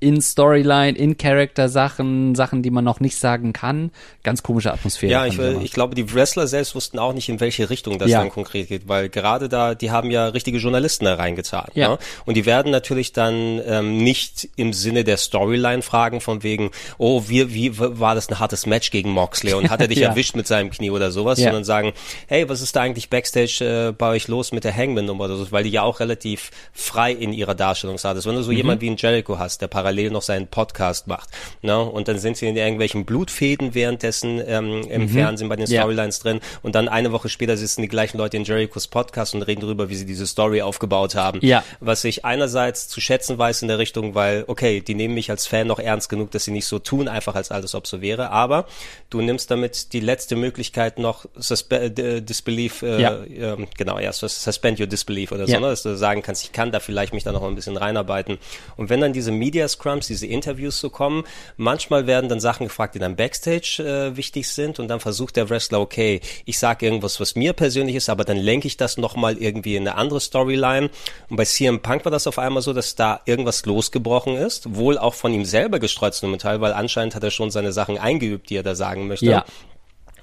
in 0.00 0.20
Storyline, 0.20 0.96
in 0.96 1.16
Character 1.18 1.68
Sachen, 1.68 2.34
Sachen, 2.36 2.62
die 2.62 2.70
man 2.70 2.84
noch 2.84 3.00
nicht 3.00 3.16
sagen 3.16 3.52
kann. 3.52 3.90
Ganz 4.22 4.44
komische 4.44 4.72
Atmosphäre. 4.72 5.10
Ja, 5.12 5.26
ich, 5.26 5.38
immer. 5.38 5.60
ich 5.60 5.72
glaube, 5.72 5.94
die 5.96 6.14
Wrestler 6.14 6.46
selbst 6.46 6.74
wussten 6.76 6.98
auch 7.00 7.12
nicht, 7.12 7.28
in 7.28 7.40
welche 7.40 7.68
Richtung 7.68 7.98
das 7.98 8.08
Ja. 8.10 8.20
dann 8.20 8.30
konkret 8.30 8.68
geht, 8.68 8.86
weil 8.86 9.08
gerade 9.08 9.48
da, 9.48 9.74
die 9.74 9.90
haben 9.90 10.10
ja 10.12 10.28
richtige 10.28 10.58
Journalisten 10.58 11.04
da 11.06 11.14
reingetan. 11.16 11.66
Ja. 11.74 11.88
Ne? 11.90 11.98
Und 12.26 12.36
die 12.36 12.46
werden 12.46 12.70
natürlich 12.70 13.12
dann 13.12 13.60
ähm, 13.66 13.98
nicht 13.98 14.48
im 14.54 14.72
Sinne 14.72 15.02
der 15.02 15.16
Storyline 15.16 15.82
fragen 15.82 16.20
von 16.20 16.44
wegen, 16.44 16.70
oh, 16.98 17.24
wie, 17.26 17.52
wie 17.52 17.76
war 17.78 18.14
das 18.14 18.28
ein 18.30 18.38
hartes 18.38 18.66
Match 18.66 18.92
gegen 18.92 19.10
Moxley 19.10 19.54
und 19.54 19.68
hat 19.68 19.80
er 19.80 19.88
dich 19.88 19.98
Ja. 20.02 20.10
erwischt 20.10 20.36
mit 20.36 20.46
seinem 20.46 20.70
Knie 20.70 20.90
oder 20.90 21.10
sowas, 21.10 21.38
Ja. 21.40 21.46
sondern 21.46 21.64
sagen, 21.64 21.92
hey, 22.28 22.48
was 22.48 22.60
ist 22.60 22.76
da 22.76 22.82
eigentlich 22.82 23.10
Backstage 23.10 23.88
äh, 23.88 23.92
bei 23.92 24.10
euch 24.10 24.28
los 24.28 24.52
mit 24.52 24.62
der 24.62 24.76
Hangman-Nummer 24.76 25.24
oder 25.24 25.36
so, 25.36 25.50
weil 25.50 25.64
die 25.64 25.70
ja 25.70 25.82
auch 25.82 25.98
relativ 25.98 26.52
frei 26.72 27.10
in 27.12 27.32
ihrer 27.32 27.56
Darstellungsart 27.56 28.16
ist. 28.16 28.26
Wenn 28.26 28.36
du 28.36 28.42
so 28.44 28.52
jemand 28.52 28.80
wie 28.80 28.90
ein 28.90 28.96
Jericho 28.96 29.38
hast, 29.40 29.60
der 29.60 29.66
parallel 29.66 29.87
noch 30.10 30.22
seinen 30.22 30.46
Podcast 30.46 31.06
macht, 31.06 31.28
ne? 31.62 31.78
und 31.78 32.08
dann 32.08 32.18
sind 32.18 32.36
sie 32.36 32.46
in 32.46 32.56
irgendwelchen 32.56 33.04
Blutfäden 33.04 33.74
währenddessen 33.74 34.40
ähm, 34.46 34.82
im 34.88 35.08
Fernsehen 35.08 35.48
bei 35.48 35.56
den 35.56 35.66
Ja. 35.66 35.82
Storylines 35.82 36.20
drin 36.20 36.40
und 36.62 36.74
dann 36.74 36.88
eine 36.88 37.12
Woche 37.12 37.28
später 37.28 37.56
sitzen 37.56 37.82
die 37.82 37.88
gleichen 37.88 38.18
Leute 38.18 38.36
in 38.36 38.44
Jerichos 38.44 38.86
Podcast 38.88 39.34
und 39.34 39.42
reden 39.42 39.60
darüber, 39.62 39.88
wie 39.88 39.94
sie 39.96 40.06
diese 40.06 40.26
Story 40.26 40.62
aufgebaut 40.62 41.14
haben. 41.14 41.40
Ja. 41.42 41.62
Was 41.80 42.04
ich 42.04 42.24
einerseits 42.24 42.88
zu 42.88 43.00
schätzen 43.00 43.38
weiß 43.38 43.62
in 43.62 43.68
der 43.68 43.78
Richtung, 43.78 44.14
weil, 44.14 44.44
okay, 44.46 44.80
die 44.80 44.94
nehmen 44.94 45.14
mich 45.14 45.30
als 45.30 45.46
Fan 45.46 45.66
noch 45.66 45.78
ernst 45.78 46.08
genug, 46.08 46.30
dass 46.30 46.44
sie 46.44 46.50
nicht 46.52 46.66
so 46.66 46.78
tun, 46.78 47.08
einfach 47.08 47.34
als 47.34 47.50
alles, 47.50 47.74
ob 47.74 47.86
so 47.86 48.00
wäre, 48.00 48.30
aber 48.30 48.66
du 49.10 49.20
nimmst 49.20 49.50
damit 49.50 49.92
die 49.92 50.00
letzte 50.00 50.36
Möglichkeit 50.36 50.98
noch 50.98 51.26
suspe 51.34 51.76
äh, 51.96 52.20
Disbelief, 52.22 52.82
äh, 52.82 53.00
Ja. 53.00 53.18
ähm, 53.24 53.66
genau, 53.76 53.98
ja, 53.98 54.12
sus- 54.12 54.42
suspend 54.42 54.80
your 54.80 54.86
disbelief 54.86 55.32
oder 55.32 55.44
Ja. 55.46 55.56
so, 55.56 55.60
ne? 55.60 55.68
dass 55.70 55.82
du 55.82 55.96
sagen 55.96 56.22
kannst, 56.22 56.42
ich 56.44 56.52
kann 56.52 56.72
da 56.72 56.80
vielleicht 56.80 57.12
mich 57.14 57.24
da 57.24 57.32
noch 57.32 57.42
ein 57.42 57.54
bisschen 57.54 57.76
reinarbeiten. 57.76 58.38
Und 58.76 58.90
wenn 58.90 59.00
dann 59.00 59.12
diese 59.12 59.30
Media 59.32 59.68
Scrums, 59.78 60.08
diese 60.08 60.26
Interviews 60.26 60.78
so 60.80 60.90
kommen, 60.90 61.24
manchmal 61.56 62.06
werden 62.06 62.28
dann 62.28 62.40
Sachen 62.40 62.66
gefragt, 62.66 62.94
die 62.94 62.98
dann 62.98 63.16
Backstage 63.16 63.82
äh, 63.82 64.16
wichtig 64.16 64.48
sind 64.48 64.78
und 64.78 64.88
dann 64.88 65.00
versucht 65.00 65.36
der 65.36 65.48
Wrestler, 65.48 65.80
okay, 65.80 66.20
ich 66.44 66.58
sage 66.58 66.86
irgendwas, 66.86 67.20
was 67.20 67.36
mir 67.36 67.52
persönlich 67.52 67.96
ist, 67.96 68.08
aber 68.08 68.24
dann 68.24 68.36
lenke 68.36 68.66
ich 68.66 68.76
das 68.76 68.98
nochmal 68.98 69.38
irgendwie 69.38 69.76
in 69.76 69.86
eine 69.86 69.96
andere 69.96 70.20
Storyline. 70.20 70.90
Und 71.28 71.36
bei 71.36 71.44
CM 71.44 71.80
Punk 71.80 72.04
war 72.04 72.12
das 72.12 72.26
auf 72.26 72.38
einmal 72.38 72.62
so, 72.62 72.72
dass 72.72 72.96
da 72.96 73.20
irgendwas 73.24 73.64
losgebrochen 73.64 74.36
ist, 74.36 74.74
wohl 74.74 74.98
auch 74.98 75.14
von 75.14 75.32
ihm 75.32 75.44
selber 75.44 75.78
gestreut 75.78 76.14
zum 76.14 76.36
Teil, 76.38 76.60
weil 76.60 76.72
anscheinend 76.72 77.14
hat 77.14 77.22
er 77.24 77.30
schon 77.30 77.50
seine 77.50 77.72
Sachen 77.72 77.98
eingeübt, 77.98 78.50
die 78.50 78.56
er 78.56 78.62
da 78.62 78.74
sagen 78.74 79.06
möchte 79.06 79.26
Ja. 79.26 79.44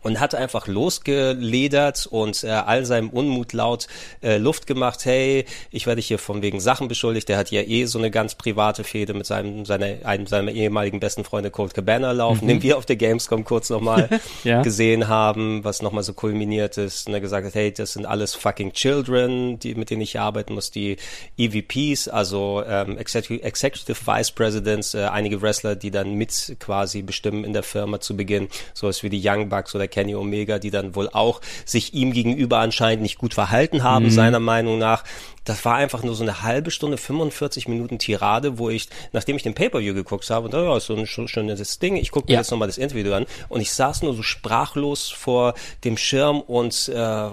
Und 0.06 0.19
hat 0.19 0.36
einfach 0.36 0.68
losgeledert 0.68 2.06
und 2.06 2.44
äh, 2.44 2.49
all 2.49 2.86
seinem 2.86 3.10
Unmut 3.10 3.53
laut 3.53 3.88
äh, 4.22 4.38
Luft 4.38 4.68
gemacht. 4.68 5.03
Hey, 5.03 5.45
ich 5.72 5.88
werde 5.88 5.99
hier 5.99 6.19
von 6.19 6.44
wegen 6.44 6.60
Sachen 6.60 6.88
beschuldigt. 6.88 7.27
Der 7.27 7.38
hat 7.38 7.49
ja 7.49 7.61
eh 7.61 7.86
so 7.86 7.98
eine 7.98 8.11
ganz 8.11 8.36
private 8.36 8.84
Fehde 8.84 9.15
mit 9.15 9.26
seinem 9.26 9.65
seiner 9.65 10.06
einem 10.06 10.27
seiner 10.27 10.52
ehemaligen 10.52 10.99
besten 10.99 11.23
Freunde 11.23 11.49
Colt 11.49 11.73
Cabana 11.73 12.11
laufen, 12.11 12.48
den 12.48 12.61
wir 12.61 12.77
auf 12.77 12.86
der 12.86 12.98
Gamescom 12.98 13.45
kurz 13.45 13.72
nochmal 13.72 14.07
Ja. 14.44 14.61
gesehen 14.61 15.07
haben, 15.07 15.64
was 15.64 15.82
nochmal 15.82 16.03
so 16.03 16.14
kulminiert 16.14 16.77
ist. 16.77 17.07
Und 17.07 17.15
er 17.15 17.22
gesagt 17.22 17.48
hat, 17.48 17.56
hey, 17.56 17.72
das 17.73 17.94
sind 17.94 18.06
alles 18.06 18.36
fucking 18.36 18.73
Children, 18.73 19.57
die 19.57 19.73
mit 19.73 19.90
denen 19.90 20.02
ich 20.02 20.11
hier 20.11 20.22
arbeiten 20.22 20.53
muss, 20.53 20.69
die 20.69 20.98
EVPs, 21.38 22.10
also 22.10 22.64
ähm, 22.68 22.99
Executive, 22.99 23.41
Executive 23.44 23.98
Vice 24.06 24.32
Presidents, 24.32 24.94
äh, 24.94 25.06
einige 25.06 25.41
Wrestler, 25.41 25.76
die 25.76 25.90
dann 25.90 26.14
mit 26.14 26.57
quasi 26.60 27.02
bestimmen 27.02 27.44
in 27.44 27.53
der 27.53 27.64
Firma 27.64 27.99
zu 27.99 28.15
Beginn, 28.15 28.49
sowas 28.76 29.02
wie 29.02 29.10
die 29.10 29.22
Young 29.27 29.49
Bucks 29.49 29.73
oder 29.73 29.88
Kenny 29.95 30.13
Omega, 30.13 30.59
die 30.59 30.72
dann 30.72 30.93
wohl 30.93 31.09
auch 31.09 31.39
sich 31.63 31.93
ihm 31.93 32.11
gegenüber 32.11 32.59
anscheinend 32.59 33.01
nicht 33.01 33.17
gut 33.17 33.34
verhalten 33.34 33.81
haben, 33.81 34.11
seiner 34.11 34.41
Meinung 34.41 34.77
nach. 34.77 35.05
Das 35.45 35.63
war 35.63 35.76
einfach 35.76 36.03
nur 36.03 36.15
so 36.15 36.23
eine 36.23 36.41
halbe 36.41 36.69
Stunde, 36.69 36.97
45 36.97 37.67
Minuten 37.69 37.97
Tirade, 37.97 38.57
wo 38.57 38.69
ich, 38.69 38.89
nachdem 39.13 39.38
ich 39.38 39.43
den 39.43 39.53
Pay-Per-View 39.53 39.93
geguckt 39.93 40.30
habe, 40.30 40.45
und 40.45 40.53
da 40.53 40.61
ja, 40.61 40.76
ist 40.76 40.88
so 40.88 40.95
ein 40.95 41.05
sch- 41.05 41.27
schönes 41.30 41.80
Ding, 41.80 41.95
ich 41.95 42.11
gucke 42.11 42.27
mir 42.27 42.34
Ja. 42.34 42.39
jetzt 42.41 42.51
nochmal 42.51 42.67
das 42.67 42.77
Interview 42.77 43.13
an 43.13 43.26
und 43.47 43.61
ich 43.61 43.72
saß 43.72 44.01
nur 44.01 44.13
so 44.15 44.22
sprachlos 44.23 45.09
vor 45.09 45.53
dem 45.85 45.95
Schirm 45.97 46.41
und 46.41 46.89
äh, 46.89 47.30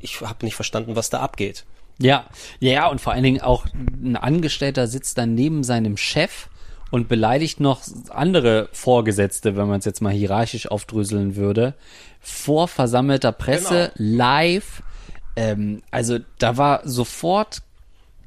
ich 0.00 0.20
habe 0.20 0.44
nicht 0.44 0.54
verstanden, 0.56 0.96
was 0.96 1.08
da 1.08 1.20
abgeht. 1.20 1.64
Ja, 1.98 2.26
ja, 2.58 2.88
und 2.88 3.00
vor 3.00 3.12
allen 3.12 3.22
Dingen 3.22 3.40
auch 3.40 3.66
ein 4.02 4.16
Angestellter 4.16 4.86
sitzt 4.88 5.16
dann 5.18 5.34
neben 5.34 5.62
seinem 5.62 5.96
Chef 5.96 6.48
und 6.92 7.08
beleidigt 7.08 7.58
noch 7.58 7.80
andere 8.10 8.68
Vorgesetzte, 8.72 9.56
wenn 9.56 9.66
man 9.66 9.78
es 9.78 9.86
jetzt 9.86 10.02
mal 10.02 10.12
hierarchisch 10.12 10.70
aufdröseln 10.70 11.36
würde, 11.36 11.72
vor 12.20 12.68
versammelter 12.68 13.32
Presse, 13.32 13.92
live. 13.96 14.82
Ähm, 15.34 15.82
also 15.90 16.18
da 16.38 16.58
war 16.58 16.86
sofort, 16.86 17.62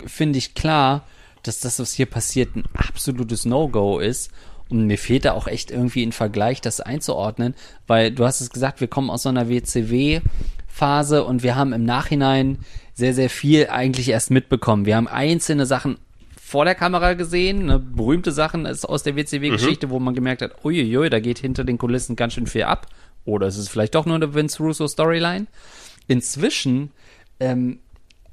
finde 0.08 0.40
ich, 0.40 0.56
klar, 0.56 1.04
dass 1.44 1.60
das, 1.60 1.78
was 1.78 1.94
hier 1.94 2.08
passiert, 2.08 2.56
ein 2.56 2.64
absolutes 2.74 3.46
No-Go 3.46 4.00
ist. 4.00 4.32
Und 4.68 4.88
mir 4.88 4.98
fehlt 4.98 5.26
da 5.26 5.34
auch 5.34 5.46
echt 5.46 5.70
irgendwie 5.70 6.04
ein 6.04 6.12
Vergleich, 6.12 6.60
das 6.60 6.82
einzuordnen, 6.82 7.54
weil 7.86 8.12
du 8.12 8.26
hast 8.26 8.42
es 8.42 8.50
gesagt, 8.50 8.82
wir 8.82 8.88
kommen 8.88 9.12
aus 9.12 9.22
so 9.22 9.30
einer 9.30 9.48
WCW-Phase 9.48 11.24
und 11.24 11.44
wir 11.44 11.56
haben 11.56 11.72
im 11.72 11.86
Nachhinein 11.86 12.58
sehr, 12.96 13.14
sehr 13.14 13.30
viel 13.30 13.68
eigentlich 13.68 14.10
erst 14.10 14.32
mitbekommen. 14.32 14.88
Wir 14.88 14.96
haben 14.96 15.08
einzelne 15.08 15.68
Sachen 15.68 16.00
vor 16.46 16.64
der 16.64 16.76
Kamera 16.76 17.14
gesehen, 17.14 17.66
ne, 17.66 17.80
berühmte 17.80 18.32
Sachen 18.32 18.68
aus 18.68 19.02
der 19.02 19.16
WCW-Geschichte, 19.16 19.88
mhm. 19.88 19.92
wo 19.92 20.00
man 20.00 20.14
gemerkt 20.14 20.44
hat, 20.44 20.64
uiuiui, 20.64 21.10
da 21.10 21.20
geht 21.20 21.40
hinter 21.40 21.64
den 21.64 21.80
Kulissen 21.80 22.16
ganz 22.16 22.34
schön 22.34 22.46
viel 22.46 22.66
ab. 22.66 22.86
Oder 23.26 23.48
ist 23.48 23.58
es 23.58 23.68
vielleicht 23.68 23.96
doch 23.96 24.06
nur 24.06 24.14
eine 24.14 24.36
Vince 24.36 24.62
Russo 24.62 24.88
Storyline? 24.88 25.48
Inzwischen 26.08 26.92
ähm, 27.40 27.80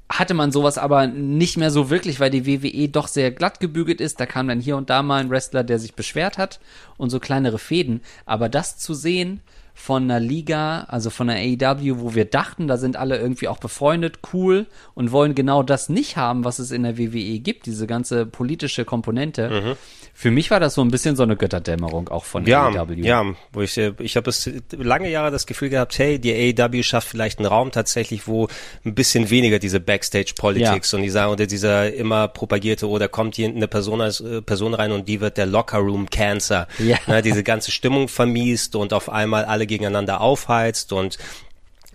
hatte 0.09 0.35
man 0.35 0.51
sowas 0.51 0.77
aber 0.77 1.07
nicht 1.07 1.57
mehr 1.57 1.71
so 1.71 1.89
wirklich, 1.89 2.19
weil 2.19 2.29
die 2.29 2.45
WWE 2.45 2.87
doch 2.87 3.07
sehr 3.07 3.31
glatt 3.31 3.59
gebügelt 3.59 3.99
ist. 3.99 4.19
Da 4.19 4.27
kam 4.27 4.47
dann 4.47 4.59
hier 4.59 4.77
und 4.77 4.91
da 4.91 5.01
mal 5.01 5.19
ein 5.19 5.31
Wrestler, 5.31 5.63
der 5.63 5.79
sich 5.79 5.95
beschwert 5.95 6.37
hat 6.37 6.59
und 6.97 7.09
so 7.09 7.19
kleinere 7.19 7.57
Fäden. 7.57 8.01
Aber 8.27 8.47
das 8.47 8.77
zu 8.77 8.93
sehen, 8.93 9.41
von 9.73 10.03
einer 10.03 10.19
Liga, 10.19 10.85
also 10.87 11.09
von 11.09 11.29
einer 11.29 11.39
AEW, 11.39 11.99
wo 11.99 12.15
wir 12.15 12.25
dachten, 12.25 12.67
da 12.67 12.77
sind 12.77 12.95
alle 12.95 13.17
irgendwie 13.17 13.47
auch 13.47 13.57
befreundet, 13.57 14.19
cool 14.33 14.67
und 14.93 15.11
wollen 15.11 15.35
genau 15.35 15.63
das 15.63 15.89
nicht 15.89 16.15
haben, 16.15 16.45
was 16.45 16.59
es 16.59 16.71
in 16.71 16.83
der 16.83 16.97
WWE 16.97 17.39
gibt, 17.39 17.65
diese 17.65 17.87
ganze 17.87 18.25
politische 18.25 18.85
Komponente. 18.85 19.49
Mhm. 19.49 19.75
Für 20.15 20.29
mich 20.29 20.51
war 20.51 20.59
das 20.59 20.75
so 20.75 20.81
ein 20.81 20.91
bisschen 20.91 21.15
so 21.15 21.23
eine 21.23 21.35
Götterdämmerung 21.35 22.09
auch 22.09 22.23
von 22.23 22.45
ja, 22.45 22.67
AEW. 22.67 23.03
Ja, 23.03 23.25
wo 23.51 23.61
ich, 23.61 23.75
ich 23.77 24.15
habe 24.15 24.29
es 24.29 24.49
lange 24.71 25.09
Jahre 25.09 25.31
das 25.31 25.47
Gefühl 25.47 25.69
gehabt, 25.69 25.97
hey, 25.97 26.19
die 26.19 26.31
AEW 26.31 26.83
schafft 26.83 27.07
vielleicht 27.07 27.39
einen 27.39 27.47
Raum 27.47 27.71
tatsächlich, 27.71 28.27
wo 28.27 28.47
ein 28.85 28.93
bisschen 28.93 29.31
weniger 29.31 29.57
diese 29.57 29.79
Backstage-Politics 29.79 30.91
ja. 30.91 30.97
und 30.97 31.03
dieser, 31.03 31.31
oder 31.31 31.47
dieser 31.47 31.91
immer 31.91 32.27
propagierte, 32.27 32.87
oder 32.87 33.07
kommt 33.07 33.35
hier 33.35 33.49
eine 33.49 33.67
Person 33.67 34.01
als 34.01 34.21
äh, 34.21 34.43
Person 34.43 34.75
rein 34.75 34.91
und 34.91 35.07
die 35.07 35.19
wird 35.19 35.37
der 35.37 35.47
Locker-Room-Cancer. 35.47 36.67
Ja. 36.77 36.97
Ne, 37.07 37.23
diese 37.23 37.43
ganze 37.43 37.71
Stimmung 37.71 38.07
vermiest 38.07 38.75
und 38.75 38.93
auf 38.93 39.09
einmal 39.09 39.45
alle 39.45 39.62
gegeneinander 39.65 40.21
aufheizt 40.21 40.93
und 40.93 41.17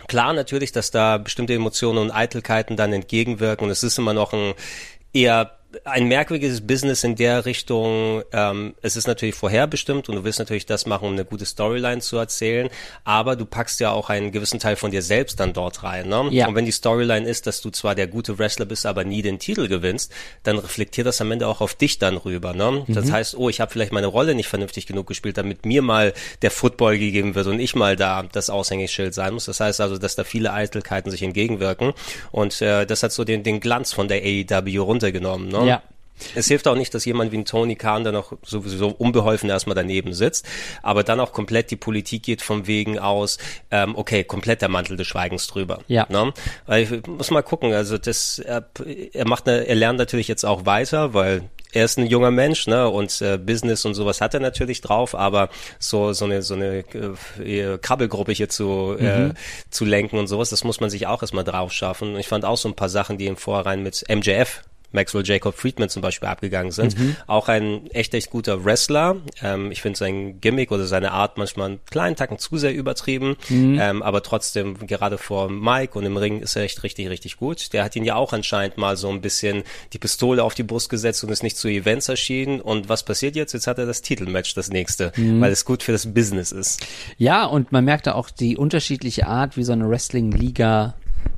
Klar 0.06 0.32
natürlich, 0.32 0.72
dass 0.72 0.90
da 0.90 1.18
bestimmte 1.18 1.52
Emotionen 1.52 1.98
und 1.98 2.10
Eitelkeiten 2.10 2.76
dann 2.76 2.94
entgegenwirken. 2.94 3.66
Und 3.66 3.70
es 3.70 3.82
ist 3.82 3.98
immer 3.98 4.14
noch 4.14 4.32
ein 4.32 4.54
eher 5.12 5.57
ein 5.84 6.08
merkwürdiges 6.08 6.66
Business 6.66 7.04
in 7.04 7.14
der 7.14 7.44
Richtung, 7.44 8.22
ähm, 8.32 8.74
es 8.80 8.96
ist 8.96 9.06
natürlich 9.06 9.34
vorherbestimmt 9.34 10.08
und 10.08 10.16
du 10.16 10.24
willst 10.24 10.38
natürlich 10.38 10.64
das 10.64 10.86
machen, 10.86 11.06
um 11.06 11.12
eine 11.12 11.26
gute 11.26 11.44
Storyline 11.44 12.00
zu 12.00 12.16
erzählen, 12.16 12.70
aber 13.04 13.36
du 13.36 13.44
packst 13.44 13.78
ja 13.80 13.90
auch 13.90 14.08
einen 14.08 14.32
gewissen 14.32 14.60
Teil 14.60 14.76
von 14.76 14.90
dir 14.90 15.02
selbst 15.02 15.40
dann 15.40 15.52
dort 15.52 15.82
rein. 15.82 16.08
Ne? 16.08 16.28
Ja. 16.30 16.48
Und 16.48 16.54
wenn 16.54 16.64
die 16.64 16.72
Storyline 16.72 17.28
ist, 17.28 17.46
dass 17.46 17.60
du 17.60 17.68
zwar 17.68 17.94
der 17.94 18.06
gute 18.06 18.38
Wrestler 18.38 18.64
bist, 18.64 18.86
aber 18.86 19.04
nie 19.04 19.20
den 19.20 19.38
Titel 19.38 19.68
gewinnst, 19.68 20.10
dann 20.42 20.58
reflektiert 20.58 21.06
das 21.06 21.20
am 21.20 21.30
Ende 21.32 21.46
auch 21.46 21.60
auf 21.60 21.74
dich 21.74 21.98
dann 21.98 22.16
rüber. 22.16 22.54
Ne? 22.54 22.84
Mhm. 22.86 22.94
Das 22.94 23.10
heißt, 23.10 23.36
oh, 23.36 23.50
ich 23.50 23.60
habe 23.60 23.70
vielleicht 23.70 23.92
meine 23.92 24.06
Rolle 24.06 24.34
nicht 24.34 24.48
vernünftig 24.48 24.86
genug 24.86 25.06
gespielt, 25.06 25.36
damit 25.36 25.66
mir 25.66 25.82
mal 25.82 26.14
der 26.40 26.50
Football 26.50 26.98
gegeben 26.98 27.34
wird 27.34 27.46
und 27.46 27.60
ich 27.60 27.74
mal 27.74 27.94
da 27.94 28.22
das 28.22 28.48
Aushängeschild 28.48 29.12
sein 29.12 29.34
muss. 29.34 29.44
Das 29.44 29.60
heißt 29.60 29.82
also, 29.82 29.98
dass 29.98 30.16
da 30.16 30.24
viele 30.24 30.54
Eitelkeiten 30.54 31.10
sich 31.10 31.22
entgegenwirken 31.22 31.92
und 32.32 32.62
äh, 32.62 32.86
das 32.86 33.02
hat 33.02 33.12
so 33.12 33.24
den, 33.24 33.42
den 33.42 33.60
Glanz 33.60 33.92
von 33.92 34.08
der 34.08 34.22
AEW 34.22 34.82
runtergenommen. 34.82 35.48
Ne? 35.48 35.57
Ne? 35.60 35.68
Ja. 35.68 35.82
Es 36.34 36.48
hilft 36.48 36.66
auch 36.66 36.74
nicht, 36.74 36.94
dass 36.94 37.04
jemand 37.04 37.32
wie 37.32 37.38
ein 37.38 37.44
Tony 37.44 37.76
Khan 37.76 38.04
dann 38.04 38.14
noch 38.14 38.32
sowieso 38.44 38.88
unbeholfen 38.88 39.48
erstmal 39.48 39.76
daneben 39.76 40.12
sitzt, 40.12 40.46
aber 40.82 41.04
dann 41.04 41.20
auch 41.20 41.32
komplett 41.32 41.70
die 41.70 41.76
Politik 41.76 42.24
geht 42.24 42.42
vom 42.42 42.66
Wegen 42.66 42.98
aus, 42.98 43.38
ähm, 43.70 43.94
okay, 43.96 44.24
komplett 44.24 44.62
der 44.62 44.68
Mantel 44.68 44.96
des 44.96 45.06
Schweigens 45.06 45.46
drüber. 45.46 45.80
Ja. 45.86 46.06
Ne? 46.08 46.32
Weil 46.66 46.82
ich 46.82 47.06
muss 47.06 47.30
mal 47.30 47.42
gucken, 47.42 47.72
also 47.72 47.98
das, 47.98 48.38
er, 48.38 48.68
er 49.12 49.28
macht, 49.28 49.48
eine, 49.48 49.66
er 49.66 49.74
lernt 49.74 49.98
natürlich 49.98 50.28
jetzt 50.28 50.44
auch 50.44 50.66
weiter, 50.66 51.14
weil 51.14 51.42
er 51.72 51.84
ist 51.84 51.98
ein 51.98 52.06
junger 52.06 52.30
Mensch, 52.30 52.66
ne, 52.66 52.88
und 52.88 53.20
äh, 53.20 53.36
Business 53.36 53.84
und 53.84 53.92
sowas 53.92 54.22
hat 54.22 54.32
er 54.32 54.40
natürlich 54.40 54.80
drauf, 54.80 55.14
aber 55.14 55.50
so 55.78 56.14
so 56.14 56.24
eine 56.24 56.40
so 56.40 56.54
eine 56.54 56.78
äh, 57.44 57.76
Krabbelgruppe 57.76 58.32
hier 58.32 58.48
zu 58.48 58.96
äh, 58.98 59.02
mhm. 59.02 59.30
äh, 59.30 59.34
zu 59.68 59.84
lenken 59.84 60.18
und 60.18 60.28
sowas, 60.28 60.48
das 60.48 60.64
muss 60.64 60.80
man 60.80 60.88
sich 60.88 61.06
auch 61.06 61.20
erstmal 61.22 61.44
drauf 61.44 61.70
schaffen. 61.72 62.14
Und 62.14 62.20
ich 62.20 62.28
fand 62.28 62.46
auch 62.46 62.56
so 62.56 62.70
ein 62.70 62.74
paar 62.74 62.88
Sachen, 62.88 63.18
die 63.18 63.26
im 63.26 63.36
Vorrein 63.36 63.82
mit 63.82 64.02
MJF 64.08 64.62
Maxwell 64.92 65.22
Jacob 65.24 65.54
Friedman 65.54 65.88
zum 65.88 66.02
Beispiel 66.02 66.28
abgegangen 66.28 66.72
sind. 66.72 66.98
Mhm. 66.98 67.16
Auch 67.26 67.48
ein 67.48 67.86
echt, 67.90 68.14
echt 68.14 68.30
guter 68.30 68.64
Wrestler. 68.64 69.16
Ähm, 69.42 69.70
ich 69.70 69.82
finde 69.82 69.98
sein 69.98 70.40
Gimmick 70.40 70.72
oder 70.72 70.86
seine 70.86 71.12
Art 71.12 71.36
manchmal 71.36 71.70
einen 71.70 71.80
kleinen 71.84 72.16
Tacken 72.16 72.38
zu 72.38 72.56
sehr 72.56 72.74
übertrieben, 72.74 73.36
mhm. 73.48 73.78
ähm, 73.80 74.02
aber 74.02 74.22
trotzdem 74.22 74.86
gerade 74.86 75.18
vor 75.18 75.50
Mike 75.50 75.98
und 75.98 76.06
im 76.06 76.16
Ring 76.16 76.40
ist 76.40 76.56
er 76.56 76.62
echt 76.62 76.82
richtig, 76.82 77.08
richtig 77.08 77.36
gut. 77.36 77.72
Der 77.72 77.84
hat 77.84 77.96
ihn 77.96 78.04
ja 78.04 78.14
auch 78.14 78.32
anscheinend 78.32 78.78
mal 78.78 78.96
so 78.96 79.10
ein 79.10 79.20
bisschen 79.20 79.62
die 79.92 79.98
Pistole 79.98 80.42
auf 80.42 80.54
die 80.54 80.62
Brust 80.62 80.88
gesetzt 80.88 81.22
und 81.22 81.30
ist 81.30 81.42
nicht 81.42 81.56
zu 81.56 81.68
Events 81.68 82.08
erschienen. 82.08 82.60
Und 82.60 82.88
was 82.88 83.02
passiert 83.02 83.36
jetzt? 83.36 83.52
Jetzt 83.52 83.66
hat 83.66 83.78
er 83.78 83.86
das 83.86 84.02
Titelmatch, 84.02 84.54
das 84.54 84.70
nächste, 84.70 85.12
mhm. 85.16 85.40
weil 85.40 85.52
es 85.52 85.64
gut 85.64 85.82
für 85.82 85.92
das 85.92 86.12
Business 86.12 86.52
ist. 86.52 86.86
Ja, 87.18 87.44
und 87.44 87.72
man 87.72 87.84
merkt 87.84 88.06
da 88.06 88.14
auch 88.14 88.30
die 88.30 88.56
unterschiedliche 88.56 89.26
Art, 89.26 89.56
wie 89.56 89.64
so 89.64 89.72
eine 89.72 89.88
Wrestling-Liga 89.88 90.94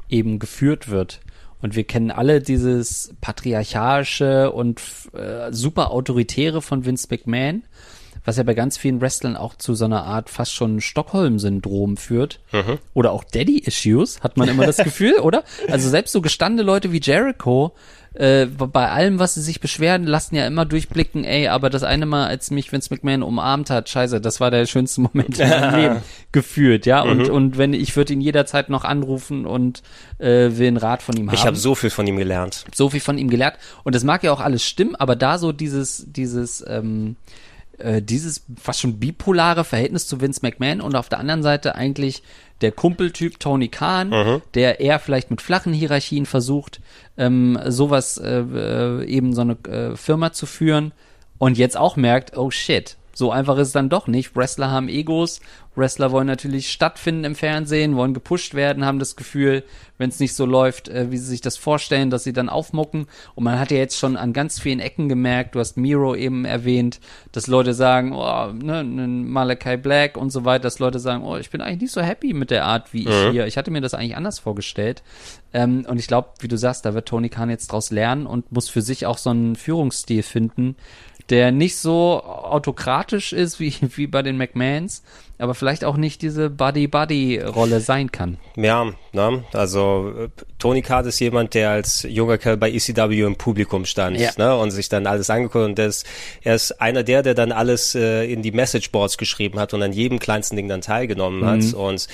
eben 0.08 0.38
geführt 0.38 0.88
wird. 0.88 1.20
Und 1.62 1.76
wir 1.76 1.84
kennen 1.84 2.10
alle 2.10 2.40
dieses 2.40 3.14
patriarchalische 3.20 4.50
und 4.50 4.80
äh, 5.12 5.52
super 5.52 5.90
autoritäre 5.90 6.62
von 6.62 6.84
Vince 6.84 7.08
McMahon, 7.10 7.64
was 8.24 8.36
ja 8.36 8.42
bei 8.42 8.54
ganz 8.54 8.78
vielen 8.78 9.00
Wrestlern 9.00 9.36
auch 9.36 9.54
zu 9.54 9.74
so 9.74 9.84
einer 9.84 10.04
Art 10.04 10.30
fast 10.30 10.54
schon 10.54 10.80
Stockholm-Syndrom 10.80 11.96
führt. 11.96 12.40
Mhm. 12.52 12.78
Oder 12.94 13.12
auch 13.12 13.24
Daddy-Issues, 13.24 14.20
hat 14.22 14.36
man 14.36 14.48
immer 14.48 14.66
das 14.66 14.76
Gefühl, 14.84 15.14
oder? 15.20 15.44
Also 15.68 15.88
selbst 15.88 16.12
so 16.12 16.20
gestandene 16.20 16.62
Leute 16.64 16.92
wie 16.92 17.00
Jericho 17.00 17.74
äh, 18.14 18.46
bei 18.46 18.88
allem, 18.88 19.20
was 19.20 19.34
sie 19.34 19.42
sich 19.42 19.60
beschweren, 19.60 20.04
lassen 20.04 20.34
ja 20.34 20.44
immer 20.46 20.64
durchblicken, 20.64 21.22
ey, 21.22 21.46
aber 21.46 21.70
das 21.70 21.84
eine 21.84 22.06
Mal, 22.06 22.26
als 22.26 22.50
mich 22.50 22.72
Vince 22.72 22.92
McMahon 22.92 23.22
umarmt 23.22 23.70
hat, 23.70 23.88
scheiße, 23.88 24.20
das 24.20 24.40
war 24.40 24.50
der 24.50 24.66
schönste 24.66 25.00
Moment 25.00 25.38
in 25.38 25.48
meinem 25.48 25.74
Leben 25.80 25.96
gefühlt, 26.32 26.86
ja. 26.86 27.02
Und, 27.02 27.28
mhm. 27.28 27.34
und 27.34 27.58
wenn 27.58 27.72
ich 27.72 27.94
würde 27.96 28.12
ihn 28.12 28.20
jederzeit 28.20 28.68
noch 28.68 28.84
anrufen 28.84 29.46
und 29.46 29.82
äh, 30.18 30.50
will 30.52 30.66
einen 30.66 30.76
Rat 30.76 31.02
von 31.02 31.16
ihm 31.16 31.28
haben. 31.28 31.36
Ich 31.36 31.46
habe 31.46 31.56
so 31.56 31.76
viel 31.76 31.90
von 31.90 32.06
ihm 32.06 32.16
gelernt. 32.16 32.64
So 32.74 32.90
viel 32.90 33.00
von 33.00 33.16
ihm 33.16 33.30
gelernt. 33.30 33.56
Und 33.84 33.94
das 33.94 34.02
mag 34.02 34.24
ja 34.24 34.32
auch 34.32 34.40
alles 34.40 34.64
stimmen, 34.64 34.96
aber 34.96 35.14
da 35.14 35.38
so 35.38 35.52
dieses, 35.52 36.04
dieses, 36.08 36.64
ähm, 36.66 37.14
äh, 37.80 38.02
dieses 38.02 38.44
fast 38.60 38.80
schon 38.80 38.98
bipolare 38.98 39.64
Verhältnis 39.64 40.06
zu 40.06 40.20
Vince 40.20 40.40
McMahon 40.42 40.80
und 40.80 40.94
auf 40.96 41.08
der 41.08 41.18
anderen 41.18 41.42
Seite 41.42 41.74
eigentlich 41.74 42.22
der 42.60 42.72
Kumpeltyp 42.72 43.40
Tony 43.40 43.68
Khan, 43.68 44.10
mhm. 44.10 44.42
der 44.54 44.80
eher 44.80 44.98
vielleicht 44.98 45.30
mit 45.30 45.40
flachen 45.40 45.72
Hierarchien 45.72 46.26
versucht, 46.26 46.80
ähm, 47.16 47.58
sowas 47.66 48.18
äh, 48.18 48.40
äh, 48.40 49.04
eben 49.06 49.34
so 49.34 49.40
eine 49.40 49.56
äh, 49.68 49.96
Firma 49.96 50.32
zu 50.32 50.46
führen 50.46 50.92
und 51.38 51.56
jetzt 51.56 51.76
auch 51.76 51.96
merkt, 51.96 52.36
oh 52.36 52.50
shit, 52.50 52.96
so 53.14 53.30
einfach 53.30 53.56
ist 53.58 53.68
es 53.68 53.72
dann 53.72 53.88
doch 53.88 54.06
nicht. 54.06 54.36
Wrestler 54.36 54.70
haben 54.70 54.88
Egos 54.88 55.40
Wrestler 55.76 56.10
wollen 56.10 56.26
natürlich 56.26 56.70
stattfinden 56.70 57.24
im 57.24 57.34
Fernsehen, 57.36 57.94
wollen 57.94 58.12
gepusht 58.12 58.54
werden, 58.54 58.84
haben 58.84 58.98
das 58.98 59.14
Gefühl, 59.14 59.62
wenn 59.98 60.10
es 60.10 60.18
nicht 60.18 60.34
so 60.34 60.44
läuft, 60.44 60.88
äh, 60.88 61.10
wie 61.10 61.16
sie 61.16 61.26
sich 61.26 61.40
das 61.40 61.56
vorstellen, 61.56 62.10
dass 62.10 62.24
sie 62.24 62.32
dann 62.32 62.48
aufmucken. 62.48 63.06
Und 63.36 63.44
man 63.44 63.58
hat 63.58 63.70
ja 63.70 63.76
jetzt 63.76 63.98
schon 63.98 64.16
an 64.16 64.32
ganz 64.32 64.58
vielen 64.58 64.80
Ecken 64.80 65.08
gemerkt, 65.08 65.54
du 65.54 65.60
hast 65.60 65.76
Miro 65.76 66.16
eben 66.16 66.44
erwähnt, 66.44 67.00
dass 67.30 67.46
Leute 67.46 67.72
sagen, 67.72 68.12
oh, 68.12 68.52
ne, 68.52 68.82
ne 68.82 69.06
Malachi 69.06 69.76
Black 69.76 70.16
und 70.16 70.30
so 70.30 70.44
weiter, 70.44 70.64
dass 70.64 70.80
Leute 70.80 70.98
sagen, 70.98 71.22
oh, 71.22 71.36
ich 71.36 71.50
bin 71.50 71.60
eigentlich 71.60 71.82
nicht 71.82 71.92
so 71.92 72.02
happy 72.02 72.34
mit 72.34 72.50
der 72.50 72.64
Art, 72.64 72.92
wie 72.92 73.02
ich 73.02 73.26
mhm. 73.26 73.30
hier. 73.30 73.46
Ich 73.46 73.56
hatte 73.56 73.70
mir 73.70 73.80
das 73.80 73.94
eigentlich 73.94 74.16
anders 74.16 74.40
vorgestellt. 74.40 75.02
Ähm, 75.52 75.86
und 75.88 75.98
ich 75.98 76.08
glaube, 76.08 76.30
wie 76.40 76.48
du 76.48 76.58
sagst, 76.58 76.84
da 76.84 76.94
wird 76.94 77.06
Tony 77.06 77.28
Khan 77.28 77.48
jetzt 77.48 77.70
draus 77.70 77.90
lernen 77.90 78.26
und 78.26 78.50
muss 78.50 78.68
für 78.68 78.82
sich 78.82 79.06
auch 79.06 79.18
so 79.18 79.30
einen 79.30 79.54
Führungsstil 79.54 80.22
finden, 80.22 80.76
der 81.30 81.52
nicht 81.52 81.76
so 81.76 82.22
autokratisch 82.22 83.32
ist 83.32 83.60
wie, 83.60 83.74
wie 83.96 84.06
bei 84.06 84.22
den 84.22 84.36
McMahons, 84.36 85.02
aber 85.40 85.54
vielleicht 85.54 85.84
auch 85.84 85.96
nicht 85.96 86.22
diese 86.22 86.50
Buddy-Buddy-Rolle 86.50 87.80
sein 87.80 88.12
kann. 88.12 88.38
Ja, 88.56 88.92
ne? 89.12 89.44
also 89.52 90.12
äh, 90.16 90.28
Tony 90.58 90.82
Khan 90.82 91.06
ist 91.06 91.18
jemand, 91.20 91.54
der 91.54 91.70
als 91.70 92.06
junger 92.08 92.38
Kerl 92.38 92.56
bei 92.56 92.70
ECW 92.70 93.22
im 93.22 93.36
Publikum 93.36 93.84
stand 93.84 94.18
ja. 94.18 94.30
ne? 94.36 94.56
und 94.56 94.70
sich 94.70 94.88
dann 94.88 95.06
alles 95.06 95.30
angeguckt 95.30 95.64
und 95.64 95.78
er 95.78 95.88
ist 96.54 96.80
einer 96.80 97.02
der, 97.02 97.22
der 97.22 97.34
dann 97.34 97.52
alles 97.52 97.94
äh, 97.94 98.24
in 98.30 98.42
die 98.42 98.52
Messageboards 98.52 99.18
geschrieben 99.18 99.58
hat 99.58 99.74
und 99.74 99.82
an 99.82 99.92
jedem 99.92 100.18
kleinsten 100.18 100.56
Ding 100.56 100.68
dann 100.68 100.82
teilgenommen 100.82 101.44
hat 101.44 101.62
mhm. 101.62 101.74
und 101.74 102.08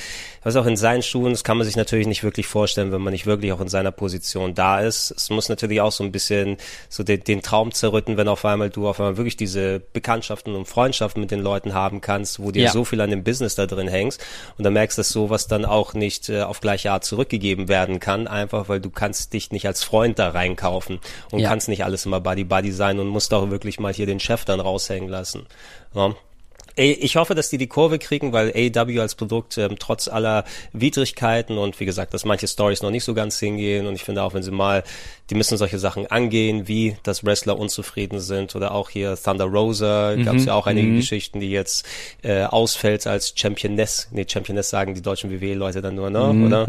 was 0.47 0.55
auch 0.55 0.67
in 0.67 0.77
seinen 0.77 1.03
Schuhen, 1.03 1.33
das 1.33 1.43
kann 1.43 1.57
man 1.57 1.67
sich 1.67 1.75
natürlich 1.75 2.07
nicht 2.07 2.23
wirklich 2.23 2.47
vorstellen, 2.47 2.93
wenn 2.93 3.01
man 3.01 3.13
nicht 3.13 3.27
wirklich 3.27 3.51
auch 3.51 3.61
in 3.61 3.67
seiner 3.67 3.91
Position 3.91 4.55
da 4.55 4.79
ist. 4.79 5.11
Es 5.11 5.29
muss 5.29 5.49
natürlich 5.49 5.81
auch 5.81 5.91
so 5.91 6.05
ein 6.05 6.13
bisschen 6.13 6.57
so 6.89 7.03
den, 7.03 7.25
den 7.25 7.43
Traum 7.43 7.73
zerrütten, 7.73 8.17
wenn 8.17 8.29
auf 8.29 8.45
einmal 8.45 8.71
du 8.71 8.87
auf 8.87 9.01
einmal 9.01 9.17
wirklich 9.17 9.37
diese 9.37 9.81
Bekanntschaften 9.81 10.55
und 10.55 10.67
Freundschaften 10.67 11.21
mit 11.21 11.33
den 11.33 11.41
Leuten 11.41 11.75
haben 11.75 12.01
kannst, 12.01 12.39
wo 12.39 12.53
dir 12.53 12.67
ja. 12.67 12.71
so 12.71 12.85
viel 12.85 13.01
an 13.01 13.11
dem 13.17 13.25
Business 13.25 13.55
da 13.55 13.67
drin 13.67 13.89
hängst 13.89 14.25
und 14.59 14.65
dann 14.65 14.73
merkst, 14.73 14.99
dass 14.99 15.09
sowas 15.09 15.47
dann 15.47 15.65
auch 15.65 15.95
nicht 15.95 16.29
äh, 16.29 16.43
auf 16.43 16.61
gleiche 16.61 16.93
Art 16.93 17.05
zurückgegeben 17.05 17.69
werden 17.69 18.01
kann, 18.01 18.27
einfach 18.27 18.69
weil 18.69 18.81
du 18.81 18.91
kannst 18.91 19.33
dich 19.33 19.51
nicht 19.51 19.67
als 19.67 19.85
Freund 19.85 20.19
da 20.19 20.31
reinkaufen 20.31 21.01
und 21.31 21.41
ja. 21.41 21.49
kannst 21.49 21.69
nicht 21.69 21.85
alles 21.85 22.07
immer 22.07 22.21
Buddy 22.21 22.45
Buddy 22.45 22.73
sein 22.73 22.99
und 22.99 23.09
musst 23.09 23.33
auch 23.35 23.51
wirklich 23.51 23.81
mal 23.81 23.93
hier 23.93 24.07
den 24.07 24.21
Chef 24.21 24.45
dann 24.45 24.61
raushängen 24.61 25.09
lassen. 25.09 25.47
Ja. 25.95 26.15
Ich 26.79 27.17
hoffe, 27.17 27.35
dass 27.35 27.49
die 27.49 27.57
die 27.57 27.69
Kurve 27.69 27.99
kriegen, 27.99 28.33
weil 28.35 28.53
AEW 28.55 29.01
als 29.01 29.15
Produkt 29.15 29.57
ähm, 29.57 29.77
trotz 29.79 30.09
aller 30.09 30.45
Widrigkeiten 30.75 31.57
und 31.57 31.81
wie 31.81 31.87
gesagt, 31.87 32.13
dass 32.13 32.27
manche 32.27 32.47
Stories 32.47 32.83
noch 32.83 32.91
nicht 32.91 33.05
so 33.05 33.15
ganz 33.15 33.39
hingehen 33.39 33.87
und 33.87 33.95
ich 33.95 34.05
finde 34.05 34.23
auch, 34.23 34.35
wenn 34.35 34.43
sie 34.43 34.51
mal, 34.51 34.85
die 35.31 35.35
müssen 35.37 35.57
solche 35.57 35.79
Sachen 35.79 36.07
angehen, 36.07 36.69
wie 36.69 36.97
dass 37.03 37.25
Wrestler 37.25 37.59
unzufrieden 37.59 38.21
sind 38.21 38.55
oder 38.55 38.73
auch 38.73 38.91
hier 38.91 39.17
Thunder 39.17 39.47
Rosa, 39.47 40.17
gab 40.17 40.37
es 40.37 40.45
ja 40.45 40.53
auch 40.55 40.67
einige 40.67 40.89
Geschichten, 40.97 41.41
die 41.41 41.51
jetzt 41.51 41.87
äh, 42.23 42.43
ausfällt 42.45 43.07
als 43.07 43.33
Championess, 43.35 44.09
nee, 44.11 44.27
Championess 44.29 44.69
sagen 44.69 44.95
die 44.95 45.03
deutschen 45.03 45.31
WWE-Leute 45.31 45.81
dann 45.81 45.95
nur, 45.95 46.11
ne, 46.11 46.47
oder? 46.47 46.67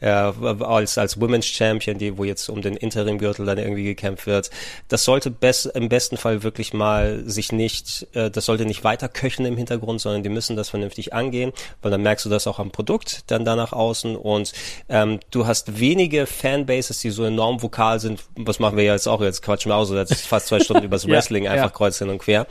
Äh, 0.00 0.06
als 0.08 0.98
als 0.98 1.20
Women's 1.20 1.46
Champion, 1.46 1.98
die 1.98 2.18
wo 2.18 2.24
jetzt 2.24 2.48
um 2.48 2.62
den 2.62 2.76
Interim-Gürtel 2.76 3.46
dann 3.46 3.58
irgendwie 3.58 3.84
gekämpft 3.84 4.26
wird. 4.26 4.50
Das 4.88 5.04
sollte 5.04 5.30
best, 5.30 5.66
im 5.66 5.88
besten 5.88 6.16
Fall 6.16 6.42
wirklich 6.42 6.72
mal 6.72 7.22
sich 7.26 7.52
nicht, 7.52 8.06
äh, 8.14 8.30
das 8.30 8.46
sollte 8.46 8.66
nicht 8.66 8.84
weiter 8.84 9.08
köchen 9.08 9.46
im 9.46 9.56
Hintergrund, 9.56 10.00
sondern 10.00 10.22
die 10.22 10.28
müssen 10.28 10.56
das 10.56 10.68
vernünftig 10.68 11.12
angehen, 11.12 11.52
weil 11.82 11.90
dann 11.90 12.02
merkst 12.02 12.24
du 12.24 12.30
das 12.30 12.46
auch 12.46 12.58
am 12.58 12.70
Produkt 12.70 13.24
dann 13.28 13.44
da 13.44 13.56
nach 13.56 13.72
außen 13.72 14.16
und 14.16 14.52
ähm, 14.88 15.20
du 15.30 15.46
hast 15.46 15.80
wenige 15.80 16.26
Fanbases, 16.26 16.98
die 17.00 17.10
so 17.10 17.24
enorm 17.24 17.62
vokal 17.62 18.00
sind. 18.00 18.24
Was 18.36 18.58
machen 18.58 18.76
wir 18.76 18.84
ja 18.84 18.92
jetzt 18.92 19.08
auch? 19.08 19.20
Jetzt 19.22 19.42
quatschen 19.42 19.70
wir 19.70 19.76
auch 19.76 19.84
so 19.84 19.96
jetzt 19.96 20.26
fast 20.26 20.48
zwei 20.48 20.60
Stunden 20.60 20.84
übers 20.84 21.06
Wrestling 21.06 21.44
Ja, 21.44 21.52
einfach 21.52 21.66
ja. 21.66 21.70
kreuz 21.70 21.98
hin 21.98 22.08
und 22.08 22.18
quer. 22.18 22.46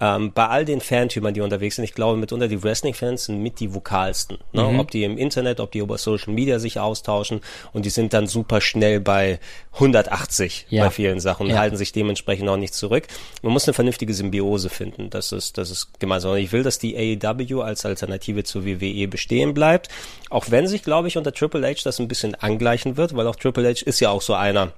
Ähm, 0.00 0.32
bei 0.32 0.46
all 0.46 0.64
den 0.64 0.80
Fantümern, 0.80 1.34
die 1.34 1.40
unterwegs 1.40 1.76
sind, 1.76 1.84
ich 1.84 1.92
glaube 1.94 2.16
mitunter 2.18 2.46
die 2.48 2.62
Wrestling-Fans 2.62 3.24
sind 3.26 3.42
mit 3.42 3.58
die 3.60 3.74
vokalsten. 3.74 4.38
Ne? 4.52 4.62
Mhm. 4.62 4.78
Ob 4.80 4.90
die 4.90 5.02
im 5.04 5.18
Internet, 5.18 5.58
ob 5.60 5.72
die 5.72 5.78
über 5.78 5.98
Social 5.98 6.32
Media 6.32 6.58
sich 6.60 6.78
austauschen 6.78 7.40
und 7.72 7.84
die 7.84 7.90
sind 7.90 8.12
dann 8.12 8.26
super 8.28 8.60
schnell 8.60 9.00
bei 9.00 9.40
180 9.72 10.66
Ja. 10.70 10.84
bei 10.84 10.90
vielen 10.90 11.20
Sachen 11.20 11.46
und 11.46 11.52
Ja. 11.52 11.58
halten 11.58 11.76
sich 11.76 11.92
dementsprechend 11.92 12.48
auch 12.48 12.56
nicht 12.56 12.74
zurück. 12.74 13.04
Man 13.42 13.52
muss 13.52 13.66
eine 13.66 13.74
vernünftige 13.74 14.12
Symbiose 14.14 14.68
finden. 14.68 15.10
Das 15.10 15.32
ist, 15.32 15.58
das 15.58 15.70
ist 15.70 15.98
gemeinsam. 16.00 16.32
Und 16.32 16.38
ich 16.38 16.52
will, 16.52 16.62
dass 16.62 16.78
die 16.78 16.96
AEW 16.96 17.62
als 17.62 17.84
Alternative 17.84 18.44
zur 18.44 18.64
WWE 18.64 19.08
bestehen 19.08 19.54
bleibt. 19.54 19.88
Auch 20.30 20.46
wenn 20.50 20.66
sich, 20.66 20.82
glaube 20.82 21.08
ich, 21.08 21.16
unter 21.16 21.32
Triple 21.32 21.66
H 21.66 21.80
das 21.84 21.98
ein 21.98 22.08
bisschen 22.08 22.34
angleichen 22.34 22.96
wird, 22.96 23.16
weil 23.16 23.26
auch 23.26 23.36
Triple 23.36 23.68
H 23.68 23.82
ist 23.84 24.00
ja 24.00 24.10
auch 24.10 24.22
so 24.22 24.34
einer, 24.34 24.72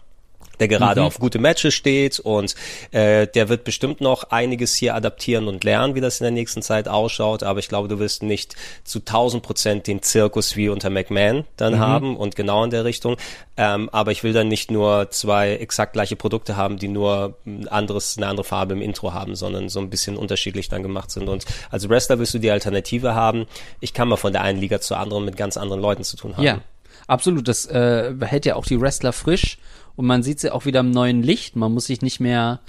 der 0.61 0.69
gerade 0.69 1.03
auf 1.03 1.19
gute 1.19 1.39
Matches 1.39 1.75
steht 1.75 2.21
und 2.21 2.55
äh, 2.93 3.27
der 3.27 3.49
wird 3.49 3.65
bestimmt 3.65 4.01
noch 4.01 4.25
einiges 4.31 4.75
hier 4.75 4.95
adaptieren 4.95 5.49
und 5.49 5.65
lernen, 5.65 5.95
wie 5.95 6.01
das 6.01 6.21
in 6.21 6.25
der 6.25 6.31
nächsten 6.31 6.63
Zeit 6.63 6.87
ausschaut. 6.87 7.43
Aber 7.43 7.59
ich 7.59 7.69
glaube, 7.69 7.89
du 7.89 7.99
wirst 7.99 8.23
nicht 8.23 8.55
zu 8.85 9.01
1000 9.01 9.43
Prozent 9.43 9.87
den 9.87 10.03
Zirkus 10.03 10.57
wie 10.57 10.69
unter 10.69 10.91
McMahon 10.91 11.45
dann 11.57 11.79
haben 11.79 12.17
und 12.17 12.37
genau 12.37 12.63
in 12.65 12.71
der 12.71 12.85
Richtung. 12.85 13.17
Ähm, 13.57 13.89
aber 13.91 14.13
ich 14.13 14.23
will 14.23 14.33
dann 14.33 14.49
nicht 14.49 14.71
nur 14.71 15.11
zwei 15.11 15.53
exakt 15.57 15.95
gleiche 15.95 16.17
Produkte 16.17 16.57
haben, 16.57 16.79
die 16.79 16.89
nur 16.89 17.37
ein 17.47 17.69
anderes, 17.69 18.17
eine 18.17 18.27
andere 18.27 18.45
Farbe 18.45 18.75
im 18.75 18.83
Intro 18.83 19.13
haben, 19.13 19.35
sondern 19.35 19.69
so 19.69 19.81
ein 19.81 19.91
bisschen 19.91 20.17
unterschiedlich 20.17 20.69
dann 20.69 20.83
gemacht 20.83 21.11
sind. 21.11 21.29
Und 21.29 21.45
als 21.71 21.89
Wrestler 21.89 22.19
willst 22.19 22.35
du 22.35 22.39
die 22.39 22.51
Alternative 22.51 23.15
haben. 23.15 23.47
Ich 23.81 23.93
kann 23.93 24.09
mal 24.09 24.17
von 24.17 24.33
der 24.33 24.43
einen 24.43 24.61
Liga 24.61 24.81
zur 24.81 24.99
anderen 24.99 25.25
mit 25.25 25.37
ganz 25.37 25.57
anderen 25.57 25.83
Leuten 25.83 26.05
zu 26.05 26.17
tun 26.17 26.37
haben. 26.37 26.45
Ja, 26.45 26.61
absolut. 27.07 27.49
Das 27.49 27.67
äh, 27.67 28.15
hält 28.21 28.47
ja 28.47 28.57
auch 28.57 28.67
die 28.67 28.81
Wrestler 28.81 29.13
frisch 29.13 29.59
und 30.01 30.07
man 30.07 30.23
sieht 30.23 30.41
sie 30.41 30.51
auch 30.51 30.65
wieder 30.65 30.81
im 30.81 30.93
neuen 30.93 31.23
Licht. 31.23 31.57
Man 31.57 31.73
muss 31.73 31.85
sich 31.85 32.01
nicht 32.01 32.21
mehr 32.21 32.61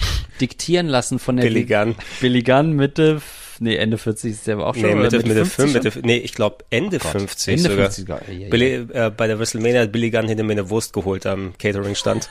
diktieren 0.41 0.87
lassen 0.87 1.17
von 1.17 1.37
der 1.37 1.43
Billy 1.43 1.63
Gunn. 1.63 1.95
Billy 2.19 2.43
Gunn 2.43 2.73
Mitte, 2.73 3.21
nee, 3.59 3.77
Ende 3.77 3.97
40 3.97 4.31
ist 4.33 4.47
der 4.47 4.55
aber 4.55 4.67
auch 4.67 4.75
schon. 4.75 4.83
Nee, 4.83 4.95
Mitte, 4.95 5.15
mit 5.19 5.27
Mitte, 5.27 5.45
50 5.45 5.73
Mitte, 5.73 5.91
schon? 5.91 6.01
nee, 6.01 6.17
ich 6.17 6.33
glaube 6.33 6.57
Ende 6.71 6.99
50 6.99 7.53
Ende 7.53 7.69
sogar. 7.69 7.85
50 7.85 8.01
sogar. 8.01 8.21
Ja, 8.27 8.33
ja. 8.33 8.49
Billy, 8.49 8.85
äh, 8.91 9.11
bei 9.15 9.27
der 9.27 9.39
WrestleMania 9.39 9.83
hat 9.83 9.93
Billy 9.93 10.09
Gunn 10.11 10.27
hinter 10.27 10.43
mir 10.43 10.51
eine 10.51 10.69
Wurst 10.69 10.91
geholt 10.91 11.25
am 11.25 11.53
Catering-Stand. 11.57 12.29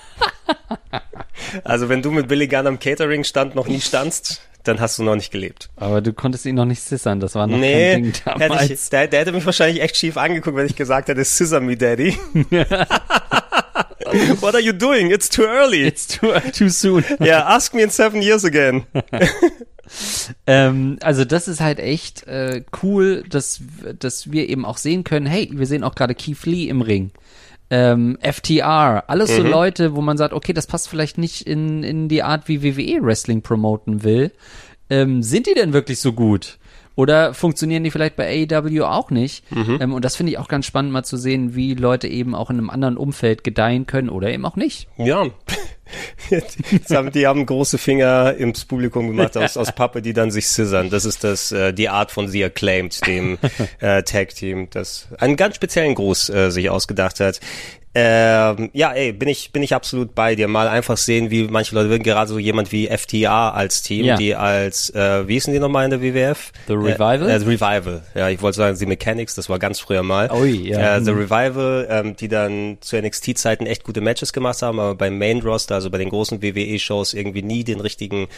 also 1.65 1.89
wenn 1.89 2.03
du 2.03 2.11
mit 2.11 2.29
Billy 2.29 2.47
Gunn 2.47 2.67
am 2.67 2.79
Catering-Stand 2.79 3.55
noch 3.55 3.69
nie 3.69 3.81
standst, 3.81 4.43
dann 4.65 4.81
hast 4.81 4.99
du 4.99 5.03
noch 5.03 5.17
nicht 5.17 5.31
gelebt. 5.31 5.71
Aber 5.77 6.03
du 6.03 6.13
konntest 6.13 6.45
ihn 6.45 6.57
noch 6.57 6.67
nicht 6.67 6.83
sissern, 6.83 7.21
das 7.21 7.35
war 7.35 7.47
noch 7.47 7.55
kein 7.55 7.61
Nee, 7.61 7.95
Ding 7.95 8.05
hätte 8.13 8.39
damals. 8.39 8.69
ich, 8.69 8.91
der, 8.91 9.07
der 9.09 9.21
hätte 9.21 9.33
mich 9.33 9.47
wahrscheinlich 9.47 9.83
echt 9.83 9.97
schief 9.97 10.19
angeguckt, 10.19 10.59
wenn 10.59 10.67
ich 10.67 10.77
gesagt 10.77 11.09
hätte, 11.09 11.25
Scissor 11.25 11.61
me, 11.61 11.79
Daddy. 11.79 12.19
What 14.41 14.55
are 14.55 14.61
you 14.61 14.73
doing? 14.73 15.11
It's 15.11 15.28
too 15.28 15.45
early. 15.45 15.87
It's 15.87 16.07
too, 16.07 16.32
too 16.53 16.69
soon. 16.69 17.05
yeah, 17.20 17.43
ask 17.47 17.74
me 17.74 17.82
in 17.82 17.91
seven 17.91 18.23
years 18.23 18.45
again. 18.45 18.87
Ähm, 20.47 20.99
also 21.03 21.24
das 21.24 21.49
ist 21.49 21.61
halt 21.61 21.81
echt 21.81 22.24
äh, 22.28 22.62
cool, 22.81 23.24
dass, 23.28 23.61
dass 23.99 24.31
wir 24.31 24.49
eben 24.49 24.65
auch 24.65 24.77
sehen 24.77 25.03
können, 25.03 25.27
hey, 25.27 25.51
wir 25.53 25.66
sehen 25.66 25.82
auch 25.82 25.97
gerade 25.97 26.15
Keith 26.15 26.47
Lee 26.47 26.69
im 26.69 26.81
Ring. 26.81 27.11
Ähm, 27.70 28.16
FTR, 28.23 29.03
alles 29.09 29.35
so 29.35 29.43
Leute, 29.43 29.97
wo 29.97 30.01
man 30.01 30.16
sagt, 30.16 30.32
okay, 30.32 30.53
das 30.53 30.69
passt 30.69 30.89
vielleicht 30.89 31.19
nicht 31.19 31.43
in, 31.45 31.82
in 31.82 32.09
die 32.09 32.23
Art, 32.23 32.47
wie 32.47 32.62
WWE 32.62 33.03
Wrestling 33.03 33.43
promoten 33.43 34.05
will. 34.05 34.31
Ähm, 34.91 35.24
sind 35.24 35.49
die 35.49 35.55
denn 35.55 35.73
wirklich 35.73 35.99
so 35.99 36.12
gut? 36.12 36.60
Oder 37.01 37.33
funktionieren 37.33 37.83
die 37.83 37.91
vielleicht 37.91 38.17
bei 38.17 38.47
AEW 38.47 38.85
auch 38.85 39.11
nicht? 39.11 39.43
Ähm, 39.81 39.95
und 39.95 40.05
das 40.05 40.17
finde 40.17 40.33
ich 40.33 40.39
auch 40.39 40.49
ganz 40.49 40.67
spannend, 40.67 40.93
mal 40.93 41.03
zu 41.03 41.17
sehen, 41.17 41.55
wie 41.55 41.73
Leute 41.73 42.09
eben 42.09 42.35
auch 42.35 42.51
in 42.51 42.59
einem 42.59 42.69
anderen 42.69 42.99
Umfeld 42.99 43.43
gedeihen 43.43 43.87
können 43.87 44.11
oder 44.11 44.31
eben 44.31 44.45
auch 44.45 44.57
nicht. 44.57 44.87
Ja. 44.99 45.25
Jetzt 46.31 46.59
haben, 46.91 47.11
die 47.11 47.27
haben 47.27 47.47
große 47.47 47.79
Finger 47.79 48.35
ins 48.37 48.67
Publikum 48.67 49.09
gemacht 49.09 49.37
aus, 49.39 49.57
aus 49.57 49.73
Pappe, 49.73 50.03
die 50.03 50.13
dann 50.13 50.31
sich 50.31 50.47
scissern. 50.47 50.91
Das 50.91 51.07
ist 51.07 51.25
das, 51.25 51.53
äh, 51.53 51.73
die 51.73 51.89
Art 51.89 52.11
von 52.11 52.29
The 52.29 52.45
Acclaimed, 52.45 53.07
dem 53.07 53.39
äh, 53.81 54.03
Tag-Team, 54.03 54.69
das 54.71 55.09
einen 55.19 55.37
ganz 55.37 55.57
speziellen 55.57 55.95
Gruß 55.95 56.29
äh, 56.29 56.51
sich 56.51 56.69
ausgedacht 56.69 57.19
hat. 57.19 57.41
Ähm, 57.93 58.71
ja, 58.73 58.93
ey, 58.93 59.12
bin 59.12 59.29
ich, 59.29 59.51
bin 59.51 59.65
ich 59.65 59.75
absolut 59.75 60.15
bei 60.15 60.37
dir. 60.37 60.47
Mal 60.47 60.69
einfach 60.69 60.97
sehen, 60.97 61.31
wie 61.33 61.49
manche 61.49 61.75
Leute 61.75 61.91
würden, 61.91 62.05
gerade 62.05 62.29
so 62.31 62.39
jemand 62.39 62.71
wie 62.71 62.87
FTA 62.87 63.51
als 63.51 63.83
Team, 63.83 64.05
Ja. 64.05 64.17
die 64.17 64.37
als, 64.37 64.91
äh, 64.91 65.27
wie 65.27 65.33
hießen 65.35 65.53
die 65.53 65.59
nochmal 65.59 65.87
in 65.87 65.91
der 65.91 66.01
WWF? 66.01 66.53
The 66.69 66.75
Revival? 66.75 67.29
Äh, 67.29 67.35
äh, 67.35 67.39
The 67.41 67.47
Revival. 67.47 68.03
Ja, 68.15 68.29
ich 68.29 68.41
wollte 68.43 68.59
sagen, 68.59 68.77
The 68.77 68.87
Mechanics, 68.87 69.35
das 69.35 69.49
war 69.49 69.59
ganz 69.59 69.81
früher 69.81 70.05
mal. 70.05 70.31
Ui, 70.31 70.69
ja. 70.69 70.99
Äh, 70.99 71.01
The 71.03 71.11
Mhm. 71.11 71.19
Revival, 71.19 71.87
ähm, 71.91 72.15
die 72.17 72.29
dann 72.29 72.79
zu 72.81 72.97
NXT-Zeiten 72.97 73.67
echt 73.67 73.83
gute 73.83 74.01
Matches 74.01 74.33
gemacht 74.33 74.62
haben, 74.62 74.79
aber 74.79 74.95
beim 74.95 75.19
Main 75.19 75.41
Roster, 75.41 75.75
also 75.75 75.91
bei 75.91 75.99
den 75.99 76.11
großen 76.11 76.41
WWE-Shows, 76.43 77.12
irgendwie 77.15 77.43
nie 77.43 77.65
den 77.65 77.81
richtigen 77.81 78.29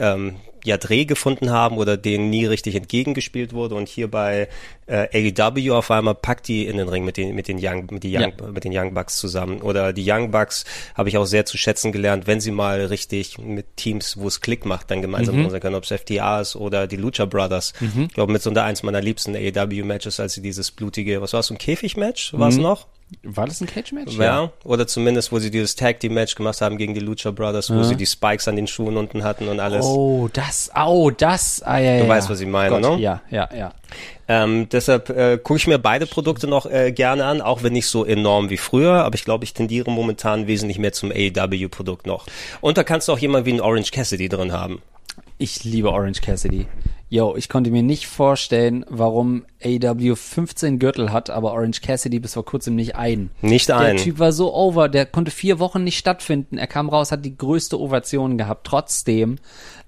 ähm, 0.00 0.36
ja, 0.62 0.76
Dreh 0.76 1.06
gefunden 1.06 1.48
haben 1.50 1.78
oder 1.78 1.96
denen 1.96 2.28
nie 2.28 2.44
richtig 2.44 2.74
entgegengespielt 2.74 3.54
wurde. 3.54 3.76
Und 3.76 3.88
hier 3.88 4.10
bei 4.10 4.48
äh, 4.86 5.32
AEW 5.32 5.72
auf 5.72 5.90
einmal 5.90 6.14
packt 6.14 6.48
die 6.48 6.66
in 6.66 6.76
den 6.76 6.88
Ring 6.88 7.04
mit 7.06 7.16
den, 7.16 7.34
mit 7.34 7.48
den 7.48 7.56
Young, 7.58 7.86
mit, 7.90 8.02
die 8.02 8.14
Young, 8.14 8.34
mit 8.52 8.64
den 8.64 8.76
Young 8.76 8.92
Bucks 8.92 9.16
zusammen. 9.16 9.62
Oder 9.62 9.94
die 9.94 10.04
Young 10.06 10.30
Bucks 10.30 10.66
habe 10.94 11.08
ich 11.08 11.16
auch 11.16 11.24
sehr 11.24 11.46
zu 11.46 11.56
schätzen 11.56 11.92
gelernt, 11.92 12.26
wenn 12.26 12.40
sie 12.40 12.50
mal 12.50 12.84
richtig 12.84 13.38
mit 13.38 13.76
Teams, 13.78 14.18
wo 14.18 14.28
es 14.28 14.42
Klick 14.42 14.66
macht, 14.66 14.90
dann 14.90 15.00
gemeinsam 15.00 15.36
Mhm. 15.36 15.44
machen 15.44 15.60
können, 15.60 15.76
ob 15.76 15.84
es 15.84 15.92
FTA 15.92 16.42
ist 16.42 16.56
oder 16.56 16.86
die 16.86 16.96
Lucha 16.96 17.24
Brothers. 17.24 17.72
Ich 17.80 18.12
glaube, 18.14 18.30
mit 18.30 18.42
so 18.42 18.50
einer 18.50 18.64
eins 18.64 18.82
meiner 18.82 19.00
liebsten 19.00 19.34
AEW-Matches, 19.34 20.20
als 20.20 20.34
sie 20.34 20.42
dieses 20.42 20.70
blutige, 20.72 21.22
was 21.22 21.32
war 21.32 21.40
es, 21.40 21.50
ein 21.50 21.56
Käfig-Match? 21.56 22.34
War 22.34 22.48
es 22.48 22.56
Mhm. 22.56 22.62
noch? 22.64 22.86
War 23.22 23.46
das 23.46 23.60
ein 23.60 23.66
Cage-Match? 23.66 24.16
Ja. 24.16 24.50
Oder 24.64 24.86
zumindest, 24.86 25.32
wo 25.32 25.38
sie 25.38 25.50
dieses 25.50 25.74
Tag 25.74 26.00
Team 26.00 26.14
Match 26.14 26.34
gemacht 26.34 26.60
haben 26.60 26.78
gegen 26.78 26.94
die 26.94 27.00
Lucha 27.00 27.30
Brothers, 27.30 27.70
wo 27.70 27.82
sie 27.82 27.96
die 27.96 28.06
Spikes 28.06 28.46
an 28.48 28.56
den 28.56 28.66
Schuhen 28.66 28.96
unten 28.96 29.24
hatten 29.24 29.48
und 29.48 29.60
alles. 29.60 29.84
Oh, 29.84 30.28
das, 30.32 30.70
oh, 30.76 31.10
das, 31.10 31.62
ah, 31.62 31.78
ja, 31.78 31.94
ja. 31.94 32.02
Du 32.02 32.08
weißt, 32.08 32.30
was 32.30 32.40
ich 32.40 32.48
meine, 32.48 32.80
Gott, 32.80 32.96
ne? 32.96 33.02
Ja, 33.02 33.22
ja, 33.30 33.48
ja. 33.54 33.74
Ähm, 34.28 34.68
deshalb 34.70 35.10
äh, 35.10 35.38
gucke 35.38 35.58
ich 35.58 35.66
mir 35.66 35.78
beide 35.78 36.06
Produkte 36.06 36.46
noch 36.46 36.66
äh, 36.66 36.92
gerne 36.92 37.24
an, 37.24 37.40
auch 37.40 37.64
wenn 37.64 37.72
nicht 37.72 37.88
so 37.88 38.04
enorm 38.04 38.48
wie 38.48 38.58
früher, 38.58 39.04
aber 39.04 39.16
ich 39.16 39.24
glaube, 39.24 39.44
ich 39.44 39.54
tendiere 39.54 39.90
momentan 39.90 40.46
wesentlich 40.46 40.78
mehr 40.78 40.92
zum 40.92 41.10
AEW-Produkt 41.10 42.06
noch. 42.06 42.26
Und 42.60 42.78
da 42.78 42.84
kannst 42.84 43.08
du 43.08 43.12
auch 43.12 43.18
jemanden 43.18 43.46
wie 43.46 43.50
einen 43.50 43.60
Orange 43.60 43.90
Cassidy 43.90 44.28
drin 44.28 44.52
haben. 44.52 44.82
Ich 45.38 45.64
liebe 45.64 45.90
Orange 45.90 46.20
Cassidy. 46.20 46.66
Yo, 47.12 47.34
ich 47.34 47.48
konnte 47.48 47.72
mir 47.72 47.82
nicht 47.82 48.06
vorstellen, 48.06 48.84
warum 48.88 49.44
AEW 49.64 50.14
15 50.14 50.78
Gürtel 50.78 51.10
hat, 51.10 51.28
aber 51.28 51.52
Orange 51.52 51.80
Cassidy 51.80 52.20
bis 52.20 52.34
vor 52.34 52.44
kurzem 52.44 52.76
nicht 52.76 52.94
einen. 52.94 53.30
Nicht 53.42 53.68
Der 53.68 53.78
einen. 53.78 53.98
Typ 53.98 54.20
war 54.20 54.30
so 54.30 54.54
over, 54.54 54.88
der 54.88 55.06
konnte 55.06 55.32
vier 55.32 55.58
Wochen 55.58 55.82
nicht 55.82 55.98
stattfinden. 55.98 56.56
Er 56.56 56.68
kam 56.68 56.88
raus, 56.88 57.10
hat 57.10 57.24
die 57.24 57.36
größte 57.36 57.80
Ovation 57.80 58.38
gehabt, 58.38 58.64
trotzdem, 58.64 59.38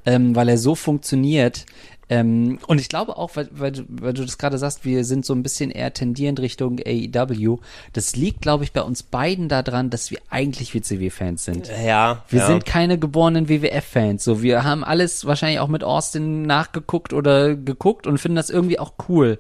ähm, 0.05 0.35
weil 0.35 0.49
er 0.49 0.59
so 0.59 0.75
funktioniert. 0.75 1.65
Ähm, 2.13 2.59
und 2.67 2.81
ich 2.81 2.89
glaube 2.89 3.17
auch, 3.17 3.31
weil, 3.35 3.49
weil, 3.53 3.73
du- 3.73 3.85
weil 3.89 4.13
du 4.13 4.25
das 4.25 4.37
gerade 4.39 4.59
sagst, 4.59 4.85
wir 4.85 5.05
sind 5.05 5.25
so 5.25 5.35
ein 5.35 5.43
bisschen 5.43 5.71
eher 5.71 5.93
tendierend 5.95 6.41
Richtung 6.41 6.79
AEW. 6.85 7.59
Das 7.93 8.17
liegt, 8.17 8.43
glaube 8.43 8.65
ich, 8.65 8.73
bei 8.73 8.83
uns 8.83 9.03
beiden 9.03 9.49
daran, 9.49 9.89
dass 9.91 10.11
wir 10.11 10.19
eigentlich 10.31 10.75
WCW-Fans 10.75 11.45
sind. 11.45 11.71
Ja, 11.85 12.25
Wir 12.29 12.41
ja. 12.41 12.47
sind 12.47 12.67
keine 12.67 12.99
geborenen 12.99 13.49
WWF-Fans. 13.49 14.25
So, 14.25 14.43
wir 14.43 14.65
haben 14.65 14.85
alles 14.85 15.25
wahrscheinlich 15.25 15.61
auch 15.61 15.69
mit 15.69 15.85
Austin 15.85 16.43
nachgeguckt 16.43 17.13
oder 17.13 17.55
geguckt 17.55 18.07
und 18.07 18.19
finden 18.19 18.37
das 18.37 18.51
irgendwie 18.51 18.79
auch 18.79 18.93
cool. 19.09 19.39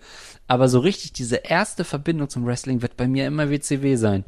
Aber 0.53 0.69
so 0.69 0.81
richtig 0.81 1.15
diese 1.15 1.37
erste 1.37 1.83
Verbindung 1.83 2.29
zum 2.29 2.45
Wrestling 2.45 2.83
wird 2.83 2.95
bei 2.99 3.09
mir 3.09 3.27
immer 3.27 3.49
WCW 3.49 3.97
sein. 3.97 4.25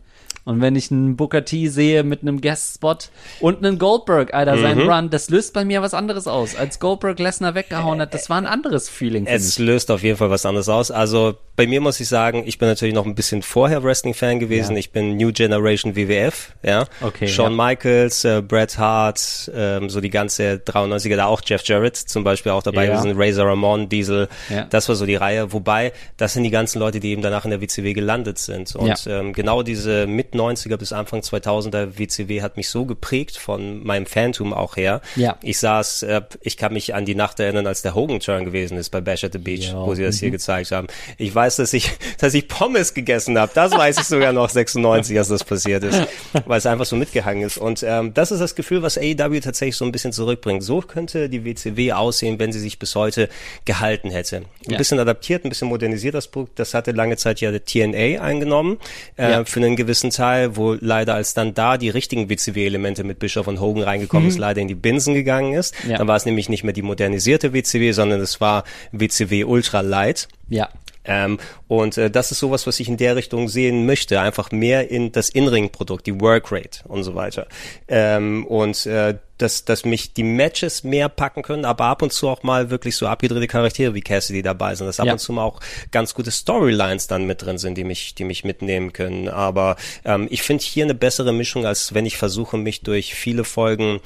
Und 0.47 0.61
wenn 0.61 0.75
ich 0.77 0.91
einen 0.91 1.17
Booker 1.17 1.45
T 1.45 1.69
sehe 1.69 2.03
mit 2.03 2.21
einem 2.23 2.41
Guest-Spot 2.41 2.97
und 3.41 3.65
einen 3.65 3.79
Goldberg, 3.79 4.33
Alter, 4.35 4.59
sein 4.59 4.79
Mhm. 4.79 4.89
Run, 4.91 5.11
das 5.11 5.31
löst 5.31 5.55
bei 5.55 5.65
mir 5.65 5.81
was 5.81 5.95
anderes 5.95 6.27
aus. 6.27 6.55
Als 6.55 6.81
Goldberg 6.81 7.19
Lesnar 7.19 7.55
weggehauen 7.55 8.01
hat, 8.01 8.13
das 8.13 8.29
war 8.29 8.37
ein 8.39 8.47
anderes 8.47 8.89
Feeling. 8.91 9.27
Es 9.27 9.59
ich. 9.59 9.59
löst 9.59 9.91
auf 9.91 10.03
jeden 10.03 10.17
Fall 10.19 10.29
was 10.31 10.45
anderes 10.45 10.69
aus. 10.69 10.91
Also 10.91 11.35
bei 11.57 11.67
mir 11.67 11.81
muss 11.81 11.99
ich 12.01 12.09
sagen, 12.09 12.43
ich 12.47 12.59
bin 12.59 12.69
natürlich 12.69 12.95
noch 12.95 13.07
ein 13.07 13.15
bisschen 13.15 13.41
vorher 13.41 13.83
Wrestling-Fan 13.85 14.39
gewesen. 14.39 14.73
Ja. 14.73 14.79
Ich 14.81 14.91
bin 14.93 15.17
New 15.17 15.33
Generation 15.33 15.95
WWF, 15.97 16.53
ja. 16.63 16.85
Okay, 17.01 17.27
Shawn 17.29 17.57
ja. 17.57 17.65
Michaels, 17.67 18.25
äh, 18.25 18.43
Bret 18.47 18.77
Hart, 18.77 19.51
ähm, 19.55 19.89
so 19.89 20.03
die 20.03 20.11
ganze 20.11 20.59
93er, 20.59 21.17
da 21.17 21.27
auch 21.27 21.41
Jeff 21.47 21.63
Jarrett 21.65 21.97
zum 21.97 22.23
Beispiel 22.23 22.53
auch 22.53 22.63
dabei 22.63 22.87
Ja. 22.87 22.93
gewesen, 23.01 23.15
Razor 23.17 23.47
Ramon, 23.47 23.89
Diesel, 23.89 24.29
Ja. 24.51 24.65
das 24.65 24.89
war 24.91 24.97
so 24.97 25.07
die 25.07 25.15
Reihe. 25.17 25.53
Wobei, 25.55 25.93
das 26.17 26.33
sind 26.35 26.45
die 26.45 26.51
ganzen 26.51 26.79
Leute, 26.79 27.01
die 27.01 27.11
eben 27.11 27.23
danach 27.23 27.45
in 27.45 27.51
der 27.51 27.61
WCW 27.61 27.93
gelandet 27.93 28.39
sind. 28.39 28.77
Und 28.77 29.05
Ja. 29.05 29.21
ähm, 29.21 29.33
genau 29.33 29.63
diese 29.65 30.07
mit 30.07 30.35
90er 30.35 30.77
bis 30.77 30.93
Anfang 30.93 31.21
2000er 31.23 31.99
WCW 31.99 32.41
hat 32.41 32.57
mich 32.57 32.69
so 32.69 32.85
geprägt 32.85 33.37
von 33.37 33.85
meinem 33.85 34.07
Phantom 34.07 34.53
auch 34.53 34.77
her. 34.77 35.01
Ja. 35.17 35.37
Ich 35.43 35.59
saß, 35.59 36.05
äh, 36.05 36.23
ich 36.41 36.57
kann 36.57 36.73
mich 36.73 36.95
an 36.95 37.05
die 37.05 37.17
Nacht 37.17 37.41
erinnern, 37.41 37.67
als 37.67 37.83
der 37.83 37.97
Hogan-Turn 37.97 38.45
gewesen 38.45 38.77
ist 38.79 38.91
bei 38.91 39.01
Bash 39.01 39.25
at 39.25 39.33
the 39.33 39.39
Beach, 39.39 39.71
Ja. 39.73 39.85
wo 39.85 39.95
sie 39.97 40.05
das 40.05 40.19
hier 40.21 40.31
gezeigt 40.31 40.71
haben. 40.71 40.87
Ich 41.19 41.35
weiß, 41.35 41.57
dass 41.57 41.73
ich, 41.73 41.91
dass 42.19 42.33
ich 42.35 42.47
Pommes 42.47 42.95
gegessen 42.95 43.37
habe. 43.37 43.51
Das 43.53 43.73
weiß 43.73 43.99
ich 43.99 44.05
sogar 44.05 44.33
noch 44.33 44.51
96, 44.51 45.19
als 45.19 45.27
das 45.29 45.43
passiert 45.43 45.83
ist, 45.83 46.01
weil 46.47 46.59
es 46.59 46.67
einfach 46.67 46.87
so 46.87 46.95
mitgehangen 46.95 47.43
ist. 47.43 47.59
Und 47.59 47.83
ähm, 47.83 48.15
das 48.15 48.31
ist 48.31 48.39
das 48.39 48.55
Gefühl, 48.55 48.83
was 48.83 48.99
AEW 48.99 49.41
tatsächlich 49.41 49.77
so 49.77 49.85
ein 49.85 49.91
bisschen 49.91 50.13
zurückbringt. 50.13 50.63
So 50.63 50.81
könnte 50.81 51.29
die 51.29 51.45
WCW 51.45 51.93
aussehen, 51.93 52.39
wenn 52.39 52.53
sie 52.53 52.61
sich 52.61 52.79
bis 52.79 52.95
heute 52.95 53.29
gehalten 53.65 54.11
hätte. 54.11 54.37
Ein 54.37 54.45
Ja. 54.73 54.79
bisschen 54.79 55.01
adaptiert, 55.01 55.45
ein 55.45 55.49
bisschen 55.49 55.67
modernisiert 55.69 56.04
das 56.13 56.29
Produkt. 56.29 56.59
Das 56.59 56.75
hatte 56.75 56.93
lange 56.93 57.17
Zeit 57.17 57.41
ja 57.41 57.51
der 57.51 57.65
TNA 57.65 58.21
eingenommen 58.23 58.79
äh, 59.17 59.31
Ja. 59.31 59.45
für 59.45 59.61
einen 59.61 59.77
gewissen 59.77 60.11
Teil, 60.11 60.57
wo 60.57 60.75
leider 60.81 61.15
als 61.15 61.35
dann 61.35 61.55
da 61.55 61.79
die 61.79 61.89
richtigen 61.91 62.29
WCW-Elemente 62.29 63.05
mit 63.05 63.19
Bischof 63.19 63.47
und 63.47 63.61
Hogan 63.61 63.83
reingekommen 63.85 64.29
ist, 64.29 64.39
leider 64.39 64.61
in 64.61 64.69
die 64.69 64.75
Binsen 64.75 65.15
gegangen 65.15 65.55
ist. 65.55 65.75
Mhm. 65.85 65.91
Ja. 65.91 65.99
Dann 65.99 66.09
war 66.09 66.17
es 66.17 66.25
nämlich 66.27 66.49
nicht 66.49 66.65
mehr 66.65 66.73
die 66.73 66.83
modernisierte 66.83 67.53
WCW, 67.53 67.93
sondern 67.93 68.21
es 68.21 68.41
war 68.41 68.65
WCW 68.93 69.45
Ultra 69.45 69.81
Light. 69.81 70.29
Ja. 70.49 70.69
Ähm, 71.05 71.39
und 71.69 71.99
äh, 71.99 72.11
das 72.11 72.31
ist 72.33 72.39
sowas, 72.39 72.67
was 72.67 72.81
ich 72.81 72.89
in 72.89 72.97
der 72.97 73.17
Richtung 73.17 73.49
sehen 73.49 73.87
möchte. 73.87 74.21
Einfach 74.21 74.51
mehr 74.51 74.91
in 74.91 75.13
das 75.13 75.29
In-Ring-Produkt, 75.29 76.07
die 76.07 76.21
Workrate 76.21 76.87
und 76.89 77.05
so 77.05 77.15
weiter. 77.15 77.47
Ähm, 77.89 78.47
und 78.47 78.87
äh, 78.87 79.19
dass, 79.39 79.65
dass 79.65 79.85
mich 79.85 80.15
die 80.15 80.23
Matches 80.23 80.85
mehr 80.85 81.09
packen 81.09 81.43
können, 81.43 81.65
aber 81.65 81.87
ab 81.87 82.03
und 82.03 82.13
zu 82.13 82.29
auch 82.29 82.43
mal 82.45 82.71
wirklich 82.71 82.97
so 82.97 83.07
abgedrehte 83.09 83.49
Charaktere 83.49 83.93
wie 83.95 84.01
Cassidy 84.01 84.43
dabei 84.43 84.75
sind. 84.77 84.87
Dass 84.87 85.01
ab 85.01 85.07
Ja. 85.07 85.13
und 85.13 85.19
zu 85.19 85.33
mal 85.33 85.43
auch 85.43 85.61
ganz 85.91 86.15
gute 86.15 86.31
Storylines 86.31 87.09
dann 87.09 87.27
mit 87.27 87.43
drin 87.43 87.59
sind, 87.59 87.77
die 87.77 87.85
mich, 87.85 88.15
die 88.15 88.25
mich 88.25 88.45
mitnehmen 88.45 88.93
können. 88.93 89.29
Aber 89.29 89.77
ähm, 90.05 90.29
ich 90.31 90.43
finde 90.43 90.63
hier 90.63 90.85
eine 90.85 90.95
bessere 90.95 91.33
Mischung, 91.33 91.67
als 91.67 91.95
wenn 91.95 92.07
ich 92.07 92.17
versuche, 92.17 92.57
mich 92.57 92.83
durch 92.83 93.15
viele 93.15 93.45
Folgen 93.45 94.01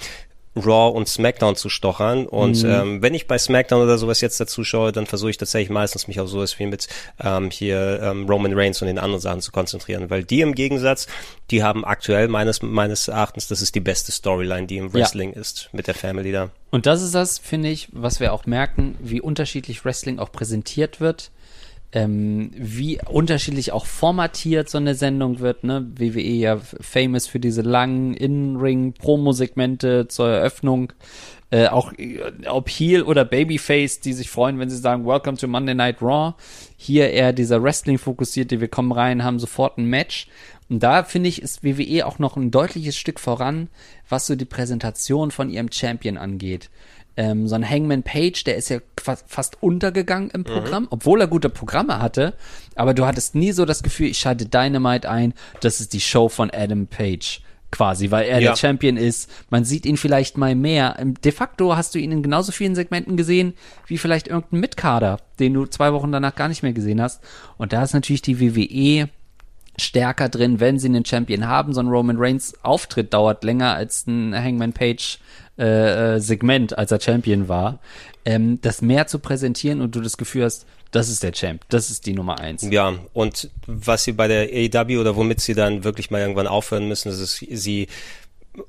Raw 0.61 0.97
und 0.97 1.09
SmackDown 1.09 1.57
zu 1.57 1.69
stochern. 1.69 2.27
Und 2.27 2.63
Mhm. 2.63 2.71
ähm, 2.71 3.03
wenn 3.03 3.15
ich 3.15 3.27
bei 3.27 3.39
SmackDown 3.39 3.83
oder 3.83 3.99
sowas 3.99 4.21
jetzt 4.21 4.41
dazu 4.41 4.65
schaue, 4.65 4.93
dann 4.93 5.07
versuche 5.07 5.31
ich 5.31 5.37
tatsächlich 5.37 5.71
meistens 5.71 6.09
mich 6.09 6.21
auf 6.21 6.29
sowas 6.29 6.59
wie 6.59 6.67
mit 6.67 6.89
ähm, 7.23 7.51
hier 7.51 8.01
ähm, 8.03 8.27
Roman 8.29 8.53
Reigns 8.55 8.81
und 8.83 8.89
den 8.89 8.99
anderen 8.99 9.21
Sachen 9.21 9.41
zu 9.41 9.53
konzentrieren. 9.53 10.11
Weil 10.11 10.25
die 10.25 10.41
im 10.41 10.55
Gegensatz, 10.55 11.07
die 11.51 11.63
haben 11.63 11.85
aktuell 11.85 12.29
meines, 12.29 12.63
meines 12.63 13.09
Erachtens, 13.09 13.49
das 13.49 13.63
ist 13.63 13.75
die 13.75 13.81
beste 13.81 14.13
Storyline, 14.13 14.67
die 14.67 14.77
im 14.79 14.93
Wrestling 14.93 15.33
ist, 15.33 15.69
mit 15.73 15.87
der 15.87 15.95
Family 15.95 16.33
da. 16.33 16.51
Und 16.71 16.87
das 16.87 17.03
ist 17.03 17.15
das, 17.15 17.39
finde 17.39 17.71
ich, 17.71 17.89
was 17.93 18.21
wir 18.21 18.33
auch 18.33 18.45
merken, 18.47 18.97
wie 19.01 19.21
unterschiedlich 19.21 19.85
Wrestling 19.85 20.19
auch 20.19 20.31
präsentiert 20.31 21.01
wird, 21.01 21.31
ähm, 21.93 22.51
wie 22.55 23.01
unterschiedlich 23.09 23.73
auch 23.73 23.87
formatiert 23.87 24.69
so 24.69 24.79
eine 24.79 24.95
Sendung 24.95 25.41
wird, 25.41 25.65
ne? 25.65 25.87
WWE 25.97 26.21
ja 26.21 26.59
famous 26.59 27.27
für 27.27 27.41
diese 27.41 27.63
langen 27.63 28.15
In-Ring-Promo-Segmente 28.15 30.07
zur 30.09 30.29
Eröffnung. 30.29 30.93
Äh, 31.51 31.69
auch 31.69 31.95
äh, 31.95 32.21
ob 32.47 32.69
Heel 32.69 33.03
oder 33.03 33.25
Babyface, 33.25 34.01
die 34.01 34.13
sich 34.13 34.29
freuen, 34.29 34.59
wenn 34.59 34.69
sie 34.69 34.77
sagen, 34.77 35.07
Welcome 35.07 35.39
to 35.39 35.49
Monday 35.49 35.75
Night 35.75 36.03
Raw. 36.03 36.35
Hier 36.77 37.11
eher 37.11 37.33
dieser 37.33 37.63
Wrestling-fokussierte, 37.63 38.61
wir 38.61 38.69
kommen 38.69 38.93
rein, 38.93 39.25
haben 39.25 39.39
sofort 39.39 39.79
ein 39.79 39.87
Match. 39.87 40.29
Und 40.69 40.83
da 40.83 41.03
finde 41.05 41.31
ich, 41.31 41.41
ist 41.41 41.65
WWE 41.65 42.05
auch 42.05 42.19
noch 42.19 42.37
ein 42.37 42.51
deutliches 42.51 42.99
Stück 42.99 43.19
voran, 43.19 43.69
was 44.11 44.27
so 44.27 44.37
die 44.37 44.45
Präsentation 44.45 45.31
von 45.31 45.49
ihrem 45.49 45.73
Champion 45.73 46.19
angeht. 46.19 46.69
Ähm, 47.21 47.49
so 47.49 47.57
ein 47.57 47.69
Hangman 47.69 48.05
Page, 48.05 48.45
der 48.45 48.55
ist 48.55 48.69
ja 48.69 48.79
fa- 49.03 49.19
fast 49.27 49.61
untergegangen 49.61 50.31
im 50.31 50.45
Programm, 50.45 50.87
obwohl 50.91 51.21
er 51.21 51.27
gute 51.27 51.49
Programme 51.49 52.01
hatte. 52.01 52.35
Aber 52.77 52.95
du 52.95 53.05
hattest 53.07 53.35
nie 53.35 53.51
so 53.51 53.65
das 53.65 53.83
Gefühl, 53.83 54.07
ich 54.07 54.19
schalte 54.19 54.47
Dynamite 54.47 55.11
ein, 55.11 55.35
das 55.61 55.81
ist 55.81 55.95
die 55.95 56.01
Show 56.01 56.29
von 56.29 56.49
Adam 56.55 56.87
Page. 56.87 57.41
Quasi, 57.73 58.11
weil 58.13 58.27
er 58.29 58.39
Ja. 58.41 58.51
der 58.53 58.57
Champion 58.57 58.97
ist. 58.97 59.29
Man 59.51 59.65
sieht 59.65 59.85
ihn 59.85 59.97
vielleicht 59.99 60.39
mal 60.39 60.55
mehr. 60.55 60.97
Ähm, 60.99 61.15
De 61.23 61.33
facto 61.33 61.77
hast 61.77 61.93
du 61.95 61.99
ihn 61.99 62.13
in 62.13 62.23
genauso 62.23 62.51
vielen 62.53 62.75
Segmenten 62.75 63.17
gesehen, 63.19 63.53
wie 63.89 63.99
vielleicht 63.99 64.29
irgendein 64.29 64.61
Mitkader, 64.61 65.19
den 65.41 65.53
du 65.55 65.67
zwei 65.67 65.93
Wochen 65.93 66.11
danach 66.13 66.35
gar 66.37 66.49
nicht 66.49 66.63
mehr 66.63 66.73
gesehen 66.73 67.03
hast. 67.03 67.21
Und 67.59 67.73
da 67.75 67.83
ist 67.83 67.93
natürlich 67.95 68.23
die 68.23 68.41
WWE 68.41 69.11
stärker 69.81 70.29
drin, 70.29 70.61
wenn 70.61 70.79
sie 70.79 70.89
einen 70.89 71.05
Champion 71.05 71.47
haben. 71.47 71.73
So 71.73 71.81
ein 71.81 71.89
Roman 71.89 72.17
Reigns 72.19 72.55
Auftritt 72.63 73.13
dauert 73.13 73.45
länger 73.45 73.75
als 73.75 74.07
ein 74.07 74.35
Hangman 74.35 74.73
Page 74.73 75.19
äh, 75.59 76.17
äh, 76.17 76.21
Segment, 76.21 76.77
als 76.77 76.93
er 76.93 77.01
Champion 77.01 77.49
war. 77.49 77.79
Ähm, 78.25 78.61
das 78.61 78.83
mehr 78.83 79.07
zu 79.07 79.19
präsentieren 79.19 79.81
und 79.81 79.95
du 79.95 80.01
das 80.01 80.17
Gefühl 80.17 80.45
hast, 80.45 80.67
das 80.91 81.09
ist 81.09 81.23
der 81.23 81.33
Champ, 81.33 81.63
das 81.69 81.91
ist 81.91 82.07
die 82.07 82.15
Nummer 82.15 82.41
eins. 82.41 82.63
Ja, 82.63 82.95
und 83.13 83.51
was 83.67 84.05
sie 84.05 84.13
bei 84.13 84.27
der 84.27 84.49
AEW 84.49 85.01
oder 85.01 85.17
womit 85.17 85.41
sie 85.41 85.55
dann 85.55 85.85
wirklich 85.85 86.11
mal 86.11 86.21
irgendwann 86.21 86.47
aufhören 86.47 86.89
müssen, 86.89 87.11
ist, 87.11 87.21
es, 87.21 87.37
sie 87.37 87.89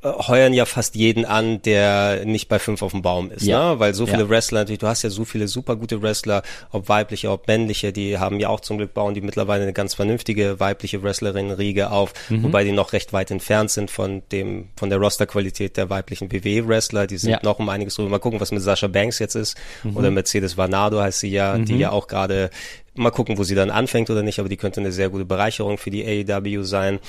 heuern 0.03 0.53
ja 0.53 0.66
fast 0.66 0.95
jeden 0.95 1.26
an, 1.26 1.61
der 1.61 2.26
nicht 2.26 2.48
bei 2.48 2.60
fünf 2.60 2.82
auf 2.82 2.91
dem 2.91 3.02
Baum 3.02 3.32
ist, 3.32 3.45
Ja. 3.45 3.74
ne? 3.74 3.80
Weil 3.80 3.94
so 3.94 4.06
viele 4.06 4.24
Ja. 4.24 4.30
Wrestler, 4.30 4.60
natürlich, 4.60 4.80
du 4.80 4.88
hast 4.88 5.03
ja 5.03 5.10
so 5.10 5.26
viele 5.26 5.48
super 5.48 5.76
gute 5.76 6.02
Wrestler, 6.02 6.44
ob 6.72 6.90
weibliche, 6.90 7.32
ob 7.32 7.48
männliche, 7.48 7.91
die 7.94 8.18
haben 8.18 8.40
ja 8.40 8.49
auch 8.49 8.60
zum 8.60 8.78
Glück 8.78 8.94
bauen 8.94 9.14
die 9.14 9.22
mittlerweile 9.22 9.64
eine 9.64 9.74
ganz 9.74 9.94
vernünftige 9.95 10.60
weibliche 10.60 11.02
Wrestlerin-Riege 11.03 11.91
auf, 11.91 12.14
Mhm. 12.30 12.44
wobei 12.44 12.64
die 12.64 12.72
noch 12.72 12.94
recht 12.94 13.14
weit 13.14 13.32
entfernt 13.32 13.72
sind 13.72 13.90
von 13.91 14.22
dem, 14.32 14.70
von 14.76 14.90
der 14.90 14.99
Rosterqualität 14.99 15.78
der 15.78 15.90
weiblichen 15.90 16.32
WWE-Wrestler. 16.32 17.07
Die 17.07 17.18
sind 17.18 17.32
Ja. 17.32 17.40
noch 17.44 17.60
um 17.60 17.70
einiges 17.70 17.95
drüber. 17.95 18.10
Mal 18.10 18.20
gucken, 18.20 18.40
was 18.40 18.52
mit 18.52 18.61
Sasha 18.61 18.88
Banks 18.88 19.20
jetzt 19.20 19.36
ist. 19.36 19.57
Mhm. 19.84 19.98
Oder 19.98 20.11
Mercedes 20.11 20.57
Varnado 20.57 20.99
heißt 21.02 21.20
sie 21.22 21.30
ja, 21.32 21.57
die 21.57 21.78
ja 21.78 21.91
auch 21.91 22.07
gerade 22.07 22.49
Mal 22.95 23.11
gucken, 23.11 23.38
wo 23.38 23.44
sie 23.44 23.56
dann 23.56 23.70
anfängt 23.70 24.10
oder 24.10 24.24
nicht, 24.24 24.40
aber 24.40 24.49
die 24.49 24.57
könnte 24.57 24.82
eine 24.82 24.91
sehr 24.91 25.07
gute 25.10 25.24
Bereicherung 25.24 25.78
für 25.78 25.90
die 25.90 26.03
AEW 26.06 26.64
sein. 26.64 26.99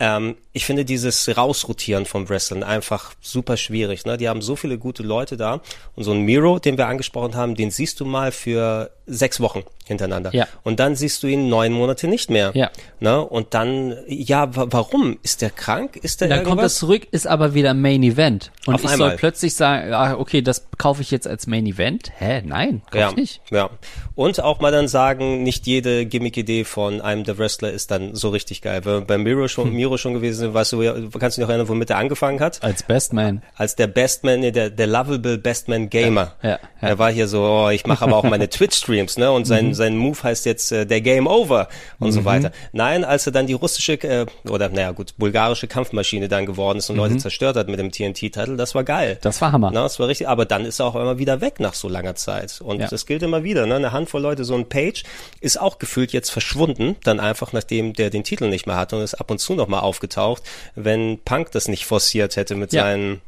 Ähm, 0.00 0.36
ich 0.52 0.64
finde 0.64 0.84
dieses 0.84 1.36
Rausrotieren 1.36 2.04
vom 2.04 2.28
Wrestlern 2.28 2.62
einfach 2.62 3.14
super 3.20 3.56
schwierig. 3.56 4.04
Ne? 4.04 4.16
Die 4.16 4.28
haben 4.28 4.42
so 4.42 4.56
viele 4.56 4.78
gute 4.78 5.02
Leute 5.02 5.36
da. 5.36 5.60
Und 5.94 6.04
so 6.04 6.12
ein 6.12 6.22
Miro, 6.22 6.58
den 6.58 6.76
wir 6.76 6.88
angesprochen 6.88 7.36
haben, 7.36 7.54
den 7.54 7.70
siehst 7.70 8.00
du 8.00 8.04
mal 8.04 8.32
für 8.32 8.90
sechs 9.06 9.40
Wochen 9.40 9.62
hintereinander. 9.86 10.34
Ja. 10.34 10.46
Und 10.62 10.80
dann 10.80 10.96
siehst 10.96 11.22
du 11.22 11.26
ihn 11.26 11.48
neun 11.50 11.72
Monate 11.72 12.08
nicht 12.08 12.30
mehr. 12.30 12.52
Ja. 12.54 12.70
Ne? 13.00 13.20
Und 13.20 13.52
dann, 13.52 13.94
ja, 14.06 14.54
wa 14.56 14.66
warum? 14.70 15.18
Ist 15.22 15.42
der 15.42 15.50
krank? 15.50 15.96
Ist 15.96 16.20
der 16.22 16.28
Dann 16.28 16.38
kommt 16.38 16.48
irgendwas? 16.48 16.72
das 16.74 16.78
zurück, 16.78 17.06
ist 17.10 17.26
aber 17.26 17.52
wieder 17.52 17.74
Main 17.74 18.02
Event. 18.02 18.50
Und 18.66 18.74
Auf 18.76 18.84
ich 18.84 18.90
einmal. 18.90 19.10
soll 19.10 19.16
plötzlich 19.18 19.54
sagen, 19.54 19.92
ah, 19.92 20.14
okay, 20.18 20.40
das 20.40 20.66
kaufe 20.78 21.02
ich 21.02 21.10
jetzt 21.10 21.28
als 21.28 21.46
Main 21.46 21.66
Event? 21.66 22.12
Hä? 22.16 22.42
Nein, 22.46 22.80
kauf 22.90 23.00
ja, 23.00 23.10
ich 23.10 23.16
nicht. 23.16 23.40
ja. 23.50 23.68
Und 24.14 24.40
auch 24.40 24.60
mal 24.60 24.72
dann 24.72 24.88
sagen, 24.88 25.42
nicht 25.42 25.66
jede 25.66 26.06
Gimmick-Idee 26.06 26.64
von 26.64 27.00
einem 27.02 27.24
der 27.24 27.36
Wrestler 27.36 27.70
ist 27.72 27.90
dann 27.90 28.14
so 28.14 28.30
richtig 28.30 28.62
geil. 28.62 28.80
Wenn 28.84 28.92
wir 28.94 29.00
bei 29.02 29.18
Miro 29.18 29.48
schon, 29.48 29.66
Hm. 29.68 29.74
Miro 29.74 29.98
schon 29.98 30.14
gewesen 30.14 30.38
sind, 30.38 30.54
weißt 30.54 30.72
du, 30.72 30.78
kannst 31.18 31.36
du 31.36 31.40
dich 31.40 31.46
noch 31.46 31.48
erinnern, 31.50 31.68
womit 31.68 31.90
er 31.90 31.98
angefangen 31.98 32.40
hat? 32.40 32.62
Als 32.62 32.82
Best 32.84 33.12
Man. 33.12 33.42
Als 33.56 33.76
der 33.76 33.86
Bestman, 33.88 34.40
der, 34.40 34.70
der 34.70 34.86
lovable 34.86 35.36
Bestman 35.36 35.90
Gamer. 35.90 36.32
Ja, 36.42 36.48
ja, 36.50 36.58
ja. 36.80 36.88
Er 36.88 36.98
war 36.98 37.10
hier 37.12 37.28
so, 37.28 37.42
oh, 37.42 37.68
ich 37.70 37.84
mache 37.86 38.04
aber 38.04 38.16
auch 38.16 38.24
meine 38.24 38.48
Twitch-Streams, 38.54 38.93
ne? 39.18 39.30
Und 39.32 39.42
Mhm. 39.42 39.44
sein, 39.46 39.74
sein 39.74 39.96
Move 39.96 40.22
heißt 40.22 40.46
jetzt 40.46 40.72
äh, 40.72 40.86
der 40.86 41.00
Game 41.00 41.26
Over 41.26 41.68
und 41.98 42.12
so 42.12 42.24
weiter. 42.24 42.52
Nein, 42.72 43.04
als 43.04 43.26
er 43.26 43.32
dann 43.32 43.46
die 43.46 43.52
russische 43.52 43.94
äh, 44.02 44.26
oder 44.48 44.68
naja 44.68 44.92
gut, 44.92 45.14
bulgarische 45.18 45.66
Kampfmaschine 45.66 46.28
dann 46.28 46.46
geworden 46.46 46.78
ist 46.78 46.90
und 46.90 46.96
Leute 46.96 47.16
zerstört 47.16 47.56
hat 47.56 47.68
mit 47.68 47.78
dem 47.78 47.90
TNT-Titel, 47.92 48.56
das 48.56 48.74
war 48.74 48.84
geil. 48.84 49.14
Mhm. 49.14 49.18
Das 49.22 49.40
war 49.40 49.52
Hammer. 49.52 49.70
Na, 49.72 49.82
das 49.82 49.98
war 49.98 50.08
richtig, 50.08 50.28
aber 50.28 50.44
dann 50.46 50.64
ist 50.64 50.80
er 50.80 50.86
auch 50.86 50.94
immer 50.94 51.18
wieder 51.18 51.40
weg 51.40 51.60
nach 51.60 51.74
so 51.74 51.88
langer 51.88 52.14
Zeit. 52.14 52.60
Und 52.60 52.80
Ja. 52.80 52.88
das 52.88 53.06
gilt 53.06 53.22
immer 53.22 53.42
wieder, 53.44 53.66
ne? 53.66 53.76
Eine 53.76 53.92
Handvoll 53.92 54.22
Leute, 54.22 54.44
so 54.44 54.54
ein 54.54 54.68
Page 54.68 55.02
ist 55.40 55.60
auch 55.60 55.78
gefühlt 55.78 56.12
jetzt 56.12 56.30
verschwunden, 56.30 56.96
dann 57.04 57.20
einfach 57.20 57.52
nachdem 57.52 57.92
der 57.92 58.10
den 58.10 58.24
Titel 58.24 58.48
nicht 58.48 58.66
mehr 58.66 58.76
hatte 58.76 58.96
und 58.96 59.02
ist 59.02 59.14
ab 59.14 59.30
und 59.30 59.38
zu 59.38 59.54
nochmal 59.54 59.80
aufgetaucht, 59.80 60.42
wenn 60.74 61.18
Punk 61.24 61.50
das 61.52 61.68
nicht 61.68 61.84
forciert 61.86 62.36
hätte 62.36 62.54
mit 62.54 62.72
Ja. 62.72 62.82
seinen 62.84 63.20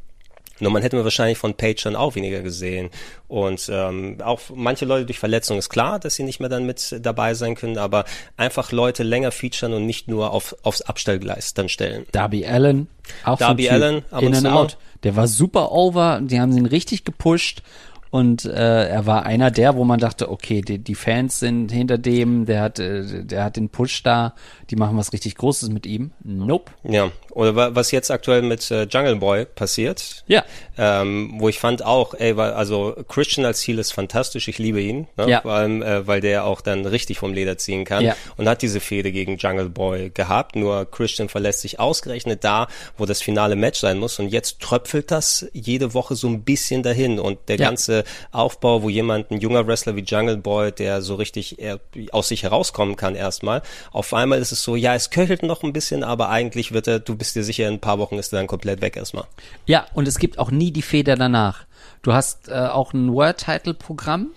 nur 0.59 0.71
man 0.71 0.81
hätte 0.81 0.95
man 0.95 1.05
wahrscheinlich 1.05 1.37
von 1.37 1.53
Page 1.53 1.83
dann 1.83 1.95
auch 1.95 2.15
weniger 2.15 2.41
gesehen. 2.41 2.89
Und 3.27 3.69
ähm, 3.71 4.17
auch 4.23 4.41
manche 4.53 4.85
Leute 4.85 5.05
durch 5.05 5.19
Verletzung 5.19 5.57
ist 5.57 5.69
klar, 5.69 5.99
dass 5.99 6.15
sie 6.15 6.23
nicht 6.23 6.39
mehr 6.39 6.49
dann 6.49 6.65
mit 6.65 6.95
dabei 7.01 7.33
sein 7.33 7.55
können, 7.55 7.77
aber 7.77 8.05
einfach 8.37 8.71
Leute 8.71 9.03
länger 9.03 9.31
featuren 9.31 9.73
und 9.73 9.85
nicht 9.85 10.07
nur 10.07 10.31
auf, 10.31 10.55
aufs 10.63 10.81
Abstellgleis 10.81 11.53
dann 11.53 11.69
stellen. 11.69 12.05
Darby 12.11 12.45
Allen, 12.45 12.87
auch 13.23 13.37
Darby 13.37 13.65
so 13.65 13.69
ein 13.69 13.75
Typ. 13.75 13.83
Allin, 13.83 14.03
ab 14.11 14.23
in 14.23 14.35
and 14.35 14.47
out. 14.47 14.77
Der 15.03 15.15
war 15.15 15.27
super 15.27 15.71
over, 15.71 16.19
die 16.23 16.39
haben 16.39 16.57
ihn 16.57 16.65
richtig 16.65 17.03
gepusht 17.03 17.61
und 18.09 18.45
äh, 18.45 18.87
er 18.87 19.05
war 19.05 19.25
einer 19.25 19.51
der, 19.51 19.75
wo 19.75 19.83
man 19.83 19.99
dachte, 19.99 20.31
okay, 20.31 20.61
die, 20.61 20.79
die 20.79 20.95
Fans 20.95 21.39
sind 21.39 21.71
hinter 21.71 21.97
dem, 21.97 22.45
der 22.45 22.61
hat, 22.61 22.79
äh, 22.79 23.23
der 23.25 23.43
hat 23.43 23.57
den 23.57 23.69
Push 23.69 24.03
da, 24.03 24.33
die 24.69 24.75
machen 24.75 24.97
was 24.97 25.13
richtig 25.13 25.35
Großes 25.35 25.69
mit 25.69 25.85
ihm. 25.85 26.11
Nope. 26.23 26.71
Ja, 26.83 27.11
Oder 27.37 27.55
wa- 27.55 27.69
was 27.73 27.91
jetzt 27.91 28.09
aktuell 28.09 28.41
mit 28.41 28.71
äh, 28.71 28.83
Jungle 28.89 29.17
Boy 29.17 29.45
passiert. 29.45 30.23
Ja. 30.25 30.43
Ähm, 30.75 31.35
wo 31.37 31.49
ich 31.49 31.59
fand 31.59 31.83
auch, 31.85 32.13
ey, 32.15 32.35
weil, 32.35 32.53
also 32.53 32.95
Christian 33.07 33.45
als 33.45 33.59
Ziel 33.59 33.77
ist 33.77 33.91
fantastisch, 33.91 34.47
ich 34.47 34.57
liebe 34.57 34.81
ihn, 34.81 35.07
ne? 35.17 35.29
Ja. 35.29 35.41
vor 35.41 35.51
allem, 35.53 35.81
äh, 35.83 36.07
weil 36.07 36.19
der 36.19 36.45
auch 36.45 36.61
dann 36.61 36.85
richtig 36.87 37.19
vom 37.19 37.33
Leder 37.33 37.57
ziehen 37.59 37.85
kann 37.85 38.03
Ja. 38.03 38.15
und 38.37 38.47
hat 38.49 38.61
diese 38.63 38.79
Fehde 38.79 39.11
gegen 39.11 39.37
Jungle 39.37 39.69
Boy 39.69 40.09
gehabt, 40.09 40.55
nur 40.55 40.89
Christian 40.89 41.29
verlässt 41.29 41.61
sich 41.61 41.79
ausgerechnet 41.79 42.43
da, 42.43 42.67
wo 42.97 43.05
das 43.05 43.21
finale 43.21 43.55
Match 43.55 43.79
sein 43.79 43.99
muss 43.99 44.17
und 44.19 44.29
jetzt 44.29 44.59
tröpfelt 44.59 45.11
das 45.11 45.45
jede 45.53 45.93
Woche 45.93 46.15
so 46.15 46.27
ein 46.27 46.41
bisschen 46.43 46.81
dahin 46.81 47.19
und 47.19 47.37
der 47.49 47.57
Ja. 47.57 47.67
ganze 47.67 48.03
Aufbau, 48.31 48.81
wo 48.81 48.89
jemand, 48.89 49.29
ein 49.31 49.39
junger 49.41 49.67
Wrestler 49.67 49.95
wie 49.95 50.01
Jungle 50.03 50.37
Boy, 50.37 50.71
der 50.71 51.01
so 51.03 51.15
richtig 51.15 51.59
eher 51.59 51.79
aus 52.11 52.29
sich 52.29 52.41
herauskommen 52.43 52.95
kann 52.95 53.13
erstmal, 53.15 53.61
auf 53.91 54.11
einmal 54.13 54.39
ist 54.39 54.51
es 54.51 54.63
so, 54.63 54.75
ja, 54.75 54.95
es 54.95 55.11
köchelt 55.11 55.43
noch 55.43 55.61
ein 55.63 55.73
bisschen, 55.73 56.03
aber 56.03 56.29
eigentlich 56.29 56.71
wird 56.71 56.87
er, 56.87 56.99
du 56.99 57.15
bist 57.15 57.26
dir 57.33 57.43
sicher, 57.43 57.67
in 57.67 57.75
ein 57.75 57.79
paar 57.79 57.99
Wochen 57.99 58.17
ist 58.17 58.33
er 58.33 58.39
dann 58.39 58.47
komplett 58.47 58.81
weg 58.81 58.95
erstmal. 58.95 59.25
Ja, 59.65 59.85
und 59.93 60.07
es 60.07 60.19
gibt 60.19 60.39
auch 60.39 60.51
nie 60.51 60.71
die 60.71 60.81
Feder 60.81 61.15
danach. 61.15 61.65
Du 62.01 62.13
hast 62.13 62.47
äh, 62.47 62.53
auch 62.53 62.93
ein 62.93 63.11
Word-Title-Programm. 63.11 64.27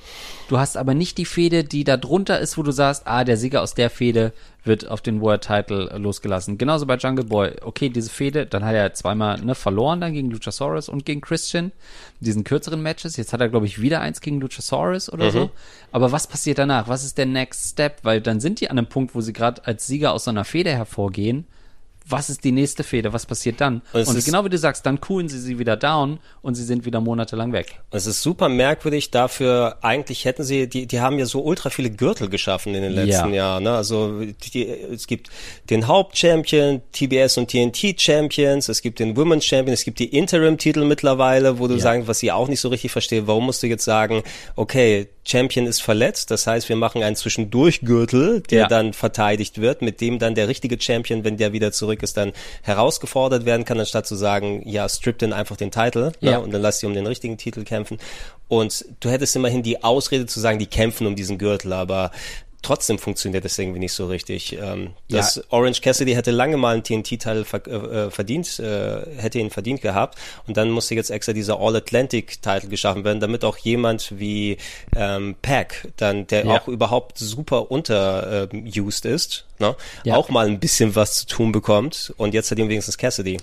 Du 0.48 0.58
hast 0.58 0.76
aber 0.76 0.94
nicht 0.94 1.18
die 1.18 1.24
Fehde, 1.24 1.62
die 1.62 1.84
da 1.84 1.96
drunter 1.96 2.40
ist, 2.40 2.58
wo 2.58 2.62
du 2.62 2.72
sagst, 2.72 3.02
ah, 3.06 3.22
der 3.22 3.36
Sieger 3.36 3.62
aus 3.62 3.74
der 3.74 3.90
Fehde 3.90 4.32
wird 4.64 4.88
auf 4.88 5.00
den 5.00 5.20
Word-Title 5.20 5.96
losgelassen. 5.96 6.58
Genauso 6.58 6.86
bei 6.86 6.96
Jungle 6.96 7.24
Boy. 7.24 7.52
Okay, 7.62 7.88
diese 7.88 8.10
Fehde, 8.10 8.46
dann 8.46 8.64
hat 8.64 8.74
er 8.74 8.92
zweimal 8.94 9.40
ne, 9.40 9.54
verloren 9.54 10.00
dann 10.00 10.12
gegen 10.12 10.30
Luchasaurus 10.30 10.88
und 10.88 11.04
gegen 11.04 11.20
Christian. 11.20 11.66
in 12.20 12.24
Diesen 12.24 12.44
kürzeren 12.44 12.82
Matches. 12.82 13.16
Jetzt 13.16 13.32
hat 13.32 13.40
er, 13.40 13.48
glaube 13.48 13.66
ich, 13.66 13.80
wieder 13.80 14.00
eins 14.00 14.20
gegen 14.20 14.40
Luchasaurus 14.40 15.10
oder 15.12 15.30
so. 15.30 15.50
Aber 15.92 16.12
was 16.12 16.26
passiert 16.26 16.58
danach? 16.58 16.88
Was 16.88 17.04
ist 17.04 17.18
der 17.18 17.26
Next 17.26 17.70
Step? 17.70 17.98
Weil 18.02 18.20
dann 18.20 18.40
sind 18.40 18.60
die 18.60 18.68
an 18.68 18.78
einem 18.78 18.88
Punkt, 18.88 19.14
wo 19.14 19.20
sie 19.20 19.32
gerade 19.32 19.64
als 19.64 19.86
Sieger 19.86 20.12
aus 20.12 20.24
so 20.24 20.30
einer 20.30 20.44
Fehde 20.44 20.70
hervorgehen. 20.70 21.46
Was 22.08 22.28
ist 22.28 22.42
die 22.44 22.50
nächste 22.52 22.82
Fehde? 22.82 23.12
Was 23.12 23.24
passiert 23.26 23.60
dann? 23.60 23.82
Und 23.92 24.08
Und 24.08 24.24
genau 24.24 24.44
wie 24.44 24.48
du 24.48 24.58
sagst, 24.58 24.84
dann 24.84 25.00
coolen 25.00 25.28
sie 25.28 25.38
sie 25.38 25.58
wieder 25.60 25.76
down 25.76 26.18
und 26.42 26.54
sie 26.56 26.64
sind 26.64 26.84
wieder 26.84 27.00
monatelang 27.00 27.52
weg. 27.52 27.80
Es 27.92 28.06
ist 28.06 28.20
super 28.22 28.48
merkwürdig 28.48 29.10
dafür, 29.12 29.76
eigentlich 29.82 30.24
hätten 30.24 30.42
sie, 30.42 30.68
die, 30.68 30.86
die 30.86 31.00
haben 31.00 31.18
ja 31.18 31.26
so 31.26 31.40
ultra 31.42 31.70
viele 31.70 31.90
Gürtel 31.90 32.28
geschaffen 32.28 32.74
in 32.74 32.82
den 32.82 32.92
letzten 32.92 33.28
Ja. 33.30 33.36
Jahren. 33.36 33.62
Ne? 33.64 33.70
Also 33.72 34.20
die, 34.54 34.66
es 34.68 35.06
gibt 35.06 35.30
den 35.70 35.86
Hauptchampion, 35.86 36.82
TBS 36.92 37.38
und 37.38 37.48
TNT 37.50 38.00
Champions, 38.00 38.68
es 38.68 38.82
gibt 38.82 38.98
den 38.98 39.16
Women's 39.16 39.44
Champion, 39.44 39.72
es 39.72 39.84
gibt 39.84 39.98
die 40.00 40.16
Interim-Titel 40.16 40.84
mittlerweile, 40.84 41.58
wo 41.58 41.68
du 41.68 41.74
Ja. 41.74 41.80
sagen, 41.80 42.08
was 42.08 42.22
ich 42.22 42.32
auch 42.32 42.48
nicht 42.48 42.60
so 42.60 42.68
richtig 42.70 42.90
verstehe, 42.90 43.26
warum 43.26 43.46
musst 43.46 43.62
du 43.62 43.68
jetzt 43.68 43.84
sagen, 43.84 44.22
okay, 44.56 45.08
Champion 45.24 45.66
ist 45.66 45.82
verletzt, 45.82 46.30
das 46.30 46.46
heißt, 46.46 46.68
wir 46.68 46.76
machen 46.76 47.02
einen 47.02 47.14
Zwischendurchgürtel, 47.16 48.40
der 48.42 48.60
Ja. 48.60 48.68
dann 48.68 48.92
verteidigt 48.92 49.60
wird, 49.60 49.82
mit 49.82 50.00
dem 50.00 50.18
dann 50.18 50.34
der 50.34 50.48
richtige 50.48 50.80
Champion, 50.80 51.24
wenn 51.24 51.36
der 51.36 51.52
wieder 51.52 51.72
zurück 51.72 52.02
ist, 52.02 52.16
dann 52.16 52.32
herausgefordert 52.62 53.44
werden 53.44 53.64
kann, 53.64 53.78
anstatt 53.78 54.06
zu 54.06 54.14
sagen, 54.16 54.62
ja, 54.66 54.88
strip 54.88 55.18
den 55.18 55.32
einfach 55.32 55.56
den 55.56 55.70
Titel 55.70 56.12
Ja. 56.20 56.32
ne, 56.32 56.40
und 56.40 56.52
dann 56.52 56.62
lass 56.62 56.80
sie 56.80 56.86
um 56.86 56.94
den 56.94 57.06
richtigen 57.06 57.36
Titel 57.36 57.64
kämpfen. 57.64 57.98
Und 58.48 58.84
du 59.00 59.10
hättest 59.10 59.36
immerhin 59.36 59.62
die 59.62 59.82
Ausrede 59.84 60.26
zu 60.26 60.40
sagen, 60.40 60.58
die 60.58 60.66
kämpfen 60.66 61.06
um 61.06 61.14
diesen 61.16 61.38
Gürtel, 61.38 61.72
aber 61.72 62.10
trotzdem 62.62 62.98
funktioniert 62.98 63.44
das 63.44 63.58
irgendwie 63.58 63.78
nicht 63.78 63.92
so 63.92 64.06
richtig. 64.06 64.52
Ähm, 64.60 64.90
das 65.08 65.36
Ja. 65.36 65.42
Orange 65.50 65.80
Cassidy 65.80 66.12
hätte 66.14 66.30
lange 66.30 66.56
mal 66.56 66.74
einen 66.74 66.82
TNT-Titel 66.84 67.44
ver 67.44 67.66
äh, 67.66 68.10
verdient, 68.10 68.58
äh, 68.58 69.00
hätte 69.16 69.38
ihn 69.38 69.50
verdient 69.50 69.80
gehabt 69.82 70.18
und 70.46 70.56
dann 70.56 70.70
musste 70.70 70.94
jetzt 70.94 71.10
extra 71.10 71.32
dieser 71.32 71.58
All-Atlantic-Titel 71.58 72.68
geschaffen 72.68 73.04
werden, 73.04 73.20
damit 73.20 73.44
auch 73.44 73.56
jemand 73.58 74.18
wie 74.18 74.56
ähm, 74.96 75.36
Pack, 75.42 75.88
dann 75.96 76.26
der 76.26 76.44
Ja. 76.46 76.60
auch 76.60 76.68
überhaupt 76.68 77.18
super 77.18 77.70
unterused 77.70 79.04
ist, 79.04 79.44
ne? 79.58 79.76
Ja. 80.04 80.16
auch 80.16 80.28
mal 80.28 80.46
ein 80.46 80.60
bisschen 80.60 80.94
was 80.96 81.14
zu 81.20 81.26
tun 81.26 81.52
bekommt 81.52 82.12
und 82.16 82.34
jetzt 82.34 82.50
hat 82.50 82.58
ihn 82.58 82.68
wenigstens 82.68 82.98
Cassidy. 82.98 83.38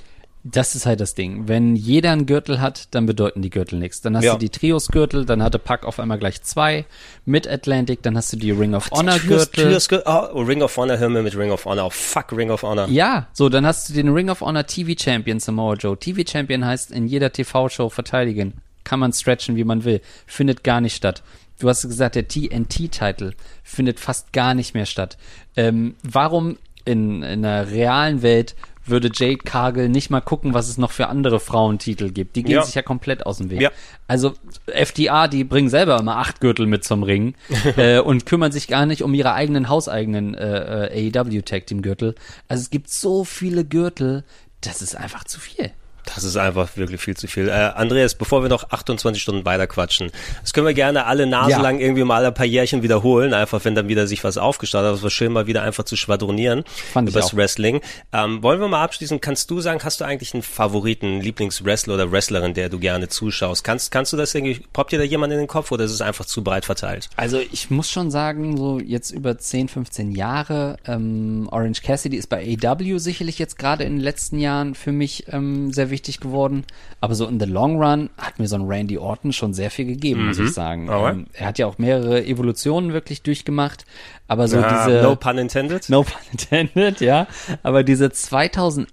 Das 0.49 0.76
ist 0.76 0.86
halt 0.86 1.02
das 1.02 1.14
Ding. 1.14 1.48
Wenn 1.49 1.76
jeder 1.76 2.11
einen 2.11 2.26
Gürtel 2.26 2.61
hat, 2.61 2.88
dann 2.91 3.06
bedeuten 3.06 3.41
die 3.41 3.49
Gürtel 3.49 3.80
nichts. 3.80 3.99
Dann 4.02 4.15
hast 4.15 4.24
Ja. 4.24 4.34
du 4.34 4.40
die 4.40 4.49
Trios-Gürtel, 4.49 5.26
dann 5.26 5.44
hatte 5.44 5.60
Pack 5.60 5.84
auf 5.86 5.99
einmal 5.99 6.18
gleich 6.19 6.41
zwei. 6.44 6.86
Mit 7.26 7.48
Atlantic, 7.48 8.02
dann 8.03 8.15
hast 8.15 8.32
du 8.32 8.38
die 8.38 8.52
Ring 8.52 8.74
of 8.74 8.90
Honor 8.91 9.15
Trios- 9.18 9.52
Gürtel. 9.52 9.65
Trios- 9.72 9.90
Gür- 9.90 10.03
oh, 10.34 10.41
Ring 10.41 10.61
of 10.61 10.78
Honor, 10.78 10.98
hör 10.99 11.10
mir 11.10 11.22
mit 11.22 11.36
Ring 11.38 11.52
of 11.52 11.65
Honor 11.65 11.84
auf. 11.84 11.94
Fuck 11.95 12.32
Ring 12.32 12.49
of 12.49 12.64
Honor. 12.64 12.88
Ja, 12.88 13.28
so, 13.34 13.49
dann 13.49 13.65
hast 13.65 13.90
du 13.90 13.94
den 13.94 14.07
Ring 14.10 14.30
of 14.30 14.40
Honor 14.41 14.65
TV 14.65 14.94
Champion 14.98 15.40
Samoa 15.41 15.74
Joe. 15.74 15.98
TV 15.98 16.22
Champion 16.26 16.64
heißt 16.65 16.91
in 16.91 17.07
jeder 17.07 17.32
TV-Show 17.34 17.90
verteidigen. 17.90 18.53
Kann 18.86 18.99
man 19.02 19.11
stretchen, 19.11 19.57
wie 19.57 19.65
man 19.65 19.84
will. 19.84 19.99
Findet 20.28 20.64
gar 20.64 20.80
nicht 20.80 20.95
statt. 20.95 21.24
Du 21.60 21.68
hast 21.68 21.82
gesagt, 21.82 22.15
der 22.15 22.28
TNT-Titel 22.28 23.34
findet 23.64 23.99
fast 23.99 24.32
gar 24.32 24.53
nicht 24.53 24.74
mehr 24.76 24.86
statt. 24.86 25.18
Ähm, 25.57 25.95
warum 26.03 26.57
in, 26.86 27.22
in 27.24 27.44
einer 27.45 27.69
realen 27.69 28.22
Welt 28.22 28.56
würde 28.89 29.09
Jade 29.14 29.38
Cargill 29.38 29.89
nicht 29.89 30.09
mal 30.09 30.22
gucken, 30.22 30.53
was 30.53 30.68
es 30.69 30.77
noch 30.77 30.91
für 30.91 31.07
andere 31.07 31.39
Frauentitel 31.39 32.11
gibt? 32.11 32.35
Die 32.35 32.43
gehen 32.43 32.55
Ja. 32.55 32.64
sich 32.64 32.76
ja 32.76 32.81
komplett 32.81 33.26
aus 33.26 33.38
dem 33.38 33.49
Weg. 33.49 33.61
Ja. 33.61 33.72
Also 34.07 34.34
FDA, 34.68 35.27
die 35.27 35.43
bringen 35.43 35.69
selber 35.69 35.99
immer 35.99 36.18
acht 36.18 36.39
Gürtel 36.41 36.65
mit 36.68 36.84
zum 36.84 37.03
Ring 37.03 37.35
äh, 37.77 37.99
und 37.99 38.26
kümmern 38.26 38.51
sich 38.51 38.68
gar 38.68 38.85
nicht 38.85 39.01
um 39.03 39.14
ihre 39.14 39.34
eigenen 39.34 39.69
hauseigenen 39.69 40.34
äh, 40.35 40.88
äh, 40.88 41.11
AEW 41.18 41.41
Tag 41.41 41.68
Team 41.68 41.81
Gürtel. 41.81 42.15
Also 42.47 42.61
es 42.61 42.69
gibt 42.69 42.89
so 42.89 43.23
viele 43.23 43.65
Gürtel, 43.65 44.23
das 44.61 44.81
ist 44.81 44.95
einfach 44.95 45.23
zu 45.23 45.39
viel. 45.39 45.72
Das 46.15 46.23
ist 46.23 46.38
einfach 46.38 46.75
wirklich 46.77 47.01
viel 47.01 47.15
zu 47.15 47.27
viel. 47.27 47.49
Äh, 47.49 47.51
Andreas, 47.51 48.15
bevor 48.15 48.41
wir 48.41 48.49
noch 48.49 48.69
28 48.71 49.21
Stunden 49.21 49.45
weiter 49.45 49.67
quatschen, 49.67 50.11
das 50.41 50.53
können 50.53 50.65
wir 50.67 50.73
gerne 50.73 51.05
alle 51.05 51.25
Nase 51.27 51.51
Ja. 51.51 51.69
irgendwie 51.71 52.03
mal 52.03 52.25
ein 52.25 52.34
paar 52.34 52.45
Jährchen 52.45 52.81
wiederholen, 52.84 53.34
einfach 53.34 53.63
wenn 53.65 53.75
dann 53.75 53.88
wieder 53.88 54.07
sich 54.07 54.23
was 54.23 54.38
aufgestaut 54.38 54.85
hat. 54.85 54.95
Es 54.95 55.03
war 55.03 55.09
schön, 55.09 55.31
mal 55.31 55.47
wieder 55.47 55.61
einfach 55.63 55.84
zu 55.84 55.95
schwadronieren 55.95 56.63
Fand 56.93 57.09
übers 57.09 57.27
auch. 57.27 57.34
Wrestling. 57.35 57.81
Ähm, 58.13 58.41
wollen 58.41 58.59
wir 58.59 58.67
mal 58.67 58.84
abschließen? 58.84 59.19
Kannst 59.21 59.51
du 59.51 59.59
sagen, 59.59 59.79
hast 59.84 60.01
du 60.01 60.05
eigentlich 60.05 60.34
einen 60.34 60.43
Favoriten, 60.43 61.19
Lieblingswrestler 61.21 61.95
oder 61.95 62.11
Wrestlerin, 62.11 62.53
der 62.53 62.69
du 62.69 62.79
gerne 62.79 63.09
zuschaust? 63.09 63.63
Kannst, 63.63 63.91
kannst 63.91 64.13
du 64.13 64.17
das 64.17 64.34
irgendwie, 64.34 64.61
poppt 64.73 64.93
dir 64.93 64.97
da 64.99 65.03
jemand 65.03 65.34
in 65.34 65.39
den 65.39 65.47
Kopf 65.47 65.71
oder 65.71 65.84
ist 65.84 65.91
es 65.91 66.01
einfach 66.01 66.25
zu 66.25 66.43
breit 66.43 66.65
verteilt? 66.65 67.09
Also 67.17 67.39
ich 67.51 67.69
muss 67.69 67.89
schon 67.91 68.11
sagen, 68.11 68.55
so 68.57 68.79
jetzt 68.79 69.11
über 69.11 69.38
10, 69.38 69.67
15 69.67 70.11
Jahre, 70.11 70.77
ähm, 70.85 71.47
Orange 71.51 71.81
Cassidy 71.81 72.17
ist 72.17 72.27
bei 72.27 72.57
AEW 72.63 72.97
sicherlich 72.99 73.39
jetzt 73.39 73.57
gerade 73.59 73.84
in 73.84 73.93
den 73.97 74.01
letzten 74.01 74.39
Jahren 74.39 74.73
für 74.73 74.91
mich 74.91 75.25
ähm, 75.31 75.71
sehr 75.73 75.89
wichtig 75.89 75.97
geworden. 76.19 76.65
Aber 77.02 77.15
so 77.15 77.28
in 77.28 77.40
the 77.40 77.45
long 77.45 77.78
run 77.82 78.10
hat 78.18 78.40
mir 78.40 78.48
so 78.48 78.56
ein 78.56 78.65
Randy 78.65 78.98
Orton 78.98 79.34
schon 79.34 79.53
sehr 79.53 79.72
viel 79.72 79.86
gegeben, 79.86 80.28
muss 80.28 80.40
ich 80.40 80.52
sagen. 80.53 80.90
Alright. 80.90 81.15
Ähm, 81.15 81.26
er 81.34 81.48
hat 81.48 81.57
ja 81.60 81.65
auch 81.68 81.78
mehrere 81.78 82.26
Evolutionen 82.26 82.94
wirklich 82.94 83.22
durchgemacht. 83.22 83.86
Aber 84.28 84.48
so 84.48 84.57
Ah, 84.60 84.86
diese... 84.86 85.02
no 85.02 85.15
pun 85.15 85.38
intended. 85.38 85.90
No 85.90 86.03
pun 86.03 86.19
intended, 86.32 87.02
ja. 87.02 87.28
Aber 87.64 87.84
diese 87.84 88.07
2008er, 88.07 88.88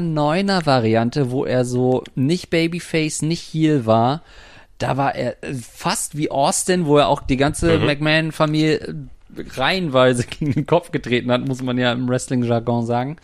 9er 0.00 0.66
Variante, 0.66 1.30
wo 1.30 1.44
er 1.44 1.64
so 1.64 2.04
nicht 2.14 2.50
Babyface, 2.50 3.22
nicht 3.22 3.42
Heel 3.42 3.86
war, 3.86 4.22
da 4.78 4.96
war 4.96 5.14
er 5.14 5.36
fast 5.58 6.16
wie 6.16 6.30
Austin, 6.30 6.86
wo 6.86 6.98
er 6.98 7.08
auch 7.08 7.22
die 7.22 7.38
ganze 7.38 7.78
McMahon-Familie 7.78 8.74
äh, 8.76 8.94
reihenweise 9.56 10.24
gegen 10.30 10.52
den 10.52 10.66
Kopf 10.66 10.90
getreten 10.92 11.30
hat, 11.32 11.46
muss 11.46 11.62
man 11.62 11.78
ja 11.78 11.92
im 11.92 12.08
Wrestling-Jargon 12.08 12.84
sagen. 12.84 13.16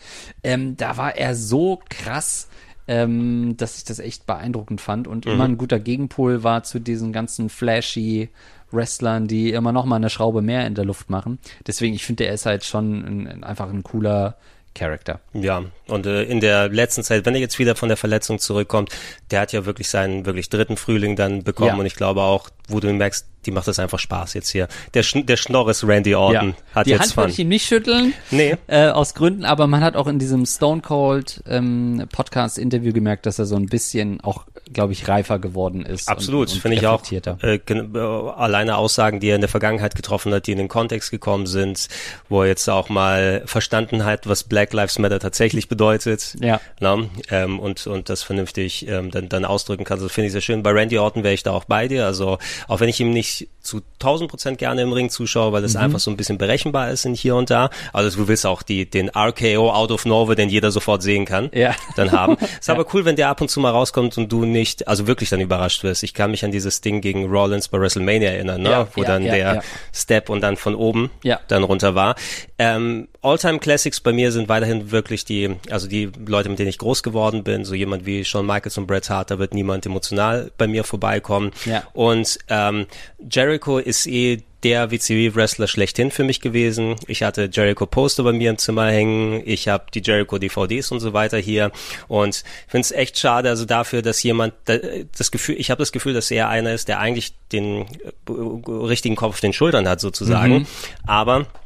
Ähm, 0.43 0.75
da 0.77 0.97
war 0.97 1.15
er 1.15 1.35
so 1.35 1.79
krass, 1.89 2.49
ähm, 2.87 3.55
dass 3.57 3.77
ich 3.77 3.83
das 3.85 3.99
echt 3.99 4.25
beeindruckend 4.25 4.81
fand 4.81 5.07
und 5.07 5.25
immer 5.25 5.45
ein 5.45 5.57
guter 5.57 5.79
Gegenpol 5.79 6.43
war 6.43 6.63
zu 6.63 6.79
diesen 6.79 7.13
ganzen 7.13 7.49
flashy 7.49 8.29
Wrestlern, 8.71 9.27
die 9.27 9.51
immer 9.51 9.71
noch 9.71 9.85
mal 9.85 9.97
eine 9.97 10.09
Schraube 10.09 10.41
mehr 10.41 10.65
in 10.65 10.75
der 10.75 10.83
Luft 10.85 11.09
machen. 11.09 11.39
Deswegen, 11.67 11.93
ich 11.93 12.05
finde, 12.05 12.25
er 12.25 12.33
ist 12.33 12.45
halt 12.45 12.63
schon 12.65 13.27
ein, 13.27 13.43
einfach 13.43 13.69
ein 13.69 13.83
cooler 13.83 14.35
Charakter. 14.75 15.19
Ja, 15.33 15.61
und 15.87 16.07
äh, 16.07 16.23
in 16.23 16.39
der 16.39 16.67
letzten 16.69 17.03
Zeit, 17.03 17.27
wenn 17.27 17.35
er 17.35 17.39
jetzt 17.41 17.59
wieder 17.59 17.75
von 17.75 17.89
der 17.89 17.97
Verletzung 17.97 18.39
zurückkommt, 18.39 18.89
der 19.29 19.41
hat 19.41 19.53
ja 19.53 19.65
wirklich 19.67 19.87
seinen 19.87 20.25
wirklich 20.25 20.49
dritten 20.49 20.77
Frühling 20.77 21.15
dann 21.15 21.43
bekommen 21.43 21.67
Ja. 21.69 21.75
und 21.75 21.85
ich 21.85 21.93
glaube 21.95 22.21
auch, 22.23 22.49
wo 22.67 22.79
du 22.79 22.91
merkst, 22.93 23.27
die 23.45 23.51
macht 23.51 23.67
das 23.67 23.79
einfach 23.79 23.99
Spaß 23.99 24.33
jetzt 24.35 24.49
hier. 24.49 24.67
Der, 24.93 25.03
Schn 25.03 25.25
der 25.25 25.37
Schnorris 25.37 25.85
Randy 25.85 26.15
Orton 26.15 26.55
hat 26.73 26.85
Die 26.85 26.91
jetzt 26.91 27.01
Hand 27.01 27.11
Fun. 27.11 27.29
ich 27.29 27.39
ihm 27.39 27.49
nicht 27.49 27.65
schütteln, 27.65 28.13
Nee. 28.31 28.55
äh, 28.67 28.87
aus 28.87 29.15
Gründen, 29.15 29.45
aber 29.45 29.67
man 29.67 29.81
hat 29.83 29.95
auch 29.95 30.07
in 30.07 30.19
diesem 30.19 30.45
Stone 30.45 30.81
Cold 30.81 31.43
ähm, 31.47 32.05
Podcast-Interview 32.11 32.93
gemerkt, 32.93 33.25
dass 33.25 33.39
er 33.39 33.45
so 33.45 33.55
ein 33.55 33.65
bisschen 33.65 34.21
auch, 34.21 34.45
glaube 34.71 34.93
ich, 34.93 35.07
reifer 35.07 35.39
geworden 35.39 35.85
ist. 35.85 36.07
Absolut, 36.07 36.49
finde 36.51 36.77
ich 36.77 36.87
auch. 36.87 37.03
Äh, 37.11 37.55
äh, 37.55 37.97
alleine 37.97 38.77
Aussagen, 38.77 39.19
die 39.19 39.27
er 39.27 39.35
in 39.35 39.41
der 39.41 39.49
Vergangenheit 39.49 39.95
getroffen 39.95 40.33
hat, 40.33 40.47
die 40.47 40.53
in 40.53 40.57
den 40.57 40.69
Kontext 40.69 41.11
gekommen 41.11 41.45
sind, 41.45 41.89
wo 42.29 42.43
er 42.43 42.47
jetzt 42.47 42.69
auch 42.69 42.87
mal 42.89 43.43
verstanden 43.45 44.05
hat, 44.05 44.27
was 44.27 44.45
Black 44.45 44.71
Lives 44.73 44.99
Matter 44.99 45.19
tatsächlich 45.19 45.67
bedeutet. 45.67 46.35
Ja. 46.39 46.61
Na, 46.79 46.97
ähm, 47.29 47.59
und, 47.59 47.85
und 47.87 48.07
das 48.09 48.23
vernünftig 48.23 48.87
ähm, 48.87 49.11
dann, 49.11 49.27
dann 49.27 49.43
ausdrücken 49.43 49.83
kann. 49.83 49.99
Das 49.99 50.11
finde 50.11 50.27
ich 50.27 50.31
sehr 50.31 50.41
schön. 50.41 50.63
Bei 50.63 50.71
Randy 50.71 50.97
Orton 50.97 51.23
wäre 51.23 51.33
ich 51.33 51.43
da 51.43 51.51
auch 51.51 51.65
bei 51.65 51.87
dir. 51.89 52.05
Also 52.05 52.37
auch 52.67 52.79
wenn 52.79 52.89
ich 52.89 52.99
ihm 52.99 53.11
nicht 53.11 53.47
zu 53.61 53.81
1000 53.99 54.29
Prozent 54.29 54.57
gerne 54.57 54.81
im 54.81 54.91
Ring 54.91 55.09
zuschaue, 55.09 55.51
weil 55.53 55.61
Mhm. 55.61 55.65
das 55.65 55.75
einfach 55.77 55.99
so 55.99 56.11
ein 56.11 56.17
bisschen 56.17 56.37
berechenbar 56.37 56.89
ist 56.91 57.05
in 57.05 57.13
hier 57.13 57.35
und 57.35 57.49
da. 57.49 57.69
Also 57.93 58.17
du 58.17 58.27
willst 58.27 58.45
auch 58.45 58.61
die, 58.61 58.89
den 58.89 59.09
RKO 59.09 59.71
out 59.71 59.91
of 59.91 60.05
nowhere, 60.05 60.35
den 60.35 60.49
jeder 60.49 60.71
sofort 60.71 61.01
sehen 61.01 61.25
kann, 61.25 61.49
Ja. 61.53 61.73
dann 61.95 62.11
haben. 62.11 62.35
Ist 62.59 62.69
aber 62.69 62.85
cool, 62.93 63.05
wenn 63.05 63.15
der 63.15 63.29
ab 63.29 63.39
und 63.41 63.49
zu 63.49 63.59
mal 63.61 63.69
rauskommt 63.71 64.17
und 64.17 64.31
du 64.31 64.43
nicht 64.45 64.87
also 64.87 65.07
wirklich 65.07 65.29
dann 65.29 65.39
überrascht 65.39 65.83
wirst. 65.83 66.03
Ich 66.03 66.13
kann 66.13 66.31
mich 66.31 66.43
an 66.43 66.51
dieses 66.51 66.81
Ding 66.81 66.99
gegen 67.01 67.25
Rollins 67.29 67.69
bei 67.69 67.79
WrestleMania 67.79 68.31
erinnern, 68.31 68.61
ne? 68.61 68.69
Ja, 68.71 68.87
wo 68.95 69.01
ja, 69.03 69.07
dann 69.07 69.23
ja, 69.23 69.31
der 69.33 69.53
ja. 69.55 69.61
Step 69.93 70.29
und 70.29 70.41
dann 70.41 70.57
von 70.57 70.75
oben 70.75 71.09
Ja. 71.23 71.39
dann 71.47 71.63
runter 71.63 71.95
war. 71.95 72.15
Ähm, 72.59 73.07
Alltime 73.23 73.59
Classics 73.59 73.99
bei 74.01 74.11
mir 74.13 74.31
sind 74.31 74.49
weiterhin 74.49 74.91
wirklich 74.91 75.23
die, 75.25 75.55
also 75.69 75.87
die 75.87 76.11
Leute, 76.27 76.49
mit 76.49 76.59
denen 76.59 76.69
ich 76.69 76.77
groß 76.77 77.03
geworden 77.03 77.43
bin, 77.43 77.63
so 77.65 77.73
jemand 77.73 78.05
wie 78.05 78.23
Shawn 78.25 78.45
Michaels 78.45 78.77
und 78.77 78.85
Bret 78.85 79.09
Hart, 79.09 79.31
da 79.31 79.39
wird 79.39 79.53
niemand 79.53 79.85
emotional 79.85 80.51
bei 80.57 80.67
mir 80.67 80.83
vorbeikommen. 80.83 81.51
Ja. 81.65 81.83
Und 81.93 82.37
ähm, 82.49 82.85
Jericho 83.31 83.77
ist 83.79 84.07
eh 84.07 84.43
der 84.63 84.91
WCW-Wrestler 84.91 85.67
schlechthin 85.67 86.09
für 86.11 86.23
mich 86.23 86.39
gewesen. 86.39 86.95
Ich 87.07 87.21
hatte 87.23 87.49
Jericho-Poster 87.51 88.23
bei 88.23 88.31
mir 88.31 88.49
im 88.49 88.57
Zimmer 88.57 88.87
hängen. 88.89 89.41
Ich 89.45 89.67
habe 89.67 89.85
die 89.93 90.01
Jericho-DVDs 90.01 90.91
und 90.91 91.01
so 91.01 91.11
weiter 91.11 91.37
hier. 91.37 91.71
Und 92.07 92.35
ich 92.65 92.71
finde 92.71 92.85
es 92.85 92.91
echt 92.93 93.17
schade, 93.19 93.49
also 93.49 93.65
dafür, 93.65 94.01
dass 94.01 94.23
jemand 94.23 94.53
da- 94.65 94.77
das 95.17 95.31
Gefühl, 95.31 95.55
ich 95.57 95.69
habe 95.69 95.79
das 95.79 95.91
Gefühl, 95.91 96.13
dass 96.13 96.31
er 96.31 96.47
einer 96.49 96.73
ist, 96.73 96.87
der 96.87 96.99
eigentlich 96.99 97.33
den 97.51 97.81
äh, 98.29 98.71
richtigen 98.71 99.15
Kopf 99.17 99.33
auf 99.35 99.39
den 99.41 99.51
Schultern 99.53 99.87
hat 99.87 99.99
sozusagen. 99.99 100.65
Aber 101.05 101.41
ich 101.41 101.62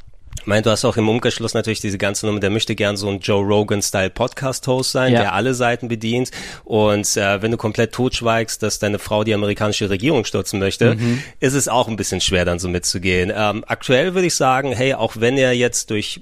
meine, 0.48 0.62
du 0.64 0.70
hast 0.72 0.86
auch 0.86 0.98
im 0.98 1.08
Umkehrschluss 1.10 1.54
natürlich 1.54 1.82
diese 1.82 1.98
ganze 1.98 2.26
Nummer, 2.26 2.40
der 2.40 2.50
möchte 2.50 2.76
gern 2.76 2.98
so 2.98 3.10
ein 3.10 3.20
Joe 3.20 3.44
Rogan-Style 3.46 4.10
Podcast-Host 4.10 4.92
sein, 4.92 5.14
Ja. 5.14 5.20
der 5.20 5.34
alle 5.34 5.54
Seiten 5.54 5.88
bedient. 5.88 6.32
Und 6.64 7.16
äh, 7.18 7.42
wenn 7.42 7.52
du 7.52 7.58
komplett 7.58 7.92
totschweigst, 7.94 8.64
dass 8.64 8.80
deine 8.80 9.00
Frau 9.00 9.24
die 9.24 9.34
amerikanische 9.34 9.90
Regierung 9.90 10.26
stürzen 10.26 10.60
möchte, 10.60 10.98
ist 11.40 11.54
es 11.54 11.68
auch 11.68 11.88
ein 11.88 11.96
bisschen 11.96 12.22
schwer, 12.22 12.46
dann 12.46 12.60
so 12.60 12.68
mitzugehen. 12.70 13.32
Ähm, 13.36 13.64
aktuell 13.68 14.14
würde 14.16 14.28
ich 14.28 14.36
sagen, 14.36 14.72
hey, 14.72 14.94
auch 14.94 15.14
wenn 15.20 15.38
er 15.38 15.54
jetzt 15.54 15.90
durch 15.90 16.22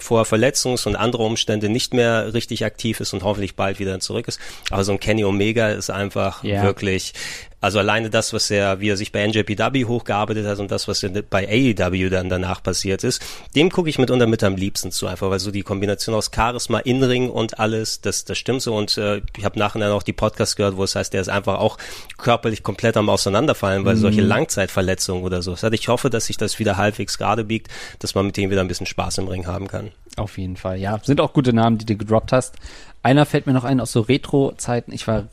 vor 0.00 0.24
Verletzungs- 0.24 0.84
und 0.88 0.96
andere 0.96 1.22
Umstände 1.22 1.68
nicht 1.68 1.94
mehr 1.94 2.34
richtig 2.34 2.64
aktiv 2.64 2.98
ist 2.98 3.12
und 3.12 3.22
hoffentlich 3.22 3.54
bald 3.54 3.78
wieder 3.78 4.00
zurück 4.00 4.26
ist. 4.26 4.40
Aber 4.70 4.82
so 4.82 4.90
ein 4.90 4.98
Kenny 4.98 5.22
Omega 5.24 5.68
ist 5.68 5.90
einfach 5.90 6.42
Ja. 6.42 6.64
wirklich, 6.64 7.12
also 7.60 7.78
alleine 7.78 8.10
das, 8.10 8.32
was 8.32 8.50
er, 8.50 8.80
wie 8.80 8.88
er 8.88 8.96
sich 8.96 9.12
bei 9.12 9.26
NJPW 9.26 9.84
hochgearbeitet 9.84 10.46
hat 10.46 10.58
und 10.58 10.70
das, 10.70 10.88
was 10.88 11.04
bei 11.28 11.48
AEW 11.48 12.08
dann 12.08 12.28
danach 12.28 12.62
passiert 12.62 13.04
ist, 13.04 13.22
dem 13.54 13.70
gucke 13.70 13.90
ich 13.90 13.98
mitunter 13.98 14.26
mit 14.26 14.42
am 14.42 14.56
liebsten 14.56 14.90
zu, 14.90 15.06
einfach 15.06 15.30
weil 15.30 15.38
so 15.38 15.50
die 15.50 15.62
Kombination 15.62 16.14
aus 16.14 16.30
Charisma, 16.34 16.78
Inring 16.78 17.30
und 17.30 17.58
alles, 17.58 18.00
das, 18.00 18.24
das 18.24 18.38
stimmt 18.38 18.62
so 18.62 18.76
und 18.76 18.96
äh, 18.98 19.22
ich 19.36 19.44
habe 19.44 19.58
nachher 19.58 19.80
dann 19.80 19.92
auch 19.92 20.02
die 20.02 20.12
Podcasts 20.12 20.56
gehört, 20.56 20.76
wo 20.76 20.84
es 20.84 20.94
heißt, 20.94 21.12
der 21.12 21.20
ist 21.20 21.28
einfach 21.28 21.58
auch 21.58 21.78
körperlich 22.18 22.62
komplett 22.62 22.96
am 22.96 23.08
Auseinanderfallen, 23.08 23.84
weil 23.84 23.96
solche 23.96 24.20
Langzeitverletzungen 24.22 25.22
oder 25.24 25.42
so. 25.42 25.56
Ich 25.72 25.88
hoffe, 25.88 26.10
dass 26.10 26.26
sich 26.26 26.36
das 26.36 26.58
wieder 26.58 26.76
halbwegs 26.76 27.18
gerade 27.18 27.44
biegt, 27.44 27.68
dass 27.98 28.14
man 28.14 28.26
mit 28.26 28.36
dem 28.36 28.50
wieder 28.50 28.60
ein 28.60 28.68
bisschen 28.68 28.86
Spaß 28.86 29.18
im 29.18 29.28
Ring 29.28 29.46
haben 29.46 29.68
kann. 29.68 29.90
Auf 30.16 30.38
jeden 30.38 30.56
Fall, 30.56 30.78
ja. 30.78 30.98
Sind 31.02 31.20
auch 31.20 31.32
gute 31.32 31.52
Namen, 31.52 31.78
die 31.78 31.86
du 31.86 31.96
gedroppt 31.96 32.32
hast. 32.32 32.56
Einer 33.02 33.24
fällt 33.24 33.46
mir 33.46 33.54
noch 33.54 33.64
ein 33.64 33.80
aus 33.80 33.92
so 33.92 34.02
Retro-Zeiten. 34.02 34.92
Ich 34.92 35.06
war 35.08 35.24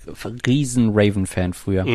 riesen 0.47 0.91
Raven-Fan 0.93 1.51
früher. 1.53 1.85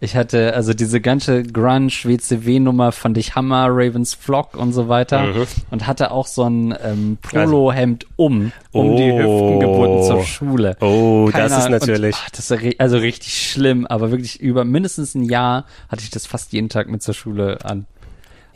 Ich 0.00 0.16
hatte 0.16 0.54
also 0.54 0.74
diese 0.74 1.00
ganze 1.00 1.44
Grunge-WCW-Nummer 1.44 2.90
fand 2.90 3.16
ich 3.18 3.34
Hammer, 3.36 3.66
Ravens 3.68 4.14
Flock 4.14 4.56
und 4.56 4.72
so 4.72 4.88
weiter. 4.88 5.46
Und 5.70 5.86
hatte 5.86 6.10
auch 6.10 6.26
so 6.26 6.42
ein 6.44 6.74
ähm, 6.82 7.18
Polo-Hemd 7.22 8.06
um, 8.16 8.50
um 8.72 8.96
die 8.96 9.12
Oh. 9.12 9.18
Hüften 9.18 9.60
gebunden 9.60 10.02
zur 10.02 10.22
Schule. 10.24 10.76
Oh, 10.80 11.30
das 11.32 11.56
ist 11.58 11.68
natürlich- 11.70 12.16
Und, 12.16 12.22
ach, 12.26 12.30
das 12.30 12.50
ist 12.50 12.80
also 12.80 12.96
richtig 12.98 13.50
schlimm, 13.50 13.86
aber 13.86 14.10
wirklich 14.10 14.40
über 14.40 14.64
mindestens 14.64 15.14
ein 15.14 15.22
Jahr 15.22 15.64
hatte 15.88 16.02
ich 16.02 16.10
das 16.10 16.26
fast 16.26 16.52
jeden 16.52 16.68
Tag 16.68 16.88
mit 16.88 17.02
zur 17.04 17.14
Schule 17.14 17.58
an. 17.64 17.86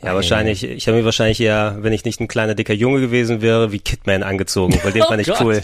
Ja, 0.03 0.13
wahrscheinlich, 0.15 0.63
ich 0.63 0.87
habe 0.87 0.97
mir 0.97 1.05
wahrscheinlich 1.05 1.41
eher, 1.41 1.77
wenn 1.81 1.91
ich 1.93 2.05
nicht 2.05 2.21
ein 2.21 2.27
kleiner 2.29 2.55
dicker 2.55 2.73
Junge 2.73 3.01
gewesen 3.01 3.41
wäre, 3.41 3.71
wie 3.73 3.79
Kidman 3.79 4.23
angezogen, 4.23 4.77
weil 4.83 4.91
den 4.93 5.01
Oh 5.03 5.07
fand 5.07 5.21
ich 5.21 5.27
Gott. 5.27 5.41
cool. 5.41 5.61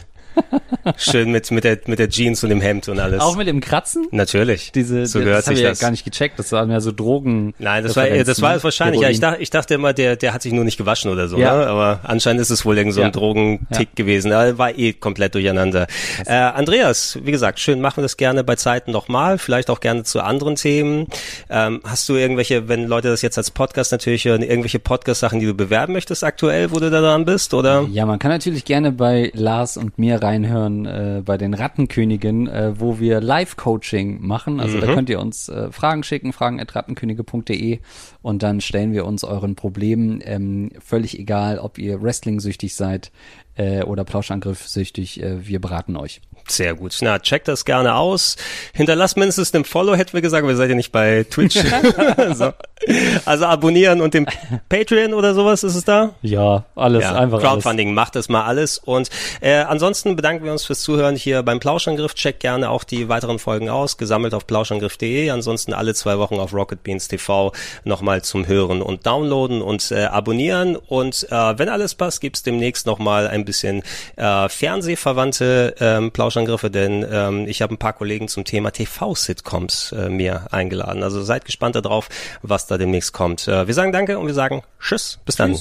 Schön 0.98 1.32
mit, 1.32 1.50
mit 1.52 1.64
der, 1.64 1.80
mit 1.88 2.00
der 2.00 2.10
Jeans 2.10 2.44
und 2.44 2.50
dem 2.50 2.62
Hemd 2.62 2.88
und 2.90 3.00
alles. 3.00 3.22
Auch 3.22 3.36
mit 3.36 3.48
dem 3.48 3.60
Kratzen? 3.60 4.08
Natürlich. 4.12 4.72
Diese, 4.74 5.06
so 5.08 5.20
das 5.20 5.26
gehört 5.26 5.46
habe 5.46 5.56
sich 5.56 5.60
ich 5.60 5.64
ja 5.64 5.70
das. 5.70 5.80
gar 5.80 5.92
nicht 5.92 6.04
gecheckt. 6.06 6.38
Das 6.38 6.52
waren 6.52 6.70
ja 6.70 6.80
so 6.80 6.92
Drogen. 6.92 7.54
Nein, 7.60 7.84
das 7.84 7.96
war, 7.96 8.08
das 8.08 8.42
war 8.42 8.56
es 8.56 8.64
wahrscheinlich. 8.64 9.02
Ja, 9.02 9.10
ich 9.10 9.20
dachte, 9.20 9.42
ich 9.42 9.50
dachte 9.50 9.74
immer, 9.74 9.94
der, 9.94 10.16
der 10.16 10.34
hat 10.34 10.42
sich 10.42 10.54
nur 10.54 10.64
nicht 10.64 10.78
gewaschen 10.78 11.12
oder 11.12 11.28
so, 11.28 11.38
Ja. 11.38 11.56
ne? 11.58 11.68
aber 11.68 12.02
anscheinend 12.04 12.42
ist 12.42 12.50
es 12.52 12.66
wohl 12.66 12.78
irgend 12.78 12.94
so 12.94 13.02
ein 13.02 13.08
Ja. 13.08 13.12
Drogentick 13.12 13.90
Ja. 13.90 13.96
gewesen. 13.96 14.30
Da 14.32 14.58
war 14.58 14.78
eh 14.78 14.94
komplett 14.94 15.34
durcheinander. 15.36 15.88
Äh, 16.26 16.34
Andreas, 16.34 17.18
wie 17.24 17.32
gesagt, 17.32 17.60
schön, 17.60 17.82
machen 17.82 17.98
wir 17.98 18.04
das 18.04 18.18
gerne 18.18 18.44
bei 18.44 18.56
Zeiten 18.56 18.92
nochmal, 18.92 19.38
vielleicht 19.38 19.70
auch 19.70 19.80
gerne 19.80 20.04
zu 20.04 20.22
anderen 20.22 20.56
Themen. 20.56 21.08
Ähm, 21.50 21.82
hast 21.84 22.08
du 22.10 22.16
irgendwelche, 22.16 22.68
wenn 22.68 22.86
Leute 22.88 23.10
das 23.10 23.22
jetzt 23.22 23.38
als 23.38 23.52
Podcast 23.52 23.92
natürlich 23.92 24.26
hören, 24.26 24.42
irgendwelche 24.44 24.80
Podcast-Sachen, 24.80 25.40
die 25.40 25.46
du 25.46 25.54
bewerben 25.54 25.94
möchtest 25.94 26.24
aktuell, 26.24 26.72
wo 26.72 26.80
du 26.80 26.90
da 26.92 27.02
dran 27.02 27.26
bist, 27.26 27.54
oder? 27.54 27.88
Ja, 27.92 28.06
man 28.06 28.20
kann 28.20 28.32
natürlich 28.32 28.66
gerne 28.66 28.92
bei 28.92 29.32
Lars 29.34 29.78
und 29.78 29.98
mir 29.98 30.20
reinhören, 30.26 30.86
äh, 30.86 31.22
bei 31.24 31.38
den 31.38 31.54
Rattenkönigen, 31.54 32.48
äh, 32.48 32.80
wo 32.80 33.00
wir 33.00 33.22
Live-Coaching 33.22 34.26
machen. 34.26 34.60
Also 34.60 34.80
da 34.80 34.88
könnt 34.88 35.10
ihr 35.10 35.20
uns 35.20 35.50
äh, 35.50 35.72
Fragen 35.72 36.04
schicken, 36.04 36.34
fragen 36.34 36.60
at 36.60 36.76
rattenkönige.de 36.76 37.80
und 38.22 38.42
dann 38.44 38.60
stellen 38.60 38.92
wir 38.92 39.06
uns 39.06 39.24
euren 39.24 39.56
Problemen, 39.56 40.22
ähm, 40.24 40.72
völlig 40.84 41.20
egal, 41.20 41.60
ob 41.60 41.78
ihr 41.78 42.02
Wrestling-süchtig 42.02 42.76
seid 42.76 43.12
äh, 43.56 43.84
oder 43.84 44.04
Plauschangriff-süchtig, 44.04 45.22
äh, 45.22 45.48
wir 45.48 45.62
beraten 45.62 45.96
euch. 45.96 46.22
Sehr 46.48 46.76
gut. 46.76 46.98
Na, 47.02 47.20
checkt 47.20 47.48
das 47.48 47.66
gerne 47.66 47.96
aus. 47.96 48.36
Hinterlasst 48.74 49.18
mindestens 49.18 49.54
einen 49.54 49.66
Follow, 49.66 49.96
hätten 49.96 50.14
wir 50.14 50.22
gesagt, 50.22 50.46
wir 50.46 50.56
seid 50.56 50.70
ja 50.70 50.76
nicht 50.76 50.92
bei 50.92 51.26
Twitch. 51.30 51.56
so. 52.34 52.52
Also 53.26 53.46
abonnieren 53.46 54.02
und 54.02 54.14
dem 54.14 54.28
Patreon 54.70 55.14
oder 55.14 55.34
sowas 55.34 55.64
ist 55.64 55.76
es 55.76 55.86
da? 55.86 56.12
Ja, 56.22 56.66
alles 56.76 57.04
Ja, 57.04 57.16
einfach 57.16 57.40
alles. 57.40 57.50
Crowdfunding, 57.50 57.94
macht 57.94 58.16
das 58.16 58.30
mal 58.30 58.44
alles. 58.44 58.78
Und 58.78 59.10
äh, 59.42 59.56
ansonsten 59.56 60.16
bedanken 60.16 60.46
wir 60.46 60.52
uns 60.52 60.66
fürs 60.66 60.82
Zuhören 60.82 61.16
hier 61.16 61.42
beim 61.44 61.60
Plauschangriff. 61.60 62.14
Checkt 62.14 62.42
gerne 62.42 62.70
auch 62.70 62.84
die 62.84 63.10
weiteren 63.10 63.40
Folgen 63.40 63.70
aus, 63.70 63.98
gesammelt 63.98 64.34
auf 64.34 64.46
plauschangriff.de. 64.46 65.30
Ansonsten 65.30 65.74
alle 65.74 65.94
zwei 65.94 66.18
Wochen 66.20 66.36
auf 66.36 66.54
Rocket 66.54 66.84
Beans 66.84 67.08
TV 67.08 67.52
nochmal 67.84 68.22
zum 68.24 68.48
Hören 68.48 68.82
und 68.82 69.06
Downloaden 69.06 69.62
und 69.62 69.92
äh, 69.92 70.06
abonnieren. 70.06 70.76
Und 70.76 71.28
äh, 71.32 71.58
wenn 71.58 71.70
alles 71.70 71.96
passt, 71.96 72.22
gibt's 72.22 72.44
demnächst 72.44 72.86
nochmal 72.86 73.28
ein 73.28 73.46
bisschen 73.46 73.84
äh, 74.18 74.50
fernsehverwandte 74.50 75.76
ähm, 75.80 76.12
Plauschangriffe, 76.12 76.70
denn 76.70 77.06
ähm, 77.10 77.48
ich 77.48 77.62
habe 77.62 77.74
ein 77.74 77.78
paar 77.78 77.94
Kollegen 77.94 78.28
zum 78.28 78.46
Thema 78.46 78.72
TV-Sitcoms 78.72 79.94
äh, 79.94 80.10
mir 80.10 80.48
eingeladen. 80.52 81.04
Also 81.04 81.24
seid 81.24 81.46
gespannt 81.46 81.76
darauf, 81.76 82.10
was 82.42 82.65
da 82.68 82.78
demnächst 82.78 83.14
kommt. 83.14 83.48
Äh, 83.48 83.68
wir 83.68 83.74
sagen 83.74 83.92
Danke 83.92 84.20
und 84.20 84.28
wir 84.28 84.34
sagen 84.34 84.64
Tschüss. 84.80 85.20
Bis 85.26 85.36
dann. 85.36 85.58